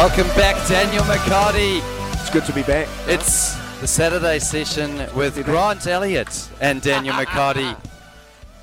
Welcome 0.00 0.28
back, 0.28 0.56
Daniel 0.66 1.04
McHardy. 1.04 1.82
It's 2.14 2.30
good 2.30 2.46
to 2.46 2.54
be 2.54 2.62
back. 2.62 2.88
It's 3.06 3.54
the 3.82 3.86
Saturday 3.86 4.38
session 4.38 4.96
with 5.14 5.44
Grant 5.44 5.86
Elliott 5.86 6.48
and 6.58 6.80
Daniel 6.80 7.14
McHardy. 7.14 7.76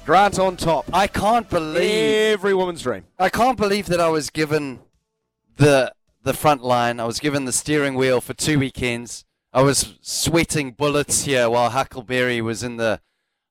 Grant 0.04 0.40
on 0.40 0.58
top. 0.58 0.90
I 0.92 1.06
can't 1.06 1.48
believe 1.48 2.34
Every 2.34 2.56
woman's 2.56 2.82
dream. 2.82 3.04
I 3.20 3.30
can't 3.30 3.56
believe 3.56 3.86
that 3.86 4.02
I 4.02 4.10
was 4.10 4.32
given 4.32 4.80
the 5.58 5.94
the 6.24 6.34
front 6.34 6.64
line. 6.64 7.00
I 7.00 7.06
was 7.06 7.20
given 7.20 7.46
the 7.46 7.52
steering 7.52 7.94
wheel 7.94 8.20
for 8.20 8.34
two 8.34 8.58
weekends. 8.58 9.24
I 9.54 9.62
was 9.62 9.94
sweating 10.02 10.72
bullets 10.72 11.26
here 11.26 11.52
while 11.52 11.70
Huckleberry 11.70 12.42
was 12.42 12.64
in 12.64 12.78
the. 12.78 13.00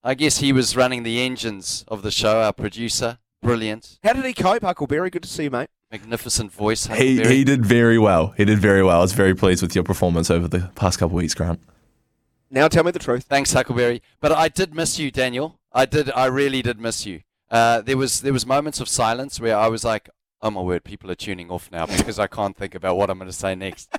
I 0.02 0.14
guess 0.14 0.38
he 0.38 0.52
was 0.52 0.74
running 0.76 1.04
the 1.04 1.20
engines 1.20 1.84
of 1.86 2.02
the 2.02 2.10
show. 2.10 2.40
Our 2.40 2.52
producer, 2.52 3.18
brilliant, 3.42 4.00
How 4.02 4.12
did 4.12 4.24
he 4.24 4.34
cope, 4.34 4.62
Huckleberry? 4.62 5.08
Good 5.08 5.22
to 5.22 5.28
see 5.28 5.44
you, 5.44 5.50
mate. 5.50 5.70
Magnificent 5.90 6.52
voice. 6.52 6.86
He, 6.86 6.92
Huckleberry. 7.16 7.34
he 7.36 7.44
did 7.44 7.64
very 7.64 7.98
well. 7.98 8.34
He 8.36 8.44
did 8.44 8.58
very 8.58 8.82
well. 8.82 8.98
I 8.98 9.02
was 9.02 9.12
very 9.12 9.34
pleased 9.34 9.62
with 9.62 9.74
your 9.74 9.84
performance 9.84 10.30
over 10.30 10.48
the 10.48 10.70
past 10.74 10.98
couple 10.98 11.16
of 11.16 11.22
weeks, 11.22 11.34
Grant. 11.34 11.60
Now 12.50 12.68
tell 12.68 12.84
me 12.84 12.90
the 12.90 12.98
truth. 12.98 13.24
Thanks, 13.24 13.52
Huckleberry. 13.52 14.02
But 14.20 14.32
I 14.32 14.48
did 14.48 14.74
miss 14.74 14.98
you, 14.98 15.10
Daniel. 15.10 15.58
I 15.72 15.84
did. 15.84 16.10
I 16.12 16.26
really 16.26 16.62
did 16.62 16.80
miss 16.80 17.04
you. 17.04 17.20
Uh, 17.50 17.80
there 17.80 17.96
was 17.96 18.20
there 18.22 18.32
was 18.32 18.46
moments 18.46 18.80
of 18.80 18.88
silence 18.88 19.40
where 19.40 19.56
I 19.56 19.68
was 19.68 19.84
like, 19.84 20.08
"Oh 20.40 20.50
my 20.50 20.60
word, 20.62 20.84
people 20.84 21.10
are 21.10 21.16
tuning 21.16 21.50
off 21.50 21.70
now 21.70 21.86
because 21.86 22.18
I 22.18 22.26
can't 22.26 22.56
think 22.56 22.74
about 22.74 22.96
what 22.96 23.10
I'm 23.10 23.18
going 23.18 23.30
to 23.30 23.36
say 23.36 23.54
next." 23.54 23.92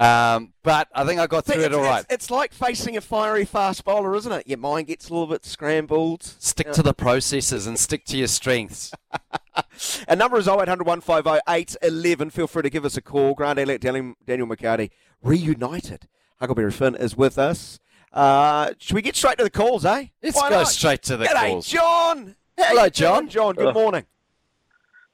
Um, 0.00 0.52
but 0.62 0.88
I 0.94 1.04
think 1.04 1.20
I 1.20 1.26
got 1.26 1.44
through 1.44 1.56
it's, 1.56 1.66
it 1.66 1.74
all 1.74 1.82
right. 1.82 2.04
it's, 2.04 2.24
it's 2.24 2.30
like 2.30 2.52
facing 2.52 2.96
a 2.96 3.00
fiery 3.00 3.44
fast 3.44 3.84
bowler, 3.84 4.14
isn't 4.16 4.32
it? 4.32 4.46
Your 4.48 4.58
mind 4.58 4.88
gets 4.88 5.08
a 5.08 5.12
little 5.12 5.28
bit 5.28 5.44
scrambled. 5.44 6.22
Stick 6.22 6.72
to 6.72 6.82
the 6.82 6.94
processes 6.94 7.66
and 7.66 7.78
stick 7.78 8.04
to 8.06 8.16
your 8.16 8.28
strengths. 8.28 8.92
Our 10.08 10.16
number 10.16 10.38
is 10.38 10.48
0800 10.48 10.84
150 10.84 11.40
811. 11.48 12.30
Feel 12.30 12.46
free 12.46 12.62
to 12.62 12.70
give 12.70 12.84
us 12.84 12.96
a 12.96 13.02
call. 13.02 13.34
Grant 13.34 13.58
Elliott, 13.58 13.80
Daniel, 13.80 14.14
Daniel 14.26 14.48
McHardy, 14.48 14.90
reunited. 15.22 16.08
Huckleberry 16.40 16.72
Finn 16.72 16.94
is 16.94 17.16
with 17.16 17.38
us. 17.38 17.78
Uh, 18.12 18.72
should 18.78 18.94
we 18.94 19.02
get 19.02 19.16
straight 19.16 19.38
to 19.38 19.44
the 19.44 19.50
calls, 19.50 19.84
eh? 19.84 20.06
Let's 20.22 20.36
Why 20.36 20.50
go 20.50 20.58
not? 20.58 20.68
straight 20.68 21.02
to 21.02 21.16
the 21.16 21.26
G'day, 21.26 21.50
calls. 21.50 21.66
John. 21.68 22.36
How 22.56 22.64
Hello, 22.64 22.88
John. 22.88 23.28
John, 23.28 23.54
good 23.54 23.74
morning. 23.74 24.04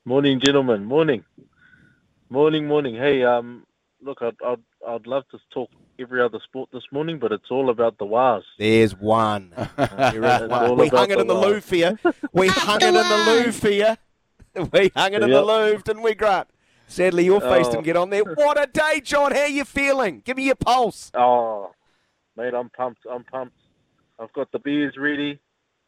Morning, 0.05 0.41
gentlemen. 0.41 0.85
Morning, 0.85 1.25
morning, 2.29 2.67
morning. 2.67 2.95
Hey, 2.97 3.23
um, 3.23 3.67
look, 4.03 4.21
I'd, 4.21 4.37
I'd, 4.45 4.61
I'd 4.87 5.07
love 5.07 5.25
to 5.31 5.39
talk 5.53 5.71
every 5.99 6.23
other 6.23 6.39
sport 6.45 6.71
this 6.73 6.83
morning, 6.91 7.19
but 7.19 7.33
it's 7.33 7.51
all 7.51 7.69
about 7.71 7.99
the 7.99 8.07
Wars. 8.07 8.45
There's 8.59 8.97
one. 8.97 9.53
There 9.77 10.25
is 10.45 10.49
one. 10.49 10.77
We 10.79 10.89
hung 10.89 11.11
it 11.11 11.17
the 11.17 11.21
in 11.21 11.27
the 11.27 11.35
love. 11.35 11.45
Louvre 11.45 11.77
here. 11.77 11.99
We 12.33 12.49
hung 12.49 12.81
it 12.81 12.89
in 12.89 12.95
the 12.95 13.25
Louvre 13.27 13.71
here. 13.71 13.97
We 14.73 14.91
hung 14.97 15.13
it 15.13 15.23
in 15.23 15.31
the 15.31 15.37
Yep. 15.37 15.45
Louvre, 15.47 15.83
didn't 15.85 16.03
we, 16.03 16.15
Grant? 16.15 16.49
Sadly, 16.89 17.25
your 17.25 17.41
face 17.41 17.67
Oh. 17.69 17.71
didn't 17.73 17.85
get 17.85 17.97
on 17.97 18.11
there. 18.11 18.25
What 18.35 18.61
a 18.61 18.67
day, 18.67 19.01
John. 19.01 19.31
How 19.33 19.45
you 19.45 19.65
feeling? 19.65 20.23
Give 20.25 20.37
me 20.37 20.45
your 20.47 20.57
pulse. 20.57 21.13
Oh, 21.15 21.71
mate, 22.37 22.53
I'm 22.53 22.69
pumped. 22.71 23.03
I'm 23.09 23.23
pumped. 23.23 23.55
I've 24.19 24.33
got 24.33 24.51
the 24.51 24.59
beers 24.59 24.97
ready. 24.99 25.39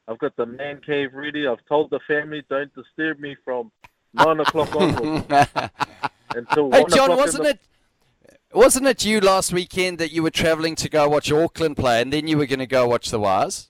I've 0.07 0.19
got 0.19 0.37
the 0.37 0.47
man 0.47 0.81
cave 0.87 1.11
ready. 1.15 1.47
I've 1.49 1.65
told 1.69 1.91
the 1.91 1.99
family 2.07 2.43
don't 2.49 2.73
disturb 2.75 3.19
me 3.19 3.37
from 3.45 3.73
nine 4.15 4.39
o'clock 4.41 4.75
onwards 4.77 5.27
until 6.37 6.71
hey, 6.71 6.83
one 6.83 6.91
John, 6.91 7.11
o'clock 7.11 7.19
wasn't 7.19 7.45
in 7.47 7.51
it? 7.53 7.61
Wasn't 8.55 8.87
it 8.87 9.05
you 9.05 9.21
last 9.21 9.53
weekend 9.53 9.99
that 9.99 10.13
you 10.13 10.23
were 10.23 10.31
travelling 10.31 10.75
to 10.77 10.89
go 10.89 11.09
watch 11.09 11.33
Auckland 11.33 11.77
play, 11.77 12.03
and 12.03 12.13
then 12.13 12.27
you 12.29 12.37
were 12.37 12.47
going 12.47 12.59
to 12.59 12.67
go 12.67 12.87
watch 12.87 13.11
the? 13.11 13.19
The... 13.19 13.67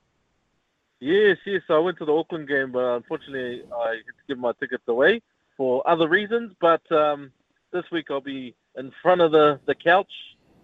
Yes, 0.98 1.38
yes. 1.47 1.62
I 1.69 1.78
went 1.78 1.98
to 1.98 2.04
the 2.04 2.12
Auckland 2.12 2.48
game, 2.48 2.72
but 2.72 2.97
unfortunately, 2.97 3.62
I 3.72 3.91
had 3.91 3.97
to 3.98 4.26
give 4.26 4.38
my 4.38 4.53
tickets 4.59 4.82
away 4.88 5.22
for 5.56 5.88
other 5.88 6.09
reasons. 6.09 6.54
But 6.60 6.82
um, 6.91 7.31
this 7.72 7.84
week, 7.93 8.06
I'll 8.10 8.20
be 8.20 8.56
in 8.76 8.93
front 9.03 9.20
of 9.20 9.31
the, 9.31 9.60
the 9.66 9.75
couch, 9.75 10.10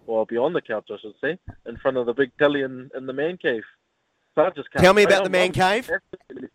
or 0.05 0.19
I'll 0.19 0.25
be 0.25 0.37
on 0.37 0.51
the 0.51 0.61
couch, 0.61 0.89
I 0.91 0.97
should 1.01 1.15
say, 1.21 1.39
in 1.65 1.77
front 1.77 1.95
of 1.95 2.05
the 2.05 2.13
big 2.13 2.31
telly 2.37 2.63
in, 2.63 2.89
in 2.95 3.05
the 3.05 3.13
man 3.13 3.37
cave. 3.37 3.63
So 4.35 4.43
I 4.43 4.49
just 4.49 4.67
Tell 4.77 4.93
me 4.93 5.03
about 5.03 5.23
the 5.23 5.29
man 5.29 5.47
I'm 5.47 5.53
cave. 5.53 5.89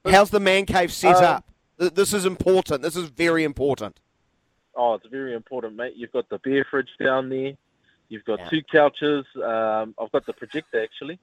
How's 0.05 0.31
the 0.31 0.41
man 0.41 0.67
cave 0.67 0.93
set 0.93 1.17
Um, 1.17 1.25
up? 1.25 1.51
This 1.79 2.13
is 2.13 2.27
important. 2.27 2.83
This 2.83 2.95
is 2.95 3.09
very 3.09 3.43
important. 3.43 4.01
Oh, 4.77 4.95
it's 4.95 5.07
very 5.07 5.35
important, 5.35 5.77
mate. 5.77 5.95
You've 5.97 6.13
got 6.13 6.29
the 6.29 6.39
beer 6.39 6.67
fridge 6.69 6.89
down 7.03 7.29
there. 7.29 7.53
You've 8.09 8.25
got 8.25 8.39
Yeah. 8.41 8.49
two 8.49 8.63
couches. 8.63 9.25
Um, 9.37 9.95
I've 9.99 10.13
got 10.13 10.27
the 10.27 10.33
projector 10.33 10.83
actually, 10.83 11.19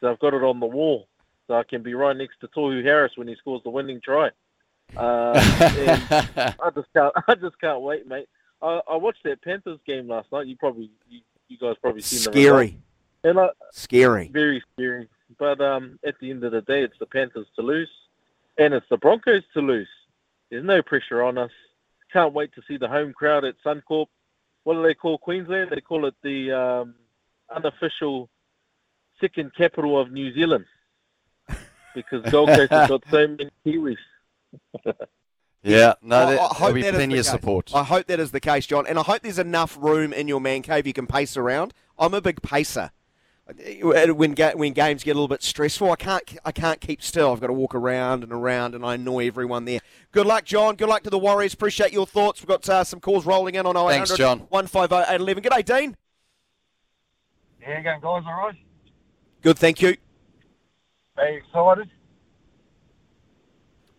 so 0.00 0.10
I've 0.10 0.18
got 0.18 0.34
it 0.34 0.42
on 0.42 0.60
the 0.60 0.66
wall, 0.66 1.08
so 1.46 1.54
I 1.54 1.62
can 1.64 1.82
be 1.82 1.94
right 1.94 2.16
next 2.16 2.40
to 2.40 2.48
Tohu 2.48 2.82
Harris 2.84 3.12
when 3.16 3.28
he 3.28 3.34
scores 3.36 3.62
the 3.64 3.70
winning 3.70 4.00
try. 4.00 4.30
And 4.94 5.38
I 6.60 6.70
just 6.74 6.92
can't. 6.94 7.12
I 7.28 7.34
just 7.34 7.58
can't 7.60 7.80
wait, 7.80 8.06
mate. 8.06 8.28
I, 8.60 8.80
I 8.90 8.96
watched 8.96 9.24
that 9.24 9.42
Panthers 9.42 9.80
game 9.86 10.08
last 10.08 10.30
night. 10.32 10.46
You 10.46 10.56
probably, 10.56 10.90
you, 11.08 11.20
you 11.48 11.58
guys 11.58 11.76
probably 11.80 12.02
seen 12.02 12.30
the 12.32 12.38
result. 12.38 12.54
Scary. 12.56 12.78
and 13.24 13.40
I, 13.40 13.48
Scary. 13.72 14.28
very 14.32 14.62
scary. 14.74 15.08
But 15.38 15.60
um, 15.60 15.98
at 16.04 16.18
the 16.20 16.30
end 16.30 16.44
of 16.44 16.52
the 16.52 16.60
day, 16.62 16.82
it's 16.82 16.98
the 17.00 17.06
Panthers 17.06 17.46
to 17.56 17.62
lose, 17.62 17.90
and 18.58 18.74
it's 18.74 18.86
the 18.90 18.98
Broncos 18.98 19.42
to 19.54 19.60
lose. 19.60 19.88
There's 20.50 20.64
no 20.64 20.82
pressure 20.82 21.22
on 21.22 21.38
us. 21.38 21.50
Can't 22.12 22.32
wait 22.34 22.52
to 22.54 22.62
see 22.68 22.76
the 22.76 22.88
home 22.88 23.12
crowd 23.12 23.44
at 23.44 23.54
Suncorp. 23.64 24.06
What 24.64 24.74
do 24.74 24.82
they 24.82 24.94
call 24.94 25.18
Queensland? 25.18 25.70
They 25.70 25.80
call 25.80 26.06
it 26.06 26.14
the 26.22 26.52
um, 26.52 26.94
unofficial 27.54 28.28
second 29.20 29.52
capital 29.56 29.98
of 30.00 30.12
New 30.12 30.32
Zealand 30.34 30.66
because 31.94 32.22
Gold 32.30 32.48
Coast 32.50 32.70
has 32.72 32.88
got 32.88 33.02
so 33.10 33.26
many 33.28 33.50
Kiwis. 33.66 33.96
Yeah, 35.64 35.94
no, 36.02 36.16
I- 36.16 36.26
there, 36.26 36.40
I 36.40 36.48
there'll 36.58 36.74
be 36.74 36.82
plenty 36.82 37.18
of 37.18 37.24
support. 37.24 37.70
I 37.72 37.84
hope 37.84 38.08
that 38.08 38.18
is 38.18 38.32
the 38.32 38.40
case, 38.40 38.66
John, 38.66 38.84
and 38.84 38.98
I 38.98 39.02
hope 39.02 39.22
there's 39.22 39.38
enough 39.38 39.78
room 39.80 40.12
in 40.12 40.26
your 40.26 40.40
man 40.40 40.62
cave 40.62 40.88
you 40.88 40.92
can 40.92 41.06
pace 41.06 41.36
around. 41.36 41.72
I'm 41.96 42.14
a 42.14 42.20
big 42.20 42.42
pacer. 42.42 42.90
When 43.82 44.32
ga- 44.34 44.54
when 44.54 44.72
games 44.72 45.02
get 45.04 45.12
a 45.12 45.14
little 45.14 45.28
bit 45.28 45.42
stressful, 45.42 45.90
I 45.90 45.96
can't 45.96 46.22
I 46.44 46.52
can't 46.52 46.80
keep 46.80 47.02
still. 47.02 47.32
I've 47.32 47.40
got 47.40 47.48
to 47.48 47.52
walk 47.52 47.74
around 47.74 48.22
and 48.22 48.32
around, 48.32 48.74
and 48.74 48.84
I 48.84 48.94
annoy 48.94 49.26
everyone 49.26 49.64
there. 49.64 49.80
Good 50.12 50.26
luck, 50.26 50.44
John. 50.44 50.76
Good 50.76 50.88
luck 50.88 51.02
to 51.04 51.10
the 51.10 51.18
Warriors. 51.18 51.54
Appreciate 51.54 51.92
your 51.92 52.06
thoughts. 52.06 52.40
We've 52.40 52.48
got 52.48 52.68
uh, 52.68 52.84
some 52.84 53.00
calls 53.00 53.24
rolling 53.26 53.54
in 53.54 53.66
on 53.66 53.76
0800 53.76 53.90
Thanks, 54.06 54.16
John. 54.16 54.38
150 54.50 54.94
811. 54.94 55.42
G'day, 55.44 55.64
Dean. 55.64 55.96
How 57.60 57.72
you 57.78 57.82
going, 57.82 58.00
guys? 58.00 58.02
All 58.26 58.46
right? 58.46 58.54
Good, 59.42 59.58
thank 59.58 59.80
you. 59.82 59.96
Are 61.16 61.28
you 61.28 61.38
excited? 61.38 61.90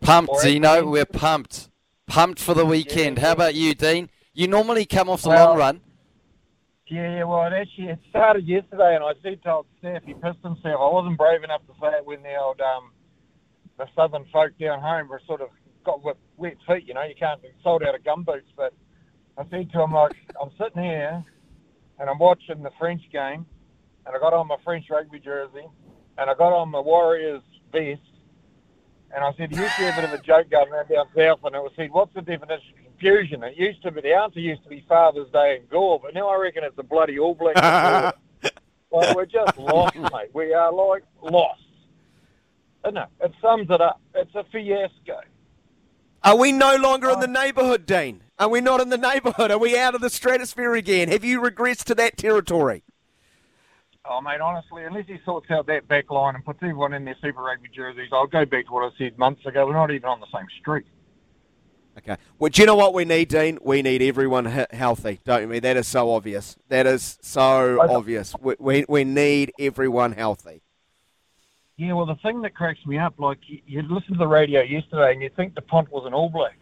Pumped, 0.01 0.29
Or 0.31 0.41
Zeno. 0.41 0.69
anything. 0.71 0.89
We're 0.91 1.05
pumped. 1.05 1.69
Pumped 2.07 2.39
for 2.39 2.53
the 2.53 2.65
weekend. 2.65 3.19
How 3.19 3.31
about 3.31 3.55
you, 3.55 3.73
Dean? 3.73 4.09
You 4.33 4.47
normally 4.47 4.85
come 4.85 5.09
off 5.09 5.21
the 5.21 5.29
Well- 5.29 5.49
long 5.49 5.57
run. 5.57 5.81
Yeah, 6.87 7.23
well, 7.23 7.47
it 7.47 7.53
actually 7.53 7.87
it 7.87 7.99
started 8.09 8.45
yesterday, 8.45 8.95
and 8.95 9.03
I 9.03 9.13
said 9.23 9.41
to 9.43 9.51
old 9.51 9.67
Snappy 9.79 10.13
Piston 10.15 10.57
Self, 10.61 10.81
I 10.81 10.89
wasn't 10.91 11.17
brave 11.17 11.43
enough 11.43 11.61
to 11.67 11.73
say 11.79 11.97
it 11.97 12.05
when 12.05 12.21
the 12.23 12.35
old 12.35 12.59
um, 12.59 12.91
the 13.77 13.87
southern 13.95 14.25
folk 14.33 14.51
down 14.59 14.81
home 14.81 15.07
were 15.07 15.21
sort 15.25 15.39
of 15.41 15.47
got 15.85 16.03
with 16.03 16.17
wet 16.35 16.57
feet. 16.67 16.85
You 16.85 16.93
know, 16.93 17.03
you 17.03 17.15
can't 17.17 17.41
be 17.41 17.49
sold 17.63 17.83
out 17.83 17.95
of 17.95 18.03
gum 18.03 18.23
boots. 18.23 18.51
But 18.57 18.73
I 19.37 19.43
said 19.49 19.71
to 19.71 19.81
him, 19.81 19.93
like, 19.93 20.11
I'm 20.41 20.51
sitting 20.59 20.83
here, 20.83 21.23
and 21.99 22.09
I'm 22.09 22.19
watching 22.19 22.61
the 22.61 22.71
French 22.77 23.01
game, 23.13 23.45
and 24.05 24.15
I 24.15 24.19
got 24.19 24.33
on 24.33 24.47
my 24.47 24.57
French 24.65 24.85
rugby 24.89 25.19
jersey, 25.19 25.65
and 26.17 26.29
I 26.29 26.33
got 26.35 26.51
on 26.51 26.69
my 26.69 26.81
Warriors 26.81 27.43
vest, 27.71 28.01
and 29.15 29.23
I 29.23 29.31
said, 29.37 29.51
you 29.51 29.57
to 29.57 29.89
a 29.89 29.95
bit 29.95 30.03
of 30.03 30.13
a 30.13 30.21
joke 30.21 30.49
going 30.51 30.67
around 30.69 30.89
down 30.89 31.05
south, 31.15 31.39
and 31.45 31.55
it 31.55 31.59
was 31.59 31.71
said, 31.77 31.91
what's 31.91 32.13
the 32.13 32.21
definition 32.21 32.82
confusion? 33.03 33.43
It 33.43 33.57
used 33.57 33.81
to 33.83 33.91
be, 33.91 34.01
the 34.01 34.13
answer 34.13 34.39
used 34.39 34.63
to 34.63 34.69
be 34.69 34.83
Father's 34.87 35.29
Day 35.31 35.57
and 35.59 35.69
Gore, 35.69 35.99
but 36.01 36.13
now 36.13 36.29
I 36.29 36.37
reckon 36.37 36.63
it's 36.63 36.77
a 36.77 36.83
bloody 36.83 37.19
All 37.19 37.35
Black. 37.35 37.55
well, 38.89 39.15
we're 39.15 39.25
just 39.25 39.57
lost, 39.57 39.95
mate. 39.95 40.29
We 40.33 40.53
are 40.53 40.71
like 40.71 41.03
lost. 41.21 41.61
Isn't 42.85 42.97
it? 42.97 43.07
It 43.21 43.31
sums 43.41 43.67
it 43.69 43.81
up. 43.81 44.01
It's 44.15 44.33
a 44.35 44.43
fiasco. 44.51 45.21
Are 46.23 46.37
we 46.37 46.51
no 46.51 46.75
longer 46.75 47.09
in 47.09 47.19
the 47.19 47.27
uh, 47.27 47.43
neighbourhood, 47.43 47.85
Dean? 47.85 48.23
Are 48.39 48.47
we 48.47 48.61
not 48.61 48.79
in 48.79 48.89
the 48.89 48.97
neighbourhood? 48.97 49.51
Are 49.51 49.57
we 49.57 49.77
out 49.77 49.95
of 49.95 50.01
the 50.01 50.09
stratosphere 50.09 50.73
again? 50.75 51.09
Have 51.09 51.23
you 51.23 51.41
regressed 51.41 51.83
to 51.85 51.95
that 51.95 52.17
territory? 52.17 52.83
Oh, 54.05 54.19
mate, 54.19 54.41
honestly, 54.41 54.83
unless 54.83 55.05
he 55.07 55.17
sorts 55.23 55.49
out 55.49 55.67
that 55.67 55.87
back 55.87 56.11
line 56.11 56.35
and 56.35 56.43
puts 56.43 56.59
everyone 56.61 56.93
in 56.93 57.05
their 57.05 57.15
Super 57.21 57.41
Rugby 57.41 57.69
jerseys, 57.73 58.09
I'll 58.11 58.27
go 58.27 58.45
back 58.45 58.65
to 58.65 58.71
what 58.71 58.83
I 58.83 58.97
said 58.97 59.17
months 59.17 59.45
ago. 59.45 59.65
We're 59.65 59.73
not 59.73 59.91
even 59.91 60.09
on 60.09 60.19
the 60.19 60.27
same 60.33 60.47
street. 60.59 60.85
Okay. 61.97 62.17
Well, 62.39 62.49
do 62.49 62.61
you 62.61 62.65
know 62.65 62.75
what 62.75 62.93
we 62.93 63.05
need, 63.05 63.29
Dean? 63.29 63.59
We 63.61 63.81
need 63.81 64.01
everyone 64.01 64.51
he- 64.51 64.75
healthy, 64.75 65.19
don't 65.23 65.47
we? 65.47 65.59
That 65.59 65.77
is 65.77 65.87
so 65.87 66.11
obvious. 66.11 66.57
That 66.69 66.87
is 66.87 67.19
so 67.21 67.79
obvious. 67.87 68.35
We, 68.41 68.55
we, 68.59 68.85
we 68.89 69.03
need 69.03 69.51
everyone 69.59 70.13
healthy. 70.13 70.63
Yeah, 71.77 71.93
well, 71.93 72.05
the 72.05 72.15
thing 72.15 72.41
that 72.41 72.55
cracks 72.55 72.85
me 72.85 72.97
up, 72.97 73.19
like, 73.19 73.39
you, 73.47 73.59
you 73.65 73.81
listen 73.83 74.13
to 74.13 74.19
the 74.19 74.27
radio 74.27 74.61
yesterday 74.61 75.11
and 75.11 75.21
you 75.21 75.29
think 75.35 75.55
the 75.55 75.61
punt 75.61 75.91
was 75.91 76.05
an 76.05 76.13
All 76.13 76.29
Black. 76.29 76.57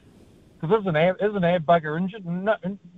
Because 0.60 0.82
isn't, 0.82 0.96
Ab, 0.96 1.16
isn't 1.22 1.44
Ab 1.44 1.66
Bugger 1.66 1.98
injured? 1.98 2.26
And 2.26 2.46
no, 2.46 2.56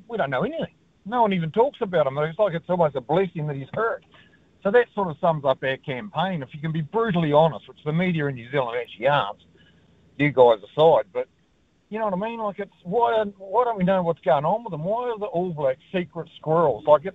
we 0.08 0.18
don't 0.18 0.30
know 0.30 0.44
anything. 0.44 0.74
No 1.06 1.22
one 1.22 1.34
even 1.34 1.52
talks 1.52 1.80
about 1.82 2.08
him. 2.08 2.18
It's 2.18 2.40
like 2.40 2.54
it's 2.54 2.70
almost 2.70 2.96
a 2.96 3.02
blessing 3.02 3.48
that 3.48 3.56
he's 3.56 3.68
hurt. 3.74 4.06
So 4.64 4.72
that 4.72 4.86
sort 4.96 5.10
of 5.10 5.18
sums 5.20 5.44
up 5.46 5.64
our 5.64 5.78
campaign. 5.78 6.42
If 6.42 6.50
you 6.54 6.62
can 6.62 6.72
be 6.72 6.82
brutally 6.82 7.34
honest, 7.34 7.68
which 7.68 7.84
the 7.86 7.92
media 7.92 8.28
in 8.28 8.36
New 8.36 8.50
Zealand 8.50 8.78
actually 8.82 9.08
aren't, 9.08 9.40
you 10.18 10.32
guys 10.32 10.60
aside, 10.72 11.06
but 11.12 11.28
You 11.94 12.00
know 12.00 12.06
what 12.06 12.16
I 12.16 12.28
mean? 12.28 12.40
Like 12.40 12.58
it's 12.58 12.74
why 12.82 13.24
why 13.38 13.66
don't 13.66 13.78
we 13.78 13.84
know 13.84 14.02
what's 14.02 14.22
going 14.22 14.46
on 14.46 14.64
with 14.64 14.72
them? 14.72 14.84
Why 14.84 15.10
are 15.10 15.20
the 15.20 15.26
All 15.28 15.54
Blacks 15.54 15.78
secret 15.94 16.28
squirrels? 16.38 16.86
Like 16.88 17.06
it, 17.06 17.14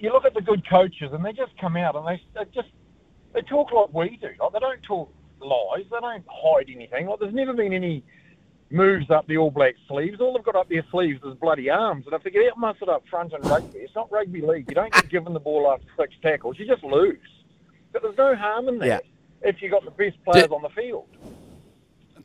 you 0.00 0.10
look 0.14 0.24
at 0.24 0.32
the 0.32 0.40
good 0.40 0.66
coaches 0.66 1.10
and 1.12 1.22
they 1.22 1.34
just 1.34 1.52
come 1.60 1.76
out 1.76 1.94
and 1.94 2.06
they, 2.08 2.22
they 2.34 2.50
just 2.54 2.68
they 3.34 3.42
talk 3.42 3.70
like 3.70 3.92
we 3.92 4.16
do. 4.16 4.28
Like 4.40 4.52
they 4.54 4.60
don't 4.60 4.82
talk 4.84 5.12
lies. 5.42 5.84
They 5.90 6.00
don't 6.00 6.24
hide 6.26 6.70
anything. 6.74 7.06
Like 7.06 7.20
there's 7.20 7.34
never 7.34 7.52
been 7.52 7.74
any 7.74 8.02
moves 8.70 9.10
up 9.10 9.26
the 9.26 9.36
All 9.36 9.50
Black 9.50 9.74
sleeves. 9.88 10.20
All 10.22 10.32
they've 10.32 10.42
got 10.42 10.56
up 10.56 10.70
their 10.70 10.86
sleeves 10.90 11.20
is 11.22 11.34
bloody 11.34 11.68
arms. 11.68 12.06
And 12.06 12.14
if 12.14 12.22
they 12.22 12.30
get 12.30 12.50
out 12.50 12.56
muscled 12.58 12.88
up 12.88 13.04
front 13.10 13.34
in 13.34 13.42
rugby, 13.42 13.80
it's 13.80 13.94
not 13.94 14.10
rugby 14.10 14.40
league. 14.40 14.64
You 14.70 14.74
don't 14.74 14.90
get 14.90 15.10
given 15.10 15.34
the 15.34 15.38
ball 15.40 15.70
after 15.70 15.86
six 16.00 16.14
tackles. 16.22 16.58
You 16.58 16.66
just 16.66 16.82
lose. 16.82 17.18
But 17.92 18.00
there's 18.00 18.16
no 18.16 18.34
harm 18.36 18.68
in 18.68 18.78
that 18.78 18.86
Yeah. 18.86 19.00
if 19.50 19.60
you've 19.60 19.72
got 19.72 19.84
the 19.84 19.90
best 19.90 20.16
players 20.24 20.48
on 20.50 20.62
the 20.62 20.70
field. 20.70 21.08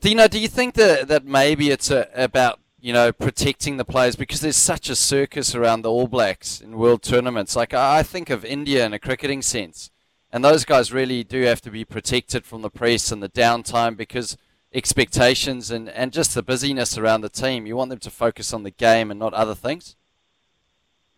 Dino, 0.02 0.30
do 0.30 0.40
you 0.40 0.48
think 0.48 0.76
that 0.76 1.10
that 1.10 1.26
maybe 1.26 1.72
it's 1.72 1.92
a, 1.92 2.08
about 2.14 2.60
you 2.80 2.94
know 2.94 3.12
protecting 3.12 3.76
the 3.76 3.84
players 3.84 4.16
because 4.16 4.40
there's 4.40 4.56
such 4.56 4.90
a 4.90 4.96
circus 4.96 5.54
around 5.54 5.82
the 5.82 5.92
All 5.92 6.08
Blacks 6.08 6.62
in 6.62 6.78
world 6.78 7.04
tournaments? 7.04 7.56
Like 7.56 7.74
I 7.74 8.04
think 8.04 8.30
of 8.30 8.46
India 8.46 8.86
in 8.86 8.94
a 8.94 9.00
cricketing 9.00 9.42
sense, 9.42 9.92
and 10.32 10.44
those 10.44 10.64
guys 10.64 10.94
really 10.94 11.26
do 11.26 11.42
have 11.44 11.62
to 11.62 11.72
be 11.72 11.84
protected 11.84 12.46
from 12.46 12.62
the 12.62 12.70
press 12.70 13.12
and 13.12 13.22
the 13.22 13.28
downtime 13.30 13.98
because 13.98 14.38
expectations 14.74 15.70
and, 15.70 15.90
and 15.90 16.14
just 16.14 16.34
the 16.34 16.44
busyness 16.44 16.98
around 16.98 17.22
the 17.22 17.30
team. 17.30 17.66
You 17.66 17.76
want 17.76 17.90
them 17.90 18.00
to 18.00 18.12
focus 18.12 18.54
on 18.54 18.64
the 18.64 18.72
game 18.72 19.12
and 19.12 19.20
not 19.20 19.34
other 19.34 19.56
things. 19.56 19.98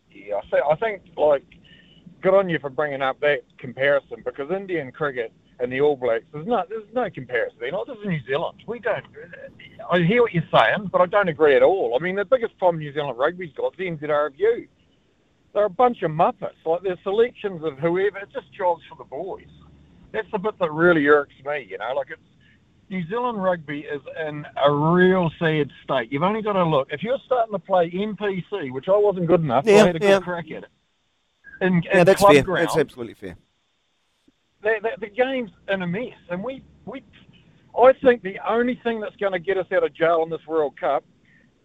Yeah, 0.10 0.42
I 0.70 0.76
think 0.76 1.04
like 1.18 1.46
good 2.22 2.34
on 2.34 2.50
you 2.50 2.58
for 2.58 2.70
bringing 2.70 3.02
up 3.02 3.20
that 3.20 3.44
comparison 3.58 4.24
because 4.26 4.50
Indian 4.50 4.92
cricket 4.92 5.34
and 5.62 5.72
the 5.72 5.80
All 5.82 5.96
Blacks, 5.96 6.26
there's 6.34 6.48
no 6.48 6.64
there's 6.68 6.84
no 6.94 7.10
comparison. 7.10 7.58
They're 7.60 7.72
not 7.72 7.88
just 7.88 8.00
New 8.06 8.20
Zealand. 8.26 8.64
We 8.68 8.80
don't. 8.80 9.06
I 9.92 10.00
hear 10.00 10.22
what 10.24 10.34
you're 10.34 10.44
saying, 10.54 10.90
but 10.92 11.02
I 11.02 11.06
don't 11.06 11.30
agree 11.30 11.56
at 11.56 11.64
all. 11.64 11.96
I 12.00 12.04
mean, 12.04 12.16
the 12.16 12.26
biggest 12.26 12.58
problem 12.58 12.80
New 12.80 12.94
Zealand 12.94 13.18
rugby's 13.18 13.54
got 13.54 13.74
is 13.74 13.78
the 13.78 13.86
NZRFU. 14.08 14.68
They're 15.54 15.66
a 15.66 15.70
bunch 15.70 16.02
of 16.02 16.12
muppets. 16.12 16.56
Like 16.66 16.82
their 16.82 16.98
selections 17.04 17.64
of 17.64 17.78
whoever, 17.78 18.18
it's 18.20 18.34
just 18.34 18.52
jobs 18.54 18.82
for 18.90 18.96
the 18.96 19.04
boys. 19.04 19.48
That's 20.14 20.30
the 20.32 20.40
bit 20.40 20.58
that 20.60 20.72
really 20.72 21.06
irks 21.08 21.36
me. 21.46 21.68
You 21.70 21.78
know, 21.78 21.94
like 21.96 22.08
it's 22.10 22.22
New 22.90 23.08
Zealand 23.08 23.42
rugby 23.42 23.82
is 23.82 24.02
in 24.28 24.46
a 24.64 24.72
real 24.72 25.30
sad 25.40 25.70
state. 25.84 26.12
You've 26.12 26.24
only 26.24 26.42
got 26.42 26.54
to 26.54 26.64
look. 26.66 26.88
If 26.92 27.04
you're 27.04 27.20
starting 27.26 27.54
to 27.54 27.60
play 27.60 27.90
NPC, 27.92 28.72
which 28.72 28.90
I 28.90 28.98
wasn't 28.98 29.28
good 29.28 29.42
enough, 29.42 29.66
Yeah, 29.66 29.84
I 29.84 29.88
had 29.88 29.96
a 29.96 30.00
good 30.00 30.24
crack 30.24 30.46
at 30.52 30.64
it. 30.64 30.70
In, 31.62 31.82
Yeah, 31.86 32.00
in 32.00 32.06
that's 32.06 32.20
club 32.20 32.34
fair. 32.34 32.44
ground, 32.44 32.68
That's 32.68 32.78
absolutely 32.78 33.14
fair. 33.14 33.38
The, 34.64 34.74
the, 34.82 34.90
the 35.02 35.10
game's 35.10 35.52
in 35.70 35.82
a 35.84 35.88
mess, 35.88 36.18
and 36.30 36.44
we, 36.44 36.64
we, 36.86 37.04
I 37.78 37.94
think 38.04 38.24
the 38.24 38.40
only 38.48 38.80
thing 38.84 39.00
that's 39.02 39.16
going 39.18 39.34
to 39.34 39.40
get 39.40 39.58
us 39.58 39.68
out 39.74 39.84
of 39.84 39.94
jail 39.94 40.24
in 40.24 40.30
this 40.30 40.46
World 40.48 40.80
Cup, 40.80 41.04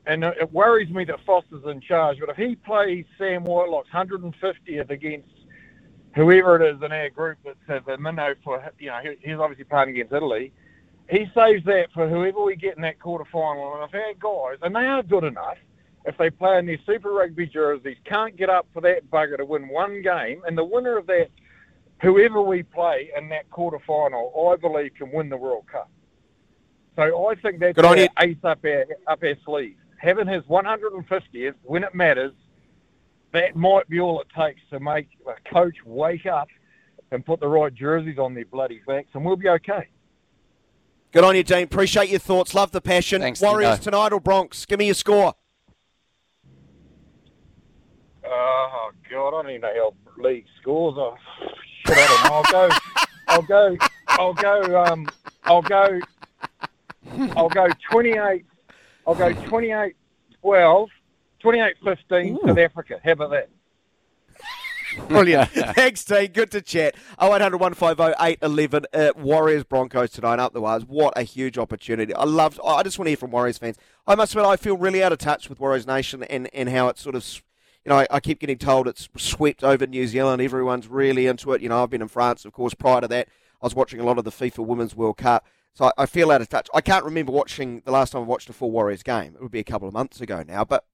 and 0.07 0.25
it 0.25 0.53
worries 0.53 0.91
me 0.91 1.05
that 1.07 1.25
Foster's 1.27 1.65
in 1.67 1.81
charge, 1.81 2.19
but 2.21 2.31
if 2.31 2.37
he 2.37 2.57
plays 2.57 3.05
Sam 3.19 3.45
Whitelock's 3.45 3.91
150th 3.93 4.91
against 4.91 5.29
whoever 6.17 6.63
it 6.63 6.77
is 6.77 6.83
in 6.83 6.93
our 6.93 7.11
group 7.11 7.39
that's 7.45 7.59
at 7.69 7.87
the 7.87 7.99
minnow 7.99 8.35
for, 8.45 8.63
you 8.79 8.89
know, 8.89 8.99
he- 9.03 9.19
he's 9.31 9.39
obviously 9.39 9.65
playing 9.65 9.91
against 9.91 10.13
Italy, 10.13 10.53
he 11.11 11.27
saves 11.35 11.65
that 11.67 11.89
for 11.93 12.09
whoever 12.09 12.43
we 12.43 12.57
get 12.57 12.77
in 12.77 12.83
that 12.83 12.99
quarter 13.01 13.27
final. 13.33 13.75
And 13.77 13.85
if 13.85 13.95
our 13.95 14.15
guys, 14.15 14.59
and 14.63 14.75
they 14.75 14.87
are 14.87 15.03
good 15.03 15.25
enough, 15.25 15.59
if 16.07 16.17
they 16.19 16.31
play 16.31 16.59
in 16.59 16.67
their 16.67 16.79
Super 16.87 17.13
Rugby 17.13 17.47
jerseys, 17.47 17.99
can't 18.05 18.37
get 18.37 18.51
up 18.51 18.67
for 18.73 18.81
that 18.83 19.11
bugger 19.11 19.37
to 19.39 19.45
win 19.45 19.69
one 19.69 20.03
game, 20.03 20.43
and 20.47 20.57
the 20.59 20.65
winner 20.65 20.97
of 20.99 21.07
that 21.09 21.29
whoever 22.01 22.43
we 22.43 22.63
play 22.63 23.11
in 23.17 23.29
that 23.31 23.51
quarter 23.51 23.79
final, 23.87 24.51
I 24.53 24.57
believe 24.57 24.95
can 24.95 25.11
win 25.13 25.29
the 25.29 25.37
World 25.37 25.67
Cup. 25.71 25.91
So 26.97 27.29
I 27.29 27.35
think 27.37 27.61
that's 27.61 27.75
Good 27.77 27.85
on 27.85 27.99
our 27.99 28.05
you. 28.05 28.09
ace 28.19 28.37
up 28.43 28.65
our 28.65 28.85
up 29.07 29.23
our 29.23 29.35
sleeve. 29.45 29.77
Having 29.99 30.29
his 30.29 30.43
150th 30.45 31.55
when 31.63 31.85
it 31.85 31.95
matters, 31.95 32.33
that 33.33 33.55
might 33.57 33.89
be 33.89 34.01
all 34.01 34.21
it 34.21 34.29
takes 34.37 34.61
to 34.71 34.81
make 34.81 35.09
a 35.27 35.51
coach 35.53 35.77
wake 35.85 36.27
up 36.27 36.49
and 37.11 37.25
put 37.25 37.41
the 37.41 37.49
right 37.49 37.75
jerseys 37.75 38.19
on 38.19 38.35
their 38.35 38.47
bloody 38.47 38.81
backs, 38.87 39.09
and 39.15 39.25
we'll 39.25 39.37
be 39.37 39.49
okay. 39.49 39.89
Good 41.13 41.25
on 41.25 41.37
you, 41.37 41.43
Dean. 41.43 41.65
Appreciate 41.65 42.09
your 42.09 42.19
thoughts. 42.19 42.55
Love 42.55 42.73
the 42.73 42.81
passion. 42.81 43.21
Thanks, 43.21 43.41
Warriors 43.41 43.79
Dino. 43.79 43.91
tonight 43.93 44.13
or 44.13 44.21
Bronx? 44.21 44.67
Give 44.67 44.79
me 44.79 44.87
your 44.87 44.95
score. 44.95 45.35
Oh 48.25 48.91
God, 49.11 49.29
I 49.29 49.43
don't 49.43 49.51
even 49.51 49.61
know 49.63 49.93
how 50.17 50.23
league 50.23 50.47
scores. 50.61 50.95
Oh, 50.99 51.17
shit, 51.87 51.99
I 51.99 52.07
don't 52.07 52.25
know. 52.25 52.35
I'll 52.35 52.43
go. 52.53 52.77
I'll 53.29 53.43
go. 53.43 53.77
I'll 54.09 54.35
go. 54.35 54.85
Um, 54.85 55.09
I'll 55.45 55.63
go. 55.63 56.01
I'll 57.37 57.49
go 57.49 57.69
28. 57.91 58.45
I'll 59.07 59.15
go 59.15 59.33
28 59.33 59.95
12, 60.43 60.89
28 61.41 61.77
15 61.85 62.39
South 62.45 62.59
Africa. 62.59 63.01
How 63.05 63.13
about 63.13 63.31
that? 63.31 63.49
Brilliant. 65.09 65.51
Thanks, 65.75 66.05
Dean. 66.05 66.33
Good 66.33 66.51
to 66.53 66.63
chat. 66.63 66.95
0800 67.21 67.59
150 67.59 68.15
811. 68.19 68.85
Uh, 68.93 69.13
Warriors 69.17 69.65
Broncos 69.65 70.11
tonight 70.11 70.39
up 70.39 70.53
the 70.53 70.61
wires. 70.61 70.85
What 70.85 71.15
a 71.17 71.23
huge 71.23 71.59
opportunity. 71.59 72.15
I 72.15 72.25
love. 72.25 72.61
I 72.65 72.83
just 72.83 72.99
want 72.99 73.07
to 73.07 73.11
hear 73.11 73.17
from 73.17 73.31
Warriors 73.31 73.59
fans. 73.59 73.77
I 74.07 74.15
must 74.15 74.33
admit, 74.33 74.47
I 74.47 74.57
feel 74.57 74.77
really 74.77 75.03
out 75.03 75.13
of 75.13 75.19
touch 75.19 75.49
with 75.49 75.61
Warriors 75.61 75.87
Nation 75.87 76.23
and, 76.25 76.49
and 76.55 76.69
how 76.69 76.89
it's 76.89 77.03
sort 77.03 77.15
of. 77.15 77.43
S- 77.87 77.89
You 77.89 77.91
know, 77.91 77.99
I, 78.01 78.07
I 78.17 78.21
keep 78.21 78.41
getting 78.41 78.59
told 78.59 78.89
it's 78.89 79.09
swept 79.17 79.63
over 79.65 79.87
New 79.87 80.07
Zealand. 80.07 80.43
Everyone's 80.43 80.89
really 80.89 81.27
into 81.27 81.53
it. 81.53 81.63
You 81.63 81.69
know, 81.69 81.83
I've 81.83 81.91
been 81.91 82.03
in 82.03 82.09
France, 82.09 82.45
of 82.45 82.53
course. 82.53 82.75
Prior 82.75 83.01
to 83.01 83.09
that, 83.09 83.29
I 83.63 83.67
was 83.67 83.75
watching 83.75 84.01
a 84.01 84.05
lot 84.05 84.19
of 84.19 84.25
the 84.25 84.31
FIFA 84.31 84.67
Women's 84.67 84.95
World 84.95 85.17
Cup. 85.17 85.47
So 85.75 85.87
I, 85.87 85.93
I 86.03 86.07
feel 86.07 86.31
out 86.31 86.41
of 86.41 86.49
touch. 86.49 86.69
I 86.75 86.81
can't 86.81 87.05
remember 87.05 87.33
watching 87.33 87.83
the 87.85 87.93
last 87.93 88.13
time 88.13 88.23
I 88.23 88.25
watched 88.25 88.49
a 88.49 88.53
full 88.53 88.71
Warriors 88.71 89.03
game. 89.03 89.35
It 89.35 89.43
would 89.43 89.51
be 89.53 89.59
a 89.61 89.65
couple 89.65 89.87
of 89.89 89.95
months 89.95 90.21
ago 90.21 90.43
now. 90.47 90.65
But 90.65 90.85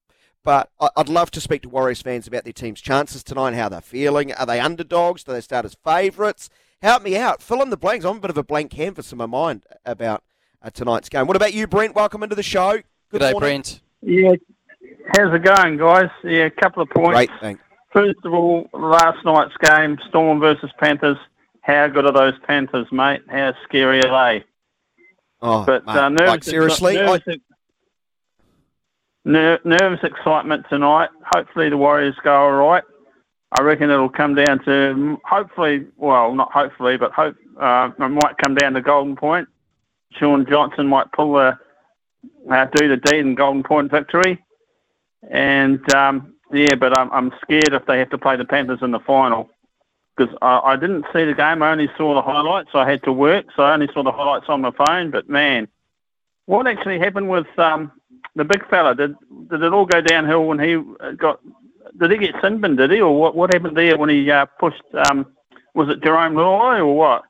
but 0.43 0.71
I- 0.79 0.89
I'd 0.97 1.07
love 1.09 1.31
to 1.31 1.41
speak 1.41 1.61
to 1.63 1.69
Warriors 1.69 2.01
fans 2.01 2.27
about 2.27 2.43
their 2.43 2.51
team's 2.53 2.81
chances 2.81 3.23
tonight, 3.23 3.53
how 3.53 3.69
they're 3.69 3.79
feeling. 3.81 4.33
Are 4.33 4.45
they 4.45 4.59
underdogs? 4.59 5.23
Do 5.23 5.31
they 5.31 5.41
start 5.41 5.63
as 5.65 5.75
favourites? 5.83 6.49
Help 6.81 7.01
me 7.01 7.15
out. 7.15 7.41
Fill 7.41 7.61
in 7.61 7.69
the 7.69 7.77
blanks. 7.77 8.03
I'm 8.03 8.17
a 8.17 8.19
bit 8.19 8.29
of 8.29 8.37
a 8.37 8.43
blank 8.43 8.71
canvas 8.71 9.11
in 9.13 9.17
my 9.17 9.25
mind 9.25 9.65
about 9.85 10.21
uh, 10.61 10.69
tonight's 10.69 11.07
game. 11.07 11.27
What 11.27 11.37
about 11.37 11.53
you, 11.53 11.65
Brent? 11.65 11.95
Welcome 11.95 12.23
into 12.23 12.35
the 12.35 12.43
show. 12.43 12.79
Good 13.09 13.19
day, 13.19 13.31
morning. 13.31 13.39
Brent. 13.61 13.81
Yeah, 14.01 14.33
how's 15.15 15.33
it 15.33 15.43
going, 15.43 15.77
guys? 15.77 16.09
Yeah, 16.23 16.45
a 16.45 16.49
couple 16.49 16.83
of 16.83 16.89
points. 16.89 17.11
Great, 17.11 17.29
thanks. 17.39 17.61
First 17.91 18.19
of 18.23 18.33
all, 18.33 18.67
last 18.73 19.23
night's 19.23 19.55
game, 19.63 19.97
Storm 20.09 20.39
versus 20.39 20.71
Panthers. 20.79 21.17
How 21.61 21.87
good 21.87 22.05
are 22.05 22.11
those 22.11 22.33
Panthers, 22.47 22.87
mate? 22.91 23.21
How 23.29 23.53
scary 23.63 24.01
are 24.03 24.31
they? 24.31 24.45
Oh, 25.41 25.65
But 25.65 25.85
mate, 25.85 25.95
uh, 25.95 26.09
nervous, 26.09 26.27
like 26.29 26.43
seriously, 26.43 26.97
I, 26.99 27.05
nervous, 27.05 27.37
ner- 29.25 29.59
nervous 29.63 29.99
excitement 30.03 30.65
tonight. 30.69 31.09
Hopefully 31.33 31.69
the 31.69 31.77
Warriors 31.77 32.15
go 32.23 32.33
all 32.33 32.51
right. 32.51 32.83
I 33.57 33.61
reckon 33.61 33.91
it'll 33.91 34.09
come 34.09 34.33
down 34.33 34.63
to 34.65 35.19
hopefully, 35.23 35.85
well, 35.97 36.33
not 36.33 36.51
hopefully, 36.51 36.97
but 36.97 37.11
hope 37.11 37.35
uh, 37.59 37.91
it 37.99 38.09
might 38.09 38.37
come 38.43 38.55
down 38.55 38.73
to 38.73 38.81
Golden 38.81 39.15
Point. 39.15 39.47
Shaun 40.13 40.45
Johnson 40.49 40.87
might 40.87 41.11
pull 41.11 41.33
the 41.33 41.57
uh, 42.49 42.65
do 42.75 42.87
the 42.87 42.97
deed 42.97 43.19
in 43.19 43.35
Golden 43.35 43.63
Point 43.63 43.91
victory, 43.91 44.43
and 45.29 45.93
um, 45.93 46.33
yeah, 46.51 46.75
but 46.75 46.97
I'm, 46.97 47.11
I'm 47.11 47.31
scared 47.41 47.73
if 47.73 47.85
they 47.85 47.99
have 47.99 48.09
to 48.11 48.17
play 48.17 48.35
the 48.35 48.45
Panthers 48.45 48.81
in 48.81 48.91
the 48.91 48.99
final 48.99 49.49
because 50.15 50.35
I, 50.41 50.59
I 50.59 50.75
didn't 50.75 51.05
see 51.13 51.25
the 51.25 51.33
game. 51.33 51.63
I 51.63 51.71
only 51.71 51.89
saw 51.97 52.13
the 52.13 52.21
highlights. 52.21 52.69
I 52.73 52.89
had 52.89 53.03
to 53.03 53.11
work, 53.13 53.45
so 53.55 53.63
I 53.63 53.73
only 53.73 53.89
saw 53.93 54.03
the 54.03 54.11
highlights 54.11 54.45
on 54.49 54.61
my 54.61 54.71
phone. 54.71 55.11
But 55.11 55.29
man, 55.29 55.67
what 56.45 56.67
actually 56.67 56.99
happened 56.99 57.29
with 57.29 57.47
um, 57.57 57.91
the 58.35 58.43
big 58.43 58.67
fella? 58.69 58.95
Did 58.95 59.15
did 59.49 59.63
it 59.63 59.73
all 59.73 59.85
go 59.85 60.01
downhill 60.01 60.45
when 60.45 60.59
he 60.59 60.81
got? 61.15 61.39
Did 61.99 62.11
he 62.11 62.17
get 62.17 62.35
sin 62.41 62.61
bin? 62.61 62.75
Did 62.75 62.91
he, 62.91 63.01
or 63.01 63.17
what? 63.17 63.35
What 63.35 63.53
happened 63.53 63.77
there 63.77 63.97
when 63.97 64.09
he 64.09 64.29
uh, 64.29 64.45
pushed? 64.45 64.83
Um, 65.09 65.27
was 65.73 65.89
it 65.89 66.01
Jarome 66.01 66.33
Luai 66.33 66.79
or 66.79 66.95
what? 66.95 67.23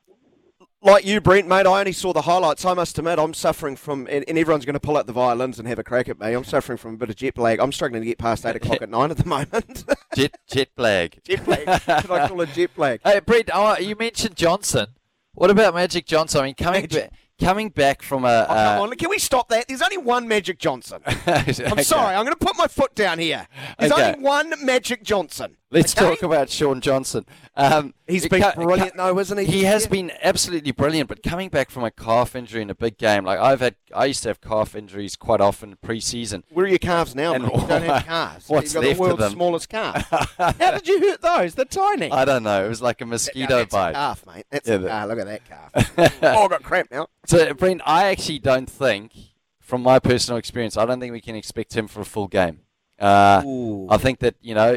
Like 0.84 1.04
you, 1.04 1.20
Brent, 1.20 1.48
mate, 1.48 1.66
I 1.66 1.80
only 1.80 1.92
saw 1.92 2.12
the 2.12 2.22
highlights. 2.22 2.64
I 2.64 2.74
must 2.74 2.98
admit, 2.98 3.18
I'm 3.18 3.34
suffering 3.34 3.74
from, 3.76 4.06
and, 4.10 4.24
and 4.28 4.38
everyone's 4.38 4.64
going 4.64 4.74
to 4.74 4.80
pull 4.80 4.96
out 4.96 5.06
the 5.06 5.12
violins 5.12 5.58
and 5.58 5.66
have 5.66 5.78
a 5.78 5.84
crack 5.84 6.08
at 6.08 6.20
me. 6.20 6.32
I'm 6.32 6.44
suffering 6.44 6.78
from 6.78 6.94
a 6.94 6.96
bit 6.96 7.10
of 7.10 7.16
jet 7.16 7.38
lag. 7.38 7.58
I'm 7.58 7.72
struggling 7.72 8.02
to 8.02 8.06
get 8.06 8.18
past 8.18 8.44
8 8.44 8.54
o'clock 8.56 8.82
at 8.82 8.90
night 8.90 9.10
at 9.10 9.16
the 9.16 9.26
moment. 9.26 9.84
Jet 10.14 10.36
jet 10.46 10.68
lag. 10.76 11.18
jet 11.24 11.46
lag. 11.48 11.80
Should 12.02 12.10
I 12.10 12.28
call 12.28 12.40
it 12.42 12.50
jet 12.50 12.70
lag? 12.76 13.00
Hey, 13.02 13.18
Brent, 13.18 13.50
oh, 13.52 13.76
you 13.78 13.96
mentioned 13.96 14.36
Johnson. 14.36 14.86
What 15.32 15.50
about 15.50 15.74
Magic 15.74 16.06
Johnson? 16.06 16.40
I 16.42 16.44
mean, 16.44 16.54
coming 16.54 16.82
Magic- 16.82 17.10
ba- 17.10 17.44
coming 17.44 17.68
back 17.70 18.00
from 18.02 18.24
a. 18.24 18.44
Oh, 18.44 18.46
come 18.46 18.78
uh, 18.78 18.82
on. 18.82 18.90
Can 18.96 19.10
we 19.10 19.18
stop 19.18 19.48
that? 19.48 19.66
There's 19.66 19.82
only 19.82 19.96
one 19.96 20.28
Magic 20.28 20.60
Johnson. 20.60 21.00
I'm 21.26 21.82
sorry. 21.82 22.14
I'm 22.14 22.24
going 22.24 22.36
to 22.38 22.44
put 22.46 22.56
my 22.56 22.68
foot 22.68 22.94
down 22.94 23.18
here. 23.18 23.48
There's 23.78 23.90
Okay. 23.90 24.12
only 24.12 24.20
one 24.20 24.52
Magic 24.64 25.02
Johnson. 25.02 25.56
Let's 25.74 25.96
okay? 25.96 26.10
talk 26.10 26.22
about 26.22 26.48
Shaun 26.50 26.80
Johnson. 26.80 27.26
Um, 27.56 27.94
He's 28.06 28.24
it 28.24 28.30
been 28.30 28.42
ca- 28.42 28.54
brilliant, 28.54 28.96
ca- 28.96 29.12
though, 29.12 29.18
isn't 29.18 29.38
he? 29.38 29.44
He 29.44 29.64
has 29.64 29.84
Yeah. 29.84 29.88
been 29.90 30.12
absolutely 30.22 30.70
brilliant, 30.72 31.08
but 31.08 31.22
coming 31.22 31.48
back 31.48 31.70
from 31.70 31.84
a 31.84 31.90
calf 31.90 32.34
injury 32.36 32.62
in 32.62 32.70
a 32.70 32.74
big 32.74 32.96
game, 32.96 33.24
like 33.24 33.38
I've 33.38 33.60
had, 33.60 33.74
I 33.94 34.06
used 34.06 34.22
to 34.22 34.28
have 34.30 34.40
calf 34.40 34.74
injuries 34.74 35.16
quite 35.16 35.40
often 35.40 35.76
pre-season. 35.82 36.44
Where 36.50 36.64
are 36.64 36.68
your 36.68 36.78
calves 36.78 37.14
now, 37.14 37.34
And 37.34 37.44
mate? 37.44 37.52
You 37.54 37.66
don't 37.66 37.82
have 37.82 38.04
calves. 38.06 38.48
what's 38.48 38.72
You've 38.74 38.82
got 38.82 38.88
left 38.88 38.98
the 38.98 39.04
of 39.04 39.08
world's 39.10 39.20
them? 39.22 39.32
smallest 39.32 39.68
calf. 39.68 40.08
How 40.38 40.52
did 40.70 40.86
you 40.88 41.00
hurt 41.00 41.20
those? 41.20 41.54
They're 41.54 41.64
tiny. 41.64 42.10
I 42.10 42.24
don't 42.24 42.42
know. 42.44 42.64
It 42.64 42.68
was 42.68 42.80
like 42.80 43.00
a 43.00 43.04
No, 43.04 43.10
mosquito 43.10 43.56
that's 43.56 43.74
a 43.74 43.76
bite. 43.76 43.92
calf, 43.94 44.24
mate. 44.26 44.46
That's 44.50 44.68
Yeah, 44.68 44.74
a 44.76 44.78
but- 44.78 44.88
calf. 44.88 45.08
Look 45.08 45.18
at 45.18 45.26
that 45.26 45.44
calf. 45.44 46.18
oh, 46.22 46.44
I 46.44 46.48
got 46.48 46.62
cramp 46.62 46.88
now. 46.92 47.08
So, 47.26 47.52
Brent, 47.54 47.82
I 47.84 48.04
actually 48.06 48.38
don't 48.38 48.70
think 48.70 49.12
from 49.60 49.82
my 49.82 49.98
personal 49.98 50.38
experience, 50.38 50.76
I 50.76 50.86
don't 50.86 51.00
think 51.00 51.12
we 51.12 51.20
can 51.20 51.34
expect 51.34 51.76
him 51.76 51.88
for 51.88 52.00
a 52.00 52.04
full 52.04 52.28
game. 52.28 52.60
Uh, 52.98 53.42
I 53.90 53.96
think 53.96 54.20
that 54.20 54.36
you 54.40 54.54
know 54.54 54.76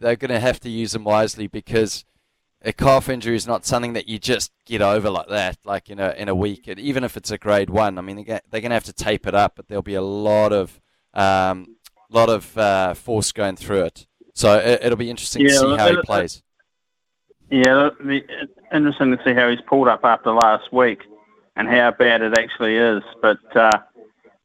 they're 0.00 0.16
going 0.16 0.30
to 0.30 0.40
have 0.40 0.60
to 0.60 0.70
use 0.70 0.94
him 0.94 1.04
wisely 1.04 1.46
because 1.46 2.04
a 2.62 2.72
calf 2.72 3.08
injury 3.08 3.36
is 3.36 3.46
not 3.46 3.64
something 3.64 3.92
that 3.94 4.08
you 4.08 4.18
just 4.18 4.52
get 4.66 4.82
over 4.82 5.10
like 5.10 5.28
that, 5.28 5.58
like 5.64 5.90
in 5.90 5.98
a 5.98 6.10
in 6.10 6.28
a 6.28 6.34
week. 6.34 6.68
And 6.68 6.78
even 6.78 7.04
if 7.04 7.16
it's 7.16 7.30
a 7.30 7.38
grade 7.38 7.70
one, 7.70 7.98
I 7.98 8.00
mean 8.00 8.24
they're 8.26 8.40
going 8.50 8.70
to 8.70 8.74
have 8.74 8.84
to 8.84 8.92
tape 8.92 9.26
it 9.26 9.34
up, 9.34 9.54
but 9.56 9.68
there'll 9.68 9.82
be 9.82 9.94
a 9.94 10.02
lot 10.02 10.52
of 10.52 10.80
um, 11.14 11.76
lot 12.10 12.28
of 12.28 12.56
uh, 12.56 12.94
force 12.94 13.32
going 13.32 13.56
through 13.56 13.84
it. 13.84 14.06
So 14.34 14.56
it, 14.58 14.88
will 14.88 14.96
be 14.96 15.10
interesting 15.10 15.46
to 15.46 15.52
see 15.52 15.76
how 15.76 15.90
he 15.90 16.00
plays. 16.02 16.42
Yeah, 17.50 17.88
it'll 17.88 18.06
be 18.06 18.24
interesting 18.72 19.16
to 19.16 19.22
see 19.24 19.34
how 19.34 19.50
he's 19.50 19.60
pulled 19.68 19.88
up 19.88 20.04
after 20.04 20.32
last 20.32 20.72
week 20.72 21.02
and 21.56 21.68
how 21.68 21.90
bad 21.90 22.22
it 22.22 22.38
actually 22.38 22.76
is. 22.76 23.02
But 23.20 23.38
uh, 23.56 23.78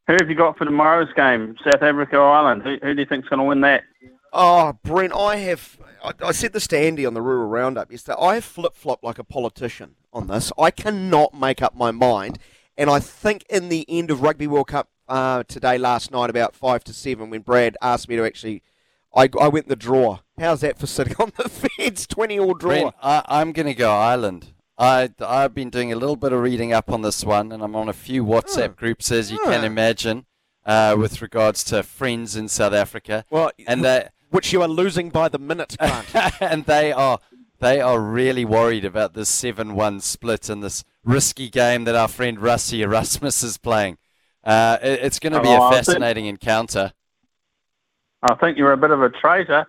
who 0.07 0.13
have 0.13 0.29
you 0.29 0.35
got 0.35 0.57
for 0.57 0.65
tomorrow's 0.65 1.11
game? 1.13 1.55
South 1.63 1.81
Africa 1.81 2.17
or 2.17 2.29
Ireland? 2.29 2.61
Who, 2.63 2.77
who 2.81 2.93
do 2.93 3.01
you 3.01 3.07
think's 3.07 3.27
going 3.27 3.39
to 3.39 3.45
win 3.45 3.61
that? 3.61 3.83
Oh, 4.31 4.77
Brent, 4.83 5.13
I 5.13 5.37
have. 5.37 5.77
I, 6.03 6.11
I 6.21 6.31
said 6.31 6.53
this 6.53 6.67
to 6.67 6.77
Andy 6.77 7.05
on 7.05 7.13
the 7.13 7.21
Rural 7.21 7.47
Roundup 7.47 7.91
yesterday. 7.91 8.17
I 8.19 8.35
have 8.35 8.45
flip 8.45 8.75
flopped 8.75 9.03
like 9.03 9.17
a 9.17 9.23
politician 9.23 9.95
on 10.13 10.27
this. 10.27 10.51
I 10.57 10.71
cannot 10.71 11.33
make 11.33 11.61
up 11.61 11.75
my 11.75 11.91
mind. 11.91 12.37
And 12.77 12.89
I 12.89 12.99
think 12.99 13.45
in 13.49 13.69
the 13.69 13.85
end 13.87 14.11
of 14.11 14.21
Rugby 14.21 14.47
World 14.47 14.67
Cup 14.67 14.89
uh, 15.07 15.43
today, 15.43 15.77
last 15.77 16.11
night, 16.11 16.29
about 16.29 16.55
5 16.55 16.83
to 16.83 16.93
7, 16.93 17.29
when 17.29 17.41
Brad 17.41 17.77
asked 17.81 18.09
me 18.09 18.15
to 18.15 18.25
actually. 18.25 18.61
I, 19.17 19.29
I 19.39 19.47
went 19.47 19.69
the 19.69 19.77
draw. 19.77 20.19
How's 20.37 20.59
that 20.59 20.77
for 20.77 20.87
sitting 20.87 21.15
on 21.19 21.31
the 21.37 21.47
fence? 21.47 22.05
20 22.05 22.37
all 22.37 22.53
draw. 22.53 22.69
Brent, 22.69 22.95
I, 23.01 23.21
I'm 23.27 23.53
going 23.53 23.67
to 23.67 23.73
go 23.73 23.89
Ireland. 23.89 24.47
I, 24.77 25.09
I've 25.19 25.53
been 25.53 25.69
doing 25.69 25.91
a 25.93 25.95
little 25.95 26.15
bit 26.17 26.33
of 26.33 26.41
reading 26.41 26.73
up 26.73 26.91
on 26.91 27.01
this 27.01 27.23
one, 27.23 27.51
and 27.51 27.63
I'm 27.63 27.75
on 27.75 27.87
a 27.87 27.93
few 27.93 28.25
WhatsApp 28.25 28.69
Oh. 28.71 28.73
groups, 28.75 29.11
as 29.11 29.31
you 29.31 29.39
can 29.39 29.61
Oh. 29.61 29.67
imagine, 29.67 30.25
uh, 30.65 30.95
with 30.97 31.21
regards 31.21 31.63
to 31.65 31.81
friends 31.83 32.35
in 32.35 32.47
South 32.49 32.73
Africa. 32.73 33.23
Well, 33.29 33.51
And 33.67 33.85
they, 33.85 34.09
which 34.31 34.51
you 34.51 34.61
are 34.61 34.67
losing 34.67 35.09
by 35.09 35.29
the 35.29 35.39
minute, 35.39 35.75
Grant. 35.79 36.41
and 36.41 36.65
they 36.65 36.91
are 36.91 37.19
they 37.59 37.79
are 37.79 38.01
really 38.01 38.43
worried 38.43 38.83
about 38.83 39.13
this 39.13 39.29
seven-one 39.29 40.01
split 40.01 40.49
and 40.49 40.61
this 40.61 40.83
risky 41.05 41.49
game 41.49 41.85
that 41.85 41.95
our 41.95 42.09
friend 42.09 42.37
Rassie 42.39 42.79
Erasmus 42.81 43.41
is 43.43 43.57
playing. 43.57 43.97
Uh, 44.43 44.77
it- 44.83 44.99
it's 45.03 45.19
going 45.19 45.31
to 45.31 45.39
be 45.39 45.47
Oh, 45.47 45.53
a 45.53 45.67
I 45.67 45.71
think- 45.75 45.85
fascinating 45.85 46.25
encounter. 46.25 46.91
I 48.21 48.35
think 48.35 48.57
you're 48.57 48.73
a 48.73 48.77
bit 48.77 48.91
of 48.91 49.01
a 49.01 49.09
traitor. 49.09 49.65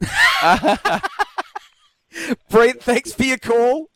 Brent, 2.48 2.82
thanks 2.82 3.12
for 3.12 3.24
your 3.24 3.38
call. 3.38 3.88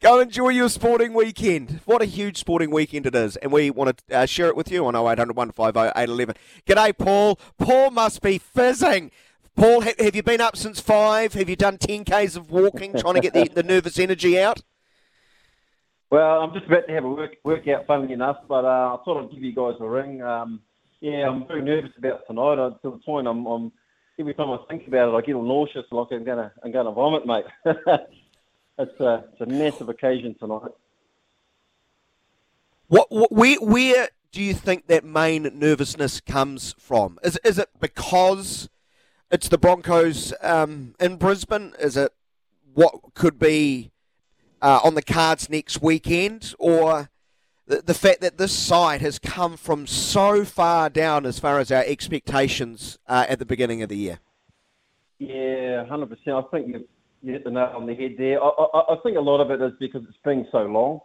Go 0.00 0.20
enjoy 0.20 0.50
your 0.50 0.68
sporting 0.68 1.12
weekend. 1.12 1.80
What 1.84 2.02
a 2.02 2.06
huge 2.06 2.38
sporting 2.38 2.70
weekend 2.70 3.06
it 3.06 3.14
is. 3.14 3.36
And 3.36 3.52
we 3.52 3.70
want 3.70 3.98
to 4.08 4.16
uh, 4.16 4.26
share 4.26 4.48
it 4.48 4.56
with 4.56 4.70
you 4.70 4.86
on 4.86 4.94
0800 4.96 5.36
150 5.36 5.78
811. 6.00 6.34
G'day, 6.66 6.96
Paul. 6.96 7.38
Paul 7.58 7.90
must 7.90 8.22
be 8.22 8.38
fizzing. 8.38 9.10
Paul, 9.54 9.82
ha- 9.82 9.94
have 9.98 10.14
you 10.14 10.22
been 10.22 10.40
up 10.40 10.56
since 10.56 10.80
5? 10.80 11.34
Have 11.34 11.48
you 11.48 11.56
done 11.56 11.78
10Ks 11.78 12.36
of 12.36 12.50
walking, 12.50 12.92
trying 12.94 13.14
to 13.14 13.20
get 13.20 13.32
the, 13.32 13.48
the 13.48 13.62
nervous 13.62 13.98
energy 13.98 14.38
out? 14.38 14.62
Well, 16.10 16.42
I'm 16.42 16.52
just 16.54 16.66
about 16.66 16.86
to 16.86 16.92
have 16.94 17.04
a 17.04 17.08
work, 17.08 17.36
workout, 17.42 17.86
funnily 17.86 18.12
enough, 18.12 18.36
but 18.48 18.64
uh, 18.64 18.94
I 18.94 18.98
thought 19.04 19.24
I'd 19.24 19.30
give 19.30 19.42
you 19.42 19.54
guys 19.54 19.74
a 19.80 19.88
ring. 19.88 20.22
Um, 20.22 20.60
yeah, 21.00 21.28
I'm 21.28 21.46
very 21.46 21.62
nervous 21.62 21.90
about 21.98 22.26
tonight. 22.26 22.58
Uh, 22.58 22.70
to 22.70 22.90
the 22.92 23.00
point, 23.04 23.26
I'm, 23.26 23.44
I'm 23.46 23.72
every 24.18 24.34
time 24.34 24.50
I 24.50 24.58
think 24.68 24.86
about 24.86 25.12
it, 25.12 25.16
I 25.16 25.20
get 25.20 25.34
all 25.34 25.42
nauseous, 25.42 25.84
like 25.90 26.08
I'm 26.12 26.24
gonna, 26.24 26.52
I'm 26.62 26.72
gonna 26.72 26.92
vomit, 26.92 27.26
mate. 27.26 27.44
it's 28.78 29.00
a, 29.00 29.24
it's 29.32 29.40
a 29.40 29.46
massive 29.46 29.88
occasion 29.88 30.34
tonight. 30.38 30.72
What, 32.88 33.10
what, 33.10 33.32
where, 33.32 33.60
where 33.60 34.08
do 34.30 34.42
you 34.42 34.54
think 34.54 34.86
that 34.86 35.04
main 35.04 35.50
nervousness 35.54 36.20
comes 36.20 36.74
from? 36.78 37.18
Is, 37.24 37.38
is 37.44 37.58
it 37.58 37.68
because 37.80 38.68
it's 39.30 39.48
the 39.48 39.58
Broncos 39.58 40.32
um, 40.42 40.94
in 41.00 41.16
Brisbane? 41.16 41.74
Is 41.80 41.96
it 41.96 42.12
what 42.74 43.14
could 43.14 43.38
be 43.38 43.90
uh, 44.62 44.80
on 44.84 44.94
the 44.94 45.02
cards 45.02 45.48
next 45.48 45.82
weekend? 45.82 46.54
Or 46.58 47.10
the, 47.66 47.82
the 47.82 47.94
fact 47.94 48.20
that 48.20 48.38
this 48.38 48.52
side 48.52 49.00
has 49.00 49.18
come 49.18 49.56
from 49.56 49.86
so 49.86 50.44
far 50.44 50.90
down 50.90 51.26
as 51.26 51.38
far 51.38 51.58
as 51.58 51.72
our 51.72 51.82
expectations 51.84 52.98
uh, 53.08 53.26
at 53.28 53.38
the 53.38 53.46
beginning 53.46 53.82
of 53.82 53.88
the 53.88 53.96
year? 53.96 54.20
Yeah, 55.18 55.86
hundred 55.86 56.10
percent. 56.10 56.36
I 56.36 56.42
think 56.50 56.68
you 56.68 56.86
you 57.22 57.32
hit 57.32 57.44
the 57.44 57.50
nail 57.50 57.72
on 57.74 57.86
the 57.86 57.94
head 57.94 58.14
there. 58.18 58.42
I, 58.42 58.48
I, 58.48 58.94
I 58.94 58.96
think 59.02 59.16
a 59.16 59.20
lot 59.20 59.40
of 59.40 59.50
it 59.50 59.64
is 59.64 59.72
because 59.80 60.02
it's 60.08 60.18
been 60.24 60.46
so 60.52 60.58
long 60.58 61.00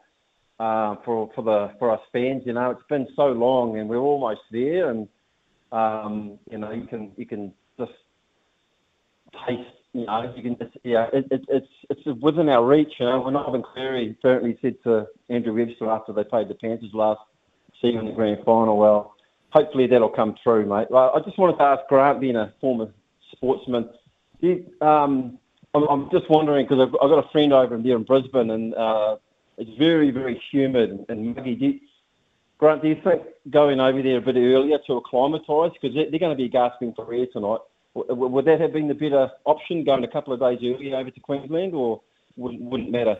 uh, 0.59 0.95
for 1.03 1.29
for 1.33 1.43
the 1.43 1.71
for 1.79 1.91
us 1.91 2.01
fans. 2.11 2.43
You 2.45 2.53
know, 2.53 2.71
it's 2.71 2.87
been 2.89 3.07
so 3.15 3.27
long, 3.27 3.79
and 3.79 3.89
we're 3.89 3.97
almost 3.97 4.41
there, 4.51 4.91
and 4.91 5.07
um, 5.71 6.37
you 6.49 6.57
know, 6.57 6.71
you 6.71 6.85
can 6.85 7.11
you 7.17 7.25
can 7.25 7.53
just 7.79 7.91
taste. 9.47 9.69
You 9.93 10.05
know, 10.05 10.33
you 10.35 10.43
can 10.43 10.57
just 10.57 10.77
yeah, 10.83 11.07
it, 11.11 11.25
it, 11.31 11.41
it's 11.49 11.67
it's 11.89 12.21
within 12.21 12.47
our 12.49 12.65
reach. 12.65 12.93
You 12.99 13.07
know, 13.07 13.21
when 13.21 13.35
Ivan 13.35 13.63
Cleary 13.73 14.15
apparently 14.17 14.57
said 14.61 14.75
to 14.83 15.07
Andrew 15.29 15.53
Webster 15.53 15.89
after 15.89 16.13
they 16.13 16.23
played 16.23 16.47
the 16.47 16.53
Panthers 16.53 16.91
last 16.93 17.21
season 17.81 18.01
in 18.01 18.05
the 18.05 18.11
grand 18.11 18.37
final, 18.45 18.77
well, 18.77 19.15
hopefully 19.49 19.87
that'll 19.87 20.09
come 20.09 20.35
true, 20.43 20.65
mate. 20.65 20.87
Well, 20.89 21.11
I 21.15 21.19
just 21.25 21.37
wanted 21.37 21.57
to 21.57 21.63
ask 21.63 21.81
Grant, 21.89 22.21
being 22.21 22.35
a 22.35 22.53
former 22.61 22.93
sportsman, 23.33 23.89
do 24.41 24.47
you, 24.47 24.87
um, 24.87 25.39
I'm, 25.73 25.83
I'm 25.87 26.09
just 26.11 26.29
wondering 26.29 26.65
because 26.67 26.87
I've, 26.87 26.95
I've 27.01 27.09
got 27.09 27.25
a 27.25 27.29
friend 27.29 27.53
over 27.53 27.77
there 27.77 27.95
in 27.95 28.03
Brisbane, 28.03 28.49
and 28.49 28.75
uh, 28.75 29.17
it's 29.57 29.77
very, 29.77 30.11
very 30.11 30.41
humid 30.51 31.05
and, 31.09 31.35
muggy. 31.35 31.55
Do 31.55 31.65
you, 31.65 31.79
Grant, 32.57 32.81
do 32.81 32.89
you 32.89 33.01
think 33.03 33.23
going 33.49 33.79
over 33.79 34.01
there 34.01 34.17
a 34.17 34.21
bit 34.21 34.35
earlier 34.35 34.77
to 34.87 34.97
acclimatise 34.97 35.71
because 35.73 35.95
they're, 35.95 36.09
they're 36.09 36.19
going 36.19 36.35
to 36.35 36.43
be 36.43 36.49
gasping 36.49 36.93
for 36.93 37.11
air 37.13 37.25
tonight? 37.31 37.59
W- 37.95 38.27
would 38.27 38.45
that 38.45 38.59
have 38.59 38.73
been 38.73 38.87
the 38.87 38.93
better 38.93 39.31
option, 39.45 39.83
going 39.83 40.03
a 40.03 40.07
couple 40.07 40.33
of 40.33 40.39
days 40.39 40.59
earlier 40.61 40.95
over 40.95 41.09
to 41.09 41.19
Queensland, 41.19 41.73
or 41.73 42.01
wouldn't, 42.35 42.61
wouldn't 42.61 42.91
matter? 42.91 43.17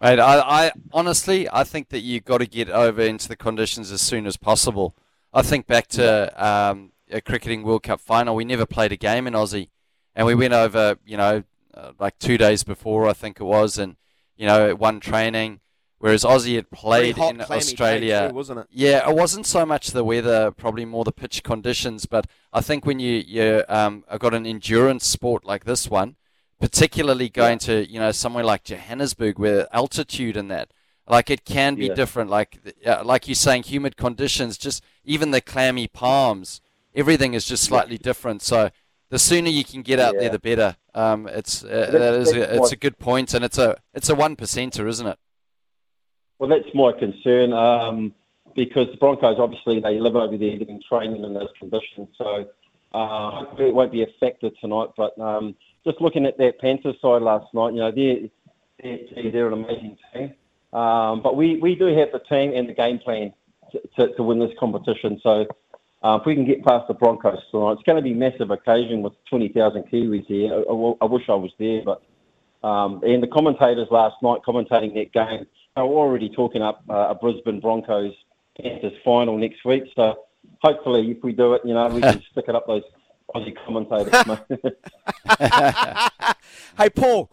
Mate, 0.00 0.18
I, 0.18 0.40
I 0.40 0.72
honestly, 0.92 1.48
I 1.50 1.64
think 1.64 1.88
that 1.88 2.00
you've 2.00 2.24
got 2.24 2.38
to 2.38 2.46
get 2.46 2.68
over 2.68 3.00
into 3.00 3.28
the 3.28 3.36
conditions 3.36 3.90
as 3.90 4.00
soon 4.02 4.26
as 4.26 4.36
possible. 4.36 4.94
I 5.32 5.42
think 5.42 5.66
back 5.66 5.86
to 5.88 6.44
um, 6.44 6.92
a 7.10 7.20
cricketing 7.20 7.62
World 7.62 7.82
Cup 7.82 8.00
final. 8.00 8.34
We 8.34 8.44
never 8.44 8.66
played 8.66 8.92
a 8.92 8.96
game 8.96 9.26
in 9.26 9.32
Aussie, 9.32 9.68
and 10.16 10.26
we 10.26 10.34
went 10.34 10.54
over, 10.54 10.96
you 11.06 11.16
know, 11.16 11.44
uh, 11.74 11.92
like 12.00 12.18
two 12.18 12.36
days 12.38 12.64
before, 12.64 13.08
I 13.08 13.12
think 13.12 13.38
it 13.38 13.44
was, 13.44 13.78
and 13.78 13.94
you 14.36 14.46
know, 14.46 14.74
one 14.74 14.98
training. 14.98 15.60
Whereas 15.98 16.24
Aussie 16.24 16.56
had 16.56 16.70
played 16.70 17.16
hot, 17.16 17.34
in 17.34 17.40
Australia. 17.40 18.28
too, 18.28 18.34
wasn't 18.34 18.60
it? 18.60 18.66
Yeah, 18.70 19.08
it 19.08 19.16
wasn't 19.16 19.46
so 19.46 19.64
much 19.64 19.88
the 19.92 20.04
weather, 20.04 20.50
probably 20.50 20.84
more 20.84 21.04
the 21.04 21.12
pitch 21.12 21.42
conditions. 21.42 22.04
But 22.04 22.26
I 22.52 22.60
think 22.60 22.84
when 22.84 22.98
you 22.98 23.22
you 23.26 23.62
um 23.68 24.04
got 24.18 24.34
an 24.34 24.44
endurance 24.46 25.06
sport 25.06 25.44
like 25.46 25.64
this 25.64 25.88
one, 25.88 26.16
particularly 26.60 27.28
going 27.28 27.58
to 27.60 27.90
you 27.90 27.98
know 27.98 28.12
somewhere 28.12 28.44
like 28.44 28.64
Johannesburg 28.64 29.38
where 29.38 29.68
altitude 29.74 30.36
and 30.36 30.50
that, 30.50 30.70
like 31.08 31.30
it 31.30 31.44
can 31.44 31.76
be 31.76 31.86
Yeah. 31.86 31.94
different. 31.94 32.30
Like 32.30 32.58
uh, 32.86 33.02
like 33.04 33.26
you're 33.26 33.34
saying, 33.34 33.64
humid 33.64 33.96
conditions, 33.96 34.58
just 34.58 34.82
even 35.04 35.30
the 35.30 35.40
clammy 35.40 35.88
palms, 35.88 36.60
everything 36.94 37.32
is 37.34 37.46
just 37.46 37.64
slightly 37.64 37.96
different. 37.98 38.42
So 38.42 38.70
the 39.08 39.18
sooner 39.18 39.48
you 39.48 39.64
can 39.64 39.82
get 39.82 40.00
out 40.00 40.14
there, 40.18 40.30
the 40.30 40.38
better. 40.38 40.76
Um, 40.94 41.28
it's 41.28 41.64
uh, 41.64 41.88
that 41.92 42.14
is 42.14 42.32
a, 42.32 42.56
it's 42.56 42.72
a 42.72 42.76
good 42.76 42.98
point, 42.98 43.34
and 43.34 43.44
it's 43.44 43.58
a 43.58 43.76
it's 43.94 44.08
a 44.08 44.14
one 44.14 44.36
percenter, 44.36 44.88
isn't 44.88 45.06
it? 45.06 45.18
Well, 46.38 46.50
that's 46.50 46.74
my 46.74 46.92
concern 46.92 47.52
um, 47.52 48.14
because 48.54 48.88
the 48.90 48.96
Broncos 48.98 49.38
obviously 49.38 49.80
they 49.80 49.98
live 50.00 50.16
over 50.16 50.36
there, 50.36 50.58
they've 50.58 50.66
been 50.66 50.82
training 50.88 51.24
in 51.24 51.34
those 51.34 51.48
conditions, 51.58 52.08
so 52.18 52.46
uh, 52.92 53.30
hopefully 53.30 53.68
it 53.68 53.74
won't 53.74 53.92
be 53.92 54.02
a 54.02 54.06
factor 54.20 54.50
tonight. 54.60 54.90
But 54.96 55.18
um, 55.18 55.54
just 55.84 56.00
looking 56.00 56.26
at 56.26 56.36
that 56.38 56.58
Panthers 56.58 56.96
side 57.00 57.22
last 57.22 57.52
night, 57.54 57.72
you 57.72 57.80
know 57.80 57.90
they're 57.90 58.28
they're, 58.82 59.30
they're 59.30 59.46
an 59.46 59.64
amazing 59.64 59.96
team, 60.12 60.34
um, 60.72 61.22
but 61.22 61.36
we, 61.36 61.56
we 61.56 61.74
do 61.74 61.86
have 61.86 62.08
the 62.12 62.20
team 62.28 62.52
and 62.54 62.68
the 62.68 62.74
game 62.74 62.98
plan 62.98 63.32
to, 63.72 63.80
to, 63.96 64.14
to 64.16 64.22
win 64.22 64.38
this 64.38 64.52
competition. 64.58 65.20
So 65.22 65.46
if 66.04 66.26
we 66.26 66.34
can 66.34 66.44
get 66.44 66.64
past 66.64 66.88
the 66.88 66.94
Broncos 66.94 67.38
tonight, 67.50 67.72
it's 67.72 67.82
going 67.82 67.96
to 67.96 68.02
be 68.02 68.12
a 68.12 68.14
massive 68.14 68.50
occasion 68.50 69.02
with 69.02 69.12
twenty 69.28 69.48
thousand 69.48 69.84
Kiwis 69.84 70.26
here. 70.26 70.52
I, 70.52 70.58
I, 70.58 70.94
I 71.02 71.04
wish 71.06 71.28
I 71.28 71.34
was 71.34 71.52
there, 71.58 71.82
but 71.84 72.02
um, 72.66 73.00
and 73.04 73.22
the 73.22 73.28
commentators 73.28 73.88
last 73.90 74.16
night 74.22 74.40
commentating 74.46 74.94
that 74.94 75.12
game, 75.12 75.46
they 75.76 75.82
were 75.82 75.88
already 75.88 76.28
talking 76.28 76.62
up 76.62 76.82
uh, 76.88 77.08
a 77.10 77.14
Brisbane 77.14 77.60
Broncos 77.60 78.14
Panthers 78.60 78.92
final 79.04 79.38
next 79.38 79.64
week. 79.64 79.84
So 79.94 80.24
hopefully, 80.62 81.10
if 81.10 81.22
we 81.22 81.32
do 81.32 81.54
it, 81.54 81.62
you 81.64 81.74
know, 81.74 81.88
we 81.88 82.00
can 82.00 82.22
stick 82.32 82.46
it 82.48 82.54
up 82.54 82.66
those 82.66 82.82
Aussie 83.34 83.56
commentators. 83.64 84.12
hey, 86.78 86.90
Paul. 86.90 87.30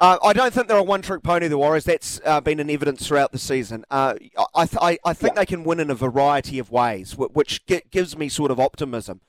Uh, 0.00 0.16
I 0.22 0.32
don't 0.32 0.52
think 0.54 0.68
they're 0.68 0.76
a 0.76 0.82
one-trick 0.82 1.24
pony, 1.24 1.48
the 1.48 1.58
Warriors. 1.58 1.84
That's 1.84 2.20
uh, 2.24 2.40
been 2.40 2.60
in 2.60 2.70
evidence 2.70 3.06
throughout 3.06 3.32
the 3.32 3.38
season. 3.38 3.84
Uh, 3.90 4.14
I, 4.54 4.66
th- 4.66 4.78
I, 4.80 4.98
I 5.04 5.12
think 5.12 5.34
they 5.34 5.46
can 5.46 5.64
win 5.64 5.80
in 5.80 5.90
a 5.90 5.94
variety 5.94 6.60
of 6.60 6.70
ways, 6.70 7.16
which 7.16 7.66
gi- 7.66 7.82
gives 7.90 8.16
me 8.16 8.28
sort 8.28 8.52
of 8.52 8.60
optimism. 8.60 9.20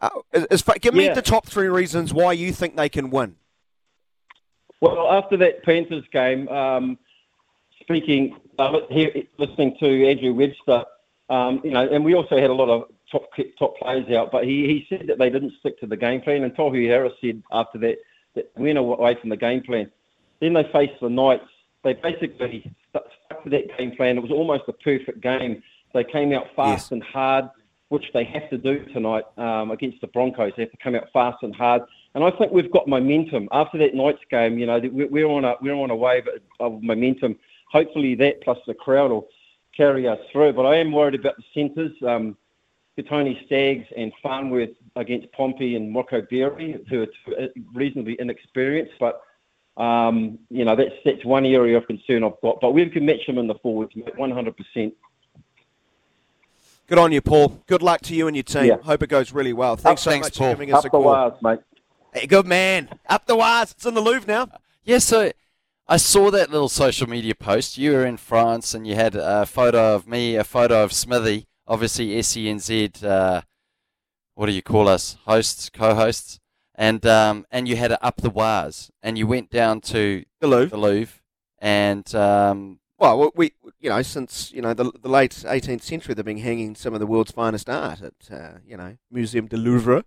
Uh, 0.00 0.10
as, 0.32 0.44
as 0.46 0.62
give 0.80 0.92
me 0.94 1.06
Yeah. 1.06 1.14
the 1.14 1.22
top 1.22 1.46
three 1.46 1.68
reasons 1.68 2.12
why 2.12 2.32
you 2.32 2.52
think 2.52 2.76
they 2.76 2.90
can 2.90 3.08
win. 3.08 3.36
Well, 4.82 5.10
after 5.10 5.36
that 5.38 5.64
Panthers 5.64 6.04
game, 6.12 6.46
um, 6.48 6.98
speaking, 7.80 8.36
uh, 8.58 8.80
here, 8.90 9.10
listening 9.38 9.76
to 9.80 10.08
Andrew 10.08 10.34
Webster, 10.34 10.84
Um, 11.30 11.60
you 11.64 11.70
know, 11.70 11.86
and 11.86 12.04
we 12.04 12.14
also 12.14 12.38
had 12.38 12.50
a 12.50 12.54
lot 12.54 12.68
of 12.68 12.84
top 13.10 13.30
top 13.58 13.78
players 13.78 14.08
out, 14.10 14.30
but 14.30 14.44
he, 14.44 14.66
he 14.66 14.86
said 14.88 15.06
that 15.08 15.18
they 15.18 15.30
didn't 15.30 15.54
stick 15.60 15.80
to 15.80 15.86
the 15.86 15.96
game 15.96 16.20
plan. 16.20 16.42
And 16.44 16.54
Tohu 16.54 16.86
Harris 16.86 17.14
said 17.20 17.42
after 17.50 17.78
that 17.78 17.96
that 18.34 18.50
went 18.56 18.78
away 18.78 19.14
from 19.14 19.30
the 19.30 19.36
game 19.36 19.62
plan. 19.62 19.90
Then 20.40 20.52
they 20.54 20.64
faced 20.72 21.00
the 21.00 21.08
Knights. 21.10 21.44
They 21.84 21.94
basically 21.94 22.70
stuck 22.90 23.04
to 23.44 23.50
that 23.50 23.76
game 23.76 23.94
plan. 23.96 24.16
It 24.18 24.22
was 24.22 24.30
almost 24.30 24.64
a 24.68 24.72
perfect 24.72 25.20
game. 25.20 25.62
They 25.94 26.04
came 26.04 26.32
out 26.32 26.46
fast 26.54 26.86
Yes. 26.86 26.92
and 26.92 27.02
hard, 27.02 27.46
which 27.88 28.04
they 28.12 28.24
have 28.24 28.48
to 28.50 28.58
do 28.58 28.84
tonight 28.92 29.24
um, 29.36 29.70
against 29.70 30.00
the 30.00 30.06
Broncos. 30.08 30.52
They 30.56 30.62
have 30.62 30.70
to 30.72 30.76
come 30.78 30.94
out 30.94 31.08
fast 31.12 31.38
and 31.42 31.54
hard. 31.54 31.82
And 32.14 32.24
I 32.24 32.30
think 32.30 32.52
we've 32.52 32.70
got 32.70 32.88
momentum 32.88 33.48
after 33.52 33.78
that 33.78 33.94
Knights 33.94 34.22
game. 34.30 34.58
You 34.58 34.66
know, 34.66 34.80
we're, 34.92 35.08
we're 35.08 35.26
on 35.28 35.44
a 35.44 35.54
we're 35.60 35.74
on 35.74 35.90
a 35.90 35.96
wave 35.96 36.24
of 36.60 36.82
momentum. 36.82 37.36
Hopefully, 37.70 38.14
that 38.16 38.42
plus 38.42 38.58
the 38.66 38.74
crowd 38.74 39.10
will 39.10 39.28
carry 39.76 40.08
us 40.08 40.18
through. 40.32 40.52
But 40.54 40.66
I 40.66 40.76
am 40.76 40.92
worried 40.92 41.14
about 41.14 41.36
the 41.36 41.44
centres. 41.54 41.92
Um, 42.06 42.36
Tony 43.08 43.40
Staggs 43.46 43.86
and 43.96 44.12
Farnworth 44.20 44.70
against 44.96 45.30
Pompey 45.32 45.76
and 45.76 45.94
Rocco 45.94 46.20
Berry, 46.28 46.76
who 46.88 47.02
are 47.02 47.48
reasonably 47.72 48.16
inexperienced. 48.18 48.94
But 48.98 49.20
um, 49.78 50.38
you 50.50 50.64
know, 50.64 50.76
that's 50.76 50.94
that's 51.04 51.24
one 51.24 51.46
area 51.46 51.76
of 51.78 51.86
concern 51.86 52.24
I've 52.24 52.40
got. 52.42 52.60
But 52.60 52.72
we 52.74 52.88
can 52.90 53.06
match 53.06 53.26
them 53.26 53.38
in 53.38 53.46
the 53.46 53.54
forwards, 53.56 53.92
one 54.16 54.30
hundred 54.30 54.56
percent. 54.56 54.94
Good 56.86 56.98
on 56.98 57.12
you, 57.12 57.20
Paul. 57.20 57.62
Good 57.66 57.82
luck 57.82 58.00
to 58.02 58.14
you 58.14 58.28
and 58.28 58.36
your 58.36 58.42
team. 58.44 58.64
Yeah. 58.64 58.76
Hope 58.82 59.02
it 59.02 59.08
goes 59.08 59.32
really 59.32 59.52
well. 59.52 59.76
Thanks 59.76 60.02
so 60.02 60.10
Thanks, 60.10 60.26
much 60.26 60.38
Paul. 60.38 60.48
for 60.48 60.54
giving 60.54 60.72
us 60.72 60.78
Up 60.78 60.84
a 60.84 60.86
the 60.86 60.90
call. 60.90 61.04
wires, 61.04 61.32
mate. 61.42 61.58
Hey, 62.14 62.26
good 62.26 62.46
man. 62.46 62.88
Up 63.08 63.26
the 63.26 63.36
wires. 63.36 63.72
It's 63.72 63.84
in 63.84 63.92
the 63.94 64.00
Louvre 64.00 64.26
now. 64.26 64.48
Yeah, 64.84 64.98
so 64.98 65.30
I 65.86 65.98
saw 65.98 66.30
that 66.30 66.50
little 66.50 66.70
social 66.70 67.06
media 67.06 67.34
post. 67.34 67.76
You 67.76 67.92
were 67.92 68.06
in 68.06 68.16
France 68.16 68.72
and 68.72 68.86
you 68.86 68.94
had 68.94 69.14
a 69.14 69.44
photo 69.44 69.94
of 69.94 70.06
me, 70.08 70.34
a 70.36 70.44
photo 70.44 70.82
of 70.82 70.94
Smithy, 70.94 71.46
obviously 71.66 72.08
SENZ, 72.18 73.04
uh, 73.04 73.42
what 74.34 74.46
do 74.46 74.52
you 74.52 74.62
call 74.62 74.88
us? 74.88 75.18
Hosts, 75.26 75.68
co 75.68 75.94
hosts. 75.94 76.40
And 76.80 77.04
um, 77.04 77.44
and 77.50 77.66
you 77.66 77.74
had 77.76 77.90
it 77.90 77.98
up 78.00 78.18
the 78.18 78.30
wires 78.30 78.90
and 79.02 79.18
you 79.18 79.26
went 79.26 79.50
down 79.50 79.80
to 79.92 80.24
The 80.40 80.46
Louvre. 80.46 80.70
the 80.70 80.76
Louvre 80.78 81.14
and 81.58 82.14
um, 82.14 82.78
Well, 82.98 83.32
we, 83.34 83.52
you 83.80 83.90
know, 83.90 84.00
since 84.02 84.52
you 84.52 84.62
know 84.62 84.74
the, 84.74 84.92
the 85.02 85.08
late 85.08 85.32
18th 85.32 85.82
century, 85.82 86.14
they've 86.14 86.24
been 86.24 86.38
hanging 86.38 86.76
some 86.76 86.94
of 86.94 87.00
the 87.00 87.06
world's 87.06 87.32
finest 87.32 87.68
art 87.68 88.00
at, 88.02 88.14
uh, 88.32 88.58
you 88.64 88.76
know, 88.76 88.96
Museum 89.10 89.46
de 89.48 89.56
Louvre. 89.56 90.04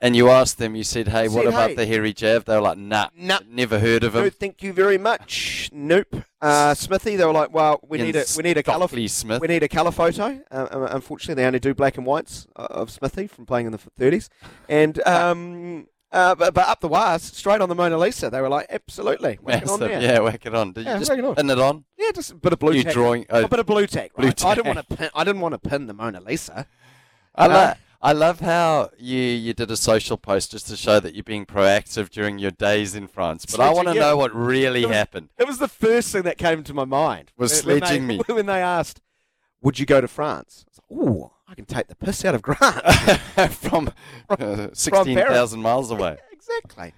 and 0.00 0.14
you 0.14 0.28
asked 0.30 0.58
them, 0.58 0.76
you 0.76 0.84
said, 0.84 1.08
hey, 1.08 1.26
what 1.28 1.46
about 1.46 1.70
"Hey." 1.70 1.76
the 1.76 1.86
hairy 1.86 2.12
Jav? 2.12 2.44
They 2.44 2.54
were 2.54 2.60
like, 2.70 2.78
nah, 2.78 3.08
Nah. 3.16 3.40
never 3.48 3.78
heard 3.80 4.04
of 4.04 4.14
No, 4.14 4.30
thank 4.30 4.62
you 4.62 4.72
very 4.72 4.98
much. 4.98 5.70
Nope. 5.72 6.14
Uh, 6.40 6.74
Smithy, 6.74 7.16
they 7.16 7.24
were 7.24 7.32
like, 7.32 7.52
well, 7.52 7.80
we 7.88 7.98
need 7.98 8.14
a 8.16 8.24
we 8.36 8.42
need 8.44 8.58
a 8.58 8.62
colour 8.62 8.86
Stockley 8.88 9.08
Smith. 9.08 9.40
we 9.40 9.48
need 9.48 9.62
a 9.64 9.68
colour 9.68 9.90
photo. 9.92 10.40
Uh, 10.52 10.88
unfortunately, 10.90 11.34
they 11.40 11.46
only 11.46 11.58
do 11.60 11.74
black 11.74 11.96
and 11.96 12.06
whites 12.06 12.46
of 12.56 12.90
Smithy 12.90 13.26
from 13.28 13.44
playing 13.46 13.66
in 13.66 13.72
the 13.72 13.78
30s, 14.00 14.28
and 14.68 15.00
um, 15.06 15.86
uh, 16.12 16.34
but, 16.34 16.52
but 16.54 16.68
up 16.68 16.80
the 16.80 16.88
wires, 16.88 17.22
straight 17.22 17.60
on 17.60 17.68
the 17.68 17.74
Mona 17.74 17.96
Lisa. 17.98 18.28
They 18.30 18.40
were 18.40 18.48
like, 18.48 18.66
absolutely, 18.70 19.38
whack 19.42 19.62
it 19.62 19.68
on. 19.70 19.80
Yeah, 19.80 20.18
whack 20.20 20.44
it 20.46 20.54
on. 20.54 20.72
Did 20.72 20.84
Yeah, 20.86 20.92
you 20.94 20.98
just 21.00 21.10
it 21.10 21.24
on. 21.24 21.34
pin 21.34 21.50
it 21.50 21.58
on? 21.58 21.84
Yeah, 21.98 22.10
just 22.14 22.32
a 22.32 22.34
bit 22.34 22.52
of 22.52 22.58
blue 22.58 22.72
You 22.74 22.84
tack. 22.84 22.92
drawing- 22.92 23.26
a 23.30 23.38
oh, 23.44 23.48
bit 23.48 23.58
of 23.60 23.66
blue 23.66 23.86
tack. 23.86 24.12
blue 24.14 24.26
Right? 24.28 24.44
I 24.44 24.54
didn't 24.54 24.74
want 24.74 24.88
to 24.88 24.96
pin. 24.96 25.10
I 25.14 25.24
didn't 25.24 25.40
want 25.40 25.60
to 25.62 25.68
pin 25.68 25.86
the 25.86 25.94
Mona 25.94 26.20
Lisa. 26.20 26.66
I, 27.34 27.46
Uh, 27.46 27.48
lo- 27.48 27.72
I 28.04 28.12
love 28.12 28.40
how 28.40 28.90
you, 28.98 29.18
you 29.20 29.54
did 29.54 29.70
a 29.70 29.76
social 29.76 30.16
post 30.16 30.50
just 30.50 30.66
to 30.68 30.76
show 30.76 30.98
that 31.00 31.14
you're 31.14 31.22
being 31.22 31.46
proactive 31.46 32.10
during 32.10 32.38
your 32.38 32.50
days 32.50 32.94
in 32.96 33.06
France. 33.06 33.46
But 33.46 33.60
I 33.60 33.70
want 33.72 33.88
to 33.88 33.94
you. 33.94 34.00
know 34.00 34.16
what 34.16 34.34
really 34.34 34.82
It 34.82 34.88
was- 34.88 34.96
happened. 34.96 35.28
It 35.38 35.46
was 35.46 35.58
the 35.58 35.68
first 35.68 36.10
thing 36.12 36.22
that 36.24 36.36
came 36.36 36.62
to 36.64 36.74
my 36.74 36.84
mind. 36.84 37.30
Was 37.38 37.64
When- 37.64 37.74
when 37.76 37.80
sledging 37.86 38.08
they, 38.08 38.18
me. 38.18 38.22
when 38.26 38.46
they 38.46 38.60
asked, 38.60 39.00
"Would 39.62 39.78
you 39.78 39.86
go 39.86 40.00
to 40.00 40.08
France?" 40.08 40.64
I 40.66 40.70
was 40.70 40.80
like, 41.06 41.08
"Ooh, 41.08 41.30
I 41.52 41.54
can 41.54 41.66
take 41.66 41.88
the 41.88 41.94
piss 41.94 42.24
out 42.24 42.34
of 42.34 42.40
Grant." 42.40 42.60
from 43.52 43.90
uh, 44.30 44.68
16,000 44.72 45.60
miles 45.60 45.90
away. 45.90 46.16
exactly. 46.32 46.94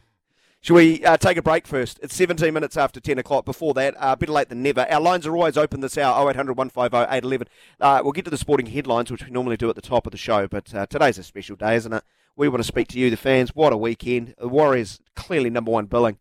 Should 0.61 0.75
we 0.75 1.05
uh, 1.05 1.17
take 1.17 1.37
a 1.37 1.43
break 1.43 1.67
first? 1.67 1.99
It's 2.05 2.15
17 2.15 2.55
minutes 2.55 2.77
after 2.77 3.01
10 3.01 3.19
o'clock. 3.19 3.45
Before 3.45 3.75
that, 3.75 3.97
uh, 3.99 4.15
better 4.15 4.31
late 4.31 4.51
than 4.51 4.63
never. 4.63 4.87
Our 4.89 5.01
lines 5.01 5.27
are 5.27 5.35
always 5.35 5.57
open 5.57 5.81
this 5.81 5.99
hour 5.99 6.31
0800 6.31 6.57
150 6.57 6.97
811. 6.97 7.49
Uh, 7.81 8.01
we'll 8.05 8.13
get 8.13 8.25
to 8.27 8.31
the 8.31 8.39
sporting 8.39 8.67
headlines, 8.67 9.11
which 9.11 9.25
we 9.25 9.33
normally 9.33 9.57
do 9.57 9.69
at 9.69 9.75
the 9.75 9.83
top 9.83 10.07
of 10.07 10.13
the 10.13 10.19
show, 10.19 10.47
but 10.47 10.73
uh, 10.73 10.87
today's 10.87 11.19
a 11.19 11.25
special 11.25 11.57
day, 11.57 11.75
isn't 11.75 11.93
it? 11.93 12.05
We 12.37 12.49
want 12.49 12.63
to 12.63 12.67
speak 12.67 12.87
to 12.89 12.99
you, 13.01 13.11
the 13.11 13.17
fans. 13.17 13.57
What 13.57 13.73
a 13.73 13.77
weekend. 13.77 14.37
The 14.39 14.49
Warriors 14.49 15.01
clearly 15.17 15.51
number 15.51 15.73
one 15.73 15.87
billing. 15.87 16.19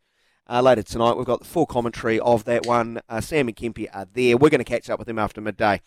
Uh, 0.49 0.61
later 0.61 0.83
tonight, 0.83 1.17
we've 1.17 1.25
got 1.25 1.39
the 1.39 1.45
full 1.45 1.67
commentary 1.67 2.19
of 2.19 2.45
that 2.45 2.65
one. 2.65 2.99
Uh, 3.07 3.21
Sam 3.21 3.47
and 3.47 3.55
Kempe 3.55 3.87
are 3.93 4.07
there. 4.11 4.37
We're 4.37 4.49
going 4.49 4.57
to 4.59 4.65
catch 4.65 4.89
up 4.89 4.97
with 4.97 5.07
them 5.07 5.19
after 5.19 5.39
midday. 5.39 5.81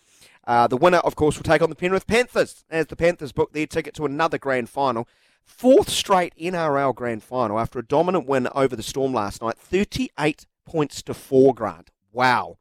Uh, 0.46 0.66
the 0.66 0.76
winner, 0.76 0.98
of 0.98 1.16
course, 1.16 1.36
will 1.36 1.42
take 1.42 1.62
on 1.62 1.70
the 1.70 1.76
Penrith 1.76 2.06
Panthers 2.06 2.64
as 2.70 2.86
the 2.86 2.96
Panthers 2.96 3.32
book 3.32 3.52
their 3.52 3.66
ticket 3.66 3.94
to 3.94 4.04
another 4.04 4.38
grand 4.38 4.68
final. 4.68 5.08
Fourth 5.44 5.88
straight 5.88 6.34
NRL 6.36 6.94
grand 6.94 7.22
final 7.22 7.58
after 7.58 7.78
a 7.78 7.86
dominant 7.86 8.26
win 8.26 8.48
over 8.54 8.76
the 8.76 8.82
Storm 8.82 9.12
last 9.12 9.42
night. 9.42 9.58
38 9.58 10.46
points 10.64 11.02
to 11.02 11.14
four, 11.14 11.54
Grant. 11.54 11.90
Wow. 12.12 12.58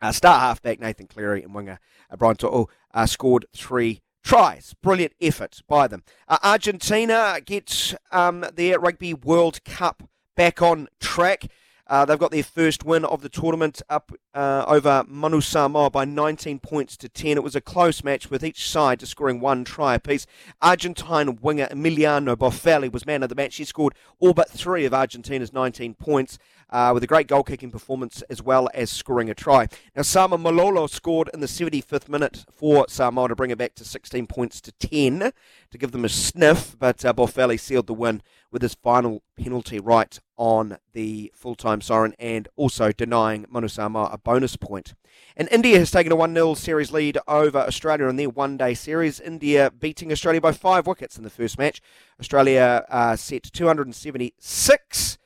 Uh, 0.00 0.12
star 0.12 0.40
halfback 0.40 0.78
Nathan 0.78 1.06
Cleary 1.06 1.42
and 1.42 1.54
winger 1.54 1.80
uh, 2.10 2.16
Brian 2.16 2.36
To'o 2.36 2.68
uh, 2.92 3.06
scored 3.06 3.46
three 3.54 4.02
tries. 4.22 4.74
Brilliant 4.82 5.14
effort 5.20 5.60
by 5.66 5.88
them. 5.88 6.02
Uh, 6.28 6.38
Argentina 6.42 7.38
gets 7.44 7.94
um, 8.12 8.44
their 8.54 8.78
Rugby 8.78 9.14
World 9.14 9.64
Cup 9.64 10.02
back 10.36 10.60
on 10.60 10.88
track. 11.00 11.46
Uh, 11.88 12.04
they've 12.04 12.18
got 12.18 12.32
their 12.32 12.42
first 12.42 12.84
win 12.84 13.04
of 13.04 13.22
the 13.22 13.28
tournament 13.28 13.80
up 13.88 14.10
uh, 14.34 14.64
over 14.66 15.04
Manu 15.06 15.40
Samoa 15.40 15.88
by 15.88 16.04
19 16.04 16.58
points 16.58 16.96
to 16.96 17.08
10. 17.08 17.36
It 17.36 17.44
was 17.44 17.54
a 17.54 17.60
close 17.60 18.02
match 18.02 18.28
with 18.28 18.44
each 18.44 18.68
side 18.68 19.00
just 19.00 19.12
scoring 19.12 19.40
one 19.40 19.64
try 19.64 19.94
apiece. 19.94 20.26
Argentine 20.60 21.36
winger 21.40 21.68
Emiliano 21.68 22.34
Boffelli 22.34 22.90
was 22.90 23.06
man 23.06 23.22
of 23.22 23.28
the 23.28 23.36
match. 23.36 23.56
He 23.56 23.64
scored 23.64 23.94
all 24.18 24.34
but 24.34 24.50
three 24.50 24.84
of 24.84 24.92
Argentina's 24.92 25.52
19 25.52 25.94
points 25.94 26.38
uh, 26.70 26.90
with 26.92 27.04
a 27.04 27.06
great 27.06 27.28
goal 27.28 27.44
kicking 27.44 27.70
performance 27.70 28.22
as 28.22 28.42
well 28.42 28.68
as 28.74 28.90
scoring 28.90 29.30
a 29.30 29.34
try. 29.34 29.68
Now, 29.94 30.02
Sama 30.02 30.38
Malolo 30.38 30.88
scored 30.88 31.30
in 31.32 31.38
the 31.38 31.46
75th 31.46 32.08
minute 32.08 32.44
for 32.50 32.86
Samoa 32.88 33.28
to 33.28 33.36
bring 33.36 33.50
it 33.50 33.58
back 33.58 33.74
to 33.76 33.84
16 33.84 34.26
points 34.26 34.60
to 34.62 34.72
10 34.72 35.30
to 35.70 35.78
give 35.78 35.92
them 35.92 36.04
a 36.04 36.08
sniff, 36.08 36.76
but 36.78 37.04
uh, 37.04 37.56
sealed 37.56 37.86
the 37.86 37.94
win 37.94 38.22
with 38.50 38.62
his 38.62 38.74
final 38.74 39.22
penalty 39.36 39.78
right 39.78 40.20
on 40.36 40.78
the 40.92 41.32
full-time 41.34 41.80
siren 41.80 42.14
and 42.18 42.48
also 42.56 42.92
denying 42.92 43.46
Manu 43.48 43.68
Samoa 43.68 44.10
a 44.12 44.18
bonus 44.18 44.56
point. 44.56 44.94
And 45.36 45.48
India 45.50 45.78
has 45.78 45.90
taken 45.90 46.12
a 46.12 46.16
1-0 46.16 46.56
series 46.56 46.92
lead 46.92 47.18
over 47.26 47.58
Australia 47.58 48.06
in 48.08 48.16
their 48.16 48.28
one-day 48.28 48.74
series. 48.74 49.20
India 49.20 49.70
beating 49.70 50.12
Australia 50.12 50.40
by 50.40 50.52
five 50.52 50.86
wickets 50.86 51.16
in 51.16 51.24
the 51.24 51.30
first 51.30 51.58
match. 51.58 51.80
Australia 52.20 52.84
uh, 52.88 53.16
set 53.16 53.44
276 53.44 55.18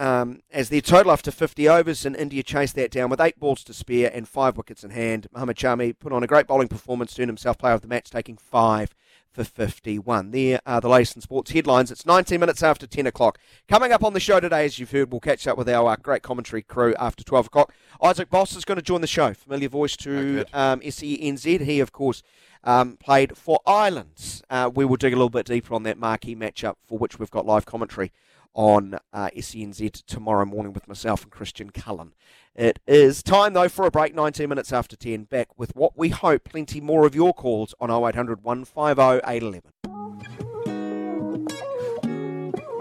um, 0.00 0.40
as 0.50 0.70
their 0.70 0.80
total 0.80 1.12
after 1.12 1.30
50 1.30 1.68
overs, 1.68 2.06
and 2.06 2.16
India 2.16 2.42
chased 2.42 2.74
that 2.74 2.90
down 2.90 3.10
with 3.10 3.20
eight 3.20 3.38
balls 3.38 3.62
to 3.64 3.74
spare 3.74 4.10
and 4.12 4.26
five 4.26 4.56
wickets 4.56 4.82
in 4.82 4.90
hand. 4.90 5.26
Mohammad 5.32 5.58
Shami 5.58 5.96
put 5.96 6.12
on 6.12 6.22
a 6.22 6.26
great 6.26 6.46
bowling 6.46 6.68
performance 6.68 7.14
to 7.14 7.22
earn 7.22 7.28
himself 7.28 7.58
player 7.58 7.74
of 7.74 7.82
the 7.82 7.88
match, 7.88 8.10
taking 8.10 8.38
five 8.38 8.94
for 9.32 9.44
51. 9.44 10.30
There 10.30 10.60
are 10.66 10.80
the 10.80 10.88
latest 10.88 11.16
in 11.16 11.22
sports 11.22 11.52
headlines. 11.52 11.90
It's 11.90 12.06
19 12.06 12.40
minutes 12.40 12.62
after 12.62 12.86
10 12.86 13.06
o'clock. 13.06 13.38
Coming 13.68 13.92
up 13.92 14.02
on 14.02 14.12
the 14.12 14.20
show 14.20 14.40
today, 14.40 14.64
as 14.64 14.78
you've 14.78 14.90
heard, 14.90 15.10
we'll 15.12 15.20
catch 15.20 15.46
up 15.46 15.56
with 15.56 15.68
our 15.68 15.92
uh, 15.92 15.96
great 15.96 16.22
commentary 16.22 16.62
crew 16.62 16.94
after 16.98 17.22
12 17.22 17.46
o'clock. 17.46 17.72
Isaac 18.02 18.30
Boss 18.30 18.56
is 18.56 18.64
going 18.64 18.76
to 18.76 18.82
join 18.82 19.00
the 19.00 19.06
show. 19.06 19.32
Familiar 19.32 19.68
voice 19.68 19.96
to 19.98 20.44
um, 20.52 20.80
SENZ. 20.80 21.60
He, 21.60 21.80
of 21.80 21.92
course, 21.92 22.22
um, 22.64 22.96
played 22.96 23.36
for 23.36 23.60
Ireland. 23.66 24.42
Uh, 24.50 24.70
we 24.74 24.84
will 24.84 24.96
dig 24.96 25.12
a 25.12 25.16
little 25.16 25.30
bit 25.30 25.46
deeper 25.46 25.74
on 25.74 25.84
that 25.84 25.98
marquee 25.98 26.36
matchup 26.36 26.74
for 26.86 26.98
which 26.98 27.18
we've 27.18 27.30
got 27.30 27.46
live 27.46 27.66
commentary 27.66 28.12
on 28.54 28.98
uh, 29.12 29.30
SENZ 29.36 30.04
tomorrow 30.06 30.44
morning 30.44 30.72
with 30.72 30.88
myself 30.88 31.22
and 31.22 31.30
Christian 31.30 31.70
Cullen. 31.70 32.12
It 32.54 32.80
is 32.86 33.22
time, 33.22 33.52
though, 33.52 33.68
for 33.68 33.86
a 33.86 33.90
break, 33.90 34.14
19 34.14 34.48
minutes 34.48 34.72
after 34.72 34.96
10. 34.96 35.24
Back 35.24 35.58
with 35.58 35.74
what 35.76 35.96
we 35.96 36.08
hope 36.08 36.44
plenty 36.44 36.80
more 36.80 37.06
of 37.06 37.14
your 37.14 37.32
calls 37.32 37.74
on 37.80 37.90
0800 37.90 38.42
150 38.42 39.20
811. 39.26 39.62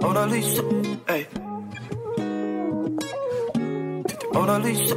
Mona 0.02 0.26
Lisa, 0.28 0.64
hey. 1.08 1.28
Mona 4.34 4.60
Lisa. 4.60 4.96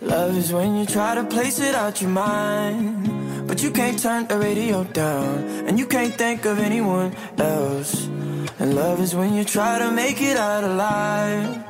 Love 0.00 0.36
is 0.38 0.52
when 0.52 0.76
you 0.76 0.86
try 0.86 1.14
to 1.14 1.24
place 1.24 1.58
it 1.58 1.74
out 1.74 2.00
your 2.00 2.10
mind, 2.10 3.17
but 3.48 3.62
you 3.62 3.70
can't 3.70 3.98
turn 3.98 4.28
the 4.28 4.38
radio 4.38 4.84
down, 4.84 5.38
and 5.66 5.78
you 5.78 5.86
can't 5.86 6.14
think 6.14 6.44
of 6.44 6.58
anyone 6.58 7.16
else. 7.38 8.06
And 8.58 8.74
love 8.76 9.00
is 9.00 9.14
when 9.14 9.34
you 9.34 9.44
try 9.44 9.78
to 9.78 9.90
make 9.90 10.20
it 10.20 10.36
out 10.36 10.64
alive. 10.64 11.64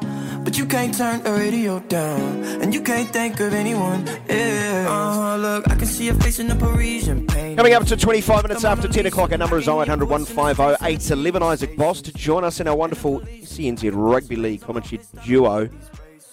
But 0.45 0.57
you 0.57 0.67
can't 0.67 0.97
turn 0.97 1.23
the 1.23 1.33
radio 1.33 1.79
down, 1.81 2.43
and 2.63 2.75
you 2.75 2.81
can't 2.81 3.09
think 3.11 3.39
of 3.39 3.53
anyone 3.53 4.09
else. 4.29 4.89
Uh, 4.89 5.37
look, 5.37 5.71
I 5.71 5.75
can 5.77 5.87
see 5.87 6.07
your 6.07 6.15
face 6.15 6.39
in 6.39 6.49
the 6.49 6.55
Parisian 6.55 7.27
paint. 7.27 7.59
Coming 7.59 7.75
up 7.75 7.85
to 7.87 7.97
25 7.97 8.45
minutes 8.45 8.65
after 8.65 8.89
10 8.89 9.07
o'clock, 9.07 9.31
our 9.31 9.39
number 9.39 9.59
is 9.59 9.69
0800 9.69 10.09
150 10.09 10.85
811. 10.85 11.43
Isaac 11.43 11.77
Boss 11.77 12.03
to 12.03 12.13
join 12.13 12.45
us 12.45 12.61
in 12.61 12.67
our 12.67 12.77
wonderful 12.77 13.21
SENZ 13.21 13.91
Rugby 13.95 14.37
League 14.37 14.63
commentary 14.63 15.01
duo. 15.25 15.69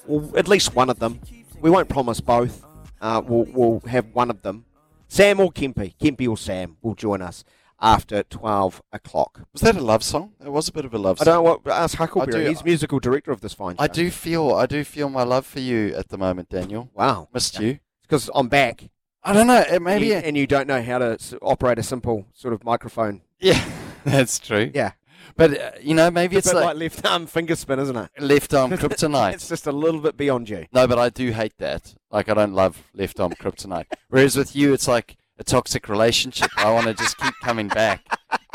Well, 0.07 0.37
at 0.37 0.47
least 0.47 0.75
one 0.75 0.89
of 0.89 0.99
them. 0.99 1.19
We 1.61 1.69
won't 1.69 1.89
promise 1.89 2.21
both. 2.21 2.65
Uh, 3.01 3.21
we'll, 3.25 3.45
we'll 3.53 3.79
have 3.81 4.07
one 4.13 4.29
of 4.29 4.41
them. 4.41 4.64
Sam 5.07 5.39
or 5.39 5.51
Kempy, 5.51 5.95
Kempy 5.97 6.27
or 6.27 6.37
Sam 6.37 6.77
will 6.81 6.95
join 6.95 7.21
us 7.21 7.43
after 7.81 8.23
12 8.23 8.81
o'clock. 8.93 9.41
Was 9.53 9.61
that 9.61 9.75
a 9.75 9.81
love 9.81 10.03
song? 10.03 10.33
It 10.43 10.51
was 10.51 10.67
a 10.67 10.71
bit 10.71 10.85
of 10.85 10.93
a 10.93 10.97
love 10.97 11.19
song. 11.19 11.27
I 11.27 11.31
don't 11.31 11.43
know 11.43 11.59
what, 11.63 11.67
ask 11.73 11.97
Huckleberry. 11.97 12.43
do- 12.45 12.49
He's 12.49 12.63
musical 12.63 12.99
director 12.99 13.31
of 13.31 13.41
this 13.41 13.53
fine 13.53 13.75
show. 13.75 13.83
I 13.83 13.87
do 13.87 14.09
feel 14.11 14.51
I 14.53 14.65
do 14.65 14.83
feel 14.83 15.09
my 15.09 15.23
love 15.23 15.45
for 15.45 15.59
you 15.59 15.93
at 15.95 16.09
the 16.09 16.17
moment, 16.17 16.49
Daniel. 16.49 16.89
Wow. 16.93 17.27
Missed 17.33 17.59
you. 17.59 17.79
Because 18.03 18.29
I'm 18.33 18.47
back. 18.47 18.89
I 19.23 19.33
don't 19.33 19.47
know. 19.47 19.63
It 19.69 19.81
maybe 19.81 20.07
You- 20.07 20.13
and 20.15 20.37
you 20.37 20.47
don't 20.47 20.67
know 20.67 20.81
how 20.81 20.99
to 20.99 21.17
operate 21.41 21.79
a 21.79 21.83
simple 21.83 22.25
sort 22.33 22.53
of 22.53 22.63
microphone. 22.63 23.21
yeah, 23.39 23.63
that's 24.05 24.39
true. 24.39 24.71
Yeah. 24.73 24.91
But 25.35 25.59
uh, 25.59 25.71
you 25.81 25.93
know, 25.93 26.09
maybe 26.11 26.35
It's 26.37 26.47
it's 26.47 26.53
like, 26.53 26.63
like 26.65 26.77
left 26.77 27.05
arm 27.05 27.27
finger 27.27 27.55
spin, 27.55 27.79
isn't 27.79 27.95
it? 27.95 28.09
left 28.19 28.53
arm 28.53 28.71
kryptonite. 28.81 29.33
It's 29.33 29.49
just 29.49 29.67
a 29.67 29.71
little 29.71 29.99
bit 30.01 30.17
beyond 30.17 30.49
you. 30.49 30.65
No, 30.73 30.87
but 30.87 30.97
I 30.99 31.09
do 31.09 31.31
hate 31.31 31.57
that. 31.59 31.93
Like, 32.11 32.29
I 32.29 32.33
don't 32.33 32.53
love 32.53 32.81
left 32.93 33.19
arm 33.19 33.33
kryptonite. 33.33 33.85
Whereas 34.09 34.35
with 34.37 34.55
you, 34.55 34.73
it's 34.73 34.87
like 34.87 35.17
a 35.37 35.43
toxic 35.43 35.89
relationship. 35.89 36.49
I 36.57 36.71
want 36.71 36.87
to 36.87 36.93
just 36.93 37.17
keep 37.17 37.33
coming 37.43 37.67
back 37.67 38.01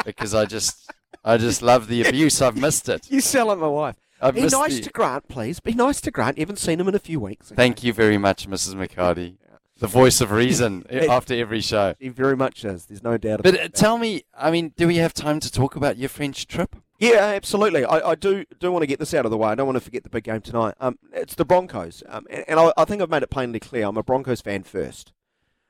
because 0.05 0.35
I 0.35 0.47
just, 0.47 0.91
I 1.25 1.37
just 1.37 1.61
love 1.63 1.89
the 1.89 2.07
abuse. 2.09 2.41
I've 2.41 2.57
missed 2.57 2.89
it. 2.89 3.11
You 3.11 3.21
sell 3.21 3.51
it, 3.53 3.57
my 3.57 3.67
wife. 3.67 3.97
I've 4.23 4.35
Be 4.35 4.43
nice 4.43 4.77
the- 4.77 4.83
to 4.83 4.91
Grant, 4.91 5.29
please. 5.29 5.61
Be 5.61 5.73
nice 5.73 6.01
to 6.03 6.11
Grant. 6.11 6.37
You 6.37 6.43
haven't 6.43 6.59
seen 6.59 6.79
him 6.79 6.89
in 6.89 6.95
a 6.95 6.99
few 6.99 7.19
weeks. 7.21 7.51
Thank 7.57 7.83
you 7.83 7.93
very 7.95 8.19
much, 8.19 8.47
Mrs. 8.49 8.75
McHardy. 8.75 9.37
The 9.81 9.87
voice 9.87 10.21
of 10.21 10.31
reason 10.31 10.85
after 10.90 11.35
every 11.35 11.61
show. 11.62 11.95
He 11.99 12.09
very 12.11 12.37
much 12.37 12.64
is. 12.64 12.87
There's 12.87 13.03
no 13.03 13.16
doubt 13.16 13.43
But 13.43 13.55
about 13.55 13.61
uh, 13.61 13.62
that. 13.64 13.75
tell 13.75 13.99
me, 13.99 14.25
I 14.37 14.51
mean, 14.51 14.73
do 14.77 14.87
we 14.87 14.97
have 14.97 15.14
time 15.14 15.40
to 15.40 15.51
talk 15.51 15.75
about 15.75 15.97
your 15.97 16.09
French 16.11 16.47
trip? 16.47 16.77
Yeah, 16.99 17.16
absolutely. 17.35 17.85
I, 17.87 18.11
I 18.11 18.14
do 18.14 18.45
do 18.59 18.71
want 18.71 18.83
to 18.83 18.87
get 18.87 18.99
this 18.99 19.14
out 19.14 19.25
of 19.25 19.31
the 19.31 19.38
way. 19.38 19.49
I 19.49 19.55
don't 19.55 19.66
want 19.66 19.77
to 19.77 19.81
forget 19.85 20.03
the 20.03 20.11
big 20.11 20.25
game 20.25 20.43
tonight. 20.43 20.75
Um, 20.81 20.99
it's 21.14 21.35
the 21.35 21.47
Broncos, 21.47 22.03
um, 22.09 22.27
and, 22.29 22.45
and 22.47 22.61
I, 22.61 22.73
I 22.77 22.85
think 22.85 23.01
I've 23.01 23.09
made 23.09 23.23
it 23.23 23.31
plainly 23.31 23.59
clear. 23.59 23.87
I'm 23.87 23.97
a 23.97 24.03
Broncos 24.03 24.43
fan 24.43 24.64
first, 24.64 25.12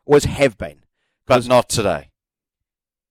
always 0.06 0.24
have 0.24 0.58
been. 0.58 0.80
But 1.26 1.46
not 1.46 1.68
today. 1.68 2.10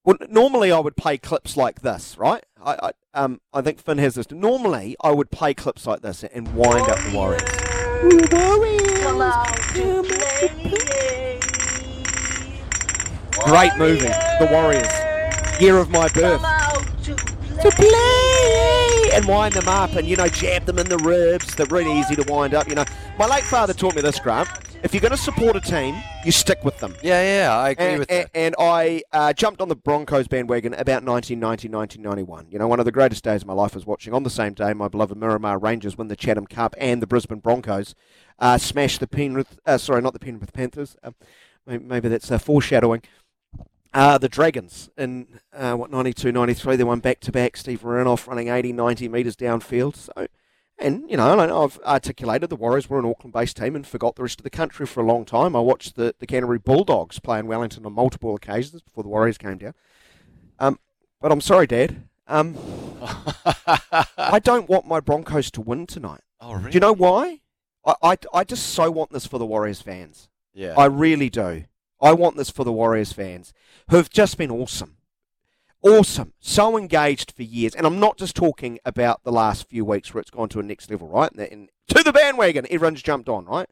Well, 0.04 0.18
normally 0.28 0.70
I 0.70 0.80
would 0.80 0.96
play 0.96 1.16
clips 1.16 1.56
like 1.56 1.80
this, 1.80 2.18
right? 2.18 2.44
I, 2.62 2.76
I 2.82 2.90
um 3.22 3.40
I 3.54 3.62
think 3.62 3.78
Finn 3.80 3.96
has 3.96 4.16
this. 4.16 4.30
Normally 4.30 4.96
I 5.02 5.12
would 5.12 5.30
play 5.30 5.54
clips 5.54 5.86
like 5.86 6.02
this 6.02 6.22
and 6.22 6.54
wind 6.54 6.90
up 6.90 6.98
the 6.98 7.16
Warriors. 7.16 8.89
Great 13.44 13.76
movie, 13.76 14.06
The 14.06 14.48
Warriors. 14.52 15.60
Year 15.60 15.78
of 15.78 15.90
my 15.90 16.08
birth. 16.08 16.59
To 17.62 17.70
play 17.70 19.10
and 19.12 19.26
wind 19.26 19.54
them 19.54 19.68
up 19.68 19.94
and 19.94 20.06
you 20.06 20.16
know 20.16 20.28
jab 20.28 20.64
them 20.64 20.78
in 20.78 20.88
the 20.88 20.98
ribs. 20.98 21.54
They're 21.54 21.66
really 21.66 21.98
easy 21.98 22.16
to 22.16 22.22
wind 22.32 22.54
up. 22.54 22.68
You 22.68 22.74
know, 22.74 22.84
my 23.18 23.26
late 23.26 23.44
father 23.44 23.74
taught 23.74 23.94
me 23.94 24.02
this, 24.02 24.18
Grant. 24.18 24.48
If 24.82 24.94
you're 24.94 25.02
going 25.02 25.10
to 25.10 25.18
support 25.18 25.56
a 25.56 25.60
team, 25.60 25.94
you 26.24 26.32
stick 26.32 26.64
with 26.64 26.78
them. 26.78 26.94
Yeah, 27.02 27.20
yeah, 27.22 27.54
I 27.54 27.70
agree 27.70 27.84
and, 27.84 27.98
with 27.98 28.10
and, 28.10 28.24
that. 28.24 28.30
and 28.34 28.54
I 28.58 29.02
uh, 29.12 29.34
jumped 29.34 29.60
on 29.60 29.68
the 29.68 29.76
Broncos 29.76 30.26
bandwagon 30.26 30.72
about 30.72 31.04
1990, 31.04 31.68
1991. 31.68 32.46
You 32.50 32.58
know, 32.58 32.66
one 32.66 32.78
of 32.78 32.86
the 32.86 32.92
greatest 32.92 33.22
days 33.22 33.42
of 33.42 33.46
my 33.46 33.52
life 33.52 33.74
was 33.74 33.84
watching 33.84 34.14
on 34.14 34.22
the 34.22 34.30
same 34.30 34.54
day 34.54 34.72
my 34.72 34.88
beloved 34.88 35.18
Miramar 35.18 35.58
Rangers 35.58 35.98
win 35.98 36.08
the 36.08 36.16
Chatham 36.16 36.46
Cup 36.46 36.74
and 36.78 37.02
the 37.02 37.06
Brisbane 37.06 37.40
Broncos 37.40 37.94
uh, 38.38 38.56
smash 38.56 38.96
the 38.96 39.06
Penrith, 39.06 39.58
uh, 39.66 39.76
sorry, 39.76 40.00
not 40.00 40.14
the 40.14 40.18
Penrith 40.18 40.54
Panthers. 40.54 40.96
Uh, 41.02 41.10
maybe, 41.66 41.84
maybe 41.84 42.08
that's 42.08 42.30
uh, 42.30 42.38
foreshadowing. 42.38 43.02
Uh, 43.92 44.18
the 44.18 44.28
Dragons 44.28 44.88
in 44.96 45.40
uh, 45.52 45.74
what 45.74 45.90
92, 45.90 46.30
93, 46.30 46.76
they 46.76 46.84
won 46.84 47.00
back 47.00 47.20
to 47.20 47.32
back. 47.32 47.56
Steve 47.56 47.82
Renouf 47.82 48.26
running 48.28 48.48
80, 48.48 48.72
90 48.72 49.08
metres 49.08 49.34
downfield. 49.36 49.96
So, 49.96 50.28
and 50.78 51.10
you 51.10 51.16
know, 51.16 51.38
I 51.38 51.46
know 51.46 51.64
I've 51.64 51.78
articulated 51.80 52.50
the 52.50 52.56
Warriors 52.56 52.88
were 52.88 53.00
an 53.00 53.04
Auckland-based 53.04 53.56
team 53.56 53.74
and 53.74 53.86
forgot 53.86 54.14
the 54.14 54.22
rest 54.22 54.38
of 54.38 54.44
the 54.44 54.50
country 54.50 54.86
for 54.86 55.00
a 55.00 55.06
long 55.06 55.24
time. 55.24 55.56
I 55.56 55.60
watched 55.60 55.96
the, 55.96 56.14
the 56.20 56.26
Canterbury 56.26 56.58
Bulldogs 56.60 57.18
play 57.18 57.40
in 57.40 57.48
Wellington 57.48 57.84
on 57.84 57.92
multiple 57.92 58.34
occasions 58.34 58.80
before 58.80 59.02
the 59.02 59.08
Warriors 59.10 59.38
came 59.38 59.58
down. 59.58 59.74
Um, 60.60 60.78
but 61.20 61.32
I'm 61.32 61.40
sorry, 61.40 61.66
Dad. 61.66 62.04
Um, 62.28 62.56
I 64.16 64.40
don't 64.42 64.68
want 64.68 64.86
my 64.86 65.00
Broncos 65.00 65.50
to 65.52 65.60
win 65.60 65.86
tonight. 65.86 66.20
oh, 66.40 66.54
really? 66.54 66.70
Do 66.70 66.76
you 66.76 66.80
know 66.80 66.92
why? 66.92 67.40
I, 67.84 67.94
I, 68.02 68.16
I 68.32 68.44
just 68.44 68.68
so 68.68 68.90
want 68.90 69.10
this 69.10 69.26
for 69.26 69.38
the 69.38 69.46
Warriors 69.46 69.82
fans. 69.82 70.28
Yeah. 70.54 70.74
I 70.78 70.86
really 70.86 71.28
do. 71.28 71.64
I 72.00 72.12
want 72.12 72.36
this 72.36 72.50
for 72.50 72.64
the 72.64 72.72
Warriors 72.72 73.12
fans 73.12 73.52
who've 73.90 74.10
just 74.10 74.38
been 74.38 74.50
awesome. 74.50 74.96
Awesome. 75.82 76.34
So 76.40 76.76
engaged 76.76 77.32
for 77.32 77.42
years. 77.42 77.74
And 77.74 77.86
I'm 77.86 78.00
not 78.00 78.18
just 78.18 78.36
talking 78.36 78.78
about 78.84 79.22
the 79.24 79.32
last 79.32 79.68
few 79.68 79.84
weeks 79.84 80.12
where 80.12 80.20
it's 80.20 80.30
gone 80.30 80.48
to 80.50 80.60
a 80.60 80.62
next 80.62 80.90
level, 80.90 81.08
right? 81.08 81.30
And, 81.32 81.40
and 81.40 81.68
to 81.88 82.02
the 82.02 82.12
bandwagon, 82.12 82.66
everyone's 82.70 83.02
jumped 83.02 83.28
on, 83.28 83.46
right? 83.46 83.68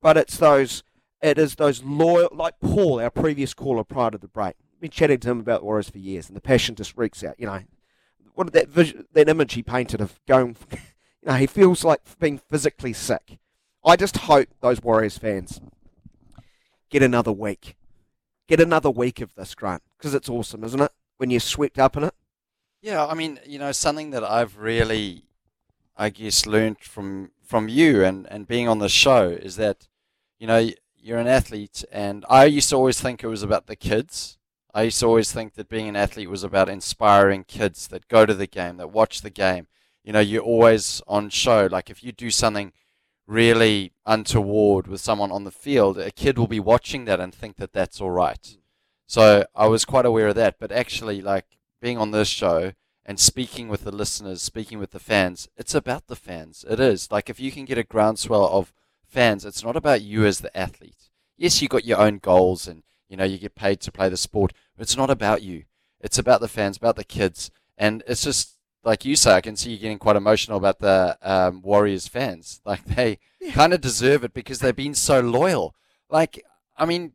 But 0.00 0.16
it's 0.16 0.36
those, 0.36 0.82
it 1.22 1.38
is 1.38 1.54
those 1.54 1.82
loyal, 1.82 2.28
like 2.32 2.60
Paul, 2.60 3.00
our 3.00 3.10
previous 3.10 3.54
caller 3.54 3.84
prior 3.84 4.10
to 4.10 4.18
the 4.18 4.28
break. 4.28 4.54
Been 4.80 4.90
chatting 4.90 5.18
to 5.20 5.30
him 5.30 5.40
about 5.40 5.64
Warriors 5.64 5.90
for 5.90 5.98
years, 5.98 6.28
and 6.28 6.36
the 6.36 6.40
passion 6.40 6.76
just 6.76 6.96
reeks 6.96 7.24
out. 7.24 7.34
You 7.38 7.46
know, 7.46 7.62
what 8.34 8.52
that 8.52 8.68
vision, 8.68 9.06
that 9.12 9.28
image 9.28 9.54
he 9.54 9.62
painted 9.62 10.00
of 10.00 10.20
going, 10.26 10.56
you 10.70 10.78
know, 11.24 11.34
he 11.34 11.48
feels 11.48 11.82
like 11.82 12.00
being 12.20 12.38
physically 12.38 12.92
sick. 12.92 13.38
I 13.84 13.96
just 13.96 14.18
hope 14.18 14.48
those 14.60 14.80
Warriors 14.80 15.18
fans 15.18 15.60
get 16.90 17.02
another 17.02 17.32
week. 17.32 17.76
Get 18.48 18.60
another 18.60 18.90
week 18.90 19.20
of 19.20 19.34
this, 19.34 19.54
Grant, 19.54 19.82
because 19.98 20.14
it's 20.14 20.28
awesome, 20.28 20.64
isn't 20.64 20.80
it? 20.80 20.92
When 21.18 21.30
you're 21.30 21.40
swept 21.40 21.78
up 21.78 21.96
in 21.96 22.04
it. 22.04 22.14
Yeah, 22.80 23.06
I 23.06 23.14
mean, 23.14 23.40
you 23.44 23.58
know, 23.58 23.72
something 23.72 24.10
that 24.10 24.24
I've 24.24 24.56
really, 24.56 25.24
I 25.96 26.10
guess, 26.10 26.46
learned 26.46 26.80
from 26.80 27.32
from 27.42 27.68
you 27.68 28.04
and 28.04 28.26
and 28.30 28.46
being 28.46 28.68
on 28.68 28.78
the 28.78 28.88
show 28.88 29.30
is 29.30 29.56
that, 29.56 29.88
you 30.38 30.46
know, 30.46 30.70
you're 30.96 31.18
an 31.18 31.26
athlete, 31.26 31.84
and 31.90 32.24
I 32.28 32.44
used 32.44 32.68
to 32.70 32.76
always 32.76 33.00
think 33.00 33.22
it 33.22 33.28
was 33.28 33.42
about 33.42 33.66
the 33.66 33.76
kids. 33.76 34.38
I 34.74 34.82
used 34.82 35.00
to 35.00 35.06
always 35.06 35.32
think 35.32 35.54
that 35.54 35.68
being 35.68 35.88
an 35.88 35.96
athlete 35.96 36.30
was 36.30 36.44
about 36.44 36.68
inspiring 36.68 37.44
kids 37.44 37.88
that 37.88 38.08
go 38.08 38.26
to 38.26 38.34
the 38.34 38.46
game, 38.46 38.76
that 38.76 38.92
watch 38.92 39.22
the 39.22 39.30
game. 39.30 39.66
You 40.04 40.12
know, 40.12 40.20
you're 40.20 40.42
always 40.42 41.02
on 41.06 41.30
show. 41.30 41.68
Like 41.70 41.90
if 41.90 42.04
you 42.04 42.12
do 42.12 42.30
something 42.30 42.72
really 43.28 43.92
untoward 44.06 44.88
with 44.88 45.00
someone 45.00 45.30
on 45.30 45.44
the 45.44 45.50
field, 45.50 45.98
a 45.98 46.10
kid 46.10 46.38
will 46.38 46.48
be 46.48 46.58
watching 46.58 47.04
that 47.04 47.20
and 47.20 47.32
think 47.32 47.56
that 47.56 47.72
that's 47.72 48.00
all 48.00 48.10
right. 48.10 48.42
Mm. 48.42 48.56
So 49.06 49.46
I 49.54 49.66
was 49.66 49.84
quite 49.84 50.06
aware 50.06 50.28
of 50.28 50.34
that. 50.36 50.56
But 50.58 50.72
actually, 50.72 51.20
like 51.20 51.58
being 51.80 51.98
on 51.98 52.10
this 52.10 52.28
show 52.28 52.72
and 53.04 53.20
speaking 53.20 53.68
with 53.68 53.84
the 53.84 53.94
listeners, 53.94 54.42
speaking 54.42 54.78
with 54.78 54.90
the 54.90 54.98
fans, 54.98 55.48
it's 55.56 55.74
about 55.74 56.08
the 56.08 56.16
fans. 56.16 56.64
It 56.68 56.80
is. 56.80 57.12
Like 57.12 57.30
if 57.30 57.38
you 57.38 57.52
can 57.52 57.66
get 57.66 57.78
a 57.78 57.84
groundswell 57.84 58.48
of 58.48 58.72
fans, 59.06 59.44
it's 59.44 59.62
not 59.62 59.76
about 59.76 60.02
you 60.02 60.24
as 60.24 60.40
the 60.40 60.56
athlete. 60.56 61.10
Yes, 61.36 61.62
you 61.62 61.68
got 61.68 61.84
your 61.84 61.98
own 61.98 62.18
goals 62.18 62.66
and 62.66 62.82
you 63.08 63.16
know 63.16 63.24
you 63.24 63.38
get 63.38 63.54
paid 63.54 63.80
to 63.82 63.92
play 63.92 64.08
the 64.08 64.16
sport, 64.16 64.52
but 64.76 64.82
it's 64.82 64.96
not 64.96 65.10
about 65.10 65.42
you. 65.42 65.64
It's 66.00 66.18
about 66.18 66.40
the 66.40 66.48
fans, 66.48 66.76
about 66.76 66.96
the 66.96 67.04
kids, 67.04 67.50
and 67.76 68.02
it's 68.06 68.24
just 68.24 68.57
like 68.88 69.04
you 69.04 69.16
say. 69.16 69.34
I 69.34 69.42
can 69.42 69.54
see 69.54 69.72
you 69.72 69.78
getting 69.78 69.98
quite 69.98 70.16
emotional 70.16 70.56
about 70.56 70.78
the 70.78 71.18
um, 71.22 71.60
Warriors 71.62 72.08
fans. 72.08 72.60
Like 72.64 72.84
they 72.84 73.18
kind 73.52 73.72
of 73.74 73.80
deserve 73.80 74.24
it 74.24 74.32
because 74.34 74.58
they've 74.60 74.74
been 74.74 74.94
so 74.94 75.20
loyal. 75.20 75.74
Like 76.10 76.42
I 76.76 76.86
mean, 76.86 77.12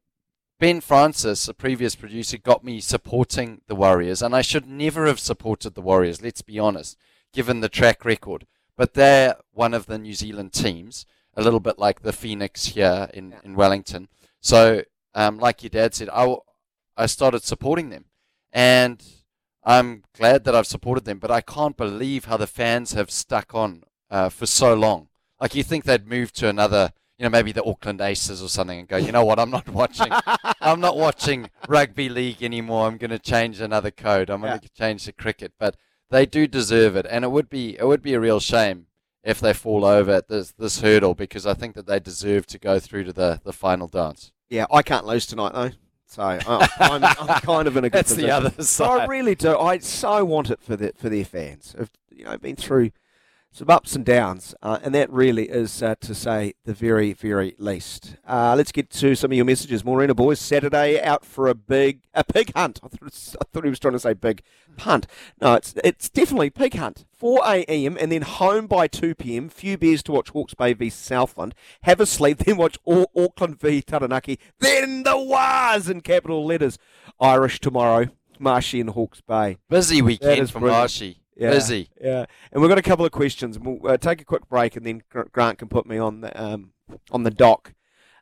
Ben 0.59 0.81
Francis, 0.81 1.47
a 1.47 1.53
previous 1.53 1.95
producer, 1.95 2.37
got 2.37 2.63
me 2.63 2.79
supporting 2.79 3.61
the 3.67 3.75
Warriors, 3.75 4.21
and 4.21 4.35
I 4.35 4.41
should 4.41 4.67
never 4.67 5.07
have 5.07 5.19
supported 5.19 5.73
the 5.73 5.81
Warriors, 5.81 6.21
let's 6.21 6.43
be 6.43 6.59
honest, 6.59 6.97
given 7.33 7.59
the 7.59 7.69
track 7.69 8.05
record. 8.05 8.45
But 8.77 8.93
they're 8.93 9.37
one 9.51 9.73
of 9.73 9.87
the 9.87 9.97
New 9.97 10.13
Zealand 10.13 10.53
teams, 10.53 11.05
a 11.35 11.41
little 11.41 11.59
bit 11.59 11.79
like 11.79 12.01
the 12.01 12.13
Phoenix 12.13 12.65
here 12.67 13.09
in, 13.13 13.35
in 13.43 13.55
Wellington. 13.55 14.07
So, 14.41 14.83
um, 15.15 15.39
like 15.39 15.63
your 15.63 15.69
dad 15.71 15.93
said, 15.93 16.09
I, 16.09 16.21
w- 16.21 16.41
I 16.95 17.07
started 17.07 17.43
supporting 17.43 17.89
them. 17.89 18.05
And 18.51 19.03
I'm 19.65 20.03
glad 20.15 20.43
that 20.43 20.55
I've 20.55 20.67
supported 20.67 21.05
them, 21.05 21.19
but 21.19 21.31
I 21.31 21.41
can't 21.41 21.77
believe 21.77 22.25
how 22.25 22.37
the 22.37 22.47
fans 22.47 22.93
have 22.93 23.09
stuck 23.09 23.55
on 23.55 23.83
uh, 24.09 24.29
for 24.29 24.45
so 24.45 24.73
long. 24.73 25.07
Like, 25.39 25.55
you 25.55 25.63
think 25.63 25.83
they'd 25.83 26.07
move 26.07 26.31
to 26.33 26.47
another 26.47 26.91
you 27.17 27.23
know, 27.23 27.29
maybe 27.29 27.51
the 27.51 27.63
Auckland 27.63 28.01
Aces 28.01 28.41
or 28.41 28.49
something 28.49 28.79
and 28.79 28.87
go, 28.87 28.97
you 28.97 29.11
know 29.11 29.23
what, 29.23 29.39
I'm 29.39 29.49
not 29.49 29.69
watching 29.73 30.07
I'm 30.59 30.79
not 30.79 30.97
watching 30.97 31.49
rugby 31.67 32.09
league 32.09 32.41
anymore. 32.43 32.87
I'm 32.87 32.97
gonna 32.97 33.19
change 33.19 33.61
another 33.61 33.91
code. 33.91 34.29
I'm 34.29 34.41
gonna 34.41 34.59
change 34.77 35.05
the 35.05 35.13
cricket. 35.13 35.53
But 35.59 35.77
they 36.09 36.25
do 36.25 36.47
deserve 36.47 36.95
it 36.95 37.05
and 37.09 37.23
it 37.23 37.31
would 37.31 37.49
be 37.49 37.77
it 37.77 37.87
would 37.87 38.01
be 38.01 38.13
a 38.13 38.19
real 38.19 38.39
shame 38.39 38.87
if 39.23 39.39
they 39.39 39.53
fall 39.53 39.85
over 39.85 40.11
at 40.11 40.27
this 40.27 40.51
this 40.57 40.81
hurdle 40.81 41.13
because 41.13 41.45
I 41.45 41.53
think 41.53 41.75
that 41.75 41.87
they 41.87 41.99
deserve 41.99 42.45
to 42.47 42.59
go 42.59 42.79
through 42.79 43.05
to 43.05 43.13
the, 43.13 43.39
the 43.43 43.53
final 43.53 43.87
dance. 43.87 44.31
Yeah, 44.49 44.65
I 44.71 44.81
can't 44.81 45.05
lose 45.05 45.25
tonight 45.25 45.53
though. 45.53 45.71
So 46.13 46.21
I'm, 46.23 47.03
I'm 47.03 47.41
kind 47.41 47.67
of 47.67 47.75
in 47.75 47.85
a 47.85 47.89
good 47.89 47.97
That's 47.99 48.11
the 48.11 48.27
position. 48.27 48.31
other 48.31 48.49
But 48.95 49.01
I 49.01 49.05
really 49.05 49.35
do. 49.35 49.57
I 49.57 49.79
so 49.79 50.23
want 50.23 50.51
it 50.51 50.61
for 50.61 50.75
the 50.75 50.93
for 50.95 51.09
their 51.09 51.25
fans. 51.25 51.75
I've 51.79 51.89
you 52.11 52.25
know 52.25 52.37
been 52.37 52.55
through 52.55 52.91
some 53.53 53.69
ups 53.69 53.95
and 53.95 54.03
downs, 54.03 54.55
uh, 54.63 54.79
and 54.81 54.95
that 54.95 55.11
really 55.11 55.47
is 55.47 55.83
uh, 55.83 55.93
to 56.01 56.15
say 56.15 56.55
the 56.65 56.73
very, 56.73 57.13
very 57.13 57.55
least. 57.59 58.15
Uh, 58.27 58.55
let's 58.57 58.71
get 58.71 58.89
to 58.89 59.13
some 59.13 59.31
of 59.31 59.35
your 59.35 59.45
messages. 59.45 59.85
Morena 59.85 60.15
boys, 60.15 60.39
Saturday 60.39 60.99
out 60.99 61.23
for 61.23 61.47
a 61.47 61.53
big 61.53 62.01
a 62.15 62.23
pig 62.23 62.51
hunt. 62.55 62.79
I 62.83 62.87
thought, 62.87 63.35
I 63.39 63.45
thought 63.51 63.63
he 63.63 63.69
was 63.69 63.79
trying 63.79 63.93
to 63.93 63.99
say 63.99 64.13
big 64.13 64.41
punt. 64.75 65.05
No, 65.39 65.53
it's 65.53 65.75
it's 65.83 66.09
definitely 66.09 66.49
pig 66.49 66.73
hunt. 66.73 67.05
4 67.15 67.41
a.m. 67.45 67.95
and 68.01 68.11
then 68.11 68.23
home 68.23 68.65
by 68.65 68.87
2 68.87 69.13
p.m. 69.15 69.47
Few 69.49 69.77
beers 69.77 70.01
to 70.03 70.11
watch 70.11 70.29
Hawke's 70.31 70.55
Bay 70.55 70.73
v 70.73 70.89
Southland. 70.89 71.53
Have 71.83 72.01
a 72.01 72.07
sleep, 72.07 72.37
then 72.39 72.57
watch 72.57 72.79
Au- 72.87 73.05
Auckland 73.15 73.59
v 73.59 73.83
Taranaki. 73.83 74.39
Then 74.59 75.03
the 75.03 75.17
Wars 75.17 75.87
in 75.87 76.01
capital 76.01 76.43
letters. 76.43 76.79
Irish 77.19 77.59
tomorrow. 77.59 78.07
Marshy 78.39 78.81
and 78.81 78.89
Hawke's 78.89 79.21
Bay. 79.21 79.57
Busy 79.69 80.01
weekend 80.01 80.49
for. 80.49 80.59
Marshy. 80.59 81.19
Yeah, 81.35 81.51
Busy. 81.51 81.89
Yeah, 81.99 82.25
and 82.51 82.61
we've 82.61 82.69
got 82.69 82.77
a 82.77 82.83
couple 82.83 83.05
of 83.05 83.11
questions. 83.11 83.57
We'll 83.57 83.79
uh, 83.85 83.97
take 83.97 84.21
a 84.21 84.25
quick 84.25 84.47
break, 84.47 84.75
and 84.75 84.85
then 84.85 85.03
Grant 85.09 85.57
can 85.57 85.67
put 85.67 85.85
me 85.85 85.97
on 85.97 86.21
the 86.21 86.41
um, 86.41 86.71
on 87.11 87.23
the 87.23 87.31
dock. 87.31 87.73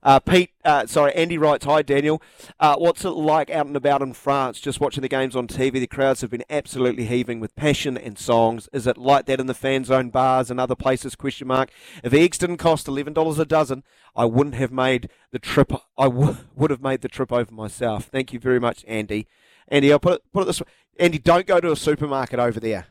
Uh, 0.04 0.20
Pete, 0.20 0.50
uh, 0.66 0.88
sorry, 0.88 1.14
Andy 1.14 1.38
writes, 1.38 1.66
"Hi 1.66 1.84
Daniel, 1.84 2.22
uh, 2.60 2.76
what's 2.76 3.06
it 3.06 3.10
like 3.10 3.52
out 3.52 3.68
and 3.68 3.76
about 3.76 4.02
in 4.02 4.14
France? 4.14 4.60
Just 4.60 4.80
watching 4.80 5.02
the 5.04 5.08
games 5.08 5.36
on 5.36 5.48
TV. 5.48 5.74
The 5.74 5.86
crowds 5.86 6.22
have 6.22 6.32
been 6.32 6.44
absolutely 6.50 7.06
heaving 7.06 7.40
with 7.40 7.56
passion 7.56 7.98
and 7.98 8.18
songs. 8.18 8.68
Is 8.74 8.88
it 8.88 8.98
like 8.98 9.28
that 9.28 9.40
in 9.40 9.46
the 9.46 9.54
fan 9.54 9.84
zone 9.84 10.10
bars 10.10 10.50
and 10.50 10.60
other 10.60 10.74
places? 10.74 11.16
Question 11.16 11.48
mark. 11.50 11.70
If 12.04 12.14
eggs 12.14 12.40
didn't 12.40 12.58
cost 12.58 12.88
eleven 12.88 13.14
dollars 13.14 13.38
a 13.38 13.46
dozen, 13.46 13.84
I 14.16 14.26
wouldn't 14.26 14.56
have 14.56 14.72
made 14.72 15.08
the 15.32 15.40
trip. 15.40 15.72
I 15.98 16.06
w- 16.06 16.38
would 16.56 16.72
have 16.72 16.82
made 16.82 17.02
the 17.02 17.10
trip 17.10 17.32
over 17.32 17.54
myself. 17.54 18.06
Thank 18.06 18.34
you 18.34 18.40
very 18.40 18.60
much, 18.60 18.84
Andy. 18.88 19.28
Andy, 19.68 19.92
I'll 19.92 20.00
put 20.00 20.14
it 20.14 20.22
put 20.34 20.42
it 20.44 20.46
this 20.46 20.62
way. 20.62 20.68
Andy, 21.00 21.20
don't 21.20 21.46
go 21.46 21.60
to 21.60 21.72
a 21.72 21.76
supermarket 21.76 22.40
over 22.40 22.60
there 22.60 22.88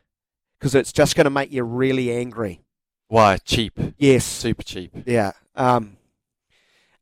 because 0.61 0.75
it's 0.75 0.93
just 0.93 1.17
going 1.17 1.25
to 1.25 1.31
make 1.31 1.51
you 1.51 1.65
really 1.65 2.13
angry. 2.13 2.61
Why? 3.09 3.39
Cheap. 3.39 3.79
Yes. 3.99 4.25
Super 4.27 4.63
cheap. 4.63 4.93
Yeah. 5.07 5.33
Um, 5.57 5.97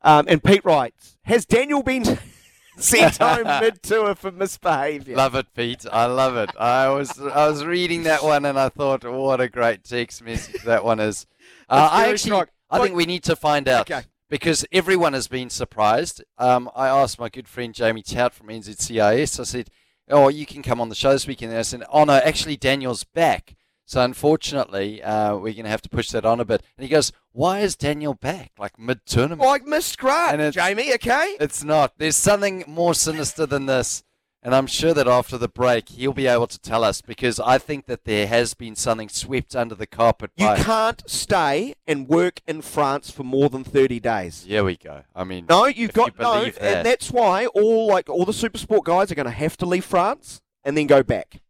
um, 0.01 0.27
and 0.29 0.43
Pete 0.43 0.65
writes, 0.65 1.19
has 1.23 1.45
Daniel 1.45 1.83
been 1.83 2.05
sent 2.79 3.19
home 3.19 3.45
mid-tour 3.61 4.15
for 4.17 4.31
misbehaviour? 4.31 5.17
Love 5.17 5.35
it, 5.35 5.53
Pete. 5.55 5.85
I 5.93 6.07
love 6.07 6.37
it. 6.37 6.51
I 6.59 6.89
was 6.89 7.19
I 7.21 7.49
was 7.49 7.65
reading 7.65 8.05
that 8.05 8.23
one 8.23 8.45
and 8.45 8.59
I 8.59 8.69
thought, 8.69 9.05
what 9.05 9.41
a 9.41 9.49
great 9.49 9.83
text 9.85 10.23
message 10.23 10.63
that 10.63 10.85
one 10.85 11.01
is. 11.01 11.27
Uh, 11.71 11.89
I 11.93 12.03
actually, 12.05 12.19
strong. 12.31 12.47
I 12.71 12.79
think 12.79 12.95
we 12.97 13.05
need 13.05 13.23
to 13.25 13.37
find 13.37 13.69
out 13.69 13.91
Okay. 13.91 14.07
because 14.31 14.65
everyone 14.73 15.13
has 15.13 15.29
been 15.29 15.51
surprised. 15.51 16.25
Um, 16.39 16.71
I 16.75 16.89
asked 16.89 17.19
my 17.19 17.29
good 17.29 17.47
friend 17.47 17.75
Jamie 17.75 18.03
Tout 18.03 18.33
from 18.33 18.49
NZCIS. 18.49 19.39
I 19.39 19.43
said, 19.45 19.69
"Oh, 20.11 20.29
you 20.29 20.47
can 20.47 20.63
come 20.63 20.81
on 20.81 20.89
the 20.89 20.95
show 20.95 21.11
this 21.13 21.27
weekend." 21.27 21.53
And 21.53 21.59
I 21.59 21.63
said, 21.63 21.83
"Oh 21.93 22.05
no, 22.05 22.15
actually 22.15 22.57
Daniel's 22.57 23.05
back." 23.05 23.55
So 23.85 24.03
unfortunately, 24.03 25.03
uh, 25.03 25.35
we're 25.37 25.55
going 25.55 25.65
to 25.65 25.71
have 25.71 25.81
to 25.83 25.89
push 25.89 26.11
that 26.11 26.27
on 26.27 26.41
a 26.41 26.45
bit. 26.45 26.63
And 26.77 26.85
he 26.85 26.91
goes, 26.91 27.11
"Why 27.33 27.61
is 27.61 27.75
Daniel 27.75 28.13
back? 28.15 28.53
Like 28.59 28.79
mid-tournament?" 28.79 29.41
Like 29.41 29.65
missed 29.65 29.99
Grant, 29.99 30.33
And 30.35 30.43
it's- 30.43 30.55
Jamie, 30.55 30.93
okay? 30.95 31.37
It's 31.41 31.65
not. 31.65 31.95
There's 31.97 32.17
something 32.17 32.65
more 32.67 32.95
sinister 32.95 33.47
than 33.47 33.67
this. 33.67 34.05
And 34.49 34.55
I'm 34.55 34.67
sure 34.67 34.95
that 34.95 35.07
after 35.07 35.37
the 35.37 35.47
break, 35.47 35.91
he'll 35.91 36.15
be 36.15 36.27
able 36.27 36.47
to 36.47 36.59
tell 36.59 36.83
us 36.83 37.03
because 37.03 37.39
I 37.39 37.59
think 37.59 37.85
that 37.85 38.05
there 38.05 38.27
has 38.27 38.55
been 38.55 38.75
something 38.77 39.11
swept 39.11 39.55
under 39.55 39.75
the 39.75 39.87
carpet 39.87 40.31
You 40.39 40.47
by. 40.47 40.57
can't 40.63 41.03
stay 41.07 41.75
and 41.87 42.09
work 42.09 42.41
in 42.47 42.63
France 42.63 43.11
for 43.11 43.25
more 43.25 43.51
than 43.51 43.63
30 43.63 44.01
days. 44.01 44.45
Here 44.45 44.65
we 44.65 44.79
go. 44.79 45.03
I 45.15 45.25
mean, 45.25 45.45
No, 45.51 45.67
you've 45.67 45.93
got 45.93 46.15
you 46.19 46.25
no, 46.25 46.45
that. 46.47 46.63
and 46.63 46.87
that's 46.87 47.11
why 47.11 47.45
all 47.45 47.89
like 47.89 48.09
all 48.09 48.25
the 48.25 48.33
super 48.33 48.57
sport 48.57 48.87
guys 48.87 49.13
are 49.13 49.15
going 49.15 49.27
to 49.27 49.31
have 49.33 49.59
to 49.59 49.67
leave 49.67 49.85
France 49.85 50.41
and 50.65 50.79
then 50.79 50.87
go 50.87 51.03
back. 51.03 51.43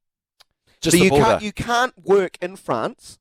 just 0.81 0.97
so 0.99 1.05
you 1.05 1.11
border. 1.11 1.25
can't 1.25 1.43
you 1.45 1.53
can't 1.53 1.95
work 2.05 2.37
in 2.43 2.57
France 2.57 3.21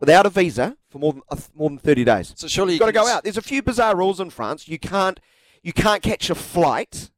without 0.00 0.26
a 0.26 0.30
visa 0.30 0.76
for 0.90 0.98
more 0.98 1.12
than 1.12 1.22
uh, 1.30 1.36
more 1.54 1.70
than 1.70 1.78
30 1.78 2.02
days. 2.02 2.32
so 2.36 2.48
surely 2.48 2.72
You've 2.72 2.80
got 2.80 2.86
to 2.86 2.92
go 2.92 3.06
out. 3.06 3.22
There's 3.22 3.36
a 3.36 3.42
few 3.42 3.62
bizarre 3.62 3.96
rules 3.96 4.18
in 4.18 4.30
France. 4.30 4.66
You 4.66 4.80
can't 4.80 5.20
you 5.62 5.72
can't 5.72 6.02
catch 6.02 6.30
a 6.30 6.34
flight 6.34 7.12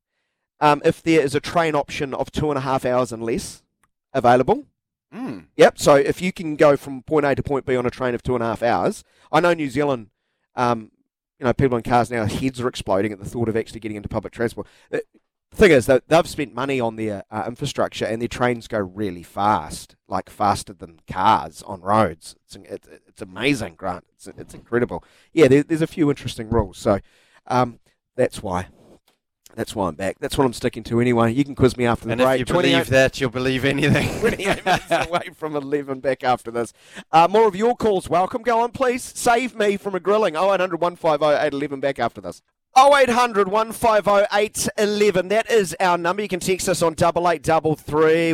um, 0.60 0.82
if 0.84 1.02
there 1.02 1.20
is 1.20 1.34
a 1.34 1.40
train 1.40 1.74
option 1.74 2.14
of 2.14 2.30
two 2.30 2.50
and 2.50 2.58
a 2.58 2.62
half 2.62 2.84
hours 2.84 3.12
and 3.12 3.22
less 3.22 3.62
available. 4.12 4.66
Mm. 5.14 5.46
Yep. 5.56 5.78
So 5.78 5.94
if 5.96 6.22
you 6.22 6.32
can 6.32 6.56
go 6.56 6.76
from 6.76 7.02
point 7.02 7.26
A 7.26 7.34
to 7.34 7.42
point 7.42 7.66
B 7.66 7.76
on 7.76 7.86
a 7.86 7.90
train 7.90 8.14
of 8.14 8.22
two 8.22 8.34
and 8.34 8.42
a 8.42 8.46
half 8.46 8.62
hours, 8.62 9.02
I 9.32 9.40
know 9.40 9.52
New 9.54 9.68
Zealand. 9.68 10.10
Um, 10.54 10.92
you 11.38 11.46
know, 11.46 11.52
people 11.54 11.76
in 11.76 11.82
cars 11.82 12.10
now, 12.10 12.26
heads 12.26 12.60
are 12.60 12.68
exploding 12.68 13.12
at 13.12 13.18
the 13.18 13.24
thought 13.24 13.48
of 13.48 13.56
actually 13.56 13.80
getting 13.80 13.96
into 13.96 14.10
public 14.10 14.32
transport. 14.32 14.66
The 14.90 15.02
thing 15.54 15.70
is, 15.70 15.86
that 15.86 16.06
they've 16.06 16.28
spent 16.28 16.54
money 16.54 16.80
on 16.80 16.96
their 16.96 17.24
uh, 17.30 17.44
infrastructure, 17.46 18.04
and 18.04 18.20
their 18.20 18.28
trains 18.28 18.68
go 18.68 18.78
really 18.78 19.22
fast, 19.22 19.96
like 20.06 20.28
faster 20.28 20.74
than 20.74 21.00
cars 21.10 21.62
on 21.62 21.80
roads. 21.80 22.36
It's 22.44 22.56
it's, 22.56 22.88
it's 23.08 23.22
amazing, 23.22 23.74
Grant. 23.76 24.04
It's 24.14 24.26
it's 24.26 24.54
incredible. 24.54 25.02
Yeah, 25.32 25.48
there, 25.48 25.62
there's 25.62 25.82
a 25.82 25.86
few 25.86 26.10
interesting 26.10 26.50
rules, 26.50 26.76
so 26.76 27.00
um, 27.46 27.80
that's 28.16 28.42
why. 28.42 28.68
That's 29.56 29.74
why 29.74 29.88
I'm 29.88 29.94
back. 29.94 30.18
That's 30.20 30.38
what 30.38 30.44
I'm 30.46 30.52
sticking 30.52 30.82
to 30.84 31.00
anyway. 31.00 31.32
You 31.32 31.44
can 31.44 31.54
quiz 31.54 31.76
me 31.76 31.84
after 31.86 32.06
the 32.06 32.12
And 32.12 32.20
break. 32.20 32.40
if 32.40 32.48
you 32.48 32.54
28 32.54 32.72
believe 32.72 32.88
that, 32.88 33.20
you'll 33.20 33.30
believe 33.30 33.64
anything. 33.64 34.08
28 34.20 34.64
minutes 34.64 34.84
away 34.90 35.30
from 35.36 35.56
11 35.56 36.00
back 36.00 36.22
after 36.24 36.50
this. 36.50 36.72
Uh, 37.12 37.26
more 37.30 37.46
of 37.48 37.56
your 37.56 37.76
calls. 37.76 38.08
Welcome. 38.08 38.42
Go 38.42 38.60
on, 38.60 38.70
please. 38.72 39.02
Save 39.02 39.54
me 39.56 39.76
from 39.76 39.94
a 39.94 40.00
grilling. 40.00 40.34
0800 40.36 40.80
150 40.80 41.24
811 41.24 41.80
back 41.80 41.98
after 41.98 42.20
this. 42.20 42.42
0800 42.78 43.48
150 43.48 44.26
811. 44.32 45.26
That 45.28 45.50
is 45.50 45.74
our 45.80 45.98
number. 45.98 46.22
You 46.22 46.28
can 46.28 46.38
text 46.38 46.68
us 46.68 46.80
on 46.82 46.92
8833. 46.92 48.32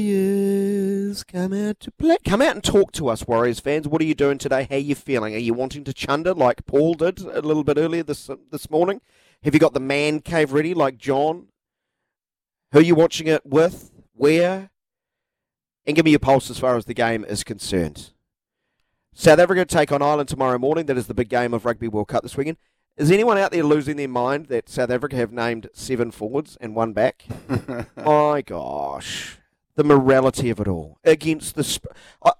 Warriors, 0.00 1.24
come 1.24 1.54
out 1.54 1.80
to 1.80 1.90
play. 1.92 2.18
Come 2.24 2.42
out 2.42 2.54
and 2.54 2.62
talk 2.62 2.92
to 2.92 3.08
us, 3.08 3.26
Warriors 3.26 3.58
fans. 3.60 3.88
What 3.88 4.02
are 4.02 4.04
you 4.04 4.14
doing 4.14 4.36
today? 4.36 4.66
How 4.68 4.76
are 4.76 4.78
you 4.78 4.94
feeling? 4.94 5.34
Are 5.34 5.38
you 5.38 5.54
wanting 5.54 5.84
to 5.84 5.94
chunder 5.94 6.34
like 6.34 6.66
Paul 6.66 6.92
did 6.94 7.20
a 7.20 7.40
little 7.40 7.64
bit 7.64 7.78
earlier 7.78 8.02
this 8.02 8.28
this 8.50 8.68
morning? 8.70 9.00
Have 9.42 9.54
you 9.54 9.60
got 9.60 9.72
the 9.72 9.80
man 9.80 10.20
cave 10.20 10.52
ready 10.52 10.74
like 10.74 10.98
John? 10.98 11.46
Who 12.72 12.78
are 12.78 12.82
you 12.82 12.94
watching 12.94 13.26
it 13.26 13.44
with? 13.44 13.90
Where? 14.14 14.70
And 15.86 15.96
give 15.96 16.04
me 16.04 16.10
your 16.10 16.20
pulse 16.20 16.50
as 16.50 16.58
far 16.58 16.76
as 16.76 16.84
the 16.84 16.94
game 16.94 17.24
is 17.24 17.42
concerned. 17.42 18.12
South 19.14 19.38
Africa 19.38 19.64
take 19.64 19.90
on 19.92 20.02
Ireland 20.02 20.28
tomorrow 20.28 20.58
morning. 20.58 20.86
That 20.86 20.98
is 20.98 21.06
the 21.06 21.14
big 21.14 21.28
game 21.28 21.54
of 21.54 21.64
Rugby 21.64 21.88
World 21.88 22.08
Cup 22.08 22.22
this 22.22 22.36
weekend. 22.36 22.58
Is 22.96 23.10
anyone 23.10 23.38
out 23.38 23.50
there 23.50 23.62
losing 23.62 23.96
their 23.96 24.08
mind 24.08 24.46
that 24.46 24.68
South 24.68 24.90
Africa 24.90 25.16
have 25.16 25.32
named 25.32 25.68
seven 25.72 26.10
forwards 26.10 26.58
and 26.60 26.76
one 26.76 26.92
back? 26.92 27.24
My 27.96 28.42
gosh, 28.42 29.38
the 29.74 29.84
morality 29.84 30.50
of 30.50 30.60
it 30.60 30.68
all 30.68 30.98
against 31.02 31.54
the. 31.54 31.64
Sp- 31.64 31.96
I 32.22 32.32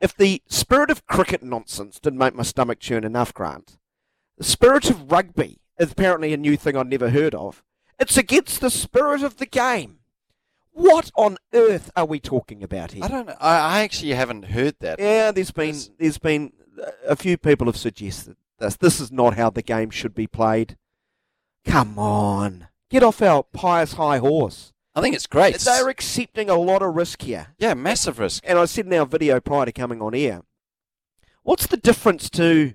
if 0.00 0.16
the 0.16 0.42
spirit 0.46 0.90
of 0.90 1.06
cricket 1.06 1.42
nonsense 1.42 1.98
didn't 1.98 2.18
make 2.18 2.34
my 2.34 2.42
stomach 2.42 2.80
churn 2.80 3.04
enough, 3.04 3.32
Grant, 3.32 3.78
the 4.36 4.44
spirit 4.44 4.90
of 4.90 5.10
rugby 5.10 5.58
is 5.78 5.92
apparently 5.92 6.32
a 6.32 6.36
new 6.36 6.56
thing 6.56 6.76
I'd 6.76 6.88
never 6.88 7.10
heard 7.10 7.34
of. 7.34 7.62
It's 7.98 8.16
against 8.16 8.60
the 8.60 8.70
spirit 8.70 9.22
of 9.22 9.36
the 9.38 9.46
game. 9.46 9.98
What 10.72 11.10
on 11.16 11.38
earth 11.54 11.90
are 11.96 12.04
we 12.04 12.20
talking 12.20 12.62
about 12.62 12.92
here? 12.92 13.02
I 13.04 13.08
don't 13.08 13.26
know. 13.26 13.36
I, 13.40 13.78
I 13.78 13.80
actually 13.80 14.12
haven't 14.12 14.46
heard 14.46 14.74
that. 14.80 14.98
Yeah, 14.98 15.30
there's 15.30 15.50
been 15.50 15.76
there's 15.98 16.18
been 16.18 16.52
a 17.06 17.16
few 17.16 17.38
people 17.38 17.66
have 17.66 17.78
suggested 17.78 18.36
this. 18.58 18.76
This 18.76 19.00
is 19.00 19.10
not 19.10 19.36
how 19.36 19.48
the 19.48 19.62
game 19.62 19.88
should 19.88 20.14
be 20.14 20.26
played. 20.26 20.76
Come 21.64 21.98
on, 21.98 22.68
get 22.90 23.02
off 23.02 23.22
our 23.22 23.42
pious 23.42 23.94
high 23.94 24.18
horse. 24.18 24.74
I 24.94 25.00
think 25.00 25.14
it's 25.14 25.26
great. 25.26 25.58
They're 25.58 25.88
accepting 25.88 26.48
a 26.48 26.54
lot 26.54 26.82
of 26.82 26.94
risk 26.94 27.22
here. 27.22 27.48
yeah, 27.58 27.74
massive 27.74 28.18
risk. 28.18 28.42
And 28.46 28.58
I 28.58 28.64
said 28.66 28.86
in 28.86 28.92
our 28.94 29.04
video 29.04 29.40
prior 29.40 29.66
to 29.66 29.72
coming 29.72 30.00
on 30.00 30.14
air, 30.14 30.42
what's 31.42 31.66
the 31.66 31.76
difference 31.76 32.30
to 32.30 32.74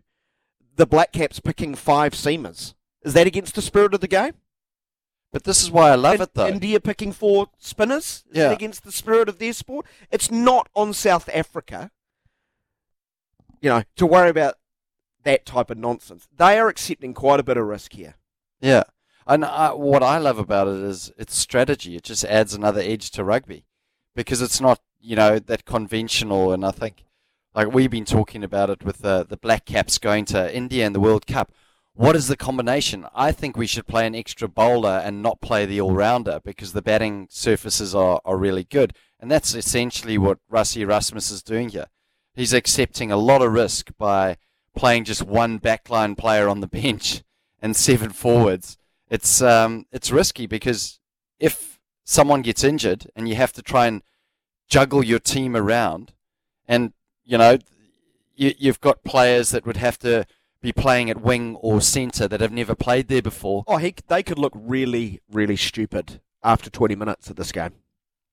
the 0.75 0.85
Black 0.85 1.13
Caps 1.13 1.39
picking 1.39 1.73
five 1.73 2.13
seamers? 2.13 2.73
Is 3.03 3.13
that 3.13 3.27
against 3.27 3.55
the 3.55 3.61
spirit 3.61 3.93
of 3.93 3.99
the 4.01 4.07
game? 4.07 4.33
But 5.33 5.45
this 5.45 5.61
is 5.63 5.71
why 5.71 5.91
I 5.91 5.95
love 5.95 6.15
In- 6.15 6.21
it, 6.21 6.33
though. 6.33 6.47
India 6.47 6.79
picking 6.79 7.11
four 7.13 7.47
spinners? 7.57 8.23
Is 8.29 8.37
Yeah. 8.37 8.51
against 8.51 8.83
the 8.83 8.91
spirit 8.91 9.29
of 9.29 9.39
their 9.39 9.53
sport? 9.53 9.85
It's 10.11 10.29
not 10.29 10.67
on 10.75 10.93
South 10.93 11.29
Africa, 11.33 11.91
you 13.61 13.69
know, 13.69 13.83
to 13.95 14.05
worry 14.05 14.29
about 14.29 14.55
that 15.23 15.45
type 15.45 15.69
of 15.69 15.77
nonsense. 15.77 16.27
They 16.35 16.59
are 16.59 16.67
accepting 16.67 17.13
quite 17.13 17.39
a 17.39 17.43
bit 17.43 17.57
of 17.57 17.65
risk 17.65 17.93
here. 17.93 18.15
Yeah. 18.59 18.83
And 19.27 19.45
I, 19.45 19.71
what 19.73 20.03
I 20.03 20.17
love 20.17 20.39
about 20.39 20.67
it 20.67 20.81
is 20.83 21.11
its 21.17 21.35
strategy. 21.37 21.95
It 21.95 22.03
just 22.03 22.25
adds 22.25 22.53
another 22.53 22.81
edge 22.81 23.11
to 23.11 23.23
rugby 23.23 23.65
because 24.15 24.41
it's 24.41 24.59
not, 24.59 24.81
you 24.99 25.15
know, 25.15 25.39
that 25.39 25.63
conventional. 25.63 26.51
And 26.51 26.65
I 26.65 26.71
think, 26.71 27.05
like 27.53 27.71
we've 27.71 27.91
been 27.91 28.03
talking 28.05 28.43
about 28.43 28.69
it 28.69 28.83
with 28.83 28.99
the, 28.99 29.25
the 29.27 29.37
Black 29.37 29.65
Caps 29.65 29.97
going 29.99 30.25
to 30.25 30.53
India 30.53 30.85
in 30.85 30.93
the 30.93 30.99
World 30.99 31.27
Cup. 31.27 31.51
What 31.93 32.15
is 32.15 32.27
the 32.27 32.37
combination? 32.37 33.05
I 33.13 33.31
think 33.31 33.57
we 33.57 33.67
should 33.67 33.85
play 33.85 34.07
an 34.07 34.15
extra 34.15 34.47
bowler 34.47 35.01
and 35.03 35.21
not 35.21 35.41
play 35.41 35.65
the 35.65 35.81
all 35.81 35.93
rounder 35.93 36.39
because 36.43 36.73
the 36.73 36.81
batting 36.81 37.27
surfaces 37.29 37.93
are, 37.93 38.21
are 38.23 38.37
really 38.37 38.63
good. 38.63 38.95
And 39.19 39.29
that's 39.29 39.53
essentially 39.53 40.17
what 40.17 40.39
Rassie 40.51 40.81
Erasmus 40.81 41.31
is 41.31 41.43
doing 41.43 41.69
here. 41.69 41.87
He's 42.33 42.53
accepting 42.53 43.11
a 43.11 43.17
lot 43.17 43.41
of 43.41 43.51
risk 43.51 43.91
by 43.97 44.37
playing 44.75 45.03
just 45.03 45.23
one 45.23 45.59
backline 45.59 46.17
player 46.17 46.47
on 46.47 46.61
the 46.61 46.67
bench 46.81 47.23
and 47.61 47.75
seven 47.75 48.11
forwards. 48.11 48.77
It's 49.09 49.41
um, 49.41 49.85
it's 49.91 50.11
risky 50.11 50.47
because 50.47 50.99
if 51.39 51.79
someone 52.05 52.41
gets 52.41 52.63
injured 52.63 53.07
and 53.15 53.27
you 53.27 53.35
have 53.35 53.51
to 53.53 53.61
try 53.61 53.87
and 53.87 54.01
juggle 54.69 55.03
your 55.03 55.19
team 55.19 55.55
around, 55.55 56.13
and 56.67 56.93
you 57.25 57.37
know 57.37 57.57
you, 58.35 58.53
you've 58.57 58.79
got 58.79 59.03
players 59.03 59.49
that 59.49 59.65
would 59.65 59.77
have 59.77 59.99
to 59.99 60.25
be 60.61 60.71
playing 60.71 61.09
at 61.09 61.21
wing 61.21 61.55
or 61.59 61.81
centre 61.81 62.27
that 62.27 62.41
have 62.41 62.51
never 62.51 62.75
played 62.75 63.07
there 63.07 63.21
before. 63.21 63.63
Oh, 63.67 63.77
he, 63.77 63.95
they 64.07 64.23
could 64.23 64.37
look 64.37 64.53
really, 64.55 65.21
really 65.31 65.55
stupid 65.55 66.21
after 66.43 66.69
20 66.69 66.95
minutes 66.95 67.29
of 67.29 67.35
this 67.35 67.51
game. 67.51 67.73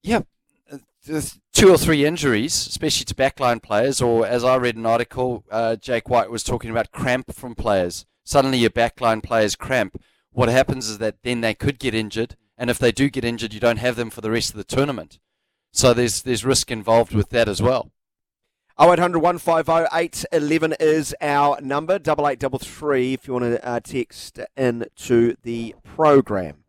Yeah, 0.02 0.22
uh, 0.70 0.78
there's 1.06 1.38
two 1.52 1.70
or 1.70 1.78
three 1.78 2.04
injuries, 2.04 2.54
especially 2.66 3.04
to 3.06 3.14
backline 3.14 3.62
players, 3.62 4.00
or 4.00 4.26
as 4.26 4.44
I 4.44 4.56
read 4.56 4.76
an 4.76 4.86
article, 4.86 5.44
uh, 5.50 5.76
Jake 5.76 6.08
White 6.08 6.30
was 6.30 6.44
talking 6.44 6.70
about 6.70 6.92
cramp 6.92 7.34
from 7.34 7.54
players. 7.54 8.06
Suddenly 8.24 8.58
your 8.58 8.70
backline 8.70 9.22
players 9.22 9.56
cramp. 9.56 10.00
What 10.30 10.50
happens 10.50 10.88
is 10.88 10.98
that 10.98 11.16
then 11.22 11.40
they 11.40 11.54
could 11.54 11.78
get 11.78 11.94
injured, 11.94 12.36
and 12.56 12.68
if 12.70 12.78
they 12.78 12.92
do 12.92 13.08
get 13.08 13.24
injured, 13.24 13.54
you 13.54 13.60
don't 13.60 13.78
have 13.78 13.96
them 13.96 14.10
for 14.10 14.20
the 14.20 14.30
rest 14.30 14.50
of 14.50 14.56
the 14.56 14.64
tournament. 14.64 15.18
So 15.72 15.94
there's 15.94 16.22
there's 16.22 16.44
risk 16.44 16.70
involved 16.70 17.14
with 17.14 17.30
that 17.30 17.48
as 17.48 17.62
well. 17.62 17.90
0800 18.80 19.18
150 19.18 19.88
811 19.92 20.76
is 20.78 21.12
our 21.20 21.60
number, 21.60 21.94
8833 21.94 23.12
if 23.12 23.26
you 23.26 23.32
want 23.32 23.44
to 23.44 23.66
uh, 23.66 23.80
text 23.80 24.38
into 24.56 25.34
the 25.42 25.74
program. 25.82 26.62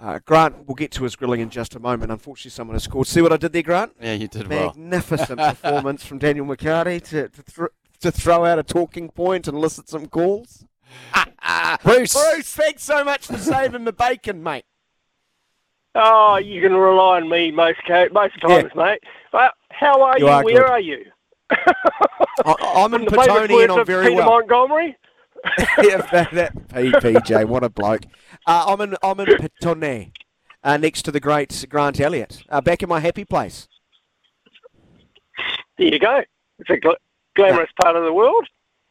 Uh, 0.00 0.20
Grant, 0.24 0.66
we'll 0.66 0.74
get 0.74 0.90
to 0.92 1.04
his 1.04 1.14
grilling 1.14 1.40
in 1.40 1.50
just 1.50 1.74
a 1.74 1.78
moment. 1.78 2.12
Unfortunately, 2.12 2.50
someone 2.50 2.74
has 2.74 2.84
scored. 2.84 3.06
See 3.06 3.20
what 3.20 3.32
I 3.32 3.36
did 3.36 3.52
there, 3.52 3.62
Grant? 3.62 3.92
Yeah, 4.00 4.14
you 4.14 4.28
did 4.28 4.48
well. 4.48 4.72
Magnificent 4.74 5.38
performance 5.38 6.04
from 6.04 6.18
Daniel 6.18 6.46
McHardy 6.46 7.02
to, 7.08 7.28
to, 7.28 7.42
thr 7.42 7.66
to 8.00 8.10
throw 8.10 8.46
out 8.46 8.58
a 8.58 8.62
talking 8.62 9.10
point 9.10 9.48
and 9.48 9.56
elicit 9.56 9.90
some 9.90 10.06
calls. 10.06 10.64
Bruce. 11.82 12.14
Bruce, 12.14 12.54
thanks 12.54 12.82
so 12.82 13.04
much 13.04 13.26
for 13.26 13.36
saving 13.36 13.84
the 13.84 13.92
bacon, 13.92 14.42
mate. 14.42 14.64
Oh, 15.94 16.36
you 16.36 16.60
can 16.60 16.74
rely 16.74 17.16
on 17.16 17.28
me 17.28 17.50
most 17.50 17.78
ca- 17.86 18.08
most 18.12 18.38
times, 18.40 18.70
mate. 18.74 19.02
Well, 19.32 19.50
how 19.78 20.02
are 20.02 20.18
You 20.18 20.26
you? 20.26 20.30
are 20.32 20.44
Where 20.44 20.54
good. 20.54 20.70
are 20.70 20.80
you? 20.80 21.04
I, 21.50 22.54
I'm 22.76 22.94
in 22.94 23.04
From 23.04 23.04
the 23.16 23.22
favourite 23.22 23.50
Petone 23.50 23.62
and 23.64 23.72
I'm 23.72 23.86
very 23.86 24.04
Peter 24.06 24.16
well. 24.16 24.26
Montgomery. 24.30 24.96
yeah, 25.82 25.98
that, 26.10 26.30
that 26.32 26.68
P- 26.74 26.90
PJ, 26.90 27.44
what 27.44 27.62
a 27.62 27.68
bloke. 27.68 28.02
Uh, 28.46 28.64
I'm 28.68 28.80
in 28.80 28.96
I'm 29.02 29.20
in 29.20 29.26
Petone, 29.26 30.10
uh, 30.64 30.76
next 30.76 31.02
to 31.02 31.12
the 31.12 31.20
great 31.20 31.64
Grant 31.68 32.00
Elliott, 32.00 32.42
uh, 32.48 32.60
back 32.60 32.82
in 32.82 32.88
my 32.88 32.98
happy 33.00 33.24
place. 33.24 33.68
There 35.78 35.86
you 35.88 35.98
go. 35.98 36.22
It's 36.58 36.70
a 36.70 36.74
gl- 36.78 36.96
glamorous 37.36 37.70
part 37.82 37.96
of 37.96 38.04
the 38.04 38.12
world. 38.12 38.46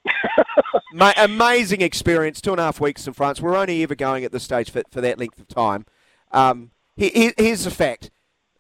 Ma- 0.94 1.14
amazing 1.18 1.82
experience, 1.82 2.40
two 2.40 2.52
and 2.52 2.60
a 2.60 2.64
half 2.64 2.80
weeks 2.80 3.08
in 3.08 3.14
France. 3.14 3.42
We're 3.42 3.56
only 3.58 3.82
ever 3.84 3.96
going 3.96 4.24
at 4.24 4.32
this 4.32 4.44
stage 4.44 4.70
for, 4.70 4.84
for 4.92 5.02
that 5.02 5.18
length 5.20 5.40
of 5.40 5.48
time. 5.48 5.86
Um, 6.32 6.72
he, 6.96 7.10
he- 7.10 7.34
here's 7.38 7.66
the 7.66 7.72
fact: 7.72 8.12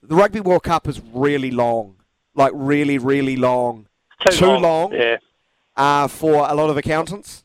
the 0.02 0.16
Rugby 0.16 0.42
World 0.42 0.64
Cup 0.64 0.88
is 0.88 1.00
really 1.14 1.52
long, 1.52 1.98
like 2.36 2.52
really, 2.56 2.98
really 2.98 3.36
long. 3.36 3.88
Too 4.32 4.46
long. 4.46 4.94
Yeah. 4.94 5.18
uh, 5.76 6.08
for 6.08 6.48
a 6.48 6.54
lot 6.54 6.70
of 6.70 6.78
accountants. 6.78 7.44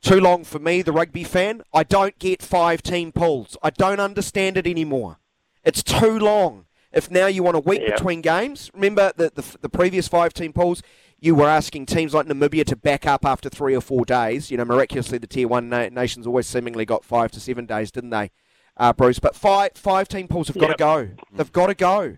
Too 0.00 0.20
long 0.20 0.42
for 0.44 0.58
me, 0.58 0.82
the 0.82 0.92
rugby 0.92 1.22
fan. 1.24 1.62
I 1.72 1.82
don't 1.84 2.18
get 2.18 2.42
five 2.42 2.82
team 2.82 3.12
pools. 3.12 3.56
I 3.62 3.70
don't 3.70 4.00
understand 4.00 4.56
it 4.56 4.66
anymore. 4.66 5.18
It's 5.64 5.82
too 5.82 6.18
long. 6.18 6.64
If 6.92 7.10
now 7.10 7.26
you 7.26 7.42
want 7.42 7.56
a 7.56 7.60
week 7.60 7.80
Yeah. 7.82 7.92
between 7.94 8.20
games, 8.20 8.70
remember 8.74 9.12
the, 9.16 9.30
the 9.34 9.44
the 9.62 9.68
previous 9.68 10.08
five 10.08 10.34
team 10.34 10.52
pools, 10.52 10.82
you 11.20 11.34
were 11.36 11.48
asking 11.48 11.86
teams 11.86 12.12
like 12.14 12.26
Namibia 12.26 12.64
to 12.66 12.76
back 12.76 13.06
up 13.06 13.24
after 13.24 13.48
three 13.48 13.74
or 13.76 13.80
four 13.80 14.04
days. 14.04 14.50
You 14.50 14.56
know, 14.56 14.64
miraculously, 14.64 15.18
the 15.18 15.26
tier 15.28 15.46
one 15.48 15.68
na- 15.68 15.88
nations 15.88 16.26
always 16.26 16.46
seemingly 16.48 16.84
got 16.84 17.04
five 17.04 17.30
to 17.32 17.40
seven 17.40 17.64
days, 17.66 17.90
didn't 17.92 18.10
they, 18.10 18.30
uh, 18.76 18.92
Bruce? 18.92 19.20
But 19.20 19.34
five 19.36 19.70
five 19.76 20.08
team 20.08 20.26
pools 20.28 20.48
have 20.48 20.58
got 20.58 20.66
to 20.66 20.72
Yep. 20.72 20.78
go. 20.78 21.08
They've 21.32 21.52
got 21.52 21.66
to 21.68 21.74
go. 21.74 22.16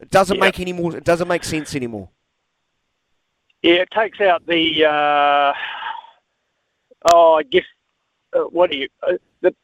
It 0.00 0.10
doesn't 0.10 0.36
Yep. 0.36 0.40
make 0.44 0.60
any 0.60 0.72
more. 0.72 0.96
It 0.96 1.04
doesn't 1.04 1.28
make 1.28 1.44
sense 1.44 1.74
anymore. 1.74 2.10
Yeah, 3.62 3.74
it 3.76 3.90
takes 3.90 4.20
out 4.20 4.46
the. 4.46 4.84
Uh, 4.84 5.52
oh, 7.10 7.34
I 7.34 7.42
guess. 7.44 7.64
Uh, 8.32 8.40
what 8.40 8.70
do 8.70 8.76
you 8.76 8.88
uh, 9.02 9.12
the, 9.40 9.54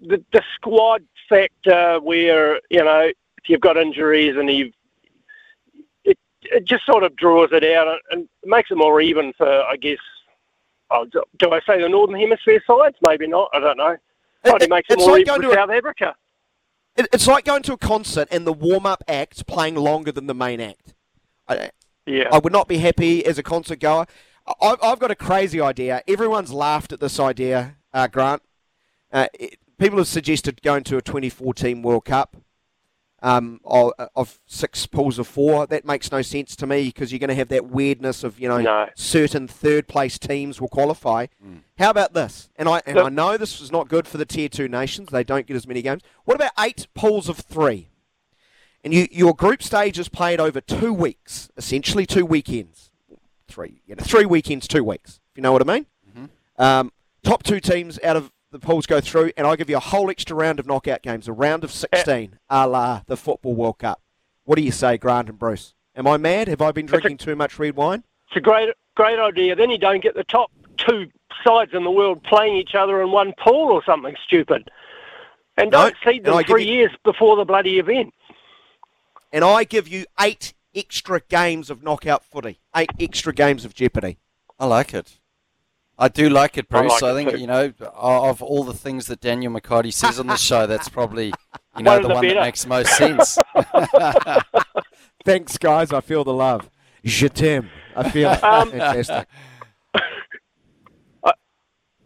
the 0.00 0.22
the 0.32 0.42
squad 0.56 1.04
factor 1.28 2.00
where 2.00 2.60
you 2.70 2.82
know 2.82 3.00
if 3.02 3.48
you've 3.48 3.60
got 3.60 3.76
injuries 3.76 4.34
and 4.36 4.50
you've 4.50 4.72
it 6.04 6.18
it 6.42 6.64
just 6.64 6.84
sort 6.86 7.04
of 7.04 7.14
draws 7.16 7.50
it 7.52 7.62
out 7.64 7.98
and, 8.10 8.28
makes 8.44 8.70
it 8.70 8.76
more 8.78 9.00
even 9.00 9.32
for 9.34 9.46
I 9.48 9.76
guess. 9.76 9.98
Oh, 10.92 11.04
do, 11.04 11.22
do 11.38 11.52
I 11.52 11.60
say 11.60 11.80
the 11.80 11.88
northern 11.88 12.18
hemisphere 12.18 12.60
sides? 12.66 12.96
Maybe 13.00 13.28
not. 13.28 13.48
I 13.52 13.60
don't 13.60 13.76
know. 13.76 13.96
Probably 14.44 14.64
It- 14.64 14.70
makes 14.70 14.88
it 14.90 14.98
more 14.98 15.12
like 15.12 15.20
even 15.20 15.34
for 15.36 15.42
to 15.42 15.50
a- 15.50 15.54
South 15.54 15.70
Africa. 15.70 16.16
It, 16.96 17.08
it's 17.12 17.26
like 17.26 17.44
going 17.44 17.62
to 17.64 17.72
a 17.72 17.78
concert 17.78 18.28
and 18.30 18.46
the 18.46 18.52
warm 18.52 18.86
up 18.86 19.02
act 19.08 19.46
playing 19.46 19.76
longer 19.76 20.12
than 20.12 20.26
the 20.26 20.34
main 20.34 20.60
act. 20.60 20.94
I, 21.48 21.70
Yeah. 22.06 22.28
I 22.32 22.38
would 22.38 22.52
not 22.52 22.68
be 22.68 22.78
happy 22.78 23.24
as 23.24 23.38
a 23.38 23.42
concert 23.42 23.80
goer. 23.80 24.06
I, 24.60 24.76
I've 24.82 24.98
got 24.98 25.10
a 25.10 25.16
crazy 25.16 25.60
idea. 25.60 26.02
Everyone's 26.08 26.52
laughed 26.52 26.92
at 26.92 27.00
this 27.00 27.20
idea, 27.20 27.76
uh, 27.92 28.08
Grant. 28.08 28.42
Uh, 29.12 29.26
it, 29.34 29.58
people 29.78 29.98
have 29.98 30.08
suggested 30.08 30.62
going 30.62 30.84
to 30.84 30.96
a 30.96 31.02
2014 31.02 31.82
World 31.82 32.04
Cup 32.04 32.36
um, 33.22 33.60
of, 33.64 33.92
of 34.16 34.38
six 34.46 34.86
pools 34.86 35.18
of 35.18 35.26
four. 35.28 35.66
That 35.66 35.84
makes 35.84 36.10
no 36.10 36.22
sense 36.22 36.56
to 36.56 36.66
me 36.66 36.84
because 36.86 37.12
you're 37.12 37.18
going 37.18 37.28
to 37.28 37.34
have 37.34 37.48
that 37.48 37.66
weirdness 37.66 38.24
of 38.24 38.38
you 38.40 38.48
know 38.48 38.58
No. 38.60 38.88
certain 38.94 39.46
third 39.48 39.88
place 39.88 40.18
teams 40.18 40.60
will 40.60 40.68
qualify. 40.68 41.26
How 41.78 41.90
about 41.90 42.14
this? 42.14 42.48
And 42.56 42.68
I 42.68 42.82
and 42.86 42.96
Look- 42.96 43.06
I 43.06 43.08
know 43.10 43.36
this 43.36 43.60
is 43.60 43.70
not 43.72 43.88
good 43.88 44.06
for 44.08 44.18
the 44.18 44.24
tier 44.26 44.48
two 44.48 44.68
nations. 44.68 45.08
They 45.10 45.24
don't 45.24 45.46
get 45.46 45.56
as 45.56 45.66
many 45.66 45.82
games. 45.82 46.02
What 46.24 46.34
about 46.34 46.52
eight 46.58 46.86
pools 46.94 47.28
of 47.28 47.38
three? 47.38 47.88
And 48.82 48.94
you, 48.94 49.06
your 49.10 49.34
group 49.34 49.62
stage 49.62 49.98
is 49.98 50.08
played 50.08 50.40
over 50.40 50.60
two 50.62 50.94
weeks, 50.94 51.50
essentially 51.58 52.06
two 52.06 52.24
weekends. 52.24 52.90
Three, 53.46 53.82
you 53.86 53.94
know, 53.94 54.02
three 54.02 54.24
weekends, 54.24 54.66
two 54.66 54.82
weeks. 54.82 55.20
If 55.32 55.36
you 55.36 55.42
know 55.42 55.52
what 55.52 55.60
I 55.68 55.72
mean. 55.74 55.86
Um, 56.58 56.92
top 57.22 57.42
two 57.42 57.60
teams 57.60 57.98
out 58.04 58.16
of 58.16 58.30
the 58.50 58.58
pools 58.58 58.86
go 58.86 59.00
through, 59.00 59.32
and 59.36 59.46
I 59.46 59.56
give 59.56 59.70
you 59.70 59.76
a 59.76 59.80
whole 59.80 60.10
extra 60.10 60.36
round 60.36 60.58
of 60.58 60.66
knockout 60.66 61.02
games, 61.02 61.28
a 61.28 61.32
round 61.32 61.64
of 61.64 61.70
eh. 61.70 61.72
sixteen, 61.74 62.38
a 62.48 62.66
la 62.66 63.02
the 63.06 63.16
football 63.16 63.54
World 63.54 63.78
Cup. 63.78 64.00
What 64.44 64.56
do 64.56 64.62
you 64.62 64.72
say, 64.72 64.96
Grant 64.98 65.28
and 65.28 65.38
Bruce? 65.38 65.74
Am 65.94 66.06
I 66.06 66.16
mad? 66.16 66.48
Have 66.48 66.60
I 66.62 66.72
been 66.72 66.86
a- 66.86 66.88
drinking 66.88 67.18
too 67.18 67.36
much 67.36 67.58
red 67.58 67.76
wine? 67.76 68.04
It's 68.28 68.36
a 68.36 68.40
great, 68.40 68.70
great 68.94 69.18
idea. 69.18 69.54
Then 69.56 69.70
you 69.70 69.78
don't 69.78 70.02
get 70.02 70.14
the 70.14 70.24
top 70.24 70.50
two 70.76 71.06
sides 71.44 71.72
in 71.74 71.84
the 71.84 71.90
world 71.90 72.22
playing 72.22 72.56
each 72.56 72.74
other 72.74 73.00
in 73.02 73.10
one 73.10 73.32
pool 73.38 73.70
or 73.72 73.82
something 73.84 74.14
stupid. 74.24 74.70
And 75.56 75.70
No, 75.70 75.84
don't 75.84 75.96
seed 76.04 76.24
them 76.24 76.42
three 76.44 76.64
you- 76.64 76.74
years 76.74 76.92
before 77.04 77.36
the 77.36 77.44
bloody 77.44 77.78
event. 77.78 78.14
And 79.32 79.44
I 79.44 79.64
give 79.64 79.86
you 79.86 80.06
eight 80.20 80.54
extra 80.74 81.20
games 81.20 81.70
of 81.70 81.82
knockout 81.82 82.24
footy, 82.24 82.58
eight 82.74 82.90
extra 82.98 83.32
games 83.32 83.64
of 83.64 83.74
jeopardy. 83.74 84.18
I 84.58 84.66
like 84.66 84.92
it. 84.94 85.19
I 86.00 86.08
do 86.08 86.30
like 86.30 86.56
it, 86.56 86.66
I 86.70 86.80
Bruce. 86.80 87.02
like 87.02 87.02
I 87.02 87.14
think 87.14 87.38
you 87.38 87.46
know 87.46 87.72
of 87.94 88.42
all 88.42 88.64
the 88.64 88.72
things 88.72 89.06
that 89.08 89.20
Daniel 89.20 89.52
McHardy 89.52 89.92
says 89.92 90.18
on 90.18 90.26
the 90.28 90.36
show, 90.48 90.66
that's 90.66 90.88
probably 90.88 91.26
you 91.76 91.82
know 91.82 91.92
One 91.92 92.02
the 92.02 92.08
the 92.08 92.14
one 92.14 92.26
that 92.28 92.40
makes 92.40 92.66
most 92.66 92.96
sense. 92.96 93.38
Thanks, 95.24 95.58
guys. 95.58 95.92
I 95.92 96.00
feel 96.00 96.24
the 96.24 96.32
love. 96.32 96.70
Je 97.04 97.28
t'aime. 97.28 97.68
I 97.94 98.08
feel 98.10 98.30
it. 98.32 98.42
Um, 98.42 98.70
Fantastic. 98.70 99.28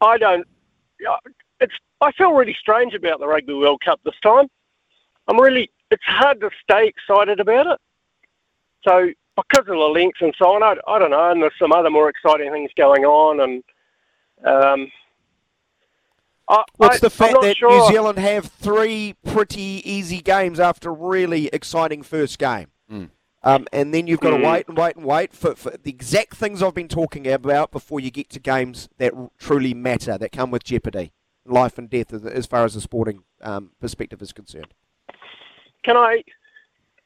I 0.00 0.18
don't. 0.18 0.46
It's. 1.60 1.74
I 2.00 2.10
feel 2.12 2.32
really 2.32 2.56
strange 2.60 2.94
about 2.94 3.20
the 3.20 3.26
Rugby 3.26 3.54
World 3.54 3.80
Cup 3.84 4.00
this 4.04 4.14
time. 4.22 4.48
I'm 5.28 5.40
really. 5.40 5.70
It's 5.92 6.02
hard 6.04 6.40
to 6.40 6.50
stay 6.62 6.88
excited 6.88 7.38
about 7.38 7.68
it. 7.68 7.78
So 8.86 9.10
because 9.36 9.60
of 9.60 9.66
the 9.66 9.88
links 9.92 10.18
and 10.20 10.34
so 10.36 10.52
on, 10.54 10.62
I, 10.62 10.74
I 10.88 10.98
don't 10.98 11.10
know. 11.10 11.30
And 11.30 11.40
there's 11.42 11.52
some 11.58 11.72
other 11.72 11.90
more 11.90 12.08
exciting 12.08 12.50
things 12.50 12.70
going 12.76 13.04
on, 13.04 13.40
and 13.40 13.62
um. 14.44 14.90
I, 16.46 16.62
What's 16.76 17.00
the 17.00 17.06
I'm 17.06 17.10
fact 17.10 17.40
that 17.40 17.56
sure. 17.56 17.70
New 17.70 17.86
Zealand 17.88 18.18
have 18.18 18.46
three 18.46 19.14
pretty 19.24 19.80
easy 19.90 20.20
games 20.20 20.60
after 20.60 20.90
a 20.90 20.92
really 20.92 21.46
exciting 21.54 22.02
first 22.02 22.38
game? 22.38 22.66
Mm. 22.92 23.08
Um, 23.42 23.66
and 23.72 23.94
then 23.94 24.06
you've 24.06 24.20
got 24.20 24.30
to 24.30 24.36
Mm. 24.36 24.52
wait 24.52 24.68
and 24.68 24.76
wait 24.76 24.96
and 24.96 25.06
wait 25.06 25.32
for, 25.32 25.54
for 25.54 25.70
the 25.70 25.88
exact 25.90 26.34
things 26.36 26.62
I've 26.62 26.74
been 26.74 26.88
talking 26.88 27.26
about 27.26 27.70
before 27.70 27.98
you 27.98 28.10
get 28.10 28.28
to 28.30 28.40
games 28.40 28.90
that 28.98 29.14
truly 29.38 29.72
matter, 29.72 30.18
that 30.18 30.32
come 30.32 30.50
with 30.50 30.64
jeopardy, 30.64 31.12
life 31.46 31.78
and 31.78 31.88
death, 31.88 32.12
as, 32.12 32.24
as 32.26 32.46
far 32.46 32.66
as 32.66 32.74
the 32.74 32.80
sporting 32.82 33.24
um, 33.40 33.70
perspective 33.80 34.20
is 34.20 34.32
concerned. 34.32 34.74
Can 35.82 35.96
I? 35.96 36.22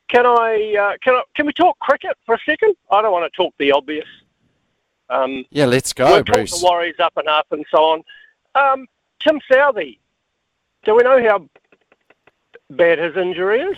Can 0.09 0.27
I? 0.27 0.75
Uh, 0.81 0.97
can 1.01 1.15
I? 1.15 1.23
Can 1.37 1.47
we 1.47 1.53
talk 1.53 1.79
cricket 1.79 2.17
for 2.27 2.35
a 2.35 2.39
second? 2.45 2.75
I 2.91 3.03
don't 3.03 3.13
want 3.13 3.33
to 3.33 3.37
talk 3.37 3.55
the 3.59 3.71
obvious. 3.71 4.07
Um, 5.11 5.45
yeah, 5.51 5.65
let's 5.67 5.93
go, 5.93 6.23
Bruce. 6.23 6.59
the 6.61 6.65
Warriors 6.65 6.97
up 7.03 7.15
and 7.17 7.29
up 7.29 7.47
and 7.51 7.65
so 7.71 7.79
on. 7.79 8.03
Um, 8.55 8.87
Tim 9.21 9.41
Southee, 9.51 9.99
do 10.85 10.95
we 10.95 11.03
know 11.03 11.23
how 11.29 11.49
bad 12.71 12.99
his 12.99 13.17
injury 13.17 13.61
is? 13.61 13.77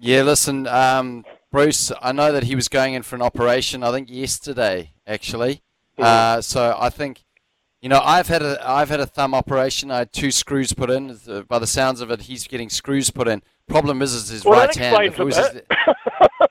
Yeah, 0.00 0.22
listen, 0.22 0.66
um, 0.66 1.24
Bruce. 1.50 1.92
I 2.00 2.12
know 2.12 2.32
that 2.32 2.44
he 2.44 2.54
was 2.56 2.68
going 2.68 2.94
in 2.94 3.02
for 3.02 3.14
an 3.16 3.22
operation. 3.22 3.82
I 3.84 3.90
think 3.92 4.10
yesterday, 4.10 4.92
actually. 5.06 5.62
Uh, 5.98 6.40
so 6.40 6.76
I 6.80 6.88
think, 6.90 7.22
you 7.80 7.88
know, 7.88 8.00
I've 8.02 8.26
had 8.26 8.42
a 8.42 8.58
I've 8.66 8.88
had 8.88 8.98
a 9.00 9.06
thumb 9.06 9.34
operation. 9.34 9.90
I 9.90 9.98
had 9.98 10.12
two 10.12 10.30
screws 10.32 10.72
put 10.72 10.90
in. 10.90 11.18
Uh, 11.28 11.42
By 11.42 11.58
the 11.60 11.66
sounds 11.66 12.00
of 12.00 12.10
it, 12.10 12.22
he's 12.22 12.48
getting 12.48 12.68
screws 12.70 13.10
put 13.10 13.28
in. 13.28 13.42
Problem 13.68 14.02
is, 14.02 14.12
is 14.14 14.28
his 14.28 14.44
Well, 14.44 14.58
right 14.58 14.74
hand. 14.74 14.94
explains 15.08 15.14
If 15.14 15.20
it 15.20 15.24
was 15.24 15.38
a 15.38 15.52
his- 15.52 15.62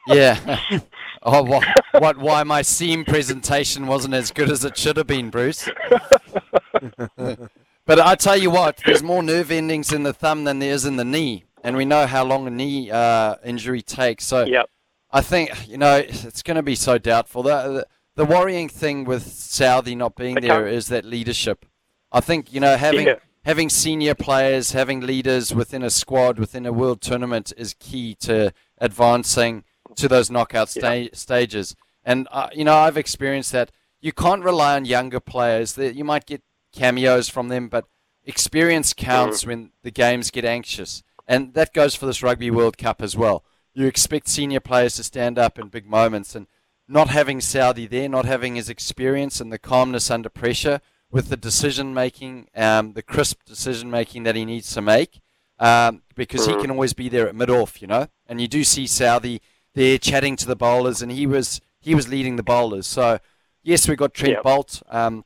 yeah. 0.07 0.59
Oh, 1.23 1.43
what, 1.43 1.63
what? 1.99 2.17
Why 2.17 2.43
my 2.43 2.61
seam 2.63 3.05
presentation 3.05 3.85
wasn't 3.87 4.13
as 4.15 4.31
good 4.31 4.49
as 4.49 4.65
it 4.65 4.75
should 4.77 4.97
have 4.97 5.07
been, 5.07 5.29
Bruce? 5.29 5.69
but 7.17 7.99
I 7.99 8.15
tell 8.15 8.37
you 8.37 8.49
what, 8.49 8.81
there's 8.85 9.03
more 9.03 9.21
nerve 9.23 9.51
endings 9.51 9.91
in 9.93 10.03
the 10.03 10.13
thumb 10.13 10.43
than 10.45 10.59
there 10.59 10.73
is 10.73 10.85
in 10.85 10.95
the 10.97 11.05
knee, 11.05 11.43
and 11.63 11.75
we 11.77 11.85
know 11.85 12.07
how 12.07 12.23
long 12.23 12.47
a 12.47 12.49
knee 12.49 12.89
uh, 12.91 13.35
injury 13.43 13.81
takes. 13.81 14.25
So 14.25 14.45
Yep. 14.45 14.69
I 15.11 15.21
think 15.21 15.51
you 15.67 15.77
know 15.77 15.97
it's 15.97 16.41
going 16.41 16.55
to 16.55 16.63
be 16.63 16.75
so 16.75 16.97
doubtful. 16.97 17.43
The, 17.43 17.49
the 17.49 17.87
the 18.15 18.25
worrying 18.25 18.69
thing 18.69 19.03
with 19.05 19.25
Southee 19.25 19.95
not 19.97 20.15
being 20.15 20.35
there 20.35 20.65
is 20.67 20.87
that 20.87 21.05
leadership. 21.05 21.65
I 22.11 22.19
think 22.21 22.53
you 22.53 22.59
know 22.59 22.77
having 22.77 23.07
Yeah. 23.07 23.15
having 23.43 23.69
senior 23.69 24.15
players, 24.15 24.71
having 24.71 25.01
leaders 25.01 25.53
within 25.53 25.83
a 25.83 25.89
squad 25.89 26.39
within 26.39 26.65
a 26.65 26.71
world 26.73 27.01
tournament 27.01 27.51
is 27.57 27.75
key 27.77 28.15
to 28.21 28.53
advancing 28.79 29.65
to 29.95 30.07
those 30.07 30.29
knockout 30.31 30.69
sta- 30.69 31.09
stages. 31.13 31.75
And 32.03 32.27
uh, 32.31 32.49
you 32.53 32.63
know 32.63 32.75
I've 32.75 32.97
experienced 32.97 33.51
that. 33.51 33.71
You 33.99 34.11
can't 34.11 34.43
rely 34.43 34.75
on 34.75 34.85
younger 34.85 35.19
players. 35.19 35.73
That 35.73 35.95
you 35.95 36.03
might 36.03 36.25
get 36.25 36.41
cameos 36.73 37.29
from 37.29 37.49
them, 37.49 37.69
but 37.69 37.85
experience 38.23 38.93
counts 38.93 39.45
when 39.45 39.71
the 39.83 39.91
games 39.91 40.31
get 40.31 40.45
anxious, 40.45 41.03
and 41.27 41.53
that 41.53 41.73
goes 41.73 41.95
for 41.95 42.05
this 42.05 42.23
Rugby 42.23 42.49
World 42.49 42.77
Cup 42.77 43.01
as 43.01 43.15
well. 43.15 43.43
You 43.73 43.85
expect 43.85 44.27
senior 44.27 44.59
players 44.59 44.95
to 44.95 45.03
stand 45.03 45.37
up 45.37 45.59
in 45.59 45.67
big 45.67 45.87
moments, 45.87 46.35
and 46.35 46.47
not 46.87 47.09
having 47.09 47.39
Southee 47.39 47.89
there, 47.89 48.09
not 48.09 48.25
having 48.25 48.55
his 48.55 48.69
experience 48.69 49.39
and 49.39 49.51
the 49.51 49.57
calmness 49.57 50.11
under 50.11 50.29
pressure 50.29 50.81
with 51.09 51.29
the 51.29 51.37
decision 51.37 51.93
making, 51.93 52.47
um, 52.55 52.93
the 52.93 53.01
crisp 53.01 53.43
decision 53.45 53.89
making 53.89 54.23
that 54.23 54.35
he 54.35 54.45
needs 54.45 54.73
to 54.73 54.81
make, 54.81 55.21
um, 55.59 56.01
because 56.15 56.45
he 56.47 56.53
can 56.55 56.71
always 56.71 56.93
be 56.93 57.09
there 57.09 57.27
at 57.27 57.35
mid 57.35 57.49
off, 57.49 57.81
you 57.81 57.87
know. 57.87 58.07
And 58.27 58.41
you 58.41 58.47
do 58.47 58.63
see 58.63 58.85
Southee 58.85 59.41
there 59.73 59.97
chatting 59.97 60.35
to 60.37 60.47
the 60.47 60.55
bowlers, 60.55 61.01
and 61.01 61.11
he 61.11 61.25
was 61.25 61.61
he 61.79 61.95
was 61.95 62.07
leading 62.07 62.35
the 62.35 62.43
bowlers. 62.43 62.87
So 62.87 63.19
yes, 63.63 63.87
we 63.87 63.95
got 63.95 64.13
Trent 64.13 64.35
Yep. 64.35 64.43
Boult. 64.43 64.83
Um, 64.89 65.25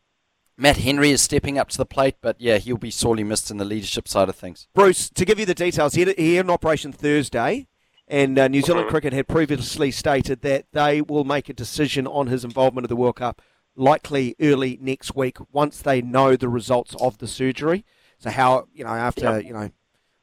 Matt 0.58 0.78
Henry 0.78 1.12
is 1.12 1.22
stepping 1.22 1.58
up 1.58 1.68
to 1.70 1.78
the 1.78 1.86
plate, 1.86 2.16
but 2.22 2.40
yeah, 2.40 2.58
he'll 2.58 2.78
be 2.78 2.92
sorely 2.92 3.26
missed 3.26 3.52
in 3.52 3.58
the 3.58 3.66
leadership 3.66 4.08
side 4.08 4.30
of 4.30 4.36
things. 4.36 4.68
Bruce, 4.74 5.10
to 5.10 5.26
give 5.26 5.38
you 5.38 5.46
the 5.46 5.54
details, 5.54 5.96
he 5.96 6.02
had, 6.02 6.18
he 6.18 6.36
had 6.36 6.46
an 6.46 6.52
operation 6.52 6.94
Thursday, 6.94 7.68
and 8.08 8.40
uh, 8.40 8.48
New 8.48 8.62
Zealand 8.62 8.88
Cricket 8.88 9.12
had 9.12 9.28
previously 9.28 9.92
stated 9.92 10.42
that 10.42 10.68
they 10.72 11.02
will 11.02 11.26
make 11.26 11.50
a 11.50 11.54
decision 11.54 12.08
on 12.08 12.28
his 12.28 12.46
involvement 12.46 12.86
of 12.86 12.90
the 12.90 12.96
World 12.96 13.18
Cup 13.18 13.42
likely 13.76 14.36
early 14.40 14.80
next 14.82 15.14
week 15.16 15.38
once 15.52 15.82
they 15.82 16.02
know 16.02 16.38
the 16.38 16.48
results 16.48 16.96
of 17.02 17.18
the 17.18 17.28
surgery. 17.28 17.84
So 18.18 18.30
how 18.30 18.68
you 18.74 18.86
know 18.86 18.92
after 18.92 19.42
you 19.42 19.52
know 19.52 19.72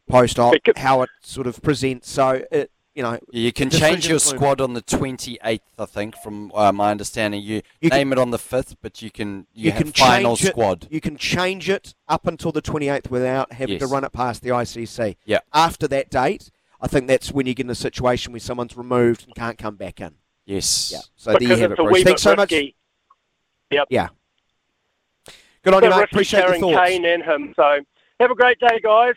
post 0.08 0.38
op 0.38 0.54
how 0.76 1.02
it 1.02 1.10
sort 1.22 1.46
of 1.46 1.60
presents. 1.62 2.10
So 2.10 2.42
it 2.50 2.70
you 2.94 3.02
know 3.02 3.18
You 3.30 3.52
can 3.52 3.70
change 3.70 4.08
your 4.08 4.18
squad 4.18 4.60
on 4.60 4.74
the 4.74 4.82
28th, 4.82 5.60
I 5.78 5.86
think, 5.86 6.16
from 6.16 6.50
uh, 6.54 6.72
my 6.72 6.90
understanding. 6.90 7.42
You, 7.42 7.62
You 7.80 7.90
can- 7.90 7.98
name 7.98 8.12
it 8.12 8.18
on 8.18 8.30
the 8.30 8.38
5th, 8.38 8.76
but 8.82 9.00
you 9.02 9.10
can 9.10 9.46
you, 9.54 9.66
you 9.66 9.70
have 9.72 9.82
can 9.82 9.92
final 9.92 10.34
it. 10.34 10.38
squad. 10.38 10.86
You 10.90 11.00
can 11.00 11.16
change 11.16 11.68
it 11.70 11.94
up 12.08 12.26
until 12.26 12.52
the 12.52 12.62
28th 12.62 13.10
without 13.10 13.52
having 13.52 13.78
to 13.78 13.86
run 13.86 14.04
it 14.04 14.12
past 14.12 14.42
the 14.42 14.50
ICC. 14.50 15.16
Yeah. 15.24 15.38
After 15.52 15.88
that 15.88 16.10
date, 16.10 16.50
I 16.80 16.86
think 16.88 17.06
that's 17.06 17.32
when 17.32 17.46
you 17.46 17.54
get 17.54 17.66
in 17.66 17.70
a 17.70 17.74
situation 17.74 18.32
where 18.32 18.40
someone's 18.40 18.76
removed 18.76 19.24
and 19.24 19.34
can't 19.34 19.56
come 19.58 19.76
back 19.76 20.00
in. 20.00 20.14
Yes. 20.44 20.90
Yeah. 20.92 20.98
So 21.16 21.32
there 21.32 21.42
you 21.42 21.56
have 21.56 21.72
it, 21.72 21.76
Bruce. 21.76 22.02
Thanks 22.02 22.10
bit 22.10 22.18
so 22.20 22.34
much. 22.36 22.50
risky. 22.50 22.74
Yeah. 23.88 24.08
Good 25.62 25.74
on 25.74 25.82
you, 25.84 25.90
mate. 25.90 25.96
risky 25.96 26.04
Appreciate 26.14 26.40
your 26.40 26.46
carrying 26.48 26.62
thoughts. 26.74 26.88
Kane 26.90 27.04
and 27.06 27.22
him. 27.22 27.52
So 27.56 27.78
have 28.20 28.30
a 28.30 28.34
great 28.34 28.58
day, 28.58 28.80
guys. 28.82 29.14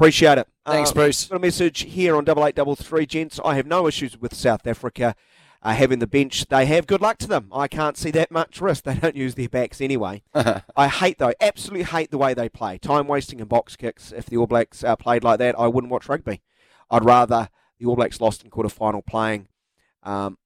Appreciate 0.00 0.38
it. 0.38 0.48
Thanks, 0.64 0.92
Uh, 0.92 0.94
Bruce. 0.94 1.26
Got 1.26 1.36
a 1.36 1.40
message 1.40 1.82
here 1.82 2.16
on 2.16 2.24
double 2.24 2.46
eight 2.46 2.54
double 2.54 2.74
three, 2.74 3.04
gents. 3.04 3.38
I 3.44 3.56
have 3.56 3.66
no 3.66 3.86
issues 3.86 4.18
with 4.18 4.34
South 4.34 4.66
Africa 4.66 5.14
uh, 5.62 5.74
having 5.74 5.98
the 5.98 6.06
bench. 6.06 6.46
They 6.46 6.64
have 6.64 6.86
good 6.86 7.02
luck 7.02 7.18
to 7.18 7.26
them. 7.26 7.50
I 7.52 7.68
can't 7.68 7.98
see 7.98 8.10
that 8.12 8.30
much 8.30 8.62
risk. 8.62 8.84
They 8.90 8.94
don't 8.94 9.14
use 9.14 9.34
their 9.34 9.50
backs 9.50 9.78
anyway. 9.78 10.22
I 10.74 10.88
hate 10.88 11.18
though, 11.18 11.34
absolutely 11.38 11.84
hate 11.84 12.10
the 12.10 12.16
way 12.16 12.32
they 12.32 12.48
play. 12.48 12.78
Time 12.78 13.08
wasting 13.08 13.40
and 13.40 13.48
box 13.50 13.76
kicks. 13.76 14.10
If 14.10 14.24
the 14.24 14.38
All 14.38 14.46
Blacks 14.46 14.82
uh, 14.82 14.96
played 14.96 15.22
like 15.22 15.38
that, 15.40 15.58
I 15.58 15.66
wouldn't 15.66 15.92
watch 15.92 16.08
rugby. 16.08 16.40
I'd 16.90 17.04
rather 17.04 17.50
the 17.78 17.84
All 17.84 17.94
Blacks 17.96 18.22
lost 18.22 18.42
in 18.42 18.48
quarter 18.48 18.70
final 18.70 19.02
playing 19.02 19.48
um, 20.02 20.38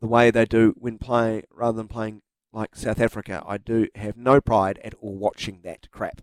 the 0.00 0.06
way 0.06 0.30
they 0.30 0.44
do 0.44 0.74
when 0.78 0.98
playing 0.98 1.46
rather 1.50 1.78
than 1.78 1.88
playing 1.88 2.22
like 2.52 2.76
South 2.76 3.00
Africa. 3.00 3.42
I 3.44 3.58
do 3.58 3.88
have 3.96 4.16
no 4.16 4.40
pride 4.40 4.78
at 4.84 4.94
all 5.00 5.16
watching 5.16 5.62
that 5.64 5.90
crap. 5.90 6.22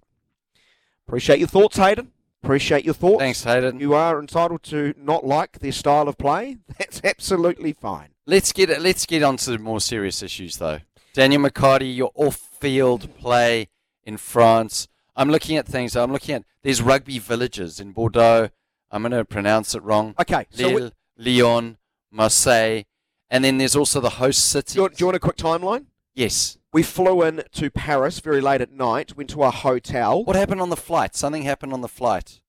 Appreciate 1.10 1.40
your 1.40 1.48
thoughts, 1.48 1.76
Hayden. 1.78 2.12
Appreciate 2.44 2.86
your 2.86 2.94
thoughts. 2.94 3.18
Thanks, 3.18 3.44
Hayden. 3.44 3.80
You 3.80 3.96
are 3.96 4.20
entitled 4.20 4.62
to 4.66 4.94
not 4.96 5.26
like 5.26 5.58
their 5.58 5.72
style 5.72 6.08
of 6.08 6.20
play. 6.20 6.58
That's 6.78 7.02
absolutely 7.04 7.74
fine. 7.74 8.10
Let's 8.28 8.54
get 8.54 8.70
it 8.70 8.80
let's 8.80 9.08
get 9.08 9.24
on 9.24 9.38
to 9.38 9.58
more 9.58 9.82
serious 9.82 10.22
issues 10.22 10.58
though. 10.58 10.82
Daniel 11.16 11.42
McHardy, 11.42 11.96
your 11.96 12.12
off-field 12.14 13.18
play 13.18 13.70
in 14.04 14.18
France. 14.18 14.88
I'm 15.16 15.32
looking 15.32 15.58
at 15.58 15.66
things. 15.66 15.96
I'm 15.96 16.12
looking 16.12 16.36
at 16.36 16.44
there's 16.62 16.80
rugby 16.80 17.18
villages 17.18 17.80
in 17.80 17.92
Bordeaux. 17.92 18.50
I'm 18.92 19.02
going 19.02 19.12
to 19.14 19.26
pronounce 19.26 19.74
it 19.74 19.82
wrong. 19.82 20.14
Okay, 20.22 20.46
so 20.52 20.68
we- 20.68 20.76
Lille, 20.76 20.92
Lyon, 21.18 21.78
Marseille, 22.12 22.84
and 23.32 23.44
then 23.44 23.58
there's 23.58 23.76
also 23.76 24.00
the 24.00 24.12
host 24.12 24.46
city. 24.46 24.76
Do 24.76 24.88
do 24.90 24.96
you 25.00 25.06
want 25.08 25.16
a 25.16 25.20
quick 25.20 25.38
timeline? 25.38 25.88
Yes. 26.14 26.59
We 26.72 26.84
flew 26.84 27.24
in 27.24 27.44
to 27.54 27.72
Paris 27.72 28.20
very 28.20 28.42
late 28.42 28.62
at 28.62 28.72
night, 28.72 29.18
went 29.18 29.30
to 29.32 29.44
a 29.44 29.50
hotel. 29.52 30.24
What 30.24 30.36
happened 30.36 30.62
on 30.62 30.70
the 30.70 30.76
flight? 30.78 31.16
Something 31.16 31.44
happened 31.44 31.74
on 31.74 31.82
the 31.82 31.88
flight. 31.88 32.42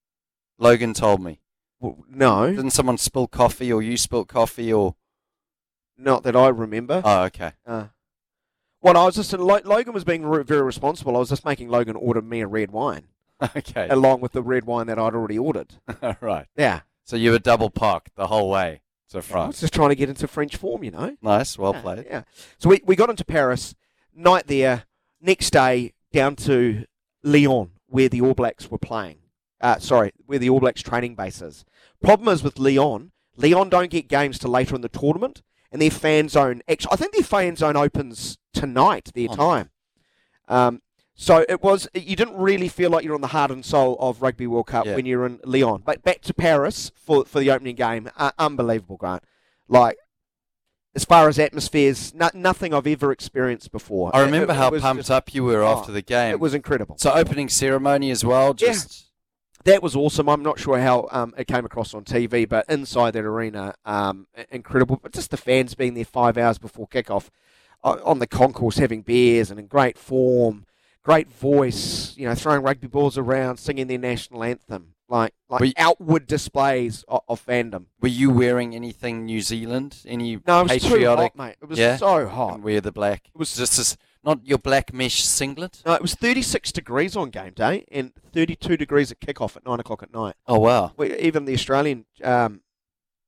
Logan 0.59 0.93
told 0.93 1.23
me. 1.23 1.41
Well, 1.81 2.05
no, 2.09 2.49
Didn't 2.51 2.73
someone 2.73 2.99
spill 2.99 3.27
coffee, 3.27 3.73
or 3.73 3.81
you 3.81 3.97
spilled 3.97 4.29
coffee, 4.29 4.71
or? 4.73 4.97
not 5.97 6.23
that 6.25 6.35
I 6.37 6.49
remember. 6.49 7.01
Oh, 7.05 7.23
okay. 7.25 7.53
Uh, 7.67 7.87
well, 8.83 8.97
I 8.97 9.05
was 9.05 9.15
just 9.17 9.33
Lo- 9.35 9.61
Logan 9.65 9.93
was 9.95 10.05
being 10.05 10.23
very 10.45 10.63
responsible. 10.63 11.15
I 11.17 11.19
was 11.19 11.29
just 11.31 11.45
making 11.45 11.69
Logan 11.69 11.97
order 11.97 12.21
me 12.23 12.41
a 12.41 12.47
red 12.47 12.71
wine 12.71 13.09
Okay. 13.57 13.87
along 13.89 14.21
with 14.23 14.33
the 14.33 14.43
red 14.43 14.65
wine 14.65 14.87
that 14.87 14.99
I'd 14.99 15.15
already 15.15 15.39
ordered. 15.39 15.75
right. 16.21 16.47
Yeah, 16.57 16.81
So 17.05 17.17
you 17.17 17.31
were 17.33 17.39
double 17.39 17.69
parked 17.71 18.15
the 18.17 18.27
whole 18.29 18.49
way 18.51 18.81
to 19.11 19.17
I 19.17 19.19
was 19.19 19.27
France. 19.27 19.61
just 19.61 19.75
trying 19.75 19.91
to 19.91 19.95
get 19.95 20.09
into 20.09 20.27
French 20.29 20.57
form, 20.57 20.85
you 20.85 20.91
know. 20.91 21.17
Nice. 21.23 21.59
Well 21.59 21.75
yeah, 21.75 21.81
played. 21.83 22.07
Yeah. 22.09 22.23
So 22.59 22.69
we, 22.71 22.81
we 22.87 22.97
got 22.97 23.11
into 23.11 23.25
Paris, 23.25 23.75
night 24.15 24.47
there, 24.47 24.85
next 25.21 25.51
day 25.51 25.93
down 26.13 26.37
to 26.37 26.85
Lyon, 27.23 27.71
where 27.87 28.09
the 28.09 28.21
All 28.21 28.35
Blacks 28.35 28.71
were 28.71 28.79
playing. 28.79 29.19
Uh, 29.61 29.79
sorry, 29.79 30.13
where 30.27 30.39
the 30.39 30.49
All 30.51 30.61
Blacks 30.61 30.83
training 30.83 31.15
base 31.15 31.43
is. 31.43 31.65
Problem 32.03 32.29
is 32.29 32.43
with 32.43 32.59
Lyon, 32.59 33.13
Lyon 33.37 33.69
don't 33.69 33.91
get 33.91 34.09
games 34.09 34.39
till 34.39 34.51
later 34.51 34.75
in 34.75 34.81
the 34.81 34.89
tournament, 34.89 35.43
and 35.73 35.81
their 35.81 35.91
fan 35.91 36.29
zone. 36.29 36.63
Actually, 36.69 36.93
I 36.93 36.97
think 36.97 37.13
their 37.13 37.23
fan 37.23 37.57
zone 37.57 37.77
opens 37.77 38.39
tonight. 38.53 39.11
Their 39.15 39.29
Oh, 39.31 39.37
time. 39.37 39.71
Um, 40.49 40.83
so 41.15 41.45
it 41.49 41.63
was. 41.63 41.87
You 41.95 42.17
didn't 42.17 42.37
really 42.37 42.69
feel 42.69 42.91
like 42.91 43.05
you're 43.05 43.15
on 43.15 43.21
the 43.21 43.29
heart 43.29 43.51
and 43.51 43.65
soul 43.65 43.97
of 44.01 44.21
Rugby 44.23 44.47
World 44.47 44.67
Cup 44.67 44.87
Yeah. 44.87 44.97
when 44.97 45.07
you're 45.07 45.27
in 45.27 45.39
Lyon. 45.45 45.83
But 45.85 46.03
back 46.03 46.23
to 46.23 46.35
Paris 46.35 46.91
for 46.97 47.25
for 47.25 47.39
the 47.41 47.51
opening 47.51 47.77
game. 47.77 48.11
Uh, 48.17 48.33
unbelievable, 48.39 48.97
Grant. 48.97 49.23
Like 49.69 49.97
as 50.95 51.05
far 51.05 51.29
as 51.29 51.39
atmospheres, 51.39 52.13
no, 52.15 52.31
nothing 52.35 52.75
I've 52.75 52.87
ever 52.87 53.13
experienced 53.13 53.71
before. 53.73 54.15
I 54.15 54.21
It- 54.23 54.25
remember 54.27 54.53
it 54.53 54.57
how 54.57 54.71
pumped 54.71 55.01
just- 55.03 55.11
up 55.11 55.33
you 55.35 55.45
were 55.45 55.63
oh, 55.63 55.69
after 55.79 55.93
the 55.93 56.03
game. 56.03 56.33
It 56.33 56.41
was 56.41 56.55
incredible. 56.55 56.97
so 56.99 57.13
opening 57.13 57.49
ceremony 57.49 58.11
as 58.11 58.25
well. 58.25 58.49
Yeah. 58.59 58.73
Just 58.73 59.07
That 59.65 59.83
was 59.83 59.95
awesome. 59.95 60.27
I'm 60.29 60.43
not 60.43 60.59
sure 60.59 60.79
how 60.81 61.07
um, 61.13 61.35
it 61.37 61.47
came 61.47 61.67
across 61.67 61.93
on 61.93 62.03
TV, 62.05 62.49
but 62.49 62.65
inside 62.69 63.11
that 63.13 63.25
arena, 63.25 63.75
um, 63.85 64.27
incredible. 64.51 64.99
But 65.03 65.13
just 65.13 65.31
the 65.31 65.37
fans 65.37 65.75
being 65.75 65.93
there 65.93 66.05
five 66.07 66.39
hours 66.39 66.57
before 66.57 66.89
kickoff 66.89 67.29
uh, 67.85 67.99
on 68.03 68.21
the 68.21 68.27
concourse, 68.27 68.79
having 68.79 69.03
beers 69.03 69.51
and 69.51 69.61
in 69.61 69.67
great 69.67 69.99
form, 69.99 70.65
great 71.03 71.31
voice, 71.31 72.15
you 72.17 72.27
know, 72.27 72.35
throwing 72.35 72.63
rugby 72.63 72.87
balls 72.87 73.19
around, 73.19 73.59
singing 73.59 73.87
their 73.87 73.99
national 73.99 74.43
anthem, 74.45 74.95
like 75.11 75.35
like 75.49 75.61
you- 75.63 75.73
outward 75.77 76.27
displays 76.27 77.05
of, 77.09 77.21
of 77.29 77.45
fandom. 77.45 77.87
were 78.01 78.09
you 78.09 78.31
wearing 78.31 78.75
anything 78.75 79.25
New 79.27 79.41
Zealand? 79.43 79.99
Any 80.07 80.39
No, 80.47 80.61
it 80.61 80.73
was 80.73 80.83
too 80.83 80.89
patriotic? 80.89 81.33
hot, 81.35 81.37
mate. 81.37 81.57
It 81.61 81.69
was 81.69 81.79
Yeah? 81.79 81.97
so 81.97 82.29
hot. 82.29 82.55
And 82.55 82.65
wear 82.65 82.81
the 82.81 82.93
black. 82.93 83.27
It 83.35 83.39
was 83.39 83.55
just 83.57 83.77
this, 83.77 83.97
not 84.25 84.47
your 84.47 84.59
black 84.59 84.93
mesh 84.95 85.23
singlet. 85.25 85.83
No, 85.85 85.95
it 85.95 86.03
was 86.03 86.15
36 86.15 86.73
degrees 86.73 87.17
on 87.17 87.31
game 87.31 87.53
day 87.53 87.85
and 87.91 88.13
32 88.33 88.77
degrees 88.77 89.11
at 89.11 89.21
kickoff 89.21 89.57
at 89.57 89.67
nine 89.67 89.81
o'clock 89.81 90.03
at 90.03 90.13
night. 90.15 90.37
Oh 90.47 90.59
wow. 90.61 90.93
we, 90.97 91.15
even 91.19 91.45
the 91.45 91.55
Australian 91.55 92.07
um, 92.23 92.61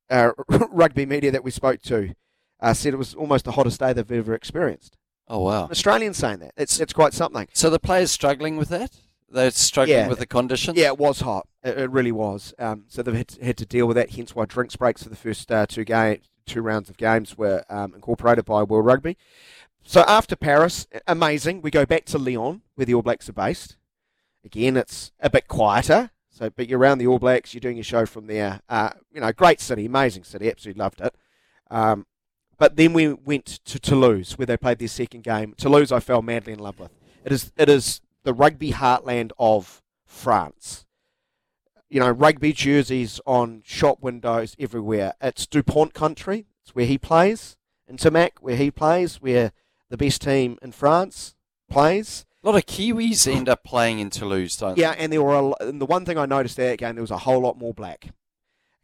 uh, 0.09 0.31
rugby 0.69 1.05
media 1.05 1.31
that 1.31 1.43
we 1.43 1.51
spoke 1.51 1.81
to 1.83 2.15
uh, 2.61 2.73
said 2.73 2.93
it 2.93 2.97
was 2.97 3.13
almost 3.13 3.43
the 3.45 3.51
hottest 3.53 3.79
day 3.81 3.91
they've 3.91 4.09
ever 4.11 4.33
experienced. 4.33 4.95
Oh 5.27 5.39
wow. 5.39 5.65
An 5.65 5.71
Australian 5.71 6.13
saying 6.13 6.39
that. 6.39 6.51
It's, 6.57 6.79
it's 6.79 6.93
quite 6.93 7.13
something. 7.13 7.47
So 7.53 7.69
the 7.69 7.79
players 7.79 8.11
struggling 8.11 8.55
with 8.57 8.69
that? 8.69 8.91
They're 9.33 9.51
struggling 9.51 9.97
Yeah. 9.97 10.07
with 10.07 10.19
the 10.19 10.25
conditions. 10.25 10.77
Yeah, 10.77 10.87
it 10.87 10.97
was 10.97 11.21
hot. 11.21 11.47
It, 11.63 11.77
it 11.77 11.89
really 11.91 12.11
was. 12.11 12.53
Um, 12.59 12.85
so 12.87 13.01
they've 13.01 13.15
had 13.15 13.27
to, 13.29 13.45
had 13.45 13.57
to 13.57 13.65
deal 13.65 13.87
with 13.87 13.95
that. 13.95 14.11
Hence 14.11 14.35
why 14.35 14.45
drinks 14.45 14.75
breaks 14.75 15.03
for 15.03 15.09
the 15.09 15.15
first 15.15 15.51
uh, 15.51 15.65
two 15.65 15.83
game, 15.83 16.19
two 16.45 16.61
rounds 16.61 16.89
of 16.89 16.97
games 16.97 17.37
were 17.37 17.63
um, 17.69 17.93
incorporated 17.95 18.45
by 18.45 18.63
World 18.63 18.85
Rugby. 18.85 19.17
So 19.83 20.03
after 20.07 20.35
Paris, 20.35 20.87
amazing. 21.07 21.61
We 21.61 21.71
go 21.71 21.85
back 21.85 22.05
to 22.05 22.17
Lyon, 22.17 22.61
where 22.75 22.85
the 22.85 22.93
All 22.93 23.01
Blacks 23.01 23.27
are 23.27 23.33
based. 23.33 23.75
Again, 24.45 24.77
it's 24.77 25.11
a 25.19 25.29
bit 25.29 25.47
quieter. 25.47 26.11
So, 26.29 26.49
but 26.49 26.67
you're 26.69 26.79
around 26.79 26.97
the 26.99 27.07
All 27.07 27.19
Blacks. 27.19 27.53
You're 27.53 27.61
doing 27.61 27.77
your 27.77 27.83
show 27.83 28.05
from 28.05 28.27
there. 28.27 28.61
Uh, 28.69 28.91
you 29.11 29.21
know, 29.21 29.31
great 29.31 29.59
city, 29.59 29.85
amazing 29.85 30.23
city. 30.23 30.49
Absolutely 30.49 30.79
loved 30.79 31.01
it. 31.01 31.15
Um, 31.69 32.05
but 32.57 32.75
then 32.75 32.93
we 32.93 33.11
went 33.13 33.45
to 33.45 33.79
Toulouse, 33.79 34.37
where 34.37 34.45
they 34.45 34.57
played 34.57 34.79
their 34.79 34.87
second 34.87 35.23
game. 35.23 35.53
Toulouse, 35.57 35.91
I 35.91 35.99
fell 35.99 36.21
madly 36.21 36.53
in 36.53 36.59
love 36.59 36.79
with. 36.79 36.91
It 37.25 37.31
is 37.31 37.51
it 37.57 37.67
is 37.69 37.99
the 38.23 38.33
rugby 38.33 38.71
heartland 38.71 39.31
of 39.37 39.81
France. 40.05 40.85
You 41.89 41.99
know, 41.99 42.09
rugby 42.09 42.53
jerseys 42.53 43.19
on 43.25 43.61
shop 43.65 43.99
windows 44.01 44.55
everywhere. 44.59 45.13
It's 45.21 45.45
Dupont 45.45 45.93
country. 45.93 46.47
It's 46.63 46.73
where 46.73 46.85
he 46.85 46.97
plays. 46.97 47.55
In 47.87 47.97
Timac, 47.97 48.31
where 48.39 48.55
he 48.55 48.71
plays, 48.71 49.21
where 49.21 49.51
the 49.89 49.97
best 49.97 50.21
team 50.21 50.57
in 50.61 50.71
France 50.71 51.35
plays. 51.69 52.25
A 52.43 52.47
lot 52.47 52.55
of 52.57 52.65
Kiwis 52.65 53.27
end 53.31 53.47
up 53.47 53.63
playing 53.63 53.99
in 53.99 54.09
Toulouse, 54.09 54.57
don't 54.57 54.77
Yeah, 54.77 54.95
and 54.97 55.13
there 55.13 55.21
were 55.21 55.35
a, 55.35 55.63
and 55.67 55.79
the 55.79 55.85
one 55.85 56.03
thing 56.05 56.17
I 56.17 56.25
noticed 56.25 56.57
that 56.57 56.77
game, 56.79 56.95
there 56.95 57.01
was 57.03 57.11
a 57.11 57.19
whole 57.19 57.39
lot 57.41 57.57
more 57.57 57.73
black. 57.73 58.09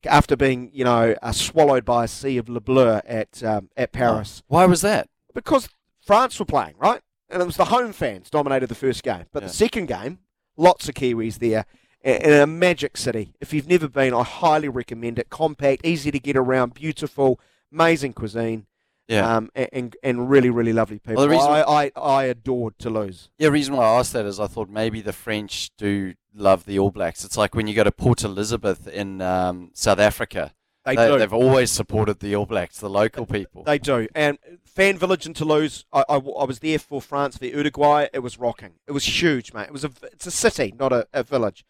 After 0.06 0.38
being, 0.38 0.70
you 0.74 0.84
know, 0.86 1.16
uh, 1.22 1.32
swallowed 1.34 1.84
by 1.84 2.06
a 2.06 2.08
sea 2.08 2.38
of 2.38 2.48
Le 2.48 2.62
Bleu 2.62 3.02
at 3.06 3.44
um, 3.44 3.70
at 3.76 3.92
Paris, 3.92 4.44
Why 4.48 4.66
was 4.66 4.82
that? 4.82 5.10
because 5.34 5.68
France 6.06 6.40
were 6.40 6.46
playing 6.46 6.76
right, 6.78 7.02
and 7.30 7.42
it 7.42 7.46
was 7.46 7.58
the 7.58 7.66
home 7.66 7.94
fans 7.94 8.30
dominated 8.30 8.68
the 8.68 8.76
first 8.76 9.04
game. 9.04 9.26
But 9.32 9.44
Yeah. 9.44 9.48
the 9.48 9.54
second 9.54 9.88
game, 9.88 10.20
lots 10.58 10.88
of 10.90 10.96
Kiwis 10.96 11.40
there, 11.40 11.66
in 12.04 12.32
a 12.34 12.48
magic 12.48 12.96
city. 12.98 13.34
If 13.42 13.54
you've 13.54 13.68
never 13.68 13.88
been, 13.90 14.14
I 14.14 14.24
highly 14.24 14.70
recommend 14.70 15.20
it. 15.20 15.30
Compact, 15.30 15.86
easy 15.86 16.12
to 16.12 16.20
get 16.20 16.38
around, 16.38 16.74
beautiful, 16.74 17.40
amazing 17.72 18.14
cuisine. 18.14 18.66
Yeah. 19.08 19.36
Um, 19.38 19.50
and, 19.56 19.96
and 20.04 20.30
really, 20.30 20.52
really 20.52 20.72
lovely 20.72 21.00
people. 21.00 21.16
Well, 21.16 21.26
the 21.26 21.32
reason- 21.32 21.50
I, 21.50 21.64
I, 21.64 21.92
I 22.00 22.24
adored 22.26 22.78
Toulouse. 22.78 23.30
Yeah, 23.40 23.48
the 23.48 23.52
reason 23.54 23.76
why 23.76 23.84
I 23.86 23.98
asked 24.00 24.14
that 24.14 24.26
is 24.28 24.40
I 24.40 24.46
thought 24.46 24.70
maybe 24.70 25.02
the 25.02 25.14
French 25.14 25.72
do 25.78 26.14
love 26.36 26.66
the 26.66 26.78
All 26.78 26.92
Blacks. 26.92 27.26
It's 27.26 27.36
like 27.36 27.56
when 27.56 27.66
you 27.66 27.74
go 27.74 27.84
to 27.84 27.92
Port 27.92 28.24
Elizabeth 28.24 28.88
in 28.88 29.20
um, 29.22 29.72
South 29.74 29.98
Africa. 29.98 30.54
They 30.96 31.08
do. 31.08 31.20
They've 31.20 31.34
always 31.34 31.72
supported 31.72 32.20
the 32.20 32.36
All 32.36 32.46
Blacks, 32.46 32.80
the 32.80 32.90
local 32.90 33.26
people. 33.26 33.64
They 33.64 33.80
do. 33.80 34.08
And 34.16 34.38
fan 34.64 34.98
village 34.98 35.26
in 35.26 35.34
Toulouse, 35.34 35.86
I, 35.92 36.04
I, 36.10 36.16
I 36.16 36.44
was 36.46 36.60
there 36.60 36.80
for 36.80 37.02
France 37.02 37.38
v 37.38 37.50
Uruguay. 37.50 38.08
It 38.14 38.20
was 38.20 38.40
rocking. 38.40 38.74
It 38.88 38.92
was 38.92 39.06
huge, 39.22 39.54
mate. 39.54 39.68
It 39.68 39.74
was 39.74 39.84
a, 39.84 39.92
it's 40.04 40.28
a 40.28 40.32
city, 40.32 40.74
not 40.78 40.92
a, 40.92 41.08
a 41.14 41.24
village. 41.24 41.66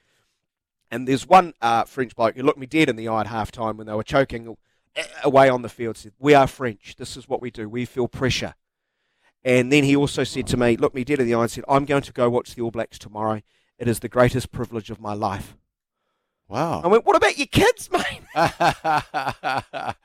And 0.92 1.08
there's 1.08 1.28
one 1.28 1.54
uh, 1.62 1.84
French 1.84 2.16
bloke 2.16 2.36
who 2.36 2.44
looked 2.44 2.60
me 2.60 2.66
dead 2.66 2.90
in 2.90 2.96
the 2.96 3.08
eye 3.08 3.22
at 3.22 3.28
half 3.28 3.52
time 3.52 3.78
when 3.78 3.88
they 3.88 3.94
were 3.94 4.04
choking 4.04 4.58
away 5.24 5.50
on 5.50 5.62
the 5.62 5.70
field. 5.70 5.98
Said, 5.98 6.14
"We 6.18 6.34
are 6.34 6.48
French. 6.48 6.96
This 6.98 7.16
is 7.16 7.28
what 7.28 7.42
we 7.42 7.52
do. 7.52 7.70
We 7.70 7.86
feel 7.86 8.08
pressure." 8.08 8.56
And 9.44 9.72
then 9.72 9.84
he 9.84 9.96
also 9.96 10.24
said 10.24 10.48
to 10.48 10.58
me, 10.58 10.76
looked 10.76 10.96
me 10.96 11.04
dead 11.06 11.20
in 11.20 11.28
the 11.28 11.36
eye 11.36 11.44
and 11.44 11.52
said, 11.52 11.64
"I'm 11.70 11.86
going 11.86 12.02
to 12.02 12.12
go 12.12 12.30
watch 12.30 12.56
the 12.56 12.62
All 12.62 12.72
Blacks 12.72 12.98
tomorrow. 13.00 13.42
It 13.78 13.88
is 13.88 14.00
the 14.00 14.10
greatest 14.10 14.52
privilege 14.52 14.90
of 14.90 15.00
my 15.00 15.14
life." 15.14 15.56
Wow. 16.50 16.82
I 16.84 16.88
went, 16.88 17.06
"What 17.06 17.16
about 17.16 17.38
your 17.38 17.48
kids, 17.48 17.90
mate?" 17.92 18.22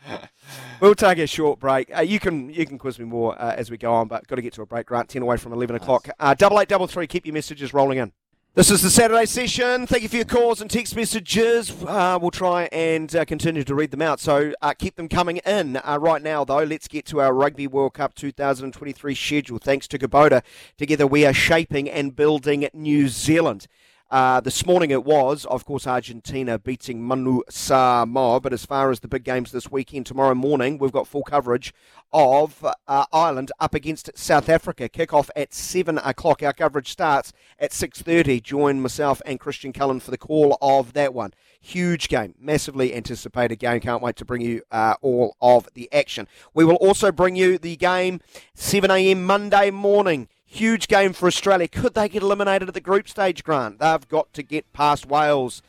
We'll 0.80 0.94
take 0.94 1.18
a 1.18 1.26
short 1.26 1.58
break. 1.58 1.96
Uh, 1.96 2.02
you 2.02 2.20
can 2.20 2.50
you 2.50 2.66
can 2.66 2.78
quiz 2.78 2.98
me 2.98 3.06
more 3.06 3.40
uh, 3.40 3.54
as 3.56 3.70
we 3.70 3.78
go 3.78 3.94
on, 3.94 4.08
but 4.08 4.26
got 4.26 4.36
to 4.36 4.42
get 4.42 4.52
to 4.54 4.62
a 4.62 4.66
break. 4.66 4.86
Grant, 4.86 5.08
ten 5.08 5.22
away 5.22 5.38
from 5.38 5.52
eleven 5.54 5.76
o'clock. 5.76 6.08
Uh, 6.20 6.34
double 6.34 6.60
eight 6.60 6.68
double 6.68 6.86
three. 6.86 7.06
Keep 7.06 7.24
your 7.24 7.32
messages 7.32 7.72
rolling 7.72 7.98
in. 7.98 8.12
This 8.54 8.70
is 8.70 8.82
the 8.82 8.90
Saturday 8.90 9.26
session. 9.26 9.84
Thank 9.86 10.04
you 10.04 10.08
for 10.08 10.14
your 10.14 10.24
calls 10.26 10.60
and 10.60 10.70
text 10.70 10.94
messages. 10.94 11.72
Uh, 11.84 12.20
we'll 12.22 12.30
try 12.30 12.68
and 12.70 13.14
uh, 13.16 13.24
continue 13.24 13.64
to 13.64 13.74
read 13.74 13.90
them 13.90 14.00
out. 14.00 14.20
So 14.20 14.52
uh, 14.62 14.74
keep 14.74 14.94
them 14.94 15.08
coming 15.08 15.38
in. 15.38 15.78
Uh, 15.78 15.98
right 16.00 16.22
now, 16.22 16.44
though, 16.44 16.62
let's 16.62 16.86
get 16.86 17.04
to 17.06 17.20
our 17.20 17.34
Rugby 17.34 17.66
World 17.66 17.94
Cup 17.94 18.14
2023 18.14 19.12
schedule. 19.16 19.58
Thanks 19.58 19.88
to 19.88 19.98
Kubota, 19.98 20.42
together 20.78 21.04
we 21.04 21.26
are 21.26 21.32
shaping 21.32 21.90
and 21.90 22.14
building 22.14 22.68
New 22.72 23.08
Zealand. 23.08 23.66
Uh, 24.14 24.38
this 24.38 24.64
morning 24.64 24.92
it 24.92 25.02
was, 25.02 25.44
of 25.46 25.64
course, 25.64 25.88
Argentina 25.88 26.56
beating 26.56 27.02
Manu 27.02 27.40
Samoa. 27.50 28.38
But 28.38 28.52
as 28.52 28.64
far 28.64 28.92
as 28.92 29.00
the 29.00 29.08
big 29.08 29.24
games 29.24 29.50
this 29.50 29.72
weekend, 29.72 30.06
tomorrow 30.06 30.36
morning 30.36 30.78
we've 30.78 30.92
got 30.92 31.08
full 31.08 31.24
coverage 31.24 31.74
of 32.12 32.64
uh, 32.86 33.06
Ireland 33.12 33.50
up 33.58 33.74
against 33.74 34.16
South 34.16 34.48
Africa. 34.48 34.88
Kick-off 34.88 35.30
at 35.34 35.52
seven 35.52 35.98
o'clock. 35.98 36.44
Our 36.44 36.52
coverage 36.52 36.92
starts 36.92 37.32
at 37.58 37.72
six 37.72 38.02
thirty. 38.02 38.40
Join 38.40 38.80
myself 38.80 39.20
and 39.26 39.40
Christian 39.40 39.72
Cullen 39.72 39.98
for 39.98 40.12
the 40.12 40.16
call 40.16 40.58
of 40.62 40.92
that 40.92 41.12
one. 41.12 41.34
Huge 41.60 42.08
game, 42.08 42.36
massively 42.38 42.94
anticipated 42.94 43.56
game. 43.56 43.80
Can't 43.80 44.00
wait 44.00 44.14
to 44.14 44.24
bring 44.24 44.42
you 44.42 44.62
uh, 44.70 44.94
all 45.02 45.36
of 45.40 45.68
the 45.74 45.92
action. 45.92 46.28
We 46.54 46.64
will 46.64 46.76
also 46.76 47.10
bring 47.10 47.34
you 47.34 47.58
the 47.58 47.74
game 47.74 48.20
7 48.54 48.92
a.m. 48.92 49.24
Monday 49.24 49.72
morning. 49.72 50.28
Huge 50.54 50.86
game 50.86 51.12
for 51.12 51.26
Australia. 51.26 51.66
Could 51.66 51.94
they 51.94 52.08
get 52.08 52.22
eliminated 52.22 52.68
at 52.68 52.74
the 52.74 52.80
group 52.80 53.08
stage, 53.08 53.42
Grant? 53.42 53.80
They've 53.80 54.08
got 54.08 54.32
to 54.34 54.42
get 54.44 54.72
past 54.72 55.04
Wales 55.04 55.62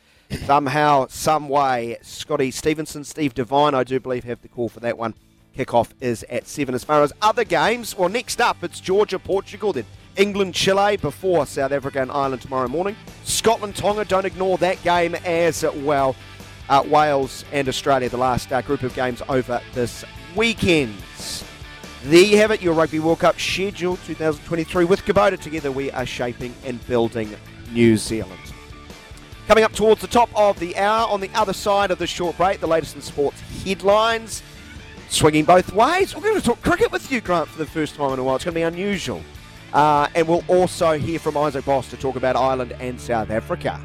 somehow, 0.44 1.08
some 1.08 1.48
way. 1.48 1.98
Scotty 2.02 2.52
Stevenson, 2.52 3.02
Steve 3.02 3.34
Devine, 3.34 3.74
I 3.74 3.82
do 3.82 3.98
believe, 3.98 4.22
have 4.22 4.42
the 4.42 4.48
call 4.48 4.68
for 4.68 4.78
that 4.78 4.96
one. 4.96 5.14
Kickoff 5.58 5.90
is 6.00 6.24
at 6.30 6.46
7. 6.46 6.72
As 6.72 6.84
far 6.84 7.02
as 7.02 7.12
other 7.20 7.42
games, 7.42 7.98
well, 7.98 8.08
next 8.08 8.40
up, 8.40 8.62
it's 8.62 8.78
Georgia, 8.78 9.18
Portugal, 9.18 9.72
then 9.72 9.86
England, 10.14 10.54
Chile 10.54 10.96
before 10.98 11.46
South 11.46 11.72
Africa 11.72 12.00
and 12.00 12.12
Ireland 12.12 12.42
tomorrow 12.42 12.68
morning. 12.68 12.94
Scotland, 13.24 13.74
Tonga, 13.74 14.04
don't 14.04 14.24
ignore 14.24 14.56
that 14.58 14.80
game 14.84 15.16
as 15.24 15.64
well. 15.78 16.14
Uh, 16.68 16.84
Wales 16.86 17.44
and 17.50 17.68
Australia, 17.68 18.08
the 18.08 18.18
last 18.18 18.52
uh, 18.52 18.62
group 18.62 18.84
of 18.84 18.94
games 18.94 19.20
over 19.28 19.60
this 19.74 20.04
weekend. 20.36 20.94
There 22.06 22.22
you 22.22 22.36
have 22.36 22.52
it, 22.52 22.62
your 22.62 22.72
Rugby 22.74 23.00
World 23.00 23.18
Cup 23.18 23.40
schedule 23.40 23.96
2023 23.96 24.84
with 24.84 25.04
Kubota. 25.04 25.36
Together 25.40 25.72
we 25.72 25.90
are 25.90 26.06
shaping 26.06 26.54
and 26.64 26.86
building 26.86 27.34
New 27.72 27.96
Zealand. 27.96 28.38
Coming 29.48 29.64
up 29.64 29.72
towards 29.72 30.02
the 30.02 30.06
top 30.06 30.30
of 30.36 30.56
the 30.60 30.76
hour, 30.76 31.08
on 31.08 31.20
the 31.20 31.30
other 31.34 31.52
side 31.52 31.90
of 31.90 31.98
the 31.98 32.06
short 32.06 32.36
break, 32.36 32.60
the 32.60 32.68
latest 32.68 32.94
in 32.94 33.02
sports 33.02 33.40
headlines. 33.64 34.44
Swinging 35.08 35.44
both 35.44 35.72
ways. 35.72 36.14
We're 36.14 36.22
going 36.22 36.36
to 36.36 36.46
talk 36.46 36.62
cricket 36.62 36.92
with 36.92 37.10
you, 37.10 37.20
Grant, 37.20 37.48
for 37.48 37.58
the 37.58 37.66
first 37.66 37.96
time 37.96 38.12
in 38.12 38.20
a 38.20 38.22
while. 38.22 38.36
It's 38.36 38.44
going 38.44 38.54
to 38.54 38.58
be 38.60 38.62
unusual. 38.62 39.20
Uh, 39.72 40.06
and 40.14 40.28
we'll 40.28 40.44
also 40.46 40.92
hear 40.92 41.18
from 41.18 41.36
Isaac 41.36 41.64
Boss 41.64 41.90
to 41.90 41.96
talk 41.96 42.14
about 42.14 42.36
Ireland 42.36 42.72
and 42.78 43.00
South 43.00 43.30
Africa. 43.30 43.80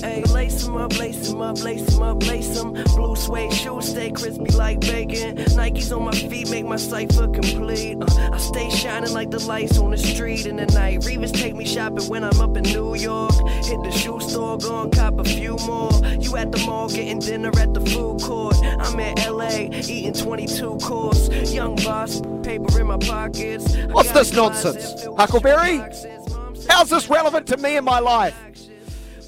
Hey, 0.00 0.22
lace 0.32 0.66
'em 0.66 0.76
up, 0.76 0.98
lace 0.98 1.30
'em 1.30 1.42
up, 1.42 1.62
lace 1.62 1.94
'em 1.94 2.02
up, 2.02 2.26
lace 2.26 2.58
'em. 2.58 2.72
Blue 2.96 3.14
suede 3.14 3.52
shoes 3.52 3.90
stay 3.90 4.10
crispy 4.10 4.50
like 4.52 4.80
bacon. 4.80 5.36
Nikes 5.56 5.94
on 5.94 6.04
my 6.04 6.12
feet 6.12 6.50
make 6.50 6.64
my 6.64 6.76
cipher 6.76 7.28
complete. 7.28 7.98
Uh, 8.00 8.30
I 8.32 8.38
stay 8.38 8.70
shining 8.70 9.12
like 9.12 9.30
the 9.30 9.40
lights 9.40 9.78
on 9.78 9.90
the 9.90 9.98
street 9.98 10.46
in 10.46 10.56
the 10.56 10.66
night. 10.66 11.00
Revis 11.00 11.32
take 11.32 11.54
me 11.54 11.66
shopping 11.66 12.08
when 12.08 12.24
I'm 12.24 12.40
up 12.40 12.56
in 12.56 12.62
New 12.62 12.94
York. 12.94 13.34
Hit 13.64 13.82
the 13.82 13.90
shoe 13.90 14.18
store, 14.20 14.56
go 14.56 14.82
and 14.82 14.92
cop 14.92 15.18
a 15.18 15.24
few 15.24 15.56
more. 15.66 15.92
You 16.18 16.34
at 16.36 16.50
the 16.50 16.58
mall 16.64 16.88
getting 16.88 17.18
dinner 17.18 17.50
at 17.58 17.74
the 17.74 17.80
food 17.80 18.22
court. 18.22 18.56
I'm 18.78 18.98
in 18.98 19.14
LA 19.18 19.68
eating 19.86 20.14
22 20.14 20.78
course. 20.78 21.28
Young 21.52 21.76
boss, 21.76 22.22
paper 22.42 22.80
in 22.80 22.86
my 22.86 22.96
pockets. 22.96 23.76
What's 23.90 24.12
this 24.12 24.32
nonsense? 24.32 25.04
Huckleberry? 25.18 25.78
boxes. 25.78 26.32
Mom 26.32 26.56
said 26.56 26.70
How's 26.70 26.88
this 26.88 27.10
relevant 27.10 27.46
to 27.48 27.56
me 27.58 27.76
in 27.76 27.84
my 27.84 27.98
life? 27.98 28.34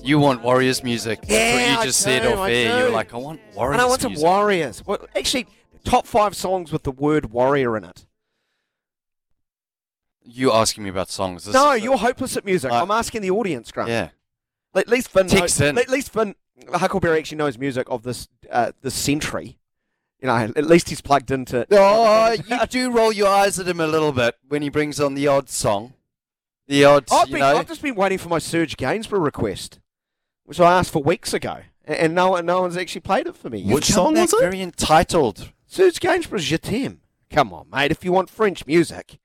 You 0.03 0.18
want 0.18 0.42
Warriors 0.42 0.82
music. 0.82 1.20
That's 1.22 1.30
Yeah, 1.32 1.55
what 1.70 1.78
I 1.78 1.80
you 1.80 1.86
just 1.88 2.00
said 2.00 2.22
do, 2.22 2.28
off 2.32 2.38
I 2.40 2.53
air. 2.53 2.78
You 2.78 2.84
were 2.86 2.90
like, 2.90 3.14
I 3.14 3.16
want 3.18 3.40
Warriors 3.55 3.74
And 3.74 3.80
I 3.82 3.86
want 3.86 4.00
some 4.00 4.12
music. 4.12 4.26
Warriors. 4.26 4.82
Well, 4.86 5.07
actually, 5.14 5.46
top 5.84 6.07
five 6.07 6.34
songs 6.36 6.72
with 6.72 6.82
the 6.82 6.90
word 6.92 7.32
warrior 7.32 7.76
in 7.76 7.84
it. 7.84 8.07
you 10.24 10.53
asking 10.53 10.84
me 10.84 10.90
about 10.90 11.11
songs. 11.11 11.44
This 11.44 11.55
no, 11.55 11.72
you're 11.72 11.96
hopeless 11.98 12.36
at 12.36 12.44
music. 12.44 12.70
I- 12.72 12.80
I'm 12.80 12.90
asking 12.90 13.22
the 13.22 13.30
audience, 13.30 13.70
Grant. 13.72 13.88
Yeah. 13.90 14.09
At 14.74 14.88
least 14.88 15.09
Finn. 15.11 15.26
Knows. 15.26 15.61
At 15.61 15.88
least 15.90 16.12
Finn 16.12 16.34
Huckleberry 16.72 17.18
actually 17.18 17.38
knows 17.38 17.59
music 17.59 17.86
of 17.90 18.03
this 18.05 18.28
uh, 18.50 18.72
this 18.80 18.94
century. 18.94 19.59
You 20.20 20.28
know, 20.28 20.34
at 20.36 20.66
least 20.66 20.88
he's 20.88 21.00
plugged 21.00 21.30
into. 21.32 21.66
Oh, 21.72 22.32
you 22.46 22.66
do 22.68 22.90
roll 22.92 23.12
your 23.12 23.26
eyes 23.28 23.59
at 23.59 23.66
him 23.66 23.80
a 23.80 23.86
little 23.88 24.12
bit 24.12 24.36
when 24.48 24.62
he 24.62 24.68
brings 24.70 25.00
on 25.00 25.14
the 25.14 25.26
odd 25.26 25.50
song. 25.50 25.94
The 26.68 26.84
odd, 26.84 27.05
I've, 27.12 27.26
you 27.28 27.32
been, 27.34 27.40
know. 27.40 27.57
I've 27.57 27.66
just 27.66 27.82
been 27.82 27.96
waiting 27.96 28.18
for 28.18 28.28
my 28.28 28.38
Serge 28.38 28.76
Gainsbourg 28.76 29.20
request, 29.22 29.80
which 30.45 30.61
I 30.61 30.78
asked 30.78 30.90
for 30.90 31.03
weeks 31.03 31.32
ago, 31.32 31.61
and, 31.84 31.97
and 31.97 32.14
no 32.14 32.30
one, 32.30 32.47
no 32.47 32.62
one's 32.62 32.76
actually 32.76 33.01
played 33.03 33.26
it 33.26 33.36
for 33.36 33.51
me. 33.51 33.64
Which 33.64 33.88
Come 33.88 33.95
song 33.95 34.14
back 34.14 34.22
was 34.22 34.34
it? 34.34 34.40
Very 34.40 34.61
entitled. 34.61 35.53
Serge 35.66 36.01
Gainsbourg's 36.01 36.45
Je 36.45 36.59
t'aime. 36.59 37.01
Come 37.30 37.53
on, 37.53 37.66
mate. 37.72 37.90
If 37.90 38.05
you 38.05 38.12
want 38.12 38.28
French 38.28 38.66
music, 38.66 39.18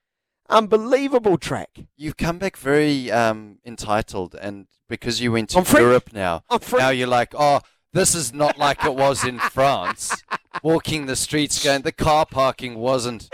unbelievable 0.50 1.38
track. 1.38 1.70
You've 1.98 2.18
come 2.18 2.38
back 2.38 2.58
very 2.58 3.12
um, 3.12 3.60
entitled, 3.66 4.36
and 4.36 4.68
because 4.88 5.22
you 5.22 5.32
went 5.32 5.50
to 5.50 5.60
I'm 5.60 5.66
French. 5.66 5.82
Europe 5.84 6.14
now, 6.14 6.44
I'm 6.50 6.60
now 6.78 6.90
you're 6.90 7.08
like, 7.08 7.34
oh, 7.38 7.62
this 7.94 8.16
is 8.16 8.34
not 8.34 8.58
like 8.58 8.84
it 8.86 8.96
was 8.96 9.26
in 9.26 9.40
France. 9.52 10.24
Walking 10.64 11.06
the 11.06 11.16
streets, 11.16 11.64
going, 11.64 11.82
the 11.84 11.92
car 11.92 12.26
parking 12.26 12.76
wasn't 12.80 13.30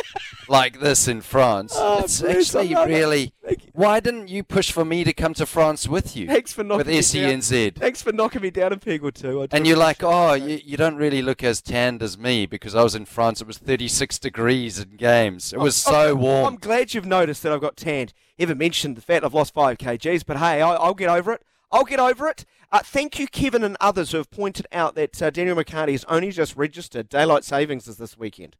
like 0.47 0.79
this 0.79 1.07
in 1.07 1.21
France. 1.21 1.73
Oh, 1.75 2.03
it's 2.03 2.21
Bruce, 2.21 2.53
actually 2.55 2.75
really. 2.75 3.33
Why 3.73 3.99
didn't 3.99 4.27
you 4.29 4.43
push 4.43 4.71
for 4.71 4.85
me 4.85 5.03
to 5.03 5.13
come 5.13 5.33
to 5.35 5.45
France 5.45 5.87
with 5.87 6.15
you? 6.15 6.27
Thanks 6.27 6.53
for 6.53 6.63
knocking 6.63 6.77
with 6.79 6.87
me 6.87 6.93
down. 7.21 7.31
Thanks 7.75 8.01
for 8.01 8.11
knocking 8.11 8.41
me 8.41 8.51
down 8.51 8.73
a 8.73 8.77
peg 8.77 9.03
or 9.03 9.11
two. 9.11 9.47
And 9.51 9.65
you're 9.67 9.77
like, 9.77 10.03
oh, 10.03 10.33
you, 10.33 10.59
you 10.63 10.77
don't 10.77 10.95
really 10.95 11.21
look 11.21 11.43
as 11.43 11.61
tanned 11.61 12.01
as 12.01 12.17
me 12.17 12.45
because 12.45 12.75
I 12.75 12.83
was 12.83 12.95
in 12.95 13.05
France. 13.05 13.41
It 13.41 13.47
was 13.47 13.57
36 13.57 14.19
degrees 14.19 14.79
in 14.79 14.95
games. 14.97 15.53
It 15.53 15.59
was 15.59 15.75
so 15.75 16.17
I'm- 16.17 16.45
I'm 16.45 16.55
glad 16.57 16.93
you've 16.93 17.05
noticed 17.05 17.43
that 17.43 17.51
I've 17.51 17.61
got 17.61 17.75
tanned. 17.77 18.13
Haven't 18.39 18.57
mentioned 18.57 18.97
the 18.97 19.01
fact 19.01 19.23
I've 19.23 19.33
lost 19.33 19.53
five 19.53 19.77
kgs, 19.77 20.23
but 20.25 20.37
hey, 20.37 20.61
I, 20.61 20.73
I'll 20.75 20.93
get 20.93 21.09
over 21.09 21.33
it. 21.33 21.41
I'll 21.71 21.83
get 21.85 21.99
over 21.99 22.27
it. 22.27 22.45
Uh, 22.71 22.79
thank 22.79 23.19
you, 23.19 23.27
Kevin 23.27 23.63
and 23.63 23.77
others 23.79 24.11
who 24.11 24.17
have 24.17 24.31
pointed 24.31 24.65
out 24.71 24.95
that 24.95 25.21
uh, 25.21 25.29
Daniel 25.29 25.55
McHardy 25.55 25.91
has 25.91 26.03
only 26.05 26.31
just 26.31 26.55
registered. 26.55 27.09
Daylight 27.09 27.43
savings 27.43 27.87
is 27.87 27.97
this 27.97 28.17
weekend. 28.17 28.55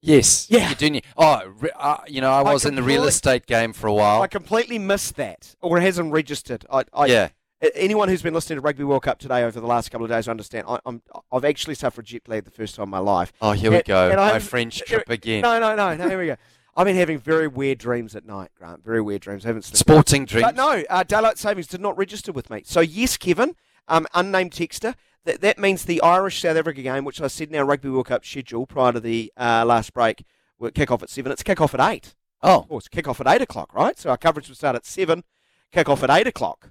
Yes. 0.00 0.46
Yeah. 0.50 0.68
You 0.70 0.74
do 0.76 0.90
need, 0.90 1.04
oh, 1.16 1.42
uh, 1.76 1.98
you 2.06 2.20
know, 2.20 2.30
I 2.30 2.42
I 2.42 2.52
was 2.52 2.64
in 2.64 2.74
the 2.76 2.82
real 2.82 3.04
estate 3.04 3.46
game 3.46 3.72
for 3.72 3.86
a 3.88 3.92
while. 3.94 4.22
I 4.22 4.26
completely 4.28 4.78
missed 4.78 5.16
that, 5.16 5.56
or 5.60 5.78
it 5.78 5.82
hasn't 5.82 6.12
registered. 6.12 6.64
I, 6.70 6.84
I, 6.92 7.06
yeah. 7.06 7.28
Anyone 7.74 8.08
who's 8.08 8.22
been 8.22 8.34
listening 8.34 8.58
to 8.58 8.60
Rugby 8.60 8.84
World 8.84 9.02
Cup 9.02 9.18
today 9.18 9.42
over 9.42 9.58
the 9.60 9.66
last 9.66 9.90
couple 9.90 10.04
of 10.04 10.10
days 10.10 10.28
understand. 10.28 10.66
I, 10.68 10.78
I'm, 10.86 11.02
I've 11.32 11.44
actually 11.44 11.74
suffered 11.74 12.04
jet 12.04 12.28
lag 12.28 12.44
the 12.44 12.52
first 12.52 12.76
time 12.76 12.84
in 12.84 12.90
my 12.90 13.00
life. 13.00 13.32
Oh, 13.42 13.50
here 13.50 13.72
we 13.72 13.82
go. 13.82 14.08
and 14.10 14.16
My 14.16 14.38
French 14.38 14.78
trip 14.82 15.10
again. 15.10 15.42
No, 15.42 15.58
no, 15.58 15.74
no, 15.74 15.96
no. 15.96 16.08
Here 16.08 16.20
we 16.20 16.26
go. 16.26 16.36
I've 16.76 16.84
been 16.86 16.94
having 16.94 17.18
very 17.18 17.48
weird 17.48 17.78
dreams 17.78 18.14
at 18.14 18.24
night, 18.24 18.50
Grant. 18.56 18.84
Very 18.84 19.02
weird 19.02 19.22
dreams. 19.22 19.44
I 19.44 19.48
haven't 19.48 19.62
slept. 19.62 19.78
Sporting 19.78 20.24
dreams. 20.26 20.44
But 20.44 20.54
no, 20.54 20.84
uh, 20.88 21.02
daylight 21.02 21.36
savings 21.36 21.66
did 21.66 21.80
not 21.80 21.98
register 21.98 22.30
with 22.30 22.48
me. 22.50 22.62
So 22.64 22.78
yes, 22.78 23.16
Kevin, 23.16 23.56
um, 23.88 24.06
unnamed 24.14 24.52
texter. 24.52 24.94
That 25.24 25.40
that 25.40 25.58
means 25.58 25.84
the 25.84 26.00
Irish 26.02 26.40
South 26.40 26.56
Africa 26.56 26.82
game, 26.82 27.04
which 27.04 27.20
I 27.20 27.26
said 27.26 27.48
in 27.50 27.56
our 27.56 27.64
Rugby 27.64 27.88
World 27.90 28.06
Cup 28.06 28.24
schedule 28.24 28.66
prior 28.66 28.92
to 28.92 29.00
the 29.00 29.32
uh, 29.36 29.64
last 29.66 29.92
break, 29.92 30.24
will 30.58 30.70
kick 30.70 30.90
off 30.90 31.02
at 31.02 31.10
seven. 31.10 31.32
It's 31.32 31.42
kick 31.42 31.60
off 31.60 31.74
at 31.74 31.80
eight. 31.80 32.14
Oh, 32.42 32.60
Of 32.60 32.68
course, 32.68 32.88
kick 32.88 33.08
off 33.08 33.20
at 33.20 33.26
eight 33.26 33.42
o'clock, 33.42 33.74
right? 33.74 33.98
So 33.98 34.10
our 34.10 34.16
coverage 34.16 34.48
will 34.48 34.54
start 34.54 34.76
at 34.76 34.86
seven. 34.86 35.24
Kick 35.72 35.88
off 35.88 36.02
at 36.04 36.10
eight 36.10 36.26
o'clock. 36.28 36.70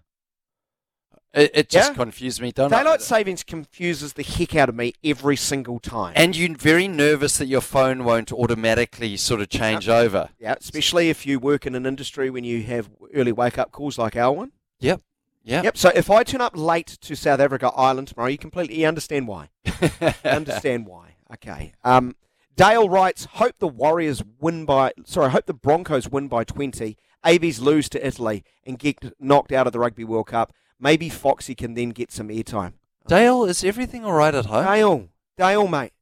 it, 1.33 1.51
it 1.53 1.69
just 1.69 1.89
Yeah? 1.91 1.95
confused 1.95 2.41
me. 2.41 2.51
Don't? 2.53 2.69
Daylight 2.71 3.01
savings 3.01 3.43
confuses 3.43 4.13
the 4.13 4.23
heck 4.23 4.55
out 4.55 4.69
of 4.69 4.75
me 4.75 4.93
every 5.03 5.35
single 5.35 5.79
time. 5.79 6.13
And 6.15 6.35
you're 6.35 6.55
very 6.55 6.87
nervous 6.87 7.37
that 7.37 7.47
your 7.47 7.61
phone 7.61 8.05
won't 8.05 8.31
automatically 8.31 9.17
sort 9.17 9.41
of 9.41 9.49
change 9.49 9.87
over. 9.89 10.29
yeah, 10.39 10.55
especially 10.59 11.09
if 11.09 11.25
you 11.25 11.37
work 11.37 11.65
in 11.67 11.75
an 11.75 11.85
industry 11.85 12.29
when 12.29 12.43
you 12.45 12.63
have 12.63 12.89
early 13.13 13.33
wake 13.33 13.57
up 13.57 13.71
calls 13.71 13.97
like 13.97 14.15
our 14.15 14.31
one. 14.31 14.53
Yep. 14.79 15.01
Yep. 15.47 15.63
Yep. 15.63 15.77
So 15.77 15.91
if 15.95 16.11
I 16.11 16.23
turn 16.23 16.41
up 16.41 16.57
late 16.57 16.87
to 16.87 17.15
South 17.15 17.39
Africa 17.39 17.71
Ireland 17.73 18.09
tomorrow, 18.09 18.27
you 18.29 18.37
completely 18.37 18.85
understand 18.85 19.29
why. 19.29 19.49
understand 20.25 20.85
why. 20.85 21.15
Okay. 21.33 21.71
Um, 21.85 22.17
Dale 22.57 22.89
writes, 22.89 23.25
hope 23.25 23.59
the 23.59 23.67
Warriors 23.67 24.21
win 24.39 24.65
by, 24.65 24.91
sorry, 25.05 25.31
hope 25.31 25.45
the 25.45 25.53
Broncos 25.53 26.09
win 26.09 26.27
by 26.27 26.43
20. 26.43 26.97
ABs 27.23 27.61
lose 27.61 27.87
to 27.89 28.05
Italy 28.05 28.43
and 28.65 28.77
get 28.77 28.97
knocked 29.21 29.53
out 29.53 29.67
of 29.67 29.73
the 29.73 29.79
Rugby 29.79 30.03
World 30.03 30.27
Cup. 30.27 30.51
Maybe 30.81 31.07
Foxy 31.07 31.55
can 31.55 31.75
then 31.75 31.89
get 31.89 32.11
some 32.11 32.27
airtime. 32.27 32.73
Dale, 33.07 33.45
is 33.45 33.63
everything 33.63 34.03
all 34.03 34.13
right 34.13 34.35
at 34.35 34.47
home? 34.47 34.65
Dale, 34.65 35.09
Dale, 35.37 35.67
mate, 35.67 35.93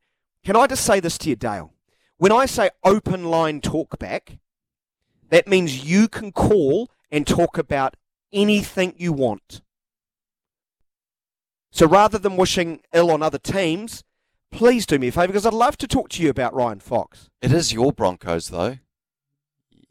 can 0.43 0.55
I 0.55 0.65
just 0.65 0.83
say 0.83 0.99
this 0.99 1.19
to 1.19 1.29
you, 1.29 1.35
Dale? 1.35 1.71
When 2.17 2.31
I 2.31 2.47
say 2.47 2.71
open 2.83 3.25
line 3.25 3.61
talkback, 3.61 4.39
that 5.29 5.47
means 5.47 5.85
you 5.85 6.07
can 6.07 6.31
call 6.31 6.89
and 7.11 7.27
talk 7.27 7.59
about 7.59 7.95
anything 8.31 8.93
you 8.97 9.13
want. 9.13 9.61
So 11.71 11.85
rather 11.85 12.17
than 12.17 12.37
wishing 12.37 12.81
ill 12.93 13.11
on 13.11 13.21
other 13.21 13.37
teams, 13.37 14.03
please 14.51 14.85
do 14.85 14.97
me 14.97 15.09
a 15.09 15.11
favour 15.11 15.27
because 15.27 15.45
I'd 15.45 15.53
love 15.53 15.77
to 15.77 15.87
talk 15.87 16.09
to 16.09 16.23
you 16.23 16.29
about 16.29 16.53
Ryan 16.53 16.79
Fox. 16.79 17.29
It 17.41 17.51
is 17.51 17.73
your 17.73 17.91
Broncos, 17.91 18.47
though. 18.47 18.77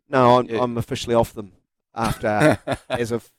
No, 0.08 0.38
I'm. 0.38 0.48
I'm 0.50 0.78
officially 0.78 1.14
off 1.14 1.34
them 1.34 1.52
after 1.94 2.58
as 2.88 3.12
of 3.12 3.30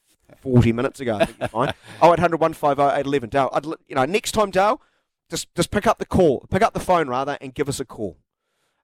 40 0.42 0.74
minutes 0.74 1.00
ago. 1.00 1.18
I 1.18 1.26
think 1.26 1.40
you're 1.40 1.48
fine. 1.48 1.74
Oh, 2.02 2.14
0800 2.14 2.40
150 2.40 2.82
811. 2.82 3.30
Dale, 3.30 3.50
I'd, 3.54 3.66
you 3.66 3.96
know, 3.96 4.06
next 4.06 4.34
time, 4.34 4.52
Dale, 4.52 4.82
just 5.30 5.54
just 5.56 5.72
pick 5.72 5.88
up 5.88 5.98
the 5.98 6.06
call, 6.06 6.46
pick 6.52 6.62
up 6.62 6.74
the 6.74 6.80
phone 6.80 7.08
rather, 7.08 7.38
and 7.42 7.54
give 7.54 7.70
us 7.70 7.80
a 7.80 7.86
call. 7.86 8.18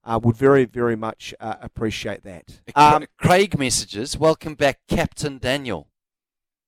Uh, 0.04 0.20
would 0.24 0.36
very, 0.36 0.66
very 0.66 0.96
much 0.96 1.36
uh, 1.40 1.56
appreciate 1.62 2.24
that. 2.24 2.62
Um, 2.76 3.06
Craig 3.20 3.60
messages, 3.60 4.18
welcome 4.18 4.56
back, 4.56 4.80
Captain 4.88 5.38
Daniel. 5.38 5.91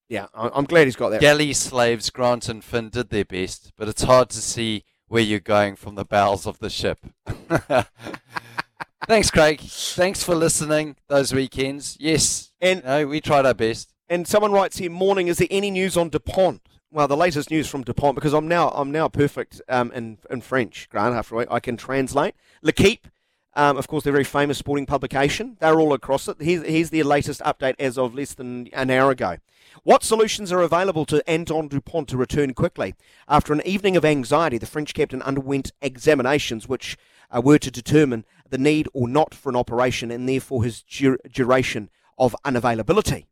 Yeah, 0.09 0.27
I'm 0.33 0.65
glad 0.65 0.85
he's 0.85 0.95
got 0.95 1.09
that. 1.09 1.21
Galley 1.21 1.53
slaves 1.53 2.09
Grant 2.09 2.47
and 2.49 2.63
Finn 2.63 2.89
did 2.89 3.09
their 3.09 3.25
best, 3.25 3.71
but 3.77 3.87
it's 3.87 4.03
hard 4.03 4.29
to 4.29 4.41
see 4.41 4.83
where 5.07 5.21
you're 5.23 5.39
going 5.39 5.75
from 5.75 5.95
the 5.95 6.05
bowels 6.05 6.45
of 6.45 6.59
the 6.59 6.69
ship. 6.69 6.99
Thanks, 9.07 9.29
Craig. 9.31 9.59
Thanks 9.59 10.23
for 10.23 10.33
listening 10.35 10.95
those 11.07 11.33
weekends. 11.33 11.97
Yes, 11.99 12.51
And- 12.61 12.83
no, 12.83 13.07
we 13.07 13.19
tried 13.21 13.45
our 13.45 13.53
best. 13.53 13.93
And 14.09 14.27
someone 14.27 14.51
writes 14.51 14.77
here, 14.77 14.91
morning, 14.91 15.27
is 15.27 15.37
there 15.39 15.47
any 15.49 15.71
news 15.71 15.97
on 15.97 16.09
Dupont? 16.09 16.61
Well, 16.91 17.07
the 17.07 17.17
latest 17.17 17.49
news 17.49 17.67
from 17.67 17.83
Dupont, 17.83 18.13
because 18.15 18.33
I'm 18.33 18.47
now 18.47 18.69
I'm 18.69 18.91
now 18.91 19.07
perfect 19.07 19.61
um, 19.67 19.91
in, 19.93 20.19
in 20.29 20.41
French, 20.41 20.87
Grant, 20.89 21.15
after. 21.15 21.51
I 21.51 21.59
can 21.59 21.75
translate. 21.75 22.35
L'Equipe, 22.61 23.07
um, 23.55 23.77
of 23.77 23.87
course, 23.87 24.03
they're 24.03 24.13
a 24.13 24.15
very 24.15 24.23
famous 24.23 24.57
sporting 24.57 24.85
publication. 24.85 25.57
They're 25.59 25.79
all 25.79 25.93
across 25.93 26.27
it. 26.27 26.37
Here's, 26.39 26.65
here's 26.65 26.89
their 26.89 27.03
latest 27.03 27.41
update 27.41 27.75
as 27.79 27.97
of 27.97 28.15
less 28.15 28.33
than 28.33 28.67
an 28.73 28.89
hour 28.89 29.11
ago. 29.11 29.37
What 29.83 30.03
solutions 30.03 30.51
are 30.51 30.61
available 30.61 31.05
to 31.05 31.27
Anton 31.29 31.67
Dupont 31.67 32.07
to 32.09 32.17
return 32.17 32.53
quickly? 32.53 32.95
After 33.27 33.53
an 33.53 33.61
evening 33.65 33.95
of 33.95 34.05
anxiety, 34.05 34.57
the 34.57 34.65
French 34.65 34.93
captain 34.93 35.21
underwent 35.21 35.71
examinations 35.81 36.67
which 36.67 36.97
uh, 37.31 37.41
were 37.41 37.59
to 37.59 37.71
determine 37.71 38.25
the 38.49 38.57
need 38.57 38.87
or 38.93 39.07
not 39.07 39.33
for 39.33 39.49
an 39.49 39.55
operation 39.55 40.11
and 40.11 40.27
therefore 40.27 40.63
his 40.63 40.83
dur- 40.83 41.19
duration 41.31 41.89
of 42.17 42.35
unavailability. 42.45 43.25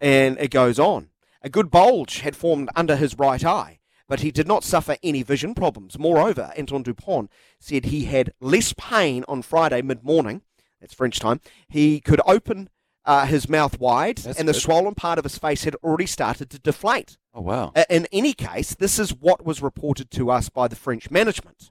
And 0.00 0.38
it 0.38 0.50
goes 0.50 0.78
on. 0.78 1.10
A 1.42 1.48
good 1.48 1.70
bulge 1.70 2.20
had 2.20 2.36
formed 2.36 2.68
under 2.74 2.96
his 2.96 3.18
right 3.18 3.44
eye, 3.44 3.77
but 4.08 4.20
he 4.20 4.30
did 4.30 4.48
not 4.48 4.64
suffer 4.64 4.96
any 5.02 5.22
vision 5.22 5.54
problems. 5.54 5.98
Moreover, 5.98 6.52
Anton 6.56 6.82
Dupont 6.82 7.30
said 7.60 7.86
he 7.86 8.06
had 8.06 8.32
less 8.40 8.72
pain 8.76 9.24
on 9.28 9.42
Friday 9.42 9.82
mid 9.82 10.02
morning, 10.02 10.42
that's 10.80 10.94
French 10.94 11.20
time. 11.20 11.40
He 11.68 12.00
could 12.00 12.20
open 12.26 12.70
uh, 13.04 13.26
his 13.26 13.48
mouth 13.48 13.78
wide, 13.80 14.18
That's 14.18 14.38
and 14.38 14.46
the 14.48 14.52
good. 14.52 14.60
swollen 14.62 14.94
part 14.94 15.18
of 15.18 15.24
his 15.24 15.38
face 15.38 15.64
had 15.64 15.74
already 15.76 16.06
started 16.06 16.50
to 16.50 16.58
deflate. 16.58 17.16
Oh, 17.32 17.40
wow. 17.40 17.72
Uh, 17.74 17.84
In 17.88 18.06
any 18.12 18.32
case, 18.34 18.74
this 18.74 18.98
is 18.98 19.14
what 19.14 19.44
was 19.46 19.62
reported 19.62 20.10
to 20.12 20.30
us 20.30 20.48
by 20.50 20.68
the 20.68 20.76
French 20.76 21.10
management 21.10 21.70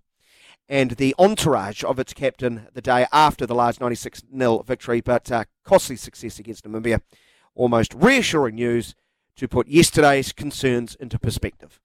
and 0.68 0.92
the 0.92 1.14
entourage 1.20 1.84
of 1.84 2.00
its 2.00 2.14
captain 2.14 2.68
the 2.74 2.82
day 2.82 3.06
after 3.14 3.46
the 3.46 3.54
large 3.56 3.80
96 3.80 4.24
0 4.36 4.64
victory, 4.64 5.00
but 5.00 5.32
uh, 5.32 5.46
costly 5.64 5.96
success 5.96 6.40
against 6.40 6.66
Namibia. 6.66 7.02
Almost 7.56 7.94
reassuring 7.94 8.56
news 8.56 8.96
to 9.36 9.48
put 9.48 9.68
yesterday's 9.68 10.32
concerns 10.34 10.96
into 10.96 11.18
perspective. 11.20 11.80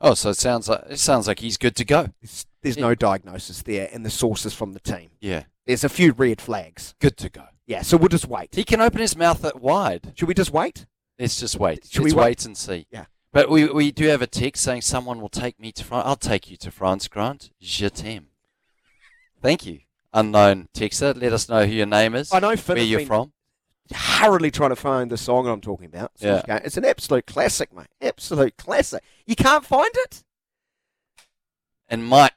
Oh, 0.00 0.14
so 0.14 0.30
it 0.30 0.36
sounds 0.36 0.68
like 0.68 0.84
it 0.90 0.98
sounds 1.00 1.26
like 1.26 1.40
he's 1.40 1.56
good 1.56 1.74
to 1.76 1.84
go. 1.84 2.08
There's, 2.22 2.46
there's 2.62 2.76
no 2.76 2.94
diagnosis 2.94 3.62
there, 3.62 3.88
and 3.92 4.06
the 4.06 4.10
sources 4.10 4.54
from 4.54 4.72
the 4.72 4.80
team. 4.80 5.10
Yeah, 5.20 5.44
There's 5.66 5.82
a 5.84 5.88
few 5.88 6.12
red 6.12 6.40
flags. 6.40 6.94
good 7.00 7.16
to 7.18 7.28
go. 7.28 7.44
Yeah, 7.66 7.82
so 7.82 7.96
we'll 7.96 8.08
just 8.08 8.28
wait. 8.28 8.54
He 8.54 8.64
can 8.64 8.80
open 8.80 9.00
his 9.00 9.16
mouth 9.16 9.42
that 9.42 9.60
wide. 9.60 10.12
Should 10.16 10.28
we 10.28 10.34
just 10.34 10.52
wait? 10.52 10.86
Let's 11.18 11.38
just 11.40 11.58
wait. 11.58 11.84
Should 11.84 12.02
Let's 12.04 12.14
we 12.14 12.18
wait? 12.18 12.24
wait 12.24 12.44
and 12.46 12.56
see. 12.56 12.86
Yeah. 12.90 13.06
But 13.32 13.50
we, 13.50 13.66
we 13.66 13.90
do 13.92 14.06
have 14.08 14.22
a 14.22 14.26
text 14.26 14.62
saying 14.62 14.82
someone 14.82 15.20
will 15.20 15.28
take 15.28 15.60
me 15.60 15.70
to 15.72 15.84
France. 15.84 16.04
I'll 16.06 16.16
take 16.16 16.50
you 16.50 16.56
to 16.58 16.70
France, 16.70 17.08
Grant. 17.08 17.50
Je 17.60 17.88
t'aime. 17.90 18.28
Thank 19.42 19.66
you. 19.66 19.80
Unknown 20.14 20.68
texter. 20.74 21.20
Let 21.20 21.32
us 21.32 21.48
know 21.48 21.66
who 21.66 21.72
your 21.72 21.86
name 21.86 22.14
is. 22.14 22.32
I 22.32 22.38
know 22.38 22.56
Finn 22.56 22.74
where 22.76 22.78
has 22.82 22.90
you're 22.90 23.00
been 23.00 23.06
from. 23.08 23.32
Hurriedly 23.92 24.50
trying 24.50 24.70
to 24.70 24.76
find 24.76 25.10
the 25.10 25.16
song 25.16 25.46
I'm 25.46 25.60
talking 25.60 25.86
about. 25.86 26.12
So 26.16 26.42
Yeah. 26.46 26.56
it's 26.64 26.76
an 26.76 26.84
absolute 26.84 27.26
classic, 27.26 27.72
mate. 27.72 27.86
Absolute 28.00 28.56
classic. 28.56 29.02
You 29.26 29.36
can't 29.36 29.64
find 29.64 29.90
it? 29.94 30.22
And 31.88 32.04
Mike 32.06 32.32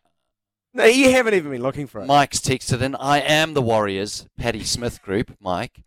No, 0.73 0.85
you 0.85 1.11
haven't 1.11 1.33
even 1.33 1.51
been 1.51 1.61
looking 1.61 1.85
for 1.87 2.01
it. 2.01 2.05
Mike's 2.07 2.39
texted 2.39 2.81
in. 2.81 2.95
I 2.95 3.19
am 3.19 3.53
the 3.53 3.61
Warriors. 3.61 4.25
Paddy 4.37 4.63
Smith 4.63 5.01
Group. 5.01 5.35
Mike. 5.41 5.83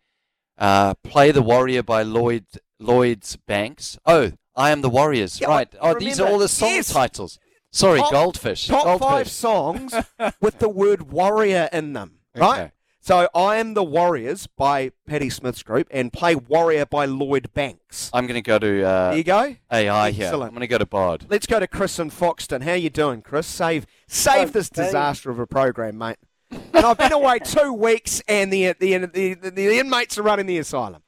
Uh, 0.57 0.93
play 1.03 1.31
the 1.31 1.41
Warrior 1.41 1.81
by 1.83 2.03
Lloyd 2.03 2.45
Lloyd's 2.79 3.35
Banks. 3.35 3.97
Oh, 4.05 4.31
I 4.55 4.69
am 4.71 4.81
the 4.81 4.89
Warriors. 4.89 5.41
Yeah, 5.41 5.47
right. 5.47 5.73
I 5.81 5.89
Oh, 5.91 5.93
these 5.99 6.19
are 6.19 6.27
all 6.27 6.37
the 6.37 6.47
song 6.47 6.69
Yes. 6.69 6.93
titles. 6.93 7.39
Sorry, 7.71 7.99
Top- 7.99 8.11
Goldfish. 8.11 8.67
Top 8.67 8.83
Goldfish. 8.85 9.07
five 9.07 9.29
songs 9.31 9.93
with 10.39 10.59
the 10.59 10.69
word 10.69 11.11
warrior 11.11 11.67
in 11.73 11.93
them, 11.93 12.19
right? 12.35 12.59
Okay. 12.61 12.71
So 13.05 13.29
I 13.35 13.57
am 13.57 13.75
the 13.75 13.83
Warriors 13.83 14.47
by 14.47 14.91
Paddy 15.05 15.29
Smith's 15.29 15.61
group 15.61 15.87
and 15.91 16.11
play 16.11 16.33
Warrior 16.33 16.87
by 16.87 17.05
Lloyd 17.05 17.53
Banks. 17.53 18.09
I'm 18.11 18.25
going 18.25 18.33
to 18.33 18.41
go 18.41 18.57
to 18.57 18.83
uh, 18.83 19.09
there 19.09 19.17
you 19.19 19.23
go. 19.23 19.55
AI 19.71 20.09
here. 20.09 20.31
I'm 20.33 20.39
going 20.39 20.61
to 20.61 20.67
go 20.67 20.79
to 20.79 20.87
Bard. 20.87 21.27
Let's 21.29 21.45
go 21.45 21.59
to 21.59 21.67
Chris 21.67 21.99
and 21.99 22.09
Foxton. 22.09 22.63
How 22.63 22.73
you 22.73 22.89
doing, 22.89 23.21
Chris? 23.21 23.45
Save 23.45 23.85
save 24.07 24.53
this 24.53 24.71
Okay. 24.73 24.85
disaster 24.85 25.29
of 25.29 25.37
a 25.37 25.45
program, 25.45 25.99
mate. 25.99 26.17
And 26.49 26.83
I've 26.83 26.97
been 26.97 27.13
away 27.13 27.37
two 27.43 27.73
weeks, 27.73 28.23
and 28.27 28.51
the 28.51 28.73
the, 28.79 28.97
the 28.97 29.35
the 29.35 29.49
the 29.51 29.77
inmates 29.77 30.17
are 30.17 30.23
running 30.23 30.47
the 30.47 30.57
asylum. 30.57 31.03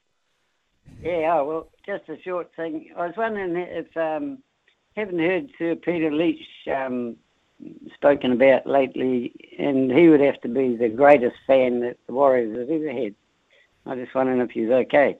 Yeah, 1.02 1.36
oh, 1.40 1.44
well, 1.48 1.68
just 1.84 2.08
a 2.08 2.22
short 2.22 2.54
thing. 2.54 2.90
I 2.96 3.06
was 3.06 3.14
wondering 3.16 3.56
if, 3.56 3.96
um, 3.96 4.38
haven't 4.94 5.18
heard 5.18 5.50
Sir 5.58 5.74
Peter 5.74 6.12
Leitch 6.12 6.46
um, 6.72 7.16
spoken 7.94 8.32
about 8.32 8.66
lately, 8.66 9.32
and 9.58 9.90
he 9.90 10.08
would 10.08 10.20
have 10.20 10.40
to 10.42 10.48
be 10.48 10.76
the 10.76 10.88
greatest 10.88 11.36
fan 11.46 11.80
that 11.80 11.96
the 12.06 12.12
Warriors 12.12 12.56
have 12.58 12.70
ever 12.70 12.92
had. 12.92 13.14
I 13.86 13.94
just 13.96 14.14
wondering 14.14 14.40
if 14.40 14.50
he's 14.50 14.68
okay. 14.70 15.16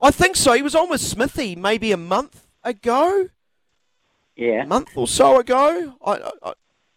I 0.00 0.10
think 0.10 0.36
so. 0.36 0.52
He 0.52 0.62
was 0.62 0.74
on 0.74 0.88
with 0.88 1.00
Smithy 1.00 1.56
maybe 1.56 1.92
a 1.92 1.96
month 1.96 2.46
ago, 2.64 3.28
Yeah. 4.36 4.62
a 4.62 4.66
month 4.66 4.90
or 4.96 5.06
so 5.08 5.38
ago. 5.38 5.94
I 6.04 6.30
I, 6.42 6.52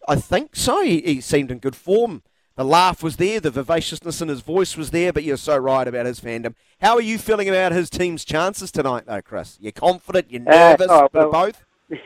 I 0.08 0.16
think 0.16 0.56
so. 0.56 0.84
He, 0.84 1.02
he 1.02 1.22
seemed 1.22 1.52
in 1.52 1.60
good 1.60 1.76
form 1.76 2.22
The 2.56 2.64
laugh 2.66 3.02
was 3.02 3.16
there, 3.18 3.40
the 3.40 3.50
vivaciousness 3.52 4.22
in 4.22 4.28
his 4.28 4.42
voice 4.42 4.78
was 4.78 4.92
there, 4.92 5.12
but 5.12 5.24
you're 5.24 5.38
so 5.38 5.58
right 5.58 5.88
about 5.88 6.06
his 6.06 6.20
fandom. 6.20 6.54
How 6.82 6.94
are 6.96 7.02
you 7.02 7.18
feeling 7.18 7.50
about 7.50 7.72
his 7.72 7.90
team's 7.90 8.24
chances 8.24 8.72
tonight, 8.72 9.06
though, 9.08 9.22
Chris? 9.22 9.58
You're 9.60 9.72
confident, 9.72 10.30
you're 10.30 10.42
Uh, 10.48 10.76
nervous, 10.76 10.88
oh, 10.90 11.10
well- 11.12 11.32
both? 11.32 11.66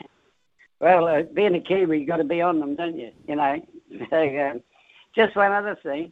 Well, 0.80 1.08
uh, 1.08 1.24
being 1.24 1.56
a 1.56 1.60
Kiwi, 1.60 2.00
you've 2.00 2.08
got 2.08 2.18
to 2.18 2.24
be 2.24 2.42
on 2.42 2.60
them, 2.60 2.76
don't 2.76 2.98
you? 2.98 3.12
You 3.28 3.36
know. 3.36 3.62
So, 4.10 4.18
um, 4.18 4.62
just 5.16 5.34
one 5.38 5.54
other 5.54 5.78
thing. 5.82 6.12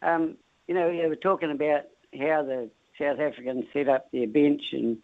Um, 0.00 0.36
you 0.68 0.74
know, 0.74 0.88
you 0.88 1.08
were 1.08 1.16
talking 1.16 1.50
about 1.50 1.82
how 2.16 2.44
the 2.44 2.70
South 2.98 3.18
Africans 3.18 3.64
set 3.72 3.88
up 3.88 4.10
their 4.12 4.28
bench 4.28 4.62
and 4.72 4.98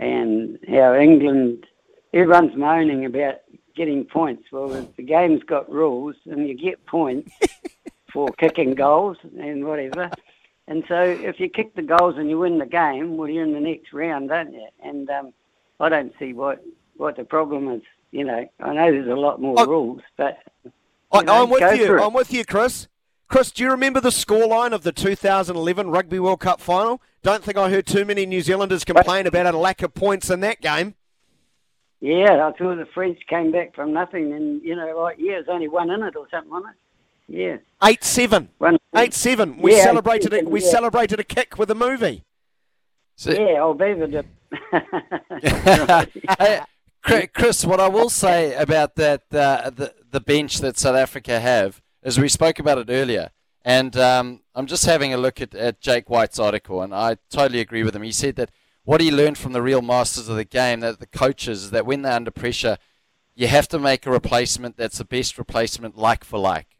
and 0.00 0.58
how 0.68 0.94
England, 0.94 1.66
everyone's 2.12 2.56
moaning 2.56 3.04
about 3.04 3.36
getting 3.76 4.04
points. 4.04 4.50
Well, 4.50 4.68
the, 4.68 4.88
the 4.96 5.04
game's 5.04 5.44
got 5.44 5.70
rules, 5.70 6.16
and 6.24 6.48
you 6.48 6.54
get 6.54 6.84
points 6.86 7.32
for 8.12 8.28
kicking 8.32 8.74
goals 8.74 9.18
and 9.38 9.64
whatever. 9.64 10.10
And 10.66 10.82
so, 10.88 11.00
if 11.00 11.38
you 11.38 11.48
kick 11.48 11.76
the 11.76 11.82
goals 11.82 12.16
and 12.18 12.28
you 12.28 12.40
win 12.40 12.58
the 12.58 12.66
game, 12.66 13.16
well, 13.16 13.28
you're 13.28 13.44
in 13.44 13.52
the 13.52 13.60
next 13.60 13.92
round, 13.92 14.30
don't 14.30 14.52
you? 14.52 14.66
And 14.82 15.08
um, 15.08 15.32
I 15.78 15.88
don't 15.88 16.12
see 16.18 16.32
what 16.32 16.64
what 16.96 17.16
the 17.16 17.24
problem 17.24 17.68
is. 17.68 17.82
You 18.12 18.24
know, 18.24 18.44
I 18.58 18.72
know 18.74 18.90
there's 18.90 19.08
a 19.08 19.14
lot 19.14 19.40
more 19.40 19.54
Oh. 19.58 19.66
rules, 19.66 20.00
but 20.16 20.38
I, 21.12 21.22
know, 21.22 21.42
I'm 21.44 21.50
with 21.50 21.60
you. 21.78 21.96
it. 21.96 22.02
I'm 22.02 22.12
with 22.12 22.32
you, 22.32 22.44
Chris. 22.44 22.88
Chris, 23.28 23.52
do 23.52 23.62
you 23.62 23.70
remember 23.70 24.00
the 24.00 24.08
scoreline 24.10 24.72
of 24.72 24.82
the 24.82 24.90
2011 24.92 25.88
Rugby 25.90 26.18
World 26.18 26.40
Cup 26.40 26.60
final? 26.60 27.00
Don't 27.22 27.44
think 27.44 27.56
I 27.56 27.70
heard 27.70 27.86
too 27.86 28.04
many 28.04 28.26
New 28.26 28.40
Zealanders 28.40 28.84
complain 28.84 29.26
about 29.28 29.54
a 29.54 29.56
lack 29.56 29.82
of 29.82 29.94
points 29.94 30.30
in 30.30 30.40
that 30.40 30.60
game. 30.60 30.94
Yeah, 32.00 32.46
I 32.48 32.52
thought 32.56 32.76
the 32.76 32.88
French 32.94 33.20
came 33.28 33.52
back 33.52 33.74
from 33.74 33.92
nothing, 33.92 34.32
and 34.32 34.60
you 34.62 34.74
know, 34.74 34.98
like 34.98 35.16
yeah, 35.18 35.32
there's 35.34 35.48
only 35.48 35.68
one 35.68 35.90
in 35.90 36.02
it 36.02 36.16
or 36.16 36.26
something, 36.30 36.50
wasn't 36.50 36.72
it? 36.72 36.76
Yeah, 37.36 37.56
Eight 37.88 38.02
seven. 38.02 38.48
one. 38.58 38.78
Eight 38.96 39.14
seven. 39.14 39.58
We 39.58 39.76
Yeah, 39.76 39.84
celebrated 39.84 40.32
it. 40.32 40.46
8-7, 40.46 40.50
We 40.50 40.62
yeah. 40.64 40.70
celebrated 40.70 41.20
a 41.20 41.24
kick 41.24 41.58
with 41.58 41.70
a 41.70 41.74
movie. 41.76 42.24
So, 43.14 43.30
Yeah, 43.32 43.60
old 43.62 43.78
Beaver 43.78 44.06
did. 44.08 44.26
Hey, 44.72 44.78
Chri- 45.40 46.64
Chris, 47.02 47.64
what 47.64 47.80
I 47.80 47.88
will 47.88 48.10
say 48.10 48.54
about 48.54 48.96
that 48.96 49.22
uh, 49.32 49.70
the 49.70 49.94
the 50.10 50.20
bench 50.20 50.58
that 50.58 50.78
South 50.78 50.96
Africa 50.96 51.40
have 51.40 51.80
is 52.02 52.18
we 52.18 52.28
spoke 52.28 52.58
about 52.58 52.78
it 52.78 52.86
earlier, 52.90 53.30
and 53.64 53.96
um, 53.96 54.42
I'm 54.54 54.66
just 54.66 54.86
having 54.86 55.12
a 55.14 55.16
look 55.16 55.40
at, 55.40 55.54
at 55.54 55.80
Jake 55.80 56.10
White's 56.10 56.38
article, 56.38 56.82
and 56.82 56.94
I 56.94 57.16
totally 57.30 57.60
agree 57.60 57.82
with 57.82 57.94
him. 57.96 58.02
He 58.02 58.12
said 58.12 58.36
that 58.36 58.50
what 58.84 59.00
he 59.00 59.10
learned 59.10 59.38
from 59.38 59.52
the 59.52 59.62
real 59.62 59.82
masters 59.82 60.28
of 60.28 60.36
the 60.36 60.44
game, 60.44 60.80
that 60.80 61.00
the 61.00 61.06
coaches, 61.06 61.64
is 61.64 61.70
that 61.70 61.86
when 61.86 62.02
they're 62.02 62.12
under 62.12 62.30
pressure, 62.30 62.76
you 63.34 63.46
have 63.46 63.68
to 63.68 63.78
make 63.78 64.04
a 64.06 64.10
replacement 64.10 64.76
that's 64.76 64.98
the 64.98 65.04
best 65.04 65.38
replacement, 65.38 65.96
like 65.96 66.24
for 66.24 66.38
like. 66.38 66.76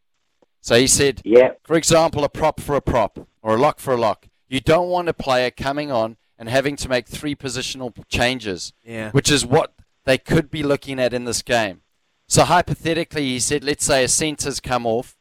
So 0.61 0.79
he 0.79 0.87
said, 0.87 1.23
yeah, 1.25 1.53
for 1.63 1.77
example, 1.77 2.25
a 2.25 2.29
prop 2.29 2.61
for 2.61 2.75
a 2.77 2.83
prop 2.83 3.27
or 3.43 3.57
a 3.57 3.59
lock 3.59 3.79
for 3.81 3.95
a 3.95 3.97
lock. 3.97 4.27
You 4.49 4.61
don't 4.61 4.89
want 4.89 5.09
a 5.09 5.15
player 5.15 5.51
coming 5.51 5.91
on 5.91 6.17
and 6.39 6.49
having 6.49 6.77
to 6.77 6.89
make 6.89 7.07
three 7.07 7.35
positional 7.35 7.95
changes, 8.09 8.73
Yeah. 8.85 9.11
which 9.13 9.31
is 9.31 9.47
what 9.47 9.73
they 10.11 10.19
could 10.19 10.51
be 10.51 10.65
looking 10.65 10.99
at 10.99 11.15
in 11.15 11.25
this 11.25 11.41
game. 11.41 11.83
So 12.27 12.43
hypothetically, 12.43 13.29
he 13.29 13.39
said, 13.39 13.63
let's 13.63 13.85
say 13.85 14.03
a 14.03 14.09
centre's 14.09 14.59
come 14.59 14.85
off, 14.85 15.17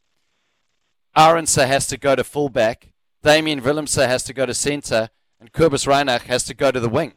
Arendse 1.15 1.67
has 1.67 1.85
to 1.87 1.97
go 1.97 2.15
to 2.15 2.23
fullback, 2.23 2.91
Damian 3.21 3.61
Willemse 3.61 4.07
has 4.07 4.23
to 4.23 4.33
go 4.33 4.47
to 4.47 4.53
centre, 4.55 5.09
and 5.39 5.51
Cobus 5.51 5.85
Reinach 5.85 6.23
has 6.23 6.43
to 6.45 6.55
go 6.55 6.71
to 6.71 6.79
the 6.79 6.89
wing. 6.89 7.13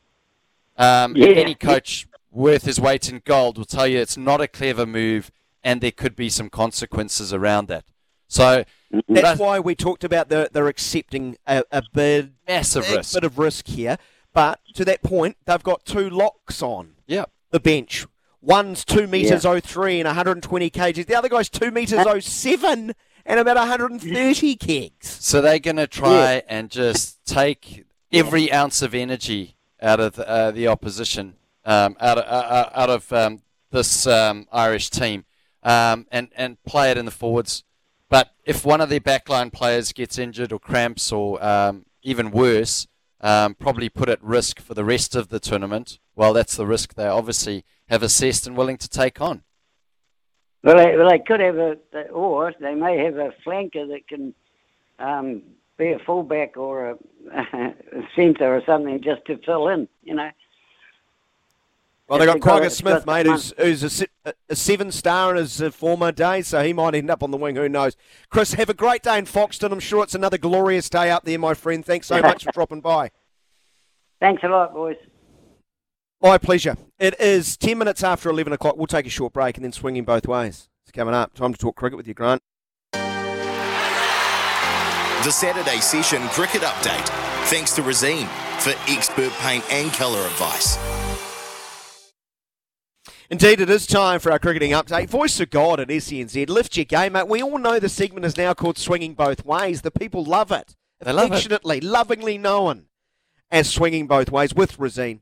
Um, 0.76 1.16
Yeah. 1.16 1.28
Any 1.28 1.54
coach 1.54 2.06
worth 2.30 2.64
his 2.64 2.78
weight 2.78 3.08
in 3.08 3.22
gold 3.24 3.56
will 3.56 3.64
tell 3.64 3.86
you 3.86 4.00
it's 4.00 4.18
not 4.18 4.42
a 4.42 4.48
clever 4.48 4.84
move, 4.84 5.30
and 5.64 5.80
there 5.80 5.92
could 5.92 6.14
be 6.14 6.28
some 6.28 6.50
consequences 6.50 7.32
around 7.32 7.68
that. 7.68 7.84
So 8.28 8.64
That's 9.08 9.40
why 9.40 9.60
we 9.60 9.74
talked 9.74 10.04
about 10.04 10.28
the, 10.28 10.50
they're 10.52 10.68
accepting 10.68 11.38
a, 11.46 11.62
a 11.70 11.82
bit, 11.94 12.32
massive 12.46 12.90
risk. 12.90 13.14
bit 13.14 13.24
of 13.24 13.38
risk 13.38 13.66
here. 13.66 13.96
But 14.34 14.60
to 14.74 14.84
that 14.84 15.02
point, 15.02 15.38
they've 15.46 15.62
got 15.62 15.86
two 15.86 16.10
locks 16.10 16.62
on 16.62 16.96
Yeah. 17.06 17.24
The 17.52 17.60
bench. 17.60 18.06
One's 18.40 18.84
two 18.84 19.06
meters 19.06 19.46
oh 19.46 19.60
three 19.60 20.00
and 20.00 20.06
120 20.06 20.68
kgs. 20.70 21.06
The 21.06 21.14
other 21.14 21.28
guy's 21.28 21.48
two 21.48 21.70
meters 21.70 22.04
oh 22.04 22.18
seven 22.18 22.92
and 23.24 23.38
about 23.38 23.56
130 23.56 24.56
kegs. 24.56 25.08
So 25.08 25.40
they're 25.40 25.60
going 25.60 25.76
to 25.76 25.86
try 25.86 26.42
and 26.48 26.68
just 26.70 27.24
take 27.24 27.84
every 28.12 28.52
ounce 28.52 28.82
of 28.82 28.94
energy 28.94 29.56
out 29.80 30.00
of 30.00 30.14
the, 30.14 30.28
uh, 30.28 30.50
the 30.50 30.66
opposition, 30.66 31.34
um, 31.64 31.96
out 32.00 32.18
of, 32.18 32.24
uh, 32.24 32.46
uh, 32.46 32.70
out 32.74 32.90
of 32.90 33.12
um, 33.12 33.42
this 33.70 34.06
um, 34.08 34.46
Irish 34.52 34.90
team, 34.90 35.24
um, 35.62 36.06
and 36.10 36.28
and 36.36 36.62
play 36.64 36.90
it 36.90 36.98
in 36.98 37.04
the 37.04 37.10
forwards. 37.10 37.62
But 38.08 38.32
if 38.44 38.64
one 38.64 38.80
of 38.80 38.88
their 38.90 39.00
backline 39.00 39.52
players 39.52 39.92
gets 39.92 40.18
injured 40.18 40.52
or 40.52 40.58
cramps 40.58 41.12
or 41.12 41.42
um, 41.42 41.86
even 42.02 42.30
worse, 42.30 42.86
um, 43.22 43.54
probably 43.54 43.88
put 43.88 44.08
at 44.08 44.22
risk 44.22 44.60
for 44.60 44.74
the 44.74 44.84
rest 44.84 45.14
of 45.14 45.28
the 45.28 45.38
tournament. 45.40 45.98
Well, 46.16 46.32
that's 46.32 46.56
the 46.56 46.66
risk 46.66 46.94
they 46.94 47.06
obviously 47.06 47.64
have 47.88 48.02
assessed 48.02 48.46
and 48.46 48.56
willing 48.56 48.76
to 48.78 48.88
take 48.88 49.20
on. 49.20 49.42
Well, 50.64 50.76
they, 50.76 50.96
well, 50.96 51.10
they 51.10 51.18
could 51.18 51.40
have 51.40 51.56
a, 51.56 51.76
or 52.10 52.54
they 52.60 52.74
may 52.74 52.98
have 52.98 53.16
a 53.16 53.32
flanker 53.44 53.88
that 53.88 54.06
can 54.08 54.34
um, 54.98 55.42
be 55.76 55.92
a 55.92 55.98
fullback 55.98 56.56
or 56.56 56.90
a, 56.90 56.96
a 57.34 58.08
centre 58.14 58.54
or 58.56 58.62
something 58.64 59.00
just 59.02 59.24
to 59.26 59.38
fill 59.38 59.68
in, 59.68 59.88
you 60.04 60.14
know. 60.14 60.30
Well, 62.08 62.18
they 62.18 62.26
If 62.26 62.40
got 62.40 62.60
they 62.60 62.66
Kwagga 62.66 62.70
Smith, 62.70 63.04
got 63.04 63.06
mate, 63.06 63.26
who's, 63.26 63.52
who's 63.56 63.82
a, 63.82 63.90
se- 63.90 64.06
a- 64.24 64.34
a 64.50 64.56
seven 64.56 64.90
star 64.92 65.30
in 65.32 65.36
his 65.38 65.60
uh, 65.60 65.70
former 65.70 66.12
days, 66.12 66.48
so 66.48 66.62
he 66.62 66.72
might 66.72 66.94
end 66.94 67.10
up 67.10 67.22
on 67.22 67.30
the 67.30 67.36
wing. 67.36 67.56
Who 67.56 67.68
knows? 67.68 67.96
Chris, 68.30 68.54
have 68.54 68.68
a 68.70 68.74
great 68.74 69.02
day 69.02 69.18
in 69.18 69.24
Foxton. 69.26 69.72
I'm 69.72 69.80
sure 69.80 70.02
it's 70.02 70.14
another 70.14 70.38
glorious 70.38 70.88
day 70.88 71.10
up 71.10 71.24
there, 71.24 71.38
my 71.38 71.54
friend. 71.54 71.84
Thanks 71.84 72.06
so 72.06 72.20
much 72.20 72.44
for 72.44 72.52
dropping 72.52 72.80
by. 72.80 73.10
Thanks 74.20 74.42
a 74.44 74.48
lot, 74.48 74.72
boys. 74.72 74.96
My 76.20 76.38
pleasure. 76.38 76.76
It 77.00 77.18
is 77.20 77.56
10 77.56 77.76
minutes 77.78 78.04
after 78.04 78.30
11 78.30 78.52
o'clock. 78.52 78.76
We'll 78.76 78.86
take 78.86 79.06
a 79.06 79.10
short 79.10 79.32
break 79.32 79.56
and 79.56 79.64
then 79.64 79.72
swing 79.72 79.96
him 79.96 80.04
both 80.04 80.28
ways. 80.28 80.68
It's 80.84 80.92
coming 80.92 81.14
up. 81.14 81.34
Time 81.34 81.52
to 81.52 81.58
talk 81.58 81.74
cricket 81.74 81.96
with 81.96 82.06
you, 82.06 82.14
Grant. 82.14 82.40
The 85.24 85.30
Saturday 85.30 85.80
Session 85.80 86.22
Cricket 86.28 86.62
Update. 86.62 87.08
Thanks 87.46 87.72
to 87.76 87.82
Resene 87.82 88.26
for 88.60 88.70
expert 88.90 89.30
paint 89.40 89.64
and 89.72 89.92
colour 89.92 90.18
advice. 90.20 90.76
Indeed, 93.32 93.62
it 93.62 93.70
is 93.70 93.86
time 93.86 94.20
for 94.20 94.30
our 94.30 94.38
cricketing 94.38 94.72
update. 94.72 95.08
Voice 95.08 95.40
of 95.40 95.48
God 95.48 95.80
at 95.80 95.88
SENZ. 95.88 96.50
Lift 96.50 96.76
your 96.76 96.84
game, 96.84 97.14
mate. 97.14 97.26
We 97.26 97.42
all 97.42 97.56
know 97.56 97.78
the 97.78 97.88
segment 97.88 98.26
is 98.26 98.36
now 98.36 98.52
called 98.52 98.76
Swinging 98.76 99.14
Both 99.14 99.46
Ways. 99.46 99.80
The 99.80 99.90
people 99.90 100.22
love 100.22 100.52
it. 100.52 100.76
They 101.00 101.14
love 101.14 101.24
it. 101.24 101.30
Affectionately, 101.30 101.80
lovingly 101.80 102.36
known 102.36 102.88
as 103.50 103.70
Swinging 103.70 104.06
Both 104.06 104.30
Ways 104.30 104.52
with 104.52 104.76
Resene. 104.76 105.20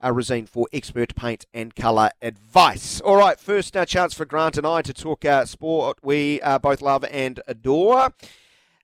Uh, 0.00 0.10
Resene 0.10 0.48
for 0.48 0.66
expert 0.72 1.14
paint 1.14 1.46
and 1.54 1.72
colour 1.76 2.10
advice. 2.20 3.00
All 3.00 3.14
right, 3.14 3.38
first 3.38 3.76
uh, 3.76 3.86
chance 3.86 4.12
for 4.12 4.24
Grant 4.24 4.58
and 4.58 4.66
I 4.66 4.82
to 4.82 4.92
talk 4.92 5.24
uh, 5.24 5.44
sport 5.44 5.98
we 6.02 6.40
uh, 6.40 6.58
both 6.58 6.82
love 6.82 7.04
and 7.12 7.38
adore. 7.46 8.12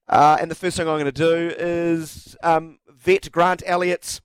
Uh, 0.08 0.38
and 0.40 0.48
the 0.48 0.54
first 0.54 0.76
thing 0.76 0.86
I'm 0.86 1.00
going 1.00 1.04
to 1.04 1.10
do 1.10 1.52
is 1.58 2.36
um, 2.44 2.78
vet 2.88 3.32
Grant 3.32 3.60
Elliott's 3.66 4.20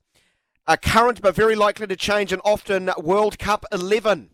uh, 0.68 0.76
current 0.76 1.20
but 1.20 1.34
very 1.34 1.56
likely 1.56 1.88
to 1.88 1.96
change 1.96 2.32
and 2.32 2.40
often 2.44 2.92
World 3.02 3.40
Cup 3.40 3.64
11. 3.72 4.30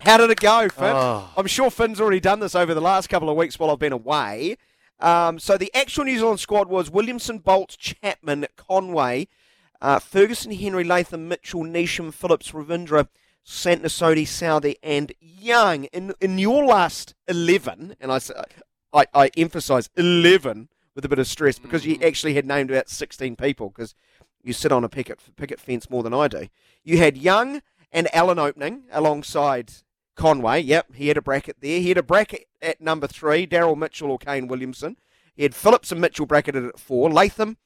How 0.00 0.16
did 0.16 0.30
it 0.30 0.40
go, 0.40 0.68
Finn? 0.68 0.94
Oh. 0.96 1.30
I'm 1.36 1.46
sure 1.46 1.70
Finn's 1.70 2.00
already 2.00 2.20
done 2.20 2.40
this 2.40 2.54
over 2.54 2.72
the 2.72 2.80
last 2.80 3.08
couple 3.08 3.28
of 3.28 3.36
weeks 3.36 3.58
while 3.58 3.70
I've 3.70 3.78
been 3.78 3.92
away. 3.92 4.56
Um, 4.98 5.38
so 5.38 5.56
the 5.56 5.70
actual 5.74 6.04
New 6.04 6.18
Zealand 6.18 6.40
squad 6.40 6.68
was 6.68 6.90
Williamson, 6.90 7.38
Boult, 7.38 7.76
Chapman, 7.76 8.46
Conway, 8.56 9.28
uh, 9.80 9.98
Ferguson, 9.98 10.52
Henry, 10.52 10.84
Latham, 10.84 11.28
Mitchell, 11.28 11.64
Neesham, 11.64 12.12
Phillips, 12.12 12.52
Ravindra, 12.52 13.08
Santnasodi, 13.46 14.24
Southee, 14.24 14.76
and 14.82 15.12
Young. 15.20 15.84
In 15.84 16.14
in 16.20 16.38
your 16.38 16.64
last 16.64 17.14
eleven, 17.28 17.94
and 18.00 18.12
I 18.12 18.20
I 19.14 19.30
emphasise 19.36 19.88
eleven 19.96 20.68
with 20.94 21.04
a 21.04 21.08
bit 21.08 21.18
of 21.18 21.26
stress 21.26 21.58
because 21.58 21.86
you 21.86 21.98
actually 22.02 22.34
had 22.34 22.46
named 22.46 22.70
about 22.70 22.88
sixteen 22.88 23.36
people 23.36 23.70
because 23.70 23.94
you 24.42 24.52
sit 24.52 24.72
on 24.72 24.84
a 24.84 24.88
picket 24.88 25.18
picket 25.36 25.60
fence 25.60 25.88
more 25.88 26.02
than 26.02 26.14
I 26.14 26.28
do. 26.28 26.48
You 26.84 26.98
had 26.98 27.16
Young 27.16 27.62
and 27.92 28.08
Allen 28.14 28.38
opening 28.38 28.84
alongside 28.92 29.72
Conway. 30.20 30.60
Yep, 30.60 30.94
he 30.94 31.08
had 31.08 31.16
a 31.16 31.22
bracket 31.22 31.56
there. 31.60 31.80
He 31.80 31.88
had 31.88 31.98
a 31.98 32.02
bracket 32.02 32.46
at 32.60 32.80
number 32.80 33.06
three, 33.06 33.46
Daryl 33.46 33.76
Mitchell 33.76 34.10
or 34.10 34.18
Kane 34.18 34.46
Williamson. 34.48 34.96
He 35.34 35.42
had 35.44 35.54
Phillips 35.54 35.90
and 35.90 36.00
Mitchell 36.00 36.26
bracketed 36.26 36.64
at 36.66 36.78
four. 36.78 37.10
Latham, 37.10 37.56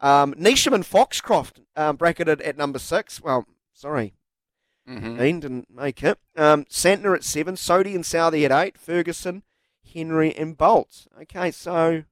um, 0.00 0.32
Neesham 0.34 0.72
and 0.72 0.86
Foxcroft 0.86 1.60
um, 1.76 1.96
bracketed 1.96 2.40
at 2.40 2.56
number 2.56 2.78
six. 2.78 3.20
Well, 3.20 3.46
sorry, 3.74 4.14
Mhm. 4.88 5.18
Dean 5.18 5.40
didn't 5.40 5.68
make 5.70 6.02
it. 6.02 6.18
Um, 6.36 6.64
Santner 6.64 7.14
at 7.14 7.24
seven. 7.24 7.56
Sodhi 7.56 7.94
and 7.94 8.04
Southee 8.04 8.44
at 8.46 8.52
eight. 8.52 8.78
Ferguson, 8.78 9.42
Henry, 9.92 10.34
and 10.34 10.56
Boult. 10.56 11.06
Okay, 11.22 11.50
so 11.50 12.04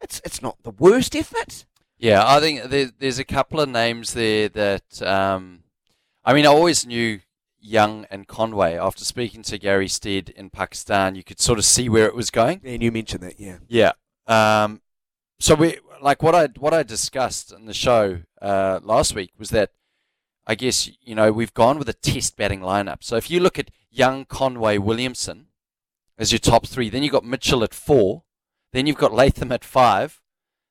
it's 0.00 0.20
it's 0.24 0.42
not 0.42 0.56
the 0.64 0.70
worst 0.72 1.14
effort. 1.14 1.66
Yeah, 1.98 2.24
I 2.26 2.40
think 2.40 2.64
there, 2.64 2.90
there's 2.98 3.18
a 3.18 3.24
couple 3.24 3.60
of 3.60 3.68
names 3.68 4.14
there 4.14 4.48
that 4.48 5.02
um, 5.02 5.62
I 6.24 6.32
mean, 6.34 6.46
I 6.46 6.48
always 6.48 6.84
knew 6.86 7.20
Young 7.60 8.06
and 8.10 8.26
Conway. 8.26 8.76
After 8.76 9.04
speaking 9.04 9.42
to 9.44 9.58
Gary 9.58 9.88
Stead 9.88 10.30
in 10.30 10.50
Pakistan, 10.50 11.14
you 11.14 11.22
could 11.22 11.40
sort 11.40 11.58
of 11.58 11.64
see 11.64 11.88
where 11.88 12.06
it 12.06 12.14
was 12.14 12.30
going. 12.30 12.60
And 12.64 12.82
you 12.82 12.90
mentioned 12.90 13.22
that, 13.22 13.38
yeah. 13.38 13.58
Yeah. 13.68 13.92
Um, 14.26 14.80
so 15.38 15.54
we 15.54 15.78
like 16.02 16.22
what 16.22 16.34
I 16.34 16.48
what 16.58 16.74
I 16.74 16.82
discussed 16.82 17.52
in 17.52 17.66
the 17.66 17.74
show 17.74 18.20
uh, 18.40 18.80
last 18.82 19.14
week 19.14 19.32
was 19.38 19.50
that 19.50 19.70
I 20.46 20.54
guess 20.54 20.90
you 21.02 21.14
know 21.14 21.32
we've 21.32 21.54
gone 21.54 21.78
with 21.78 21.88
a 21.88 21.94
test 21.94 22.36
batting 22.36 22.60
lineup. 22.60 23.02
So 23.02 23.16
if 23.16 23.30
you 23.30 23.40
look 23.40 23.58
at 23.58 23.70
Young, 23.90 24.24
Conway, 24.24 24.78
Williamson 24.78 25.46
as 26.18 26.32
your 26.32 26.38
top 26.38 26.66
three, 26.66 26.90
then 26.90 27.02
you've 27.02 27.12
got 27.12 27.24
Mitchell 27.24 27.64
at 27.64 27.72
four, 27.74 28.24
then 28.72 28.86
you've 28.86 28.98
got 28.98 29.14
Latham 29.14 29.50
at 29.50 29.64
five. 29.64 30.20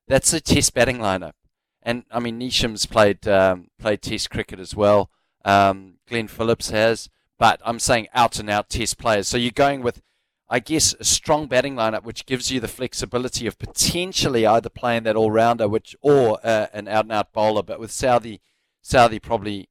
That's 0.07 0.31
a 0.33 0.39
test 0.39 0.73
batting 0.73 0.99
lineup. 0.99 1.33
And 1.81 2.03
I 2.11 2.19
mean, 2.19 2.39
Neesham's 2.39 2.85
played 2.85 3.27
um, 3.27 3.69
played 3.79 4.01
Test 4.01 4.29
cricket 4.29 4.59
as 4.59 4.75
well. 4.75 5.09
Um, 5.45 5.95
Glenn 6.07 6.27
Phillips 6.27 6.69
has, 6.69 7.09
but 7.37 7.61
I'm 7.63 7.79
saying 7.79 8.07
out 8.13 8.39
and 8.39 8.49
out 8.49 8.69
Test 8.69 8.97
players. 8.97 9.27
So 9.27 9.37
you're 9.37 9.51
going 9.51 9.81
with, 9.81 10.01
I 10.49 10.59
guess, 10.59 10.93
a 10.99 11.03
strong 11.03 11.47
batting 11.47 11.75
lineup, 11.75 12.03
which 12.03 12.25
gives 12.25 12.51
you 12.51 12.59
the 12.59 12.67
flexibility 12.67 13.47
of 13.47 13.57
potentially 13.57 14.45
either 14.45 14.69
playing 14.69 15.03
that 15.03 15.15
all 15.15 15.31
rounder, 15.31 15.67
which 15.67 15.95
or 16.01 16.39
uh, 16.43 16.67
an 16.73 16.87
out 16.87 17.05
and 17.05 17.11
out 17.11 17.33
bowler. 17.33 17.63
But 17.63 17.79
with 17.79 17.91
Southee, 17.91 18.39
Southee 18.83 19.21
probably 19.21 19.69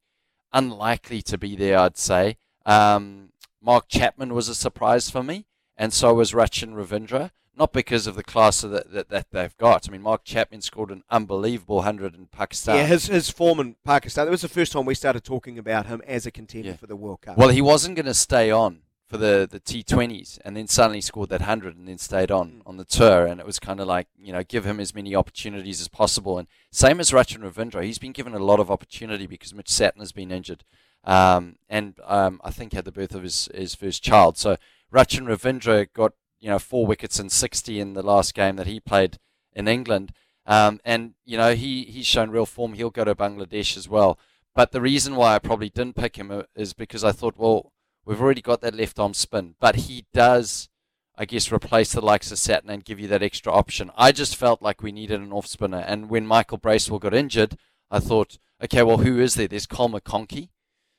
unlikely 0.53 1.21
to 1.23 1.37
be 1.37 1.55
there, 1.55 1.79
I'd 1.79 1.97
say. 1.97 2.37
Um, 2.65 3.29
Mark 3.61 3.87
Chapman 3.87 4.33
was 4.33 4.49
a 4.49 4.55
surprise 4.55 5.09
for 5.09 5.23
me, 5.23 5.45
and 5.77 5.93
so 5.93 6.13
was 6.13 6.31
Rachin 6.31 6.73
Ravindra 6.73 7.31
not 7.59 7.73
because 7.73 8.07
of 8.07 8.15
the 8.15 8.23
class 8.23 8.61
that, 8.61 8.91
that, 8.91 9.09
that 9.09 9.27
they've 9.31 9.57
got. 9.57 9.87
I 9.87 9.91
mean, 9.91 10.01
Mark 10.01 10.23
Chapman 10.23 10.61
scored 10.61 10.89
an 10.89 11.03
unbelievable 11.09 11.77
100 11.77 12.15
in 12.15 12.27
Pakistan. 12.27 12.77
Yeah, 12.77 12.85
his, 12.85 13.07
his 13.07 13.29
form 13.29 13.59
in 13.59 13.75
Pakistan, 13.83 14.25
that 14.25 14.31
was 14.31 14.41
the 14.41 14.47
first 14.47 14.71
time 14.71 14.85
we 14.85 14.95
started 14.95 15.23
talking 15.23 15.59
about 15.59 15.85
him 15.85 16.01
as 16.07 16.25
a 16.25 16.31
contender 16.31 16.69
yeah. 16.69 16.75
for 16.75 16.87
the 16.87 16.95
World 16.95 17.21
Cup. 17.21 17.37
Well, 17.37 17.49
he 17.49 17.61
wasn't 17.61 17.97
going 17.97 18.05
to 18.05 18.13
stay 18.13 18.49
on 18.49 18.79
for 19.09 19.17
the, 19.17 19.47
the 19.49 19.59
T20s 19.59 20.39
and 20.45 20.55
then 20.55 20.67
suddenly 20.67 21.01
scored 21.01 21.29
that 21.29 21.41
100 21.41 21.75
and 21.75 21.87
then 21.87 21.97
stayed 21.97 22.31
on 22.31 22.49
mm. 22.49 22.61
on 22.65 22.77
the 22.77 22.85
tour. 22.85 23.25
And 23.25 23.39
it 23.41 23.45
was 23.45 23.59
kind 23.59 23.79
of 23.79 23.87
like, 23.87 24.07
you 24.17 24.31
know, 24.31 24.43
give 24.43 24.65
him 24.65 24.79
as 24.79 24.95
many 24.95 25.13
opportunities 25.13 25.81
as 25.81 25.87
possible. 25.89 26.37
And 26.37 26.47
same 26.71 26.99
as 26.99 27.11
Rachin 27.11 27.41
Ravindra, 27.41 27.83
he's 27.83 27.99
been 27.99 28.13
given 28.13 28.33
a 28.33 28.39
lot 28.39 28.59
of 28.59 28.71
opportunity 28.71 29.27
because 29.27 29.53
Mitch 29.53 29.67
Santner 29.67 29.99
has 29.99 30.11
been 30.11 30.31
injured 30.31 30.63
um, 31.03 31.55
and 31.67 31.95
um, 32.05 32.39
I 32.43 32.51
think 32.51 32.73
had 32.73 32.85
the 32.85 32.91
birth 32.91 33.15
of 33.15 33.23
his, 33.23 33.49
his 33.53 33.75
first 33.75 34.03
child. 34.03 34.37
So 34.37 34.57
Rachin 34.93 35.25
Ravindra 35.25 35.87
got 35.93 36.13
you 36.39 36.49
know 36.49 36.59
four 36.59 36.85
wickets 36.85 37.19
and 37.19 37.31
60 37.31 37.79
in 37.79 37.93
the 37.93 38.03
last 38.03 38.33
game 38.33 38.55
that 38.55 38.67
he 38.67 38.79
played 38.79 39.17
in 39.53 39.67
England. 39.67 40.11
Um, 40.45 40.79
and 40.83 41.13
you 41.25 41.37
know 41.37 41.53
he 41.53 41.83
he's 41.83 42.07
shown 42.07 42.31
real 42.31 42.45
form. 42.45 42.73
He'll 42.73 42.89
go 42.89 43.03
to 43.03 43.15
Bangladesh 43.15 43.77
as 43.77 43.87
well. 43.87 44.19
But 44.55 44.71
the 44.71 44.81
reason 44.81 45.15
why 45.15 45.35
I 45.35 45.39
probably 45.39 45.69
didn't 45.69 45.95
pick 45.95 46.17
him 46.17 46.31
uh, 46.31 46.43
is 46.55 46.73
because 46.73 47.03
I 47.03 47.11
thought, 47.11 47.37
well, 47.37 47.71
we've 48.03 48.21
already 48.21 48.41
got 48.41 48.61
that 48.61 48.75
left 48.75 48.99
arm 48.99 49.13
spin, 49.13 49.55
but 49.59 49.75
he 49.75 50.05
does, 50.13 50.69
I 51.15 51.25
guess, 51.25 51.51
replace 51.51 51.93
the 51.93 52.01
likes 52.01 52.31
of 52.31 52.39
Santner 52.39 52.73
and 52.73 52.83
give 52.83 52.99
you 52.99 53.07
that 53.09 53.23
extra 53.23 53.53
option. 53.53 53.91
I 53.95 54.11
just 54.11 54.35
felt 54.35 54.61
like 54.61 54.81
we 54.81 54.91
needed 54.91 55.21
an 55.21 55.31
off 55.31 55.47
spinner, 55.47 55.83
and 55.87 56.09
when 56.09 56.25
Michael 56.25 56.57
Bracewell 56.57 56.99
got 56.99 57.13
injured, 57.13 57.57
I 57.91 57.99
thought, 57.99 58.37
okay, 58.63 58.83
well, 58.83 58.97
who 58.97 59.19
is 59.19 59.35
there? 59.35 59.47
There's 59.47 59.67
Cole 59.67 59.89
McConchie. 59.89 60.49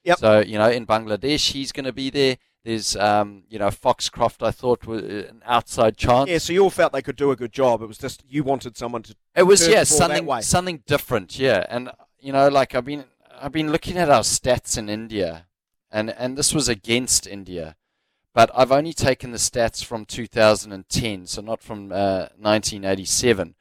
Yep. 0.04 0.18
So 0.18 0.40
you 0.40 0.56
know, 0.56 0.70
in 0.70 0.86
Bangladesh, 0.86 1.52
he's 1.52 1.72
going 1.72 1.84
to 1.84 1.92
be 1.92 2.10
there. 2.10 2.38
There's, 2.64 2.94
um, 2.96 3.44
you 3.48 3.58
know, 3.58 3.70
Foxcroft. 3.70 4.42
I 4.42 4.50
thought 4.50 4.86
was 4.86 5.02
an 5.02 5.42
outside 5.46 5.96
chance. 5.96 6.28
Yeah, 6.28 6.38
so 6.38 6.52
you 6.52 6.62
all 6.62 6.70
felt 6.70 6.92
they 6.92 7.00
could 7.00 7.16
do 7.16 7.30
a 7.30 7.36
good 7.36 7.52
job. 7.52 7.80
It 7.80 7.86
was 7.86 7.96
just 7.96 8.22
you 8.28 8.44
wanted 8.44 8.76
someone 8.76 9.02
to. 9.04 9.14
It 9.34 9.44
was 9.44 9.66
yeah 9.66 9.84
something 9.84 10.28
something 10.42 10.82
different. 10.86 11.38
Yeah, 11.38 11.64
and 11.70 11.90
you 12.18 12.32
know, 12.32 12.48
like 12.48 12.74
I've 12.74 12.84
been 12.84 13.04
I've 13.40 13.52
been 13.52 13.72
looking 13.72 13.96
at 13.96 14.10
our 14.10 14.20
stats 14.20 14.76
in 14.76 14.90
India, 14.90 15.46
and 15.90 16.10
and 16.10 16.36
this 16.36 16.52
was 16.52 16.68
against 16.68 17.26
India, 17.26 17.76
but 18.34 18.50
I've 18.54 18.72
only 18.72 18.92
taken 18.92 19.32
the 19.32 19.38
stats 19.38 19.82
from 19.82 20.04
2010, 20.04 21.26
so 21.26 21.40
not 21.40 21.62
from 21.62 21.90
uh, 21.90 22.28
1987. 22.38 23.54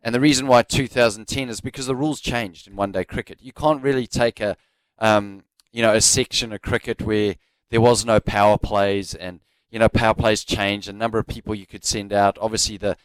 And 0.00 0.14
the 0.14 0.20
reason 0.20 0.46
why 0.46 0.62
2010 0.62 1.48
is 1.48 1.60
because 1.60 1.86
the 1.86 1.96
rules 1.96 2.20
changed 2.20 2.66
in 2.66 2.76
one-day 2.76 3.04
cricket. 3.04 3.40
You 3.42 3.52
can't 3.52 3.82
really 3.82 4.06
take 4.06 4.40
a, 4.40 4.56
um, 4.98 5.42
you 5.72 5.82
know, 5.82 5.92
a 5.92 6.00
section 6.00 6.52
of 6.52 6.62
cricket 6.62 7.02
where 7.02 7.34
there 7.70 7.80
was 7.80 8.04
no 8.04 8.20
power 8.20 8.58
plays 8.58 9.14
and 9.14 9.40
you 9.70 9.78
know 9.78 9.88
power 9.88 10.14
plays 10.14 10.44
changed 10.44 10.88
a 10.88 10.92
number 10.92 11.18
of 11.18 11.26
people 11.26 11.54
you 11.54 11.66
could 11.66 11.84
send 11.84 12.12
out. 12.12 12.38
Obviously 12.40 12.76
the 12.76 12.96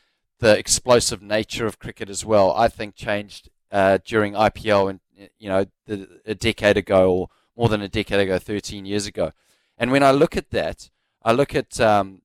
the 0.43 0.57
explosive 0.57 1.21
nature 1.21 1.65
of 1.65 1.79
cricket 1.79 2.09
as 2.09 2.25
well 2.25 2.51
i 2.53 2.67
think 2.67 2.95
changed 2.95 3.49
uh, 3.71 3.97
during 4.03 4.33
ipl 4.33 4.89
and 4.89 4.99
you 5.39 5.47
know 5.47 5.65
the, 5.85 6.07
a 6.25 6.35
decade 6.35 6.75
ago 6.75 7.11
or 7.11 7.29
more 7.55 7.69
than 7.69 7.81
a 7.81 7.87
decade 7.87 8.19
ago 8.19 8.37
13 8.39 8.85
years 8.85 9.05
ago. 9.05 9.31
And 9.77 9.91
when 9.91 10.03
i 10.03 10.11
look 10.11 10.35
at 10.35 10.51
that 10.51 10.89
i 11.23 11.31
look 11.31 11.55
at 11.55 11.79
um, 11.79 12.21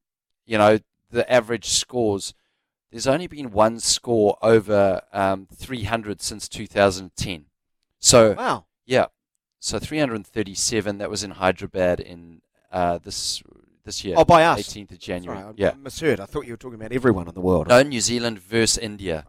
you 0.46 0.58
know 0.58 0.78
the 1.10 1.30
average 1.32 1.68
scores. 1.68 2.34
There's 2.90 3.06
only 3.06 3.26
been 3.26 3.50
one 3.50 3.80
score 3.80 4.38
over 4.42 5.02
um, 5.12 5.46
300 5.54 6.20
since 6.20 6.48
2010 6.48 7.44
so 7.98 8.32
wow. 8.32 8.64
Yeah 8.84 9.06
so 9.60 9.78
337. 9.78 10.98
That 10.98 11.10
was 11.10 11.24
in 11.24 11.32
Hyderabad 11.32 12.00
in 12.00 12.42
uh, 12.70 12.98
this 12.98 13.42
this 13.84 14.04
year. 14.04 14.14
Oh, 14.16 14.24
by 14.24 14.44
us. 14.44 14.60
18th 14.60 14.92
of 14.92 14.98
January. 14.98 15.40
Sorry, 15.40 15.54
yeah. 15.56 15.72
misheard. 15.82 16.20
I 16.20 16.26
thought 16.26 16.46
you 16.46 16.52
were 16.52 16.58
talking 16.58 16.78
about 16.78 16.92
everyone 16.92 17.28
in 17.28 17.34
the 17.34 17.40
world. 17.40 17.68
No, 17.68 17.82
New 17.82 18.00
Zealand 18.00 18.38
versus 18.38 18.78
India. 18.78 19.26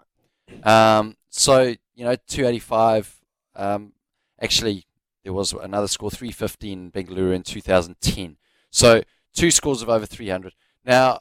Um, 0.63 1.15
so 1.29 1.75
you 1.95 2.05
know, 2.05 2.15
285. 2.27 3.15
Um, 3.55 3.93
actually, 4.41 4.85
there 5.23 5.33
was 5.33 5.53
another 5.53 5.87
score, 5.87 6.09
315 6.11 6.91
Bengaluru 6.91 7.33
in 7.33 7.43
2010. 7.43 8.37
So 8.69 9.03
two 9.33 9.51
scores 9.51 9.81
of 9.81 9.89
over 9.89 10.05
300. 10.05 10.53
Now, 10.85 11.19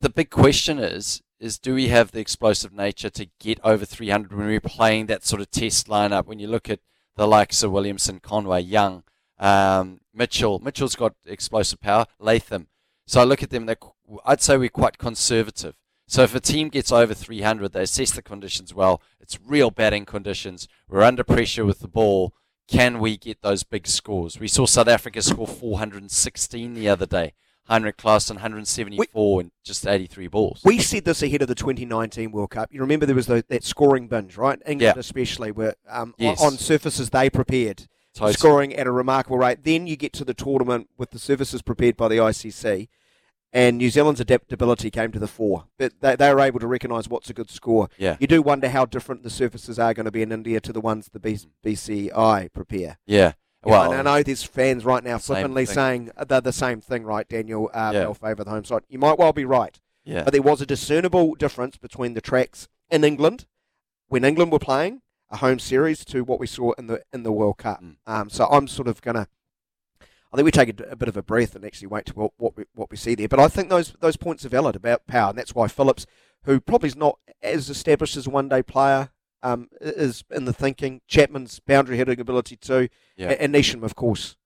the 0.00 0.10
big 0.10 0.30
question 0.30 0.78
is, 0.78 1.22
is 1.38 1.58
do 1.58 1.74
we 1.74 1.88
have 1.88 2.12
the 2.12 2.20
explosive 2.20 2.72
nature 2.72 3.10
to 3.10 3.28
get 3.38 3.60
over 3.62 3.84
300 3.84 4.32
when 4.32 4.46
we're 4.46 4.60
playing 4.60 5.06
that 5.06 5.24
sort 5.24 5.40
of 5.40 5.50
test 5.50 5.86
lineup? 5.86 6.26
When 6.26 6.38
you 6.38 6.48
look 6.48 6.68
at 6.70 6.80
the 7.16 7.26
likes 7.26 7.62
of 7.62 7.72
Williamson, 7.72 8.20
Conway, 8.20 8.62
Young, 8.62 9.02
um, 9.38 10.00
Mitchell. 10.14 10.58
Mitchell's 10.58 10.96
got 10.96 11.14
explosive 11.26 11.80
power. 11.80 12.06
Latham. 12.18 12.68
So 13.06 13.20
I 13.20 13.24
look 13.24 13.42
at 13.42 13.50
them. 13.50 13.68
I'd 14.24 14.42
say 14.42 14.56
we're 14.56 14.68
quite 14.68 14.98
conservative. 14.98 15.76
So 16.08 16.22
if 16.22 16.34
a 16.34 16.40
team 16.40 16.68
gets 16.68 16.92
over 16.92 17.14
300, 17.14 17.72
they 17.72 17.82
assess 17.82 18.12
the 18.12 18.22
conditions 18.22 18.72
well. 18.72 19.02
It's 19.20 19.38
real 19.44 19.70
batting 19.70 20.04
conditions. 20.04 20.68
We're 20.88 21.02
under 21.02 21.24
pressure 21.24 21.64
with 21.64 21.80
the 21.80 21.88
ball. 21.88 22.32
Can 22.68 22.98
we 22.98 23.16
get 23.16 23.42
those 23.42 23.64
big 23.64 23.86
scores? 23.86 24.38
We 24.38 24.48
saw 24.48 24.66
South 24.66 24.88
Africa 24.88 25.22
score 25.22 25.46
416 25.46 26.74
the 26.74 26.88
other 26.88 27.06
day. 27.06 27.32
Heinrich 27.68 27.96
Klaasen 27.96 28.36
174 28.36 29.40
and 29.40 29.50
just 29.64 29.86
83 29.86 30.28
balls. 30.28 30.60
We 30.64 30.78
said 30.78 31.04
this 31.04 31.22
ahead 31.22 31.42
of 31.42 31.48
the 31.48 31.54
2019 31.54 32.30
World 32.30 32.50
Cup. 32.50 32.72
You 32.72 32.80
remember 32.80 33.06
there 33.06 33.14
was 33.14 33.26
the, 33.26 33.44
that 33.48 33.64
scoring 33.64 34.08
binge, 34.08 34.36
right? 34.36 34.60
England 34.66 34.80
yeah. 34.80 34.94
especially, 34.96 35.50
were 35.50 35.74
um, 35.88 36.14
yes. 36.18 36.40
on, 36.40 36.52
on, 36.52 36.58
surfaces 36.58 37.10
they 37.10 37.28
prepared, 37.28 37.88
totally. 38.14 38.34
scoring 38.34 38.74
at 38.74 38.86
a 38.86 38.92
remarkable 38.92 39.38
rate. 39.38 39.64
Then 39.64 39.86
you 39.86 39.96
get 39.96 40.12
to 40.14 40.24
the 40.24 40.34
tournament 40.34 40.88
with 40.96 41.10
the 41.10 41.18
surfaces 41.18 41.60
prepared 41.62 41.96
by 41.96 42.08
the 42.08 42.16
ICC, 42.16 42.88
and 43.52 43.78
New 43.78 43.90
Zealand's 43.90 44.20
adaptability 44.20 44.90
came 44.90 45.10
to 45.10 45.18
the 45.18 45.26
fore. 45.26 45.64
But 45.76 45.94
they, 46.00 46.14
they 46.14 46.32
were 46.32 46.40
able 46.40 46.60
to 46.60 46.66
recognise 46.68 47.08
what's 47.08 47.30
a 47.30 47.34
good 47.34 47.50
score. 47.50 47.88
Yeah. 47.98 48.16
You 48.20 48.28
do 48.28 48.42
wonder 48.42 48.68
how 48.68 48.86
different 48.86 49.24
the 49.24 49.30
surfaces 49.30 49.78
are 49.78 49.94
going 49.94 50.04
to 50.04 50.12
be 50.12 50.22
in 50.22 50.30
India 50.30 50.60
to 50.60 50.72
the 50.72 50.80
ones 50.80 51.08
the 51.12 51.20
BCI 51.64 52.52
prepare. 52.52 52.98
Yeah. 53.06 53.32
Well, 53.70 53.92
and 53.92 54.08
I 54.08 54.18
know 54.18 54.22
there's 54.22 54.42
fans 54.42 54.84
right 54.84 55.02
now 55.02 55.18
flippantly 55.18 55.66
saying 55.66 56.10
they're 56.28 56.40
the 56.40 56.52
same 56.52 56.80
thing, 56.80 57.04
right, 57.04 57.28
Daniel? 57.28 57.70
Uh, 57.72 57.90
yeah. 57.92 58.00
They'll 58.00 58.14
favour 58.14 58.44
the 58.44 58.50
home 58.50 58.64
side. 58.64 58.82
You 58.88 58.98
might 58.98 59.18
well 59.18 59.32
be 59.32 59.44
right. 59.44 59.78
Yeah. 60.04 60.22
But 60.22 60.32
there 60.32 60.42
was 60.42 60.60
a 60.60 60.66
discernible 60.66 61.34
difference 61.34 61.76
between 61.76 62.14
the 62.14 62.20
tracks 62.20 62.68
in 62.90 63.02
England 63.02 63.46
when 64.08 64.24
England 64.24 64.52
were 64.52 64.58
playing 64.58 65.02
a 65.30 65.38
home 65.38 65.58
series 65.58 66.04
to 66.04 66.22
what 66.22 66.38
we 66.38 66.46
saw 66.46 66.72
in 66.72 66.86
the 66.86 67.02
in 67.12 67.22
the 67.22 67.32
World 67.32 67.58
Cup. 67.58 67.82
Mm. 67.82 67.96
Um, 68.06 68.30
so 68.30 68.46
I'm 68.46 68.68
sort 68.68 68.88
of 68.88 69.02
gonna. 69.02 69.28
I 70.32 70.36
think 70.36 70.44
we 70.44 70.50
take 70.50 70.80
a, 70.80 70.84
a, 70.90 70.96
bit 70.96 71.08
of 71.08 71.16
a 71.16 71.22
breath 71.22 71.54
and 71.54 71.64
actually 71.64 71.88
wait 71.88 72.06
to 72.06 72.14
what, 72.14 72.32
what 72.36 72.56
we 72.56 72.64
what 72.74 72.90
we 72.90 72.96
see 72.96 73.14
there. 73.14 73.28
But 73.28 73.40
I 73.40 73.48
think 73.48 73.68
those 73.68 73.94
those 74.00 74.16
points 74.16 74.44
are 74.44 74.50
valid 74.50 74.76
about 74.76 75.06
power, 75.06 75.30
and 75.30 75.38
that's 75.38 75.54
why 75.54 75.68
Phillips, 75.68 76.06
who 76.44 76.60
probably 76.60 76.88
is 76.88 76.96
not 76.96 77.18
as 77.42 77.68
established 77.68 78.16
as 78.16 78.26
a 78.26 78.30
one 78.30 78.48
day 78.48 78.62
player, 78.62 79.10
um, 79.46 79.68
is 79.80 80.24
in 80.30 80.44
the 80.44 80.52
thinking. 80.52 81.00
Chapman's 81.06 81.60
boundary 81.60 81.96
hitting 81.96 82.20
ability 82.20 82.56
too, 82.56 82.88
yeah. 83.16 83.30
and 83.38 83.54
Neesham, 83.54 83.82
of 83.82 83.94
course, 83.94 84.36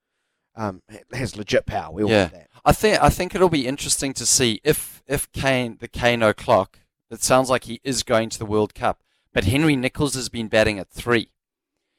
um, 0.54 0.82
has 1.12 1.36
legit 1.36 1.66
power. 1.66 1.92
We 1.92 2.02
all 2.02 2.10
yeah. 2.10 2.26
that. 2.26 2.48
I 2.64 2.72
think 2.72 3.02
I 3.02 3.08
think 3.08 3.34
it'll 3.34 3.48
be 3.48 3.66
interesting 3.66 4.12
to 4.14 4.26
see 4.26 4.60
if 4.62 5.02
if 5.06 5.30
Kane 5.32 5.78
the 5.80 5.88
Kane 5.88 6.22
O'clock. 6.22 6.80
It 7.10 7.22
sounds 7.22 7.50
like 7.50 7.64
he 7.64 7.80
is 7.82 8.04
going 8.04 8.28
to 8.30 8.38
the 8.38 8.46
World 8.46 8.74
Cup, 8.74 9.02
but 9.32 9.44
Henry 9.44 9.74
Nicholls 9.74 10.14
has 10.14 10.28
been 10.28 10.48
batting 10.48 10.78
at 10.78 10.90
three. 10.90 11.32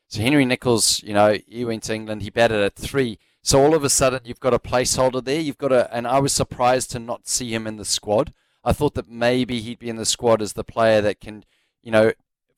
So 0.07 0.21
Henry 0.21 0.45
Nicholls, 0.45 1.01
you 1.03 1.13
know, 1.13 1.37
he 1.47 1.65
went 1.65 1.83
to 1.83 1.95
England, 1.95 2.21
he 2.21 2.29
batted 2.29 2.61
at 2.61 2.75
three. 2.75 3.17
So 3.41 3.61
all 3.61 3.73
of 3.73 3.83
a 3.83 3.89
sudden, 3.89 4.21
you've 4.23 4.39
got 4.39 4.53
a 4.53 4.59
placeholder 4.59 5.23
there. 5.23 5.39
You've 5.41 5.57
got 5.57 5.71
a, 5.71 5.93
and 5.93 6.07
I 6.07 6.19
was 6.19 6.31
surprised 6.31 6.91
to 6.91 6.99
not 6.99 7.27
see 7.27 7.53
him 7.53 7.65
in 7.65 7.77
the 7.77 7.85
squad. 7.85 8.33
I 8.63 8.73
thought 8.73 8.93
that 8.93 9.09
maybe 9.09 9.59
he'd 9.61 9.79
be 9.79 9.89
in 9.89 9.95
the 9.95 10.05
squad 10.05 10.41
as 10.41 10.53
the 10.53 10.63
player 10.63 11.01
that 11.01 11.19
can, 11.19 11.43
you 11.81 11.91
know, 11.91 12.11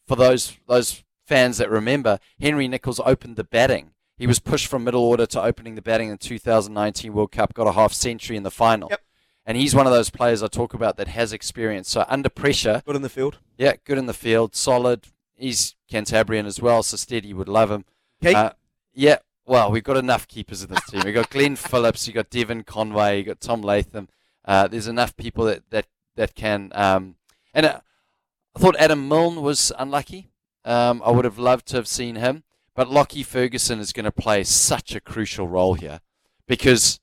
for 0.07 0.15
those 0.15 0.57
those 0.67 1.03
fans 1.25 1.57
that 1.57 1.69
remember, 1.69 2.19
Henry 2.39 2.67
Nicholls 2.67 2.99
opened 3.05 3.35
the 3.35 3.43
batting. 3.43 3.91
He 4.17 4.27
was 4.27 4.39
pushed 4.39 4.67
from 4.67 4.83
middle 4.83 5.03
order 5.03 5.25
to 5.25 5.41
opening 5.41 5.75
the 5.75 5.81
batting 5.81 6.07
in 6.09 6.13
the 6.13 6.17
2019 6.17 7.13
World 7.13 7.31
Cup, 7.31 7.53
got 7.53 7.67
a 7.67 7.71
half 7.71 7.93
century 7.93 8.37
in 8.37 8.43
the 8.43 8.51
final. 8.51 8.89
Yep. 8.89 9.01
And 9.45 9.57
he's 9.57 9.75
one 9.75 9.87
of 9.87 9.91
those 9.91 10.09
players 10.09 10.41
I 10.41 10.47
talk 10.47 10.73
about 10.73 10.95
that 10.97 11.09
has 11.09 11.33
experience. 11.33 11.89
So 11.89 12.05
under 12.07 12.29
pressure, 12.29 12.81
Good 12.85 12.95
in 12.95 13.01
the 13.01 13.09
field. 13.09 13.39
yeah, 13.57 13.73
good 13.83 13.97
in 13.97 14.05
the 14.05 14.13
field, 14.13 14.55
solid. 14.55 15.07
He's 15.35 15.75
Cantabrian 15.91 16.45
as 16.45 16.61
well, 16.61 16.83
so 16.83 16.95
Steady 16.95 17.33
would 17.33 17.49
love 17.49 17.69
him. 17.71 17.83
Keith? 18.21 18.35
Uh, 18.35 18.53
yeah, 18.93 19.17
well, 19.45 19.69
we've 19.71 19.83
got 19.83 19.97
enough 19.97 20.27
keepers 20.27 20.63
in 20.63 20.69
this 20.69 20.85
team. 20.89 21.01
We've 21.03 21.13
got 21.13 21.29
Glenn 21.29 21.55
Phillips, 21.57 22.07
you've 22.07 22.15
got 22.15 22.29
Devon 22.29 22.63
Conway, 22.63 23.17
you've 23.17 23.27
got 23.27 23.41
Tom 23.41 23.61
Latham. 23.61 24.07
Uh, 24.45 24.67
there's 24.67 24.87
enough 24.87 25.17
people 25.17 25.45
that, 25.45 25.69
that, 25.71 25.87
that 26.15 26.35
can. 26.35 26.71
Um, 26.73 27.15
and 27.53 27.65
uh, 27.65 27.81
I 28.55 28.59
thought 28.59 28.75
Adam 28.77 29.07
Milne 29.07 29.41
was 29.41 29.71
unlucky. 29.77 30.29
Um, 30.65 31.01
I 31.03 31.11
would 31.11 31.25
have 31.25 31.39
loved 31.39 31.67
to 31.67 31.77
have 31.77 31.87
seen 31.87 32.15
him. 32.15 32.43
But 32.75 32.89
Lockie 32.89 33.23
Ferguson 33.23 33.79
is 33.79 33.93
going 33.93 34.05
to 34.05 34.11
play 34.11 34.43
such 34.43 34.95
a 34.95 34.99
crucial 35.01 35.47
role 35.47 35.75
here 35.75 35.99
because 36.47 36.99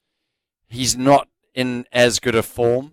he's 0.68 0.96
not 0.96 1.28
in 1.54 1.86
as 1.92 2.18
good 2.18 2.34
a 2.34 2.42
form 2.42 2.92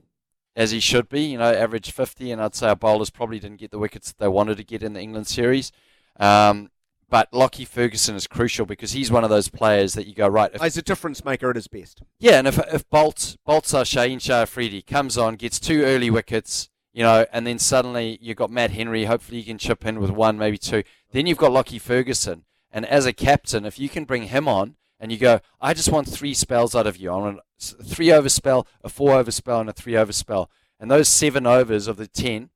as 0.56 0.72
he 0.72 0.80
should 0.80 1.10
be. 1.10 1.22
You 1.22 1.38
know, 1.40 1.52
average 1.52 1.92
50, 1.92 2.32
and 2.32 2.42
I'd 2.42 2.56
say 2.56 2.68
our 2.68 2.76
bowlers 2.76 3.10
probably 3.10 3.40
didn't 3.40 3.60
get 3.60 3.72
the 3.72 3.80
wickets 3.80 4.10
that 4.10 4.20
they 4.20 4.28
wanted 4.28 4.58
to 4.58 4.64
get 4.64 4.84
in 4.84 4.94
the 4.94 5.02
England 5.02 5.28
series. 5.28 5.72
Um, 6.20 6.70
but 7.10 7.30
Lockie 7.32 7.66
Ferguson 7.66 8.16
is 8.16 8.28
crucial 8.28 8.66
because 8.66 8.92
he's 8.92 9.10
one 9.10 9.24
of 9.24 9.30
those 9.30 9.48
players 9.48 9.94
that 9.94 10.08
you 10.08 10.14
go 10.14 10.28
right. 10.28 10.52
If, 10.54 10.62
He's 10.62 10.78
a 10.78 10.82
difference 10.82 11.24
maker 11.24 11.50
at 11.50 11.56
his 11.56 11.68
best. 11.68 12.02
yeah, 12.20 12.38
and 12.38 12.48
if 12.48 12.60
if 12.74 12.88
Boult 12.90 13.38
Boltzar 13.48 13.86
Shaheen 13.86 14.22
Shah 14.22 14.42
Afridi 14.42 14.82
comes 14.82 15.18
on, 15.18 15.36
gets 15.36 15.60
two 15.60 15.84
early 15.84 16.10
wickets, 16.10 16.70
you 16.98 17.04
know, 17.04 17.28
and 17.32 17.46
then 17.46 17.60
suddenly 17.60 18.18
you've 18.24 18.38
got 18.38 18.50
Matt 18.50 18.72
Henry. 18.72 19.06
Hopefully, 19.06 19.38
you 19.38 19.44
can 19.44 19.60
chip 19.60 19.86
in 19.86 20.00
with 20.00 20.10
one, 20.10 20.36
maybe 20.36 20.58
two. 20.58 20.82
Then 21.12 21.28
you've 21.28 21.38
got 21.38 21.52
Lockie 21.52 21.78
Ferguson, 21.78 22.44
and 22.72 22.88
as 22.88 23.06
a 23.06 23.14
captain, 23.14 23.68
if 23.68 23.78
you 23.78 23.88
can 23.88 24.04
bring 24.04 24.24
him 24.24 24.48
on, 24.48 24.78
and 25.00 25.12
you 25.12 25.20
go, 25.20 25.40
I 25.62 25.76
just 25.76 25.92
want 25.92 26.08
three 26.08 26.34
spells 26.34 26.74
out 26.74 26.88
of 26.88 26.98
you. 26.98 27.12
I 27.12 27.18
want 27.18 27.40
a 27.40 27.84
three 27.84 28.12
over 28.12 28.30
spell, 28.30 28.66
a 28.84 28.90
four 28.90 29.14
over 29.14 29.30
spell, 29.30 29.60
and 29.60 29.70
a 29.70 29.74
three 29.74 29.96
over 29.96 30.12
spell. 30.12 30.50
And 30.80 30.90
those 30.90 31.08
seven 31.08 31.46
overs 31.46 31.88
of 31.88 31.98
the 31.98 32.08
ten 32.08 32.50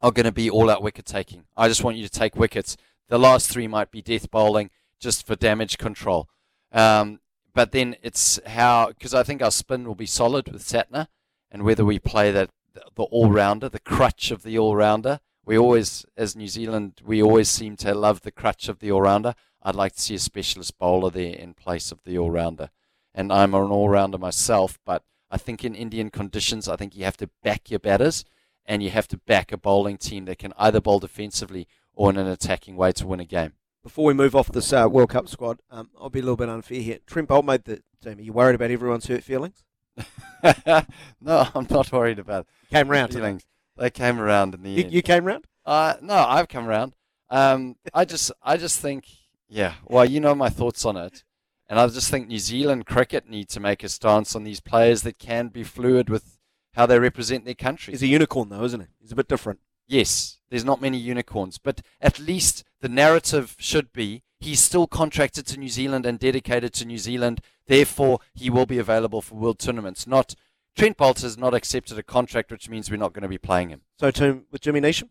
are 0.00 0.12
going 0.12 0.26
to 0.26 0.32
be 0.32 0.48
all 0.48 0.70
out 0.70 0.80
wicket 0.80 1.04
taking. 1.04 1.46
I 1.56 1.66
just 1.66 1.82
want 1.82 1.96
you 1.96 2.04
to 2.04 2.18
take 2.20 2.36
wickets. 2.36 2.76
The 3.08 3.18
last 3.18 3.50
three 3.50 3.66
might 3.66 3.90
be 3.90 4.00
death 4.00 4.30
bowling 4.30 4.70
just 5.00 5.26
for 5.26 5.34
damage 5.34 5.76
control. 5.76 6.28
Um, 6.70 7.18
but 7.52 7.72
then 7.72 7.96
it's 8.00 8.38
how, 8.46 8.90
because 8.90 9.12
I 9.12 9.24
think 9.24 9.42
our 9.42 9.50
spin 9.50 9.88
will 9.88 9.96
be 9.96 10.06
solid 10.06 10.52
with 10.52 10.62
Santner, 10.62 11.08
and 11.50 11.64
whether 11.64 11.84
we 11.84 11.98
play 11.98 12.30
that 12.30 12.50
the 12.74 13.02
all 13.04 13.30
rounder, 13.30 13.68
the 13.68 13.80
crutch 13.80 14.30
of 14.30 14.42
the 14.42 14.58
all 14.58 14.76
rounder. 14.76 15.20
We 15.44 15.58
always, 15.58 16.06
as 16.16 16.36
New 16.36 16.48
Zealand, 16.48 17.00
we 17.04 17.22
always 17.22 17.48
seem 17.48 17.76
to 17.78 17.94
love 17.94 18.22
the 18.22 18.30
crutch 18.30 18.68
of 18.68 18.78
the 18.78 18.92
all 18.92 19.02
rounder. 19.02 19.34
I'd 19.62 19.74
like 19.74 19.94
to 19.94 20.00
see 20.00 20.14
a 20.14 20.18
specialist 20.18 20.78
bowler 20.78 21.10
there 21.10 21.34
in 21.34 21.54
place 21.54 21.92
of 21.92 22.02
the 22.04 22.18
all 22.18 22.30
rounder. 22.30 22.70
And 23.14 23.32
I'm 23.32 23.54
an 23.54 23.70
all 23.70 23.88
rounder 23.88 24.18
myself, 24.18 24.78
but 24.84 25.04
I 25.30 25.38
think 25.38 25.64
in 25.64 25.74
Indian 25.74 26.10
conditions, 26.10 26.68
I 26.68 26.76
think 26.76 26.96
you 26.96 27.04
have 27.04 27.16
to 27.18 27.30
back 27.42 27.70
your 27.70 27.80
batters 27.80 28.24
and 28.64 28.82
you 28.82 28.90
have 28.90 29.08
to 29.08 29.16
back 29.16 29.52
a 29.52 29.56
bowling 29.56 29.96
team 29.96 30.24
that 30.26 30.38
can 30.38 30.52
either 30.56 30.80
bowl 30.80 31.00
defensively 31.00 31.66
or 31.94 32.10
in 32.10 32.16
an 32.16 32.26
attacking 32.26 32.76
way 32.76 32.92
to 32.92 33.06
win 33.06 33.20
a 33.20 33.24
game. 33.24 33.52
Before 33.82 34.04
we 34.04 34.14
move 34.14 34.36
off 34.36 34.52
this 34.52 34.72
uh, 34.72 34.86
World 34.88 35.10
Cup 35.10 35.28
squad, 35.28 35.60
um, 35.70 35.90
I'll 36.00 36.10
be 36.10 36.20
a 36.20 36.22
little 36.22 36.36
bit 36.36 36.48
unfair 36.48 36.80
here. 36.80 36.98
Trent 37.06 37.28
Boult 37.28 37.44
made 37.44 37.64
the 37.64 37.82
team. 38.02 38.18
Are 38.18 38.22
you 38.22 38.32
worried 38.32 38.54
about 38.54 38.70
everyone's 38.70 39.08
hurt 39.08 39.24
feelings? 39.24 39.64
no, 41.20 41.48
I'm 41.54 41.66
not 41.70 41.92
worried 41.92 42.18
about 42.18 42.46
it. 42.46 42.70
Came 42.70 42.88
round. 42.88 43.12
feelings. 43.12 43.44
They 43.76 43.90
came 43.90 44.18
around 44.20 44.54
in 44.54 44.62
the 44.62 44.70
You, 44.70 44.84
end. 44.84 44.92
you 44.92 45.02
came 45.02 45.24
round? 45.24 45.46
Uh, 45.64 45.94
no, 46.00 46.14
I've 46.14 46.48
come 46.48 46.66
around. 46.66 46.94
Um, 47.30 47.76
I 47.94 48.04
just, 48.04 48.32
I 48.42 48.56
just 48.56 48.80
think, 48.80 49.06
yeah. 49.48 49.74
Well, 49.86 50.04
you 50.04 50.20
know 50.20 50.34
my 50.34 50.48
thoughts 50.48 50.84
on 50.84 50.96
it, 50.96 51.24
and 51.68 51.78
I 51.78 51.86
just 51.88 52.10
think 52.10 52.28
New 52.28 52.38
Zealand 52.38 52.86
cricket 52.86 53.28
need 53.28 53.48
to 53.50 53.60
make 53.60 53.82
a 53.82 53.88
stance 53.88 54.34
on 54.36 54.44
these 54.44 54.60
players 54.60 55.02
that 55.02 55.18
can 55.18 55.48
be 55.48 55.64
fluid 55.64 56.10
with 56.10 56.38
how 56.74 56.86
they 56.86 56.98
represent 56.98 57.44
their 57.44 57.54
country. 57.54 57.92
He's 57.92 58.02
a 58.02 58.06
unicorn, 58.06 58.48
though, 58.48 58.64
isn't 58.64 58.80
he? 58.80 58.86
He's 59.00 59.12
a 59.12 59.16
bit 59.16 59.28
different. 59.28 59.60
Yes, 59.86 60.38
there's 60.50 60.64
not 60.64 60.80
many 60.80 60.96
unicorns, 60.98 61.58
but 61.58 61.80
at 62.00 62.18
least 62.18 62.64
the 62.80 62.88
narrative 62.88 63.56
should 63.58 63.92
be 63.92 64.22
he's 64.42 64.60
still 64.60 64.86
contracted 64.86 65.46
to 65.46 65.58
New 65.58 65.68
Zealand 65.68 66.04
and 66.06 66.18
dedicated 66.18 66.72
to 66.74 66.84
New 66.84 66.98
Zealand. 66.98 67.40
Therefore, 67.66 68.20
he 68.34 68.50
will 68.50 68.66
be 68.66 68.78
available 68.78 69.22
for 69.22 69.34
world 69.36 69.58
tournaments. 69.58 70.06
Not 70.06 70.34
Trent 70.76 70.96
Boult 70.96 71.22
has 71.22 71.36
not 71.36 71.54
accepted 71.54 71.98
a 71.98 72.02
contract, 72.02 72.50
which 72.50 72.68
means 72.68 72.90
we're 72.90 72.96
not 72.96 73.12
going 73.12 73.22
to 73.22 73.28
be 73.28 73.38
playing 73.38 73.68
him. 73.70 73.82
So, 73.98 74.10
team 74.10 74.46
with 74.50 74.62
Jimmy 74.62 74.80
Neesham? 74.80 75.08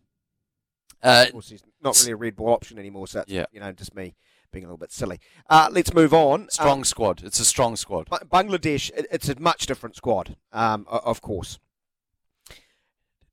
Uh, 1.02 1.24
Of 1.26 1.32
course, 1.32 1.48
he's 1.50 1.62
not 1.82 1.98
really 2.00 2.12
a 2.12 2.16
red 2.16 2.36
ball 2.36 2.50
option 2.52 2.78
anymore, 2.78 3.06
so 3.06 3.18
that's, 3.18 3.30
Yeah. 3.30 3.46
you 3.52 3.60
know, 3.60 3.72
just 3.72 3.94
me 3.94 4.14
being 4.52 4.64
a 4.64 4.68
little 4.68 4.76
bit 4.76 4.92
silly. 4.92 5.18
Uh, 5.48 5.68
let's 5.72 5.94
move 5.94 6.12
on. 6.12 6.48
strong 6.50 6.78
Um, 6.80 6.84
squad. 6.84 7.22
It's 7.24 7.40
a 7.40 7.44
strong 7.44 7.76
squad. 7.76 8.08
Bangladesh, 8.08 8.90
it's 8.94 9.28
a 9.28 9.38
much 9.40 9.66
different 9.66 9.96
squad, 9.96 10.36
um, 10.52 10.86
of 10.88 11.22
course. 11.22 11.58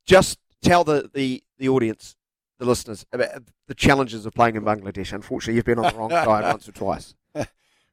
Just 0.05 0.39
tell 0.61 0.83
the, 0.83 1.09
the, 1.13 1.43
the 1.57 1.69
audience, 1.69 2.15
the 2.59 2.65
listeners, 2.65 3.05
about 3.11 3.43
the 3.67 3.73
challenges 3.73 4.25
of 4.25 4.33
playing 4.33 4.55
in 4.55 4.63
Bangladesh. 4.63 5.11
Unfortunately, 5.13 5.55
you've 5.55 5.65
been 5.65 5.79
on 5.79 5.91
the 5.91 5.97
wrong 5.97 6.11
side 6.11 6.43
once 6.43 6.69
or 6.69 6.73
twice. 6.73 7.15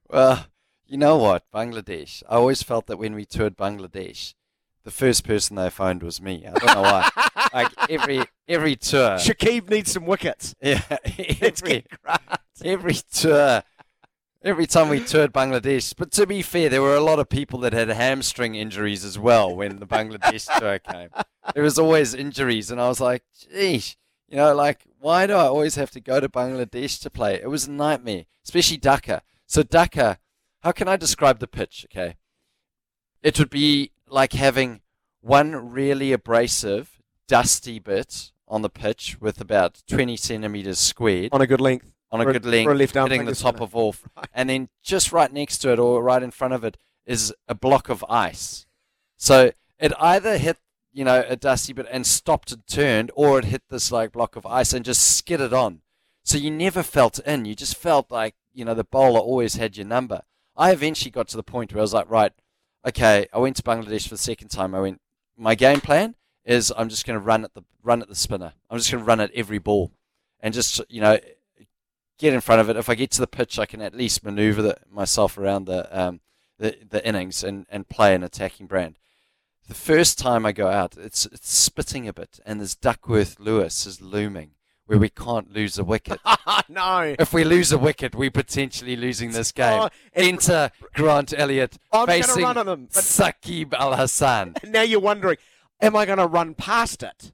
Well, 0.09 0.45
you 0.85 0.97
know 0.97 1.17
what? 1.17 1.43
Bangladesh. 1.53 2.23
I 2.29 2.35
always 2.35 2.63
felt 2.63 2.87
that 2.87 2.95
when 2.95 3.13
we 3.13 3.25
toured 3.25 3.57
Bangladesh, 3.57 4.35
the 4.85 4.91
first 4.91 5.25
person 5.25 5.57
they 5.57 5.69
phoned 5.69 6.01
was 6.01 6.21
me. 6.21 6.47
I 6.47 6.51
don't 6.57 6.75
know 6.75 6.81
why. 6.81 7.09
like 7.53 7.73
every 7.89 8.23
every 8.47 8.77
tour. 8.77 9.17
Shakib 9.17 9.69
needs 9.69 9.91
some 9.91 10.05
wickets. 10.05 10.55
Yeah, 10.61 10.81
every 11.41 11.85
every 12.63 12.93
tour. 12.93 13.63
Every 14.43 14.65
time 14.65 14.87
we 14.87 15.03
toured 15.03 15.33
Bangladesh, 15.33 15.93
but 15.97 16.11
to 16.11 16.25
be 16.25 16.41
fair, 16.41 16.69
there 16.69 16.81
were 16.81 16.95
a 16.95 17.01
lot 17.01 17.19
of 17.19 17.27
people 17.27 17.59
that 17.59 17.73
had 17.73 17.89
hamstring 17.89 18.55
injuries 18.55 19.03
as 19.03 19.19
well 19.19 19.53
when 19.53 19.79
the 19.79 19.85
Bangladesh 19.85 20.47
tour 20.57 20.79
came. 20.79 21.09
There 21.53 21.63
was 21.63 21.77
always 21.77 22.13
injuries, 22.13 22.71
and 22.71 22.79
I 22.79 22.87
was 22.87 23.01
like, 23.01 23.23
geez, 23.51 23.97
you 24.27 24.37
know, 24.37 24.53
like, 24.53 24.85
why 24.99 25.27
do 25.27 25.33
I 25.33 25.45
always 25.45 25.75
have 25.75 25.91
to 25.91 25.99
go 25.99 26.19
to 26.19 26.27
Bangladesh 26.29 26.99
to 27.01 27.09
play? 27.09 27.35
It 27.41 27.49
was 27.49 27.67
a 27.67 27.71
nightmare, 27.71 28.25
especially 28.43 28.77
Dhaka. 28.77 29.21
So, 29.45 29.63
Dhaka, 29.63 30.17
how 30.61 30.71
can 30.71 30.87
I 30.87 30.97
describe 30.97 31.39
the 31.39 31.47
pitch? 31.47 31.85
Okay. 31.91 32.15
It 33.23 33.39
would 33.39 33.49
be 33.49 33.91
like 34.07 34.33
having 34.33 34.81
one 35.21 35.71
really 35.71 36.11
abrasive, 36.11 37.01
dusty 37.27 37.79
bit 37.79 38.31
on 38.47 38.61
the 38.61 38.69
pitch 38.69 39.17
with 39.19 39.41
about 39.41 39.83
20 39.87 40.15
centimeters 40.17 40.79
squared 40.79 41.33
On 41.33 41.41
a 41.41 41.47
good 41.47 41.59
length. 41.61 41.91
on 42.11 42.21
a 42.21 42.27
a- 42.27 42.33
good 42.33 42.45
a 42.45 42.49
length, 42.49 42.79
left 42.79 42.95
hitting 42.95 43.25
the 43.25 43.35
top 43.35 43.59
of 43.59 43.75
off, 43.75 44.07
and 44.33 44.49
then 44.49 44.69
just 44.83 45.11
right 45.11 45.31
next 45.31 45.57
to 45.59 45.71
it 45.71 45.79
or 45.79 46.01
right 46.01 46.23
in 46.23 46.31
front 46.31 46.53
of 46.53 46.63
it 46.63 46.77
is 47.05 47.33
a 47.47 47.55
block 47.55 47.89
of 47.89 48.05
ice. 48.09 48.65
So 49.17 49.51
it 49.79 49.91
either 49.99 50.37
hit, 50.37 50.57
you 50.97 51.03
know, 51.03 51.23
a 51.29 51.35
dusty 51.35 51.73
bit 51.73 51.85
and 51.91 52.07
stopped 52.07 52.51
and 52.51 52.65
turned, 52.65 53.11
or 53.13 53.37
it 53.37 53.45
hit 53.45 53.61
this 53.69 53.91
like 53.91 54.11
block 54.11 54.35
of 54.35 54.47
ice 54.47 54.73
and 54.73 54.83
just 54.83 55.15
skidded 55.15 55.53
on. 55.53 55.81
So 56.23 56.39
you 56.39 56.49
never 56.49 56.81
felt 56.81 57.19
in. 57.19 57.45
You 57.45 57.53
just 57.53 57.77
felt 57.77 58.09
like, 58.09 58.33
you 58.51 58.65
know, 58.65 58.73
the 58.73 58.83
bowler 58.83 59.19
always 59.19 59.57
had 59.57 59.77
your 59.77 59.85
number. 59.85 60.23
I 60.55 60.71
eventually 60.71 61.11
got 61.11 61.27
to 61.27 61.37
the 61.37 61.43
point 61.43 61.71
where 61.71 61.81
I 61.81 61.83
was 61.83 61.93
like, 61.93 62.09
right, 62.09 62.31
okay, 62.83 63.27
I 63.31 63.37
went 63.37 63.57
to 63.57 63.61
Bangladesh 63.63 64.05
for 64.05 64.15
the 64.15 64.17
second 64.17 64.47
time. 64.47 64.73
I 64.73 64.79
went, 64.79 64.99
my 65.37 65.53
game 65.53 65.81
plan 65.81 66.15
is 66.43 66.73
I'm 66.75 66.89
just 66.89 67.05
going 67.05 67.19
to 67.19 67.23
run 67.23 67.43
at 67.43 67.53
the 67.53 67.61
run 67.83 68.01
at 68.01 68.09
the 68.09 68.15
spinner. 68.15 68.53
I'm 68.67 68.79
just 68.79 68.91
going 68.91 69.03
to 69.03 69.07
run 69.07 69.19
at 69.19 69.31
every 69.35 69.59
ball, 69.59 69.91
and 70.39 70.51
just 70.51 70.81
you 70.89 70.99
know 70.99 71.19
get 72.17 72.33
in 72.33 72.41
front 72.41 72.61
of 72.61 72.71
it. 72.71 72.75
If 72.75 72.89
I 72.89 72.95
get 72.95 73.11
to 73.11 73.21
the 73.21 73.27
pitch, 73.27 73.59
I 73.59 73.67
can 73.67 73.83
at 73.83 73.93
least 73.93 74.23
maneuver 74.23 74.63
the, 74.63 74.77
myself 74.89 75.37
around 75.37 75.65
the, 75.65 75.87
um, 75.95 76.21
the 76.57 76.75
the 76.89 77.07
innings 77.07 77.43
and, 77.43 77.67
and 77.69 77.87
play 77.87 78.15
an 78.15 78.23
attacking 78.23 78.65
brand. 78.65 78.97
The 79.67 79.73
first 79.73 80.17
time 80.17 80.45
I 80.45 80.53
go 80.53 80.67
out, 80.67 80.95
it's 80.97 81.25
it's 81.25 81.53
spitting 81.53 82.07
a 82.07 82.13
bit, 82.13 82.39
and 82.45 82.61
this 82.61 82.73
Duckworth 82.75 83.37
Lewis 83.37 83.85
is 83.85 84.01
looming, 84.01 84.51
where 84.85 84.97
we 84.97 85.09
can't 85.09 85.51
lose 85.51 85.77
a 85.77 85.83
wicket. 85.83 86.19
no. 86.69 87.15
if 87.19 87.33
we 87.33 87.43
lose 87.43 87.73
a 87.73 87.77
wicket, 87.77 88.15
we're 88.15 88.31
potentially 88.31 88.95
losing 88.95 89.33
this 89.33 89.51
game. 89.51 89.81
Oh, 89.81 89.89
Enter 90.13 90.71
Grant 90.93 91.33
Elliott 91.37 91.77
I'm 91.91 92.07
facing 92.07 92.43
run 92.43 92.57
on 92.57 92.67
him, 92.67 92.87
but- 92.93 93.03
Shakib 93.03 93.73
Al 93.73 93.97
Hasan. 93.97 94.55
Now 94.63 94.83
you're 94.83 95.01
wondering, 95.01 95.37
am 95.81 95.97
I 95.97 96.05
going 96.05 96.17
to 96.19 96.27
run 96.27 96.53
past 96.53 97.03
it? 97.03 97.33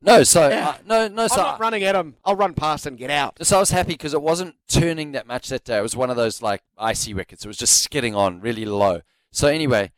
No, 0.00 0.22
so 0.22 0.48
Yeah. 0.48 0.68
uh, 0.70 0.74
no, 0.86 1.08
no, 1.08 1.26
so 1.26 1.34
I'm 1.34 1.46
not 1.48 1.60
running 1.60 1.82
at 1.82 1.96
him. 1.96 2.14
I'll 2.24 2.36
run 2.36 2.54
past 2.54 2.86
and 2.86 2.96
get 2.96 3.10
out. 3.10 3.44
So 3.44 3.56
I 3.56 3.60
was 3.60 3.72
happy 3.72 3.92
because 3.92 4.14
it 4.14 4.22
wasn't 4.22 4.54
turning 4.68 5.12
that 5.12 5.26
much 5.26 5.48
that 5.48 5.64
day. 5.64 5.76
It 5.76 5.82
was 5.82 5.96
one 5.96 6.08
of 6.08 6.16
those 6.16 6.40
like 6.40 6.62
icy 6.78 7.12
wickets. 7.12 7.44
It 7.44 7.48
was 7.48 7.56
just 7.58 7.82
skidding 7.82 8.14
on 8.14 8.40
really 8.40 8.64
low. 8.64 9.02
So 9.32 9.48
anyway, 9.48 9.90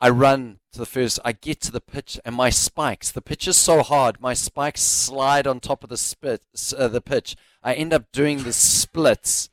I 0.00 0.10
run 0.10 0.57
to 0.72 0.78
the 0.78 0.86
first. 0.86 1.18
I 1.24 1.32
get 1.32 1.60
to 1.62 1.72
the 1.72 1.80
pitch 1.80 2.20
and 2.24 2.34
my 2.34 2.50
spikes. 2.50 3.10
The 3.10 3.22
pitch 3.22 3.48
is 3.48 3.56
so 3.56 3.82
hard. 3.82 4.20
My 4.20 4.34
spikes 4.34 4.82
slide 4.82 5.46
on 5.46 5.60
top 5.60 5.82
of 5.82 5.90
the 5.90 5.96
spit, 5.96 6.42
uh, 6.76 6.88
the 6.88 7.00
pitch. 7.00 7.36
I 7.62 7.74
end 7.74 7.92
up 7.92 8.12
doing 8.12 8.42
the 8.42 8.52
splits, 8.52 9.50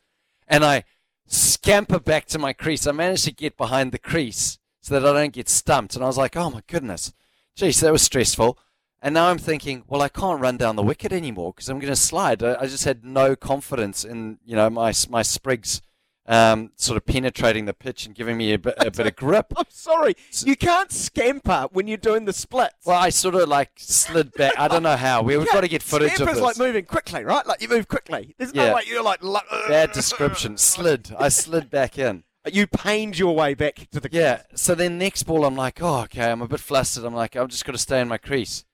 and 0.48 0.64
I 0.64 0.84
scamper 1.28 2.00
back 2.00 2.26
to 2.28 2.40
my 2.40 2.54
crease. 2.54 2.86
I 2.86 2.92
managed 2.92 3.26
to 3.26 3.32
get 3.32 3.58
behind 3.58 3.92
the 3.92 4.00
crease 4.00 4.60
so 4.82 4.94
that 4.94 5.08
I 5.08 5.20
don't 5.20 5.34
get 5.34 5.50
stumped. 5.50 5.96
And 5.96 6.04
I 6.04 6.08
was 6.08 6.18
like, 6.18 6.36
oh 6.36 6.50
my 6.50 6.62
goodness, 6.68 7.14
geez, 7.56 7.80
that 7.80 7.92
was 7.92 8.04
stressful. 8.04 8.58
And 9.02 9.14
now 9.14 9.28
I'm 9.28 9.38
thinking, 9.38 9.84
well, 9.88 10.02
I 10.02 10.10
can't 10.10 10.42
run 10.42 10.58
down 10.58 10.76
the 10.76 10.84
wicket 10.84 11.12
anymore 11.12 11.54
because 11.54 11.70
I'm 11.70 11.80
going 11.80 11.94
to 11.94 11.96
slide. 11.96 12.42
I, 12.42 12.62
I 12.62 12.66
just 12.68 12.86
had 12.86 13.04
no 13.04 13.36
confidence 13.36 14.04
in, 14.04 14.40
you 14.46 14.56
know, 14.56 14.70
my 14.70 14.94
my 15.10 15.22
sprigs 15.22 15.82
um, 16.28 16.72
sort 16.76 16.98
of 16.98 17.06
penetrating 17.06 17.66
the 17.66 17.74
pitch 17.74 18.06
and 18.06 18.16
giving 18.16 18.38
me 18.38 18.54
a 18.54 18.58
bit, 18.60 18.74
a 18.80 18.90
bit 18.92 19.08
of 19.08 19.16
grip. 19.16 19.54
I'm 19.58 19.66
sorry, 19.70 20.16
you 20.44 20.56
can't 20.56 20.92
scamper 20.92 21.68
when 21.72 21.88
you're 21.88 21.98
doing 21.98 22.26
the 22.26 22.34
splits. 22.34 22.86
Well, 22.86 23.00
I 23.00 23.10
sort 23.10 23.36
of 23.36 23.48
like 23.48 23.72
slid 23.78 24.34
back. 24.34 24.54
I 24.58 24.68
don't 24.68 24.84
know 24.84 24.96
how. 24.98 25.22
We, 25.22 25.38
we've 25.38 25.48
got 25.52 25.62
to 25.62 25.68
get 25.68 25.84
footage 25.84 26.14
of 26.14 26.28
Scamper's 26.28 26.36
this. 26.36 26.44
like 26.44 26.58
moving 26.58 26.86
quickly, 26.86 27.24
right? 27.24 27.46
Like 27.46 27.62
you 27.62 27.70
move 27.70 27.88
quickly. 27.88 28.34
There's 28.38 28.54
Yeah. 28.54 28.70
no 28.70 28.76
way 28.76 28.84
you're 28.88 29.04
like. 29.04 29.22
Bad 29.68 29.92
description. 29.92 30.58
Slid. 30.58 31.16
I 31.18 31.30
slid 31.30 31.70
back 31.70 31.98
in. 31.98 32.24
You 32.52 32.68
pained 32.68 33.18
your 33.18 33.36
way 33.36 33.54
back 33.56 33.88
to 33.92 34.00
the. 34.00 34.10
Yeah. 34.12 34.44
So 34.54 34.76
then 34.76 34.98
next 34.98 35.24
ball, 35.24 35.46
I'm 35.46 35.56
like, 35.56 35.82
oh, 35.82 36.02
okay. 36.02 36.32
I'm 36.32 36.42
a 36.42 36.48
bit 36.48 36.60
flustered. 36.60 37.04
I'm 37.04 37.14
like, 37.16 37.36
I've 37.36 37.48
just 37.48 37.66
got 37.66 37.72
to 37.72 37.78
stay 37.80 38.00
in 38.02 38.08
my 38.08 38.18
crease. 38.18 38.66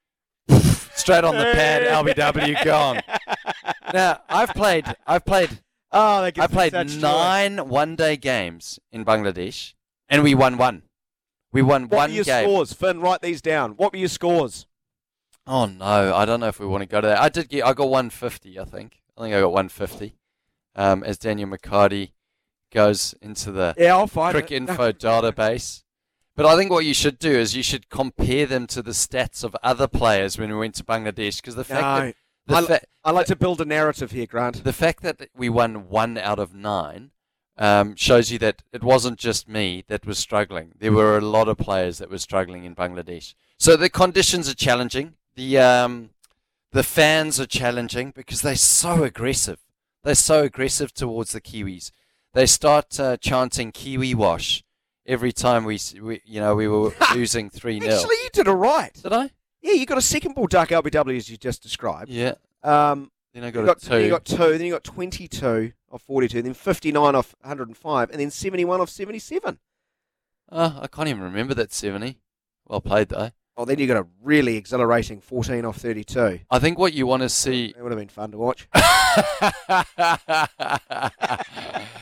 Straight 0.94 1.24
on 1.24 1.36
the 1.38 1.46
pad, 1.54 1.84
LBW 1.84 2.66
gone. 2.66 3.02
Now 3.94 4.22
I've 4.30 4.50
played. 4.50 4.86
I've 5.08 5.26
played. 5.26 5.60
Oh, 5.92 6.22
that 6.22 6.40
I 6.40 6.48
played 6.48 6.72
such 6.72 6.88
joy. 6.90 7.00
nine 7.02 7.68
one-day 7.68 8.18
games 8.18 8.80
in 8.92 9.04
Bangladesh, 9.04 9.74
and 10.08 10.24
we 10.24 10.34
won 10.34 10.58
one. 10.58 10.84
We 11.52 11.62
won 11.62 11.84
What 11.90 11.98
one 11.98 12.10
were 12.12 12.16
your 12.16 12.24
game. 12.24 12.46
scores, 12.46 12.72
Finn? 12.74 13.02
Write 13.02 13.22
these 13.22 13.42
down. 13.42 13.72
What 13.74 13.92
were 13.92 14.00
your 14.00 14.08
scores? 14.08 14.68
Oh 15.46 15.66
no, 15.66 16.16
I 16.16 16.24
don't 16.26 16.40
know 16.40 16.48
if 16.48 16.60
we 16.60 16.66
want 16.66 16.82
to 16.84 16.86
go 16.88 17.02
to 17.02 17.08
that. 17.08 17.20
I 17.20 17.28
did 17.30 17.50
get. 17.50 17.66
I 17.66 17.74
got 17.74 17.90
150. 17.90 18.58
I 18.60 18.64
think. 18.64 19.02
I 19.18 19.22
think 19.24 19.36
I 19.36 19.42
got 19.42 19.52
150. 19.52 20.16
Um, 20.76 21.04
as 21.04 21.18
Daniel 21.18 21.50
McHardy 21.50 22.12
goes 22.72 23.14
into 23.22 23.52
the 23.52 23.74
Yeah, 23.78 23.98
I'll 23.98 24.08
find 24.08 24.34
Crick 24.34 24.52
it. 24.52 24.56
Info 24.70 24.94
database. 24.94 25.84
But 26.38 26.46
I 26.46 26.56
think 26.56 26.72
what 26.72 26.86
you 26.86 26.94
should 26.94 27.20
do 27.20 27.32
is 27.32 27.56
you 27.58 27.64
should 27.64 27.90
compare 27.90 28.46
them 28.46 28.66
to 28.68 28.82
the 28.82 28.92
stats 28.92 29.44
of 29.44 29.54
other 29.62 29.88
players 29.88 30.38
when 30.38 30.50
we 30.50 30.56
went 30.58 30.76
to 30.76 30.84
Bangladesh 30.86 31.38
because 31.42 31.56
the 31.56 31.66
fact 31.66 31.82
No. 31.82 32.06
that 32.06 32.16
I, 32.48 32.62
fa- 32.66 32.82
I 33.04 33.12
like 33.12 33.28
to 33.28 33.36
build 33.36 33.62
a 33.62 33.66
narrative 33.66 34.12
here, 34.12 34.26
Grant. 34.26 34.64
the 34.64 34.74
fact 34.74 35.04
that 35.04 35.30
we 35.36 35.50
won 35.50 35.88
one 35.90 36.18
out 36.18 36.40
of 36.40 36.54
nine 36.54 37.12
um, 37.58 37.96
shows 37.96 38.32
you 38.32 38.40
that 38.40 38.64
it 38.72 38.84
wasn't 38.84 39.20
just 39.20 39.48
me 39.48 39.84
that 39.88 40.06
was 40.06 40.18
struggling. 40.18 40.74
There 40.78 40.92
were 40.92 41.18
a 41.18 41.22
lot 41.22 41.48
of 41.48 41.58
players 41.58 42.00
that 42.00 42.10
were 42.10 42.18
struggling 42.18 42.64
in 42.66 42.76
Bangladesh. 42.76 43.34
So 43.58 43.76
the 43.76 43.90
conditions 43.90 44.50
are 44.50 44.56
challenging. 44.56 45.14
The 45.36 45.60
um, 45.60 46.10
the 46.72 46.84
fans 46.84 47.40
are 47.40 47.46
challenging 47.46 48.12
because 48.12 48.42
they're 48.42 48.56
so 48.56 49.04
aggressive. 49.04 49.60
They're 50.04 50.16
so 50.16 50.44
aggressive 50.44 50.94
towards 50.94 51.34
the 51.34 51.42
Kiwis. 51.42 51.92
They 52.34 52.46
start 52.46 53.00
uh, 53.00 53.18
chanting 53.18 53.72
Kiwi 53.72 54.16
wash 54.16 54.64
every 55.06 55.32
time 55.32 55.66
we, 55.66 55.80
we 56.02 56.22
you 56.26 56.40
know, 56.40 56.56
we 56.56 56.68
were 56.68 56.94
losing 57.16 57.50
three 57.50 57.80
0 57.80 57.94
Actually, 57.94 58.16
you 58.24 58.30
did 58.34 58.48
all 58.48 58.56
right. 58.56 58.94
Did 58.94 59.14
I? 59.14 59.32
Yeah, 59.62 59.74
you 59.74 59.86
got 59.86 59.98
a 59.98 60.02
second 60.02 60.34
ball 60.34 60.48
duck 60.48 60.70
LBW 60.70 61.18
as 61.18 61.30
you 61.30 61.38
just 61.38 61.62
described. 61.62 62.10
Yeah. 62.10 62.34
Um, 62.64 63.12
Then 63.34 63.44
I 63.44 63.48
you 63.48 63.52
got, 63.64 63.80
two. 63.80 63.90
then 63.90 64.04
you 64.04 64.10
got 64.10 64.26
two. 64.26 64.58
Then 64.58 64.62
you 64.66 64.72
got 64.74 64.84
22 64.84 65.74
off 65.92 66.02
42. 66.04 66.42
Then 66.42 66.54
59 66.54 67.16
off 67.16 67.36
105. 67.42 68.10
And 68.10 68.20
then 68.20 68.32
71 68.32 68.82
off 68.82 68.90
77. 68.90 69.60
Oh, 70.52 70.80
I 70.82 70.88
can't 70.88 71.08
even 71.08 71.22
remember 71.22 71.54
that 71.54 71.72
70. 71.72 72.20
Well 72.68 72.82
played, 72.82 73.10
though. 73.10 73.32
Oh, 73.58 73.66
then 73.66 73.80
you 73.80 73.88
got 73.88 73.98
a 73.98 74.08
really 74.24 74.56
exhilarating 74.56 75.20
14 75.22 75.66
off 75.66 75.78
32. 75.78 76.40
I 76.50 76.60
think 76.60 76.80
what 76.80 76.94
you 76.94 77.06
want 77.06 77.22
to 77.22 77.30
see. 77.30 77.74
It 77.78 77.82
would 77.82 77.92
have 77.92 78.00
been 78.00 78.08
fun 78.08 78.32
to 78.32 78.38
watch. 78.38 78.68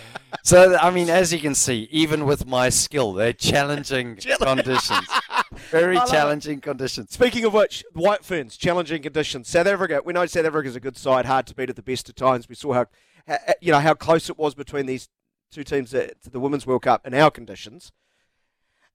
so, 0.50 0.76
I 0.78 0.90
mean, 0.90 1.10
as 1.10 1.32
you 1.32 1.40
can 1.40 1.54
see, 1.54 1.88
even 1.92 2.26
with 2.26 2.48
my 2.48 2.70
skill, 2.70 3.14
they're 3.14 3.34
challenging 3.34 4.16
conditions. 4.42 5.08
Very 5.70 5.96
love 5.96 6.08
it. 6.10 6.12
challenging 6.12 6.60
conditions. 6.60 7.12
Speaking 7.12 7.46
of 7.46 7.54
which, 7.54 7.84
White 7.94 8.26
Ferns, 8.26 8.58
challenging 8.58 9.04
conditions. 9.04 9.48
South 9.48 9.68
Africa, 9.68 10.02
we 10.04 10.14
know 10.14 10.26
South 10.26 10.46
Africa's 10.46 10.76
a 10.76 10.80
good 10.80 10.98
side, 10.98 11.26
hard 11.26 11.46
to 11.48 11.54
beat 11.54 11.70
at 11.70 11.76
the 11.76 11.84
best 11.84 12.10
of 12.10 12.16
times. 12.16 12.50
We 12.50 12.56
saw 12.56 12.74
how, 12.74 12.86
how 13.28 13.38
you 13.62 13.72
know, 13.72 13.80
how 13.80 13.94
close 13.94 14.28
it 14.28 14.40
was 14.40 14.56
between 14.56 14.88
these 14.88 15.08
two 15.52 15.64
teams 15.64 15.94
at 15.94 16.20
to 16.24 16.32
the 16.32 16.40
Women's 16.40 16.66
World 16.66 16.82
Cup 16.82 17.06
in 17.06 17.14
our 17.14 17.30
conditions. 17.30 17.92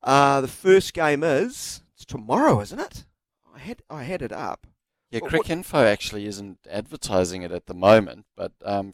Uh, 0.02 0.40
the 0.40 0.48
first 0.48 0.92
game 0.92 1.22
is 1.22 1.82
it's 1.94 2.04
tomorrow, 2.04 2.60
isn't 2.62 2.80
it? 2.80 3.04
I 3.54 3.60
had 3.60 3.82
I 3.88 4.02
had 4.02 4.22
it 4.22 4.32
up. 4.32 4.66
Yeah, 5.10 5.20
What- 5.20 5.30
Crick 5.30 5.42
what- 5.42 5.50
Info 5.50 5.84
actually 5.84 6.26
isn't 6.26 6.58
advertising 6.68 7.42
it 7.42 7.52
at 7.52 7.66
the 7.66 7.74
moment, 7.74 8.26
but 8.36 8.52
um, 8.64 8.92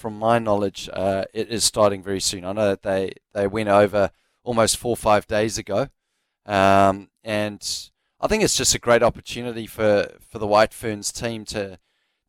from 0.00 0.18
my 0.18 0.38
knowledge, 0.38 0.88
uh, 0.92 1.24
it 1.34 1.48
is 1.50 1.62
starting 1.62 2.02
very 2.02 2.20
soon. 2.20 2.44
I 2.44 2.52
know 2.52 2.68
that 2.70 2.82
they, 2.82 3.12
they 3.34 3.46
went 3.46 3.68
over 3.68 4.10
almost 4.42 4.78
four 4.78 4.94
or 4.94 4.96
five 4.96 5.26
days 5.26 5.58
ago, 5.58 5.88
um, 6.46 7.10
and 7.22 7.90
I 8.18 8.26
think 8.26 8.42
it's 8.42 8.56
just 8.56 8.74
a 8.74 8.78
great 8.78 9.02
opportunity 9.02 9.66
for, 9.66 10.08
for 10.26 10.38
the 10.38 10.46
White 10.46 10.72
Ferns 10.72 11.12
team 11.12 11.44
to 11.46 11.78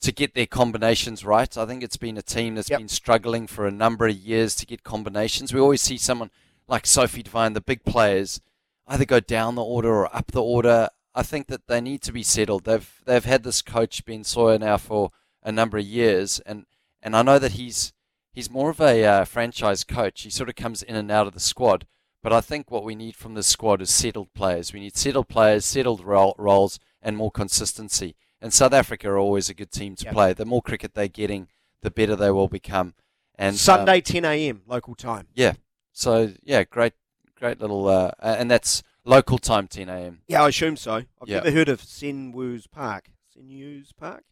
to 0.01 0.11
get 0.11 0.33
their 0.33 0.47
combinations 0.47 1.23
right. 1.23 1.55
I 1.55 1.67
think 1.67 1.83
it's 1.83 1.95
been 1.95 2.17
a 2.17 2.23
team 2.23 2.55
that's 2.55 2.71
Yep. 2.71 2.79
been 2.79 2.87
struggling 2.87 3.45
for 3.45 3.67
a 3.67 3.71
number 3.71 4.07
of 4.07 4.15
years 4.15 4.55
to 4.55 4.65
get 4.65 4.83
combinations. 4.83 5.53
We 5.53 5.59
always 5.59 5.81
see 5.83 5.99
someone 5.99 6.31
like 6.67 6.87
Sophie 6.87 7.21
Devine, 7.21 7.53
the 7.53 7.61
big 7.61 7.83
players, 7.83 8.41
either 8.87 9.05
go 9.05 9.19
down 9.19 9.53
the 9.53 9.63
order 9.63 9.89
or 9.89 10.15
up 10.15 10.31
the 10.31 10.41
order. 10.41 10.89
I 11.13 11.21
think 11.21 11.45
that 11.47 11.67
they 11.67 11.81
need 11.81 12.01
to 12.01 12.11
be 12.11 12.23
settled. 12.23 12.63
They've 12.63 12.91
they've 13.05 13.23
had 13.33 13.43
this 13.43 13.61
coach 13.61 14.03
Ben 14.03 14.23
Sawyer 14.23 14.57
now 14.57 14.77
for 14.77 15.11
a 15.43 15.51
number 15.51 15.77
of 15.77 15.85
years, 15.85 16.39
and 16.47 16.65
and 17.01 17.15
I 17.15 17.21
know 17.21 17.39
that 17.39 17.53
he's 17.53 17.93
he's 18.33 18.49
more 18.49 18.69
of 18.69 18.79
a 18.81 19.03
uh, 19.05 19.25
franchise 19.25 19.83
coach. 19.83 20.21
He 20.21 20.29
sort 20.29 20.49
of 20.49 20.55
comes 20.55 20.81
in 20.83 20.95
and 20.95 21.11
out 21.11 21.27
of 21.27 21.33
the 21.33 21.39
squad. 21.39 21.85
But 22.23 22.31
I 22.31 22.39
think 22.41 22.69
what 22.69 22.83
we 22.83 22.93
need 22.93 23.15
from 23.15 23.33
this 23.33 23.47
squad 23.47 23.81
is 23.81 23.89
settled 23.89 24.31
players. 24.35 24.71
We 24.73 24.79
need 24.79 24.95
settled 24.95 25.27
players, 25.27 25.65
settled 25.65 26.01
role, 26.05 26.35
roles, 26.37 26.79
and 27.01 27.17
more 27.17 27.31
consistency. 27.31 28.15
And 28.39 28.53
South 28.53 28.73
Africa 28.73 29.09
are 29.09 29.17
always 29.17 29.49
a 29.49 29.55
good 29.55 29.71
team 29.71 29.95
to 29.95 30.05
Yep. 30.05 30.13
play. 30.13 30.33
The 30.33 30.45
more 30.45 30.61
cricket 30.61 30.93
they're 30.93 31.07
getting, 31.07 31.47
the 31.81 31.89
better 31.89 32.15
they 32.15 32.29
will 32.29 32.47
become. 32.47 32.93
And 33.35 33.53
um, 33.53 33.57
Sunday 33.57 34.01
10 34.01 34.23
a.m. 34.23 34.61
local 34.67 34.93
time. 34.93 35.27
yeah. 35.33 35.53
So 35.93 36.33
yeah, 36.43 36.63
great, 36.63 36.93
great 37.35 37.59
little, 37.59 37.87
uh, 37.87 38.11
and 38.21 38.49
that's 38.51 38.83
local 39.03 39.39
time, 39.39 39.67
10 39.67 39.89
a.m. 39.89 40.21
Yeah, 40.27 40.43
I 40.43 40.49
assume 40.49 40.77
so. 40.77 40.93
I've 40.93 41.27
Yeah. 41.27 41.37
never 41.37 41.51
heard 41.51 41.69
of 41.69 41.81
Senwes 41.81 42.69
Park. 42.69 43.09
Senwes 43.35 43.91
Park? 43.97 44.23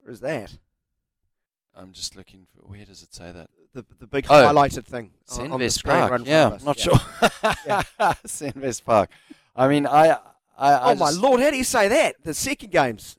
Where 0.00 0.12
is 0.12 0.20
that? 0.20 0.58
I'm 1.76 1.92
just 1.92 2.16
looking 2.16 2.46
for 2.54 2.66
where 2.66 2.84
does 2.84 3.02
it 3.02 3.14
say 3.14 3.30
that? 3.32 3.50
The 3.74 3.84
the 3.98 4.06
big 4.06 4.26
Oh, 4.30 4.32
highlighted 4.34 4.84
thing 4.86 5.10
on- 5.32 5.52
on 5.52 5.60
the 5.60 5.68
screen 5.70 5.96
Park. 5.96 6.22
Yeah, 6.24 6.50
I'm 6.58 6.64
not 6.64 6.78
Yeah. 6.78 6.82
sure. 6.84 6.98
Senwes 8.26 8.82
Park. 8.84 9.10
I 9.54 9.68
mean, 9.68 9.86
I, 9.86 10.08
I, 10.58 10.72
I 10.72 10.92
Oh 10.92 10.94
my 10.94 11.06
just- 11.10 11.20
lord, 11.20 11.40
how 11.40 11.50
do 11.50 11.56
you 11.56 11.64
say 11.64 11.88
that? 11.88 12.16
The 12.24 12.34
second 12.34 12.70
games. 12.72 13.16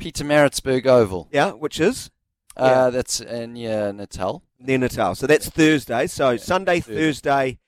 Pietermaritzburg 0.00 0.86
Oval. 0.86 1.28
Yeah, 1.32 1.50
which 1.52 1.80
is 1.80 2.10
Uh, 2.56 2.90
that's 2.90 3.20
in 3.20 3.56
yeah, 3.56 3.90
Natal. 3.92 4.42
near 4.58 4.78
Natal. 4.78 5.14
So 5.14 5.26
that's 5.26 5.48
Thursday. 5.48 6.06
So 6.06 6.36
Sunday, 6.36 6.80
Thursday. 6.80 6.94
Thursday, 6.96 7.58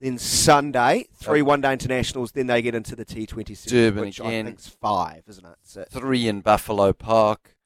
then 0.00 0.18
Sunday, 0.18 1.06
three 1.14 1.42
one 1.42 1.60
day 1.60 1.72
internationals, 1.72 2.32
then 2.32 2.46
they 2.46 2.62
get 2.62 2.74
into 2.74 2.94
the 2.96 3.04
T 3.04 3.26
twenty 3.26 3.54
seven. 3.54 3.76
Durban 3.78 4.00
which 4.04 4.20
again. 4.20 4.46
I 4.46 4.48
think's 4.50 4.68
five, 4.68 5.24
isn't 5.28 5.44
it? 5.44 5.56
So 5.62 5.84
Three 5.90 6.26
in 6.28 6.40
Buffalo 6.40 6.92
Park. 6.92 7.56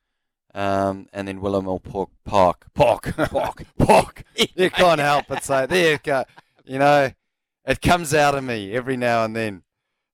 Um, 0.55 1.09
and 1.13 1.27
then 1.27 1.41
Willowmoore 1.41 1.83
Park. 1.83 2.11
Park. 2.25 2.67
Park. 2.75 3.15
Park. 3.31 3.65
Park. 3.79 4.23
You 4.55 4.71
can't 4.71 5.01
help 5.01 5.27
but 5.29 5.43
say, 5.43 5.67
there 5.67 5.93
you 5.93 5.99
go. 6.03 6.25
You 6.65 6.79
know, 6.79 7.11
it 7.67 7.81
comes 7.81 8.15
out 8.15 8.35
of 8.35 8.45
me 8.45 8.73
every 8.73 8.97
now 8.97 9.25
and 9.25 9.35
then. 9.35 9.63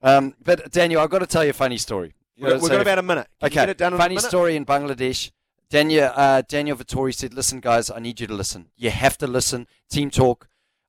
Um, 0.03 0.35
but 0.43 0.73
Daniel, 0.73 1.03
I've 1.03 1.11
got 1.11 1.19
to 1.19 1.27
tell 1.27 1.45
you 1.45 1.51
a 1.51 1.55
funny 1.55 1.77
story. 1.77 2.15
we've 2.39 2.51
got, 2.59 2.61
got 2.71 2.81
about 2.81 2.99
a 2.99 3.03
minute. 3.03 3.29
Can 3.41 3.47
you 3.47 3.47
okay, 3.49 3.55
get 3.63 3.69
it 3.69 3.79
done 3.79 3.93
in 3.93 3.99
funny 3.99 4.15
a 4.15 4.17
minute? 4.19 4.29
story 4.29 4.57
in 4.57 4.65
Bangladesh. 4.65 5.31
Daniel, 5.69 6.11
uh, 6.17 6.43
Daniel 6.49 6.77
Vettori 6.77 7.15
said, 7.15 7.35
listen, 7.35 7.61
guys, 7.61 7.91
I 7.91 8.01
need 8.01 8.19
you 8.19 8.27
to 8.27 8.35
listen. 8.35 8.71
You 8.77 8.91
have 8.91 9.17
to 9.19 9.27
listen. 9.27 9.67
Team 9.91 10.11
talk. 10.11 10.49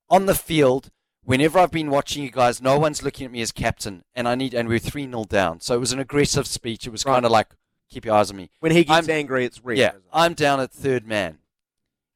On 0.09 0.25
the 0.25 0.33
field, 0.33 0.89
whenever 1.23 1.59
I've 1.59 1.71
been 1.71 1.89
watching 1.91 2.23
you 2.23 2.31
guys, 2.31 2.61
no 2.61 2.79
one's 2.79 3.03
looking 3.03 3.25
at 3.25 3.31
me 3.31 3.41
as 3.41 3.51
captain, 3.51 4.03
and 4.15 4.27
I 4.27 4.35
need, 4.35 4.53
and 4.53 4.67
we're 4.67 4.79
3 4.79 5.05
0 5.05 5.25
down. 5.25 5.59
So 5.59 5.75
it 5.75 5.79
was 5.79 5.91
an 5.91 5.99
aggressive 5.99 6.47
speech. 6.47 6.87
It 6.87 6.91
was 6.91 7.05
Right. 7.05 7.13
kind 7.13 7.25
of 7.25 7.31
like, 7.31 7.49
keep 7.91 8.05
your 8.05 8.15
eyes 8.15 8.31
on 8.31 8.37
me. 8.37 8.49
When 8.59 8.71
he 8.71 8.83
gets 8.83 9.07
I'm- 9.07 9.09
angry, 9.09 9.45
it's 9.45 9.63
red. 9.63 9.77
Yeah. 9.77 9.91
I'm 10.11 10.33
down 10.33 10.59
at 10.59 10.71
third 10.71 11.05
man. 11.05 11.37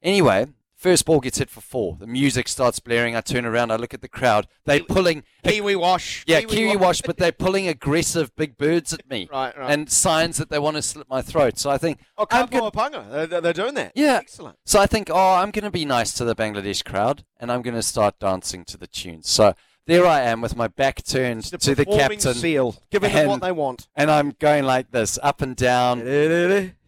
Anyway, 0.02 0.46
first 0.76 1.04
ball 1.04 1.20
gets 1.20 1.38
hit 1.38 1.50
for 1.50 1.60
four. 1.60 1.96
The 1.98 2.06
music 2.06 2.48
starts 2.48 2.78
blaring. 2.80 3.16
I 3.16 3.20
turn 3.20 3.44
around. 3.44 3.70
I 3.72 3.76
look 3.76 3.94
at 3.94 4.02
the 4.02 4.08
crowd. 4.08 4.46
They're 4.64 4.84
pulling. 4.84 5.24
Kiwi 5.44 5.74
wash. 5.76 6.24
Yeah, 6.26 6.40
Kiwi, 6.42 6.76
wash, 6.76 7.00
but 7.02 7.16
they're 7.16 7.32
pulling 7.46 7.66
aggressive 7.68 8.34
big 8.36 8.56
birds 8.56 8.92
at 8.92 9.08
me. 9.08 9.28
Right, 9.32 9.56
right. 9.58 9.70
And 9.70 9.90
signs 9.90 10.36
that 10.38 10.50
they 10.50 10.58
want 10.58 10.76
to 10.76 10.82
slit 10.82 11.08
my 11.08 11.22
throat. 11.22 11.58
So 11.58 11.70
I 11.70 11.78
think, 11.78 12.00
Oh, 12.18 12.26
I'm 12.30 12.48
Kapoa 12.48 12.72
Panga. 12.72 13.06
They're, 13.10 13.26
they're- 13.26 13.40
they're 13.40 13.52
doing 13.52 13.74
that. 13.74 13.92
Yeah. 13.94 14.16
Excellent. 14.16 14.58
so 14.64 14.80
I 14.80 14.86
think, 14.86 15.10
oh, 15.10 15.34
I'm 15.34 15.50
going 15.50 15.64
to 15.64 15.70
be 15.70 15.84
nice 15.84 16.12
to 16.14 16.24
the 16.24 16.34
Bangladesh 16.36 16.84
crowd, 16.84 17.24
and 17.40 17.50
I'm 17.50 17.62
going 17.62 17.74
to 17.76 17.82
start 17.82 18.18
dancing 18.20 18.64
to 18.66 18.76
the 18.76 18.86
tunes. 18.86 19.28
So 19.28 19.54
there 19.86 20.06
I 20.06 20.20
am 20.22 20.40
with 20.40 20.56
my 20.56 20.68
back 20.68 21.02
turned 21.04 21.44
The 21.44 21.58
to 21.58 21.74
the 21.74 21.84
captain, 21.86 22.34
seal. 22.34 22.76
Giving 22.90 23.12
them 23.12 23.26
what 23.28 23.34
and- 23.34 23.42
they 23.42 23.52
want. 23.52 23.88
and 23.96 24.10
I'm 24.10 24.30
going 24.38 24.64
like 24.64 24.90
this, 24.90 25.18
up 25.22 25.40
and 25.42 25.54
down, 25.56 26.00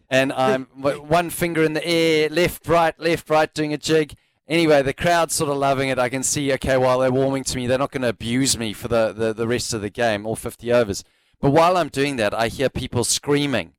and 0.09 0.33
I'm 0.33 0.65
one 0.75 1.29
finger 1.29 1.63
in 1.63 1.73
the 1.73 1.85
air, 1.85 2.29
left, 2.29 2.67
right, 2.67 2.97
left, 2.99 3.29
right, 3.29 3.53
doing 3.53 3.73
a 3.73 3.77
jig. 3.77 4.13
Anyway, 4.47 4.81
the 4.81 4.93
crowd's 4.93 5.35
sort 5.35 5.51
of 5.51 5.57
loving 5.57 5.89
it. 5.89 5.99
I 5.99 6.09
can 6.09 6.23
see, 6.23 6.51
okay, 6.53 6.75
while 6.75 6.99
they're 6.99 7.11
warming 7.11 7.43
to 7.45 7.55
me, 7.55 7.67
they're 7.67 7.77
not 7.77 7.91
going 7.91 8.01
to 8.01 8.09
abuse 8.09 8.57
me 8.57 8.73
for 8.73 8.87
the, 8.87 9.13
the, 9.13 9.31
the 9.31 9.47
rest 9.47 9.73
of 9.75 9.81
the 9.81 9.91
game, 9.91 10.25
all 10.25 10.35
50 10.35 10.71
overs. 10.73 11.03
But 11.39 11.51
while 11.51 11.77
I'm 11.77 11.89
doing 11.89 12.15
that, 12.15 12.33
I 12.33 12.47
hear 12.47 12.67
people 12.69 13.03
screaming. 13.03 13.73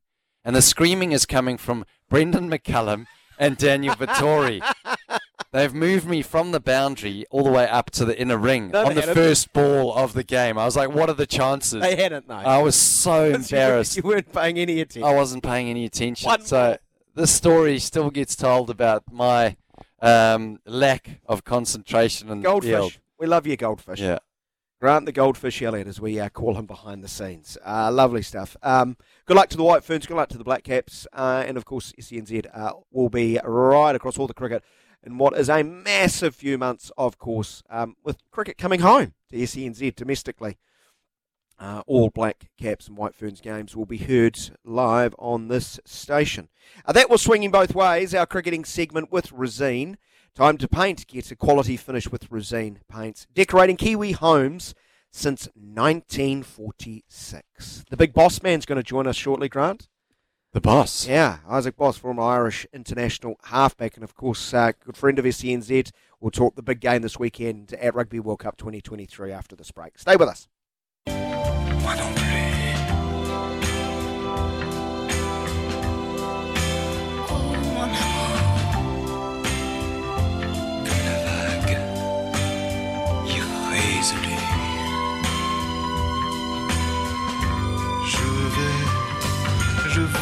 And 0.45 0.55
the 0.55 0.61
screaming 0.61 1.11
is 1.11 1.25
coming 1.25 1.57
from 1.57 1.83
Brendan 2.09 2.49
McCullum 2.49 3.05
and 3.37 3.57
Daniel 3.57 3.95
Vettori. 3.95 4.61
They've 5.53 5.73
moved 5.73 6.07
me 6.07 6.21
from 6.21 6.51
the 6.51 6.61
boundary 6.61 7.25
all 7.29 7.43
the 7.43 7.51
way 7.51 7.67
up 7.67 7.91
to 7.91 8.05
the 8.05 8.17
inner 8.19 8.37
ring 8.37 8.69
No, 8.69 8.83
on 8.83 8.87
they 8.89 8.93
the 8.95 9.01
hadn't. 9.01 9.15
first 9.15 9.51
ball 9.51 9.93
of 9.93 10.13
the 10.13 10.23
game. 10.23 10.57
I 10.57 10.63
was 10.63 10.77
like, 10.77 10.89
what 10.91 11.09
are 11.09 11.13
the 11.15 11.27
chances? 11.27 11.81
They 11.81 11.97
hadn't, 11.97 12.27
though. 12.29 12.35
I 12.35 12.59
was 12.59 12.75
so 12.75 13.25
embarrassed. 13.33 13.97
You 13.97 14.03
weren't 14.03 14.31
paying 14.31 14.57
any 14.57 14.79
attention. 14.79 15.03
I 15.03 15.13
wasn't 15.13 15.43
paying 15.43 15.67
any 15.69 15.83
attention. 15.83 16.27
One 16.27 16.41
so 16.45 16.77
this 17.15 17.31
story 17.31 17.79
still 17.79 18.09
gets 18.11 18.37
told 18.37 18.69
about 18.69 19.03
my 19.11 19.57
um, 20.01 20.59
lack 20.65 21.19
of 21.25 21.43
concentration 21.43 22.29
in 22.29 22.41
the 22.41 22.49
field. 22.49 22.63
Goldfish. 22.63 22.99
We 23.19 23.27
love 23.27 23.45
you, 23.45 23.57
Goldfish. 23.57 23.99
Yeah. 23.99 24.19
Grant 24.79 25.05
the 25.05 25.11
Goldfish 25.11 25.61
Elliott, 25.61 25.85
as 25.85 25.99
we 26.01 26.19
uh, 26.19 26.29
call 26.29 26.55
him 26.55 26.65
behind 26.65 27.03
the 27.03 27.07
scenes. 27.07 27.55
Uh, 27.63 27.91
lovely 27.91 28.23
stuff. 28.23 28.57
Um, 28.63 28.97
good 29.27 29.37
luck 29.37 29.49
to 29.49 29.57
the 29.57 29.63
White 29.63 29.83
Ferns, 29.83 30.07
good 30.07 30.17
luck 30.17 30.29
to 30.29 30.39
the 30.39 30.43
Black 30.43 30.63
Caps, 30.63 31.05
uh, 31.13 31.43
and 31.45 31.55
of 31.55 31.65
course, 31.65 31.93
SENZ 31.99 32.47
uh, 32.51 32.71
will 32.89 33.09
be 33.09 33.37
right 33.43 33.93
across 33.95 34.17
all 34.17 34.25
the 34.25 34.33
cricket 34.33 34.63
in 35.03 35.17
what 35.17 35.37
is 35.37 35.49
a 35.49 35.63
massive 35.63 36.35
few 36.35 36.57
months, 36.57 36.91
of 36.97 37.17
course, 37.17 37.63
um, 37.69 37.95
with 38.03 38.17
cricket 38.31 38.57
coming 38.57 38.81
home 38.81 39.13
to 39.29 39.37
SENZ 39.37 39.95
domestically. 39.95 40.57
Uh, 41.59 41.83
all 41.85 42.09
Black 42.09 42.49
Caps 42.57 42.87
and 42.87 42.97
White 42.97 43.13
Ferns 43.13 43.39
games 43.39 43.75
will 43.75 43.85
be 43.85 43.99
heard 43.99 44.39
live 44.65 45.13
on 45.19 45.47
this 45.47 45.79
station. 45.85 46.49
Uh, 46.85 46.93
that 46.93 47.09
was 47.09 47.21
swinging 47.21 47.51
both 47.51 47.75
ways, 47.75 48.15
our 48.15 48.25
cricketing 48.25 48.65
segment 48.65 49.11
with 49.11 49.29
Resene. 49.29 49.97
Time 50.33 50.57
to 50.57 50.67
paint. 50.67 51.05
Get 51.07 51.29
a 51.29 51.35
quality 51.35 51.77
finish 51.77 52.09
with 52.09 52.31
Resene 52.31 52.77
Paints. 52.89 53.27
Decorating 53.33 53.77
Kiwi 53.77 54.13
homes 54.13 54.73
since 55.11 55.49
1946. 55.53 57.83
The 57.89 57.97
big 57.97 58.13
boss 58.13 58.41
man's 58.41 58.65
going 58.65 58.77
to 58.77 58.83
join 58.83 59.07
us 59.07 59.17
shortly, 59.17 59.49
Grant. 59.49 59.89
The 60.53 60.59
boss. 60.59 61.07
Yeah, 61.07 61.37
Isaac 61.47 61.77
Boss, 61.77 61.97
former 61.97 62.23
Irish 62.23 62.67
international 62.73 63.37
halfback, 63.45 63.95
and 63.95 64.03
of 64.03 64.15
course, 64.15 64.53
uh, 64.53 64.73
good 64.83 64.97
friend 64.97 65.17
of 65.17 65.23
SENZ. 65.23 65.91
We'll 66.19 66.31
talk 66.31 66.55
the 66.55 66.61
big 66.61 66.81
game 66.81 67.03
this 67.03 67.17
weekend 67.17 67.73
at 67.75 67.95
Rugby 67.95 68.19
World 68.19 68.39
Cup 68.39 68.57
2023 68.57 69.31
after 69.31 69.55
this 69.55 69.71
break. 69.71 69.97
Stay 69.97 70.17
with 70.17 70.27
us. 70.27 70.49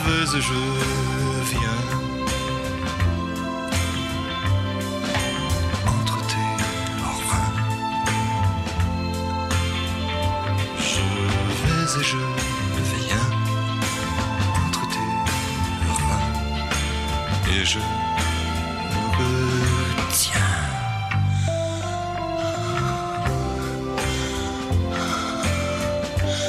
Je 0.09 0.37
et 0.37 0.41
je 0.41 0.53
viens. 1.51 1.81
Entre 5.87 6.17
tes 6.31 6.49
reins. 7.29 7.53
Je 10.77 11.05
vais 11.61 11.99
et 11.99 12.03
je 12.03 12.23
viens. 12.93 13.29
Entre 14.65 14.83
tes 14.93 15.11
reins. 16.07 16.27
Et 17.51 17.65
je 17.65 17.79
me 17.79 17.85
retiens. 19.97 20.55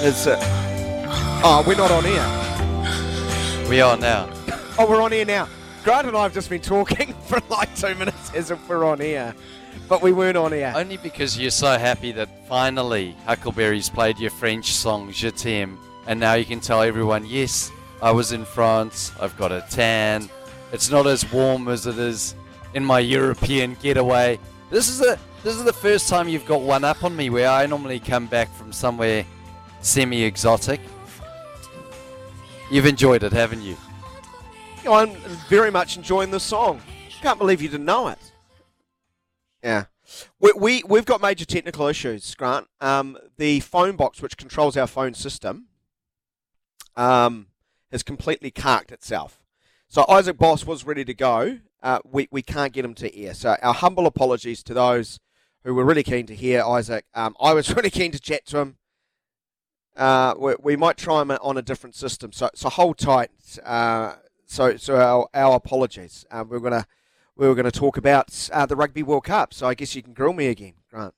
It's, 0.03 0.27
uh, 0.27 0.39
oh, 1.45 1.62
we're 1.66 1.77
not 1.77 1.91
on 1.91 2.07
air. 2.07 2.50
We 3.71 3.81
are 3.81 3.97
now. 3.97 4.29
Oh, 4.81 4.87
we're 4.91 5.01
on 5.01 5.13
air 5.13 5.25
now. 5.25 5.49
Grant 5.85 6.09
and 6.09 6.17
I 6.17 6.25
have 6.25 6.35
just 6.35 6.51
been 6.51 6.61
talking 6.61 7.15
for 7.29 7.41
like 7.49 7.73
two 7.77 7.95
minutes 7.95 8.35
as 8.35 8.51
if 8.51 8.69
we're 8.69 8.85
on 8.85 9.01
air, 9.01 9.33
but 9.89 10.03
we 10.03 10.11
weren't 10.11 10.37
on 10.37 10.53
air. 10.53 10.73
Only 10.75 10.97
because 10.97 11.39
you're 11.39 11.53
so 11.53 11.79
happy 11.79 12.11
that 12.11 12.49
finally 12.49 13.15
Huckleberry's 13.27 13.89
played 13.89 14.19
your 14.19 14.33
French 14.33 14.73
song 14.73 15.13
Je 15.13 15.31
t'aime, 15.31 15.79
and 16.09 16.19
now 16.19 16.35
you 16.35 16.45
can 16.45 16.59
tell 16.59 16.83
everyone, 16.83 17.25
yes, 17.25 17.71
I 18.03 18.11
was 18.11 18.33
in 18.33 18.45
France, 18.45 19.13
I've 19.21 19.39
got 19.39 19.53
a 19.53 19.65
tan, 19.71 20.29
it's 20.73 20.91
not 20.91 21.07
as 21.07 21.31
warm 21.31 21.69
as 21.69 21.87
it 21.87 21.97
is 21.97 22.35
in 22.75 22.85
my 22.85 22.99
European 22.99 23.77
getaway. 23.81 24.41
This 24.71 24.89
is 24.89 24.99
the 24.99 25.17
this 25.45 25.55
is 25.55 25.63
the 25.63 25.73
first 25.73 26.09
time 26.09 26.29
you've 26.29 26.45
got 26.45 26.63
one 26.63 26.83
up 26.83 27.05
on 27.05 27.15
me 27.15 27.31
where 27.31 27.49
I 27.49 27.67
normally 27.67 28.01
come 28.01 28.27
back 28.27 28.53
from 28.53 28.73
somewhere 28.73 29.25
semi 29.81 30.25
exotic. 30.25 30.81
You've 32.71 32.87
enjoyed 32.87 33.25
it, 33.25 33.33
haven't 33.33 33.63
you? 33.63 33.77
I'm 34.89 35.15
very 35.49 35.73
much 35.73 35.97
enjoying 35.97 36.31
this 36.31 36.45
song. 36.45 36.81
Can't 37.21 37.39
believe 37.39 37.61
you 37.61 37.69
didn't 37.69 37.85
know 37.85 38.09
it. 38.09 38.19
Yeah. 39.63 39.85
We, 40.39 40.53
we, 40.57 40.83
we've 40.89 41.05
got 41.05 41.21
major 41.21 41.45
technical 41.45 41.87
issues, 41.89 42.35
Grant. 42.35 42.69
Um, 42.81 43.19
the 43.37 43.61
phone 43.61 43.97
box, 43.97 44.23
which 44.23 44.37
controls 44.37 44.77
our 44.77 44.87
phone 44.87 45.15
system, 45.15 45.67
um, 46.97 47.49
has 47.91 48.03
completely 48.03 48.51
carked 48.51 48.93
itself. 48.93 49.43
So 49.89 50.05
Isaac 50.09 50.39
Boss 50.39 50.65
was 50.65 50.85
ready 50.85 51.05
to 51.05 51.15
go. 51.15 51.59
Uh, 51.83 51.99
we, 52.05 52.29
we 52.31 52.43
can't 52.43 52.73
get 52.73 52.85
him 52.85 52.95
to 52.95 53.19
air. 53.19 53.35
So 53.35 53.57
our 53.63 53.75
humble 53.75 54.07
apologies 54.07 54.63
to 54.65 54.75
those 54.75 55.19
who 55.65 55.75
were 55.75 55.85
really 55.85 56.05
keen 56.05 56.27
to 56.27 56.35
hear 56.35 56.63
Isaac. 56.63 57.05
Um, 57.15 57.35
I 57.41 57.53
was 57.53 57.69
really 57.77 57.91
keen 57.91 58.13
to 58.13 58.21
chat 58.21 58.47
to 58.47 58.59
him. 58.59 58.77
Uh, 60.01 60.35
we, 60.39 60.55
we 60.63 60.77
might 60.77 60.97
try 60.97 61.21
him 61.23 61.31
on 61.31 61.57
a 61.57 61.63
different 61.63 61.95
system. 61.95 62.33
So 62.33 62.49
so 62.55 62.69
hold 62.69 62.99
tight. 62.99 63.31
Uh, 63.65 64.15
so 64.47 64.77
so 64.77 64.97
our, 64.97 65.29
our 65.35 65.57
apologies. 65.57 66.25
Uh, 66.31 66.45
we're 66.49 66.59
gonna 66.59 66.87
we 67.37 67.47
were 67.47 67.55
going 67.55 67.71
to 67.71 67.71
talk 67.71 67.97
about 67.97 68.49
uh, 68.53 68.67
the 68.67 68.77
Rugby 68.77 69.03
World 69.03 69.25
Cup. 69.25 69.55
So 69.55 69.67
I 69.67 69.75
guess 69.75 69.95
you 69.95 70.03
can 70.03 70.13
grill 70.13 70.33
me 70.35 70.49
again, 70.49 70.75
Grant. 70.91 71.15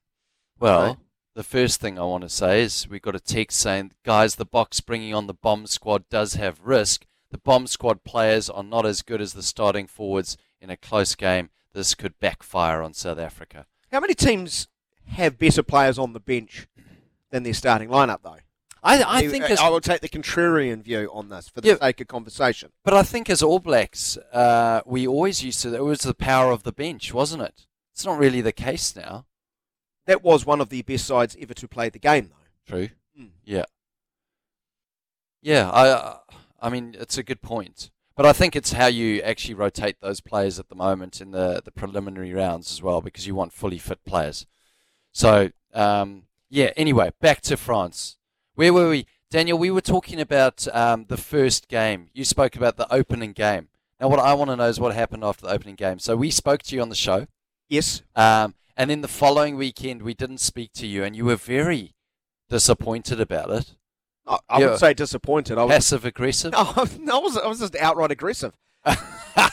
Well, 0.60 0.86
Right. 0.86 0.96
the 1.34 1.42
first 1.42 1.80
thing 1.80 1.98
I 1.98 2.02
want 2.04 2.22
to 2.22 2.28
say 2.28 2.62
is 2.62 2.86
we 2.88 3.00
got 3.00 3.16
a 3.16 3.20
text 3.20 3.58
saying, 3.58 3.92
guys, 4.04 4.36
the 4.36 4.44
box 4.44 4.80
bringing 4.80 5.14
on 5.14 5.26
the 5.26 5.34
bomb 5.34 5.66
squad 5.66 6.08
does 6.08 6.34
have 6.34 6.60
risk. 6.62 7.06
The 7.32 7.38
bomb 7.38 7.66
squad 7.66 8.04
players 8.04 8.48
are 8.48 8.62
not 8.62 8.86
as 8.86 9.02
good 9.02 9.20
as 9.20 9.32
the 9.32 9.42
starting 9.42 9.86
forwards 9.88 10.36
in 10.60 10.70
a 10.70 10.76
close 10.76 11.14
game. 11.16 11.50
This 11.72 11.94
could 11.96 12.20
backfire 12.20 12.82
on 12.82 12.94
South 12.94 13.18
Africa. 13.18 13.66
How 13.90 13.98
many 13.98 14.14
teams 14.14 14.68
have 15.06 15.38
better 15.38 15.62
players 15.64 15.98
on 15.98 16.12
the 16.12 16.20
bench 16.20 16.68
than 17.30 17.42
their 17.42 17.54
starting 17.54 17.88
lineup, 17.88 18.18
though? 18.22 18.36
I, 18.82 19.18
I 19.18 19.28
think 19.28 19.44
as, 19.44 19.60
I 19.60 19.68
will 19.68 19.80
take 19.80 20.00
the 20.00 20.08
contrarian 20.08 20.82
view 20.82 21.08
on 21.12 21.28
this 21.28 21.48
for 21.48 21.60
the 21.60 21.68
Yeah. 21.68 21.78
sake 21.78 22.00
of 22.00 22.08
conversation. 22.08 22.72
but 22.84 22.94
I 22.94 23.02
think 23.04 23.30
as 23.30 23.42
All 23.42 23.60
Blacks, 23.60 24.16
uh, 24.32 24.80
we 24.84 25.06
always 25.06 25.44
used 25.44 25.62
to. 25.62 25.74
It 25.74 25.84
was 25.84 26.00
the 26.00 26.14
power 26.14 26.50
of 26.50 26.64
the 26.64 26.72
bench, 26.72 27.14
wasn't 27.14 27.42
it? 27.42 27.66
It's 27.92 28.04
not 28.04 28.18
really 28.18 28.40
the 28.40 28.52
case 28.52 28.96
now. 28.96 29.26
That 30.06 30.22
was 30.22 30.44
one 30.44 30.60
of 30.60 30.68
the 30.68 30.82
best 30.82 31.06
sides 31.06 31.36
ever 31.40 31.54
to 31.54 31.68
play 31.68 31.90
the 31.90 32.00
game, 32.00 32.30
though. 32.30 32.74
True. 32.76 32.88
Mm. 33.18 33.30
Yeah. 33.44 33.66
Yeah, 35.42 35.70
I 35.70 36.18
I 36.60 36.68
mean 36.68 36.96
it's 36.98 37.18
a 37.18 37.22
good 37.22 37.42
point. 37.42 37.90
But 38.16 38.26
I 38.26 38.32
think 38.32 38.54
it's 38.54 38.72
how 38.72 38.86
you 38.86 39.22
actually 39.22 39.54
rotate 39.54 39.96
those 40.00 40.20
players 40.20 40.58
at 40.58 40.68
the 40.68 40.74
moment 40.74 41.20
in 41.20 41.30
the, 41.30 41.62
the 41.64 41.70
preliminary 41.70 42.32
rounds 42.34 42.70
as 42.70 42.82
well, 42.82 43.00
because 43.00 43.26
you 43.26 43.34
want 43.34 43.52
fully 43.54 43.78
fit 43.78 44.04
players. 44.04 44.46
So 45.12 45.50
um, 45.72 46.24
yeah. 46.50 46.70
Anyway, 46.76 47.12
back 47.20 47.40
to 47.42 47.56
France. 47.56 48.16
Where 48.54 48.72
were 48.72 48.90
we, 48.90 49.06
Daniel? 49.30 49.58
We 49.58 49.70
were 49.70 49.80
talking 49.80 50.20
about 50.20 50.66
um, 50.74 51.06
the 51.08 51.16
first 51.16 51.68
game. 51.68 52.10
You 52.12 52.24
spoke 52.24 52.54
about 52.54 52.76
the 52.76 52.92
opening 52.92 53.32
game. 53.32 53.68
Now, 54.00 54.08
what 54.08 54.18
I 54.18 54.34
want 54.34 54.50
to 54.50 54.56
know 54.56 54.68
is 54.68 54.80
what 54.80 54.94
happened 54.94 55.24
after 55.24 55.46
the 55.46 55.52
opening 55.52 55.76
game. 55.76 55.98
So 55.98 56.16
we 56.16 56.30
spoke 56.30 56.62
to 56.64 56.74
you 56.74 56.82
on 56.82 56.88
the 56.88 56.94
show. 56.94 57.26
Yes. 57.68 58.02
Um, 58.14 58.54
and 58.76 58.90
then 58.90 59.00
the 59.00 59.08
following 59.08 59.56
weekend, 59.56 60.02
we 60.02 60.12
didn't 60.12 60.38
speak 60.38 60.72
to 60.74 60.86
you, 60.86 61.04
and 61.04 61.14
you 61.16 61.24
were 61.24 61.36
very 61.36 61.94
disappointed 62.50 63.20
about 63.20 63.50
it. 63.50 63.74
I, 64.26 64.38
I 64.48 64.58
would 64.58 64.78
say 64.78 64.94
disappointed. 64.94 65.58
I 65.58 65.64
was, 65.64 65.72
Passive 65.72 66.04
aggressive. 66.04 66.52
no, 67.00 67.16
I 67.16 67.18
was, 67.18 67.36
I 67.38 67.46
was 67.46 67.60
just 67.60 67.76
outright 67.76 68.10
aggressive. 68.10 68.54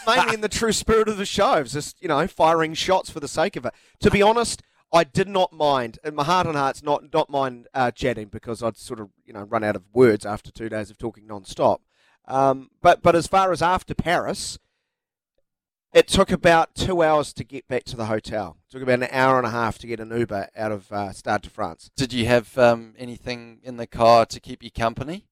Mainly 0.08 0.34
in 0.34 0.42
the 0.42 0.50
true 0.50 0.72
spirit 0.72 1.08
of 1.08 1.18
the 1.18 1.26
show. 1.26 1.46
I 1.46 1.62
was 1.62 1.74
just, 1.74 2.02
you 2.02 2.08
know, 2.08 2.28
firing 2.28 2.74
shots 2.74 3.10
for 3.10 3.20
the 3.20 3.28
sake 3.28 3.56
of 3.56 3.66
it. 3.66 3.74
To 4.02 4.12
be 4.12 4.22
honest, 4.22 4.62
I 4.91 5.03
did 5.03 5.28
not 5.28 5.53
mind, 5.53 5.99
in 6.03 6.16
my 6.16 6.24
heart 6.24 6.48
and 6.48 6.56
hearts, 6.56 6.82
not 6.82 7.14
not 7.14 7.30
mind 7.30 7.68
uh, 7.74 7.91
chatting 7.91 8.28
because 8.28 8.64
I'd 8.64 8.78
sort 8.78 8.99
of, 8.99 9.10
you 9.26 9.34
know, 9.34 9.44
run 9.44 9.64
out 9.64 9.76
of 9.76 9.84
words 9.94 10.26
after 10.26 10.52
two 10.52 10.70
days 10.70 10.90
of 10.90 10.98
talking 10.98 11.28
non-stop. 11.28 11.82
Um, 12.28 12.70
but 12.82 13.02
but 13.02 13.16
as 13.16 13.28
far 13.28 13.52
as 13.52 13.61
after 13.61 13.94
Paris, 13.94 14.57
it 15.94 16.07
took 16.07 16.32
about 16.32 16.76
two 16.76 17.03
hours 17.03 17.34
to 17.34 17.44
get 17.44 17.68
back 17.68 17.84
to 17.86 17.95
the 17.95 18.06
hotel. 18.06 18.57
It 18.68 18.72
took 18.72 18.84
about 18.84 19.03
an 19.03 19.10
hour 19.11 19.38
and 19.38 19.48
a 19.48 19.52
half 19.52 19.78
to 19.80 19.88
get 19.88 19.99
an 19.99 20.16
Uber 20.16 20.49
out 20.56 20.72
of 20.72 20.91
uh, 20.91 21.11
Stade 21.11 21.41
de 21.44 21.49
France. 21.49 21.90
Did 21.95 22.14
you 22.14 22.26
have 22.26 22.57
um, 22.57 22.94
anything 22.98 23.60
in 23.64 23.78
the 23.78 23.88
car 23.88 24.26
to 24.28 24.40
keep 24.40 24.64
you 24.64 24.72
company? 24.72 25.26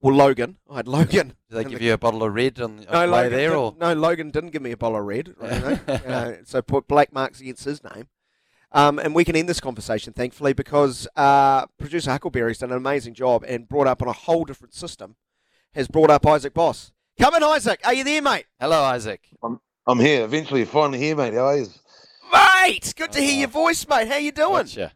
Well, 0.00 0.14
Logan, 0.14 0.58
I 0.70 0.76
had 0.76 0.88
Logan. 0.88 1.34
Did 1.48 1.56
they 1.56 1.64
give 1.64 1.78
the 1.78 1.86
you 1.86 1.92
a 1.94 1.98
bottle 1.98 2.22
of 2.22 2.34
red 2.34 2.60
on 2.60 2.76
the, 2.76 2.84
No, 2.84 3.00
way 3.00 3.06
Logan 3.06 3.30
there, 3.32 3.48
didn't- 3.50 3.58
or 3.58 3.74
no, 3.80 3.92
Logan 3.94 4.30
didn't 4.30 4.50
give 4.50 4.60
me 4.62 4.72
a 4.72 4.76
bottle 4.76 4.98
of 4.98 5.04
red. 5.04 5.28
You 5.40 5.48
know? 5.48 5.78
uh, 6.06 6.32
so 6.44 6.60
put 6.62 6.86
black 6.86 7.12
marks 7.12 7.40
against 7.40 7.64
his 7.64 7.82
name. 7.82 8.08
Um, 8.74 8.98
and 8.98 9.14
we 9.14 9.24
can 9.24 9.36
end 9.36 9.48
this 9.48 9.60
conversation, 9.60 10.12
thankfully, 10.12 10.52
because 10.52 11.06
uh, 11.16 11.66
producer 11.78 12.10
Huckleberry's 12.10 12.58
done 12.58 12.72
an 12.72 12.76
amazing 12.76 13.14
job 13.14 13.44
and 13.46 13.68
brought 13.68 13.86
up 13.86 14.02
on 14.02 14.08
a 14.08 14.12
whole 14.12 14.44
different 14.44 14.74
system. 14.74 15.16
Has 15.74 15.88
brought 15.88 16.10
up 16.10 16.26
Isaac 16.26 16.54
Boss. 16.54 16.92
Come 17.18 17.34
in, 17.34 17.42
Isaac. 17.42 17.80
Are 17.84 17.94
you 17.94 18.04
there, 18.04 18.22
mate? 18.22 18.46
hello, 18.60 18.82
Isaac? 18.82 19.28
I'm 19.86 19.98
here. 19.98 20.24
Eventually, 20.24 20.60
you're 20.60 20.68
finally 20.68 20.98
here, 20.98 21.16
mate. 21.16 21.34
How 21.34 21.46
are 21.46 21.56
you? 21.56 21.66
mate. 22.64 22.94
Good 22.96 23.12
to 23.12 23.20
hear 23.20 23.40
your 23.40 23.48
voice, 23.48 23.86
mate. 23.88 24.08
How 24.08 24.16
you 24.16 24.32
doing? 24.32 24.64
Gotcha. 24.64 24.92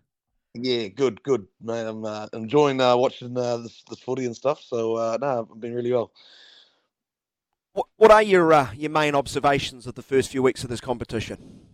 Yeah, 0.55 0.89
good, 0.89 1.23
good, 1.23 1.47
mate. 1.61 1.87
I'm 1.87 2.05
uh, 2.05 2.27
enjoying 2.33 2.81
uh, 2.81 2.97
watching 2.97 3.37
uh, 3.37 3.59
this, 3.59 3.83
this 3.89 4.01
footy 4.01 4.25
and 4.27 4.35
stuff. 4.35 4.63
So 4.63 4.97
uh, 4.97 5.19
no, 5.21 5.49
I've 5.53 5.61
been 5.61 5.75
really 5.75 5.93
well. 5.93 6.11
What, 7.73 7.87
what 7.97 8.11
are 8.11 8.23
your 8.23 8.53
uh, 8.53 8.73
your 8.75 8.91
main 8.91 9.15
observations 9.15 9.87
of 9.87 9.95
the 9.95 10.03
first 10.03 10.31
few 10.31 10.43
weeks 10.43 10.65
of 10.65 10.71
this 10.71 10.81
competition? 10.81 11.68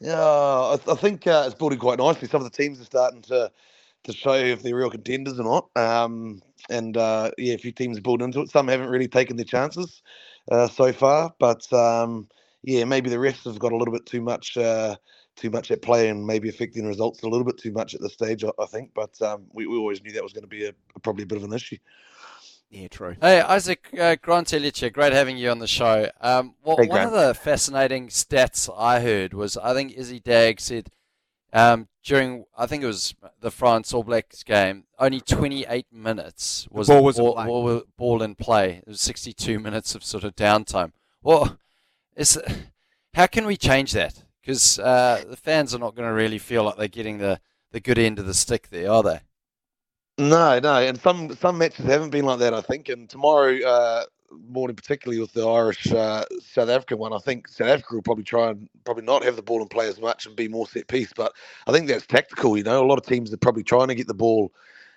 Yeah, 0.00 0.20
I, 0.20 0.78
I 0.88 0.94
think 0.94 1.26
uh, 1.26 1.44
it's 1.46 1.54
building 1.54 1.78
quite 1.78 1.98
nicely. 1.98 2.28
Some 2.28 2.44
of 2.44 2.50
the 2.50 2.56
teams 2.56 2.80
are 2.80 2.84
starting 2.84 3.22
to 3.22 3.50
to 4.04 4.12
show 4.12 4.34
if 4.34 4.62
they're 4.62 4.76
real 4.76 4.90
contenders 4.90 5.40
or 5.40 5.44
not. 5.44 5.68
Um, 5.76 6.40
and 6.70 6.96
uh, 6.96 7.32
yeah, 7.36 7.54
a 7.54 7.58
few 7.58 7.72
teams 7.72 8.00
build 8.00 8.22
into 8.22 8.40
it. 8.40 8.50
Some 8.50 8.68
haven't 8.68 8.90
really 8.90 9.08
taken 9.08 9.36
their 9.36 9.44
chances 9.44 10.02
uh, 10.50 10.68
so 10.68 10.92
far, 10.92 11.34
but 11.38 11.70
um, 11.72 12.28
yeah, 12.62 12.84
maybe 12.84 13.10
the 13.10 13.16
refs 13.16 13.44
have 13.44 13.58
got 13.58 13.72
a 13.72 13.76
little 13.76 13.92
bit 13.92 14.06
too 14.06 14.20
much 14.20 14.56
uh, 14.56 14.96
too 15.36 15.50
much 15.50 15.70
at 15.70 15.82
play 15.82 16.08
and 16.08 16.26
maybe 16.26 16.48
affecting 16.48 16.86
results 16.86 17.22
a 17.22 17.28
little 17.28 17.44
bit 17.44 17.58
too 17.58 17.72
much 17.72 17.94
at 17.94 18.00
this 18.00 18.12
stage. 18.12 18.44
I, 18.44 18.50
I 18.58 18.66
think, 18.66 18.92
but 18.94 19.20
um, 19.22 19.46
we, 19.52 19.66
we 19.66 19.76
always 19.76 20.02
knew 20.02 20.12
that 20.12 20.22
was 20.22 20.32
going 20.32 20.42
to 20.42 20.48
be 20.48 20.66
a, 20.66 20.72
probably 21.02 21.24
a 21.24 21.26
bit 21.26 21.38
of 21.38 21.44
an 21.44 21.52
issue. 21.52 21.76
Yeah, 22.70 22.88
true. 22.88 23.16
Hey, 23.20 23.40
Isaac 23.40 23.88
uh, 23.98 24.16
Grant 24.20 24.52
Elliott. 24.52 24.82
Great 24.92 25.12
having 25.12 25.38
you 25.38 25.50
on 25.50 25.58
the 25.58 25.66
show. 25.66 26.10
Um, 26.20 26.54
well, 26.62 26.76
Hey, 26.76 26.86
one 26.86 27.02
of 27.02 27.12
the 27.12 27.34
fascinating 27.34 28.08
stats 28.08 28.68
I 28.76 29.00
heard 29.00 29.32
was 29.32 29.56
I 29.56 29.72
think 29.72 29.92
Izzy 29.92 30.20
Dagg 30.20 30.60
said 30.60 30.90
um, 31.52 31.88
during, 32.04 32.44
I 32.56 32.66
think 32.66 32.82
it 32.82 32.86
was 32.86 33.14
the 33.40 33.50
France 33.50 33.94
All 33.94 34.02
Blacks 34.02 34.42
game, 34.42 34.84
only 34.98 35.20
28 35.20 35.86
minutes 35.90 36.68
was 36.70 36.88
ball 36.88 37.02
was 37.04 37.18
in 37.18 37.24
ball, 37.24 37.34
play. 37.34 37.46
ball, 37.46 37.82
ball 37.96 38.22
in 38.22 38.34
play. 38.34 38.82
It 38.86 38.88
was 38.88 39.00
62 39.00 39.58
minutes 39.58 39.94
of 39.94 40.04
sort 40.04 40.24
of 40.24 40.36
downtime. 40.36 40.92
Well, 41.22 41.58
is, 42.16 42.38
how 43.14 43.26
can 43.26 43.46
we 43.46 43.56
change 43.56 43.92
that? 43.92 44.24
Because 44.40 44.78
uh, 44.78 45.24
the 45.28 45.36
fans 45.36 45.74
are 45.74 45.78
not 45.78 45.94
going 45.94 46.08
to 46.08 46.14
really 46.14 46.38
feel 46.38 46.64
like 46.64 46.76
they're 46.76 46.88
getting 46.88 47.18
the, 47.18 47.40
the 47.72 47.80
good 47.80 47.98
end 47.98 48.18
of 48.18 48.26
the 48.26 48.34
stick 48.34 48.68
there, 48.70 48.90
are 48.90 49.02
they? 49.02 49.20
No, 50.18 50.60
no, 50.60 50.76
and 50.76 50.98
some 51.00 51.34
some 51.36 51.58
matches 51.58 51.86
haven't 51.86 52.10
been 52.10 52.24
like 52.24 52.38
that. 52.40 52.54
I 52.54 52.60
think, 52.62 52.88
and 52.88 53.10
tomorrow 53.10 53.58
uh, 53.66 54.04
morning, 54.48 54.76
particularly 54.76 55.20
with 55.20 55.32
the 55.32 55.46
Irish 55.48 55.92
uh, 55.92 56.24
South 56.40 56.70
African 56.70 56.98
one, 56.98 57.12
I 57.12 57.18
think 57.18 57.48
South 57.48 57.68
Africa 57.68 57.96
will 57.96 58.02
probably 58.02 58.24
try 58.24 58.50
and 58.50 58.68
probably 58.84 59.04
not 59.04 59.24
have 59.24 59.34
the 59.36 59.42
ball 59.42 59.60
and 59.60 59.70
play 59.70 59.88
as 59.88 60.00
much 60.00 60.26
and 60.26 60.36
be 60.36 60.48
more 60.48 60.68
set 60.68 60.88
piece. 60.88 61.12
But 61.12 61.32
I 61.66 61.72
think 61.72 61.88
that's 61.88 62.06
tactical. 62.06 62.56
You 62.56 62.62
know, 62.62 62.82
a 62.84 62.86
lot 62.86 62.98
of 62.98 63.06
teams 63.06 63.34
are 63.34 63.38
probably 63.38 63.64
trying 63.64 63.88
to 63.88 63.96
get 63.96 64.06
the 64.06 64.14
ball 64.14 64.52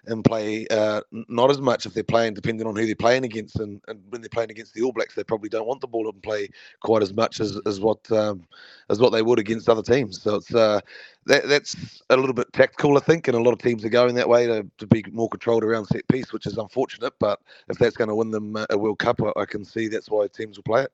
and 0.05 0.23
play 0.23 0.67
uh, 0.69 1.01
not 1.11 1.51
as 1.51 1.61
much 1.61 1.85
if 1.85 1.93
they're 1.93 2.03
playing, 2.03 2.33
depending 2.33 2.65
on 2.67 2.75
who 2.75 2.85
they're 2.85 2.95
playing 2.95 3.23
against. 3.23 3.59
And, 3.59 3.81
and 3.87 4.01
when 4.09 4.21
they're 4.21 4.29
playing 4.29 4.51
against 4.51 4.73
the 4.73 4.81
All 4.81 4.91
Blacks, 4.91 5.15
they 5.15 5.23
probably 5.23 5.49
don't 5.49 5.67
want 5.67 5.81
the 5.81 5.87
ball 5.87 6.09
and 6.09 6.21
play 6.23 6.49
quite 6.81 7.03
as 7.03 7.13
much 7.13 7.39
as, 7.39 7.59
as 7.65 7.79
what 7.79 8.11
um, 8.11 8.43
as 8.89 8.99
what 8.99 9.11
they 9.11 9.21
would 9.21 9.39
against 9.39 9.69
other 9.69 9.83
teams. 9.83 10.21
So 10.21 10.35
it's 10.35 10.53
uh, 10.53 10.81
that 11.25 11.47
that's 11.47 12.01
a 12.09 12.17
little 12.17 12.33
bit 12.33 12.51
tactical, 12.53 12.97
I 12.97 13.01
think, 13.01 13.27
and 13.27 13.37
a 13.37 13.41
lot 13.41 13.53
of 13.53 13.59
teams 13.59 13.85
are 13.85 13.89
going 13.89 14.15
that 14.15 14.29
way 14.29 14.47
to, 14.47 14.65
to 14.77 14.87
be 14.87 15.03
more 15.11 15.29
controlled 15.29 15.63
around 15.63 15.85
set 15.85 16.07
piece, 16.07 16.33
which 16.33 16.45
is 16.45 16.57
unfortunate. 16.57 17.13
But 17.19 17.39
if 17.69 17.77
that's 17.77 17.97
going 17.97 18.09
to 18.09 18.15
win 18.15 18.31
them 18.31 18.57
a 18.69 18.77
World 18.77 18.99
Cup, 18.99 19.21
I, 19.21 19.41
I 19.41 19.45
can 19.45 19.63
see 19.63 19.87
that's 19.87 20.09
why 20.09 20.27
teams 20.27 20.57
will 20.57 20.63
play 20.63 20.83
it. 20.83 20.91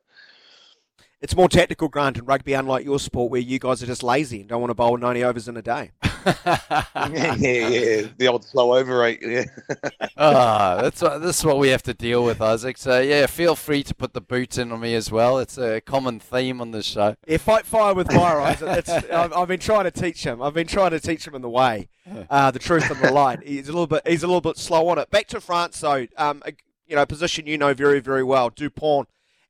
It's 1.20 1.36
more 1.36 1.50
tactical, 1.50 1.88
Grant, 1.88 2.18
in 2.18 2.26
rugby, 2.26 2.54
unlike 2.54 2.86
your 2.86 3.00
sport, 3.00 3.32
where 3.32 3.42
you 3.42 3.58
guys 3.58 3.82
are 3.82 3.88
just 3.88 4.04
lazy 4.04 4.42
and 4.42 4.50
don't 4.50 4.62
want 4.62 4.70
to 4.70 4.76
bowl 4.76 4.98
90 4.98 5.24
overs 5.24 5.48
in 5.48 5.58
a 5.58 5.64
day. 5.64 5.92
yeah, 6.45 7.36
yeah, 7.36 7.68
yeah, 7.68 8.08
the 8.18 8.28
old 8.28 8.44
slow 8.44 8.76
over 8.76 8.99
rate. 8.99 9.20
Yeah. 9.22 9.45
ah, 10.18 10.80
that's 10.82 11.02
what 11.02 11.20
this 11.20 11.40
is 11.40 11.45
what 11.45 11.58
we 11.58 11.70
have 11.70 11.84
to 11.84 11.94
deal 11.94 12.24
with, 12.24 12.41
Isaac. 12.41 12.78
So 12.78 12.99
yeah, 12.99 13.26
feel 13.28 13.56
free 13.56 13.84
to 13.84 13.95
put 13.95 14.14
the 14.14 14.22
boot 14.22 14.58
in 14.58 14.72
on 14.72 14.80
me 14.80 14.94
as 14.95 15.12
well. 15.12 15.40
It's 15.40 15.58
a 15.58 15.82
common 15.82 16.20
theme 16.20 16.60
on 16.60 16.72
this 16.72 16.86
show. 16.86 17.16
Yeah, 17.28 17.38
fight 17.38 17.66
fire 17.66 17.94
with 17.94 18.12
fire, 18.12 18.41
Isaac. 18.41 18.78
It's, 18.80 18.90
I've, 18.90 19.34
I've 19.34 19.48
been 19.48 19.60
trying 19.60 19.86
to 19.86 19.91
teach 19.91 20.24
him. 20.24 20.41
I've 20.41 20.54
been 20.54 20.68
trying 20.68 20.91
to 20.91 20.99
teach 20.99 21.26
him 21.26 21.36
in 21.36 21.41
the 21.41 21.49
way, 21.49 21.90
uh, 22.30 22.52
the 22.52 22.60
truth 22.60 22.90
and 22.90 22.99
the 23.02 23.12
light. 23.12 23.40
He's 23.44 23.70
a 23.70 23.72
little 23.72 23.88
bit. 23.88 24.08
He's 24.08 24.24
a 24.24 24.28
little 24.28 24.41
bit 24.41 24.58
slow 24.58 24.88
on 24.90 24.98
it. 24.98 25.10
Back 25.10 25.28
to 25.28 25.41
France, 25.41 25.80
though. 25.80 26.08
Um, 26.18 26.41
a- 26.45 26.54
you 26.88 26.95
know, 26.95 27.06
position 27.06 27.45
you 27.48 27.58
know 27.58 27.74
very, 27.74 27.99
very 27.99 28.24
well. 28.24 28.49
Dupont 28.49 29.10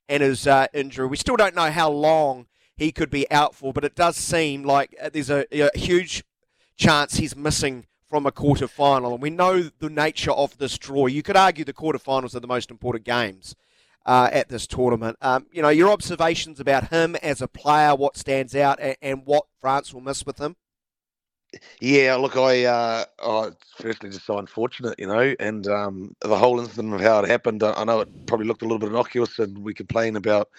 and 0.10 0.24
his 0.24 0.48
uh, 0.48 0.68
injury. 0.74 1.08
We 1.08 1.18
still 1.18 1.36
don't 1.36 1.56
know 1.56 1.70
how 1.72 1.90
long 1.90 2.48
he 2.76 2.92
could 2.92 3.10
be 3.10 3.30
out 3.32 3.56
for, 3.56 3.74
but 3.74 3.84
it 3.84 3.96
does 3.96 4.16
seem 4.16 4.64
like 4.64 4.96
uh, 5.02 5.10
there's 5.12 5.30
a, 5.30 5.46
a 5.52 5.78
huge 5.78 6.24
chance 6.78 7.18
he's 7.18 7.36
missing 7.36 7.86
from 8.10 8.26
a 8.26 8.32
quarter 8.32 8.68
final. 8.68 9.14
And 9.14 9.22
we 9.22 9.30
know 9.30 9.70
the 9.80 9.90
nature 9.90 10.32
of 10.32 10.58
this 10.58 10.78
draw. 10.78 11.08
You 11.08 11.24
could 11.24 11.36
argue 11.36 11.66
the 11.66 11.74
quarterfinals 11.74 12.36
are 12.36 12.40
the 12.40 12.48
most 12.48 12.72
important 12.72 13.04
games 13.04 13.56
uh, 14.06 14.30
at 14.32 14.50
this 14.50 14.66
tournament. 14.66 15.18
Um, 15.22 15.48
you 15.52 15.62
know, 15.62 15.70
your 15.70 15.90
observations 15.90 16.60
about 16.60 16.90
him 16.90 17.16
as 17.18 17.42
a 17.42 17.48
player, 17.48 17.94
what 17.96 18.16
stands 18.16 18.56
out, 18.56 18.80
and, 18.80 18.96
and 19.02 19.26
what 19.26 19.46
France 19.60 19.94
will 19.94 20.02
miss 20.02 20.26
with 20.26 20.40
him. 20.40 20.56
Yeah, 21.80 22.16
look, 22.16 22.36
I 22.36 22.66
uh, 22.66 23.06
oh, 23.20 23.52
firstly 23.78 24.10
just 24.10 24.26
so 24.26 24.38
unfortunate, 24.38 25.00
you 25.00 25.08
know, 25.08 25.34
and 25.40 25.66
um, 25.68 26.14
the 26.22 26.38
whole 26.38 26.60
incident 26.60 26.94
of 26.94 27.02
how 27.02 27.20
it 27.20 27.30
happened. 27.30 27.64
I 27.64 27.84
know 27.86 28.02
it 28.02 28.26
probably 28.28 28.48
looked 28.48 28.64
a 28.64 28.66
little 28.66 28.80
bit 28.80 28.90
innocuous, 28.90 29.40
and 29.40 29.58
we 29.58 29.74
complain 29.74 30.18
about, 30.18 30.50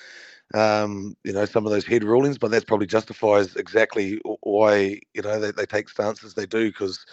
um, 0.55 1.17
you 1.25 1.33
know, 1.33 1.45
some 1.45 1.67
of 1.67 1.73
those 1.73 1.87
head 1.87 2.05
rulings, 2.05 2.39
but 2.39 2.51
that 2.51 2.67
probably 2.67 2.87
justifies 2.87 3.57
exactly 3.57 4.21
why 4.43 5.01
you 5.15 5.23
know 5.23 5.39
they, 5.41 5.51
they 5.51 5.67
take 5.67 5.89
stances 5.89 6.35
they 6.35 6.47
do 6.47 6.71
because 6.71 7.05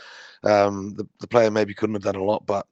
um, 0.43 0.95
the 0.95 1.05
the 1.19 1.27
player 1.27 1.51
maybe 1.51 1.73
couldn't 1.73 1.95
have 1.95 2.03
done 2.03 2.15
a 2.15 2.23
lot, 2.23 2.45
but 2.45 2.67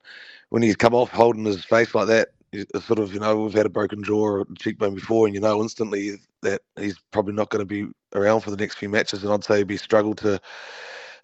when 0.50 0.62
he's 0.62 0.76
come 0.76 0.94
off 0.94 1.10
holding 1.10 1.46
his 1.46 1.66
face 1.66 1.94
like 1.96 2.08
that, 2.08 2.30
it's 2.54 2.86
sort 2.86 3.00
of 3.00 3.14
you 3.14 3.20
know 3.20 3.36
we've 3.38 3.54
had 3.54 3.66
a 3.66 3.70
broken 3.70 4.04
jaw 4.04 4.22
or 4.24 4.46
cheekbone 4.58 4.96
before, 4.96 5.26
and 5.26 5.36
you 5.36 5.42
know 5.42 5.62
instantly 5.62 6.18
that 6.42 6.62
he's 6.80 6.98
probably 7.12 7.34
not 7.34 7.50
going 7.50 7.62
to 7.62 7.66
be 7.66 7.92
around 8.16 8.42
for 8.42 8.52
the 8.52 8.58
next 8.58 8.76
few 8.76 8.90
matches, 8.90 9.24
and 9.24 9.34
I'd 9.34 9.44
say 9.44 9.58
he'd 9.60 9.68
be 9.68 9.78
struggled 9.78 10.18
to 10.20 10.40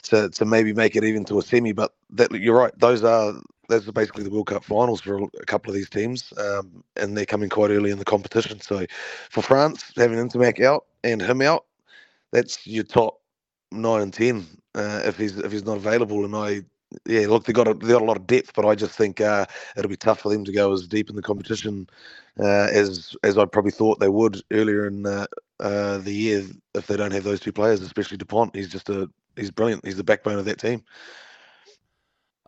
to 0.03 0.29
to 0.29 0.45
maybe 0.45 0.73
make 0.73 0.95
it 0.95 1.03
even 1.03 1.25
to 1.25 1.39
a 1.39 1.41
semi. 1.41 1.71
But 1.71 1.93
that 2.11 2.31
you're 2.31 2.57
right; 2.57 2.73
those 2.77 3.03
are 3.03 3.33
those 3.69 3.87
are 3.87 3.93
basically 3.93 4.23
the 4.23 4.31
World 4.31 4.47
Cup 4.47 4.65
finals 4.65 5.01
for 5.01 5.23
a 5.23 5.45
couple 5.45 5.71
of 5.71 5.75
these 5.75 5.89
teams, 5.89 6.33
um, 6.37 6.83
and 6.97 7.17
they're 7.17 7.25
coming 7.25 7.49
quite 7.49 7.71
early 7.71 7.91
in 7.91 7.99
the 7.99 8.05
competition. 8.05 8.59
So 8.61 8.85
for 9.29 9.41
France, 9.41 9.93
having 9.95 10.17
Ntamack 10.19 10.61
out 10.63 10.85
and 11.03 11.21
him 11.21 11.41
out, 11.41 11.65
that's 12.31 12.67
your 12.67 12.83
top 12.83 13.21
nine 13.71 14.01
and 14.01 14.13
ten 14.13 14.45
uh, 14.75 15.01
if 15.05 15.17
he's 15.17 15.37
if 15.37 15.51
he's 15.51 15.65
not 15.65 15.77
available. 15.77 16.25
And 16.25 16.35
I. 16.35 16.63
Yeah, 17.05 17.27
look, 17.27 17.45
they 17.45 17.53
got 17.53 17.67
a, 17.67 17.75
they 17.75 17.89
got 17.89 18.01
a 18.01 18.05
lot 18.05 18.17
of 18.17 18.25
depth, 18.25 18.53
but 18.55 18.65
I 18.65 18.73
just 18.73 18.97
think 18.97 19.21
uh, 19.21 19.45
it'll 19.77 19.89
be 19.89 19.95
tough 19.95 20.21
for 20.21 20.29
them 20.29 20.43
to 20.45 20.51
go 20.51 20.73
as 20.73 20.87
deep 20.87 21.11
in 21.11 21.15
the 21.15 21.21
competition 21.21 21.87
uh, 22.39 22.67
as 22.71 23.15
as 23.23 23.37
I 23.37 23.45
probably 23.45 23.71
thought 23.71 23.99
they 23.99 24.09
would 24.09 24.41
earlier 24.51 24.87
in 24.87 25.05
uh, 25.05 25.27
uh, 25.59 25.99
the 25.99 26.13
year 26.13 26.43
if 26.73 26.87
they 26.87 26.97
don't 26.97 27.11
have 27.11 27.23
those 27.23 27.39
two 27.39 27.51
players, 27.51 27.81
especially 27.81 28.17
Dupont. 28.17 28.55
He's 28.55 28.69
just 28.69 28.89
a 28.89 29.09
he's 29.35 29.51
brilliant. 29.51 29.85
He's 29.85 29.97
the 29.97 30.03
backbone 30.03 30.39
of 30.39 30.45
that 30.45 30.59
team. 30.59 30.83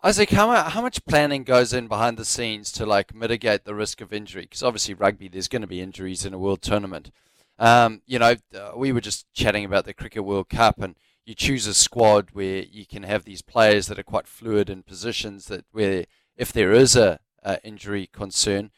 Isaac, 0.04 0.32
how 0.32 0.52
how 0.64 0.82
much 0.82 1.06
planning 1.06 1.44
goes 1.44 1.74
in 1.74 1.88
behind 1.88 2.18
the 2.18 2.26
scenes 2.26 2.72
to 2.72 2.88
like 2.88 3.14
mitigate 3.14 3.66
the 3.66 3.76
risk 3.76 4.02
of 4.02 4.12
injury? 4.12 4.44
Because 4.44 4.64
obviously 4.64 4.96
rugby, 4.96 5.28
there's 5.28 5.48
going 5.48 5.62
to 5.62 5.68
be 5.68 5.80
injuries 5.80 6.26
in 6.26 6.34
a 6.34 6.40
world 6.40 6.64
tournament. 6.64 7.12
Um, 7.60 8.02
you 8.08 8.18
know, 8.18 8.36
we 8.76 8.92
were 8.92 9.02
just 9.02 9.32
chatting 9.32 9.64
about 9.64 9.86
the 9.86 9.94
Cricket 9.94 10.26
World 10.26 10.50
Cup, 10.50 10.82
and 10.82 10.96
you 11.24 11.36
choose 11.36 11.68
a 11.68 11.76
squad 11.76 12.30
where 12.34 12.64
you 12.64 12.88
can 12.88 13.04
have 13.04 13.26
these 13.26 13.44
players 13.44 13.86
that 13.88 14.00
are 14.00 14.04
quite 14.04 14.26
fluid 14.26 14.72
in 14.72 14.82
positions 14.82 15.46
that 15.46 15.66
where 15.72 16.06
if 16.36 16.52
there 16.52 16.72
is 16.72 16.96
a, 16.96 17.20
a 17.44 17.64
injury 17.64 18.10
concern, 18.12 18.72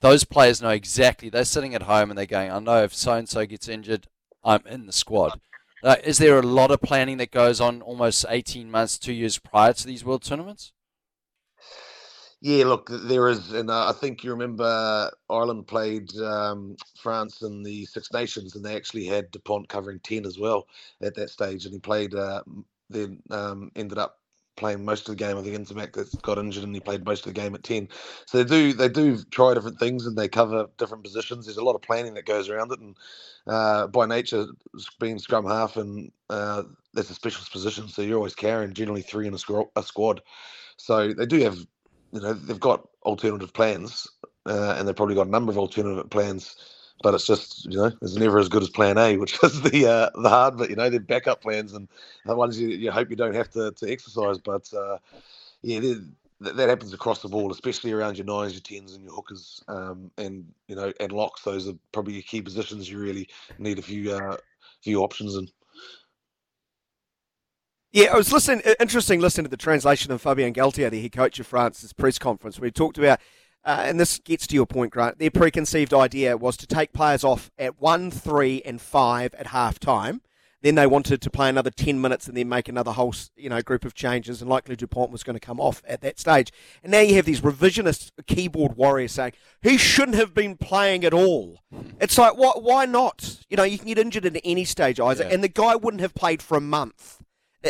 those 0.00 0.24
players 0.24 0.60
know 0.60 0.68
exactly. 0.68 1.30
They're 1.30 1.46
sitting 1.46 1.74
at 1.74 1.84
home 1.84 2.10
and 2.10 2.18
they're 2.18 2.26
going, 2.26 2.50
I 2.50 2.58
know 2.58 2.82
if 2.82 2.94
so 2.94 3.14
and 3.14 3.26
so 3.26 3.46
gets 3.46 3.68
injured, 3.68 4.06
I'm 4.44 4.66
in 4.66 4.84
the 4.84 4.92
squad. 4.92 5.40
Uh, 5.82 5.96
is 6.04 6.18
there 6.18 6.38
a 6.38 6.42
lot 6.42 6.70
of 6.70 6.80
planning 6.80 7.16
that 7.16 7.30
goes 7.30 7.60
on 7.60 7.82
almost 7.82 8.24
18 8.28 8.70
months, 8.70 8.98
two 8.98 9.12
years 9.12 9.38
prior 9.38 9.72
to 9.72 9.86
these 9.86 10.04
world 10.04 10.22
tournaments? 10.22 10.72
Yeah, 12.40 12.64
look, 12.64 12.88
there 12.90 13.28
is, 13.28 13.52
and 13.52 13.70
uh, 13.70 13.88
I 13.88 13.92
think 13.92 14.24
you 14.24 14.30
remember 14.30 15.10
Ireland 15.30 15.68
played 15.68 16.12
um, 16.18 16.76
France 17.00 17.42
in 17.42 17.62
the 17.62 17.84
Six 17.84 18.12
Nations, 18.12 18.56
and 18.56 18.64
they 18.64 18.74
actually 18.74 19.06
had 19.06 19.30
Dupont 19.30 19.68
covering 19.68 20.00
ten 20.00 20.26
as 20.26 20.38
well 20.38 20.66
at 21.00 21.14
that 21.14 21.30
stage, 21.30 21.64
and 21.64 21.74
he 21.74 21.78
played. 21.78 22.14
Uh, 22.14 22.42
then 22.90 23.22
um, 23.30 23.70
ended 23.74 23.96
up 23.96 24.18
playing 24.62 24.84
most 24.84 25.08
of 25.08 25.16
the 25.16 25.24
game. 25.24 25.36
I 25.36 25.42
think 25.42 25.56
Ntamack 25.56 25.92
that 25.92 26.22
got 26.22 26.38
injured, 26.38 26.64
and 26.64 26.74
he 26.74 26.80
played 26.80 27.04
most 27.04 27.26
of 27.26 27.34
the 27.34 27.40
game 27.40 27.54
at 27.54 27.64
ten. 27.64 27.88
So 28.26 28.42
they 28.42 28.48
do 28.48 28.72
they 28.72 28.88
do 28.88 29.18
try 29.30 29.52
different 29.54 29.78
things, 29.78 30.06
and 30.06 30.16
they 30.16 30.28
cover 30.28 30.68
different 30.78 31.04
positions. 31.04 31.46
There's 31.46 31.58
a 31.58 31.64
lot 31.64 31.74
of 31.74 31.82
planning 31.82 32.14
that 32.14 32.26
goes 32.26 32.48
around 32.48 32.72
it, 32.72 32.80
and 32.80 32.96
uh, 33.46 33.88
by 33.88 34.06
nature, 34.06 34.46
being 35.00 35.18
scrum 35.18 35.46
half, 35.46 35.76
and 35.76 36.10
uh, 36.30 36.62
that's 36.94 37.10
a 37.10 37.14
specialist 37.14 37.52
position, 37.52 37.88
so 37.88 38.02
you're 38.02 38.16
always 38.16 38.34
carrying 38.34 38.72
generally 38.72 39.02
three 39.02 39.26
in 39.26 39.34
a, 39.34 39.38
squad. 39.38 39.66
a 39.76 39.82
squad. 39.82 40.22
So 40.76 41.12
they 41.12 41.26
do 41.26 41.40
have 41.40 41.58
you 42.12 42.20
know 42.20 42.32
they've 42.32 42.60
got 42.60 42.88
alternative 43.04 43.52
plans 43.52 44.06
uh, 44.46 44.76
and 44.78 44.86
they've 44.86 44.96
probably 44.96 45.14
got 45.14 45.26
a 45.26 45.30
number 45.30 45.50
of 45.50 45.58
alternative 45.58 46.08
plans 46.10 46.56
but 47.02 47.14
it's 47.14 47.26
just 47.26 47.64
you 47.66 47.76
know 47.76 47.90
it's 48.00 48.16
never 48.16 48.38
as 48.38 48.48
good 48.48 48.62
as 48.62 48.70
plan 48.70 48.98
a 48.98 49.16
which 49.16 49.38
is 49.42 49.60
the 49.62 49.86
uh, 49.86 50.10
the 50.20 50.28
hard 50.28 50.56
bit 50.56 50.70
you 50.70 50.76
know 50.76 50.88
they're 50.88 51.00
backup 51.00 51.40
plans 51.42 51.72
and 51.72 51.88
the 52.26 52.34
ones 52.34 52.60
you, 52.60 52.68
you 52.68 52.90
hope 52.90 53.10
you 53.10 53.16
don't 53.16 53.34
have 53.34 53.50
to, 53.50 53.70
to 53.72 53.90
exercise 53.90 54.38
but 54.38 54.72
uh, 54.74 54.98
yeah 55.62 55.80
that, 56.40 56.56
that 56.56 56.68
happens 56.68 56.92
across 56.92 57.22
the 57.22 57.28
ball 57.28 57.52
especially 57.52 57.92
around 57.92 58.16
your 58.16 58.26
nines 58.26 58.52
your 58.52 58.60
tens 58.60 58.94
and 58.94 59.04
your 59.04 59.14
hookers 59.14 59.62
um, 59.68 60.10
and 60.18 60.44
you 60.68 60.76
know 60.76 60.92
and 61.00 61.12
locks 61.12 61.42
those 61.42 61.68
are 61.68 61.74
probably 61.92 62.14
your 62.14 62.22
key 62.22 62.42
positions 62.42 62.90
you 62.90 62.98
really 62.98 63.28
need 63.58 63.78
a 63.78 63.82
few 63.82 64.12
uh, 64.12 64.36
few 64.82 65.02
options 65.02 65.36
in. 65.36 65.48
Yeah, 67.92 68.12
I 68.12 68.16
was 68.16 68.32
listening. 68.32 68.62
Interesting 68.80 69.20
listening 69.20 69.44
to 69.44 69.50
the 69.50 69.56
translation 69.56 70.12
of 70.12 70.22
Fabien 70.22 70.54
Galthié, 70.54 70.90
the 70.90 71.02
head 71.02 71.12
coach 71.12 71.38
of 71.38 71.46
France's 71.46 71.92
press 71.92 72.18
conference, 72.18 72.58
where 72.58 72.66
he 72.66 72.72
talked 72.72 72.96
about, 72.96 73.20
uh, 73.64 73.82
and 73.84 74.00
this 74.00 74.18
gets 74.18 74.46
to 74.48 74.54
your 74.54 74.66
point, 74.66 74.92
Grant. 74.92 75.18
Their 75.18 75.30
preconceived 75.30 75.94
idea 75.94 76.36
was 76.36 76.56
to 76.58 76.66
take 76.66 76.92
players 76.92 77.24
off 77.24 77.50
at 77.58 77.80
one, 77.80 78.10
three, 78.10 78.62
and 78.64 78.80
five 78.80 79.34
at 79.34 79.48
half 79.48 79.78
time. 79.78 80.22
Then 80.62 80.76
they 80.76 80.86
wanted 80.86 81.20
to 81.22 81.30
play 81.30 81.48
another 81.48 81.70
ten 81.70 82.00
minutes 82.00 82.28
and 82.28 82.36
then 82.36 82.48
make 82.48 82.68
another 82.68 82.92
whole, 82.92 83.12
you 83.36 83.48
know, 83.48 83.60
group 83.62 83.84
of 83.84 83.94
changes. 83.94 84.40
And 84.40 84.48
likely 84.48 84.76
Dupont 84.76 85.10
was 85.10 85.24
going 85.24 85.34
to 85.34 85.40
come 85.44 85.58
off 85.58 85.82
at 85.86 86.02
that 86.02 86.20
stage. 86.20 86.52
And 86.84 86.92
now 86.92 87.00
you 87.00 87.16
have 87.16 87.24
these 87.24 87.40
revisionist 87.40 88.10
keyboard 88.28 88.76
warriors 88.76 89.10
saying 89.10 89.32
he 89.60 89.76
shouldn't 89.76 90.16
have 90.16 90.34
been 90.34 90.56
playing 90.56 91.04
at 91.04 91.12
all. 91.12 91.58
It's 92.00 92.16
like, 92.16 92.36
why, 92.36 92.52
why 92.54 92.86
not? 92.86 93.40
You 93.48 93.56
know, 93.56 93.64
you 93.64 93.76
can 93.76 93.88
get 93.88 93.98
injured 93.98 94.24
at 94.24 94.40
any 94.44 94.64
stage, 94.64 95.00
Isaac, 95.00 95.26
Yeah. 95.28 95.34
and 95.34 95.42
the 95.42 95.48
guy 95.48 95.74
wouldn't 95.74 96.00
have 96.00 96.14
played 96.14 96.42
for 96.42 96.56
a 96.56 96.60
month 96.60 97.18
uh, 97.64 97.68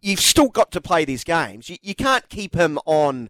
you've 0.00 0.20
still 0.20 0.48
got 0.48 0.70
to 0.72 0.80
play 0.80 1.04
these 1.04 1.24
games. 1.24 1.68
You, 1.68 1.76
you 1.82 1.94
can't 1.94 2.28
keep 2.28 2.54
him 2.54 2.78
on, 2.86 3.28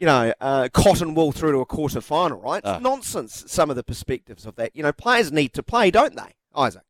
you 0.00 0.06
know, 0.06 0.32
uh, 0.40 0.68
cotton 0.72 1.14
wool 1.14 1.30
through 1.30 1.52
to 1.52 1.58
a 1.58 1.66
quarter 1.66 2.00
final, 2.00 2.40
right? 2.40 2.58
It's 2.64 2.66
Ah. 2.66 2.78
nonsense. 2.78 3.44
Some 3.46 3.70
of 3.70 3.76
the 3.76 3.84
perspectives 3.84 4.46
of 4.46 4.56
that. 4.56 4.74
You 4.74 4.82
know, 4.82 4.92
players 4.92 5.30
need 5.30 5.52
to 5.54 5.62
play, 5.62 5.90
don't 5.90 6.16
they, 6.16 6.34
Isaac? 6.56 6.82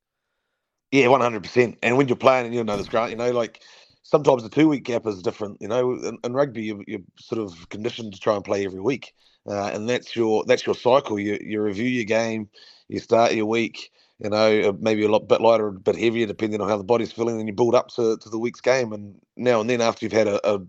Yeah, 0.92 1.08
one 1.08 1.20
hundred 1.20 1.42
percent. 1.42 1.78
And 1.82 1.96
when 1.96 2.08
you're 2.08 2.16
playing, 2.16 2.46
and 2.46 2.54
you 2.54 2.64
know 2.64 2.76
this, 2.76 2.88
Grant, 2.88 3.10
you 3.10 3.16
know, 3.16 3.30
like 3.32 3.60
sometimes 4.02 4.42
the 4.42 4.48
two 4.48 4.68
week 4.68 4.84
gap 4.84 5.06
is 5.06 5.22
different. 5.22 5.58
You 5.60 5.68
know, 5.68 5.92
in, 5.92 6.18
in 6.24 6.32
rugby, 6.32 6.62
you're, 6.62 6.82
you're 6.86 7.00
sort 7.18 7.40
of 7.40 7.68
conditioned 7.68 8.14
to 8.14 8.20
try 8.20 8.34
and 8.34 8.44
play 8.44 8.64
every 8.64 8.80
week, 8.80 9.12
uh, 9.48 9.70
and 9.74 9.88
that's 9.88 10.16
your 10.16 10.44
that's 10.46 10.64
your 10.64 10.74
cycle. 10.74 11.18
You 11.18 11.38
you 11.40 11.60
review 11.60 11.88
your 11.88 12.04
game, 12.04 12.48
you 12.88 12.98
start 13.00 13.34
your 13.34 13.46
week. 13.46 13.90
You 14.22 14.28
know, 14.30 14.60
uh, 14.60 14.72
maybe 14.78 15.02
a 15.04 15.08
lot 15.08 15.28
bit 15.28 15.40
lighter, 15.40 15.68
a 15.68 15.72
bit 15.72 15.96
heavier, 15.96 16.26
depending 16.26 16.60
on 16.60 16.68
how 16.68 16.76
the 16.76 16.84
body's 16.84 17.10
feeling, 17.12 17.38
and 17.38 17.48
you 17.48 17.54
build 17.54 17.74
up 17.74 17.88
to, 17.92 18.18
to 18.18 18.28
the 18.28 18.38
week's 18.38 18.60
game. 18.60 18.92
And 18.92 19.14
now 19.36 19.60
and 19.60 19.70
then, 19.70 19.80
after 19.80 20.04
you've 20.04 20.12
had 20.12 20.28
a, 20.28 20.54
a 20.56 20.60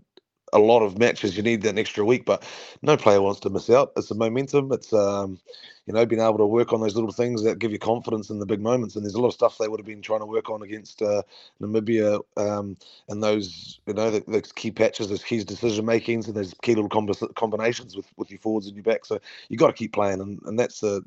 a 0.52 0.58
lot 0.58 0.82
of 0.82 0.98
matches, 0.98 1.36
you 1.36 1.42
need 1.42 1.62
that 1.62 1.78
extra 1.78 2.04
week. 2.04 2.24
But 2.24 2.44
no 2.82 2.96
player 2.96 3.22
wants 3.22 3.40
to 3.40 3.50
miss 3.50 3.70
out. 3.70 3.92
It's 3.96 4.08
the 4.08 4.14
momentum. 4.14 4.72
It's 4.72 4.92
um, 4.92 5.38
you 5.86 5.94
know, 5.94 6.06
being 6.06 6.22
able 6.22 6.38
to 6.38 6.46
work 6.46 6.72
on 6.72 6.80
those 6.80 6.94
little 6.94 7.10
things 7.10 7.42
that 7.42 7.58
give 7.58 7.72
you 7.72 7.78
confidence 7.78 8.30
in 8.30 8.38
the 8.38 8.46
big 8.46 8.60
moments. 8.60 8.94
And 8.94 9.04
there's 9.04 9.14
a 9.14 9.20
lot 9.20 9.28
of 9.28 9.34
stuff 9.34 9.58
they 9.58 9.66
would 9.66 9.80
have 9.80 9.86
been 9.86 10.02
trying 10.02 10.20
to 10.20 10.26
work 10.26 10.48
on 10.48 10.62
against 10.62 11.02
uh, 11.02 11.22
Namibia 11.60 12.20
um, 12.36 12.76
and 13.08 13.22
those, 13.22 13.80
you 13.86 13.94
know, 13.94 14.10
the, 14.10 14.42
key 14.54 14.70
patches, 14.70 15.08
those 15.08 15.24
key 15.24 15.42
decision 15.42 15.84
makings, 15.84 16.28
and 16.28 16.36
those 16.36 16.54
key 16.62 16.74
little 16.74 16.88
combi- 16.88 17.34
combinations 17.34 17.96
with, 17.96 18.06
with 18.16 18.30
your 18.30 18.38
forwards 18.38 18.66
and 18.68 18.76
your 18.76 18.84
back. 18.84 19.04
So 19.04 19.18
you 19.48 19.56
got 19.56 19.68
to 19.68 19.72
keep 19.72 19.92
playing, 19.92 20.20
and, 20.20 20.40
and 20.44 20.58
that's 20.58 20.80
the 20.80 21.02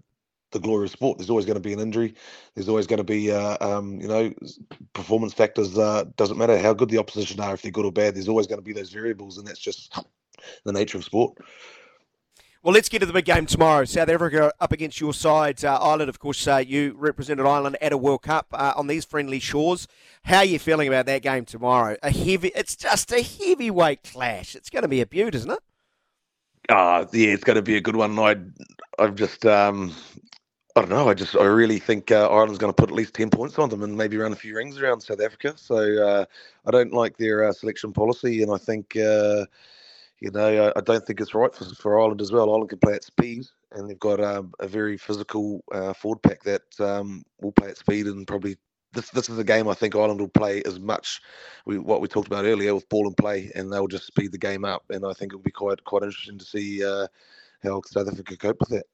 the 0.56 0.60
glory 0.60 0.86
of 0.86 0.92
sport. 0.92 1.18
There's 1.20 1.30
always 1.30 1.46
going 1.46 1.56
to 1.56 1.62
be 1.62 1.74
an 1.74 1.80
injury. 1.80 2.16
There's 2.56 2.70
always 2.70 2.88
going 2.88 2.98
to 2.98 3.04
be, 3.04 3.32
uh, 3.32 3.58
um, 3.62 4.02
you 4.02 4.08
know, 4.08 4.34
performance 4.94 5.34
factors. 5.34 5.78
Uh, 5.78 6.06
doesn't 6.16 6.38
matter 6.38 6.58
how 6.58 6.74
good 6.74 6.90
the 6.90 6.98
opposition 6.98 7.40
are, 7.40 7.54
if 7.54 7.62
they're 7.62 7.72
good 7.72 7.86
or 7.86 7.92
bad. 7.92 8.16
There's 8.16 8.30
always 8.30 8.48
going 8.48 8.60
to 8.60 8.66
be 8.66 8.74
those 8.74 8.90
variables, 8.92 9.38
and 9.38 9.46
that's 9.46 9.60
just 9.60 9.94
the 10.64 10.74
nature 10.74 10.98
of 10.98 11.04
sport. 11.04 11.38
Well, 12.64 12.74
let's 12.74 12.90
get 12.90 12.98
to 13.00 13.06
the 13.06 13.14
big 13.14 13.26
game 13.26 13.46
tomorrow. 13.46 13.86
South 13.86 14.10
Africa 14.10 14.52
up 14.60 14.72
against 14.72 15.00
your 15.00 15.14
side. 15.14 15.64
Uh, 15.64 15.78
Ireland, 15.80 16.10
of 16.10 16.18
course, 16.18 16.48
uh, 16.48 16.64
you 16.66 16.96
represented 16.98 17.46
Ireland 17.46 17.78
at 17.80 17.94
a 17.94 17.98
World 17.98 18.24
Cup 18.24 18.48
uh, 18.54 18.74
on 18.76 18.88
these 18.88 19.06
friendly 19.06 19.40
shores. 19.40 19.88
How 20.24 20.38
are 20.38 20.46
you 20.46 20.58
feeling 20.58 20.88
about 20.88 21.06
that 21.06 21.22
game 21.22 21.46
tomorrow? 21.46 21.96
A 22.02 22.10
heavy, 22.10 22.52
it's 22.56 22.76
just 22.76 23.12
a 23.12 23.22
heavyweight 23.22 24.02
clash. 24.02 24.56
It's 24.56 24.72
going 24.72 24.82
to 24.82 24.88
be 24.88 25.00
a 25.00 25.06
beaut, 25.06 25.36
isn't 25.36 25.52
it? 25.52 25.60
Uh, 26.68 27.06
yeah, 27.14 27.28
it's 27.28 27.44
going 27.44 27.58
to 27.58 27.62
be 27.62 27.78
a 27.78 27.82
good 27.82 27.96
one. 27.96 28.18
I, 28.18 28.38
I've 28.98 29.14
just, 29.14 29.46
um, 29.46 29.94
I 30.76 30.82
don't 30.82 30.90
know. 30.90 31.08
I 31.08 31.14
just, 31.14 31.38
I 31.38 31.46
really 31.46 31.80
think 31.80 32.12
uh, 32.12 32.28
Ireland's 32.30 32.58
going 32.58 32.74
to 32.74 32.76
put 32.76 32.90
at 32.90 32.96
least 32.96 33.14
ten 33.14 33.30
points 33.30 33.58
on 33.58 33.70
them 33.70 33.82
and 33.84 33.96
maybe 33.96 34.18
run 34.18 34.34
a 34.34 34.36
few 34.36 34.56
rings 34.56 34.78
around 34.78 35.00
South 35.00 35.22
Africa. 35.22 35.54
So 35.56 35.78
uh, 35.78 36.26
I 36.66 36.72
don't 36.72 36.92
like 36.92 37.16
their 37.16 37.46
uh, 37.46 37.54
selection 37.54 37.94
policy, 37.94 38.44
and 38.44 38.52
I 38.52 38.58
think, 38.58 38.94
uh, 38.98 39.46
you 40.20 40.32
know, 40.32 40.68
I, 40.68 40.78
I 40.78 40.82
don't 40.82 41.06
think 41.08 41.22
it's 41.22 41.34
right 41.34 41.56
for, 41.56 41.64
for 41.76 41.98
Ireland 41.98 42.20
as 42.20 42.34
well. 42.34 42.50
Ireland 42.50 42.72
can 42.72 42.80
play 42.80 42.94
at 42.94 43.06
speed, 43.06 43.46
and 43.72 43.90
they've 43.90 44.00
got 44.00 44.20
um, 44.20 44.54
a 44.60 44.68
very 44.68 44.98
physical 44.98 45.64
uh, 45.72 45.94
forward 45.94 46.22
pack 46.22 46.44
that 46.44 46.64
um, 46.82 47.24
will 47.40 47.54
play 47.54 47.70
at 47.70 47.78
speed 47.78 48.08
and 48.08 48.28
probably. 48.28 48.58
This, 48.92 49.10
this 49.10 49.28
is 49.30 49.38
a 49.38 49.44
game 49.44 49.68
I 49.68 49.74
think 49.74 49.94
Ireland 49.94 50.22
will 50.22 50.30
play 50.30 50.64
as 50.64 50.80
much 50.80 51.20
we, 51.66 51.78
what 51.78 52.00
we 52.00 52.08
talked 52.08 52.28
about 52.28 52.46
earlier 52.46 52.74
with 52.74 52.88
ball 52.88 53.08
and 53.08 53.18
play, 53.18 53.52
and 53.54 53.72
they'll 53.72 53.88
just 53.88 54.08
speed 54.08 54.32
the 54.32 54.38
game 54.38 54.64
up. 54.64 54.84
And 54.90 55.06
I 55.06 55.12
think 55.12 55.34
it'll 55.34 55.42
be 55.42 55.52
quite 55.52 55.84
quite 55.84 56.04
interesting 56.04 56.38
to 56.38 56.46
see 56.46 56.82
uh, 56.82 57.08
how 57.62 57.82
South 57.88 58.08
Africa 58.08 58.38
cope 58.38 58.58
with 58.62 58.70
that. 58.70 58.86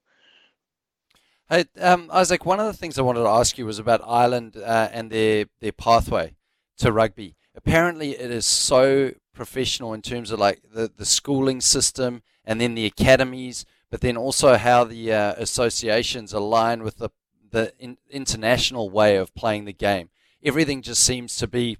Hey, 1.48 1.66
um, 1.80 2.08
Isaac, 2.12 2.46
one 2.46 2.60
of 2.60 2.66
the 2.66 2.72
things 2.72 2.98
I 2.98 3.02
wanted 3.02 3.24
to 3.24 3.28
ask 3.28 3.58
you 3.58 3.66
was 3.66 3.78
about 3.78 4.00
Ireland 4.06 4.56
uh, 4.56 4.88
and 4.92 5.10
their, 5.10 5.46
their 5.60 5.72
pathway 5.72 6.34
to 6.78 6.90
rugby. 6.90 7.36
Apparently, 7.54 8.12
it 8.12 8.30
is 8.30 8.46
so 8.46 9.12
professional 9.34 9.92
in 9.92 10.02
terms 10.02 10.30
of 10.30 10.38
like 10.38 10.62
the, 10.72 10.90
the 10.96 11.04
schooling 11.04 11.60
system 11.60 12.22
and 12.44 12.60
then 12.60 12.74
the 12.74 12.86
academies, 12.86 13.66
but 13.90 14.00
then 14.00 14.16
also 14.16 14.56
how 14.56 14.84
the 14.84 15.12
uh, 15.12 15.34
associations 15.36 16.32
align 16.32 16.82
with 16.82 16.96
the, 16.96 17.10
the 17.50 17.72
in, 17.78 17.98
international 18.10 18.88
way 18.88 19.16
of 19.16 19.34
playing 19.34 19.66
the 19.66 19.72
game. 19.72 20.08
Everything 20.42 20.80
just 20.80 21.04
seems 21.04 21.36
to 21.36 21.46
be 21.46 21.76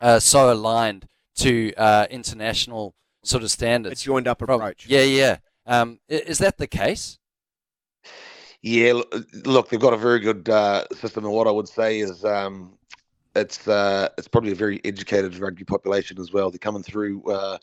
uh, 0.00 0.20
so 0.20 0.50
aligned 0.50 1.06
to 1.36 1.74
uh, 1.74 2.06
international 2.10 2.94
sort 3.22 3.42
of 3.42 3.50
standards. 3.50 4.02
A 4.02 4.04
joined 4.04 4.26
up 4.26 4.40
approach. 4.42 4.86
Yeah, 4.86 5.02
yeah. 5.02 5.36
Um, 5.66 6.00
is 6.08 6.38
that 6.38 6.58
the 6.58 6.66
case? 6.66 7.18
Yeah, 8.62 9.02
look, 9.44 9.68
they've 9.68 9.80
got 9.80 9.92
a 9.92 9.96
very 9.96 10.20
good 10.20 10.48
uh, 10.48 10.86
system, 10.94 11.24
and 11.24 11.34
what 11.34 11.48
I 11.48 11.50
would 11.50 11.68
say 11.68 11.98
is 11.98 12.24
um, 12.24 12.78
it's 13.34 13.66
uh, 13.66 14.08
it's 14.16 14.28
probably 14.28 14.52
a 14.52 14.56
very 14.56 14.80
educated 14.84 15.36
rugby 15.38 15.64
population 15.64 16.20
as 16.20 16.32
well. 16.32 16.50
They're 16.50 16.58
coming 16.58 16.84
through 16.84 17.24
uh, 17.24 17.58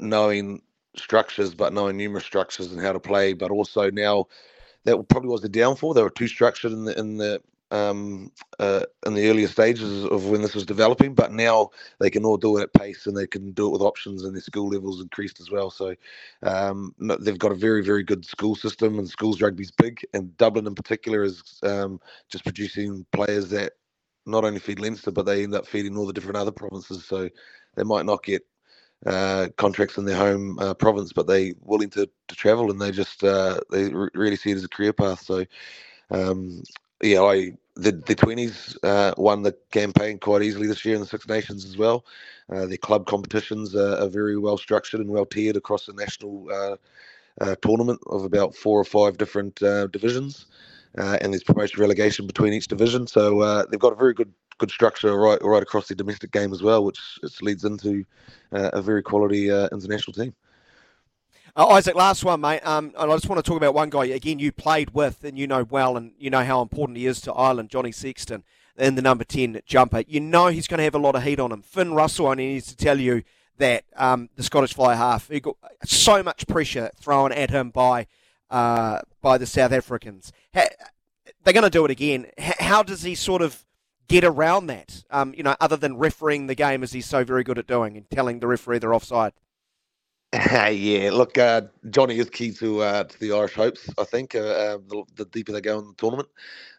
knowing 0.00 0.60
structures, 0.96 1.54
but 1.54 1.72
knowing 1.72 1.96
numerous 1.96 2.24
structures 2.24 2.72
and 2.72 2.80
how 2.80 2.92
to 2.92 3.00
play. 3.00 3.32
But 3.32 3.50
also 3.50 3.90
now, 3.90 4.26
that 4.84 5.08
probably 5.08 5.30
was 5.30 5.40
the 5.40 5.48
downfall. 5.48 5.94
They 5.94 6.02
were 6.02 6.10
too 6.10 6.28
structured 6.28 6.72
in 6.72 6.84
the 6.84 6.98
in 6.98 7.16
the 7.16 7.40
um, 7.74 8.30
uh, 8.58 8.84
in 9.06 9.14
the 9.14 9.28
earlier 9.28 9.48
stages 9.48 10.04
of 10.04 10.26
when 10.26 10.42
this 10.42 10.54
was 10.54 10.64
developing. 10.64 11.14
But 11.14 11.32
now 11.32 11.70
they 11.98 12.10
can 12.10 12.24
all 12.24 12.36
do 12.36 12.56
it 12.58 12.62
at 12.62 12.72
pace, 12.72 13.06
and 13.06 13.16
they 13.16 13.26
can 13.26 13.52
do 13.52 13.66
it 13.66 13.72
with 13.72 13.82
options, 13.82 14.24
and 14.24 14.34
their 14.34 14.42
school 14.42 14.68
levels 14.68 15.00
increased 15.00 15.40
as 15.40 15.50
well. 15.50 15.70
So 15.70 15.94
um, 16.42 16.94
they've 17.20 17.38
got 17.38 17.52
a 17.52 17.56
very 17.56 17.82
very 17.82 18.04
good 18.04 18.24
school 18.24 18.54
system, 18.54 18.98
and 18.98 19.08
schools 19.08 19.40
rugby's 19.42 19.72
big. 19.72 20.00
And 20.14 20.36
Dublin 20.36 20.66
in 20.66 20.74
particular 20.74 21.24
is 21.24 21.42
um, 21.62 22.00
just 22.30 22.44
producing 22.44 23.04
players 23.12 23.50
that 23.50 23.72
not 24.26 24.44
only 24.44 24.60
feed 24.60 24.80
Leinster, 24.80 25.10
but 25.10 25.26
they 25.26 25.42
end 25.42 25.54
up 25.54 25.66
feeding 25.66 25.96
all 25.96 26.06
the 26.06 26.12
different 26.12 26.36
other 26.38 26.52
provinces. 26.52 27.04
So 27.04 27.28
they 27.74 27.82
might 27.84 28.06
not 28.06 28.22
get 28.22 28.42
uh, 29.04 29.48
contracts 29.56 29.98
in 29.98 30.06
their 30.06 30.16
home 30.16 30.58
uh, 30.58 30.74
province, 30.74 31.12
but 31.12 31.26
they're 31.26 31.52
willing 31.60 31.90
to, 31.90 32.08
to 32.28 32.34
travel, 32.34 32.70
and 32.70 32.80
they 32.80 32.90
just 32.90 33.22
uh, 33.24 33.60
they 33.70 33.88
re- 33.88 34.08
really 34.14 34.36
see 34.36 34.50
it 34.50 34.56
as 34.56 34.64
a 34.64 34.68
career 34.68 34.92
path. 34.92 35.20
So 35.20 35.44
um, 36.10 36.62
yeah, 37.02 37.22
I 37.22 37.52
the 37.76 37.92
the 37.92 38.14
twenties 38.14 38.76
uh, 38.82 39.12
won 39.16 39.42
the 39.42 39.52
campaign 39.70 40.18
quite 40.18 40.42
easily 40.42 40.66
this 40.66 40.84
year 40.84 40.94
in 40.94 41.00
the 41.00 41.06
Six 41.06 41.28
Nations 41.28 41.64
as 41.64 41.76
well. 41.76 42.04
Uh, 42.52 42.66
their 42.66 42.76
club 42.76 43.06
competitions 43.06 43.74
are, 43.74 43.96
are 43.96 44.08
very 44.08 44.36
well 44.38 44.56
structured 44.56 45.00
and 45.00 45.10
well 45.10 45.26
tiered 45.26 45.56
across 45.56 45.86
the 45.86 45.92
national 45.92 46.46
uh, 46.52 46.76
uh, 47.40 47.56
tournament 47.62 48.00
of 48.06 48.24
about 48.24 48.54
four 48.54 48.78
or 48.78 48.84
five 48.84 49.18
different 49.18 49.60
uh, 49.62 49.86
divisions, 49.88 50.46
uh, 50.98 51.18
and 51.20 51.32
there's 51.32 51.42
promotion 51.42 51.80
relegation 51.80 52.26
between 52.26 52.52
each 52.52 52.68
division. 52.68 53.06
So 53.06 53.64
they've 53.66 53.80
got 53.80 53.92
a 53.92 53.96
very 53.96 54.14
good 54.14 54.32
good 54.58 54.70
structure 54.70 55.16
right 55.16 55.38
right 55.42 55.62
across 55.62 55.88
the 55.88 55.96
domestic 55.96 56.30
game 56.30 56.52
as 56.52 56.62
well, 56.62 56.84
which, 56.84 57.00
leads 57.42 57.64
into 57.64 58.04
a 58.52 58.80
very 58.80 59.02
quality 59.02 59.48
international 59.48 60.14
team. 60.14 60.32
Uh, 61.56 61.68
Isaac, 61.68 61.94
last 61.94 62.24
one, 62.24 62.40
mate. 62.40 62.66
Um, 62.66 62.92
and 62.98 63.12
I 63.12 63.14
just 63.14 63.28
want 63.28 63.42
to 63.44 63.48
talk 63.48 63.56
about 63.56 63.74
one 63.74 63.88
guy 63.88 64.06
again. 64.06 64.40
You 64.40 64.50
played 64.50 64.90
with, 64.90 65.22
and 65.22 65.38
you 65.38 65.46
know 65.46 65.62
well, 65.62 65.96
and 65.96 66.12
you 66.18 66.28
know 66.28 66.42
how 66.42 66.60
important 66.60 66.98
he 66.98 67.06
is 67.06 67.20
to 67.22 67.32
Ireland. 67.32 67.68
Johnny 67.68 67.92
Sexton, 67.92 68.42
in 68.76 68.96
the 68.96 69.02
number 69.02 69.22
ten 69.22 69.60
jumper. 69.64 70.02
You 70.08 70.18
know 70.18 70.48
he's 70.48 70.66
going 70.66 70.78
to 70.78 70.84
have 70.84 70.96
a 70.96 70.98
lot 70.98 71.14
of 71.14 71.22
heat 71.22 71.38
on 71.38 71.52
him. 71.52 71.62
Finn 71.62 71.94
Russell 71.94 72.26
only 72.26 72.48
needs 72.48 72.66
to 72.66 72.76
tell 72.76 72.98
you 72.98 73.22
that 73.58 73.84
um, 73.96 74.30
the 74.34 74.42
Scottish 74.42 74.74
fly 74.74 74.96
half 74.96 75.28
he 75.28 75.38
got 75.38 75.56
so 75.84 76.24
much 76.24 76.48
pressure 76.48 76.90
thrown 77.00 77.30
at 77.30 77.50
him 77.50 77.70
by 77.70 78.08
uh, 78.50 79.00
by 79.22 79.38
the 79.38 79.46
South 79.46 79.70
Africans. 79.70 80.32
Ha- 80.54 80.66
they're 81.44 81.54
going 81.54 81.62
to 81.62 81.70
do 81.70 81.84
it 81.84 81.90
again. 81.92 82.26
H- 82.36 82.56
how 82.58 82.82
does 82.82 83.02
he 83.02 83.14
sort 83.14 83.42
of 83.42 83.64
get 84.08 84.24
around 84.24 84.66
that? 84.66 85.04
Um, 85.08 85.32
you 85.36 85.44
know, 85.44 85.54
other 85.60 85.76
than 85.76 85.98
refereeing 85.98 86.48
the 86.48 86.56
game 86.56 86.82
as 86.82 86.90
he's 86.90 87.06
so 87.06 87.22
very 87.22 87.44
good 87.44 87.58
at 87.58 87.68
doing 87.68 87.96
and 87.96 88.10
telling 88.10 88.40
the 88.40 88.48
referee 88.48 88.78
they're 88.78 88.92
offside. 88.94 89.34
yeah, 90.70 91.10
look, 91.12 91.38
uh, 91.38 91.62
Johnny 91.90 92.18
is 92.18 92.28
key 92.28 92.50
to 92.54 92.82
uh, 92.82 93.04
to 93.04 93.20
the 93.20 93.32
Irish 93.32 93.54
hopes. 93.54 93.88
I 93.98 94.04
think 94.04 94.34
uh, 94.34 94.40
uh, 94.40 94.78
the, 94.88 95.04
the 95.16 95.24
deeper 95.26 95.52
they 95.52 95.60
go 95.60 95.78
in 95.78 95.86
the 95.86 95.94
tournament, 95.94 96.28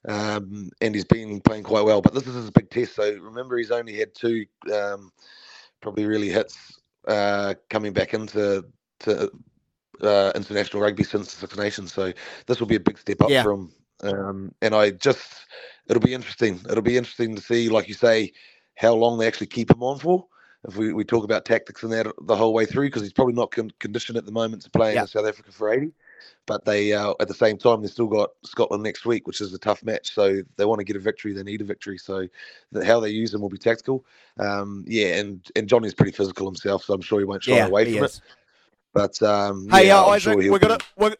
um, 0.07 0.69
and 0.82 0.94
he's 0.94 1.06
been 1.06 1.40
playing 1.41 1.64
quite 1.64 1.86
well. 1.86 2.02
But 2.02 2.14
this 2.14 2.27
is 2.27 2.36
his 2.36 2.52
big 2.52 2.69
test. 2.69 2.95
So 2.95 3.14
remember, 3.14 3.57
he's 3.57 3.72
only 3.72 3.95
had 3.95 4.14
two 4.14 4.45
um, 4.73 5.11
probably 5.82 6.06
really 6.06 6.30
hits 6.30 6.82
uh, 7.07 7.53
coming 7.69 7.94
back 7.94 8.14
into 8.14 8.65
to 9.02 9.32
uh, 10.02 10.32
international 10.36 10.84
rugby 10.84 11.03
since 11.03 11.34
the 11.34 11.40
Six 11.48 11.57
Nations. 11.57 11.94
So 11.94 12.11
this 12.48 12.60
will 12.60 12.68
be 12.68 12.76
a 12.76 12.80
big 12.82 12.98
step 12.98 13.22
up 13.22 13.32
Yeah. 13.32 13.44
for 13.44 13.52
him. 13.53 13.72
Um, 14.03 14.52
and 14.61 14.76
I 14.76 14.91
just 14.91 15.45
it'll 15.88 16.02
be 16.02 16.14
interesting. 16.14 16.60
It'll 16.69 16.82
be 16.82 16.98
interesting 16.98 17.36
to 17.36 17.41
see, 17.41 17.69
like 17.69 17.88
you 17.88 17.94
say, 17.94 18.34
how 18.76 18.94
long 18.94 19.18
they 19.18 19.27
actually 19.27 19.48
keep 19.48 19.72
him 19.72 19.82
on 19.84 19.99
for. 19.99 20.27
If 20.67 20.77
we, 20.77 20.93
we 20.93 21.03
talk 21.03 21.23
about 21.23 21.45
tactics 21.45 21.83
and 21.83 21.91
that 21.93 22.07
the 22.21 22.35
whole 22.35 22.53
way 22.53 22.65
through, 22.65 22.87
because 22.87 23.01
he's 23.01 23.13
probably 23.13 23.33
not 23.33 23.51
con- 23.51 23.71
conditioned 23.79 24.17
at 24.17 24.25
the 24.25 24.31
moment 24.31 24.63
to 24.63 24.69
play 24.69 24.93
Yeah. 24.95 25.01
in 25.01 25.07
South 25.07 25.25
Africa 25.25 25.51
for 25.51 25.71
80. 25.71 25.91
But 26.47 26.65
they, 26.65 26.93
uh, 26.93 27.13
at 27.19 27.27
the 27.27 27.33
same 27.33 27.57
time, 27.57 27.81
they've 27.81 27.89
still 27.89 28.07
got 28.07 28.31
Scotland 28.43 28.83
next 28.83 29.05
week, 29.05 29.27
which 29.27 29.41
is 29.41 29.53
a 29.53 29.57
tough 29.59 29.83
match. 29.83 30.13
So 30.13 30.41
they 30.57 30.65
want 30.65 30.79
to 30.79 30.85
get 30.85 30.95
a 30.95 30.99
victory. 30.99 31.33
They 31.33 31.43
need 31.43 31.61
a 31.61 31.65
victory. 31.65 31.97
So 31.97 32.27
the, 32.71 32.85
how 32.85 32.99
they 32.99 33.09
use 33.09 33.31
them 33.31 33.41
will 33.41 33.49
be 33.49 33.57
tactical. 33.57 34.05
Um, 34.39 34.83
yeah, 34.87 35.17
and 35.17 35.45
and 35.55 35.67
Johnny's 35.67 35.93
pretty 35.93 36.11
physical 36.11 36.45
himself, 36.47 36.83
so 36.83 36.93
I'm 36.93 37.01
sure 37.01 37.19
he 37.19 37.25
won't 37.25 37.43
shy 37.43 37.53
Yeah, 37.53 37.65
away 37.65 37.85
from 37.85 38.03
is. 38.03 38.17
it. 38.17 38.21
But 38.93 39.21
um, 39.23 39.67
Hey, 39.69 39.87
yeah, 39.87 39.99
uh, 39.99 40.09
Isaac, 40.09 40.39
sure 40.41 40.51
we're 40.51 40.59
gonna 40.59 40.77
we're, 40.97 41.15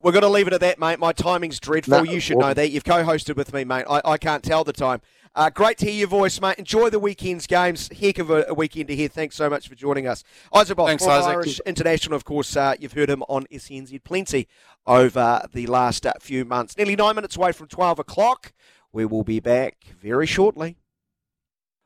we're 0.00 0.12
gonna 0.12 0.28
leave 0.28 0.46
it 0.46 0.52
at 0.52 0.60
that, 0.60 0.78
mate. 0.78 0.98
My 0.98 1.12
timing's 1.12 1.58
dreadful. 1.60 1.98
No, 1.98 2.02
you 2.02 2.20
should 2.20 2.38
know 2.38 2.54
that. 2.54 2.70
You've 2.70 2.84
co-hosted 2.84 3.36
with 3.36 3.52
me, 3.52 3.64
mate. 3.64 3.84
I, 3.88 4.00
I 4.04 4.18
can't 4.18 4.42
tell 4.42 4.64
the 4.64 4.72
time. 4.72 5.00
Uh, 5.34 5.48
great 5.48 5.78
to 5.78 5.86
hear 5.86 5.94
your 5.94 6.08
voice, 6.08 6.40
mate. 6.40 6.58
Enjoy 6.58 6.90
the 6.90 6.98
weekend's 6.98 7.46
games. 7.46 7.88
Heck 7.98 8.18
of 8.18 8.28
a, 8.30 8.44
a 8.48 8.54
weekend 8.54 8.88
to 8.88 8.96
hear. 8.96 9.08
Thanks 9.08 9.34
so 9.34 9.48
much 9.48 9.66
for 9.66 9.74
joining 9.74 10.06
us. 10.06 10.24
Isaac 10.54 10.76
Boss, 10.76 10.88
Thanks, 10.88 11.06
Isaac. 11.06 11.30
Irish 11.30 11.60
International, 11.64 12.16
of 12.16 12.24
course. 12.24 12.54
Uh, 12.54 12.74
you've 12.78 12.92
heard 12.92 13.08
him 13.08 13.22
on 13.28 13.46
SENZ 13.46 14.04
plenty 14.04 14.46
over 14.86 15.42
the 15.52 15.66
last 15.66 16.04
uh, 16.04 16.12
few 16.20 16.44
months. 16.44 16.76
Nearly 16.76 16.96
nine 16.96 17.14
minutes 17.14 17.36
away 17.36 17.52
from 17.52 17.68
12 17.68 17.98
o'clock. 18.00 18.52
We 18.92 19.06
will 19.06 19.24
be 19.24 19.40
back 19.40 19.76
very 19.98 20.26
shortly. 20.26 20.76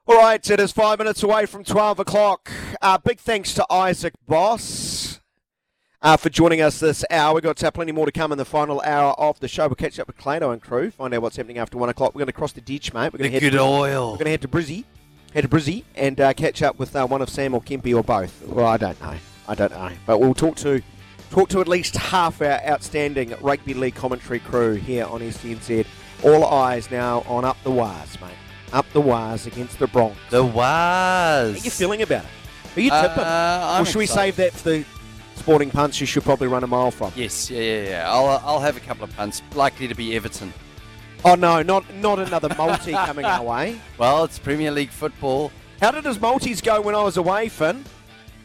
All 0.09 0.17
right, 0.17 0.51
it 0.51 0.61
is 0.61 0.73
five 0.73 0.99
minutes 0.99 1.23
away 1.23 1.47
from 1.47 1.63
12 1.63 2.01
o'clock. 2.01 2.51
Uh, 2.83 2.99
big 2.99 3.21
thanks 3.21 3.55
to 3.55 3.67
Isaac 3.71 4.15
Boss 4.27 5.21
uh, 6.03 6.17
for 6.17 6.29
joining 6.29 6.61
us 6.61 6.81
this 6.81 7.05
hour. 7.11 7.35
We've 7.35 7.43
got 7.43 7.63
uh, 7.63 7.71
plenty 7.71 7.93
more 7.93 8.07
to 8.07 8.13
come 8.13 8.33
in 8.33 8.39
the 8.39 8.45
final 8.45 8.81
hour 8.83 9.13
of 9.15 9.41
the 9.41 9.49
show. 9.49 9.67
We'll 9.67 9.77
catch 9.77 9.99
up 9.99 10.07
with 10.07 10.19
Clado 10.19 10.53
and 10.53 10.61
crew, 10.61 10.91
find 10.91 11.15
out 11.15 11.23
what's 11.23 11.37
happening 11.37 11.59
after 11.59 11.79
one 11.79 11.89
o'clock. 11.89 12.15
We're 12.15 12.21
going 12.21 12.27
to 12.27 12.33
cross 12.33 12.53
the 12.53 12.61
ditch, 12.61 12.93
mate. 12.93 13.13
We're 13.13 13.19
going 13.19 13.31
to 13.31 13.41
head 13.41 13.41
good 13.41 13.57
to, 13.57 13.61
oil. 13.61 14.13
We're 14.13 14.19
going 14.19 14.25
to 14.27 14.31
head 14.31 14.43
to 14.43 14.49
Brizzy, 14.49 14.85
head 15.33 15.43
to 15.43 15.49
Brizzy, 15.49 15.85
and 15.95 16.21
uh, 16.21 16.33
catch 16.33 16.63
up 16.63 16.79
with 16.79 16.95
uh, 16.95 17.07
one 17.07 17.23
of 17.23 17.29
Sam 17.29 17.55
or 17.55 17.61
Kempy 17.61 17.97
or 17.97 18.03
both. 18.03 18.47
Well, 18.47 18.67
I 18.67 18.77
don't 18.77 19.01
know. 19.01 19.17
I 19.49 19.55
don't 19.55 19.71
know, 19.71 19.91
but 20.07 20.19
we'll 20.19 20.35
talk 20.35 20.57
to 20.57 20.83
talk 21.31 21.49
to 21.51 21.61
at 21.61 21.69
least 21.69 21.97
half 21.97 22.43
our 22.43 22.61
outstanding 22.67 23.35
rugby 23.41 23.75
league 23.75 23.95
commentary 23.95 24.41
crew 24.41 24.75
here 24.75 25.05
on 25.05 25.21
SENZ. 25.21 25.87
All 26.25 26.47
eyes 26.47 26.91
now 26.91 27.23
on 27.29 27.45
up 27.45 27.57
the 27.63 27.71
wires, 27.71 28.21
mate. 28.21 28.31
Up 28.73 28.87
the 28.93 29.01
wires 29.01 29.47
against 29.47 29.79
the 29.79 29.87
Bronx. 29.87 30.17
The 30.31 30.45
Waz. 30.45 31.59
How 31.59 31.65
you 31.65 31.71
feeling 31.71 32.03
about 32.03 32.25
it? 32.25 32.77
Are 32.77 32.81
you 32.81 32.91
tipping? 32.91 33.25
Uh, 33.25 33.79
or 33.81 33.85
should 33.85 33.99
we 33.99 34.07
save 34.07 34.37
that 34.37 34.53
for 34.53 34.71
the 34.71 34.85
sporting 35.37 35.71
punts 35.71 36.01
you 36.01 36.07
should 36.07 36.25
probably 36.25 36.49
run 36.49 36.65
a 36.65 36.67
mile 36.67 36.91
from? 36.91 37.13
Yes, 37.15 37.51
yeah, 37.51 37.61
yeah, 37.61 37.89
yeah. 37.89 38.11
I'll, 38.11 38.27
uh, 38.27 38.43
I'll 38.45 38.61
have 38.61 38.77
a 38.77 38.81
couple 38.81 39.05
of 39.05 39.15
punts. 39.17 39.43
Likely 39.55 39.89
to 39.89 39.95
be 39.95 40.17
Everton. 40.17 40.53
Oh 41.25 41.35
no, 41.35 41.63
not 41.63 41.93
not 41.95 42.19
another 42.19 42.55
multi 42.57 42.93
coming 43.07 43.25
our 43.25 43.43
way. 43.43 43.81
Well, 43.99 44.25
it's 44.25 44.39
Premier 44.39 44.71
League 44.71 44.91
football. 44.91 45.51
How 45.81 45.91
did 45.91 46.05
his 46.05 46.21
multis 46.21 46.61
go 46.61 46.81
when 46.81 46.95
I 46.95 47.03
was 47.03 47.17
away, 47.17 47.49
Finn? 47.49 47.85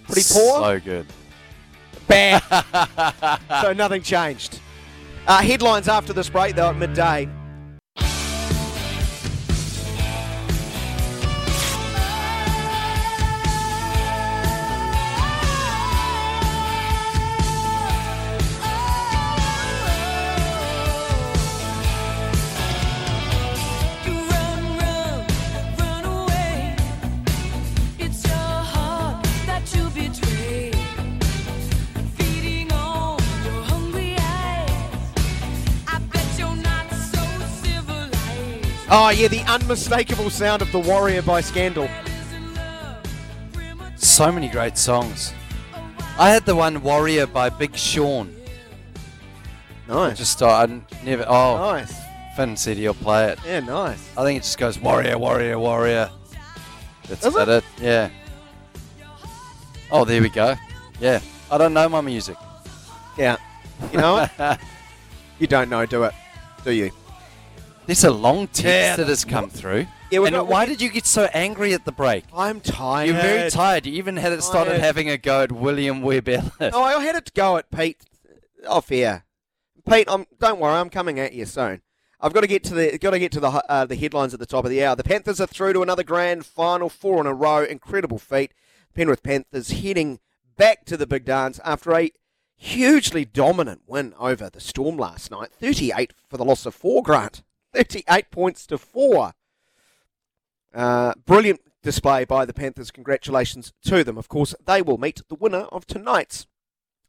Pretty 0.05 0.33
poor. 0.33 0.61
So 0.61 0.79
good. 0.79 1.05
Bad. 2.07 3.39
so 3.61 3.73
nothing 3.73 4.01
changed. 4.01 4.59
Uh, 5.27 5.41
headlines 5.41 5.87
after 5.87 6.13
this 6.13 6.29
break, 6.29 6.55
though, 6.55 6.69
at 6.69 6.75
midday. 6.75 7.29
Oh, 38.93 39.09
yeah, 39.09 39.29
the 39.29 39.39
unmistakable 39.49 40.29
sound 40.29 40.61
of 40.61 40.69
The 40.73 40.79
Warrior 40.79 41.21
by 41.21 41.39
Scandal. 41.39 41.87
So 43.95 44.29
many 44.29 44.49
great 44.49 44.77
songs. 44.77 45.33
I 46.19 46.29
had 46.29 46.45
the 46.45 46.55
one 46.57 46.83
Warrior 46.83 47.25
by 47.25 47.47
Big 47.47 47.77
Sean. 47.77 48.35
Nice. 49.87 50.17
Just 50.17 50.43
uh, 50.43 50.49
I 50.49 50.81
never. 51.05 51.23
Oh, 51.25 51.57
Nice. 51.57 51.93
Finn 52.35 52.57
said 52.57 52.75
he'll 52.75 52.93
play 52.93 53.29
it. 53.31 53.39
Yeah, 53.45 53.61
nice. 53.61 54.09
I 54.17 54.23
think 54.25 54.39
it 54.39 54.43
just 54.43 54.57
goes 54.57 54.77
Warrior, 54.77 55.17
Warrior, 55.17 55.57
Warrior. 55.57 56.09
That's 57.07 57.21
Does 57.21 57.33
about 57.33 57.47
it? 57.47 57.63
Yeah. 57.79 58.09
Oh, 59.89 60.03
there 60.03 60.21
we 60.21 60.27
go. 60.29 60.55
Yeah. 60.99 61.21
I 61.49 61.57
don't 61.57 61.73
know 61.73 61.87
my 61.87 62.01
music. 62.01 62.35
Yeah. 63.17 63.37
You 63.93 63.99
know 63.99 64.27
what? 64.37 64.59
you 65.39 65.47
don't 65.47 65.69
know, 65.69 65.85
do 65.85 66.03
it? 66.03 66.13
Do 66.65 66.71
you? 66.71 66.91
There's 67.87 68.03
a 68.03 68.11
long 68.11 68.47
text 68.47 68.63
Yeah, 68.65 68.95
that 68.95 69.07
has 69.07 69.25
come 69.25 69.49
through. 69.49 69.87
Yeah, 70.11 70.21
and 70.23 70.31
got- 70.31 70.47
why 70.47 70.65
did 70.65 70.81
you 70.81 70.89
get 70.89 71.05
so 71.05 71.29
angry 71.33 71.73
at 71.73 71.85
the 71.85 71.91
break? 71.91 72.25
I'm 72.33 72.61
tired. 72.61 73.07
You're 73.07 73.21
very 73.21 73.49
tired. 73.51 73.85
You 73.85 73.93
even 73.93 74.17
had 74.17 74.31
it 74.33 74.43
started 74.43 74.71
Tired. 74.71 74.81
having 74.81 75.09
a 75.09 75.17
go 75.17 75.41
at 75.41 75.51
William 75.51 76.01
Webb 76.01 76.27
Ellis. 76.29 76.51
Oh, 76.73 76.83
I 76.83 77.01
had 77.03 77.25
to 77.25 77.31
go 77.33 77.57
at 77.57 77.71
Pete 77.71 78.01
off 78.67 78.91
air. 78.91 79.25
Pete, 79.89 80.07
I'm, 80.09 80.25
don't 80.39 80.59
worry, 80.59 80.73
I'm 80.75 80.89
coming 80.89 81.19
at 81.19 81.33
you 81.33 81.45
soon. 81.45 81.81
I've 82.19 82.33
got 82.33 82.41
to 82.41 82.47
get 82.47 82.63
to 82.65 82.75
the 82.75 82.97
got 82.99 83.11
to 83.11 83.19
get 83.19 83.31
to 83.31 83.39
the 83.39 83.47
uh, 83.49 83.85
the 83.85 83.95
headlines 83.95 84.33
at 84.35 84.39
the 84.39 84.45
top 84.45 84.63
of 84.63 84.69
the 84.69 84.83
hour. 84.83 84.95
The 84.95 85.03
Panthers 85.03 85.41
are 85.41 85.47
through 85.47 85.73
to 85.73 85.81
another 85.81 86.03
grand 86.03 86.45
final, 86.45 86.87
four 86.87 87.19
in 87.19 87.25
a 87.25 87.33
row. 87.33 87.63
Incredible 87.63 88.19
feat. 88.19 88.53
Penrith 88.93 89.23
Panthers 89.23 89.71
heading 89.71 90.19
back 90.55 90.85
to 90.85 90.97
the 90.97 91.07
big 91.07 91.25
dance 91.25 91.59
after 91.65 91.95
a 91.97 92.11
hugely 92.55 93.25
dominant 93.25 93.81
win 93.87 94.13
over 94.19 94.51
the 94.51 94.59
Storm 94.59 94.97
last 94.97 95.31
night. 95.31 95.49
38 95.51 96.13
for 96.29 96.37
the 96.37 96.45
loss 96.45 96.67
of 96.67 96.75
four. 96.75 97.01
Grant, 97.01 97.41
38 97.73 98.31
points 98.31 98.65
to 98.67 98.77
four. 98.77 99.33
Uh, 100.73 101.13
brilliant 101.25 101.61
display 101.83 102.25
by 102.25 102.45
the 102.45 102.53
Panthers. 102.53 102.91
Congratulations 102.91 103.73
to 103.85 104.03
them. 104.03 104.17
Of 104.17 104.29
course, 104.29 104.55
they 104.65 104.81
will 104.81 104.97
meet 104.97 105.21
the 105.27 105.35
winner 105.35 105.65
of 105.71 105.85
tonight's 105.85 106.47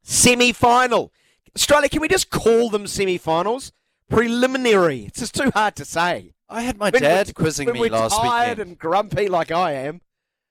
semi 0.02 0.52
final. 0.52 1.12
Australia, 1.56 1.88
can 1.88 2.00
we 2.00 2.08
just 2.08 2.30
call 2.30 2.70
them 2.70 2.86
semi 2.86 3.18
finals? 3.18 3.72
Preliminary. 4.08 5.04
It's 5.06 5.20
just 5.20 5.34
too 5.34 5.50
hard 5.54 5.76
to 5.76 5.84
say. 5.84 6.34
I 6.48 6.62
had 6.62 6.76
my 6.76 6.90
When 6.90 7.02
dad 7.02 7.34
quizzing 7.34 7.66
when 7.66 7.80
me 7.80 7.88
last 7.88 8.14
tired 8.20 8.58
weekend. 8.58 8.68
and 8.70 8.78
grumpy 8.78 9.28
like 9.28 9.50
I 9.50 9.72
am. 9.72 10.00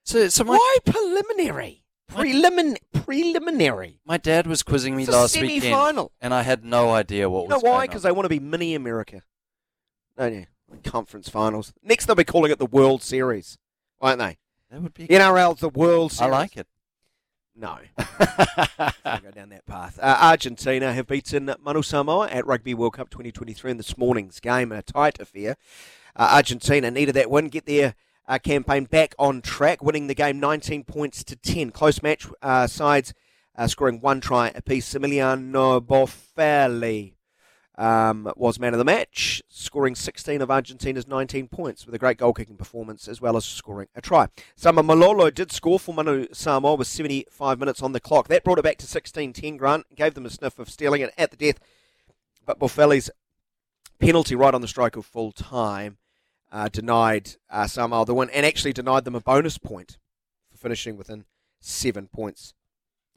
So, 0.04 0.28
so 0.28 0.42
my, 0.44 0.54
Why 0.56 0.76
preliminary? 0.84 1.84
Prelimin- 2.10 2.76
preliminary. 2.92 4.00
my 4.04 4.16
dad 4.16 4.46
was 4.46 4.62
quizzing 4.64 4.96
me 4.96 5.04
It's 5.04 5.12
last 5.12 5.40
weekend, 5.40 6.08
and 6.20 6.34
I 6.34 6.42
had 6.42 6.64
no 6.64 6.90
idea 6.90 7.30
what 7.30 7.44
You 7.44 7.48
know 7.50 7.56
was 7.56 7.62
why? 7.62 7.68
going 7.70 7.80
on. 7.80 7.86
Because 7.86 8.02
they 8.02 8.12
want 8.12 8.24
to 8.24 8.28
be 8.28 8.40
mini 8.40 8.74
America. 8.74 9.22
Don't 10.16 10.34
you? 10.34 10.46
Conference 10.84 11.28
finals. 11.28 11.72
Next, 11.82 12.06
they'll 12.06 12.16
be 12.16 12.24
calling 12.24 12.50
it 12.50 12.58
the 12.58 12.66
World 12.66 13.02
Series, 13.02 13.58
won't 14.00 14.18
they? 14.18 14.38
That 14.70 14.82
would 14.82 14.94
be. 14.94 15.06
NRL's 15.06 15.60
the 15.60 15.68
World 15.68 16.12
Series. 16.12 16.32
I 16.32 16.36
like 16.36 16.56
it. 16.56 16.66
No. 17.54 17.78
Go 17.98 19.30
down 19.34 19.50
that 19.50 19.66
path. 19.66 19.98
Uh, 20.00 20.16
Argentina 20.20 20.94
have 20.94 21.06
beaten 21.06 21.54
Manu 21.60 21.82
Samoa 21.82 22.28
at 22.28 22.46
Rugby 22.46 22.72
World 22.72 22.94
Cup 22.94 23.10
2023 23.10 23.72
in 23.72 23.76
this 23.76 23.98
morning's 23.98 24.40
game, 24.40 24.72
a 24.72 24.80
tight 24.80 25.20
affair. 25.20 25.56
Uh, 26.16 26.30
Argentina 26.32 26.90
needed 26.90 27.14
that 27.14 27.30
win, 27.30 27.48
get 27.48 27.66
their 27.66 27.94
uh, 28.26 28.38
campaign 28.38 28.84
back 28.84 29.14
on 29.18 29.42
track, 29.42 29.82
winning 29.82 30.06
the 30.06 30.14
game 30.14 30.40
19 30.40 30.84
points 30.84 31.22
to 31.24 31.36
10. 31.36 31.70
Close 31.70 32.02
match, 32.02 32.26
uh, 32.40 32.66
sides 32.66 33.12
uh, 33.56 33.66
scoring 33.66 34.00
one 34.00 34.20
try 34.20 34.50
apiece. 34.54 34.94
Emiliano 34.94 35.80
Boffelli 35.80 37.14
um, 37.78 38.30
was 38.36 38.58
man 38.58 38.74
of 38.74 38.78
the 38.78 38.84
match, 38.84 39.42
scoring 39.48 39.94
16 39.94 40.42
of 40.42 40.50
Argentina's 40.50 41.08
19 41.08 41.48
points 41.48 41.86
with 41.86 41.94
a 41.94 41.98
great 41.98 42.18
goal 42.18 42.34
kicking 42.34 42.56
performance 42.56 43.08
as 43.08 43.20
well 43.20 43.36
as 43.36 43.44
scoring 43.44 43.88
a 43.94 44.00
try. 44.00 44.28
Sama 44.56 44.82
Malolo 44.82 45.30
did 45.30 45.50
score 45.50 45.78
for 45.78 45.94
Manu 45.94 46.26
Samoa 46.32 46.74
with 46.74 46.86
75 46.88 47.58
minutes 47.58 47.82
on 47.82 47.92
the 47.92 48.00
clock. 48.00 48.28
That 48.28 48.44
brought 48.44 48.58
it 48.58 48.64
back 48.64 48.78
to 48.78 48.86
16 48.86 49.32
10 49.32 49.56
Grant, 49.56 49.86
gave 49.94 50.14
them 50.14 50.26
a 50.26 50.30
sniff 50.30 50.58
of 50.58 50.68
stealing 50.68 51.00
it 51.00 51.14
at 51.16 51.30
the 51.30 51.36
death. 51.36 51.58
But 52.44 52.58
Boffelli's 52.58 53.10
penalty 53.98 54.34
right 54.34 54.54
on 54.54 54.60
the 54.60 54.68
stroke 54.68 54.96
of 54.96 55.06
full 55.06 55.32
time 55.32 55.96
uh, 56.50 56.68
denied 56.68 57.36
uh, 57.48 57.66
Samoa 57.66 58.04
the 58.04 58.14
win 58.14 58.28
and 58.30 58.44
actually 58.44 58.72
denied 58.74 59.04
them 59.04 59.14
a 59.14 59.20
bonus 59.20 59.56
point 59.56 59.98
for 60.50 60.58
finishing 60.58 60.96
within 60.96 61.24
seven 61.60 62.08
points. 62.08 62.52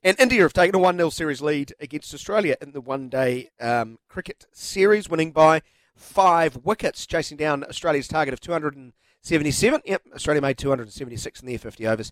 And 0.05 0.19
India 0.19 0.43
have 0.43 0.53
taken 0.53 0.75
a 0.75 0.77
1 0.77 0.97
0 0.97 1.09
series 1.09 1.41
lead 1.41 1.73
against 1.79 2.13
Australia 2.13 2.55
in 2.61 2.73
the 2.73 2.79
one 2.79 3.09
day 3.09 3.49
um, 3.59 3.97
cricket 4.07 4.45
series, 4.53 5.09
winning 5.09 5.31
by 5.31 5.63
five 5.95 6.57
wickets, 6.57 7.07
chasing 7.07 7.37
down 7.37 7.63
Australia's 7.63 8.07
target 8.07 8.31
of 8.31 8.39
277. 8.39 9.81
Yep, 9.83 10.03
Australia 10.13 10.43
made 10.43 10.59
276 10.59 11.41
in 11.41 11.47
their 11.47 11.57
50 11.57 11.87
overs. 11.87 12.11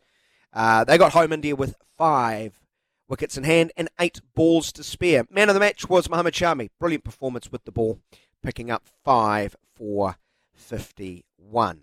Uh, 0.51 0.83
they 0.83 0.97
got 0.97 1.11
home 1.11 1.31
India 1.31 1.55
with 1.55 1.75
five 1.95 2.59
wickets 3.07 3.37
in 3.37 3.43
hand 3.43 3.71
and 3.77 3.89
eight 3.99 4.21
balls 4.33 4.71
to 4.71 4.83
spare. 4.83 5.27
Man 5.29 5.49
of 5.49 5.53
the 5.53 5.59
match 5.59 5.87
was 5.87 6.09
Mohammad 6.09 6.33
Shami. 6.33 6.71
Brilliant 6.79 7.03
performance 7.03 7.51
with 7.51 7.63
the 7.65 7.71
ball, 7.71 7.99
picking 8.41 8.71
up 8.71 8.87
five 9.05 9.55
for 9.75 10.15
51. 10.55 11.81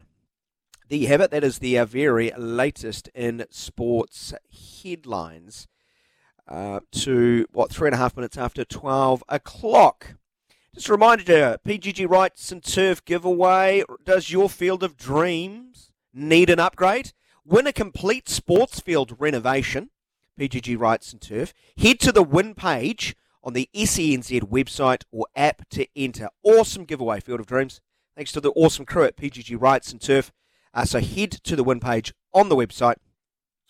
There 0.88 0.98
you 0.98 1.06
have 1.06 1.20
it. 1.20 1.30
That 1.30 1.44
is 1.44 1.60
the 1.60 1.78
uh, 1.78 1.84
very 1.84 2.32
latest 2.36 3.08
in 3.14 3.46
sports 3.48 4.34
headlines. 4.82 5.68
Uh, 6.50 6.80
to 6.90 7.46
what 7.52 7.70
three 7.70 7.86
and 7.86 7.94
a 7.94 7.98
half 7.98 8.16
minutes 8.16 8.36
after 8.36 8.64
12 8.64 9.22
o'clock. 9.28 10.16
Just 10.74 10.88
a 10.88 10.92
reminder 10.92 11.58
PGG 11.64 12.08
Wrightson 12.08 12.60
Turf 12.60 13.04
giveaway. 13.04 13.84
Does 14.04 14.32
your 14.32 14.50
field 14.50 14.82
of 14.82 14.96
dreams 14.96 15.92
need 16.12 16.50
an 16.50 16.58
upgrade? 16.58 17.12
Win 17.44 17.68
a 17.68 17.72
complete 17.72 18.28
sports 18.28 18.80
field 18.80 19.14
renovation. 19.20 19.90
PGG 20.40 20.76
Wrightson 20.76 21.20
Turf. 21.20 21.54
Head 21.76 22.00
to 22.00 22.10
the 22.10 22.24
win 22.24 22.56
page 22.56 23.14
on 23.44 23.52
the 23.52 23.68
SENZ 23.72 24.40
website 24.42 25.04
or 25.12 25.26
app 25.36 25.68
to 25.70 25.86
enter. 25.94 26.30
Awesome 26.42 26.84
giveaway, 26.84 27.20
Field 27.20 27.38
of 27.38 27.46
Dreams. 27.46 27.80
Thanks 28.16 28.32
to 28.32 28.40
the 28.40 28.50
awesome 28.52 28.86
crew 28.86 29.04
at 29.04 29.16
PGG 29.16 29.56
Wrightson 29.56 30.00
Turf. 30.00 30.32
Uh, 30.74 30.84
so 30.84 31.00
head 31.00 31.30
to 31.30 31.54
the 31.54 31.64
win 31.64 31.78
page 31.78 32.12
on 32.34 32.48
the 32.48 32.56
website 32.56 32.96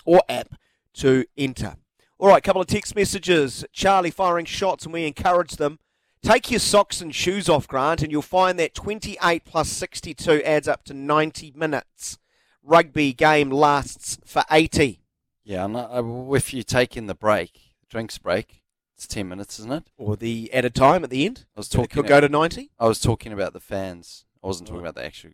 or 0.07 0.23
app 0.31 0.55
to 0.94 1.27
enter. 1.36 1.77
All 2.21 2.29
right, 2.29 2.43
couple 2.43 2.61
of 2.61 2.67
text 2.67 2.95
messages. 2.95 3.65
Charlie 3.73 4.11
firing 4.11 4.45
shots, 4.45 4.85
and 4.85 4.93
we 4.93 5.07
encourage 5.07 5.53
them. 5.53 5.79
Take 6.23 6.51
your 6.51 6.61
socks 6.61 7.01
and 7.01 7.15
shoes 7.15 7.49
off, 7.49 7.67
Grant, 7.67 8.03
and 8.03 8.13
you'll 8.13 8.21
find 8.21 8.59
that 8.59 8.75
28 8.75 9.47
plus 9.47 9.71
62 9.71 10.43
adds 10.43 10.69
up 10.69 10.85
to 10.85 10.93
90 10.93 11.55
minutes. 11.57 12.19
Rugby 12.63 13.15
game 13.15 13.49
lasts 13.49 14.19
for 14.27 14.45
80. 14.51 15.01
Yeah, 15.45 15.65
and 15.65 15.75
uh, 15.75 16.03
if 16.35 16.53
you 16.53 16.63
take 16.63 16.95
in 16.95 17.07
the 17.07 17.15
break, 17.15 17.75
drinks 17.89 18.19
break, 18.19 18.65
it's 18.95 19.07
10 19.07 19.27
minutes, 19.27 19.59
isn't 19.59 19.73
it? 19.73 19.85
Or 19.97 20.15
the 20.15 20.53
added 20.53 20.75
time 20.75 21.03
at 21.05 21.09
the 21.09 21.25
end. 21.25 21.47
I 21.57 21.61
was 21.61 21.71
But 21.71 21.75
it 21.75 21.77
talking 21.79 22.03
could 22.03 22.09
go 22.11 22.21
to 22.21 22.29
90. 22.29 22.71
I 22.79 22.87
was 22.87 23.01
talking 23.01 23.33
about 23.33 23.55
the 23.55 23.61
fans. 23.61 24.27
I 24.45 24.47
wasn't 24.47 24.69
talking 24.69 24.83
about 24.83 24.95
the 24.95 25.07
actual 25.07 25.31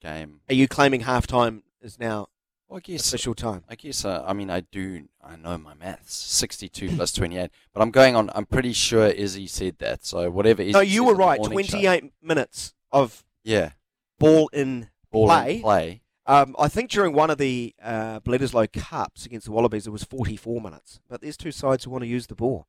game. 0.00 0.40
Are 0.48 0.54
you 0.54 0.68
claiming 0.68 1.02
halftime 1.02 1.64
is 1.82 1.98
now 2.00 2.28
Well, 2.68 2.78
I 2.78 2.80
guess 2.80 3.08
official 3.08 3.34
time? 3.34 3.64
I 3.68 3.74
guess 3.74 4.04
uh, 4.04 4.24
I 4.26 4.32
mean 4.32 4.50
I 4.50 4.60
do 4.60 5.04
I 5.22 5.36
know 5.36 5.58
my 5.58 5.74
maths. 5.74 6.14
Sixty-two 6.14 6.96
plus 6.96 7.12
twenty-eight, 7.12 7.50
but 7.72 7.82
I'm 7.82 7.90
going 7.90 8.16
on. 8.16 8.30
I'm 8.34 8.46
pretty 8.46 8.72
sure 8.72 9.06
Izzy 9.06 9.46
said 9.46 9.78
that. 9.78 10.04
So 10.04 10.30
whatever. 10.30 10.62
Izzy 10.62 10.72
No, 10.72 10.80
you 10.80 11.04
were 11.04 11.14
right. 11.14 11.40
28 11.42 12.12
minutes 12.22 12.74
of 12.90 13.24
Yeah, 13.42 13.72
ball 14.18 14.48
in 14.52 14.88
ball 15.12 15.26
play. 15.26 15.56
in 15.56 15.62
play. 15.62 16.00
Um, 16.26 16.56
I 16.58 16.68
think 16.68 16.90
during 16.90 17.12
one 17.12 17.28
of 17.28 17.36
the 17.36 17.74
uh, 17.82 18.20
Bledisloe 18.20 18.72
Cups 18.72 19.26
against 19.26 19.44
the 19.44 19.52
Wallabies, 19.52 19.86
it 19.86 19.90
was 19.90 20.04
44 20.04 20.58
minutes. 20.58 20.98
But 21.06 21.20
there's 21.20 21.36
two 21.36 21.52
sides 21.52 21.84
who 21.84 21.90
want 21.90 22.00
to 22.02 22.08
use 22.08 22.28
the 22.28 22.34
ball. 22.34 22.66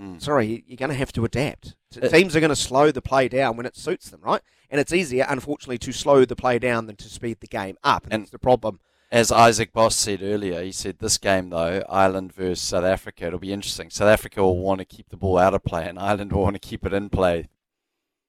Mm. 0.00 0.22
Sorry, 0.22 0.64
you're 0.66 0.78
going 0.78 0.88
to 0.90 0.96
have 0.96 1.12
to 1.12 1.24
adapt. 1.26 1.76
Uh, 2.02 2.08
Teams 2.08 2.34
are 2.34 2.40
going 2.40 2.48
to 2.48 2.56
slow 2.56 2.90
the 2.90 3.02
play 3.02 3.28
down 3.28 3.58
when 3.58 3.66
it 3.66 3.76
suits 3.76 4.08
them, 4.08 4.20
right? 4.22 4.40
And 4.70 4.80
it's 4.80 4.90
easier, 4.92 5.26
unfortunately, 5.28 5.76
to 5.78 5.92
slow 5.92 6.24
the 6.24 6.34
play 6.34 6.58
down 6.58 6.86
than 6.86 6.96
to 6.96 7.10
speed 7.10 7.40
the 7.40 7.46
game 7.46 7.76
up. 7.84 8.04
And, 8.04 8.12
And- 8.14 8.22
that's 8.22 8.30
the 8.30 8.38
problem. 8.38 8.80
As 9.10 9.30
Isaac 9.30 9.72
Boss 9.72 9.94
said 9.94 10.22
earlier, 10.22 10.62
he 10.62 10.72
said 10.72 10.98
this 10.98 11.18
game 11.18 11.50
though, 11.50 11.84
Ireland 11.88 12.32
versus 12.32 12.60
South 12.60 12.84
Africa, 12.84 13.26
it'll 13.26 13.38
be 13.38 13.52
interesting. 13.52 13.90
South 13.90 14.08
Africa 14.08 14.42
will 14.42 14.58
want 14.58 14.80
to 14.80 14.84
keep 14.84 15.08
the 15.08 15.16
ball 15.16 15.38
out 15.38 15.54
of 15.54 15.62
play, 15.62 15.86
and 15.88 15.98
Ireland 15.98 16.32
will 16.34 16.42
want 16.42 16.54
to 16.54 16.60
keep 16.60 16.84
it 16.84 16.92
in 16.92 17.10
play. 17.10 17.48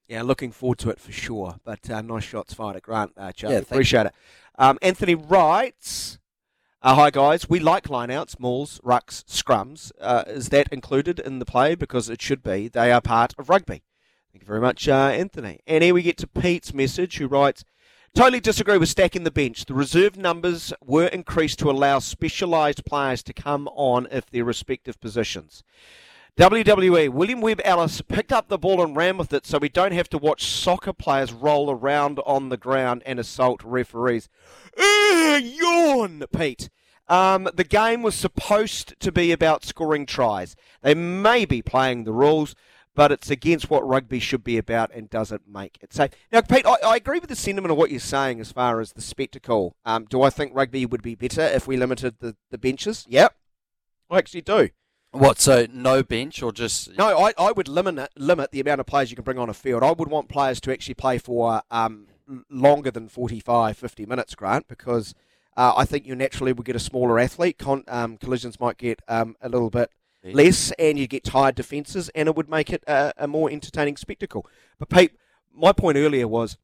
Yeah, 0.07 0.21
looking 0.21 0.51
forward 0.51 0.77
to 0.79 0.91
it 0.91 0.99
for 0.99 1.11
sure. 1.11 1.55
But 1.63 1.89
uh, 1.89 2.01
nice 2.01 2.23
shots 2.23 2.53
fired 2.53 2.75
at 2.75 2.83
Grant, 2.83 3.13
uh, 3.17 3.31
Charlie. 3.31 3.55
Yeah, 3.55 3.61
Appreciate 3.61 4.05
it. 4.07 4.13
Um, 4.57 4.77
Anthony 4.81 5.15
writes, 5.15 6.19
uh, 6.83 6.93
"Hi 6.93 7.09
guys, 7.09 7.49
we 7.49 7.59
like 7.59 7.85
lineouts, 7.85 8.39
mauls, 8.39 8.79
rucks, 8.85 9.23
scrums. 9.25 9.91
Uh, 9.99 10.23
is 10.27 10.49
that 10.49 10.67
included 10.71 11.19
in 11.19 11.39
the 11.39 11.45
play? 11.45 11.73
Because 11.73 12.09
it 12.09 12.21
should 12.21 12.43
be. 12.43 12.67
They 12.67 12.91
are 12.91 13.01
part 13.01 13.33
of 13.39 13.49
rugby." 13.49 13.81
Thank 14.31 14.43
you 14.43 14.47
very 14.47 14.61
much, 14.61 14.87
uh, 14.87 15.11
Anthony. 15.13 15.61
And 15.65 15.83
here 15.83 15.93
we 15.93 16.03
get 16.03 16.17
to 16.17 16.27
Pete's 16.27 16.73
message, 16.73 17.17
who 17.17 17.27
writes. 17.27 17.63
Totally 18.15 18.39
disagree 18.39 18.77
with 18.77 18.87
stacking 18.87 19.25
the 19.25 19.29
bench. 19.29 19.65
The 19.65 19.73
reserve 19.73 20.15
numbers 20.15 20.71
were 20.81 21.07
increased 21.07 21.59
to 21.59 21.69
allow 21.69 21.99
specialised 21.99 22.85
players 22.85 23.21
to 23.23 23.33
come 23.33 23.67
on 23.73 24.07
if 24.09 24.29
their 24.29 24.45
respective 24.45 25.01
positions. 25.01 25.65
WWE, 26.37 27.09
William 27.09 27.41
Webb 27.41 27.59
Ellis 27.65 27.99
picked 27.99 28.31
up 28.31 28.47
the 28.47 28.57
ball 28.57 28.81
and 28.81 28.95
ran 28.95 29.17
with 29.17 29.33
it 29.33 29.45
so 29.45 29.57
we 29.57 29.67
don't 29.67 29.91
have 29.91 30.07
to 30.09 30.17
watch 30.17 30.45
soccer 30.45 30.93
players 30.93 31.33
roll 31.33 31.69
around 31.69 32.19
on 32.25 32.47
the 32.47 32.55
ground 32.55 33.03
and 33.05 33.19
assault 33.19 33.61
referees. 33.65 34.29
Yawn, 34.77 36.23
Pete. 36.33 36.69
Um, 37.09 37.49
the 37.53 37.65
game 37.65 38.01
was 38.01 38.15
supposed 38.15 38.97
to 39.01 39.11
be 39.11 39.33
about 39.33 39.65
scoring 39.65 40.05
tries. 40.05 40.55
They 40.81 40.95
may 40.95 41.43
be 41.43 41.61
playing 41.61 42.05
the 42.05 42.13
rules, 42.13 42.55
but 42.95 43.11
it's 43.11 43.29
against 43.29 43.69
what 43.69 43.87
rugby 43.87 44.19
should 44.19 44.43
be 44.43 44.57
about 44.57 44.91
and 44.93 45.09
doesn't 45.09 45.47
make 45.47 45.77
it 45.81 45.93
safe. 45.93 46.11
Now, 46.31 46.41
Pete, 46.41 46.65
I, 46.65 46.77
I 46.83 46.95
agree 46.95 47.19
with 47.19 47.29
the 47.29 47.35
sentiment 47.35 47.71
of 47.71 47.77
what 47.77 47.91
you're 47.91 47.99
saying 47.99 48.39
as 48.39 48.51
far 48.51 48.79
as 48.79 48.93
the 48.93 49.01
spectacle. 49.01 49.75
Um, 49.85 50.05
do 50.05 50.21
I 50.21 50.29
think 50.29 50.55
rugby 50.55 50.85
would 50.85 51.01
be 51.01 51.15
better 51.15 51.41
if 51.41 51.67
we 51.67 51.77
limited 51.77 52.15
the, 52.19 52.35
the 52.49 52.57
benches? 52.57 53.05
Yep. 53.09 53.35
I 54.09 54.17
actually 54.17 54.41
do. 54.41 54.69
What? 55.11 55.39
So 55.39 55.67
no 55.71 56.03
bench 56.03 56.41
or 56.41 56.51
just 56.51 56.97
No, 56.97 57.17
I, 57.17 57.33
I 57.37 57.51
would 57.51 57.67
limit 57.67 58.09
limit 58.17 58.51
the 58.51 58.59
amount 58.59 58.81
of 58.81 58.85
players 58.85 59.11
you 59.11 59.15
can 59.15 59.23
bring 59.23 59.39
on 59.39 59.49
a 59.49 59.53
field. 59.53 59.83
I 59.83 59.91
would 59.91 60.09
want 60.09 60.27
players 60.27 60.59
to 60.61 60.71
actually 60.71 60.95
play 60.95 61.17
for 61.17 61.61
um, 61.71 62.07
longer 62.49 62.91
than 62.91 63.07
45, 63.07 63.77
50 63.77 64.05
minutes, 64.05 64.35
Grant, 64.35 64.67
because 64.67 65.13
uh, 65.55 65.73
I 65.75 65.85
think 65.85 66.05
you 66.05 66.15
naturally 66.15 66.51
would 66.51 66.65
get 66.65 66.75
a 66.75 66.79
smaller 66.79 67.17
athlete. 67.17 67.57
Con, 67.57 67.83
um, 67.87 68.17
collisions 68.17 68.59
might 68.59 68.77
get 68.77 69.01
um, 69.07 69.37
a 69.41 69.47
little 69.47 69.69
bit 69.69 69.89
less, 70.33 70.71
and 70.79 70.97
you 70.97 71.07
get 71.07 71.23
tired 71.23 71.55
defences, 71.55 72.09
and 72.15 72.27
it 72.27 72.35
would 72.35 72.49
make 72.49 72.71
it 72.71 72.83
a, 72.87 73.13
a 73.17 73.27
more 73.27 73.49
entertaining 73.49 73.97
spectacle. 73.97 74.45
But 74.79 74.89
Pete, 74.89 75.11
my 75.53 75.71
point 75.71 75.97
earlier 75.97 76.27
was 76.27 76.57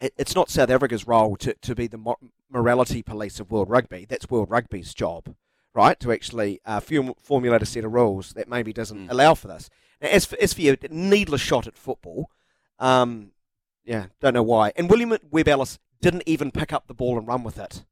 it, 0.00 0.14
it's 0.16 0.34
not 0.34 0.50
South 0.50 0.70
Africa's 0.70 1.06
role 1.06 1.36
to, 1.36 1.54
to 1.54 1.74
be 1.74 1.86
the 1.86 1.98
mo- 1.98 2.18
morality 2.50 3.02
police 3.02 3.40
of 3.40 3.50
World 3.50 3.70
Rugby. 3.70 4.06
That's 4.08 4.30
World 4.30 4.50
Rugby's 4.50 4.94
job, 4.94 5.34
right? 5.74 5.98
To 6.00 6.12
actually 6.12 6.60
uh, 6.66 6.80
form, 6.80 7.14
formulate 7.20 7.62
a 7.62 7.66
set 7.66 7.84
of 7.84 7.92
rules 7.92 8.32
that 8.34 8.48
maybe 8.48 8.72
doesn't 8.72 9.10
allow 9.10 9.34
for 9.34 9.48
this. 9.48 9.70
Now, 10.00 10.08
as 10.08 10.24
for, 10.24 10.36
as 10.40 10.52
for 10.52 10.62
your 10.62 10.76
needless 10.90 11.40
shot 11.40 11.66
at 11.66 11.76
football, 11.76 12.30
um, 12.78 13.32
yeah, 13.84 14.06
don't 14.20 14.34
know 14.34 14.42
why. 14.42 14.72
And 14.76 14.90
William 14.90 15.16
Webb 15.30 15.48
Ellis 15.48 15.78
didn't 16.00 16.24
even 16.26 16.50
pick 16.50 16.72
up 16.72 16.86
the 16.86 16.94
ball 16.94 17.18
and 17.18 17.26
run 17.26 17.42
with 17.42 17.58
it. 17.58 17.84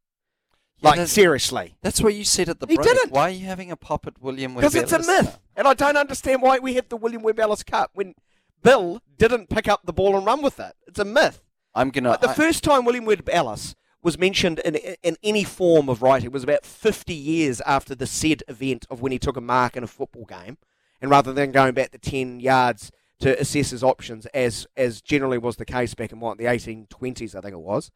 Like 0.83 0.95
that's- 0.97 1.13
seriously, 1.13 1.77
That's 1.83 2.01
what 2.01 2.15
you 2.15 2.25
said 2.25 2.49
at 2.49 2.59
the 2.61 2.67
He 2.67 2.77
break. 2.77 2.89
didn't. 2.89 3.13
Why 3.13 3.23
are 3.23 3.31
you 3.31 3.47
having 3.47 3.71
a 3.71 3.77
pop 3.77 4.07
at 4.07 4.21
William 4.23 4.55
Webb 4.55 4.63
because 4.63 4.75
it's 4.75 4.93
a 4.93 4.99
myth, 5.01 5.39
and 5.57 5.69
I 5.69 5.75
don't 5.75 5.97
understand 5.97 6.41
why 6.43 6.59
we 6.59 6.75
have 6.75 6.89
the 6.89 6.97
William 6.97 7.23
Webb 7.23 7.39
Ellis 7.39 7.63
Cup 7.63 7.91
when 7.95 8.15
Bill 8.63 9.01
didn't 9.19 9.49
pick 9.51 9.69
up 9.69 9.83
the 9.85 9.93
ball 9.93 10.17
and 10.17 10.25
run 10.25 10.41
with 10.43 10.59
it. 10.59 10.75
It's 10.87 10.99
a 10.99 11.05
myth. 11.05 11.43
I'm 11.75 11.91
gonna. 11.91 12.11
Like, 12.11 12.21
the 12.23 12.31
I- 12.31 12.35
first 12.35 12.65
time 12.65 12.85
William 12.85 13.05
Webb 13.05 13.29
Ellis 13.31 13.75
was 14.03 14.19
mentioned 14.19 14.59
in, 14.61 14.77
in 14.77 15.17
any 15.23 15.45
form 15.45 15.91
of 15.91 16.01
writing 16.01 16.31
was 16.33 16.43
about 16.43 16.65
50 16.65 17.13
years 17.13 17.61
after 17.63 17.95
the 17.95 18.07
said 18.07 18.43
event 18.49 18.87
of 18.89 19.03
when 19.03 19.13
he 19.13 19.19
took 19.19 19.37
a 19.37 19.41
mark 19.43 19.77
in 19.77 19.85
a 19.85 19.87
football 19.87 20.25
game, 20.25 20.57
and 21.03 21.11
rather 21.11 21.35
than 21.35 21.53
going 21.53 21.75
back 21.75 21.91
the 21.91 21.99
10 21.99 22.41
yards 22.41 22.91
to 23.19 23.39
assess 23.39 23.69
his 23.69 23.85
options, 23.85 24.25
as 24.33 24.67
as 24.79 25.03
generally 25.03 25.37
was 25.37 25.57
the 25.57 25.67
case 25.67 25.95
back 25.95 26.11
in 26.13 26.21
what 26.21 26.39
the 26.39 26.45
1820s, 26.47 27.35
I 27.35 27.43
think 27.43 27.53
it 27.53 27.61
was, 27.61 27.91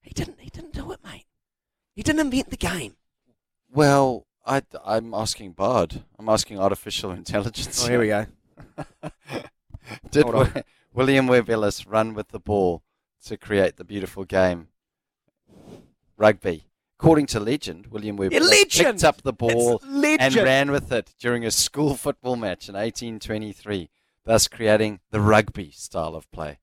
he 0.00 0.10
didn't 0.14 0.40
he 0.40 0.48
didn't 0.48 0.72
do 0.72 0.90
it, 0.90 1.00
mate. 1.04 1.26
He 1.98 2.04
didn't 2.04 2.20
invent 2.20 2.50
the 2.50 2.56
game. 2.56 2.94
Well, 3.72 4.28
I, 4.46 4.62
I'm 4.84 5.12
asking 5.12 5.54
Bard. 5.54 6.04
I'm 6.16 6.28
asking 6.28 6.56
artificial 6.60 7.10
intelligence. 7.22 7.84
Oh, 7.84 7.88
here 7.88 7.98
we 7.98 8.06
go. 8.06 8.26
Did 10.12 10.22
Hold 10.22 10.34
on. 10.36 10.44
Wi- 10.44 10.64
William 10.92 11.26
Webb 11.26 11.50
Ellis 11.50 11.88
run 11.88 12.14
with 12.14 12.28
the 12.28 12.38
ball 12.38 12.84
to 13.24 13.36
create 13.36 13.78
the 13.78 13.84
beautiful 13.84 14.24
game? 14.24 14.68
Rugby. 16.16 16.66
According 17.00 17.26
to 17.26 17.40
legend, 17.40 17.88
William 17.88 18.16
Webb 18.16 18.30
Yeah, 18.32 18.38
Ellis 18.38 18.50
legend! 18.50 18.94
picked 18.98 19.04
up 19.04 19.22
the 19.22 19.32
ball 19.32 19.78
It's 19.78 19.86
legend! 19.86 20.36
and 20.36 20.44
ran 20.44 20.70
with 20.70 20.92
it 20.92 21.16
during 21.18 21.44
a 21.44 21.50
school 21.50 21.96
football 21.96 22.36
match 22.36 22.68
in 22.68 22.76
1823, 22.76 23.90
thus 24.24 24.46
creating 24.46 25.00
the 25.10 25.20
rugby 25.20 25.72
style 25.72 26.14
of 26.14 26.30
play. 26.30 26.60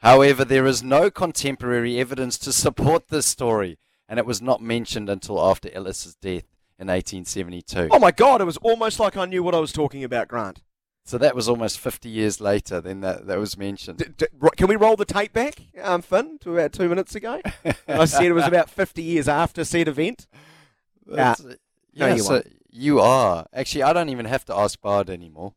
However, 0.00 0.44
there 0.44 0.66
is 0.66 0.82
no 0.82 1.10
contemporary 1.10 1.98
evidence 1.98 2.36
to 2.40 2.52
support 2.52 3.08
this 3.08 3.24
story, 3.24 3.78
and 4.08 4.18
it 4.18 4.26
was 4.26 4.40
not 4.42 4.60
mentioned 4.62 5.08
until 5.08 5.40
after 5.40 5.70
Ellis's 5.72 6.14
death 6.16 6.44
in 6.78 6.88
1872. 6.88 7.88
Oh 7.90 7.98
my 7.98 8.10
God! 8.10 8.40
It 8.40 8.44
was 8.44 8.56
almost 8.58 9.00
like 9.00 9.16
I 9.16 9.24
knew 9.24 9.42
what 9.42 9.54
I 9.54 9.58
was 9.58 9.72
talking 9.72 10.04
about, 10.04 10.28
Grant. 10.28 10.62
So 11.04 11.18
that 11.18 11.36
was 11.36 11.48
almost 11.48 11.78
50 11.78 12.08
years 12.08 12.40
later 12.40 12.80
then 12.80 13.00
that, 13.02 13.28
that 13.28 13.38
was 13.38 13.56
mentioned. 13.56 13.98
D- 13.98 14.06
d- 14.16 14.48
can 14.56 14.66
we 14.66 14.74
roll 14.74 14.96
the 14.96 15.04
tape 15.04 15.32
back, 15.32 15.62
um, 15.80 16.02
Finn, 16.02 16.36
to 16.40 16.52
about 16.54 16.72
two 16.72 16.88
minutes 16.88 17.14
ago? 17.14 17.40
I 17.86 18.06
said 18.06 18.24
it 18.24 18.32
was 18.32 18.44
about 18.44 18.68
50 18.68 19.02
years 19.04 19.28
after 19.28 19.62
said 19.64 19.86
event. 19.86 20.26
That's- 21.06 21.40
no, 21.44 21.54
yeah, 21.92 22.14
you 22.16 22.22
so 22.22 22.42
you 22.70 23.00
are. 23.00 23.46
Actually, 23.52 23.84
I 23.84 23.92
don't 23.92 24.08
even 24.08 24.26
have 24.26 24.44
to 24.46 24.54
ask 24.54 24.80
Bard 24.80 25.08
anymore. 25.08 25.54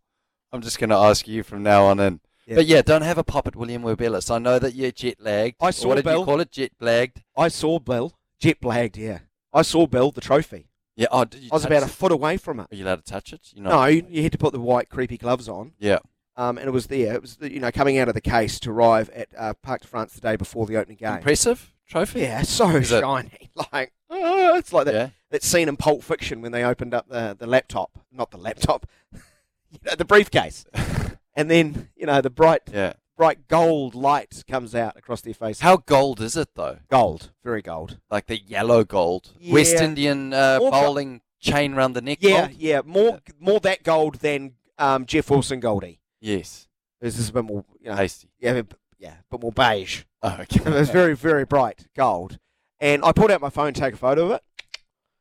I'm 0.53 0.61
just 0.61 0.79
going 0.79 0.91
to 0.91 0.95
ask 0.95 1.27
you 1.27 1.41
from 1.43 1.63
now 1.63 1.85
on 1.85 1.99
in. 1.99 2.19
Yeah. 2.45 2.55
But 2.55 2.65
yeah, 2.67 2.81
don't 2.81 3.01
have 3.01 3.17
a 3.17 3.23
pop 3.23 3.45
at 3.47 3.55
William 3.55 3.81
Webb 3.81 4.01
Ellis. 4.01 4.29
I 4.31 4.37
know 4.37 4.57
that 4.59 4.73
you're 4.73 4.91
jet 4.91 5.15
lagged. 5.19 5.57
I 5.59 5.71
saw 5.71 5.89
What 5.89 5.95
did 5.95 6.05
you 6.05 6.23
call 6.25 6.39
it? 6.39 6.51
Jet 6.51 6.71
lagged? 6.79 7.21
I 7.35 7.47
saw 7.49 7.79
Bill, 7.79 8.13
jet 8.39 8.59
blagged, 8.61 8.97
yeah. 8.97 9.19
I 9.53 9.61
saw 9.63 9.87
Bill, 9.87 10.11
the 10.11 10.21
trophy. 10.21 10.67
Yeah. 10.95 11.07
Oh, 11.11 11.25
you 11.39 11.49
I 11.51 11.55
was 11.55 11.65
about 11.65 11.83
a 11.83 11.87
foot 11.87 12.11
away 12.11 12.37
from 12.37 12.59
it. 12.59 12.67
Are 12.71 12.75
you 12.75 12.83
allowed 12.85 13.05
to 13.05 13.11
touch 13.11 13.31
it? 13.33 13.47
You're 13.53 13.63
No, 13.65 13.85
you 13.85 14.21
had 14.23 14.31
to 14.33 14.37
put 14.37 14.51
the 14.53 14.59
white 14.59 14.89
creepy 14.89 15.17
gloves 15.17 15.47
on. 15.47 15.73
Yeah. 15.79 15.99
Um, 16.35 16.57
and 16.57 16.67
it 16.67 16.71
was 16.71 16.87
there. 16.87 17.13
It 17.15 17.21
was 17.21 17.37
you 17.41 17.59
know 17.59 17.71
coming 17.71 17.97
out 17.97 18.07
of 18.07 18.13
the 18.13 18.21
case 18.21 18.59
to 18.61 18.71
arrive 18.71 19.09
at 19.11 19.27
uh, 19.37 19.53
Parc 19.61 19.81
de 19.81 19.87
France 19.87 20.13
the 20.13 20.21
day 20.21 20.35
before 20.35 20.65
the 20.65 20.77
opening 20.77 20.97
game. 20.97 21.15
Impressive 21.17 21.73
trophy. 21.87 22.21
Yeah, 22.21 22.43
so 22.43 22.69
Is 22.71 22.91
it- 22.91 23.01
shiny. 23.01 23.49
Like 23.73 23.91
oh, 24.09 24.55
it's 24.55 24.71
like 24.71 24.85
that 24.85 24.93
Yeah. 24.93 25.09
that 25.31 25.43
scene 25.43 25.67
in 25.67 25.75
Pulp 25.75 26.01
Fiction 26.03 26.41
when 26.41 26.51
they 26.53 26.63
opened 26.63 26.93
up 26.93 27.09
the 27.09 27.35
the 27.37 27.47
laptop, 27.47 27.99
not 28.11 28.31
the 28.31 28.37
laptop, 28.37 28.85
you 29.13 29.79
know, 29.85 29.95
the 29.95 30.05
briefcase, 30.05 30.65
and 31.35 31.51
then 31.51 31.89
you 31.97 32.05
know 32.05 32.21
the 32.21 32.29
bright 32.29 32.61
Yeah. 32.71 32.93
Bright 33.19 33.49
gold 33.49 33.93
light 33.95 34.45
comes 34.49 34.73
out 34.73 34.95
across 34.95 35.19
their 35.19 35.33
face. 35.33 35.59
How 35.59 35.75
gold 35.75 36.21
is 36.21 36.37
it 36.37 36.55
though? 36.55 36.77
Gold, 36.89 37.31
very 37.43 37.61
gold. 37.61 37.99
Like 38.09 38.27
the 38.27 38.39
yellow 38.39 38.85
gold, 38.85 39.31
West 39.49 39.75
Indian 39.75 40.33
uh, 40.33 40.57
More 40.59 40.71
go- 40.71 40.81
bowling 40.81 41.21
chain 41.41 41.75
round 41.75 41.97
the 41.97 42.01
neck. 42.01 42.19
Yeah, 42.21 42.47
gold? 42.47 42.51
yeah, 42.57 42.81
more 42.85 43.19
more 43.37 43.59
that 43.59 43.83
gold 43.83 44.15
than 44.15 44.53
um, 44.77 45.05
Jeff 45.05 45.29
Wilson 45.29 45.59
Goldie. 45.59 45.99
Yes. 46.21 46.67
This 47.01 47.19
is 47.19 47.27
a 47.29 47.33
bit 47.33 47.43
more, 47.43 47.65
you 47.81 47.89
know, 47.89 47.95
Hasty. 47.97 48.29
yeah, 48.39 48.51
a 48.51 48.63
bit- 48.63 48.73
yeah, 48.97 49.15
a 49.19 49.23
bit 49.37 49.41
more 49.41 49.51
beige. 49.51 50.03
Oh, 50.23 50.37
okay. 50.39 50.61
it 50.65 50.73
was 50.73 50.89
very, 50.89 51.13
very 51.15 51.43
bright 51.45 51.87
gold. 51.95 52.39
And 52.79 53.03
I 53.03 53.11
pulled 53.11 53.31
out 53.31 53.41
my 53.41 53.49
phone, 53.49 53.73
take 53.73 53.95
a 53.95 53.97
photo 53.97 54.27
of 54.27 54.31
it. 54.31 54.43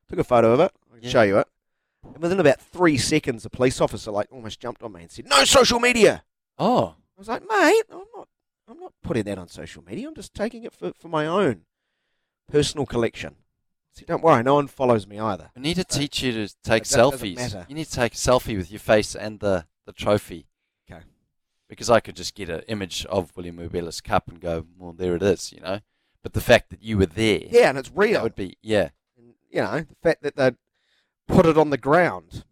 Took 0.09 0.21
a 0.21 0.25
photo 0.25 0.53
of 0.53 0.61
it. 0.61 0.71
I 0.91 0.95
can 0.95 1.03
Yeah. 1.05 1.11
show 1.11 1.23
you 1.23 1.39
it. 1.39 1.49
And 2.05 2.19
within 2.23 2.39
about 2.39 2.61
three 2.61 2.97
seconds, 2.97 3.45
a 3.45 3.51
police 3.51 3.81
officer 3.81 4.13
like 4.13 4.29
almost 4.31 4.61
jumped 4.61 4.83
on 4.85 4.93
me 4.93 5.03
and 5.03 5.11
said, 5.11 5.27
"No 5.29 5.43
social 5.45 5.81
media." 5.81 6.23
Oh. 6.59 6.95
I 7.19 7.21
was 7.21 7.29
like, 7.29 7.43
"Mate, 7.43 7.83
I'm 7.91 8.05
not. 8.17 8.29
I'm 8.69 8.79
not 8.79 8.93
putting 9.03 9.25
that 9.25 9.39
on 9.39 9.49
social 9.49 9.83
media. 9.83 10.07
I'm 10.09 10.15
just 10.15 10.35
taking 10.35 10.63
it 10.65 10.73
for, 10.73 10.93
for 10.93 11.09
my 11.09 11.27
own 11.27 11.63
personal 12.51 12.87
collection." 12.87 13.37
See, 13.93 14.05
don't 14.05 14.23
worry, 14.23 14.45
no 14.45 14.55
one 14.55 14.69
follows 14.69 15.07
me 15.09 15.19
either. 15.19 15.51
I 15.57 15.61
need 15.61 15.75
to 15.75 15.85
So- 15.89 15.99
teach 15.99 16.23
you 16.23 16.33
to 16.47 16.55
take 16.63 16.85
selfies. 16.85 17.69
You 17.69 17.75
need 17.75 17.87
to 17.87 17.91
take 17.93 18.13
a 18.13 18.17
selfie 18.17 18.57
with 18.57 18.71
your 18.71 18.79
face 18.79 19.17
and 19.17 19.41
the, 19.41 19.67
the 19.87 19.93
trophy. 19.93 20.47
Okay. 20.89 21.03
Because 21.69 21.91
I 21.91 21.99
could 21.99 22.15
just 22.15 22.37
get 22.37 22.49
an 22.49 22.61
image 22.69 23.05
of 23.07 23.37
William 23.37 23.57
Webb 23.57 23.75
Ellis 23.75 24.01
Cup 24.01 24.29
and 24.29 24.41
go, 24.41 24.67
well, 24.79 24.93
there 24.93 25.17
it 25.17 25.23
is, 25.25 25.53
you 25.53 25.61
know. 25.61 25.81
But 26.23 26.33
the 26.35 26.41
fact 26.41 26.71
that 26.71 26.81
you 26.83 26.97
were 26.97 27.07
there, 27.07 27.41
Yeah, 27.51 27.71
and 27.71 27.79
it's 27.79 27.91
real. 27.93 28.13
that 28.15 28.23
would 28.23 28.37
be, 28.37 28.57
yeah. 28.63 28.91
you 29.51 29.63
know, 29.63 29.81
the 29.81 29.97
fact 30.01 30.23
that 30.23 30.37
they 30.37 30.53
put 31.27 31.47
it 31.47 31.59
on 31.59 31.71
the 31.71 31.77
ground 31.79 32.45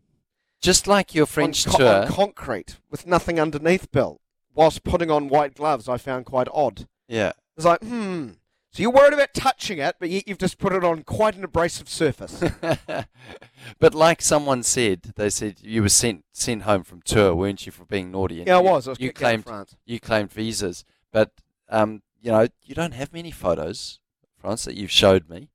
Just 0.60 0.88
like 0.88 1.14
your 1.14 1.26
French 1.26 1.64
on, 1.68 1.74
tour. 1.74 1.94
on 2.02 2.08
concrete 2.08 2.78
with 2.90 3.06
nothing 3.06 3.38
underneath, 3.38 3.92
Bill, 3.92 4.20
whilst 4.56 4.82
putting 4.82 5.10
on 5.10 5.28
white 5.28 5.54
gloves, 5.54 5.88
I 5.88 5.98
found 5.98 6.26
quite 6.26 6.48
odd. 6.52 6.88
yeah. 7.08 7.32
It's 7.56 7.64
like, 7.64 7.82
hmm. 7.82 8.30
So 8.72 8.82
you're 8.82 8.90
worried 8.90 9.14
about 9.14 9.32
touching 9.32 9.78
it, 9.78 9.96
but 9.98 10.10
yet 10.10 10.28
you've 10.28 10.36
just 10.36 10.58
put 10.58 10.74
it 10.74 10.84
on 10.84 11.02
quite 11.04 11.34
an 11.34 11.44
abrasive 11.44 11.88
surface. 11.88 12.44
but 13.78 13.94
like 13.94 14.20
someone 14.20 14.62
said, 14.62 15.14
they 15.16 15.30
said 15.30 15.56
you 15.62 15.80
were 15.80 15.88
sent 15.88 16.26
sent 16.34 16.64
home 16.64 16.82
from 16.82 17.00
tour, 17.00 17.34
weren't 17.34 17.64
you, 17.64 17.72
for 17.72 17.86
being 17.86 18.10
naughty? 18.10 18.40
And 18.40 18.48
Yeah, 18.48 18.58
I 18.58 18.60
was. 18.60 18.86
I 18.86 18.90
was 18.90 19.00
you 19.00 19.08
kicked 19.08 19.22
out 19.22 19.24
of 19.24 19.28
claimed 19.30 19.44
France. 19.46 19.76
you 19.86 19.98
claimed 19.98 20.30
visas, 20.30 20.84
but 21.10 21.30
um, 21.70 22.02
you 22.20 22.30
know 22.30 22.48
you 22.64 22.74
don't 22.74 22.92
have 22.92 23.14
many 23.14 23.30
photos, 23.30 23.98
France, 24.38 24.66
that 24.66 24.74
you've 24.74 24.90
showed 24.90 25.30
me. 25.30 25.48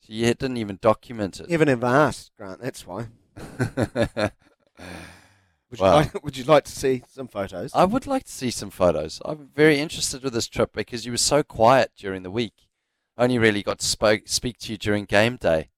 So 0.00 0.14
you 0.14 0.24
didn't 0.24 0.56
even 0.56 0.78
document 0.80 1.40
it. 1.40 1.50
You 1.50 1.52
haven't 1.52 1.68
ever 1.68 1.86
asked, 1.86 2.30
Grant. 2.38 2.62
That's 2.62 2.86
why. 2.86 3.08
Would 5.72 5.80
you, 5.80 5.84
Wow. 5.86 5.94
like, 5.96 6.22
would 6.24 6.36
you 6.36 6.44
like 6.44 6.64
to 6.64 6.72
see 6.72 7.02
some 7.10 7.26
photos? 7.26 7.72
I 7.74 7.84
would 7.84 8.06
like 8.06 8.24
to 8.24 8.30
see 8.32 8.50
some 8.52 8.70
photos. 8.70 9.20
I'm 9.24 9.48
very 9.54 9.80
interested 9.80 10.22
with 10.22 10.34
this 10.34 10.46
trip 10.46 10.72
because 10.72 11.04
you 11.04 11.12
were 11.12 11.16
so 11.18 11.42
quiet 11.42 11.90
during 11.96 12.22
the 12.22 12.30
week. 12.30 12.68
I 13.16 13.24
only 13.24 13.38
really 13.38 13.62
got 13.62 13.78
to 13.80 13.86
spoke, 13.86 14.22
speak 14.26 14.58
to 14.60 14.72
you 14.72 14.78
during 14.78 15.04
game 15.06 15.36
day. 15.36 15.70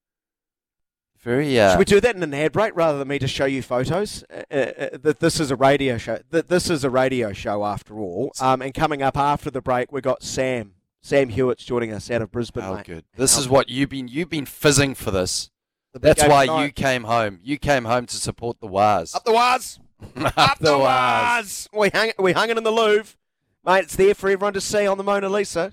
Very. 1.21 1.59
Uh, 1.59 1.71
Should 1.71 1.79
we 1.79 1.85
do 1.87 2.01
that 2.01 2.15
in 2.17 2.23
an 2.23 2.35
ad 2.35 2.53
break 2.53 2.77
rather 2.77 2.99
than 2.99 3.09
me 3.09 3.19
just 3.19 3.33
show 3.35 3.47
you 3.47 3.63
photos? 3.63 4.25
Uh, 4.31 4.43
uh, 4.51 4.89
uh, 5.07 5.13
this 5.19 5.41
is 5.41 5.51
a 5.51 5.57
radio 5.57 5.97
show. 5.97 6.19
Th- 6.31 6.47
this 6.47 6.69
is 6.69 6.85
a 6.85 6.91
radio 6.91 7.33
show 7.33 7.65
after 7.65 7.99
all. 7.99 8.31
Um, 8.41 8.61
and 8.61 8.75
coming 8.75 9.01
up 9.03 9.17
after 9.17 9.51
the 9.51 9.63
break, 9.63 9.91
we've 9.91 10.03
got 10.03 10.23
Sam. 10.23 10.73
Sam 11.03 11.31
Hewat's 11.31 11.65
joining 11.65 11.93
us 11.93 12.11
out 12.11 12.21
of 12.23 12.31
Brisbane. 12.31 12.75
mate. 12.75 12.85
good. 12.87 13.05
This 13.17 13.35
How 13.37 13.41
is 13.41 13.49
what 13.49 13.69
you've 13.71 13.91
been. 13.91 14.09
You've 14.09 14.29
been 14.31 14.47
fizzing 14.47 14.95
for 14.95 15.11
this. 15.11 15.51
That's 15.95 16.25
why 16.25 16.47
tonight. 16.47 16.65
you 16.65 16.73
came 16.73 17.05
home. 17.05 17.39
You 17.43 17.57
came 17.59 17.85
home 17.85 18.07
to 18.07 18.17
support 18.17 18.61
the 18.61 18.67
Wars. 18.67 19.15
Up 19.15 19.25
the 19.25 19.33
Waz! 19.33 19.79
Up 20.37 20.59
the 20.59 20.79
Waz! 20.79 21.69
We 21.73 21.91
hung, 21.91 22.13
we 22.19 22.33
hung 22.33 22.51
it 22.51 22.59
in 22.59 22.65
the 22.65 22.71
Louvre. 22.71 23.15
Mate, 23.65 23.85
it's 23.85 23.97
there 23.97 24.15
for 24.15 24.29
everyone 24.29 24.53
to 24.55 24.61
see 24.61 24.87
on 24.87 24.99
the 24.99 25.05
Mona 25.05 25.29
Lisa. 25.29 25.73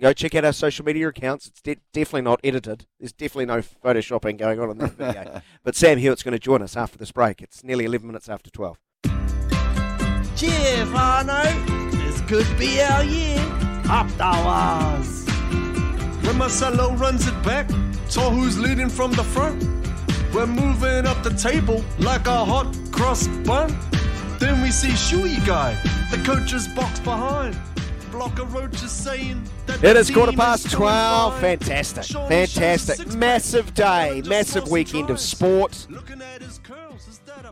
Go 0.00 0.12
check 0.12 0.34
out 0.34 0.44
our 0.44 0.52
social 0.52 0.84
media 0.84 1.08
accounts. 1.08 1.46
It's 1.46 1.60
de- 1.60 1.76
definitely 1.92 2.22
not 2.22 2.40
edited. 2.42 2.86
There's 2.98 3.12
definitely 3.12 3.46
no 3.46 3.60
photoshopping 3.60 4.38
going 4.38 4.58
on 4.58 4.70
in 4.70 4.78
this 4.78 4.90
video. 4.92 5.42
but 5.64 5.76
Sam 5.76 5.98
Hewat's 5.98 6.22
going 6.22 6.32
to 6.32 6.38
join 6.38 6.62
us 6.62 6.76
after 6.76 6.96
this 6.96 7.12
break. 7.12 7.42
It's 7.42 7.62
nearly 7.62 7.84
11 7.84 8.06
minutes 8.06 8.28
after 8.28 8.50
12. 8.50 8.78
Cheers, 10.36 10.88
Arno. 10.94 11.42
It's 12.06 12.20
good 12.22 12.46
BL 12.56 13.02
year. 13.02 13.44
Up 13.90 14.08
the 14.16 14.32
wars. 14.44 15.26
When 16.26 16.38
Marcelo 16.38 16.94
runs 16.94 17.26
it 17.26 17.42
back, 17.42 17.68
Tohu's 18.08 18.58
leading 18.58 18.88
from 18.88 19.12
the 19.12 19.24
front. 19.24 19.62
We're 20.32 20.46
moving 20.46 21.06
up 21.06 21.22
the 21.22 21.34
table 21.34 21.84
like 21.98 22.26
a 22.26 22.44
hot 22.44 22.74
cross. 23.02 23.26
Then 24.38 24.62
we 24.62 24.70
see 24.70 24.92
Shui 24.92 25.36
Guy, 25.44 25.74
the 26.10 26.18
coach's 26.18 26.68
box 26.68 27.00
behind. 27.00 27.56
Blocker 28.12 28.44
Roach 28.44 28.82
is 28.82 28.90
saying 28.92 29.42
that 29.66 29.82
It 29.82 29.96
is 29.96 30.10
quarter 30.10 30.32
past 30.32 30.68
doing 30.68 30.82
12. 30.82 31.32
fine. 31.32 31.58
Fantastic. 31.58 32.04
Fantastic. 32.04 33.14
Massive 33.14 33.74
day. 33.74 34.22
Massive 34.26 34.70
weekend 34.70 35.10
of 35.10 35.18
sport. 35.18 35.86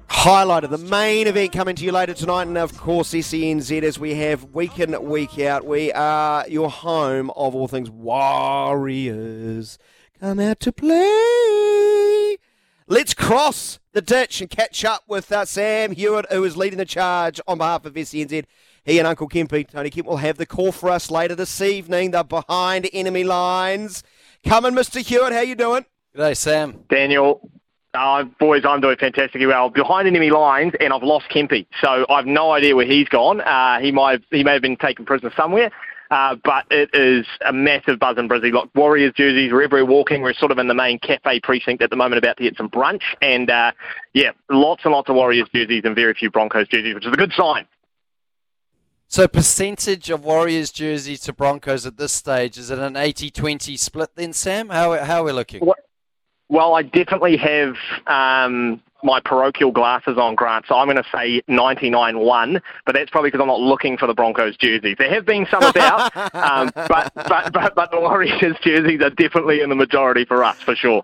Highlight 0.08 0.64
of 0.64 0.70
the 0.70 0.78
main 0.78 1.26
event 1.26 1.52
coming 1.52 1.74
to 1.76 1.84
you 1.84 1.92
later 1.92 2.14
tonight, 2.14 2.46
and 2.46 2.58
of 2.58 2.76
course 2.76 3.12
SENZ 3.12 3.82
as 3.82 3.98
we 3.98 4.14
have 4.16 4.44
week 4.52 4.78
in, 4.78 5.02
week 5.02 5.38
out. 5.40 5.64
We 5.64 5.90
are 5.92 6.46
your 6.48 6.70
home 6.70 7.30
of 7.30 7.54
all 7.54 7.66
things 7.68 7.90
Warriors. 7.90 9.78
Come 10.20 10.38
out 10.40 10.60
to 10.60 10.72
play. 10.72 12.29
Let's 12.90 13.14
cross 13.14 13.78
the 13.92 14.02
ditch 14.02 14.40
and 14.40 14.50
catch 14.50 14.84
up 14.84 15.04
with 15.06 15.30
uh, 15.30 15.44
Sam 15.44 15.94
Hewat, 15.94 16.24
who 16.32 16.42
is 16.42 16.56
leading 16.56 16.78
the 16.78 16.84
charge 16.84 17.40
on 17.46 17.58
behalf 17.58 17.84
of 17.84 17.94
SENZ. 17.94 18.44
He 18.82 18.98
and 18.98 19.06
Uncle 19.06 19.28
Kempy, 19.28 19.64
Tony 19.70 19.90
Kemp, 19.90 20.08
will 20.08 20.16
have 20.16 20.38
the 20.38 20.44
call 20.44 20.72
for 20.72 20.90
us 20.90 21.08
later 21.08 21.36
this 21.36 21.60
evening. 21.60 22.10
They're 22.10 22.24
behind 22.24 22.90
enemy 22.92 23.22
lines. 23.22 24.02
Coming, 24.44 24.72
Mr. 24.72 25.04
Hewat. 25.04 25.30
How 25.30 25.42
you 25.42 25.54
doing? 25.54 25.84
G'day, 26.16 26.36
Sam. 26.36 26.82
Daniel, 26.90 27.48
uh, 27.94 28.24
boys, 28.40 28.64
I'm 28.64 28.80
doing 28.80 28.96
fantastically 28.96 29.46
well. 29.46 29.70
Behind 29.70 30.08
enemy 30.08 30.30
lines, 30.30 30.72
and 30.80 30.92
I've 30.92 31.04
lost 31.04 31.26
Kempy, 31.30 31.66
so 31.80 32.04
I've 32.10 32.26
no 32.26 32.50
idea 32.50 32.74
where 32.74 32.86
he's 32.86 33.08
gone. 33.08 33.40
Uh, 33.40 33.78
he 33.78 33.92
might 33.92 34.12
have, 34.14 34.22
he 34.32 34.42
may 34.42 34.54
have 34.54 34.62
been 34.62 34.76
taken 34.76 35.04
prisoner 35.04 35.32
somewhere. 35.36 35.70
Uh, 36.10 36.34
but 36.42 36.64
it 36.70 36.90
is 36.92 37.24
a 37.46 37.52
massive 37.52 38.00
buzz 38.00 38.18
in 38.18 38.28
Brizzy. 38.28 38.52
Look, 38.52 38.68
Warriors 38.74 39.12
jerseys 39.16 39.52
wherever 39.52 39.76
we're 39.76 39.84
walking. 39.84 40.22
We're 40.22 40.34
sort 40.34 40.50
of 40.50 40.58
in 40.58 40.66
the 40.66 40.74
main 40.74 40.98
cafe 40.98 41.38
precinct 41.40 41.82
at 41.82 41.90
the 41.90 41.96
moment, 41.96 42.18
about 42.18 42.36
to 42.38 42.42
get 42.42 42.56
some 42.56 42.68
brunch, 42.68 43.02
and 43.22 43.48
uh, 43.48 43.70
yeah, 44.12 44.32
lots 44.50 44.84
and 44.84 44.92
lots 44.92 45.08
of 45.08 45.14
Warriors 45.14 45.48
jerseys 45.54 45.82
and 45.84 45.94
very 45.94 46.14
few 46.14 46.30
Broncos 46.30 46.66
jerseys, 46.66 46.94
which 46.94 47.06
is 47.06 47.12
a 47.12 47.16
good 47.16 47.32
sign. 47.32 47.66
So 49.06 49.26
percentage 49.26 50.08
of 50.10 50.24
Warriors 50.24 50.70
jersey 50.70 51.16
to 51.16 51.32
Broncos 51.32 51.84
at 51.84 51.96
this 51.96 52.12
stage 52.12 52.56
is 52.56 52.70
it 52.70 52.78
an 52.78 52.94
80-20 52.94 53.76
split 53.76 54.10
then, 54.14 54.32
Sam? 54.32 54.68
How 54.68 55.04
how 55.04 55.22
are 55.22 55.24
we 55.24 55.32
looking? 55.32 55.68
Well, 56.48 56.74
I 56.74 56.82
definitely 56.82 57.36
have 57.36 57.76
um, 58.08 58.82
my 59.02 59.20
parochial 59.20 59.72
glasses 59.72 60.18
on, 60.18 60.34
Grant, 60.34 60.66
so 60.68 60.76
I'm 60.76 60.86
going 60.86 60.96
to 60.96 61.08
say 61.12 61.42
99-1, 61.48 62.60
but 62.86 62.94
that's 62.94 63.10
probably 63.10 63.30
because 63.30 63.40
I'm 63.40 63.48
not 63.48 63.60
looking 63.60 63.96
for 63.96 64.06
the 64.06 64.14
Broncos 64.14 64.56
jerseys. 64.56 64.96
There 64.98 65.12
have 65.12 65.26
been 65.26 65.46
some 65.50 65.62
about, 65.62 66.16
um, 66.34 66.70
but, 66.74 67.12
but, 67.14 67.52
but, 67.52 67.74
but 67.74 67.90
the 67.90 68.00
Warriors 68.00 68.38
jerseys 68.62 69.00
are 69.00 69.10
definitely 69.10 69.60
in 69.60 69.68
the 69.68 69.76
majority 69.76 70.24
for 70.24 70.44
us, 70.44 70.56
for 70.60 70.74
sure. 70.74 71.02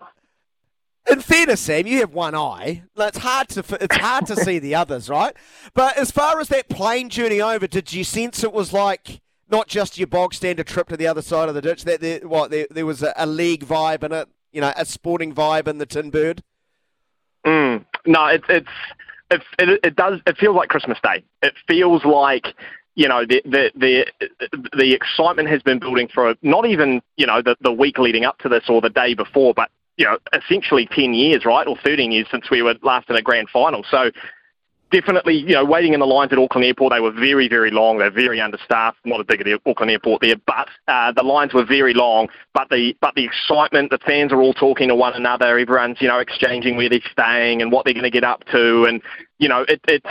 In 1.08 1.20
fairness, 1.20 1.60
Sam, 1.60 1.86
you 1.86 2.00
have 2.00 2.12
one 2.12 2.34
eye. 2.34 2.82
It's 2.96 3.18
hard 3.18 3.48
to 3.50 3.64
it's 3.80 3.96
hard 3.96 4.26
to 4.26 4.34
see 4.34 4.58
the 4.58 4.74
others, 4.74 5.08
right? 5.08 5.36
But 5.72 5.96
as 5.96 6.10
far 6.10 6.40
as 6.40 6.48
that 6.48 6.68
plane 6.68 7.10
journey 7.10 7.40
over, 7.40 7.68
did 7.68 7.92
you 7.92 8.02
sense 8.02 8.42
it 8.42 8.52
was 8.52 8.72
like 8.72 9.20
not 9.48 9.68
just 9.68 9.98
your 9.98 10.08
bog 10.08 10.34
standard 10.34 10.66
trip 10.66 10.88
to 10.88 10.96
the 10.96 11.06
other 11.06 11.22
side 11.22 11.48
of 11.48 11.54
the 11.54 11.62
ditch? 11.62 11.84
That 11.84 12.00
there, 12.00 12.26
what 12.26 12.50
there, 12.50 12.66
there 12.72 12.86
was 12.86 13.04
a, 13.04 13.14
a 13.16 13.24
league 13.24 13.64
vibe 13.64 14.02
in 14.02 14.10
it, 14.10 14.28
you 14.50 14.60
know, 14.60 14.72
a 14.76 14.84
sporting 14.84 15.32
vibe 15.32 15.68
in 15.68 15.78
the 15.78 15.86
Tin 15.86 16.10
Bird. 16.10 16.42
Mm. 17.46 17.84
No, 18.06 18.26
it's 18.26 18.44
it's 18.48 18.68
it, 19.30 19.42
it 19.58 19.80
it 19.82 19.96
does 19.96 20.20
it 20.26 20.36
feels 20.36 20.56
like 20.56 20.68
Christmas 20.68 20.98
Day. 21.02 21.22
It 21.42 21.54
feels 21.66 22.04
like 22.04 22.48
you 22.96 23.08
know 23.08 23.24
the 23.24 23.40
the 23.44 23.70
the 23.76 24.06
the 24.76 24.92
excitement 24.92 25.48
has 25.48 25.62
been 25.62 25.78
building 25.78 26.08
for 26.12 26.34
not 26.42 26.66
even 26.66 27.00
you 27.16 27.26
know 27.26 27.40
the 27.42 27.56
the 27.60 27.72
week 27.72 27.98
leading 27.98 28.24
up 28.24 28.38
to 28.38 28.48
this 28.48 28.64
or 28.68 28.80
the 28.80 28.90
day 28.90 29.14
before, 29.14 29.54
but 29.54 29.70
you 29.96 30.04
know 30.04 30.18
essentially 30.32 30.86
ten 30.86 31.14
years, 31.14 31.44
right, 31.44 31.66
or 31.66 31.76
thirteen 31.84 32.10
years 32.10 32.26
since 32.30 32.50
we 32.50 32.62
were 32.62 32.74
last 32.82 33.08
in 33.08 33.16
a 33.16 33.22
grand 33.22 33.48
final. 33.48 33.84
So 33.88 34.10
definitely, 34.90 35.36
you 35.36 35.54
know, 35.54 35.64
waiting 35.64 35.94
in 35.94 36.00
the 36.00 36.06
lines 36.06 36.32
at 36.32 36.38
Auckland 36.38 36.64
Airport, 36.64 36.92
they 36.92 37.00
were 37.00 37.12
very, 37.12 37.48
very 37.48 37.70
long. 37.70 37.98
They're 37.98 38.10
very 38.10 38.40
understaffed. 38.40 38.98
Not 39.04 39.20
as 39.20 39.26
big 39.26 39.40
as 39.40 39.44
the 39.44 39.60
Auckland 39.68 39.90
Airport 39.90 40.22
there, 40.22 40.36
but 40.46 40.68
uh, 40.88 41.12
the 41.12 41.22
lines 41.22 41.54
were 41.54 41.64
very 41.64 41.94
long. 41.94 42.28
But 42.54 42.68
the 42.70 42.96
but 43.00 43.14
the 43.14 43.24
excitement, 43.24 43.90
the 43.90 43.98
fans 43.98 44.32
are 44.32 44.40
all 44.40 44.54
talking 44.54 44.88
to 44.88 44.94
one 44.94 45.14
another. 45.14 45.58
Everyone's 45.58 46.00
you 46.00 46.08
know 46.08 46.18
exchanging 46.18 46.76
where 46.76 46.88
they're 46.88 47.00
staying 47.10 47.62
and 47.62 47.72
what 47.72 47.84
they're 47.84 47.94
going 47.94 48.04
to 48.04 48.10
get 48.10 48.24
up 48.24 48.44
to, 48.52 48.84
and 48.84 49.02
you 49.38 49.48
know 49.48 49.64
it, 49.68 49.80
it's 49.88 50.06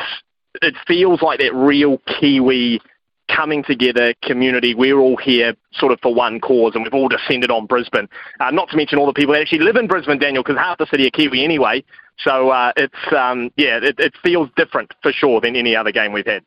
it 0.61 0.75
feels 0.87 1.21
like 1.21 1.39
that 1.39 1.53
real 1.53 1.97
Kiwi 2.19 2.81
coming 3.27 3.63
together 3.63 4.13
community. 4.21 4.73
We're 4.73 4.99
all 4.99 5.17
here 5.17 5.55
sort 5.73 5.91
of 5.91 5.99
for 6.01 6.13
one 6.13 6.39
cause, 6.39 6.73
and 6.75 6.83
we've 6.83 6.93
all 6.93 7.07
descended 7.07 7.51
on 7.51 7.65
Brisbane. 7.65 8.07
Uh, 8.39 8.51
not 8.51 8.69
to 8.69 8.77
mention 8.77 8.97
all 8.99 9.05
the 9.05 9.13
people 9.13 9.33
that 9.33 9.41
actually 9.41 9.59
live 9.59 9.75
in 9.75 9.87
Brisbane, 9.87 10.19
Daniel, 10.19 10.43
because 10.43 10.57
half 10.57 10.77
the 10.77 10.87
city 10.87 11.07
are 11.07 11.11
Kiwi 11.11 11.43
anyway. 11.43 11.83
So 12.17 12.49
uh, 12.49 12.71
it's 12.77 13.13
um, 13.15 13.51
yeah, 13.57 13.79
it, 13.81 13.99
it 13.99 14.13
feels 14.23 14.49
different 14.55 14.93
for 15.01 15.11
sure 15.11 15.41
than 15.41 15.55
any 15.55 15.75
other 15.75 15.91
game 15.91 16.13
we've 16.13 16.25
had. 16.25 16.43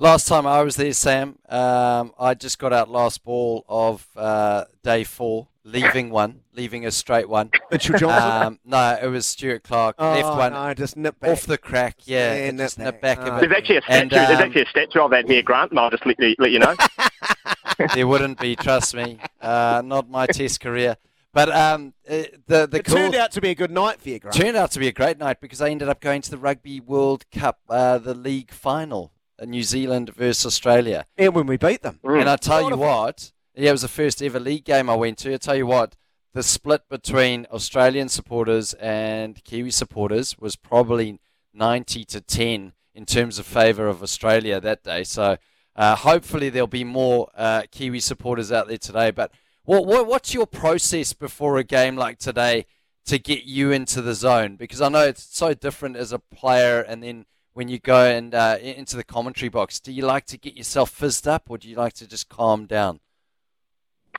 Last 0.00 0.28
time 0.28 0.46
I 0.46 0.62
was 0.62 0.76
there, 0.76 0.92
Sam, 0.92 1.38
um, 1.48 2.12
I 2.20 2.34
just 2.34 2.60
got 2.60 2.72
out 2.72 2.88
last 2.88 3.24
ball 3.24 3.64
of 3.68 4.06
uh, 4.16 4.66
day 4.84 5.02
four, 5.02 5.48
leaving 5.64 6.10
one, 6.10 6.42
leaving 6.54 6.86
a 6.86 6.92
straight 6.92 7.28
one. 7.28 7.50
Mitchell 7.72 7.98
Johnson? 7.98 8.46
Um, 8.46 8.58
no, 8.64 8.96
it 9.02 9.08
was 9.08 9.26
Stuart 9.26 9.64
Clark. 9.64 9.96
Oh, 9.98 10.12
left 10.12 10.38
one 10.38 10.52
no, 10.52 10.72
just 10.74 10.96
nip 10.96 11.18
back. 11.18 11.30
off 11.30 11.42
the 11.46 11.58
crack. 11.58 11.96
Yeah, 12.04 12.32
Yeah, 12.36 12.50
nip 12.52 12.58
just 12.58 12.78
nip 12.78 13.00
back. 13.00 13.18
back 13.18 13.26
Oh. 13.26 13.36
of 13.38 13.42
it. 13.42 13.48
There's 13.48 13.58
actually 13.58 13.76
a 13.78 13.82
statue. 13.82 14.00
And, 14.02 14.10
there's 14.12 14.30
um, 14.38 14.42
actually 14.44 14.62
a 14.62 14.66
statue 14.66 15.00
of 15.00 15.10
that 15.10 15.26
here, 15.28 15.42
Grant. 15.42 15.72
And 15.72 15.80
I'll 15.80 15.90
just 15.90 16.06
let, 16.06 16.16
you- 16.20 16.36
let 16.38 16.52
you 16.52 16.60
know. 16.60 16.76
there 17.94 18.06
wouldn't 18.06 18.38
be, 18.38 18.54
trust 18.54 18.94
me. 18.94 19.18
Uh, 19.40 19.82
not 19.84 20.08
my 20.08 20.26
test 20.26 20.60
career. 20.60 20.96
But 21.32 21.48
um, 21.50 21.92
uh, 22.08 22.22
the 22.46 22.66
the 22.68 22.78
It 22.78 22.84
cool, 22.84 22.94
turned 22.96 23.14
out 23.16 23.32
to 23.32 23.40
be 23.40 23.50
a 23.50 23.54
good 23.54 23.70
night 23.72 24.00
for 24.00 24.08
you, 24.10 24.18
Grant. 24.20 24.36
Turned 24.36 24.56
out 24.56 24.70
to 24.72 24.78
be 24.78 24.86
a 24.86 24.92
great 24.92 25.18
night 25.18 25.40
because 25.40 25.60
I 25.60 25.70
ended 25.70 25.88
up 25.88 26.00
going 26.00 26.22
to 26.22 26.30
the 26.30 26.38
Rugby 26.38 26.78
World 26.80 27.24
Cup, 27.32 27.58
uh, 27.68 27.98
the 27.98 28.14
league 28.14 28.50
final, 28.52 29.12
New 29.44 29.62
Zealand 29.62 30.14
versus 30.14 30.46
Australia. 30.46 31.06
And 31.16 31.34
when 31.34 31.46
we 31.46 31.56
beat 31.56 31.82
them. 31.82 32.00
And 32.02 32.28
I 32.28 32.36
tell 32.36 32.68
you 32.68 32.76
what, 32.76 33.32
yeah, 33.54 33.70
it 33.70 33.72
was 33.72 33.82
the 33.82 33.88
first 33.88 34.22
ever 34.22 34.40
league 34.40 34.64
game 34.64 34.88
I 34.88 34.94
went 34.94 35.18
to. 35.18 35.34
I 35.34 35.36
tell 35.36 35.56
you 35.56 35.66
what, 35.66 35.96
the 36.34 36.42
split 36.42 36.88
between 36.88 37.46
Australian 37.50 38.08
supporters 38.08 38.74
and 38.74 39.42
Kiwi 39.44 39.70
supporters 39.70 40.38
was 40.38 40.56
probably 40.56 41.18
90 41.54 42.04
to 42.04 42.20
10 42.20 42.72
in 42.94 43.06
terms 43.06 43.38
of 43.38 43.46
favour 43.46 43.88
of 43.88 44.02
Australia 44.02 44.60
that 44.60 44.82
day. 44.82 45.04
So 45.04 45.38
uh, 45.74 45.96
hopefully 45.96 46.48
there'll 46.48 46.66
be 46.66 46.84
more 46.84 47.30
uh, 47.36 47.62
Kiwi 47.70 48.00
supporters 48.00 48.50
out 48.52 48.68
there 48.68 48.78
today. 48.78 49.10
But 49.10 49.32
what, 49.64 49.86
what 49.86 50.06
what's 50.06 50.32
your 50.32 50.46
process 50.46 51.12
before 51.12 51.58
a 51.58 51.64
game 51.64 51.94
like 51.94 52.18
today 52.18 52.66
to 53.06 53.18
get 53.18 53.44
you 53.44 53.70
into 53.70 54.00
the 54.00 54.14
zone? 54.14 54.56
Because 54.56 54.80
I 54.80 54.88
know 54.88 55.02
it's 55.02 55.28
so 55.36 55.54
different 55.54 55.96
as 55.96 56.12
a 56.12 56.18
player, 56.18 56.80
and 56.80 57.02
then 57.02 57.26
when 57.58 57.66
you 57.66 57.80
go 57.80 58.04
and 58.04 58.36
uh, 58.36 58.56
into 58.62 58.96
the 58.96 59.02
commentary 59.02 59.48
box, 59.48 59.80
do 59.80 59.90
you 59.90 60.06
like 60.06 60.24
to 60.26 60.38
get 60.38 60.56
yourself 60.56 60.90
fizzed 60.90 61.26
up, 61.26 61.50
or 61.50 61.58
do 61.58 61.68
you 61.68 61.74
like 61.74 61.92
to 61.92 62.06
just 62.06 62.28
calm 62.28 62.66
down? 62.66 63.00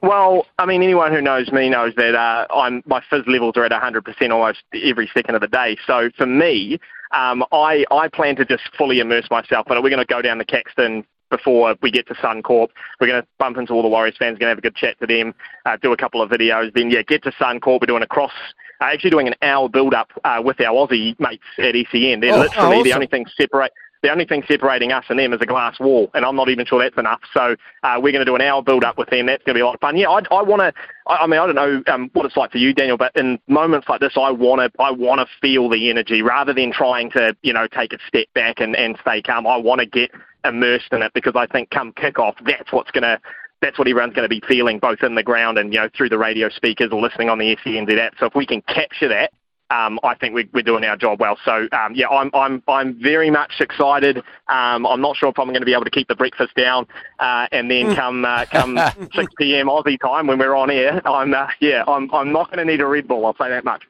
Well, 0.02 0.45
I 0.57 0.66
mean, 0.66 0.84
anyone 0.84 1.14
who 1.14 1.22
knows 1.22 1.49
me 1.49 1.70
knows 1.70 1.94
that 1.95 2.16
uh, 2.16 2.53
I'm 2.53 2.84
my 2.86 3.02
fizz 3.10 3.24
levels 3.28 3.53
are 3.56 3.64
at 3.64 3.72
100% 3.72 4.32
almost 4.32 4.60
every 4.74 5.10
second 5.14 5.36
of 5.36 5.41
the 5.41 5.48
day. 5.48 5.78
So 5.88 6.10
for 6.18 6.26
me, 6.26 6.80
um, 7.11 7.45
I 7.53 7.86
I 7.90 8.10
plan 8.10 8.36
to 8.36 8.45
just 8.45 8.64
fully 8.78 8.99
immerse 8.99 9.30
myself. 9.32 9.68
But 9.70 9.82
we're 9.82 9.90
going 9.90 10.06
to 10.06 10.14
go 10.14 10.22
down 10.22 10.38
to 10.40 10.45
Caxton 10.45 11.06
before 11.30 11.78
we 11.82 11.91
get 11.91 12.07
to 12.07 12.16
Suncorp. 12.16 12.68
We're 12.99 13.07
going 13.07 13.22
to 13.22 13.28
bump 13.38 13.56
into 13.56 13.72
all 13.72 13.84
the 13.84 13.88
Warriors 13.88 14.18
fans, 14.20 14.38
going 14.38 14.48
to 14.48 14.49
have 14.49 14.57
a 14.57 14.61
good 14.61 14.76
chat 14.76 14.99
to 14.99 15.07
them, 15.07 15.34
uh, 15.66 15.78
do 15.78 15.94
a 15.94 15.98
couple 15.98 16.22
of 16.22 16.30
videos. 16.30 16.74
Then 16.74 16.91
yeah, 16.91 17.03
get 17.03 17.24
to 17.24 17.32
Suncorp. 17.32 17.80
We're 17.80 17.88
doing 17.88 18.03
a 18.03 18.07
cross. 18.07 18.34
Uh, 18.82 18.86
actually 18.86 19.10
doing 19.10 19.28
an 19.28 19.36
hour 19.42 19.68
build 19.68 19.94
up 19.94 20.12
uh, 20.24 20.42
with 20.44 20.60
our 20.62 20.88
Aussie 20.88 21.20
mates 21.20 21.44
at 21.58 21.76
SEN. 21.92 22.20
They're 22.20 22.34
Oh, 22.34 22.40
literally 22.40 22.78
oh, 22.80 22.84
the 22.84 22.94
only 22.94 23.08
thing 23.08 23.26
separate 23.38 23.72
the 24.02 24.10
only 24.10 24.26
thing 24.26 24.44
separating 24.48 24.92
us 24.92 25.04
and 25.10 25.20
them 25.20 25.34
is 25.34 25.42
a 25.42 25.46
glass 25.46 25.80
wall, 25.80 26.10
and 26.14 26.24
I'm 26.24 26.36
not 26.36 26.50
even 26.50 26.66
sure 26.66 26.82
that's 26.82 26.98
enough. 26.98 27.20
So 27.34 27.56
uh, 27.84 27.96
we're 28.02 28.14
going 28.14 28.26
to 28.26 28.26
do 28.26 28.36
an 28.36 28.42
hour 28.42 28.62
build 28.62 28.84
up 28.84 28.98
with 28.98 29.10
them. 29.10 29.26
That's 29.26 29.44
going 29.44 29.56
to 29.56 29.58
be 29.58 29.62
a 29.62 29.66
lot 29.66 29.76
of 29.76 29.82
fun. 29.82 29.98
Yeah, 29.98 30.10
I, 30.10 30.22
I 30.34 30.42
want 30.42 30.62
to. 30.62 30.74
I, 31.08 31.18
I 31.18 31.28
mean, 31.28 31.40
I 31.40 31.46
don't 31.46 31.56
know 31.56 31.84
um, 31.94 32.10
what 32.14 32.26
it's 32.26 32.38
like 32.38 32.52
for 32.52 32.60
you, 32.60 32.74
Daniel, 32.74 32.98
but 32.98 33.14
in 33.16 33.40
moments 33.48 33.90
like 33.90 34.00
this, 34.00 34.14
I 34.16 34.32
want 34.32 34.62
to. 34.62 34.82
I 34.82 34.92
want 34.92 35.20
to 35.20 35.28
feel 35.42 35.70
the 35.70 35.90
energy 35.90 36.22
rather 36.22 36.54
than 36.54 36.72
trying 36.72 37.12
to, 37.12 37.36
you 37.42 37.52
know, 37.52 37.68
take 37.68 37.94
a 37.94 37.98
step 38.08 38.28
back 38.34 38.60
and, 38.60 38.76
and 38.76 38.98
stay 39.02 39.22
calm. 39.22 39.46
I 39.46 39.58
want 39.58 39.80
to 39.80 39.86
get 39.86 40.12
immersed 40.46 40.94
in 40.94 41.02
it 41.02 41.12
because 41.14 41.34
I 41.36 41.46
think 41.48 41.70
come 41.70 41.92
kickoff, 41.94 42.36
that's 42.46 42.72
what's 42.72 42.92
going 42.92 43.04
to. 43.04 43.20
That's 43.61 43.77
what 43.77 43.88
everyone's 43.88 44.14
going 44.14 44.30
to 44.30 44.30
be 44.30 44.41
feeling, 44.48 44.80
both 44.80 45.03
in 45.03 45.15
the 45.15 45.23
ground 45.23 45.57
and 45.57 45.73
you 45.73 45.80
know 45.80 45.90
through 45.95 46.10
the 46.10 46.18
radio 46.18 46.49
speakers 46.49 46.91
or 46.91 47.02
listening 47.02 47.30
on 47.30 47.40
the 47.40 47.56
SENZ 47.57 47.98
app. 47.98 48.14
So 48.19 48.26
if 48.26 48.36
we 48.36 48.45
can 48.45 48.61
capture 48.61 49.10
that, 49.10 49.31
um, 49.72 49.99
I 50.03 50.15
think 50.15 50.34
we, 50.34 50.49
we're 50.53 50.64
doing 50.64 50.84
our 50.84 50.98
job 50.98 51.19
well. 51.19 51.38
So 51.45 51.68
um, 51.72 51.94
yeah, 51.94 52.07
I'm 52.07 52.31
I'm 52.34 52.64
I'm 52.68 52.99
very 53.02 53.30
much 53.30 53.53
excited. 53.60 54.18
Um, 54.48 54.86
I'm 54.86 55.02
not 55.02 55.15
sure 55.15 55.30
if 55.30 55.38
I'm 55.38 55.48
going 55.48 55.60
to 55.60 55.65
be 55.65 55.73
able 55.73 55.84
to 55.84 55.91
keep 55.91 56.07
the 56.07 56.15
breakfast 56.15 56.56
down, 56.56 56.88
uh, 57.19 57.48
and 57.52 57.69
then 57.69 57.95
come 57.95 58.26
uh, 58.26 58.45
come 58.45 58.77
6 59.15 59.34
p.m. 59.38 59.68
Aussie 59.68 59.99
time 59.99 60.27
when 60.27 60.40
we're 60.40 60.56
on 60.56 60.72
air. 60.72 61.02
I'm 61.07 61.34
uh, 61.34 61.48
yeah, 61.60 61.84
I'm 61.88 62.14
I'm 62.14 62.31
not 62.31 62.48
going 62.52 62.65
to 62.65 62.65
need 62.65 62.81
a 62.81 62.88
Red 62.88 63.07
Bull. 63.07 63.26
I'll 63.26 63.36
say 63.36 63.49
that 63.49 63.64
much. 63.64 63.84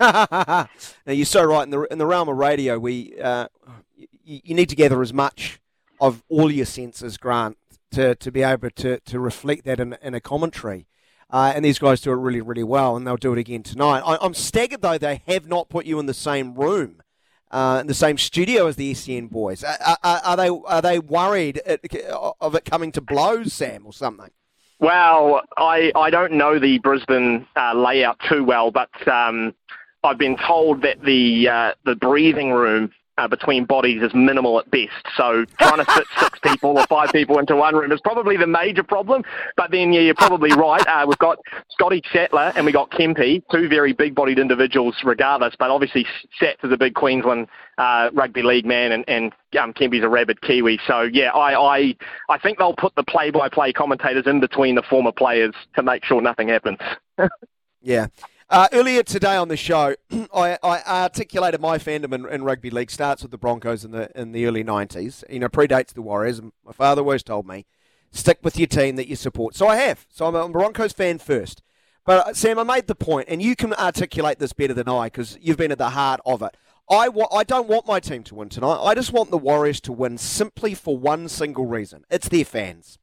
now 0.00 0.68
you're 1.06 1.26
so 1.26 1.44
right 1.44 1.62
in 1.62 1.70
the 1.70 1.82
in 1.82 1.98
the 1.98 2.06
realm 2.06 2.28
of 2.28 2.36
radio. 2.36 2.78
We 2.78 3.14
uh, 3.20 3.48
you, 3.94 4.40
you 4.44 4.54
need 4.54 4.68
to 4.70 4.76
gather 4.76 5.00
as 5.00 5.12
much 5.12 5.60
of 6.00 6.24
all 6.28 6.50
your 6.50 6.66
senses, 6.66 7.16
Grant, 7.16 7.56
to, 7.92 8.14
to 8.14 8.32
be 8.32 8.42
able 8.42 8.70
to, 8.70 9.00
to 9.00 9.20
reflect 9.20 9.64
that 9.64 9.80
in, 9.80 9.96
in 10.02 10.14
a 10.14 10.20
commentary. 10.20 10.86
Uh, 11.30 11.52
and 11.54 11.64
these 11.64 11.78
guys 11.78 12.00
do 12.02 12.12
it 12.12 12.16
really, 12.16 12.42
really 12.42 12.62
well, 12.62 12.94
and 12.94 13.06
they'll 13.06 13.16
do 13.16 13.32
it 13.32 13.38
again 13.38 13.62
tonight. 13.62 14.00
I, 14.00 14.18
I'm 14.20 14.34
staggered 14.34 14.82
though 14.82 14.98
they 14.98 15.22
have 15.26 15.46
not 15.46 15.70
put 15.70 15.86
you 15.86 15.98
in 15.98 16.04
the 16.04 16.12
same 16.14 16.54
room, 16.54 17.02
uh, 17.50 17.78
in 17.80 17.86
the 17.86 17.94
same 17.94 18.18
studio 18.18 18.66
as 18.66 18.76
the 18.76 18.92
SEN 18.92 19.28
boys. 19.28 19.64
Are, 19.64 19.96
are, 20.02 20.20
are 20.24 20.36
they 20.36 20.48
are 20.48 20.82
they 20.82 20.98
worried 20.98 21.58
of 21.58 22.54
it 22.54 22.64
coming 22.66 22.92
to 22.92 23.00
blows, 23.00 23.54
Sam, 23.54 23.86
or 23.86 23.94
something? 23.94 24.30
Well, 24.78 25.42
I, 25.56 25.92
I 25.94 26.10
don't 26.10 26.32
know 26.32 26.58
the 26.58 26.78
Brisbane 26.80 27.46
uh, 27.56 27.72
layout 27.72 28.18
too 28.28 28.44
well, 28.44 28.70
but 28.70 28.90
um, 29.08 29.54
I've 30.02 30.18
been 30.18 30.36
told 30.36 30.82
that 30.82 31.00
the 31.02 31.48
uh, 31.48 31.72
the 31.84 31.94
breathing 31.94 32.50
room 32.50 32.90
uh, 33.22 33.28
between 33.28 33.64
bodies 33.64 34.02
is 34.02 34.12
minimal 34.14 34.58
at 34.58 34.70
best. 34.70 35.06
So 35.16 35.44
trying 35.58 35.84
to 35.84 35.84
fit 35.84 36.04
six 36.18 36.38
people 36.42 36.78
or 36.78 36.86
five 36.86 37.12
people 37.12 37.38
into 37.38 37.56
one 37.56 37.74
room 37.74 37.92
is 37.92 38.00
probably 38.00 38.36
the 38.36 38.46
major 38.46 38.82
problem. 38.82 39.22
But 39.56 39.70
then, 39.70 39.92
yeah, 39.92 40.00
you're 40.00 40.14
probably 40.14 40.52
right. 40.52 40.84
Uh, 40.86 41.04
we've 41.06 41.18
got 41.18 41.38
Scotty 41.70 42.02
Sattler 42.12 42.52
and 42.56 42.66
we 42.66 42.72
got 42.72 42.90
Kempy, 42.90 43.42
two 43.50 43.68
very 43.68 43.92
big-bodied 43.92 44.38
individuals 44.38 44.96
regardless. 45.04 45.54
But 45.58 45.70
obviously, 45.70 46.06
Sats 46.40 46.64
is 46.64 46.72
a 46.72 46.76
big 46.76 46.94
Queensland 46.94 47.46
uh, 47.78 48.10
rugby 48.12 48.42
league 48.42 48.66
man 48.66 48.92
and, 48.92 49.04
and 49.08 49.32
um, 49.58 49.72
Kempy's 49.72 50.02
a 50.02 50.08
rabid 50.08 50.40
Kiwi. 50.40 50.80
So, 50.86 51.02
yeah, 51.02 51.30
I, 51.30 51.78
I, 51.78 51.96
I 52.28 52.38
think 52.38 52.58
they'll 52.58 52.74
put 52.74 52.94
the 52.96 53.04
play-by-play 53.04 53.72
commentators 53.72 54.26
in 54.26 54.40
between 54.40 54.74
the 54.74 54.82
former 54.82 55.12
players 55.12 55.54
to 55.76 55.82
make 55.82 56.04
sure 56.04 56.20
nothing 56.20 56.48
happens. 56.48 56.78
Yeah. 57.82 58.06
Uh, 58.52 58.68
earlier 58.74 59.02
today 59.02 59.34
on 59.34 59.48
the 59.48 59.56
show, 59.56 59.94
I, 60.34 60.58
I 60.62 60.82
articulated 60.86 61.58
my 61.62 61.78
fandom 61.78 62.12
in, 62.12 62.28
in 62.28 62.44
rugby 62.44 62.68
league. 62.68 62.90
Starts 62.90 63.22
with 63.22 63.30
the 63.30 63.38
Broncos 63.38 63.82
in 63.82 63.92
the 63.92 64.10
in 64.14 64.32
the 64.32 64.44
early 64.44 64.62
'90s. 64.62 65.24
You 65.30 65.38
know, 65.38 65.48
predates 65.48 65.94
the 65.94 66.02
Warriors. 66.02 66.42
My 66.42 66.72
father 66.72 67.00
always 67.00 67.22
told 67.22 67.46
me, 67.48 67.64
stick 68.10 68.40
with 68.42 68.58
your 68.58 68.66
team 68.66 68.96
that 68.96 69.08
you 69.08 69.16
support. 69.16 69.54
So 69.54 69.68
I 69.68 69.76
have. 69.76 70.06
So 70.10 70.26
I'm 70.26 70.34
a 70.34 70.46
Broncos 70.50 70.92
fan 70.92 71.18
first. 71.18 71.62
But 72.04 72.26
uh, 72.26 72.34
Sam, 72.34 72.58
I 72.58 72.62
made 72.62 72.88
the 72.88 72.94
point, 72.94 73.28
and 73.30 73.40
you 73.40 73.56
can 73.56 73.72
articulate 73.72 74.38
this 74.38 74.52
better 74.52 74.74
than 74.74 74.86
I 74.86 75.06
because 75.06 75.38
you've 75.40 75.56
been 75.56 75.72
at 75.72 75.78
the 75.78 75.90
heart 75.90 76.20
of 76.26 76.42
it. 76.42 76.54
I, 76.90 77.08
wa- 77.08 77.34
I 77.34 77.44
don't 77.44 77.68
want 77.68 77.86
my 77.86 78.00
team 78.00 78.22
to 78.24 78.34
win 78.34 78.50
tonight. 78.50 78.82
I 78.82 78.94
just 78.94 79.14
want 79.14 79.30
the 79.30 79.38
Warriors 79.38 79.80
to 79.82 79.92
win 79.92 80.18
simply 80.18 80.74
for 80.74 80.98
one 80.98 81.30
single 81.30 81.64
reason. 81.64 82.04
It's 82.10 82.28
their 82.28 82.44
fans. 82.44 82.98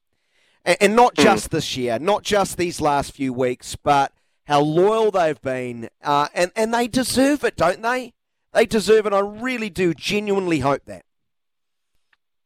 And, 0.63 0.77
and 0.79 0.95
not 0.95 1.15
just 1.15 1.49
this 1.49 1.75
year, 1.75 1.97
not 1.97 2.21
just 2.21 2.57
these 2.57 2.79
last 2.79 3.13
few 3.13 3.33
weeks, 3.33 3.75
but 3.75 4.11
how 4.49 4.61
loyal 4.61 5.11
they've 5.11 5.41
been. 5.41 5.89
Uh, 6.03 6.27
and, 6.33 6.51
and 6.55 6.73
they 6.73 6.87
deserve 6.87 7.43
it, 7.43 7.55
don't 7.55 7.83
they? 7.83 8.13
They 8.51 8.65
deserve 8.65 9.05
it. 9.05 9.13
I 9.13 9.19
really 9.19 9.69
do 9.69 9.93
genuinely 9.93 10.59
hope 10.59 10.83
that. 10.85 11.05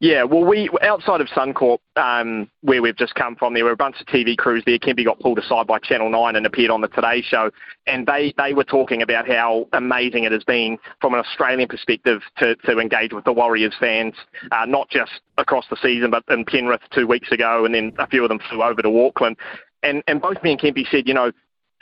Yeah, 0.02 0.24
well, 0.24 0.44
we 0.44 0.70
outside 0.82 1.22
of 1.22 1.28
Suncorp, 1.28 1.78
um, 1.96 2.50
where 2.60 2.82
we've 2.82 2.98
just 2.98 3.16
come 3.16 3.38
from, 3.38 3.54
there 3.54 3.64
were 3.64 3.72
a 3.72 3.78
bunch 3.78 4.02
of 4.02 4.08
TV 4.08 4.36
crews 4.36 4.62
there. 4.66 4.78
Kempy 4.78 5.06
got 5.06 5.18
pulled 5.22 5.40
aside 5.40 5.66
by 5.66 5.80
Channel 5.80 6.10
Nine 6.10 6.36
and 6.36 6.46
appeared 6.46 6.72
on 6.72 6.82
the 6.82 6.90
Today 6.90 7.22
Show, 7.22 7.52
and 7.88 8.06
they, 8.06 8.34
they 8.38 8.54
were 8.54 8.66
talking 8.66 9.02
about 9.02 9.30
how 9.30 9.70
amazing 9.72 10.26
it 10.26 10.34
has 10.34 10.44
been 10.44 10.78
from 11.00 11.14
an 11.14 11.22
Australian 11.22 11.70
perspective 11.70 12.22
to, 12.40 12.58
to 12.66 12.80
engage 12.80 13.14
with 13.14 13.24
the 13.24 13.32
Warriors 13.32 13.76
fans, 13.80 14.14
uh, 14.52 14.66
not 14.66 14.90
just 14.90 15.22
across 15.38 15.64
the 15.70 15.78
season, 15.82 16.12
but 16.12 16.26
in 16.28 16.44
Penrith 16.44 16.82
two 16.92 17.08
weeks 17.08 17.32
ago, 17.32 17.64
and 17.64 17.74
then 17.74 17.94
a 17.98 18.08
few 18.08 18.24
of 18.24 18.28
them 18.28 18.40
flew 18.50 18.62
over 18.62 18.82
to 18.82 19.06
Auckland, 19.06 19.38
and 19.84 20.02
and 20.08 20.22
both 20.22 20.42
me 20.44 20.52
and 20.52 20.60
Kempy 20.60 20.90
said, 20.90 21.08
you 21.08 21.14
know, 21.14 21.32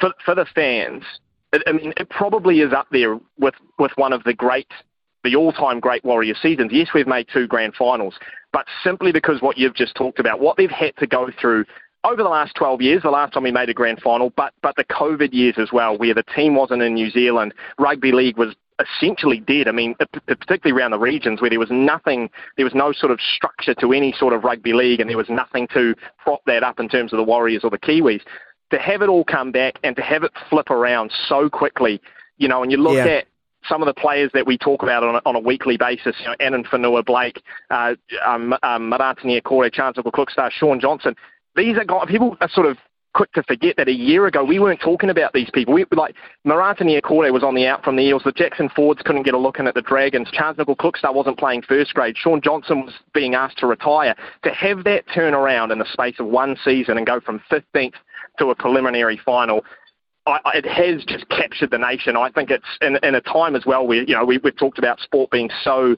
for 0.01 0.11
for 0.25 0.35
the 0.35 0.45
fans, 0.53 1.03
it, 1.53 1.63
I 1.65 1.71
mean, 1.71 1.93
it 1.95 2.09
probably 2.09 2.59
is 2.59 2.73
up 2.73 2.87
there 2.91 3.17
with 3.39 3.55
with 3.79 3.91
one 3.95 4.11
of 4.11 4.23
the 4.25 4.33
great 4.33 4.67
the 5.23 5.35
all-time 5.35 5.79
great 5.79 6.03
Warrior 6.03 6.33
seasons. 6.41 6.71
Yes, 6.73 6.89
we've 6.93 7.07
made 7.07 7.27
two 7.31 7.47
grand 7.47 7.75
finals, 7.75 8.15
but 8.51 8.65
simply 8.83 9.11
because 9.11 9.41
what 9.41 9.57
you've 9.57 9.75
just 9.75 9.95
talked 9.95 10.19
about, 10.19 10.39
what 10.39 10.57
they've 10.57 10.69
had 10.69 10.97
to 10.97 11.05
go 11.05 11.29
through 11.39 11.63
over 12.03 12.23
the 12.23 12.29
last 12.29 12.55
12 12.55 12.81
years, 12.81 13.03
the 13.03 13.11
last 13.11 13.33
time 13.33 13.43
we 13.43 13.51
made 13.51 13.69
a 13.69 13.73
grand 13.73 14.01
final, 14.01 14.31
but 14.31 14.53
but 14.61 14.75
the 14.75 14.83
COVID 14.85 15.33
years 15.33 15.55
as 15.57 15.71
well, 15.71 15.97
where 15.97 16.13
the 16.13 16.23
team 16.35 16.55
wasn't 16.55 16.81
in 16.81 16.95
New 16.95 17.11
Zealand, 17.11 17.53
rugby 17.77 18.11
league 18.11 18.37
was 18.37 18.55
essentially 18.79 19.39
dead. 19.39 19.67
I 19.67 19.71
mean, 19.71 19.95
particularly 20.25 20.79
around 20.79 20.91
the 20.91 20.99
regions 20.99 21.41
where 21.41 21.49
there 21.49 21.59
was 21.59 21.69
nothing, 21.71 22.29
there 22.57 22.65
was 22.65 22.73
no 22.73 22.91
sort 22.91 23.11
of 23.11 23.19
structure 23.35 23.75
to 23.75 23.93
any 23.93 24.13
sort 24.17 24.33
of 24.33 24.43
rugby 24.43 24.73
league, 24.73 24.99
and 24.99 25.09
there 25.09 25.17
was 25.17 25.29
nothing 25.29 25.67
to 25.73 25.95
prop 26.23 26.41
that 26.45 26.63
up 26.63 26.79
in 26.79 26.89
terms 26.89 27.13
of 27.13 27.17
the 27.17 27.23
Warriors 27.23 27.63
or 27.63 27.69
the 27.69 27.77
Kiwis. 27.77 28.21
To 28.71 28.79
have 28.79 29.01
it 29.01 29.09
all 29.09 29.23
come 29.23 29.51
back 29.51 29.75
and 29.83 29.95
to 29.95 30.01
have 30.01 30.23
it 30.23 30.31
flip 30.49 30.69
around 30.69 31.11
so 31.27 31.49
quickly, 31.49 32.01
you 32.37 32.47
know, 32.47 32.63
and 32.63 32.71
you 32.71 32.77
look 32.77 32.95
Yeah. 32.95 33.05
at 33.05 33.25
some 33.67 33.81
of 33.81 33.85
the 33.85 33.93
players 33.93 34.31
that 34.33 34.47
we 34.47 34.57
talk 34.57 34.81
about 34.81 35.03
on 35.03 35.15
a, 35.15 35.21
on 35.25 35.35
a 35.35 35.39
weekly 35.39 35.77
basis, 35.77 36.15
you 36.19 36.25
know, 36.27 36.35
Addin 36.39 36.63
Fonua, 36.63 37.05
Blake, 37.05 37.41
uh, 37.69 37.95
um, 38.25 38.53
um, 38.63 38.89
Marata 38.91 39.21
Niukore, 39.23 39.69
Klokstad, 39.71 40.51
Shaun 40.51 40.79
Johnson. 40.79 41.15
These 41.55 41.77
are 41.77 41.83
guys, 41.83 42.05
people 42.07 42.37
are 42.41 42.49
sort 42.49 42.65
of 42.65 42.77
quick 43.13 43.31
to 43.33 43.43
forget 43.43 43.75
that 43.75 43.89
a 43.89 43.93
year 43.93 44.25
ago 44.25 44.43
we 44.43 44.57
weren't 44.57 44.79
talking 44.79 45.09
about 45.09 45.33
these 45.33 45.49
people. 45.53 45.73
We 45.73 45.85
like 45.91 46.15
Marata 46.47 46.81
Niukore 46.81 47.31
was 47.31 47.43
on 47.43 47.55
the 47.55 47.67
out 47.67 47.83
from 47.83 47.97
the 47.97 48.03
Eels. 48.03 48.23
The 48.23 48.31
Jackson 48.31 48.69
Fords 48.69 49.01
couldn't 49.03 49.23
get 49.23 49.33
a 49.33 49.37
look 49.37 49.59
in 49.59 49.67
at 49.67 49.75
the 49.75 49.81
Dragons. 49.81 50.29
Charnze 50.31 50.55
Nicoll 50.55 50.77
Klokstad 50.77 51.13
wasn't 51.13 51.37
playing 51.37 51.61
first 51.63 51.93
grade. 51.93 52.15
Shaun 52.17 52.41
Johnson 52.41 52.85
was 52.85 52.93
being 53.13 53.35
asked 53.35 53.57
to 53.59 53.67
retire. 53.67 54.15
To 54.43 54.49
have 54.51 54.85
that 54.85 55.03
turn 55.13 55.33
around 55.33 55.71
in 55.71 55.79
the 55.79 55.91
space 55.91 56.15
of 56.19 56.27
one 56.27 56.55
season 56.63 56.97
and 56.97 57.05
go 57.05 57.19
from 57.19 57.41
15th 57.51 57.93
to 58.41 58.49
a 58.49 58.55
preliminary 58.55 59.19
final. 59.23 59.63
I, 60.25 60.39
it 60.53 60.65
has 60.65 61.03
just 61.05 61.27
captured 61.29 61.71
the 61.71 61.77
nation. 61.77 62.15
I 62.15 62.29
think 62.29 62.51
it's 62.51 62.65
in, 62.81 62.97
in 63.03 63.15
a 63.15 63.21
time 63.21 63.55
as 63.55 63.65
well 63.65 63.87
where 63.87 64.03
you 64.03 64.15
know 64.15 64.25
we, 64.25 64.37
we've 64.39 64.57
talked 64.57 64.77
about 64.77 64.99
sport 64.99 65.31
being 65.31 65.49
so 65.63 65.95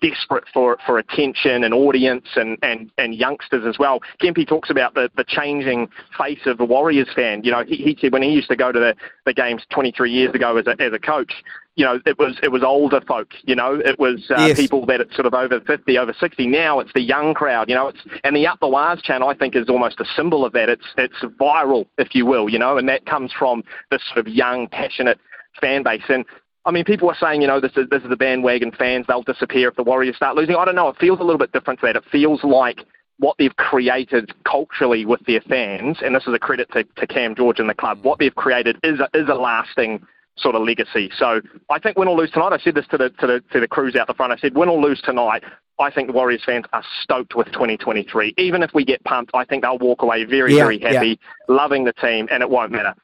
desperate 0.00 0.44
for, 0.52 0.78
for 0.86 0.98
attention 0.98 1.64
and 1.64 1.74
audience 1.74 2.26
and, 2.36 2.58
and, 2.62 2.90
and 2.98 3.14
youngsters 3.14 3.64
as 3.66 3.78
well. 3.78 4.00
Kempy 4.20 4.46
talks 4.46 4.70
about 4.70 4.94
the, 4.94 5.10
the 5.16 5.24
changing 5.24 5.88
face 6.16 6.40
of 6.46 6.58
the 6.58 6.64
Warriors 6.64 7.08
fan. 7.14 7.42
You 7.44 7.52
know, 7.52 7.64
he, 7.64 7.76
he 7.76 7.96
said 8.00 8.12
when 8.12 8.22
he 8.22 8.30
used 8.30 8.48
to 8.48 8.56
go 8.56 8.72
to 8.72 8.78
the, 8.78 8.94
the 9.26 9.34
games 9.34 9.62
23 9.70 10.10
years 10.10 10.34
ago 10.34 10.56
as 10.56 10.66
a, 10.66 10.80
as 10.82 10.92
a 10.92 10.98
coach, 10.98 11.32
you 11.74 11.86
know, 11.86 11.98
it 12.04 12.18
was 12.18 12.38
it 12.42 12.52
was 12.52 12.62
older 12.62 13.00
folk. 13.00 13.28
You 13.44 13.56
know, 13.56 13.80
it 13.82 13.98
was 13.98 14.30
uh, 14.30 14.46
Yes. 14.46 14.58
people 14.58 14.84
that 14.86 15.00
are 15.00 15.06
sort 15.14 15.24
of 15.26 15.32
over 15.32 15.58
50, 15.60 15.96
over 15.96 16.12
60. 16.12 16.46
Now 16.46 16.80
it's 16.80 16.92
the 16.92 17.00
young 17.00 17.32
crowd. 17.32 17.70
You 17.70 17.74
know, 17.74 17.88
it's 17.88 18.00
and 18.24 18.36
the 18.36 18.46
Up 18.46 18.60
the 18.60 18.68
Wires 18.68 19.00
channel 19.00 19.28
I 19.28 19.34
think 19.34 19.56
is 19.56 19.70
almost 19.70 19.98
a 19.98 20.04
symbol 20.14 20.44
of 20.44 20.52
that. 20.52 20.68
It's 20.68 20.84
it's 20.98 21.16
viral, 21.40 21.86
if 21.96 22.14
you 22.14 22.26
will. 22.26 22.50
You 22.50 22.58
know, 22.58 22.76
and 22.76 22.86
that 22.90 23.06
comes 23.06 23.32
from 23.38 23.62
this 23.90 24.02
sort 24.12 24.18
of 24.18 24.28
young, 24.28 24.68
passionate 24.68 25.18
fan 25.60 25.82
base. 25.82 26.02
And 26.08 26.26
I 26.64 26.70
mean, 26.70 26.84
people 26.84 27.10
are 27.10 27.16
saying, 27.18 27.42
you 27.42 27.48
know, 27.48 27.60
this 27.60 27.72
is 27.76 27.88
this 27.90 28.02
is 28.02 28.08
the 28.08 28.16
bandwagon 28.16 28.72
fans. 28.72 29.06
They'll 29.08 29.22
disappear 29.22 29.68
if 29.68 29.76
the 29.76 29.82
Warriors 29.82 30.16
start 30.16 30.36
losing. 30.36 30.54
I 30.54 30.64
don't 30.64 30.76
know. 30.76 30.88
It 30.88 30.96
feels 30.98 31.18
a 31.18 31.24
little 31.24 31.38
bit 31.38 31.52
different 31.52 31.80
to 31.80 31.86
that. 31.86 31.96
It 31.96 32.04
feels 32.10 32.44
like 32.44 32.84
what 33.18 33.36
they've 33.38 33.54
created 33.56 34.32
culturally 34.44 35.04
with 35.04 35.20
their 35.26 35.40
fans, 35.42 35.98
and 36.02 36.14
this 36.14 36.26
is 36.26 36.34
a 36.34 36.38
credit 36.38 36.70
to, 36.72 36.84
to 36.84 37.06
Cam 37.06 37.34
George 37.34 37.58
and 37.58 37.68
the 37.68 37.74
club. 37.74 37.98
What 38.02 38.18
they've 38.18 38.34
created 38.34 38.78
is 38.82 39.00
a, 39.00 39.08
is 39.16 39.28
a 39.28 39.34
lasting 39.34 40.04
sort 40.36 40.54
of 40.54 40.62
legacy. 40.62 41.10
So 41.16 41.40
I 41.70 41.78
think 41.78 41.98
win 41.98 42.08
or 42.08 42.16
lose 42.16 42.30
tonight. 42.30 42.52
I 42.52 42.58
said 42.58 42.74
this 42.74 42.86
to 42.88 42.98
the 42.98 43.10
to 43.10 43.26
the 43.26 43.44
to 43.52 43.60
the 43.60 43.68
crews 43.68 43.96
out 43.96 44.06
the 44.06 44.14
front. 44.14 44.32
I 44.32 44.36
said 44.36 44.54
win 44.56 44.68
or 44.68 44.80
lose 44.80 45.00
tonight. 45.02 45.42
I 45.80 45.90
think 45.90 46.06
the 46.06 46.12
Warriors 46.12 46.42
fans 46.44 46.64
are 46.72 46.84
stoked 47.02 47.34
with 47.34 47.48
2023. 47.48 48.34
Even 48.38 48.62
if 48.62 48.70
we 48.74 48.84
get 48.84 49.02
pumped, 49.04 49.32
I 49.34 49.44
think 49.44 49.62
they'll 49.62 49.78
walk 49.78 50.02
away 50.02 50.24
very, 50.24 50.54
Yeah, 50.54 50.64
very 50.64 50.78
happy, 50.78 51.18
loving 51.48 51.84
the 51.84 51.94
team, 51.94 52.28
and 52.30 52.42
it 52.42 52.50
won't 52.50 52.70
matter. 52.70 52.94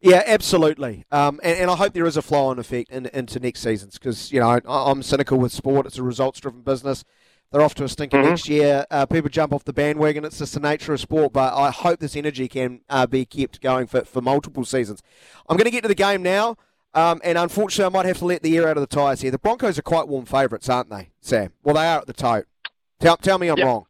Yeah, 0.00 0.22
absolutely. 0.26 1.04
Um, 1.10 1.40
and, 1.42 1.58
and 1.58 1.70
I 1.70 1.76
hope 1.76 1.92
there 1.94 2.06
is 2.06 2.16
a 2.16 2.22
flow-on 2.22 2.58
effect 2.58 2.90
in, 2.90 3.06
into 3.06 3.40
next 3.40 3.60
seasons 3.60 3.94
because 3.98 4.30
you 4.32 4.40
know 4.40 4.48
I, 4.50 4.60
I'm 4.66 5.02
cynical 5.02 5.38
with 5.38 5.52
sport. 5.52 5.86
It's 5.86 5.98
a 5.98 6.02
results-driven 6.02 6.60
business. 6.62 7.04
They're 7.50 7.62
off 7.62 7.74
to 7.76 7.84
a 7.84 7.88
stinker 7.88 8.18
Mhm. 8.18 8.24
next 8.30 8.48
year. 8.48 8.84
Uh, 8.90 9.06
people 9.06 9.30
jump 9.30 9.52
off 9.52 9.64
the 9.64 9.72
bandwagon. 9.72 10.24
It's 10.24 10.38
just 10.38 10.54
the 10.54 10.60
nature 10.60 10.92
of 10.92 11.00
sport. 11.00 11.32
But 11.32 11.54
I 11.54 11.70
hope 11.70 12.00
this 12.00 12.16
energy 12.16 12.48
can 12.48 12.80
uh, 12.90 13.06
be 13.06 13.24
kept 13.24 13.60
going 13.60 13.86
for, 13.86 14.04
for 14.04 14.20
multiple 14.20 14.64
seasons. 14.64 15.00
I'm 15.48 15.56
going 15.56 15.64
to 15.64 15.70
get 15.70 15.82
to 15.82 15.88
the 15.88 15.94
game 15.94 16.22
now. 16.22 16.56
Um, 16.92 17.20
and 17.22 17.36
unfortunately, 17.38 17.84
I 17.84 17.96
might 18.02 18.06
have 18.06 18.18
to 18.18 18.24
let 18.24 18.42
the 18.42 18.56
air 18.56 18.68
out 18.68 18.76
of 18.76 18.80
the 18.80 18.86
tyres 18.86 19.20
here. 19.20 19.30
The 19.30 19.38
Broncos 19.38 19.78
are 19.78 19.82
quite 19.82 20.08
warm 20.08 20.24
favourites, 20.24 20.68
aren't 20.68 20.88
they, 20.90 21.10
Sam? 21.20 21.52
Well, 21.62 21.74
they 21.74 21.86
are 21.86 21.98
at 22.00 22.06
the 22.06 22.12
tote. 22.14 22.46
Tell, 23.00 23.16
tell 23.18 23.38
me 23.38 23.48
I'm 23.48 23.58
Yep. 23.58 23.66
wrong. 23.66 23.86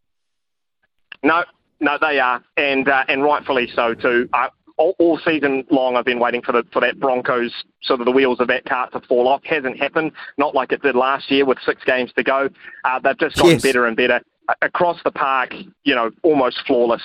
No, 1.22 1.44
no, 1.80 1.98
they 2.00 2.18
are, 2.20 2.42
and 2.56 2.88
uh, 2.88 3.04
and 3.08 3.22
rightfully 3.22 3.70
so 3.74 3.94
too. 3.94 4.28
Uh, 4.32 4.48
all, 4.78 4.94
all 4.98 5.18
season 5.24 5.64
long, 5.70 5.96
I've 5.96 6.04
been 6.04 6.18
waiting 6.18 6.42
for 6.42 6.52
the 6.52 6.64
for 6.72 6.80
that 6.80 6.98
Broncos 7.00 7.52
sort 7.82 8.00
of 8.00 8.06
the 8.06 8.12
wheels 8.12 8.40
of 8.40 8.48
that 8.48 8.64
cart 8.64 8.92
to 8.92 9.00
fall 9.00 9.28
off. 9.28 9.42
Hasn't 9.44 9.78
happened. 9.78 10.12
Not 10.38 10.54
like 10.54 10.72
it 10.72 10.82
did 10.82 10.94
last 10.96 11.30
year 11.30 11.44
with 11.44 11.58
six 11.64 11.82
games 11.84 12.12
to 12.16 12.22
go. 12.22 12.48
Uh, 12.84 12.98
they've 12.98 13.18
just 13.18 13.36
gotten 13.36 13.52
Yes. 13.52 13.62
better 13.62 13.86
and 13.86 13.96
better 13.96 14.20
across 14.62 14.98
the 15.04 15.10
park. 15.10 15.54
You 15.84 15.94
know, 15.94 16.10
almost 16.22 16.60
flawless. 16.66 17.02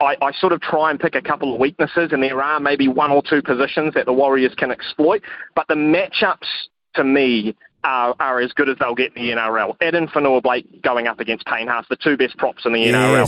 I, 0.00 0.16
I 0.22 0.30
sort 0.32 0.52
of 0.52 0.60
try 0.60 0.90
and 0.92 1.00
pick 1.00 1.16
a 1.16 1.22
couple 1.22 1.52
of 1.52 1.58
weaknesses, 1.60 2.10
and 2.12 2.22
there 2.22 2.40
are 2.40 2.60
maybe 2.60 2.86
one 2.86 3.10
or 3.10 3.20
two 3.20 3.42
positions 3.42 3.94
that 3.94 4.06
the 4.06 4.12
Warriors 4.12 4.54
can 4.56 4.70
exploit. 4.70 5.22
But 5.56 5.66
the 5.66 5.74
matchups, 5.74 6.46
to 6.94 7.02
me, 7.02 7.56
are, 7.82 8.14
are 8.20 8.38
as 8.40 8.52
good 8.52 8.68
as 8.68 8.76
they'll 8.78 8.94
get 8.94 9.16
in 9.16 9.22
the 9.26 9.32
NRL. 9.32 9.74
Addin 9.80 10.06
Fonua 10.06 10.40
Blake 10.40 10.82
going 10.82 11.08
up 11.08 11.18
against 11.18 11.46
Payne 11.46 11.66
Haas, 11.66 11.84
the 11.90 11.96
two 11.96 12.16
best 12.16 12.36
props 12.36 12.64
in 12.64 12.72
the 12.74 12.84
NRL. 12.86 13.22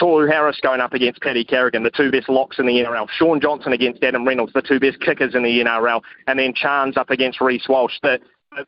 Tohu 0.00 0.30
Harris 0.30 0.58
going 0.62 0.80
up 0.80 0.94
against 0.94 1.20
Paddy 1.20 1.44
Carrigan, 1.44 1.82
the 1.82 1.90
two 1.90 2.10
best 2.10 2.28
locks 2.28 2.58
in 2.58 2.66
the 2.66 2.72
NRL. 2.72 3.08
Shaun 3.10 3.40
Johnson 3.40 3.72
against 3.72 4.02
Adam 4.02 4.26
Reynolds, 4.26 4.52
the 4.52 4.62
two 4.62 4.80
best 4.80 5.00
kickers 5.00 5.34
in 5.34 5.42
the 5.42 5.60
NRL. 5.60 6.00
And 6.26 6.38
then 6.38 6.54
Charnze 6.54 6.96
up 6.96 7.10
against 7.10 7.40
Reece 7.40 7.68
Walsh. 7.68 7.94
The, 8.02 8.18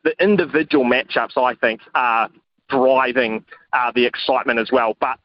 the 0.03 0.15
individual 0.23 0.85
matchups, 0.85 1.37
I 1.37 1.55
think, 1.55 1.81
are 1.95 2.29
driving 2.69 3.45
uh, 3.73 3.93
the 3.95 4.05
excitement 4.05 4.59
as 4.59 4.71
well. 4.71 4.97
But 5.01 5.19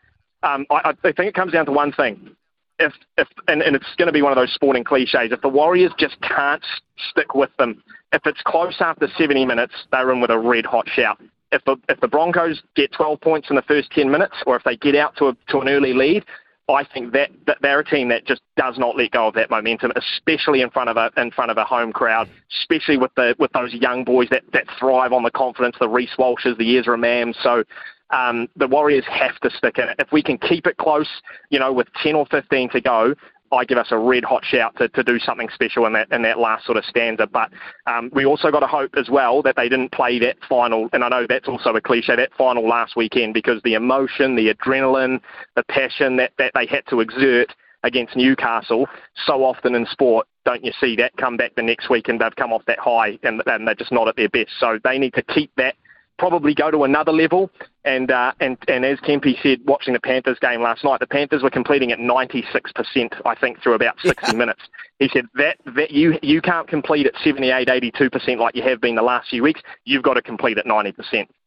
um, 0.43 0.65
I, 0.69 0.93
I 1.03 1.11
think 1.11 1.19
it 1.19 1.35
comes 1.35 1.53
down 1.53 1.65
to 1.65 1.71
one 1.71 1.91
thing. 1.91 2.35
If, 2.79 2.93
if 3.17 3.27
and, 3.49 3.61
and 3.61 3.75
it's 3.75 3.93
going 3.97 4.07
to 4.07 4.13
be 4.13 4.21
one 4.21 4.31
of 4.31 4.37
those 4.37 4.53
sporting 4.53 4.85
cliches. 4.85 5.31
If 5.33 5.41
the 5.41 5.49
Warriors 5.49 5.91
just 5.99 6.19
can't 6.21 6.63
stick 7.09 7.35
with 7.35 7.49
them, 7.57 7.83
if 8.13 8.21
it's 8.25 8.41
close 8.43 8.77
after 8.79 9.09
70 9.17 9.45
minutes, 9.45 9.73
they're 9.91 10.11
in 10.11 10.21
with 10.21 10.31
a 10.31 10.39
red 10.39 10.65
hot 10.65 10.87
shout. 10.87 11.21
If 11.51 11.63
the 11.65 11.77
if 11.89 11.99
the 11.99 12.07
Broncos 12.07 12.61
get 12.75 12.91
12 12.91 13.21
points 13.21 13.49
in 13.49 13.55
the 13.55 13.61
first 13.63 13.91
10 13.91 14.11
minutes, 14.11 14.35
or 14.45 14.55
if 14.55 14.63
they 14.63 14.77
get 14.77 14.95
out 14.95 15.15
to 15.17 15.29
a, 15.29 15.37
to 15.49 15.59
an 15.59 15.69
early 15.69 15.93
lead, 15.93 16.25
I 16.73 16.83
think 16.83 17.13
that, 17.13 17.31
that 17.47 17.57
they're 17.61 17.79
a 17.79 17.85
team 17.85 18.09
that 18.09 18.25
just 18.25 18.41
does 18.55 18.77
not 18.77 18.95
let 18.95 19.11
go 19.11 19.27
of 19.27 19.33
that 19.35 19.49
momentum, 19.49 19.91
especially 19.95 20.61
in 20.61 20.69
front 20.69 20.89
of 20.89 20.97
a 20.97 21.11
in 21.17 21.31
front 21.31 21.51
of 21.51 21.57
a 21.57 21.63
home 21.63 21.91
crowd, 21.91 22.29
especially 22.61 22.97
with 22.97 23.13
the 23.15 23.35
with 23.39 23.51
those 23.53 23.73
young 23.73 24.03
boys 24.03 24.27
that, 24.29 24.43
that 24.53 24.65
thrive 24.77 25.13
on 25.13 25.23
the 25.23 25.31
confidence, 25.31 25.75
the 25.79 25.89
Reece 25.89 26.15
Walshes, 26.17 26.57
the 26.57 26.77
Ezra 26.77 26.97
Mams. 26.97 27.35
So 27.41 27.63
um, 28.11 28.47
the 28.55 28.67
Warriors 28.67 29.05
have 29.09 29.39
to 29.39 29.49
stick 29.49 29.77
in 29.77 29.89
it. 29.89 29.95
If 29.99 30.11
we 30.11 30.23
can 30.23 30.37
keep 30.37 30.67
it 30.67 30.77
close, 30.77 31.09
you 31.49 31.59
know, 31.59 31.71
with 31.71 31.87
10 32.01 32.15
or 32.15 32.25
15 32.27 32.69
to 32.71 32.81
go, 32.81 33.15
I 33.51 33.65
give 33.65 33.77
us 33.77 33.87
a 33.91 33.97
red 33.97 34.23
hot 34.23 34.43
shout 34.45 34.75
to, 34.77 34.89
to 34.89 35.03
do 35.03 35.19
something 35.19 35.49
special 35.53 35.85
in 35.85 35.93
that 35.93 36.11
in 36.11 36.21
that 36.23 36.39
last 36.39 36.65
sort 36.65 36.77
of 36.77 36.85
stanza. 36.85 37.27
But 37.27 37.51
um, 37.87 38.09
we 38.13 38.25
also 38.25 38.51
got 38.51 38.61
to 38.61 38.67
hope 38.67 38.95
as 38.97 39.09
well 39.09 39.41
that 39.43 39.55
they 39.55 39.69
didn't 39.69 39.91
play 39.91 40.19
that 40.19 40.37
final, 40.47 40.89
and 40.93 41.03
I 41.03 41.09
know 41.09 41.25
that's 41.27 41.47
also 41.47 41.75
a 41.75 41.81
cliche, 41.81 42.15
that 42.15 42.33
final 42.37 42.67
last 42.67 42.95
weekend 42.95 43.33
because 43.33 43.61
the 43.63 43.73
emotion, 43.73 44.35
the 44.35 44.53
adrenaline, 44.53 45.21
the 45.55 45.63
passion 45.63 46.17
that, 46.17 46.33
that 46.37 46.51
they 46.53 46.65
had 46.65 46.85
to 46.89 46.99
exert 46.99 47.53
against 47.83 48.15
Newcastle 48.15 48.87
so 49.25 49.43
often 49.43 49.75
in 49.75 49.85
sport. 49.85 50.27
Don't 50.45 50.63
you 50.63 50.71
see 50.79 50.95
that 50.97 51.15
come 51.17 51.37
back 51.37 51.55
the 51.55 51.61
next 51.61 51.89
week 51.89 52.09
and 52.09 52.19
they've 52.19 52.35
come 52.35 52.51
off 52.51 52.63
that 52.65 52.79
high 52.79 53.17
and, 53.23 53.41
and 53.45 53.67
they're 53.67 53.75
just 53.75 53.91
not 53.91 54.07
at 54.07 54.15
their 54.15 54.29
best. 54.29 54.51
So 54.59 54.79
they 54.83 54.97
need 54.97 55.13
to 55.13 55.23
keep 55.23 55.51
that 55.57 55.75
probably 56.19 56.53
go 56.53 56.69
to 56.69 56.83
another 56.83 57.11
level. 57.11 57.49
And 57.85 58.11
uh, 58.11 58.33
and 58.39 58.57
and 58.67 58.85
as 58.85 58.99
Kempy 58.99 59.41
said, 59.41 59.59
watching 59.65 59.93
the 59.93 59.99
Panthers 59.99 60.37
game 60.39 60.61
last 60.61 60.83
night, 60.83 60.99
the 60.99 61.07
Panthers 61.07 61.41
were 61.41 61.49
completing 61.49 61.91
at 61.91 61.97
96%, 61.97 63.21
I 63.25 63.35
think, 63.35 63.63
through 63.63 63.73
about 63.73 63.95
60 64.03 64.35
minutes. 64.35 64.61
He 64.99 65.09
said 65.11 65.25
that 65.35 65.57
that 65.75 65.91
you 65.91 66.19
you 66.21 66.41
can't 66.41 66.67
complete 66.67 67.07
at 67.07 67.13
78, 67.23 67.67
82% 67.67 68.37
like 68.37 68.55
you 68.55 68.61
have 68.63 68.81
been 68.81 68.95
the 68.95 69.01
last 69.01 69.29
few 69.29 69.41
weeks. 69.41 69.61
You've 69.85 70.03
got 70.03 70.15
to 70.15 70.21
complete 70.21 70.57
at 70.57 70.65
90% 70.65 70.93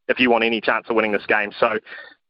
if 0.09 0.19
you 0.19 0.31
want 0.31 0.43
any 0.43 0.61
chance 0.61 0.86
of 0.89 0.97
winning 0.97 1.12
this 1.12 1.27
game. 1.27 1.53
So. 1.61 1.78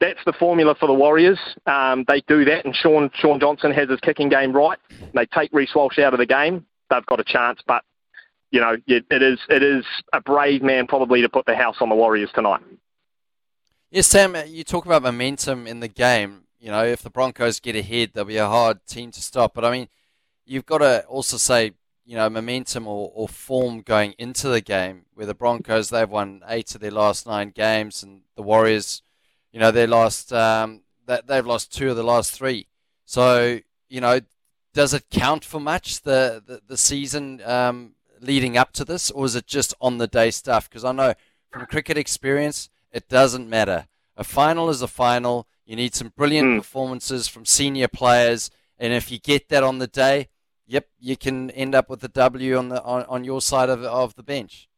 That's 0.00 0.18
the 0.26 0.32
formula 0.32 0.74
for 0.74 0.88
the 0.88 0.94
Warriors. 0.94 1.38
Um, 1.64 2.04
they 2.08 2.22
do 2.26 2.44
that, 2.46 2.64
and 2.64 2.74
Shaun 2.74 3.08
Shaun 3.14 3.38
Johnson 3.38 3.70
has 3.70 3.88
his 3.88 4.00
kicking 4.00 4.28
game 4.28 4.52
right. 4.52 4.76
They 5.14 5.26
take 5.26 5.52
Reece 5.52 5.76
Walsh 5.76 6.00
out 6.00 6.12
of 6.12 6.18
the 6.18 6.26
game. 6.26 6.66
They've 6.90 7.06
got 7.06 7.20
a 7.20 7.24
chance, 7.24 7.60
but 7.64 7.84
you 8.52 8.60
know, 8.60 8.76
it, 8.86 9.04
it 9.10 9.22
is 9.22 9.40
it 9.48 9.62
is 9.62 9.84
a 10.12 10.20
brave 10.20 10.62
man 10.62 10.86
probably 10.86 11.22
to 11.22 11.28
put 11.28 11.46
the 11.46 11.56
house 11.56 11.76
on 11.80 11.88
the 11.88 11.96
Warriors 11.96 12.30
tonight. 12.34 12.60
Yes, 13.90 14.06
Sam, 14.06 14.36
you 14.46 14.62
talk 14.62 14.86
about 14.86 15.02
momentum 15.02 15.66
in 15.66 15.80
the 15.80 15.88
game. 15.88 16.44
You 16.60 16.70
know, 16.70 16.84
if 16.84 17.02
the 17.02 17.10
Broncos 17.10 17.58
get 17.58 17.74
ahead, 17.74 18.12
they'll 18.14 18.24
be 18.24 18.36
a 18.36 18.46
hard 18.46 18.86
team 18.86 19.10
to 19.10 19.20
stop. 19.20 19.54
But 19.54 19.64
I 19.64 19.72
mean, 19.72 19.88
you've 20.46 20.66
got 20.66 20.78
to 20.78 21.04
also 21.06 21.36
say, 21.36 21.72
you 22.04 22.16
know, 22.16 22.28
momentum 22.30 22.86
or, 22.86 23.10
or 23.14 23.26
form 23.26 23.80
going 23.80 24.14
into 24.18 24.48
the 24.48 24.60
game, 24.60 25.06
where 25.14 25.26
the 25.26 25.34
Broncos, 25.34 25.88
they've 25.88 26.08
won 26.08 26.42
eight 26.46 26.74
of 26.74 26.80
their 26.80 26.90
last 26.90 27.26
nine 27.26 27.50
games, 27.50 28.02
and 28.02 28.22
the 28.36 28.42
Warriors, 28.42 29.02
you 29.50 29.60
know, 29.60 29.70
they 29.70 29.86
lost, 29.86 30.32
um, 30.32 30.82
that 31.06 31.26
they've 31.26 31.46
lost 31.46 31.72
two 31.72 31.90
of 31.90 31.96
the 31.96 32.02
last 32.02 32.32
three. 32.32 32.66
So, 33.06 33.60
you 33.88 34.00
know, 34.00 34.20
does 34.72 34.94
it 34.94 35.04
count 35.10 35.44
for 35.44 35.60
much, 35.60 36.02
the, 36.02 36.42
the, 36.44 36.60
the 36.66 36.76
season 36.76 37.42
um, 37.44 37.94
leading 38.22 38.56
up 38.56 38.72
to 38.72 38.84
this, 38.84 39.10
or 39.10 39.26
is 39.26 39.34
it 39.34 39.46
just 39.46 39.74
on 39.80 39.98
the 39.98 40.06
day 40.06 40.30
stuff? 40.30 40.68
Because 40.68 40.84
I 40.84 40.92
know 40.92 41.14
from 41.50 41.66
cricket 41.66 41.98
experience, 41.98 42.70
it 42.90 43.08
doesn't 43.08 43.50
matter. 43.50 43.86
A 44.16 44.24
final 44.24 44.70
is 44.70 44.82
a 44.82 44.88
final. 44.88 45.46
You 45.66 45.76
need 45.76 45.94
some 45.94 46.12
brilliant 46.16 46.52
hmm. 46.52 46.58
performances 46.58 47.28
from 47.28 47.44
senior 47.44 47.88
players, 47.88 48.50
and 48.78 48.92
if 48.92 49.10
you 49.10 49.18
get 49.18 49.48
that 49.48 49.62
on 49.62 49.78
the 49.78 49.86
day, 49.86 50.28
yep, 50.66 50.88
you 50.98 51.16
can 51.16 51.50
end 51.50 51.74
up 51.74 51.88
with 51.88 52.02
a 52.04 52.08
W 52.08 52.56
on 52.56 52.68
the 52.68 52.82
on, 52.82 53.04
on 53.04 53.24
your 53.24 53.40
side 53.40 53.68
of 53.68 53.82
of 53.84 54.14
the 54.14 54.22
bench. 54.22 54.68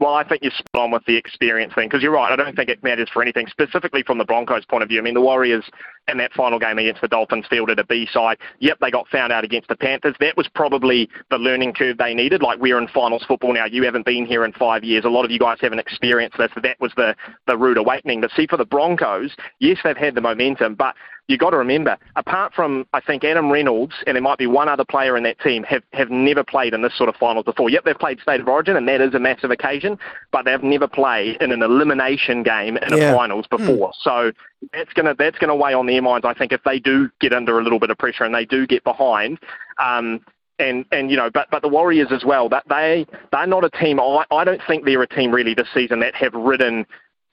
Well, 0.00 0.14
I 0.14 0.22
think 0.22 0.42
you're 0.42 0.52
spot 0.52 0.84
on 0.84 0.90
with 0.92 1.04
the 1.06 1.16
experience 1.16 1.74
thing 1.74 1.88
because 1.88 2.02
you're 2.02 2.12
right. 2.12 2.30
I 2.30 2.36
don't 2.36 2.54
think 2.54 2.68
it 2.68 2.82
matters 2.84 3.08
for 3.12 3.20
anything, 3.20 3.48
specifically 3.48 4.04
from 4.04 4.18
the 4.18 4.24
Broncos' 4.24 4.64
point 4.64 4.84
of 4.84 4.88
view. 4.88 5.00
I 5.00 5.02
mean, 5.02 5.14
the 5.14 5.20
Warriors 5.20 5.64
in 6.06 6.18
that 6.18 6.32
final 6.32 6.58
game 6.58 6.78
against 6.78 7.00
the 7.00 7.08
Dolphins 7.08 7.46
fielded 7.50 7.80
a 7.80 7.84
B 7.84 8.08
side. 8.12 8.38
Yep, 8.60 8.78
they 8.80 8.92
got 8.92 9.08
found 9.08 9.32
out 9.32 9.44
against 9.44 9.68
the 9.68 9.76
Panthers. 9.76 10.14
That 10.20 10.36
was 10.36 10.48
probably 10.54 11.08
the 11.30 11.38
learning 11.38 11.72
curve 11.72 11.98
they 11.98 12.14
needed. 12.14 12.42
Like 12.42 12.60
we're 12.60 12.78
in 12.78 12.86
finals 12.88 13.24
football 13.26 13.52
now. 13.52 13.64
You 13.64 13.82
haven't 13.82 14.06
been 14.06 14.24
here 14.24 14.44
in 14.44 14.52
five 14.52 14.84
years. 14.84 15.04
A 15.04 15.08
lot 15.08 15.24
of 15.24 15.32
you 15.32 15.38
guys 15.38 15.58
haven't 15.60 15.80
experienced 15.80 16.38
this. 16.38 16.52
That 16.62 16.80
was 16.80 16.92
the 16.96 17.16
the 17.46 17.56
rude 17.56 17.76
awakening. 17.76 18.20
But 18.20 18.30
see, 18.30 18.46
for 18.46 18.56
the 18.56 18.64
Broncos, 18.64 19.34
yes, 19.58 19.78
they've 19.82 19.96
had 19.96 20.14
the 20.14 20.20
momentum, 20.20 20.76
but 20.76 20.94
you 21.28 21.36
got 21.36 21.50
to 21.50 21.58
remember, 21.58 21.96
apart 22.16 22.54
from 22.54 22.86
I 22.94 23.00
think 23.00 23.22
Adam 23.22 23.50
Reynolds 23.50 23.92
and 24.06 24.16
there 24.16 24.22
might 24.22 24.38
be 24.38 24.46
one 24.46 24.68
other 24.68 24.84
player 24.84 25.16
in 25.16 25.22
that 25.24 25.38
team 25.40 25.62
have 25.64 25.82
have 25.92 26.10
never 26.10 26.42
played 26.42 26.72
in 26.72 26.80
this 26.82 26.96
sort 26.96 27.10
of 27.10 27.16
finals 27.16 27.44
before. 27.44 27.68
Yep, 27.68 27.84
they've 27.84 27.98
played 27.98 28.18
State 28.20 28.40
of 28.40 28.48
Origin, 28.48 28.76
and 28.76 28.88
that 28.88 29.02
is 29.02 29.14
a 29.14 29.18
massive 29.18 29.50
occasion, 29.50 29.98
but 30.32 30.46
they've 30.46 30.62
never 30.62 30.88
played 30.88 31.40
in 31.42 31.52
an 31.52 31.62
elimination 31.62 32.42
game 32.42 32.78
in 32.78 32.96
Yeah. 32.96 33.10
a 33.10 33.14
finals 33.14 33.46
before. 33.46 33.92
So 34.00 34.32
that's 34.72 34.92
gonna 34.94 35.14
that's 35.14 35.38
gonna 35.38 35.54
weigh 35.54 35.74
on 35.74 35.86
their 35.86 36.00
minds. 36.00 36.24
I 36.24 36.32
think 36.32 36.50
if 36.52 36.62
they 36.64 36.78
do 36.80 37.10
get 37.20 37.34
under 37.34 37.58
a 37.58 37.62
little 37.62 37.78
bit 37.78 37.90
of 37.90 37.98
pressure 37.98 38.24
and 38.24 38.34
they 38.34 38.46
do 38.46 38.66
get 38.66 38.82
behind. 38.82 39.38
Um, 39.78 40.20
and 40.58 40.86
and 40.90 41.10
you 41.10 41.16
know, 41.16 41.30
but 41.30 41.48
but 41.50 41.62
the 41.62 41.68
Warriors 41.68 42.08
as 42.10 42.24
well. 42.24 42.48
That 42.48 42.64
they 42.68 43.06
they're 43.30 43.46
not 43.46 43.64
a 43.64 43.70
team. 43.70 44.00
I 44.00 44.24
I 44.30 44.44
don't 44.44 44.62
think 44.66 44.84
they're 44.84 45.02
a 45.02 45.06
team 45.06 45.30
really 45.30 45.54
this 45.54 45.68
season 45.72 46.00
that 46.00 46.14
have 46.16 46.32
ridden 46.34 46.86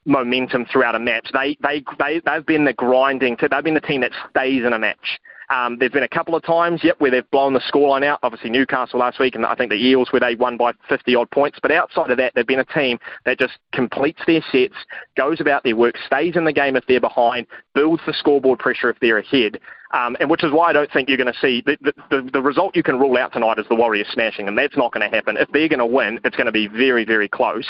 momentum 0.06 0.66
throughout 0.66 0.94
a 0.94 0.98
match. 0.98 1.28
They 1.32 1.56
they 1.62 1.84
they 1.98 2.20
they've 2.24 2.46
been 2.46 2.64
the 2.64 2.72
grinding. 2.72 3.36
They've 3.40 3.64
been 3.64 3.74
the 3.74 3.80
team 3.80 4.00
that 4.02 4.12
stays 4.30 4.64
in 4.64 4.72
a 4.72 4.78
match. 4.78 5.18
Um, 5.48 5.78
there's 5.78 5.92
been 5.92 6.02
a 6.02 6.08
couple 6.08 6.34
of 6.34 6.42
times, 6.42 6.80
yep, 6.82 6.96
where 7.00 7.10
they've 7.10 7.30
blown 7.30 7.52
the 7.52 7.60
scoreline 7.60 8.04
out. 8.04 8.18
Obviously 8.22 8.50
Newcastle 8.50 8.98
last 8.98 9.20
week, 9.20 9.36
and 9.36 9.46
I 9.46 9.54
think 9.54 9.70
the 9.70 9.76
Eels 9.76 10.12
where 10.12 10.20
they 10.20 10.34
won 10.34 10.56
by 10.56 10.72
50 10.88 11.14
odd 11.14 11.30
points. 11.30 11.58
But 11.62 11.70
outside 11.70 12.10
of 12.10 12.16
that, 12.18 12.32
they've 12.34 12.46
been 12.46 12.60
a 12.60 12.64
team 12.64 12.98
that 13.24 13.38
just 13.38 13.58
completes 13.72 14.20
their 14.26 14.42
sets, 14.50 14.74
goes 15.16 15.40
about 15.40 15.62
their 15.62 15.76
work, 15.76 15.96
stays 16.04 16.36
in 16.36 16.44
the 16.44 16.52
game 16.52 16.74
if 16.74 16.84
they're 16.86 17.00
behind, 17.00 17.46
builds 17.74 18.02
the 18.06 18.12
scoreboard 18.12 18.58
pressure 18.58 18.90
if 18.90 18.98
they're 19.00 19.18
ahead. 19.18 19.60
Um, 19.92 20.16
and 20.18 20.28
which 20.28 20.42
is 20.42 20.50
why 20.52 20.70
I 20.70 20.72
don't 20.72 20.90
think 20.90 21.08
you're 21.08 21.16
going 21.16 21.32
to 21.32 21.38
see 21.38 21.62
the, 21.64 21.76
the, 22.10 22.28
the, 22.32 22.42
result 22.42 22.74
you 22.74 22.82
can 22.82 22.98
rule 22.98 23.16
out 23.16 23.32
tonight 23.32 23.58
is 23.58 23.66
the 23.68 23.76
Warriors 23.76 24.08
smashing, 24.12 24.48
and 24.48 24.58
that's 24.58 24.76
not 24.76 24.92
going 24.92 25.08
to 25.08 25.14
happen. 25.14 25.36
If 25.36 25.48
they're 25.52 25.68
going 25.68 25.78
to 25.78 25.86
win, 25.86 26.18
it's 26.24 26.34
going 26.34 26.46
to 26.46 26.52
be 26.52 26.66
very, 26.66 27.04
very 27.04 27.28
close. 27.28 27.66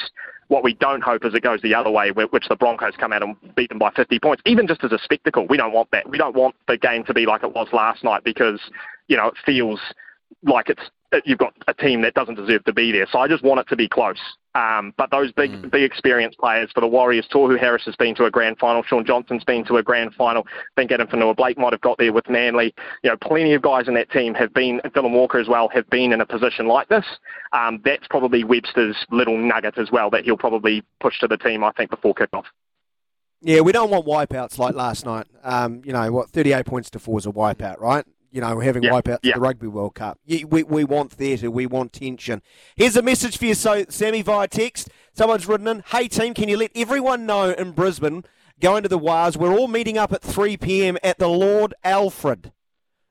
What 0.48 0.64
we 0.64 0.72
don't 0.74 1.02
hope 1.02 1.26
is 1.26 1.34
it 1.34 1.43
goes 1.43 1.60
the 1.60 1.74
other 1.74 1.90
way, 1.90 2.10
wh- 2.10 2.32
which 2.32 2.48
the 2.48 2.56
Broncos 2.56 2.94
come 2.98 3.12
out 3.12 3.22
and 3.22 3.36
beat 3.55 3.68
them 3.68 3.78
by 3.78 3.90
50 3.90 4.18
points, 4.20 4.43
even 4.47 4.66
just 4.66 4.82
as 4.82 4.93
a 4.93 4.98
spectacle. 4.98 5.47
We 5.47 5.59
don't 5.59 5.72
want 5.72 5.90
that. 5.90 6.09
We 6.09 6.16
don't 6.16 6.34
want 6.34 6.55
the 6.68 6.78
game 6.78 7.05
to 7.05 7.12
be 7.12 7.26
like 7.26 7.43
it 7.43 7.55
was 7.55 7.68
last 7.72 8.02
night 8.02 8.24
because, 8.24 8.60
you 9.09 9.16
know, 9.18 9.26
it 9.26 9.34
feels 9.44 9.80
like 10.43 10.70
it's 10.70 10.88
you've 11.24 11.38
got 11.38 11.55
a 11.68 11.74
team 11.74 12.02
that 12.02 12.14
doesn't 12.14 12.34
deserve 12.34 12.64
to 12.64 12.72
be 12.72 12.93
there. 12.93 13.06
So 13.10 13.18
I 13.18 13.28
just 13.28 13.43
want 13.43 13.60
it 13.60 13.68
to 13.68 13.76
be 13.76 13.88
close. 13.88 14.18
Um, 14.55 14.94
but 14.97 15.10
those 15.10 15.32
big, 15.32 15.70
big 15.70 15.82
experienced 15.82 16.38
players 16.38 16.70
for 16.74 16.80
the 16.80 16.86
Warriors, 16.86 17.26
Tohu 17.30 17.59
Harris 17.59 17.84
has 17.84 17.94
been 17.97 18.14
to 18.14 18.24
a 18.24 18.30
grand 18.30 18.59
final. 18.59 18.82
Shaun 18.82 19.05
Johnson's 19.05 19.44
been 19.44 19.64
to 19.66 19.76
a 19.76 19.82
grand 19.82 20.14
final. 20.14 20.47
I 20.48 20.80
think 20.80 20.90
Addin 20.90 21.09
Fonua 21.09 21.36
Blake 21.36 21.59
might 21.59 21.74
have 21.74 21.82
got 21.82 21.98
there 21.98 22.12
with 22.12 22.28
Manly. 22.30 22.74
You 23.05 23.10
know, 23.10 23.16
plenty 23.20 23.52
of 23.52 23.60
guys 23.60 23.86
in 23.86 23.94
that 23.94 24.10
team 24.10 24.32
have 24.34 24.55
been, 24.55 24.80
Dylan 24.86 25.12
Walker 25.12 25.38
as 25.38 25.47
well, 25.47 25.68
have 25.68 25.88
been 25.90 26.12
in 26.12 26.22
a 26.22 26.26
position 26.26 26.68
like 26.68 26.88
this. 26.88 27.05
Um, 27.52 27.82
that's 27.84 28.06
probably 28.09 28.44
Webster's 28.44 28.97
little 29.10 29.36
nugget 29.36 29.76
as 29.76 29.90
well 29.90 30.09
that 30.10 30.24
he'll 30.24 30.38
probably 30.38 30.82
push 31.01 31.20
to 31.20 31.28
the 31.28 31.36
team, 31.36 31.62
I 31.62 31.72
think, 31.72 31.90
before 31.90 32.14
kickoff. 32.14 32.44
Yeah, 33.43 33.60
we 33.60 33.72
don't 33.72 33.90
want 33.90 34.06
wipeouts 34.06 34.59
like 34.59 34.74
last 34.74 35.05
night. 35.05 35.26
Um, 35.44 35.82
you 35.84 35.93
know 35.93 36.10
what? 36.10 36.30
Thirty-eight 36.30 36.64
points 36.64 36.88
to 36.90 36.98
four 36.98 37.18
is 37.18 37.26
a 37.26 37.30
wipeout, 37.30 37.78
right? 37.78 38.06
You 38.36 38.42
know, 38.42 38.54
we're 38.54 38.64
having 38.64 38.82
Yeah, 38.82 38.90
wipeouts 38.90 39.20
yeah. 39.22 39.32
the 39.36 39.40
Rugby 39.40 39.66
World 39.66 39.94
Cup. 39.94 40.20
We, 40.26 40.62
we 40.62 40.84
want 40.84 41.10
theatre, 41.10 41.50
we 41.50 41.64
want 41.64 41.94
tension. 41.94 42.42
Here's 42.76 42.94
a 42.94 43.00
message 43.00 43.38
for 43.38 43.46
you, 43.46 43.54
so 43.54 43.86
Sammy, 43.88 44.20
via 44.20 44.46
text. 44.46 44.90
Someone's 45.14 45.46
written 45.48 45.66
in, 45.66 45.82
"Hey 45.86 46.06
team, 46.06 46.34
can 46.34 46.46
you 46.50 46.58
let 46.58 46.70
everyone 46.74 47.24
know 47.24 47.52
in 47.52 47.70
Brisbane 47.70 48.24
going 48.60 48.82
to 48.82 48.90
the 48.90 48.98
Wars? 48.98 49.38
We're 49.38 49.56
all 49.56 49.68
meeting 49.68 49.96
up 49.96 50.12
at 50.12 50.20
three 50.20 50.58
p.m. 50.58 50.98
at 51.02 51.16
the 51.16 51.28
Lord 51.30 51.72
Alfred." 51.82 52.52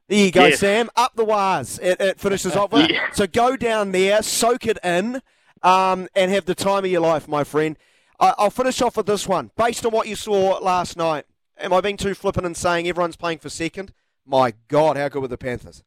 There 0.09 0.19
you 0.25 0.31
go, 0.31 0.45
Yes. 0.45 0.59
Sam. 0.59 0.91
Up 0.95 1.15
the 1.15 1.25
Wars. 1.25 1.79
It, 1.79 1.99
it 1.99 2.19
finishes 2.19 2.55
off. 2.55 2.71
with. 2.71 2.91
Yeah. 2.91 3.09
So 3.11 3.25
go 3.25 3.57
down 3.57 3.93
there, 3.93 4.21
soak 4.21 4.67
it 4.67 4.77
in, 4.83 5.23
um, 5.63 6.07
and 6.13 6.29
have 6.29 6.45
the 6.45 6.53
time 6.53 6.85
of 6.85 6.91
your 6.91 7.01
life, 7.01 7.27
my 7.27 7.43
friend. 7.43 7.79
I, 8.19 8.35
I'll 8.37 8.51
finish 8.51 8.79
off 8.79 8.95
with 8.95 9.07
this 9.07 9.27
one. 9.27 9.49
Based 9.57 9.83
on 9.87 9.91
what 9.91 10.07
you 10.07 10.15
saw 10.15 10.59
last 10.59 10.95
night, 10.95 11.25
am 11.57 11.73
I 11.73 11.81
being 11.81 11.97
too 11.97 12.13
flippant 12.13 12.45
in 12.45 12.53
saying 12.53 12.87
everyone's 12.87 13.15
playing 13.15 13.39
for 13.39 13.49
second? 13.49 13.91
My 14.25 14.53
God, 14.67 14.97
how 14.97 15.09
good 15.09 15.21
were 15.21 15.27
the 15.27 15.37
Panthers? 15.37 15.83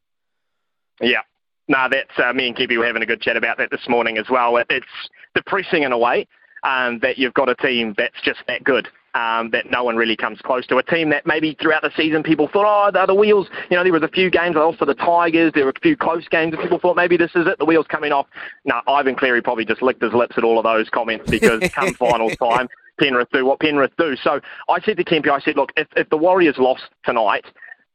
Yeah. 1.01 1.21
No, 1.67 1.87
that's 1.89 2.17
uh, 2.17 2.33
me 2.33 2.47
and 2.47 2.57
Kempy 2.57 2.77
were 2.77 2.85
having 2.85 3.03
a 3.03 3.05
good 3.05 3.21
chat 3.21 3.37
about 3.37 3.57
that 3.59 3.69
this 3.69 3.87
morning 3.87 4.17
as 4.17 4.25
well. 4.29 4.57
It, 4.57 4.67
it's 4.69 4.87
depressing 5.35 5.83
in 5.83 5.91
a 5.91 5.97
way 5.97 6.27
um, 6.63 6.99
that 6.99 7.17
you've 7.17 7.33
got 7.33 7.47
a 7.47 7.55
team 7.55 7.93
that's 7.97 8.19
just 8.23 8.39
that 8.47 8.63
good. 8.63 8.87
Um, 9.15 9.49
that 9.51 9.71
no 9.71 9.83
one 9.83 9.95
really 9.95 10.15
comes 10.15 10.39
close 10.39 10.67
to. 10.67 10.77
A 10.77 10.83
team 10.83 11.09
that 11.09 11.25
maybe 11.25 11.57
throughout 11.59 11.81
the 11.81 11.89
season 11.97 12.21
people 12.21 12.47
thought, 12.47 12.65
oh, 12.67 12.91
they're 12.91 13.07
the 13.07 13.15
wheels. 13.15 13.47
You 13.71 13.75
know, 13.75 13.83
there 13.83 13.91
was 13.91 14.03
a 14.03 14.07
few 14.07 14.29
games 14.29 14.55
also 14.55 14.85
the 14.85 14.93
Tigers. 14.93 15.51
There 15.55 15.65
were 15.65 15.73
a 15.75 15.79
few 15.81 15.97
close 15.97 16.27
games 16.27 16.53
and 16.53 16.61
people 16.61 16.77
thought 16.77 16.95
maybe 16.95 17.17
this 17.17 17.31
is 17.33 17.47
it. 17.47 17.57
The 17.57 17.65
wheels 17.65 17.87
coming 17.89 18.11
off. 18.11 18.27
No, 18.65 18.81
Ivan 18.87 19.15
Cleary 19.15 19.41
probably 19.41 19.65
just 19.65 19.81
licked 19.81 20.03
his 20.03 20.13
lips 20.13 20.37
at 20.37 20.43
all 20.43 20.59
of 20.59 20.63
those 20.63 20.89
comments 20.89 21.29
because 21.29 21.67
come 21.73 21.95
final 21.95 22.29
time, 22.35 22.69
Penrith 22.99 23.29
do 23.33 23.45
what 23.45 23.59
Penrith 23.59 23.91
do. 23.97 24.15
So 24.15 24.39
I 24.69 24.79
said 24.81 24.97
to 24.97 25.03
Kempy, 25.03 25.29
I 25.29 25.39
said, 25.39 25.55
look, 25.55 25.71
if, 25.75 25.87
if 25.95 26.07
the 26.09 26.17
Warriors 26.17 26.57
lost 26.59 26.83
tonight, 27.03 27.45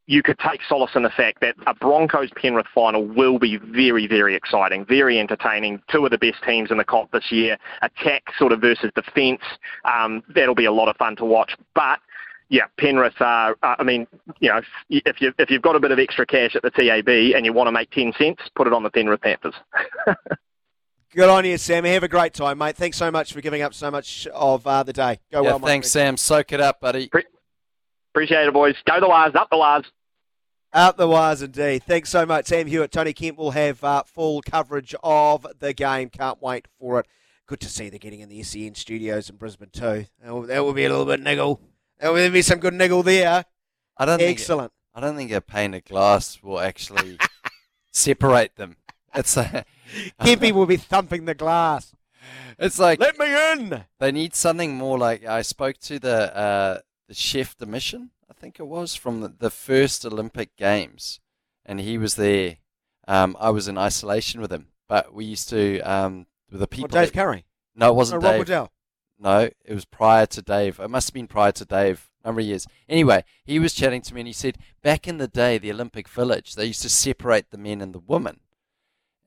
you 0.06 0.22
could 0.22 0.39
take 0.39 0.60
solace 0.68 0.93
in 0.94 1.02
the 1.02 1.10
fact 1.10 1.40
that 1.40 1.55
a 1.66 1.74
Broncos 1.74 2.31
Penrith 2.36 2.66
final 2.74 3.05
will 3.05 3.39
be 3.39 3.56
very, 3.56 4.06
very 4.06 4.35
exciting, 4.35 4.85
very 4.85 5.18
entertaining. 5.18 5.82
Two 5.90 6.05
of 6.05 6.10
the 6.10 6.18
best 6.18 6.43
teams 6.47 6.70
in 6.70 6.76
the 6.76 6.85
comp 6.85 7.10
this 7.12 7.31
year. 7.31 7.56
Attack 7.82 8.24
sort 8.39 8.52
of 8.52 8.60
versus 8.60 8.90
defence. 8.94 9.43
Um, 9.85 10.22
that'll 10.35 10.55
be 10.55 10.66
a 10.66 10.72
lot 10.72 10.89
of 10.89 10.97
fun 10.97 11.16
to 11.16 11.24
watch. 11.24 11.56
But 11.74 12.01
yeah, 12.51 12.64
Penrith 12.78 13.20
are. 13.20 13.56
Uh, 13.62 13.76
I 13.78 13.82
mean, 13.82 14.06
you 14.40 14.51
know, 14.51 14.60
if 14.90 15.20
you 15.20 15.32
if 15.39 15.51
you've 15.51 15.62
got 15.62 15.76
a 15.76 15.81
bit 15.81 15.90
of 15.90 15.98
extra 15.98 16.26
cash 16.26 16.55
at 16.55 16.62
the 16.62 16.70
TAB 16.70 17.09
and 17.09 17.47
you 17.47 17.52
want 17.52 17.68
to 17.68 17.72
make 17.72 17.90
ten 17.90 18.12
cents, 18.18 18.43
put 18.55 18.66
it 18.66 18.72
on 18.72 18.82
the 18.82 18.90
Penrith 18.90 19.22
Panthers. 19.22 19.55
Good 21.14 21.31
on 21.31 21.44
you, 21.44 21.56
Sam. 21.59 21.85
Have 21.85 22.02
a 22.02 22.09
great 22.09 22.35
time, 22.35 22.59
mate. 22.59 22.76
Thanks 22.76 22.97
so 22.97 23.09
much 23.09 23.32
for 23.32 23.40
giving 23.40 23.62
up 23.62 23.72
so 23.72 23.89
much 23.89 24.26
of 24.35 24.66
uh, 24.66 24.82
the 24.82 24.93
day. 24.93 25.20
Go 25.31 25.43
yeah, 25.43 25.51
well, 25.51 25.59
my 25.60 25.68
thanks. 25.68 25.90
Sam. 25.90 26.16
Soak 26.16 26.52
it 26.52 26.60
up, 26.60 26.81
buddy. 26.81 27.09
Appreciate 28.14 28.46
it, 28.46 28.54
boys. 28.54 28.76
Go 28.86 29.00
the 29.00 29.08
Wires, 29.08 29.34
up 29.34 29.50
the 29.50 29.56
Wires. 29.56 29.86
Out 30.72 30.96
the 30.96 31.08
wires 31.08 31.42
indeed. 31.42 31.82
Thanks 31.82 32.10
so 32.10 32.24
much, 32.24 32.46
Sam 32.46 32.68
Hewat. 32.68 32.90
Tony 32.90 33.12
Kemp 33.12 33.36
will 33.38 33.50
have 33.50 33.82
uh, 33.82 34.04
full 34.04 34.40
coverage 34.40 34.94
of 35.02 35.44
the 35.58 35.72
game. 35.72 36.10
Can't 36.10 36.40
wait 36.40 36.68
for 36.78 37.00
it. 37.00 37.06
Good 37.46 37.58
to 37.60 37.68
see 37.68 37.88
they're 37.88 37.98
getting 37.98 38.20
in 38.20 38.28
the 38.28 38.42
SEN 38.44 38.76
studios 38.76 39.30
in 39.30 39.36
Brisbane 39.36 39.70
too. 39.72 40.06
That 40.22 40.32
will, 40.32 40.42
that 40.42 40.64
will 40.64 40.72
be 40.72 40.84
a 40.84 40.88
little 40.90 41.06
bit 41.06 41.20
niggle. 41.20 41.60
There 42.00 42.12
will 42.12 42.30
be 42.30 42.42
some 42.42 42.60
good 42.60 42.74
niggle 42.74 43.02
there. 43.02 43.44
I 43.96 44.04
don't 44.04 44.18
think 44.18 44.38
Excellent. 44.38 44.72
I 44.94 45.00
don't 45.00 45.16
think 45.16 45.32
a 45.32 45.40
pane 45.40 45.74
of 45.74 45.84
glass 45.84 46.40
will 46.40 46.60
actually 46.60 47.18
separate 47.92 48.54
them. 48.56 48.76
It's 49.12 49.36
a, 49.36 49.64
Kempy 50.20 50.52
will 50.52 50.66
be 50.66 50.76
thumping 50.76 51.24
the 51.24 51.34
glass. 51.34 51.94
It's 52.58 52.78
like 52.78 53.00
let 53.00 53.18
me 53.18 53.52
in. 53.52 53.84
They 53.98 54.12
need 54.12 54.34
something 54.34 54.74
more 54.74 54.98
like 54.98 55.24
I 55.24 55.42
spoke 55.42 55.78
to 55.78 55.98
the 55.98 56.36
uh, 56.36 56.78
the 57.09 57.14
chef 57.14 57.56
de 57.56 57.66
mission, 57.66 58.10
I 58.31 58.32
think 58.35 58.59
it 58.59 58.66
was 58.66 58.94
from 58.94 59.20
the, 59.20 59.28
the 59.28 59.51
first 59.51 60.05
Olympic 60.05 60.56
Games, 60.56 61.20
and 61.64 61.81
he 61.81 61.98
was 61.98 62.14
there. 62.16 62.59
Um, 63.06 63.36
I 63.39 63.51
was 63.51 63.68
in 63.68 63.76
isolation 63.76 64.40
with 64.40 64.52
him, 64.52 64.68
but 64.89 65.12
we 65.12 65.24
used 65.24 65.48
to 65.51 65.81
um, 65.81 66.26
with 66.51 66.60
the 66.60 66.66
people. 66.66 66.89
Dave 66.89 67.12
that- 67.12 67.14
Currie? 67.14 67.44
No, 67.76 67.90
it 67.90 67.94
wasn't 67.97 68.22
No, 68.22 68.28
Rob 68.28 68.32
Dave. 68.35 68.39
Waddell? 68.40 68.72
No, 69.18 69.39
it 69.64 69.74
was 69.74 69.85
prior 69.85 70.26
to 70.26 70.43
Dave. 70.43 70.78
It 70.81 70.89
must 70.89 71.09
have 71.09 71.14
been 71.14 71.26
prior 71.26 71.52
to 71.52 71.64
Dave, 71.64 72.10
a 72.22 72.28
number 72.28 72.40
of 72.40 72.47
years. 72.47 72.66
Anyway, 72.89 73.24
he 73.44 73.59
was 73.59 73.74
chatting 73.74 74.02
to 74.02 74.14
me 74.14 74.20
and 74.20 74.28
he 74.28 74.32
said, 74.32 74.59
back 74.82 75.06
in 75.09 75.18
the 75.18 75.28
day, 75.28 75.59
the 75.59 75.70
Olympic 75.70 76.09
Village, 76.09 76.55
they 76.55 76.66
used 76.66 76.82
to 76.82 76.89
separate 76.89 77.51
the 77.51 77.59
men 77.59 77.81
and 77.81 77.94
the 77.94 77.98
women. 78.01 78.40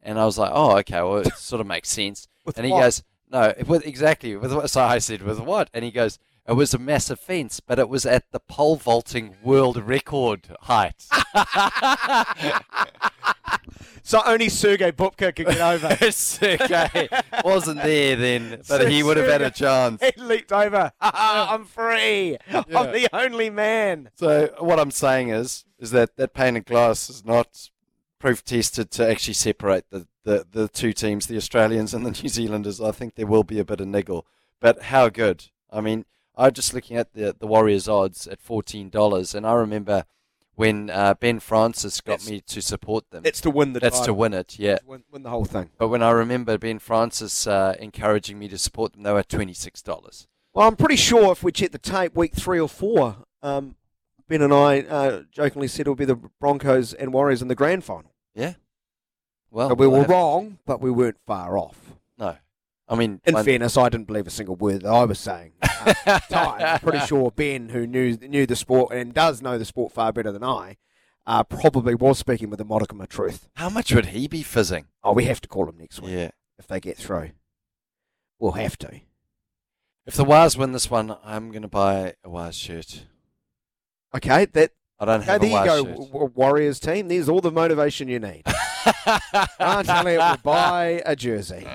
And 0.01 0.19
I 0.19 0.25
was 0.25 0.37
like, 0.37 0.51
oh, 0.53 0.77
okay, 0.79 1.01
well, 1.01 1.17
it 1.17 1.33
sort 1.35 1.61
of 1.61 1.67
makes 1.67 1.89
sense. 1.89 2.27
And 2.55 2.65
he 2.65 2.71
what? 2.71 2.81
goes, 2.81 3.03
no, 3.29 3.53
with, 3.65 3.85
exactly. 3.85 4.35
With 4.37 4.53
what? 4.53 4.69
So 4.69 4.81
I 4.81 4.99
said, 4.99 5.21
with 5.21 5.39
what? 5.41 5.69
And 5.73 5.83
he 5.83 5.91
goes, 5.91 6.17
it 6.47 6.53
was 6.53 6.73
a 6.73 6.79
massive 6.79 7.19
fence, 7.19 7.59
but 7.59 7.79
it 7.79 7.89
was 7.89 8.05
at 8.05 8.31
the 8.31 8.39
pole 8.39 8.75
vaulting 8.75 9.35
world 9.43 9.77
record 9.77 10.55
height. 10.61 11.05
So 14.07 14.21
only 14.25 14.47
Sergey 14.47 14.93
Bubka 14.93 15.35
could 15.35 15.47
get 15.47 15.59
over. 15.59 16.11
Sergey 16.11 17.09
wasn't 17.43 17.83
there 17.83 18.15
then, 18.15 18.61
but 18.69 18.89
he 18.89 19.03
would 19.03 19.17
have 19.17 19.27
had 19.27 19.41
a 19.41 19.51
chance. 19.51 20.01
He 20.01 20.21
leaped 20.21 20.53
over. 20.53 20.93
I'm 21.01 21.65
free. 21.65 22.37
I'm 22.49 22.93
the 22.93 23.09
only 23.11 23.49
man. 23.49 24.09
So 24.15 24.55
what 24.59 24.79
I'm 24.79 24.91
saying 24.91 25.31
is, 25.31 25.65
is 25.77 25.91
that 25.91 26.15
that 26.15 26.33
pane 26.33 26.55
of 26.55 26.63
glass 26.63 27.09
is 27.09 27.25
not 27.25 27.69
proof 28.17 28.45
tested 28.45 28.91
to 28.91 29.11
actually 29.11 29.33
separate 29.33 29.83
the, 29.89 30.07
the, 30.23 30.47
the 30.49 30.69
two 30.69 30.93
teams, 30.93 31.27
the 31.27 31.35
Australians 31.35 31.93
and 31.93 32.05
the 32.05 32.11
New 32.11 32.29
Zealanders. 32.29 32.79
I 32.79 32.91
think 32.91 33.15
there 33.15 33.27
will 33.27 33.43
be 33.43 33.59
a 33.59 33.65
bit 33.65 33.81
of 33.81 33.87
niggle, 33.89 34.25
but 34.61 34.83
how 34.83 35.09
good? 35.09 35.47
I 35.69 35.81
mean, 35.81 36.05
I'm 36.37 36.53
just 36.53 36.73
looking 36.73 36.97
at 36.97 37.13
the 37.13 37.35
the 37.37 37.47
Warriors 37.47 37.87
odds 37.87 38.27
at 38.27 38.39
fourteen 38.41 38.89
dollars, 38.89 39.33
and 39.35 39.45
I 39.45 39.53
remember 39.53 40.05
when 40.55 40.89
uh, 40.89 41.13
Ben 41.13 41.39
Francis 41.39 42.01
got 42.01 42.25
me 42.27 42.41
to 42.41 42.61
support 42.61 43.09
them. 43.11 43.23
It's 43.25 43.41
to 43.41 43.49
win 43.49 43.73
the 43.73 43.79
That's 43.79 43.99
to 44.01 44.13
win 44.13 44.33
it, 44.33 44.57
yeah. 44.57 44.79
Win, 44.85 45.03
win 45.11 45.23
the 45.23 45.29
whole 45.29 45.45
thing. 45.45 45.69
But 45.77 45.89
when 45.89 46.01
I 46.01 46.09
remember 46.11 46.57
Ben 46.57 46.79
Francis 46.79 47.45
uh, 47.45 47.75
encouraging 47.79 48.39
me 48.39 48.47
to 48.49 48.57
support 48.57 48.93
them, 48.93 49.03
they 49.03 49.13
were 49.13 49.23
twenty 49.23 49.53
six 49.53 49.81
dollars. 49.81 50.27
Well, 50.53 50.67
I'm 50.67 50.75
pretty 50.75 50.95
sure 50.95 51.31
if 51.31 51.43
we 51.43 51.51
check 51.51 51.71
the 51.71 51.77
tape, 51.77 52.15
week 52.15 52.33
three 52.33 52.59
or 52.59 52.69
four, 52.69 53.17
um, 53.43 53.75
Ben 54.27 54.41
and 54.41 54.53
I 54.53 54.81
uh, 54.81 55.21
jokingly 55.31 55.67
said 55.67 55.85
it 55.85 55.89
would 55.89 55.99
be 55.99 56.05
the 56.05 56.15
Broncos 56.39 56.93
and 56.93 57.13
Warriors 57.13 57.41
in 57.41 57.47
the 57.47 57.55
grand 57.55 57.83
final. 57.83 58.11
Yeah. 58.33 58.53
Well, 59.51 59.69
So 59.69 59.75
we 59.75 59.87
were 59.87 60.03
wrong, 60.03 60.57
but 60.65 60.81
we 60.81 60.91
weren't 60.91 61.17
far 61.25 61.57
off. 61.57 61.93
I 62.89 62.95
mean, 62.95 63.19
In 63.25 63.33
one- 63.33 63.43
fairness, 63.45 63.75
I 63.77 63.89
didn't 63.89 64.07
believe 64.07 64.27
a 64.27 64.29
single 64.31 64.55
word 64.55 64.81
that 64.83 64.89
I 64.89 65.03
was 65.03 65.19
saying. 65.19 65.53
at 65.61 66.03
the 66.05 66.21
time. 66.33 66.61
I'm 66.61 66.79
pretty 66.79 67.05
sure 67.05 67.31
Ben, 67.31 67.69
who 67.69 67.85
knew 67.85 68.15
knew 68.17 68.45
the 68.45 68.55
sport 68.55 68.93
and 68.93 69.13
does 69.13 69.41
know 69.41 69.57
the 69.57 69.65
sport 69.65 69.91
far 69.91 70.13
better 70.13 70.31
than 70.31 70.43
I, 70.43 70.77
uh, 71.25 71.43
probably 71.43 71.95
was 71.95 72.17
speaking 72.19 72.49
with 72.49 72.61
a 72.61 72.65
modicum 72.65 73.01
of 73.01 73.09
truth. 73.09 73.49
How 73.55 73.69
much 73.69 73.93
would 73.93 74.07
he 74.07 74.27
be 74.29 74.41
fizzing? 74.43 74.85
Oh, 75.03 75.11
we 75.13 75.25
have 75.25 75.41
to 75.41 75.47
call 75.49 75.67
him 75.67 75.77
next 75.77 76.01
week. 76.01 76.11
Yeah. 76.11 76.31
If 76.57 76.67
they 76.67 76.79
get 76.79 76.97
through. 76.97 77.31
We'll 78.39 78.53
have 78.53 78.77
to. 78.79 79.01
If 80.05 80.15
the 80.15 80.23
Wars 80.23 80.55
win 80.57 80.71
this 80.71 80.89
one, 80.89 81.17
I'm 81.25 81.49
going 81.51 81.63
to 81.63 81.67
buy 81.67 82.13
a 82.23 82.29
Wars 82.29 82.55
shirt. 82.55 83.05
Okay, 84.15 84.45
that. 84.45 84.71
I 84.99 85.05
don't 85.05 85.21
have 85.23 85.41
there 85.41 85.49
a 85.49 85.59
you 85.61 85.65
go, 85.65 85.75
shirt. 85.83 85.91
W- 85.95 86.11
w- 86.13 86.31
Warriors 86.33 86.79
team. 86.79 87.09
There's 87.09 87.27
all 87.29 87.41
the 87.41 87.51
motivation 87.51 88.07
you 88.07 88.19
need. 88.19 88.43
I'm 89.59 89.83
telling 89.85 90.13
you, 90.13 90.19
we'll 90.19 90.37
buy 90.37 91.01
a 91.05 91.15
jersey. 91.15 91.67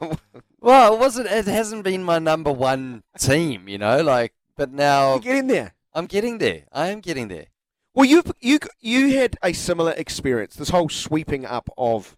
Well, 0.60 0.94
it 0.94 0.98
wasn't. 0.98 1.28
It 1.28 1.46
hasn't 1.46 1.84
been 1.84 2.02
my 2.02 2.18
number 2.18 2.52
one 2.52 3.02
team, 3.18 3.68
you 3.68 3.78
know. 3.78 4.02
Like, 4.02 4.34
but 4.56 4.72
now 4.72 5.12
You're 5.12 5.20
getting 5.20 5.46
there. 5.46 5.74
I'm 5.94 6.06
getting 6.06 6.38
there. 6.38 6.64
I 6.72 6.88
am 6.88 7.00
getting 7.00 7.28
there. 7.28 7.46
Well, 7.94 8.04
you 8.04 8.22
you 8.40 8.58
you 8.80 9.18
had 9.18 9.36
a 9.42 9.52
similar 9.52 9.92
experience. 9.92 10.56
This 10.56 10.70
whole 10.70 10.88
sweeping 10.88 11.44
up 11.44 11.68
of 11.76 12.16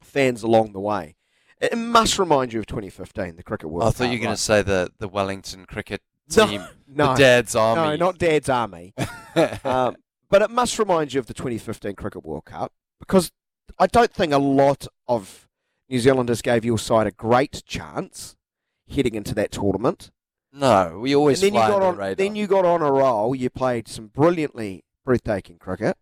fans 0.00 0.42
along 0.42 0.72
the 0.72 0.80
way. 0.80 1.16
It 1.60 1.78
must 1.78 2.18
remind 2.18 2.52
you 2.52 2.58
of 2.58 2.66
2015, 2.66 3.36
the 3.36 3.44
cricket 3.44 3.70
World 3.70 3.86
I 3.86 3.90
thought 3.92 4.04
you 4.06 4.10
were 4.10 4.16
going 4.16 4.28
right? 4.30 4.36
to 4.36 4.42
say 4.42 4.62
the 4.62 4.90
the 4.98 5.06
Wellington 5.08 5.64
cricket 5.64 6.02
team, 6.28 6.64
no, 6.88 7.12
the 7.12 7.20
Dad's 7.20 7.54
Army. 7.54 7.82
No, 7.82 8.06
not 8.06 8.18
Dad's 8.18 8.48
Army. 8.48 8.94
um, 9.64 9.96
but 10.28 10.42
it 10.42 10.50
must 10.50 10.78
remind 10.78 11.12
you 11.12 11.20
of 11.20 11.26
the 11.26 11.34
2015 11.34 11.94
Cricket 11.94 12.24
World 12.24 12.46
Cup 12.46 12.72
because 12.98 13.30
I 13.78 13.86
don't 13.86 14.12
think 14.12 14.32
a 14.32 14.38
lot 14.38 14.86
of 15.06 15.46
New 15.92 15.98
Zealanders 15.98 16.40
gave 16.40 16.64
your 16.64 16.78
side 16.78 17.06
a 17.06 17.10
great 17.10 17.62
chance 17.66 18.34
heading 18.90 19.14
into 19.14 19.34
that 19.34 19.52
tournament. 19.52 20.10
No, 20.50 20.98
we 20.98 21.14
always 21.14 21.42
and 21.42 21.52
then 21.54 21.60
fly 21.60 21.66
you 21.66 21.72
got 21.74 21.82
on. 21.82 21.96
the. 21.98 22.14
Then 22.14 22.34
you 22.34 22.46
got 22.46 22.64
on 22.64 22.80
a 22.80 22.90
roll. 22.90 23.34
You 23.34 23.50
played 23.50 23.88
some 23.88 24.06
brilliantly 24.06 24.84
breathtaking 25.04 25.58
cricket, 25.58 25.98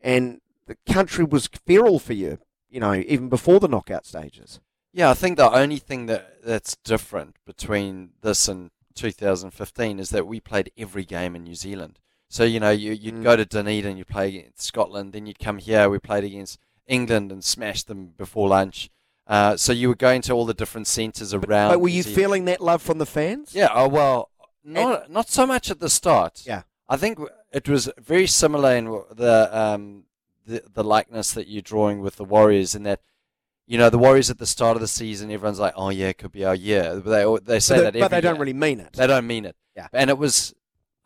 and 0.00 0.40
the 0.66 0.76
country 0.88 1.24
was 1.24 1.48
feral 1.66 1.98
for 1.98 2.12
you. 2.12 2.38
You 2.68 2.78
know, 2.78 2.94
even 2.94 3.28
before 3.28 3.58
the 3.58 3.66
knockout 3.66 4.06
stages. 4.06 4.60
Yeah, 4.92 5.10
I 5.10 5.14
think 5.14 5.36
the 5.38 5.50
only 5.52 5.78
thing 5.78 6.06
that 6.06 6.44
that's 6.44 6.76
different 6.84 7.34
between 7.44 8.10
this 8.22 8.46
and 8.46 8.70
2015 8.94 9.98
is 9.98 10.10
that 10.10 10.28
we 10.28 10.38
played 10.38 10.70
every 10.78 11.04
game 11.04 11.34
in 11.34 11.42
New 11.42 11.56
Zealand. 11.56 11.98
So 12.28 12.44
you 12.44 12.60
know, 12.60 12.70
you 12.70 12.92
you'd 12.92 13.14
Mm. 13.16 13.22
go 13.24 13.34
to 13.34 13.44
Dunedin, 13.44 13.96
you 13.96 14.04
play 14.04 14.28
against 14.28 14.62
Scotland, 14.62 15.12
then 15.12 15.26
you'd 15.26 15.40
come 15.40 15.58
here. 15.58 15.90
We 15.90 15.98
played 15.98 16.22
against 16.22 16.60
England 16.86 17.32
and 17.32 17.42
smashed 17.42 17.88
them 17.88 18.14
before 18.16 18.48
lunch. 18.48 18.88
Uh, 19.26 19.56
so 19.56 19.72
you 19.72 19.88
were 19.88 19.94
going 19.94 20.22
to 20.22 20.32
all 20.32 20.44
the 20.44 20.54
different 20.54 20.86
centres 20.86 21.32
around. 21.32 21.70
but 21.70 21.80
were 21.80 21.88
you 21.88 22.02
feeling 22.02 22.46
that 22.46 22.60
love 22.60 22.82
from 22.82 22.98
the 22.98 23.06
fans? 23.06 23.54
Yeah. 23.54 23.68
Oh 23.72 23.88
well, 23.88 24.30
not 24.64 25.10
not 25.10 25.28
so 25.28 25.46
much 25.46 25.70
at 25.70 25.78
the 25.80 25.88
start. 25.90 26.42
Yeah. 26.44 26.62
I 26.88 26.96
think 26.96 27.18
it 27.52 27.68
was 27.68 27.88
very 27.98 28.26
similar 28.26 28.74
in 28.74 28.86
the 29.12 29.48
um 29.56 30.04
the 30.46 30.62
the 30.72 30.82
likeness 30.82 31.32
that 31.32 31.46
you're 31.46 31.62
drawing 31.62 32.00
with 32.00 32.16
the 32.16 32.24
Warriors 32.24 32.74
in 32.74 32.82
that. 32.84 33.00
You 33.66 33.78
know 33.78 33.88
the 33.88 33.98
Warriors 33.98 34.30
at 34.30 34.38
the 34.38 34.46
start 34.46 34.76
of 34.76 34.80
the 34.80 34.88
season, 34.88 35.30
everyone's 35.30 35.60
like, 35.60 35.74
"Oh 35.76 35.90
yeah, 35.90 36.08
it 36.08 36.18
could 36.18 36.32
be 36.32 36.44
our 36.44 36.56
year." 36.56 36.96
They 36.96 37.24
they 37.44 37.60
say 37.60 37.76
But 37.76 37.92
that, 37.92 38.00
but 38.00 38.10
they 38.10 38.20
don't 38.20 38.34
year. 38.34 38.40
really 38.40 38.52
mean 38.52 38.80
it. 38.80 38.94
They 38.94 39.06
don't 39.06 39.28
mean 39.28 39.44
it. 39.44 39.54
Yeah. 39.76 39.86
And 39.92 40.10
it 40.10 40.18
was, 40.18 40.52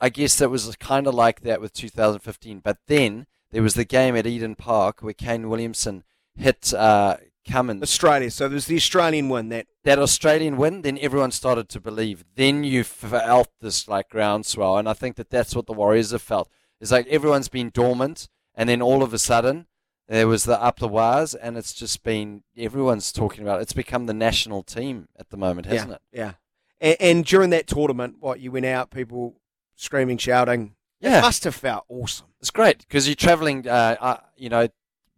I 0.01 0.09
guess, 0.09 0.37
that 0.39 0.49
was 0.49 0.75
kind 0.77 1.07
of 1.07 1.13
like 1.15 1.43
that 1.43 1.61
with 1.61 1.75
2015. 1.75 2.61
But 2.61 2.79
then 2.87 3.27
there 3.51 3.63
was 3.63 3.75
the 3.75 3.85
game 3.85 4.17
at 4.17 4.27
Eden 4.27 4.55
Park 4.55 5.03
where 5.03 5.13
Kane 5.13 5.51
Williamson 5.51 6.05
hit 6.35 6.73
uh, 6.73 7.19
Cummins. 7.45 7.83
Australia. 7.83 8.31
So 8.31 8.49
there's 8.49 8.67
the 8.67 8.77
Australian 8.77 9.29
win 9.29 9.49
that 9.51 9.67
that 9.85 9.99
Australian 9.99 10.57
win, 10.57 10.83
then 10.83 10.99
everyone 11.01 11.31
started 11.31 11.69
to 11.71 11.81
believe. 11.81 12.25
Then 12.35 12.65
you 12.65 12.85
felt 12.85 13.51
this 13.61 13.89
like 13.89 14.09
groundswell, 14.09 14.77
and 14.77 14.89
I 14.89 14.95
think 14.95 15.17
that 15.17 15.31
that's 15.31 15.55
what 15.55 15.67
the 15.67 15.73
Warriors 15.73 16.11
have 16.11 16.23
felt. 16.23 16.49
It's 16.81 16.91
like 16.91 17.07
everyone's 17.09 17.49
been 17.49 17.71
dormant, 17.71 18.29
and 18.55 18.69
then 18.69 18.83
all 18.83 19.03
of 19.03 19.15
a 19.15 19.19
sudden 19.19 19.67
there 20.09 20.29
was 20.29 20.45
the 20.45 20.61
up 20.63 20.79
the 20.79 20.89
wires, 20.89 21.35
and 21.35 21.57
it's 21.57 21.73
just 21.73 22.03
been 22.03 22.43
everyone's 22.57 23.13
talking 23.13 23.43
about. 23.43 23.61
It. 23.61 23.63
It's 23.63 23.73
become 23.73 24.07
the 24.07 24.15
national 24.15 24.63
team 24.63 25.09
at 25.19 25.31
the 25.31 25.37
moment, 25.37 25.67
hasn't 25.67 25.91
yeah, 25.91 25.95
it? 25.95 26.01
Yeah. 26.13 26.33
And, 26.81 26.97
and 27.01 27.25
during 27.25 27.51
that 27.51 27.67
tournament, 27.67 28.17
what 28.21 28.41
you 28.41 28.53
went 28.53 28.67
out, 28.67 28.91
people 28.91 29.41
screaming, 29.77 30.19
shouting. 30.19 30.75
Yeah. 31.01 31.19
It 31.19 31.23
must 31.23 31.45
have 31.45 31.55
felt 31.55 31.85
awesome. 31.89 32.29
It's 32.41 32.51
great 32.51 32.79
because 32.79 33.07
you're 33.07 33.15
traveling, 33.15 33.69
uh, 33.69 33.97
uh, 34.01 34.17
you 34.37 34.49
know, 34.49 34.69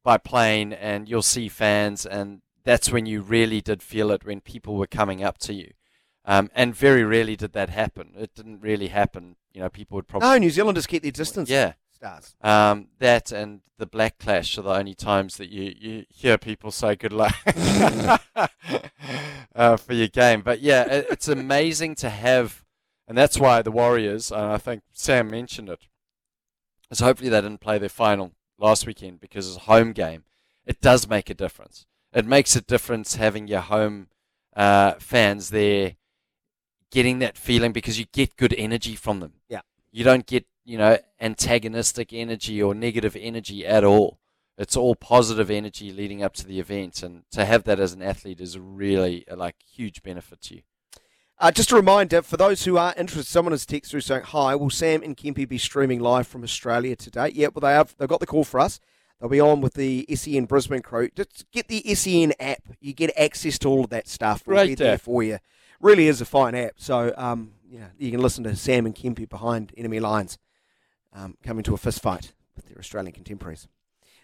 by 0.06 0.16
plane, 0.16 0.72
and 0.72 1.08
you'll 1.08 1.20
see 1.20 1.48
fans, 1.48 2.06
and 2.06 2.40
that's 2.62 2.92
when 2.92 3.06
you 3.06 3.22
really 3.22 3.60
did 3.60 3.82
feel 3.82 4.12
it 4.12 4.24
when 4.24 4.40
people 4.40 4.76
were 4.76 4.86
coming 4.86 5.24
up 5.24 5.36
to 5.38 5.52
you. 5.52 5.72
Um, 6.24 6.48
and 6.54 6.76
very 6.76 7.02
rarely 7.02 7.34
did 7.34 7.52
that 7.54 7.70
happen. 7.70 8.12
It 8.16 8.32
didn't 8.32 8.60
really 8.60 8.86
happen. 8.86 9.34
You 9.52 9.62
know, 9.62 9.68
people 9.68 9.96
would 9.96 10.06
probably 10.06 10.28
No, 10.28 10.38
New 10.38 10.50
Zealanders 10.50 10.86
keep 10.86 11.02
their 11.02 11.10
distance. 11.10 11.50
Yeah. 11.50 11.72
Stars. 11.90 12.36
Um, 12.40 12.88
that 13.00 13.32
and 13.32 13.62
the 13.78 13.86
Black 13.86 14.18
Clash 14.18 14.56
are 14.56 14.62
the 14.62 14.70
only 14.70 14.94
times 14.94 15.38
that 15.38 15.48
you, 15.50 15.74
you 15.76 16.04
hear 16.08 16.38
people 16.38 16.70
say 16.70 16.94
good 16.94 17.12
luck 17.12 17.34
uh, 19.56 19.76
for 19.76 19.92
your 19.92 20.08
game. 20.08 20.42
But 20.42 20.60
yeah, 20.60 20.84
it, 20.84 21.06
it's 21.10 21.26
amazing 21.26 21.96
to 21.96 22.10
have, 22.10 22.64
and 23.08 23.18
that's 23.18 23.40
why 23.40 23.60
the 23.60 23.72
Warriors, 23.72 24.30
and 24.30 24.52
I 24.52 24.58
think 24.58 24.82
Sam 24.92 25.28
mentioned 25.28 25.68
it, 25.68 25.80
is 26.92 27.00
hopefully 27.00 27.28
they 27.28 27.40
didn't 27.40 27.60
play 27.60 27.78
their 27.78 27.88
final 27.88 28.32
last 28.58 28.86
weekend 28.86 29.20
because 29.20 29.48
it's 29.48 29.56
a 29.56 29.60
home 29.60 29.92
game. 29.92 30.24
It 30.64 30.80
does 30.80 31.08
make 31.08 31.30
a 31.30 31.34
difference. 31.34 31.86
It 32.12 32.26
makes 32.26 32.56
a 32.56 32.60
difference 32.60 33.16
having 33.16 33.46
your 33.46 33.60
home 33.60 34.08
uh, 34.54 34.94
fans 34.98 35.50
there 35.50 35.96
getting 36.90 37.18
that 37.18 37.36
feeling 37.36 37.72
because 37.72 37.98
you 37.98 38.06
get 38.12 38.36
good 38.36 38.54
energy 38.56 38.94
from 38.94 39.20
them. 39.20 39.34
Yeah. 39.48 39.60
You 39.92 40.04
don't 40.04 40.26
get, 40.26 40.46
you 40.64 40.78
know, 40.78 40.98
antagonistic 41.20 42.12
energy 42.12 42.62
or 42.62 42.74
negative 42.74 43.16
energy 43.18 43.66
at 43.66 43.84
all. 43.84 44.18
It's 44.58 44.76
all 44.76 44.94
positive 44.94 45.50
energy 45.50 45.92
leading 45.92 46.22
up 46.22 46.32
to 46.34 46.46
the 46.46 46.58
event, 46.58 47.02
and 47.02 47.24
to 47.32 47.44
have 47.44 47.64
that 47.64 47.78
as 47.78 47.92
an 47.92 48.00
athlete 48.00 48.40
is 48.40 48.58
really 48.58 49.26
like 49.30 49.56
huge 49.70 50.02
benefit 50.02 50.40
to 50.42 50.54
you. 50.56 50.62
Uh, 51.38 51.50
just 51.50 51.70
a 51.70 51.76
reminder 51.76 52.22
for 52.22 52.38
those 52.38 52.64
who 52.64 52.78
are 52.78 52.94
interested, 52.96 53.26
someone 53.26 53.52
has 53.52 53.66
texted 53.66 53.90
through 53.90 54.00
saying, 54.00 54.22
Hi, 54.22 54.54
will 54.54 54.70
Sam 54.70 55.02
and 55.02 55.16
Kempy 55.16 55.46
be 55.46 55.58
streaming 55.58 56.00
live 56.00 56.26
from 56.26 56.42
Australia 56.42 56.96
today? 56.96 57.30
Yeah, 57.34 57.48
well, 57.54 57.60
they 57.60 57.74
have. 57.74 57.94
They've 57.98 58.08
got 58.08 58.20
the 58.20 58.26
call 58.26 58.44
for 58.44 58.58
us. 58.58 58.80
They'll 59.20 59.28
be 59.28 59.40
on 59.40 59.60
with 59.60 59.74
the 59.74 60.06
SEN 60.14 60.46
Brisbane 60.46 60.82
crew. 60.82 61.10
Just 61.14 61.44
get 61.50 61.68
the 61.68 61.82
SEN 61.94 62.32
app. 62.40 62.62
You 62.80 62.94
get 62.94 63.16
access 63.18 63.58
to 63.60 63.68
all 63.68 63.84
of 63.84 63.90
that 63.90 64.08
stuff. 64.08 64.46
We'll 64.46 64.56
Great 64.56 64.66
be 64.68 64.74
there 64.76 64.98
for 64.98 65.22
you. 65.22 65.38
Really 65.80 66.06
is 66.06 66.22
a 66.22 66.24
fine 66.26 66.54
app. 66.54 66.72
So, 66.76 67.12
um, 67.18 67.52
yeah, 67.68 67.88
you 67.98 68.10
can 68.10 68.20
listen 68.20 68.44
to 68.44 68.56
Sam 68.56 68.86
and 68.86 68.94
Kempy 68.94 69.28
behind 69.28 69.72
enemy 69.76 70.00
lines 70.00 70.38
um, 71.12 71.36
coming 71.42 71.64
to 71.64 71.74
a 71.74 71.78
fist 71.78 72.00
fight 72.00 72.32
with 72.54 72.66
their 72.66 72.78
Australian 72.78 73.12
contemporaries. 73.12 73.68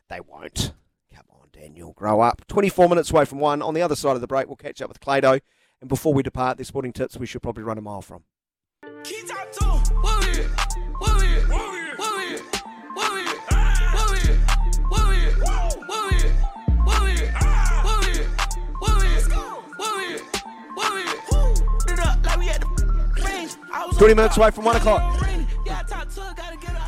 They 0.08 0.20
won't. 0.20 0.72
Come 1.14 1.24
on, 1.30 1.48
Daniel, 1.52 1.92
grow 1.92 2.22
up. 2.22 2.46
24 2.48 2.88
minutes 2.88 3.10
away 3.10 3.26
from 3.26 3.38
one. 3.38 3.60
On 3.60 3.74
the 3.74 3.82
other 3.82 3.96
side 3.96 4.14
of 4.14 4.22
the 4.22 4.26
break, 4.26 4.46
we'll 4.46 4.56
catch 4.56 4.80
up 4.80 4.88
with 4.88 5.00
Clado. 5.00 5.40
And 5.82 5.88
before 5.88 6.14
we 6.14 6.22
depart, 6.22 6.58
their 6.58 6.64
sporting 6.64 6.92
tips 6.92 7.16
we 7.16 7.26
should 7.26 7.42
probably 7.42 7.64
run 7.64 7.76
a 7.76 7.80
mile 7.80 8.02
from. 8.02 8.22
Twenty 23.98 24.14
minutes 24.14 24.36
away 24.36 24.50
from 24.52 24.64
one 24.64 24.76
o'clock. 24.76 25.20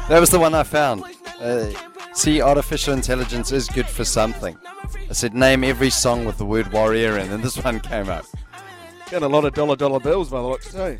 That 0.08 0.20
was 0.20 0.30
the 0.30 0.38
one 0.38 0.54
I 0.54 0.62
found. 0.62 1.02
Uh, 1.40 1.70
see, 2.12 2.40
artificial 2.40 2.94
intelligence 2.94 3.50
is 3.50 3.68
good 3.68 3.88
for 3.88 4.04
something. 4.04 4.56
I 5.10 5.12
said, 5.12 5.34
name 5.34 5.64
every 5.64 5.90
song 5.90 6.24
with 6.24 6.38
the 6.38 6.44
word 6.44 6.72
warrior 6.72 7.18
in, 7.18 7.32
and 7.32 7.42
this 7.42 7.56
one 7.56 7.80
came 7.80 8.08
up. 8.08 8.24
Got 9.14 9.22
a 9.22 9.28
lot 9.28 9.44
of 9.44 9.54
dollar 9.54 9.76
dollar 9.76 10.00
bills 10.00 10.28
by 10.28 10.40
the 10.40 10.48
looks 10.48 10.72
too. 10.72 10.98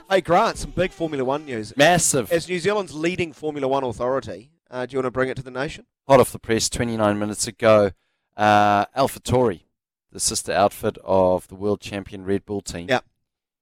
hey 0.08 0.22
Grant, 0.22 0.56
some 0.56 0.70
big 0.70 0.90
Formula 0.90 1.22
One 1.22 1.44
news. 1.44 1.76
Massive. 1.76 2.32
As 2.32 2.48
New 2.48 2.58
Zealand's 2.58 2.94
leading 2.94 3.34
Formula 3.34 3.68
One 3.68 3.84
authority, 3.84 4.52
uh, 4.70 4.86
do 4.86 4.94
you 4.94 4.98
want 5.00 5.08
to 5.08 5.10
bring 5.10 5.28
it 5.28 5.36
to 5.36 5.42
the 5.42 5.50
nation? 5.50 5.84
Hot 6.08 6.18
off 6.18 6.32
the 6.32 6.38
press 6.38 6.70
29 6.70 7.18
minutes 7.18 7.46
ago, 7.46 7.90
uh, 8.38 8.86
AlphaTauri, 8.96 9.64
the 10.12 10.18
sister 10.18 10.50
outfit 10.50 10.96
of 11.04 11.46
the 11.48 11.54
world 11.54 11.82
champion 11.82 12.24
Red 12.24 12.46
Bull 12.46 12.62
team. 12.62 12.86
Yeah. 12.88 13.00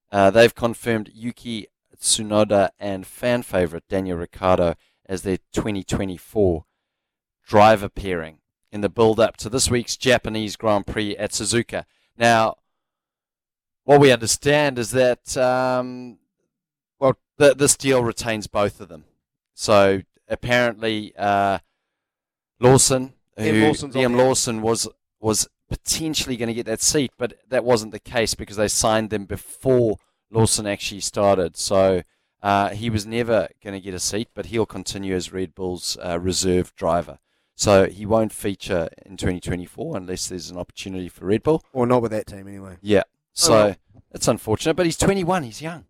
Uh, 0.09 0.29
they've 0.29 0.55
confirmed 0.55 1.11
Yuki 1.13 1.67
Tsunoda 1.99 2.69
and 2.79 3.05
fan 3.05 3.43
favorite 3.43 3.83
Daniel 3.89 4.19
Ricciardo 4.19 4.75
as 5.05 5.23
their 5.23 5.39
2024 5.51 6.63
driver 7.45 7.89
pairing 7.89 8.37
in 8.71 8.79
the 8.79 8.87
build 8.87 9.19
up 9.19 9.35
to 9.35 9.49
this 9.49 9.69
week's 9.69 9.97
Japanese 9.97 10.55
Grand 10.55 10.87
Prix 10.87 11.17
at 11.17 11.31
Suzuka. 11.31 11.83
Now, 12.17 12.55
what 13.83 13.99
we 13.99 14.11
understand 14.11 14.79
is 14.79 14.91
that 14.91 15.35
um, 15.37 16.17
well, 16.99 17.17
the, 17.37 17.53
this 17.53 17.75
deal 17.75 18.03
retains 18.03 18.47
both 18.47 18.79
of 18.79 18.89
them. 18.89 19.05
So 19.53 20.01
apparently, 20.27 21.13
uh, 21.17 21.59
Lawson, 22.59 23.13
who, 23.37 23.43
Liam 23.43 23.67
Lawson's 23.67 23.95
on 23.95 24.01
Liam 24.01 24.15
there. 24.15 24.25
Lawson 24.25 24.61
was 24.61 24.87
was 25.19 25.47
potentially 25.69 26.37
going 26.37 26.47
to 26.47 26.53
get 26.53 26.65
that 26.65 26.81
seat, 26.81 27.11
but 27.17 27.33
that 27.49 27.63
wasn't 27.63 27.91
the 27.91 27.99
case 27.99 28.35
because 28.35 28.57
they 28.57 28.67
signed 28.67 29.09
them 29.09 29.25
before 29.25 29.97
Lawson 30.29 30.67
actually 30.67 31.01
started. 31.01 31.57
So 31.57 32.03
uh, 32.41 32.69
he 32.69 32.89
was 32.89 33.05
never 33.05 33.47
going 33.63 33.73
to 33.73 33.79
get 33.79 33.93
a 33.93 33.99
seat, 33.99 34.29
but 34.33 34.47
he'll 34.47 34.65
continue 34.65 35.15
as 35.15 35.31
Red 35.31 35.55
Bull's 35.55 35.97
uh, 36.03 36.19
reserve 36.19 36.75
driver. 36.75 37.19
So 37.55 37.85
he 37.87 38.05
won't 38.05 38.33
feature 38.33 38.89
in 39.05 39.15
2024 39.15 39.97
unless 39.97 40.27
there's 40.27 40.49
an 40.49 40.57
opportunity 40.57 41.07
for 41.07 41.25
Red 41.25 41.43
Bull. 41.43 41.63
Or 41.71 41.85
not 41.85 42.01
with 42.01 42.11
that 42.11 42.27
team 42.27 42.47
anyway. 42.47 42.77
Yeah. 42.81 43.03
Oh, 43.35 43.45
So 43.45 43.51
well. 43.53 43.75
it's 44.11 44.27
unfortunate, 44.27 44.75
but 44.75 44.85
he's 44.85 44.97
21. 44.97 45.43
He's 45.43 45.61
young. 45.61 45.85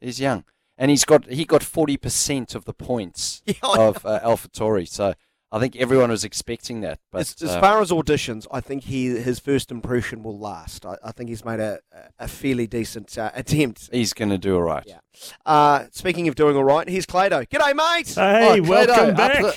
He's 0.00 0.18
young, 0.20 0.44
and 0.76 0.90
he's 0.90 1.04
got 1.04 1.26
he 1.26 1.44
got 1.44 1.60
40% 1.62 2.54
of 2.56 2.64
the 2.64 2.72
points 2.74 3.40
Yeah, 3.46 3.54
of 3.62 4.04
uh, 4.04 4.18
AlphaTauri. 4.24 4.88
So 4.88 5.14
I 5.52 5.60
think 5.60 5.76
everyone 5.76 6.10
was 6.10 6.24
expecting 6.24 6.80
that. 6.80 6.98
But 7.12 7.20
as, 7.20 7.40
as 7.42 7.50
uh, 7.50 7.60
far 7.60 7.80
as 7.80 7.90
auditions, 7.90 8.46
I 8.50 8.60
think 8.60 8.82
he 8.84 9.06
his 9.10 9.38
first 9.38 9.70
impression 9.70 10.24
will 10.24 10.36
last. 10.38 10.84
I, 10.84 10.96
I 11.04 11.12
think 11.12 11.28
he's 11.28 11.44
made 11.44 11.60
a, 11.60 11.78
a 12.18 12.26
fairly 12.26 12.66
decent 12.66 13.16
uh, 13.16 13.30
attempt. 13.34 13.90
he's 13.92 14.12
going 14.12 14.30
to 14.30 14.38
do 14.38 14.56
all 14.56 14.62
right. 14.62 14.82
Yeah. 14.84 14.98
Uh, 15.46 15.84
speaking 15.92 16.26
of 16.26 16.34
doing 16.34 16.56
all 16.56 16.64
right, 16.64 16.88
here's 16.88 17.06
Clado. 17.06 17.46
G'day, 17.48 17.76
mate. 17.76 18.08
Hey, 18.14 18.58
Oh, 18.58 18.62
Clado, 18.62 18.68
welcome 18.68 19.10
up 19.10 19.16
back. 19.16 19.42
the- 19.42 19.56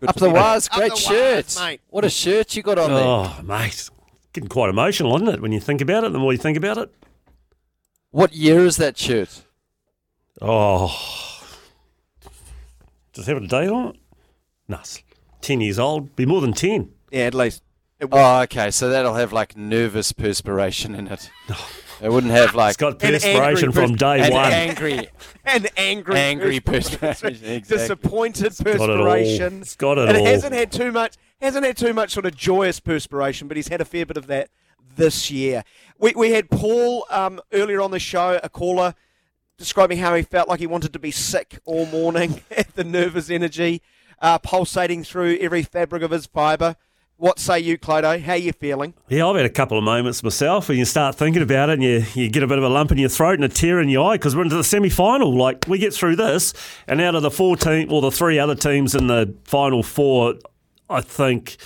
Good 0.00 0.08
Up 0.10 0.14
to 0.16 0.20
the 0.20 0.26
see 0.26 0.30
you. 0.30 0.34
wires, 0.36 0.68
Up 0.68 0.76
great 0.76 0.90
the 0.90 0.96
shirt. 0.96 1.32
wires, 1.32 1.58
mate. 1.60 1.80
What 1.88 2.04
a 2.04 2.10
shirt 2.10 2.54
you 2.54 2.62
got 2.62 2.78
on 2.78 2.90
there. 2.90 3.04
Oh, 3.04 3.40
mate. 3.42 3.88
Getting 4.38 4.50
quite 4.50 4.70
emotional, 4.70 5.16
isn't 5.16 5.26
it, 5.26 5.42
when 5.42 5.50
you 5.50 5.58
think 5.58 5.80
about 5.80 6.04
it? 6.04 6.12
The 6.12 6.18
more 6.20 6.30
you 6.30 6.38
think 6.38 6.56
about 6.56 6.78
it. 6.78 6.94
What 8.12 8.32
year 8.32 8.64
is 8.64 8.76
that 8.76 8.96
shirt? 8.96 9.42
Oh. 10.40 10.96
Does 13.12 13.28
it 13.28 13.34
have 13.34 13.42
a 13.42 13.46
date 13.48 13.68
on 13.68 13.88
it? 13.88 13.96
No, 14.68 14.78
10 15.40 15.60
years 15.60 15.80
old. 15.80 16.14
Be 16.14 16.24
more 16.24 16.40
than 16.40 16.52
10. 16.52 16.88
Yeah, 17.10 17.22
at 17.24 17.34
least. 17.34 17.64
It 18.00 18.08
Oh, 18.12 18.40
okay. 18.42 18.70
So 18.70 18.90
that'll 18.90 19.14
have 19.14 19.32
like 19.32 19.56
nervous 19.56 20.12
perspiration 20.12 20.94
in 20.94 21.08
it. 21.08 21.30
It 22.00 22.12
wouldn't 22.12 22.32
have 22.32 22.54
like 22.54 22.68
It's 22.68 22.76
got 22.76 23.00
perspiration 23.00 23.72
from 23.72 23.96
day 23.96 24.20
an 24.20 24.32
one. 24.32 24.52
angry. 24.52 25.08
An 25.44 25.66
angry, 25.76 26.16
Angry 26.16 26.60
perspiration. 26.60 26.98
perspiration, 27.00 27.44
exactly. 27.54 27.76
disappointed 27.78 28.56
got 28.56 28.66
it 28.66 28.78
all. 28.78 28.86
perspiration. 29.04 29.62
It's 29.62 29.74
got 29.74 29.98
it 29.98 30.08
and 30.08 30.18
all. 30.18 30.24
hasn't 30.24 30.52
had 30.54 30.70
too 30.70 30.92
much. 30.92 31.16
Hasn't 31.40 31.66
had 31.66 31.76
too 31.76 31.92
much 31.92 32.12
sort 32.12 32.24
of 32.26 32.36
joyous 32.36 32.78
perspiration, 32.78 33.48
but 33.48 33.56
he's 33.56 33.66
had 33.66 33.80
a 33.80 33.84
fair 33.84 34.06
bit 34.06 34.16
of 34.16 34.28
that 34.28 34.50
this 34.94 35.28
year. 35.32 35.64
We 35.98 36.12
we 36.14 36.30
had 36.30 36.50
Paul 36.50 37.04
um, 37.10 37.40
earlier 37.52 37.80
on 37.80 37.90
the 37.90 37.98
show, 37.98 38.38
a 38.44 38.48
caller 38.48 38.94
describing 39.56 39.98
how 39.98 40.14
he 40.14 40.22
felt 40.22 40.48
like 40.48 40.60
he 40.60 40.68
wanted 40.68 40.92
to 40.92 41.00
be 41.00 41.10
sick 41.10 41.58
all 41.64 41.86
morning 41.86 42.42
at 42.56 42.76
the 42.76 42.84
nervous 42.84 43.28
energy 43.28 43.82
uh, 44.22 44.38
pulsating 44.38 45.02
through 45.02 45.36
every 45.40 45.64
fabric 45.64 46.04
of 46.04 46.12
his 46.12 46.26
fibre. 46.26 46.76
What 47.18 47.40
say 47.40 47.58
you, 47.58 47.76
Clodo? 47.76 48.22
How 48.22 48.34
you 48.34 48.52
feeling? 48.52 48.94
Yeah, 49.08 49.26
I've 49.26 49.34
had 49.34 49.44
a 49.44 49.50
couple 49.50 49.76
of 49.76 49.82
moments 49.82 50.22
myself 50.22 50.68
when 50.68 50.78
you 50.78 50.84
start 50.84 51.16
thinking 51.16 51.42
about 51.42 51.68
it 51.68 51.72
and 51.72 51.82
you, 51.82 52.04
you 52.14 52.30
get 52.30 52.44
a 52.44 52.46
bit 52.46 52.58
of 52.58 52.62
a 52.62 52.68
lump 52.68 52.92
in 52.92 52.98
your 52.98 53.08
throat 53.08 53.34
and 53.34 53.42
a 53.42 53.48
tear 53.48 53.80
in 53.80 53.88
your 53.88 54.08
eye 54.08 54.14
because 54.14 54.36
we're 54.36 54.44
into 54.44 54.54
the 54.54 54.62
semi 54.62 54.88
final. 54.88 55.36
Like, 55.36 55.64
we 55.66 55.78
get 55.78 55.92
through 55.92 56.14
this, 56.14 56.54
and 56.86 57.00
out 57.00 57.16
of 57.16 57.22
the 57.22 57.30
four 57.32 57.56
team, 57.56 57.92
or 57.92 58.00
the 58.00 58.12
three 58.12 58.38
other 58.38 58.54
teams 58.54 58.94
in 58.94 59.08
the 59.08 59.34
final 59.42 59.82
four, 59.82 60.34
I 60.88 61.00
think 61.00 61.56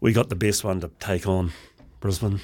we 0.00 0.12
got 0.12 0.28
the 0.28 0.34
best 0.34 0.64
one 0.64 0.80
to 0.80 0.90
take 0.98 1.28
on 1.28 1.52
Brisbane. 2.00 2.40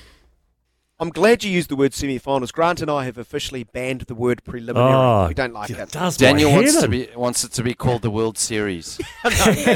I'm 1.01 1.09
glad 1.09 1.43
you 1.43 1.51
used 1.51 1.71
the 1.71 1.77
word 1.77 1.95
semi-finals. 1.95 2.53
Grant 2.53 2.83
and 2.83 2.91
I 2.91 3.05
have 3.07 3.17
officially 3.17 3.65
banned 3.65 4.03
the 4.03 4.15
word 4.15 4.45
preliminary. 4.45 4.93
Oh, 4.93 5.29
we 5.29 5.35
don't 5.35 5.55
like 5.55 5.71
it 5.71 5.79
it. 5.79 5.91
does 5.91 6.19
Daniel 6.19 6.53
wants 6.53 6.79
to 6.79 6.89
be 6.89 7.09
wants 7.17 7.43
it 7.43 7.53
to 7.53 7.63
be 7.63 7.73
called 7.73 8.03
the 8.03 8.11
World 8.11 8.37
Series. 8.37 9.01
No, 9.25 9.31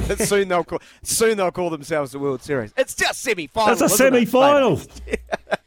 no, 0.08 0.14
soon 0.16 0.48
they'll 0.48 0.64
call, 0.64 0.80
soon 1.02 1.36
they'll 1.36 1.50
call 1.50 1.70
themselves 1.70 2.12
the 2.12 2.18
World 2.18 2.42
Series. 2.42 2.72
It's 2.76 2.94
just 2.94 3.20
semi-final. 3.22 3.74
That's 3.74 3.80
a 3.80 3.84
isn't 3.86 4.06
it? 4.06 4.12
semi 4.14 4.24
final. 4.26 4.80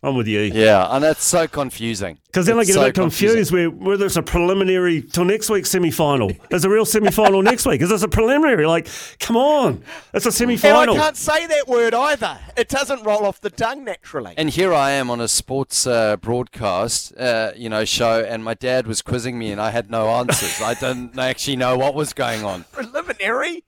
I'm 0.00 0.14
with 0.14 0.28
you. 0.28 0.40
yeah, 0.40 0.86
and 0.90 1.02
that's 1.02 1.24
so 1.24 1.48
confusing. 1.48 2.18
Because 2.26 2.46
then 2.46 2.56
I 2.56 2.60
It's 2.60 2.70
get 2.72 2.80
a 2.80 2.84
bit 2.84 2.94
confused 2.94 3.50
where, 3.52 3.68
whether 3.68 4.06
it's 4.06 4.14
a 4.16 4.22
preliminary 4.22 5.02
till 5.02 5.24
next 5.24 5.50
week's 5.50 5.70
semi 5.70 5.90
final. 5.90 6.30
Is 6.50 6.64
a 6.64 6.70
real 6.70 6.84
semi 6.84 7.10
final 7.10 7.42
next 7.42 7.66
week? 7.66 7.80
Is 7.82 7.88
this 7.88 8.02
a 8.04 8.08
preliminary? 8.08 8.64
Like, 8.66 8.86
come 9.18 9.36
on. 9.36 9.82
It's 10.14 10.24
a 10.24 10.30
semi 10.30 10.56
final. 10.56 10.94
I 10.94 10.98
can't 10.98 11.16
say 11.16 11.46
that 11.48 11.66
word 11.66 11.94
either. 11.94 12.38
It 12.56 12.68
doesn't 12.68 13.02
roll 13.02 13.24
off 13.26 13.40
the 13.40 13.50
tongue 13.50 13.82
naturally. 13.82 14.34
And 14.36 14.50
here 14.50 14.72
I 14.72 14.92
am 14.92 15.10
on 15.10 15.20
a 15.20 15.26
sports 15.26 15.84
uh, 15.84 16.16
broadcast, 16.18 17.16
uh, 17.16 17.50
you 17.56 17.68
know, 17.68 17.84
show, 17.84 18.20
and 18.22 18.44
my 18.44 18.54
dad 18.54 18.86
was 18.86 19.02
quizzing 19.02 19.36
me, 19.36 19.50
and 19.50 19.60
I 19.60 19.70
had 19.70 19.90
no 19.90 20.08
answers. 20.10 20.60
I 20.62 20.74
didn't 20.74 21.18
actually 21.18 21.56
know 21.56 21.76
what 21.76 21.94
was 21.94 22.12
going 22.12 22.44
on. 22.44 22.64
preliminary? 22.70 23.64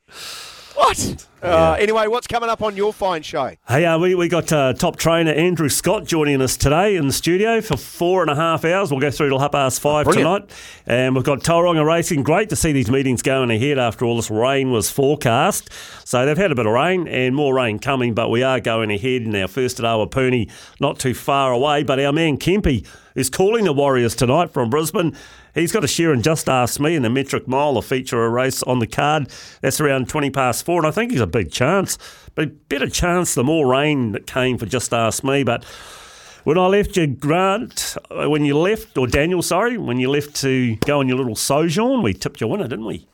What? 0.74 1.26
Uh, 1.42 1.76
anyway, 1.78 2.06
what's 2.06 2.26
coming 2.26 2.50
up 2.50 2.62
on 2.62 2.76
your 2.76 2.92
fine 2.92 3.22
show? 3.22 3.52
Hey, 3.66 3.86
uh, 3.86 3.98
we, 3.98 4.14
we 4.14 4.28
got 4.28 4.52
uh, 4.52 4.74
top 4.74 4.96
trainer 4.96 5.30
Andrew 5.32 5.70
Scott 5.70 6.04
joining 6.04 6.42
us 6.42 6.56
today 6.56 6.96
in 6.96 7.06
the 7.06 7.12
studio 7.12 7.60
for 7.62 7.76
four 7.78 8.20
and 8.20 8.30
a 8.30 8.34
half 8.34 8.64
hours. 8.64 8.90
We'll 8.90 9.00
go 9.00 9.10
through 9.10 9.30
till 9.30 9.38
half 9.38 9.52
past 9.52 9.80
five 9.80 10.06
tonight. 10.06 10.50
And 10.86 11.14
we've 11.14 11.24
got 11.24 11.40
Tauranga 11.40 11.84
Racing. 11.84 12.22
Great 12.22 12.50
to 12.50 12.56
see 12.56 12.72
these 12.72 12.90
meetings 12.90 13.22
going 13.22 13.50
ahead 13.50 13.78
after 13.78 14.04
all 14.04 14.16
this 14.16 14.30
rain 14.30 14.70
was 14.70 14.90
forecast. 14.90 15.70
So 16.04 16.26
they've 16.26 16.36
had 16.36 16.52
a 16.52 16.54
bit 16.54 16.66
of 16.66 16.72
rain 16.72 17.08
and 17.08 17.34
more 17.34 17.54
rain 17.54 17.78
coming, 17.78 18.12
but 18.12 18.28
we 18.28 18.42
are 18.42 18.60
going 18.60 18.90
ahead. 18.90 19.22
And 19.22 19.34
our 19.34 19.48
first 19.48 19.80
at 19.80 19.86
Awapuni, 19.86 20.50
not 20.78 20.98
too 20.98 21.14
far 21.14 21.52
away. 21.52 21.82
But 21.84 21.98
our 22.00 22.12
man 22.12 22.36
Kempy 22.36 22.86
is 23.14 23.30
calling 23.30 23.64
the 23.64 23.72
Warriors 23.72 24.14
tonight 24.14 24.52
from 24.52 24.68
Brisbane. 24.68 25.16
He's 25.54 25.72
got 25.72 25.84
a 25.84 25.88
share 25.88 26.12
in 26.12 26.22
Just 26.22 26.48
Ask 26.48 26.78
Me 26.80 26.94
in 26.94 27.02
the 27.02 27.10
metric 27.10 27.48
mile, 27.48 27.76
a 27.76 27.82
feature 27.82 28.24
a 28.24 28.28
race 28.28 28.62
on 28.62 28.78
the 28.78 28.86
card. 28.86 29.28
That's 29.60 29.80
around 29.80 30.08
20 30.08 30.30
past 30.30 30.64
four, 30.64 30.78
and 30.78 30.86
I 30.86 30.90
think 30.90 31.10
he's 31.12 31.20
a 31.20 31.26
big 31.26 31.50
chance. 31.50 31.98
But 32.34 32.68
better 32.68 32.88
chance 32.88 33.34
the 33.34 33.44
more 33.44 33.66
rain 33.66 34.12
that 34.12 34.26
came 34.26 34.58
for 34.58 34.66
Just 34.66 34.92
Ask 34.94 35.24
Me. 35.24 35.42
But 35.42 35.64
when 36.44 36.56
I 36.56 36.66
left 36.66 36.96
you, 36.96 37.06
Grant, 37.06 37.96
uh, 38.10 38.30
when 38.30 38.44
you 38.44 38.56
left, 38.56 38.96
or 38.96 39.06
Daniel, 39.06 39.42
sorry, 39.42 39.76
when 39.76 39.98
you 39.98 40.08
left 40.10 40.36
to 40.36 40.76
go 40.76 41.00
on 41.00 41.08
your 41.08 41.16
little 41.18 41.36
sojourn, 41.36 42.02
we 42.02 42.14
tipped 42.14 42.40
your 42.40 42.50
winner, 42.50 42.68
didn't 42.68 42.86
we? 42.86 43.06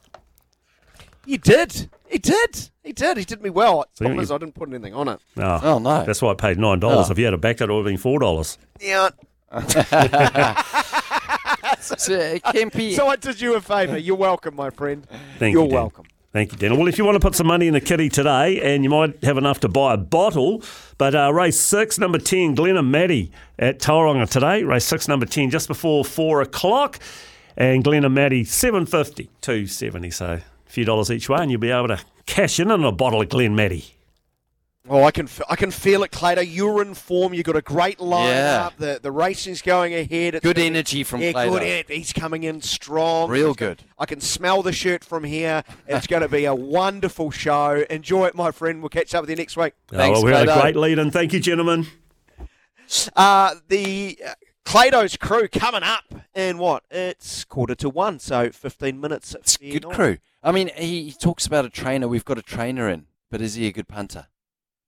You 1.24 1.38
did. 1.38 1.88
He 2.06 2.18
did. 2.18 2.70
He 2.84 2.92
did. 2.92 3.16
He 3.16 3.24
did 3.24 3.42
me 3.42 3.50
well. 3.50 3.84
So 3.94 4.04
Problem 4.04 4.18
you- 4.18 4.22
is, 4.22 4.30
I 4.30 4.38
didn't 4.38 4.54
put 4.54 4.68
anything 4.68 4.94
on 4.94 5.08
it. 5.08 5.18
Oh, 5.38 5.60
Oh, 5.62 5.78
no. 5.80 6.04
That's 6.04 6.22
why 6.22 6.30
I 6.30 6.34
paid 6.34 6.56
$9. 6.56 6.84
Oh. 6.84 7.10
If 7.10 7.18
you 7.18 7.24
had 7.24 7.34
a 7.34 7.38
back, 7.38 7.56
that 7.56 7.68
would 7.68 7.84
have 7.84 7.84
been 7.84 7.96
$4. 7.98 8.58
Yeah. 8.80 9.08
So, 11.98 12.14
uh, 12.14 12.38
Kempy, 12.52 12.94
So 12.94 13.06
I 13.08 13.16
did 13.16 13.40
you 13.40 13.54
a 13.54 13.60
favour. 13.60 13.96
You're 13.98 14.16
welcome, 14.16 14.54
my 14.56 14.70
friend. 14.70 15.06
Thank 15.38 15.54
You're 15.54 15.64
you, 15.64 15.70
Dan. 15.70 15.74
welcome. 15.80 16.04
Thank 16.32 16.52
you, 16.52 16.58
Daniel. 16.58 16.78
Well, 16.78 16.88
if 16.88 16.98
you 16.98 17.04
want 17.04 17.14
to 17.16 17.20
put 17.20 17.34
some 17.34 17.46
money 17.46 17.66
in 17.66 17.72
the 17.72 17.80
kitty 17.80 18.10
today, 18.10 18.60
and 18.60 18.84
you 18.84 18.90
might 18.90 19.24
have 19.24 19.38
enough 19.38 19.60
to 19.60 19.68
buy 19.68 19.94
a 19.94 19.96
bottle, 19.96 20.62
but 20.98 21.14
uh, 21.14 21.32
race 21.32 21.58
six, 21.58 21.98
number 21.98 22.18
10, 22.18 22.54
Glenn 22.54 22.76
and 22.76 22.92
Maddie 22.92 23.32
at 23.58 23.78
Tauranga 23.78 24.28
today. 24.28 24.62
Race 24.62 24.84
six, 24.84 25.08
number 25.08 25.24
10, 25.24 25.48
just 25.48 25.66
before 25.66 26.04
four 26.04 26.42
o'clock. 26.42 26.98
And 27.56 27.82
Glenn 27.82 28.04
and 28.04 28.14
Maddie, 28.14 28.44
750 28.44 29.30
270 29.40 30.10
So 30.10 30.26
a 30.34 30.42
few 30.66 30.84
dollars 30.84 31.10
each 31.10 31.28
way, 31.30 31.38
and 31.40 31.50
you'll 31.50 31.60
be 31.60 31.70
able 31.70 31.88
to 31.88 32.00
cash 32.26 32.60
in 32.60 32.70
on 32.70 32.84
a 32.84 32.92
bottle 32.92 33.22
of 33.22 33.30
Glen 33.30 33.56
Maddie. 33.56 33.95
Oh, 34.88 35.02
I 35.02 35.10
can 35.10 35.26
f- 35.26 35.42
I 35.48 35.56
can 35.56 35.70
feel 35.72 36.04
it, 36.04 36.12
Clado. 36.12 36.42
You're 36.48 36.80
in 36.80 36.94
form. 36.94 37.34
You've 37.34 37.44
got 37.46 37.56
a 37.56 37.62
great 37.62 37.98
lineup. 37.98 38.28
Yeah. 38.28 38.70
The 38.78 39.00
the 39.02 39.10
racing's 39.10 39.60
going 39.60 39.94
ahead. 39.94 40.36
It's 40.36 40.44
Good 40.44 40.56
gonna 40.56 40.66
energy 40.66 41.02
from 41.02 41.20
yeah, 41.22 41.32
Clado. 41.32 41.50
good. 41.58 41.62
en- 41.62 41.84
He's 41.88 42.12
coming 42.12 42.44
in 42.44 42.60
strong. 42.62 43.28
Real 43.28 43.50
It's 43.50 43.56
gonna- 43.58 43.74
good. 43.76 43.84
I 43.98 44.06
can 44.06 44.20
smell 44.20 44.62
the 44.62 44.72
shirt 44.72 45.02
from 45.02 45.24
here. 45.24 45.64
It's 45.88 46.06
going 46.06 46.22
to 46.22 46.28
be 46.28 46.44
a 46.44 46.54
wonderful 46.80 47.30
show. 47.30 47.84
Enjoy 47.90 48.26
it, 48.26 48.34
my 48.36 48.50
friend. 48.52 48.80
We'll 48.80 48.88
catch 48.90 49.14
up 49.14 49.22
with 49.22 49.30
you 49.30 49.36
next 49.36 49.56
week. 49.56 49.72
Oh, 49.92 49.96
well, 50.12 50.24
we 50.24 50.30
had 50.32 50.48
a 50.48 50.60
great 50.60 50.76
lead 50.76 50.98
in. 50.98 51.10
Thank 51.10 51.32
you, 51.32 51.40
gentlemen. 51.40 51.86
Uh, 53.16 53.54
the 53.68 54.18
uh, 54.24 54.34
Clado's 54.64 55.16
crew 55.16 55.48
coming 55.48 55.82
up 55.82 56.04
in 56.34 56.58
what? 56.58 56.84
It's 56.90 57.44
quarter 57.44 57.74
to 57.76 57.88
one, 57.88 58.18
so 58.20 58.50
15 58.50 59.00
minutes. 59.00 59.34
it's 59.34 59.58
a 59.60 59.70
good 59.78 59.86
crew. 59.88 60.18
I 60.42 60.52
mean, 60.52 60.70
he, 60.76 61.04
he 61.04 61.12
talks 61.12 61.46
about 61.46 61.64
a 61.64 61.70
trainer. 61.70 62.06
We've 62.06 62.24
got 62.24 62.38
a 62.38 62.42
trainer 62.42 62.88
in, 62.88 63.06
but 63.30 63.40
is 63.40 63.54
he 63.54 63.66
a 63.66 63.72
good 63.72 63.88
punter? 63.88 64.26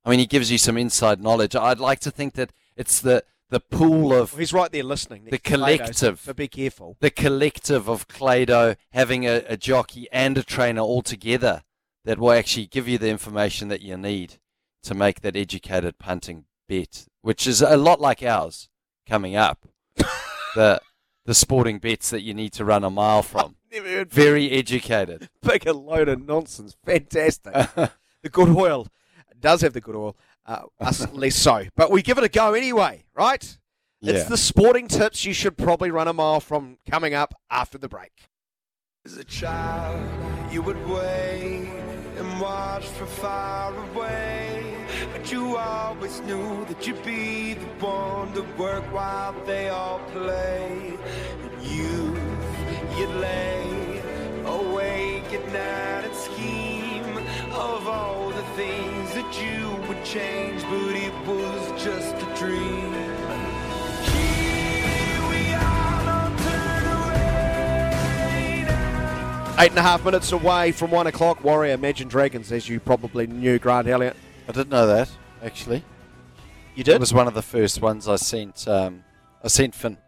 I 0.04 0.10
mean, 0.10 0.18
he 0.18 0.26
gives 0.26 0.50
you 0.50 0.58
some 0.58 0.76
inside 0.78 1.20
knowledge. 1.20 1.54
I'd 1.54 1.80
like 1.80 2.00
to 2.00 2.10
think 2.10 2.34
that 2.34 2.52
it's 2.76 3.00
the, 3.00 3.24
the 3.50 3.60
pool 3.60 4.12
of 4.12 4.36
He's 4.38 4.52
right 4.52 4.70
there 4.70 4.82
listening. 4.84 5.24
the 5.24 5.32
to 5.32 5.38
Clado, 5.38 5.94
so- 5.94 6.12
collective. 6.16 6.36
Be 6.36 6.48
careful. 6.48 6.96
the 7.00 7.10
collective 7.10 7.88
of 7.88 8.08
Clado 8.08 8.76
having 8.92 9.24
a, 9.26 9.42
a 9.48 9.56
jockey 9.56 10.06
and 10.12 10.38
a 10.38 10.42
trainer 10.42 10.80
all 10.80 11.02
together 11.02 11.62
that 12.04 12.18
will 12.18 12.32
actually 12.32 12.66
give 12.66 12.88
you 12.88 12.96
the 12.98 13.08
information 13.10 13.68
that 13.68 13.82
you 13.82 13.96
need 13.96 14.36
to 14.84 14.94
make 14.94 15.20
that 15.20 15.36
educated 15.36 15.98
punting 15.98 16.44
bet, 16.68 17.06
which 17.22 17.46
is 17.46 17.60
a 17.60 17.76
lot 17.76 18.00
like 18.00 18.22
ours 18.22 18.68
coming 19.06 19.36
up. 19.36 19.66
the 20.54 20.80
the 21.24 21.34
sporting 21.34 21.78
bets 21.78 22.08
that 22.08 22.22
you 22.22 22.32
need 22.32 22.54
to 22.54 22.64
run 22.64 22.82
a 22.84 22.88
mile 22.88 23.22
from. 23.22 23.56
Never 23.70 23.86
heard 23.88 24.10
Very 24.10 24.50
educated. 24.50 25.28
big 25.42 25.66
a 25.66 25.74
load 25.74 26.08
of 26.08 26.24
nonsense. 26.24 26.74
Fantastic. 26.86 27.52
the 28.22 28.30
good 28.30 28.48
oil 28.48 28.88
does 29.40 29.62
have 29.62 29.72
the 29.72 29.80
good 29.80 29.96
oil. 29.96 30.16
Uh, 30.46 30.62
us 30.80 31.06
less 31.12 31.36
so, 31.36 31.64
but 31.76 31.90
we 31.90 32.02
give 32.02 32.18
it 32.18 32.24
a 32.24 32.28
go 32.28 32.54
anyway, 32.54 33.04
right? 33.14 33.58
It's 34.00 34.28
the 34.28 34.36
sporting 34.36 34.86
tips 34.86 35.24
you 35.24 35.32
should 35.32 35.56
probably 35.58 35.90
run 35.90 36.06
a 36.06 36.12
mile 36.12 36.38
from 36.40 36.78
coming 36.88 37.14
up 37.14 37.34
after 37.50 37.78
the 37.78 37.88
break. 37.88 38.28
As 39.04 39.16
a 39.16 39.24
child, 39.24 40.08
you 40.52 40.62
would 40.62 40.78
wait 40.86 41.68
and 42.16 42.40
watch 42.40 42.84
from 42.84 43.08
far 43.08 43.74
away. 43.90 44.76
But 45.12 45.32
you 45.32 45.56
always 45.56 46.20
knew 46.20 46.64
that 46.66 46.86
you'd 46.86 47.02
be 47.04 47.54
the 47.54 47.66
one 47.84 48.32
to 48.34 48.42
work 48.56 48.84
while 48.92 49.34
they 49.44 49.68
all 49.68 49.98
play. 50.12 50.96
And 51.42 51.62
youth, 51.62 52.18
you'd 52.96 53.10
lay 53.16 54.02
awake 54.44 55.32
at 55.32 55.46
night 55.52 56.04
and 56.04 56.07
scheme 56.07 56.07
of 57.58 57.88
all 57.88 58.30
the 58.30 58.42
things 58.54 59.14
that 59.14 59.42
you 59.42 59.70
would 59.88 60.04
change, 60.04 60.62
but 60.62 60.94
it 60.94 61.12
was 61.26 61.82
just 61.82 62.14
a 62.14 62.34
dream. 62.38 62.92
Here 64.04 65.22
we 65.28 65.52
are, 65.54 66.04
don't 66.04 66.38
turn 66.38 66.86
away 66.96 68.64
now. 68.66 69.54
Eight 69.58 69.70
and 69.70 69.78
a 69.78 69.82
half 69.82 70.04
minutes 70.04 70.30
away 70.32 70.72
from 70.72 70.90
one 70.92 71.06
o'clock. 71.08 71.42
Warrior 71.42 71.74
Imagine 71.74 72.08
Dragons, 72.08 72.52
as 72.52 72.68
you 72.68 72.78
probably 72.80 73.26
knew, 73.26 73.58
Grant 73.58 73.88
Elliott. 73.88 74.16
I 74.48 74.52
didn't 74.52 74.70
know 74.70 74.86
that 74.86 75.10
actually. 75.42 75.84
You 76.74 76.84
did? 76.84 76.94
It 76.94 77.00
was 77.00 77.12
one 77.12 77.26
of 77.26 77.34
the 77.34 77.42
first 77.42 77.82
ones 77.82 78.06
I 78.08 78.16
sent. 78.16 78.68
Um, 78.68 79.02
I 79.42 79.48
sent 79.48 79.74
Finn. 79.74 79.98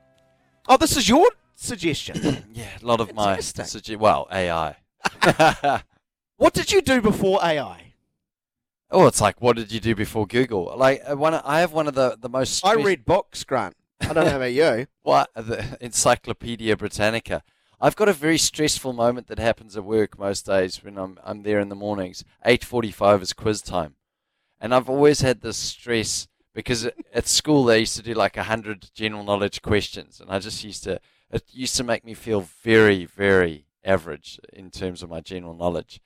Oh, 0.69 0.77
this 0.77 0.97
is 0.97 1.09
your 1.09 1.29
suggestion. 1.57 2.45
yeah, 2.53 2.69
a 2.81 2.87
lot 2.87 3.01
of 3.01 3.13
my 3.13 3.39
sugge- 3.39 3.97
well 3.99 4.29
AI. 4.31 4.77
what 6.41 6.55
did 6.55 6.73
you 6.73 6.81
do 6.81 7.03
before 7.03 7.39
AI? 7.45 7.93
Oh, 8.91 9.07
it's 9.07 9.21
like 9.21 9.41
what 9.41 9.57
did 9.57 9.71
you 9.71 9.79
do 9.79 9.95
before 9.95 10.27
Google? 10.27 10.73
Like 10.77 11.03
uh, 11.09 11.17
one, 11.17 11.35
I 11.35 11.61
have 11.61 11.73
one 11.73 11.87
of 11.87 11.95
the 11.95 12.17
the 12.19 12.29
most. 12.29 12.65
I 12.67 12.75
read 12.75 13.05
books, 13.05 13.45
Grant. 13.45 13.77
I 14.01 14.13
don't 14.15 14.25
know 14.25 14.37
about 14.43 14.53
you. 14.53 14.87
What 15.03 15.31
the 15.35 15.77
Encyclopedia 15.81 16.77
Britannica. 16.77 17.43
I've 17.83 17.97
got 17.97 18.09
a 18.09 18.13
very 18.13 18.37
stressful 18.39 18.93
moment 18.93 19.29
that 19.29 19.39
happens 19.39 19.77
at 19.77 19.85
work 19.85 20.19
most 20.19 20.47
days 20.47 20.83
when 20.83 20.99
I'm 20.99 21.19
I'm 21.23 21.43
there 21.43 21.61
in 21.61 21.69
the 21.69 21.77
mornings. 21.77 22.25
Eight 22.45 22.65
forty-five 22.65 23.21
is 23.23 23.33
quiz 23.33 23.63
time, 23.63 23.95
and 24.61 24.75
I've 24.75 24.89
always 24.89 25.21
had 25.21 25.43
this 25.43 25.57
stress 25.59 26.27
because 26.55 26.87
at- 26.87 26.95
at 27.15 27.29
school 27.29 27.65
they 27.65 27.81
used 27.81 27.97
to 27.97 28.03
do 28.03 28.15
like 28.15 28.37
a 28.37 28.45
hundred 28.45 28.91
general 28.95 29.25
knowledge 29.25 29.63
questions, 29.63 30.21
and 30.21 30.31
I 30.31 30.39
just 30.41 30.65
used 30.65 30.85
to 30.85 31.01
it 31.31 31.45
used 31.53 31.77
to 31.77 31.85
make 31.85 32.05
me 32.05 32.15
feel 32.15 32.41
very 32.63 33.05
very 33.05 33.67
average 33.85 34.41
in 34.53 34.71
terms 34.71 35.03
of 35.03 35.09
my 35.11 35.21
general 35.21 35.55
knowledge, 35.55 36.01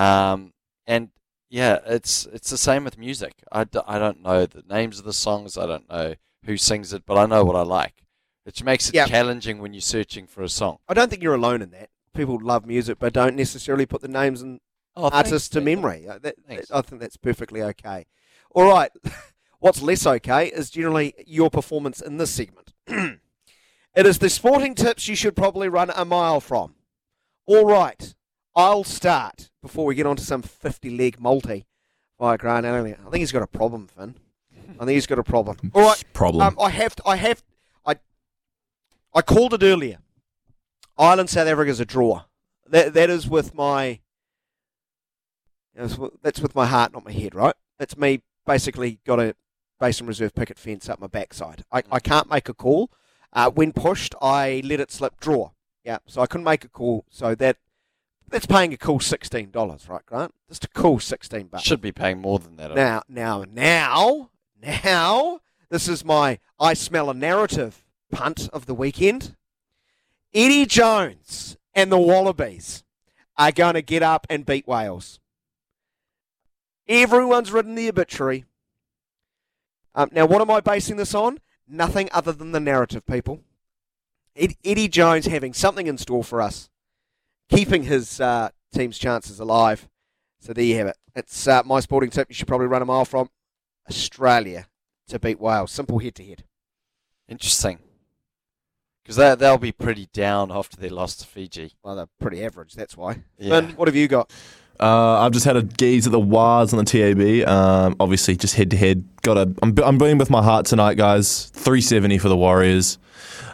um, 0.00 0.52
and 0.86 1.10
yeah, 1.48 1.78
it's 1.86 2.26
it's 2.26 2.50
the 2.50 2.58
same 2.58 2.84
with 2.84 2.96
music. 2.98 3.32
I, 3.52 3.64
d- 3.64 3.80
I 3.86 3.98
don't 3.98 4.22
know 4.22 4.46
the 4.46 4.62
names 4.68 4.98
of 4.98 5.04
the 5.04 5.12
songs. 5.12 5.58
I 5.58 5.66
don't 5.66 5.88
know 5.88 6.14
who 6.44 6.56
sings 6.56 6.92
it, 6.92 7.04
but 7.06 7.18
I 7.18 7.26
know 7.26 7.44
what 7.44 7.56
I 7.56 7.62
like, 7.62 8.02
which 8.44 8.62
makes 8.64 8.88
it 8.88 8.94
Yeah. 8.94 9.06
challenging 9.06 9.58
when 9.60 9.74
you're 9.74 9.80
searching 9.80 10.26
for 10.26 10.42
a 10.42 10.48
song. 10.48 10.78
I 10.88 10.94
don't 10.94 11.10
think 11.10 11.22
you're 11.22 11.34
alone 11.34 11.60
in 11.62 11.70
that. 11.72 11.90
People 12.14 12.38
love 12.42 12.66
music, 12.66 12.98
but 12.98 13.12
don't 13.12 13.36
necessarily 13.36 13.86
put 13.86 14.00
the 14.00 14.08
names 14.08 14.42
and 14.42 14.60
Oh, 14.96 15.08
artists 15.12 15.48
to 15.50 15.60
memory. 15.60 16.08
Uh, 16.08 16.18
that- 16.18 16.36
that- 16.48 16.66
I 16.72 16.80
think 16.82 17.00
that's 17.00 17.16
perfectly 17.16 17.62
okay. 17.62 18.06
All 18.52 18.68
right. 18.68 18.90
What's 19.60 19.82
less 19.82 20.06
okay 20.06 20.46
is 20.48 20.70
generally 20.70 21.14
your 21.26 21.50
performance 21.50 22.00
in 22.00 22.16
this 22.16 22.30
segment. 22.30 22.72
it 22.86 24.06
is 24.06 24.18
the 24.18 24.30
sporting 24.30 24.74
tips 24.74 25.06
you 25.08 25.14
should 25.14 25.36
probably 25.36 25.68
run 25.68 25.90
a 25.94 26.04
mile 26.04 26.40
from. 26.40 26.74
All 27.46 27.66
right. 27.66 28.14
I'll 28.56 28.84
start 28.84 29.50
before 29.62 29.84
we 29.86 29.94
get 29.94 30.06
on 30.06 30.16
to 30.16 30.24
some 30.24 30.42
50 30.42 30.90
leg 30.96 31.20
multi 31.20 31.66
by 32.18 32.36
Grant 32.36 32.66
Elliott. 32.66 32.98
I 33.06 33.10
think 33.10 33.20
he's 33.20 33.32
got 33.32 33.42
a 33.42 33.46
problem, 33.46 33.86
Finn. 33.86 34.16
I 34.78 34.84
think 34.84 34.90
he's 34.94 35.06
got 35.06 35.18
a 35.18 35.22
problem. 35.24 35.56
All 35.74 35.82
right. 35.82 36.02
Problem. 36.12 36.46
Um, 36.46 36.56
I 36.60 36.70
have 36.70 36.94
to, 36.96 37.02
I 37.08 37.16
have 37.16 37.42
I 37.86 37.96
I 39.14 39.22
called 39.22 39.54
it 39.54 39.62
earlier. 39.62 39.98
Ireland 40.98 41.30
South 41.30 41.48
Africa 41.48 41.70
is 41.70 41.80
a 41.80 41.84
draw. 41.84 42.24
That 42.68 42.94
that 42.94 43.10
is 43.10 43.28
with 43.28 43.54
my 43.54 44.00
that's 45.74 45.96
with- 45.96 46.20
that's 46.22 46.40
with 46.40 46.54
my 46.54 46.66
heart, 46.66 46.92
not 46.92 47.04
my 47.04 47.12
head, 47.12 47.34
right? 47.34 47.54
That's 47.78 47.96
me 47.96 48.22
basically 48.46 48.98
got 49.06 49.20
a 49.20 49.34
base 49.78 49.98
and 50.00 50.08
reserve 50.08 50.34
picket 50.34 50.58
fence 50.58 50.88
up 50.88 51.00
my 51.00 51.06
backside. 51.06 51.64
I, 51.72 51.82
I 51.90 52.00
can't 52.00 52.28
make 52.28 52.48
a 52.48 52.54
call. 52.54 52.90
Uh, 53.32 53.50
when 53.50 53.72
pushed, 53.72 54.14
I 54.20 54.60
let 54.64 54.80
it 54.80 54.90
slip 54.90 55.18
draw. 55.20 55.50
Yeah, 55.84 55.98
so 56.06 56.20
I 56.20 56.26
couldn't 56.26 56.44
make 56.44 56.64
a 56.64 56.68
call. 56.68 57.04
So 57.10 57.34
that 57.36 57.56
that's 58.30 58.46
paying 58.46 58.72
a 58.72 58.76
cool 58.76 59.00
sixteen 59.00 59.50
dollars, 59.50 59.88
right, 59.88 60.04
Grant? 60.06 60.34
Just 60.48 60.64
a 60.64 60.68
cool 60.68 60.98
sixteen 60.98 61.46
bucks. 61.48 61.64
Should 61.64 61.80
be 61.80 61.92
paying 61.92 62.18
more 62.18 62.38
than 62.38 62.56
that. 62.56 62.74
Now, 62.74 63.02
now, 63.08 63.44
now, 63.52 64.30
now, 64.62 65.40
this 65.68 65.88
is 65.88 66.04
my 66.04 66.38
I 66.58 66.74
smell 66.74 67.10
a 67.10 67.14
narrative 67.14 67.84
punt 68.10 68.48
of 68.52 68.66
the 68.66 68.74
weekend. 68.74 69.36
Eddie 70.32 70.66
Jones 70.66 71.56
and 71.74 71.90
the 71.90 71.98
Wallabies 71.98 72.84
are 73.36 73.52
going 73.52 73.74
to 73.74 73.82
get 73.82 74.02
up 74.02 74.26
and 74.30 74.46
beat 74.46 74.66
Wales. 74.66 75.18
Everyone's 76.88 77.52
written 77.52 77.74
the 77.74 77.88
obituary. 77.88 78.44
Um, 79.94 80.08
now, 80.12 80.26
what 80.26 80.40
am 80.40 80.50
I 80.50 80.60
basing 80.60 80.96
this 80.96 81.14
on? 81.14 81.38
Nothing 81.66 82.08
other 82.12 82.32
than 82.32 82.52
the 82.52 82.60
narrative, 82.60 83.06
people. 83.06 83.40
Ed- 84.36 84.56
Eddie 84.64 84.88
Jones 84.88 85.26
having 85.26 85.52
something 85.52 85.86
in 85.86 85.98
store 85.98 86.22
for 86.22 86.40
us, 86.40 86.68
keeping 87.50 87.84
his 87.84 88.20
uh, 88.20 88.50
team's 88.72 88.98
chances 88.98 89.40
alive. 89.40 89.88
So 90.40 90.52
there 90.52 90.64
you 90.64 90.76
have 90.76 90.86
it. 90.88 90.96
It's 91.14 91.46
uh, 91.46 91.62
my 91.64 91.80
sporting 91.80 92.10
tip. 92.10 92.28
You 92.28 92.34
should 92.34 92.48
probably 92.48 92.66
run 92.66 92.82
a 92.82 92.86
mile 92.86 93.04
from 93.04 93.28
Australia 93.88 94.66
to 95.08 95.18
beat 95.18 95.40
Wales. 95.40 95.72
Simple 95.72 95.98
head 95.98 96.14
to 96.16 96.24
head. 96.24 96.44
Interesting. 97.28 97.78
Because 99.02 99.16
they, 99.16 99.34
they'll 99.34 99.58
be 99.58 99.72
pretty 99.72 100.08
down 100.12 100.50
after 100.52 100.76
their 100.76 100.90
loss 100.90 101.16
to 101.16 101.26
Fiji. 101.26 101.72
Well, 101.82 101.96
they're 101.96 102.08
pretty 102.20 102.44
average, 102.44 102.74
that's 102.74 102.96
why. 102.96 103.22
Yeah. 103.38 103.60
Finn, 103.60 103.76
what 103.76 103.88
have 103.88 103.96
you 103.96 104.08
got? 104.08 104.32
Uh, 104.78 105.20
I've 105.20 105.32
just 105.32 105.44
had 105.44 105.56
a 105.56 105.62
gaze 105.62 106.06
at 106.06 106.12
the 106.12 106.20
Wars 106.20 106.72
on 106.72 106.82
the 106.82 106.84
TAB. 106.84 107.46
Um, 107.46 107.96
obviously, 108.00 108.36
just 108.36 108.54
head 108.54 108.70
to 108.70 108.78
head. 108.78 109.04
Got 109.20 109.36
a. 109.36 109.54
I'm, 109.62 109.74
I'm 109.84 109.98
being 109.98 110.16
with 110.16 110.30
my 110.30 110.42
heart 110.42 110.64
tonight, 110.64 110.94
guys. 110.94 111.46
370 111.50 112.16
for 112.16 112.30
the 112.30 112.36
Warriors. 112.36 112.98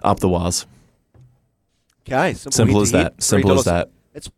Up 0.05 0.21
the 0.21 0.29
Wars. 0.29 0.67
Okay, 2.09 2.35
simple, 2.35 2.53
Simple 2.53 2.81
as 2.83 2.91
to 2.93 2.97
head, 2.99 3.07
that. 3.17 3.23
Simple 3.23 3.53
as 3.59 3.65
that. 3.65 3.91
It's 4.15 4.31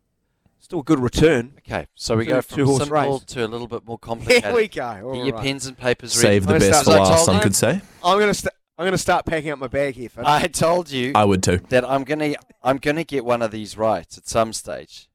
still 0.59 0.79
a 0.79 0.83
good 0.83 0.99
return. 0.99 1.53
Okay, 1.59 1.87
so 1.95 2.17
we 2.17 2.25
Two- 2.25 2.29
go 2.31 2.41
from 2.41 2.55
two-horse 2.57 2.79
simple 2.83 3.13
race. 3.13 3.23
to 3.25 3.45
a 3.45 3.47
little 3.47 3.67
bit 3.67 3.85
more 3.85 3.97
complicated. 3.99 4.43
Here 4.45 4.53
we 4.55 4.67
go. 4.67 4.83
All 5.05 5.13
Get 5.15 5.25
your 5.25 5.35
right. 5.35 5.43
pens 5.43 5.65
and 5.67 5.77
papers 5.77 6.15
ready. 6.17 6.27
Save 6.35 6.47
the 6.47 6.53
I'm 6.55 6.59
best 6.59 6.81
start- 6.81 6.85
for 6.85 6.91
I 6.91 7.09
last, 7.15 7.25
some 7.25 7.35
you- 7.35 7.41
could 7.41 7.55
say. 7.55 7.81
I'm 8.03 8.19
gonna 8.19 8.33
st- 8.33 8.53
I'm 8.77 8.85
gonna 8.85 8.97
start 8.97 9.25
packing 9.25 9.51
up 9.51 9.59
my 9.59 9.67
bag 9.67 9.95
here, 9.95 10.09
Finn. 10.09 10.23
I 10.25 10.47
told 10.47 10.89
you 10.89 11.11
I 11.15 11.25
would 11.25 11.43
too. 11.43 11.59
that 11.69 11.83
I'm 11.89 12.03
gonna 12.03 12.33
I'm 12.63 12.77
gonna 12.77 13.03
get 13.03 13.25
one 13.25 13.41
of 13.41 13.51
these 13.51 13.77
right 13.77 14.07
at 14.17 14.27
some 14.27 14.53
stage, 14.53 15.09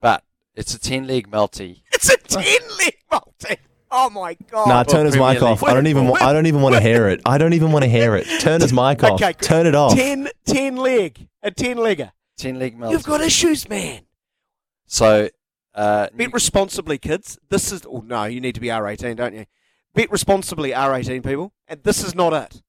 but 0.00 0.24
it's 0.54 0.74
a 0.74 0.78
ten 0.80 1.06
leg 1.06 1.30
multi. 1.30 1.82
it's 1.92 2.08
a 2.10 2.16
ten 2.16 2.60
leg 2.78 2.94
multi. 3.10 3.56
Oh 3.90 4.08
my 4.08 4.34
god. 4.50 4.68
Nah, 4.68 4.82
turn 4.84 5.04
his 5.04 5.14
mic 5.16 5.42
off. 5.42 5.62
I 5.62 5.74
don't 5.74 5.86
even. 5.88 6.06
wa- 6.08 6.16
I 6.20 6.32
don't 6.32 6.46
even 6.46 6.62
want 6.62 6.74
to 6.74 6.80
hear 6.80 7.08
it. 7.08 7.20
I 7.26 7.36
don't 7.36 7.52
even 7.52 7.70
want 7.72 7.84
to 7.84 7.90
hear 7.90 8.16
it. 8.16 8.26
Turn 8.40 8.62
his 8.62 8.72
mic 8.72 9.02
off. 9.04 9.20
Okay, 9.20 9.34
Turn 9.34 9.66
it 9.66 9.74
off. 9.74 9.94
10, 9.94 10.28
10 10.46 10.76
leg. 10.76 11.28
A 11.42 11.50
10 11.50 11.76
legger. 11.78 12.12
Ten 12.36 12.58
leg 12.58 12.76
multi. 12.78 12.92
You've 12.94 13.04
got 13.04 13.20
issues, 13.20 13.68
man. 13.68 14.02
so 14.86 15.28
uh, 15.74 16.08
Bet 16.14 16.32
responsibly, 16.32 16.98
kids. 16.98 17.38
This 17.50 17.72
is. 17.72 17.82
Oh, 17.86 18.02
no, 18.06 18.24
you 18.24 18.40
need 18.40 18.54
to 18.54 18.60
be 18.60 18.68
R18, 18.68 19.16
don't 19.16 19.34
you? 19.34 19.46
Bet 19.94 20.10
responsibly, 20.10 20.70
R18 20.70 21.24
people. 21.24 21.52
And 21.68 21.82
this 21.82 22.02
is 22.04 22.14
not 22.14 22.32
it. 22.32 22.62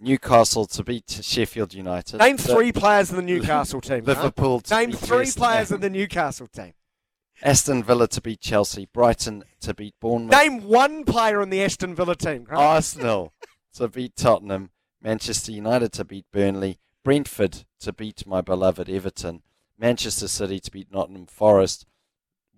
Newcastle 0.00 0.66
to 0.66 0.84
beat 0.84 1.20
Sheffield 1.22 1.74
United. 1.74 2.18
Name 2.18 2.36
The- 2.36 2.42
three 2.54 2.72
players 2.72 3.10
in 3.10 3.16
the 3.16 3.22
Newcastle 3.22 3.80
team. 3.80 4.04
huh? 4.04 4.12
Liverpool 4.12 4.60
to 4.60 4.74
Name 4.74 4.90
beat 4.90 4.98
three 5.00 5.18
West 5.18 5.38
players 5.38 5.72
in 5.72 5.80
the 5.80 5.90
Newcastle 5.98 6.46
team. 6.46 6.74
Aston 7.42 7.82
Villa 7.84 8.06
to 8.08 8.20
beat 8.20 8.40
Chelsea. 8.40 8.88
Brighton 8.92 9.44
to 9.60 9.74
beat 9.74 9.94
Bournemouth. 10.00 10.32
Name 10.36 10.62
one 10.62 11.04
player 11.04 11.40
in 11.40 11.50
the 11.50 11.62
Aston 11.62 11.94
Villa 11.94 12.14
team. 12.16 12.44
Grant. 12.44 12.60
Arsenal 12.62 13.32
to 13.74 13.88
beat 13.88 14.16
Tottenham, 14.16 14.70
Manchester 15.02 15.52
United 15.52 15.92
to 15.94 16.04
beat 16.04 16.26
Burnley, 16.32 16.78
Brentford 17.08 17.64
to 17.80 17.90
beat 17.90 18.26
my 18.26 18.42
beloved 18.42 18.90
Everton, 18.90 19.40
Manchester 19.78 20.28
City 20.28 20.60
to 20.60 20.70
beat 20.70 20.92
Nottingham 20.92 21.24
Forest, 21.24 21.86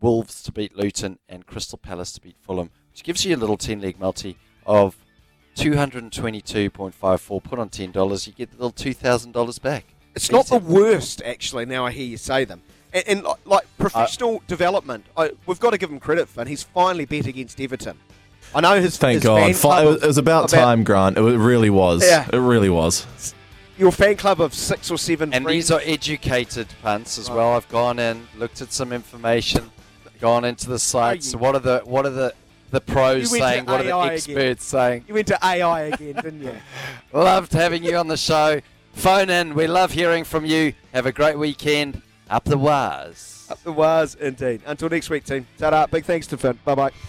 Wolves 0.01 0.43
to 0.43 0.51
beat 0.51 0.75
Luton, 0.75 1.21
and 1.29 1.47
Crystal 1.47 1.79
Palace 1.79 2.11
to 2.15 2.21
beat 2.21 2.35
Fulham, 2.37 2.71
which 2.91 3.05
gives 3.05 3.25
you 3.25 3.37
a 3.37 3.39
little 3.39 3.57
10 3.57 3.81
leg 3.81 4.01
multi 4.01 4.37
of 4.67 4.97
222.54. 5.55 7.45
Put 7.45 7.61
on 7.61 7.69
$10, 7.69 8.27
you 8.27 8.33
get 8.33 8.51
the 8.51 8.57
little 8.57 8.73
$2,000 8.73 9.63
back. 9.63 9.95
It's 10.17 10.33
not 10.33 10.49
the 10.49 10.59
worst, 10.59 11.23
actually. 11.25 11.65
Now 11.65 11.87
I 11.87 11.93
hear 11.93 12.07
you 12.07 12.17
say 12.17 12.45
them. 12.45 12.61
And, 12.93 13.05
and 13.07 13.23
like, 13.23 13.47
like 13.47 13.79
professional 13.79 14.39
uh, 14.39 14.49
development, 14.49 15.07
I, 15.17 15.31
we've 15.47 15.61
got 15.61 15.71
to 15.71 15.79
give 15.79 15.91
him 15.91 16.01
credit, 16.01 16.29
Finn. 16.29 16.49
He's 16.49 16.65
finally 16.65 17.05
bet 17.05 17.29
against 17.29 17.61
Everton. 17.61 17.97
I 18.53 18.63
know 18.63 18.81
his. 18.81 18.99
Thank 18.99 19.15
his 19.15 19.23
God. 19.23 19.43
fan 19.43 19.55
club 19.55 19.85
it 19.85 19.87
was- 19.87 20.03
it 20.03 20.07
was 20.09 20.19
about 20.19 20.49
time, 20.49 20.83
Grant. 20.83 21.19
It 21.19 21.21
really 21.21 21.71
was. 21.71 22.05
Yeah. 22.05 22.29
It 22.33 22.39
really 22.39 22.69
was. 22.69 23.07
Your 23.81 23.91
fan 23.91 24.17
club 24.17 24.41
of 24.41 24.55
six 24.55 24.91
or 24.91 24.99
seven 24.99 25.33
And 25.35 25.45
friends. 25.45 25.57
these 25.57 25.71
are 25.73 25.81
educated 25.85 26.69
punts 26.83 27.19
as 27.19 27.29
well. 27.31 27.55
I've 27.57 27.69
gone 27.69 27.99
in, 27.99 28.29
looked 28.37 28.61
at 28.63 28.73
some 28.73 28.93
information, 28.93 29.71
gone 30.21 30.45
into 30.45 30.69
the 30.69 30.79
sites. 30.79 31.35
What 31.35 31.55
are 31.57 31.61
the 31.61 31.81
what 31.85 32.07
are 32.07 32.11
the 32.11 32.35
the 32.71 32.81
pros 32.81 33.33
You 33.33 33.41
went 33.41 33.43
to 33.43 33.49
saying? 33.57 33.65
What 33.67 33.81
are 33.81 33.85
the 33.85 34.13
experts 34.13 34.29
again. 34.73 34.81
saying? 34.81 35.05
You 35.09 35.15
went 35.15 35.27
to 35.29 35.39
AI 35.45 35.81
again, 35.81 36.15
didn't 36.15 36.43
you? 36.43 36.55
Loved 37.13 37.53
having 37.53 37.83
you 37.83 37.97
on 37.97 38.07
the 38.07 38.17
show. 38.17 38.61
Phone 38.93 39.31
in. 39.31 39.55
We 39.55 39.67
love 39.67 39.93
hearing 39.93 40.25
from 40.25 40.45
you. 40.45 40.75
Have 40.93 41.07
a 41.07 41.13
great 41.13 41.39
weekend. 41.39 42.03
Up 42.29 42.45
the 42.45 42.59
wires. 42.59 43.47
Up 43.51 43.61
the 43.65 43.73
wires, 43.73 44.15
indeed. 44.17 44.63
Until 44.67 44.89
next 44.89 45.11
week, 45.11 45.25
team. 45.25 45.47
Ta-da. 45.59 45.87
Big 45.87 46.05
thanks 46.05 46.27
to 46.29 46.37
Finn. 46.37 46.59
Bye 46.65 46.75
bye. 46.75 46.91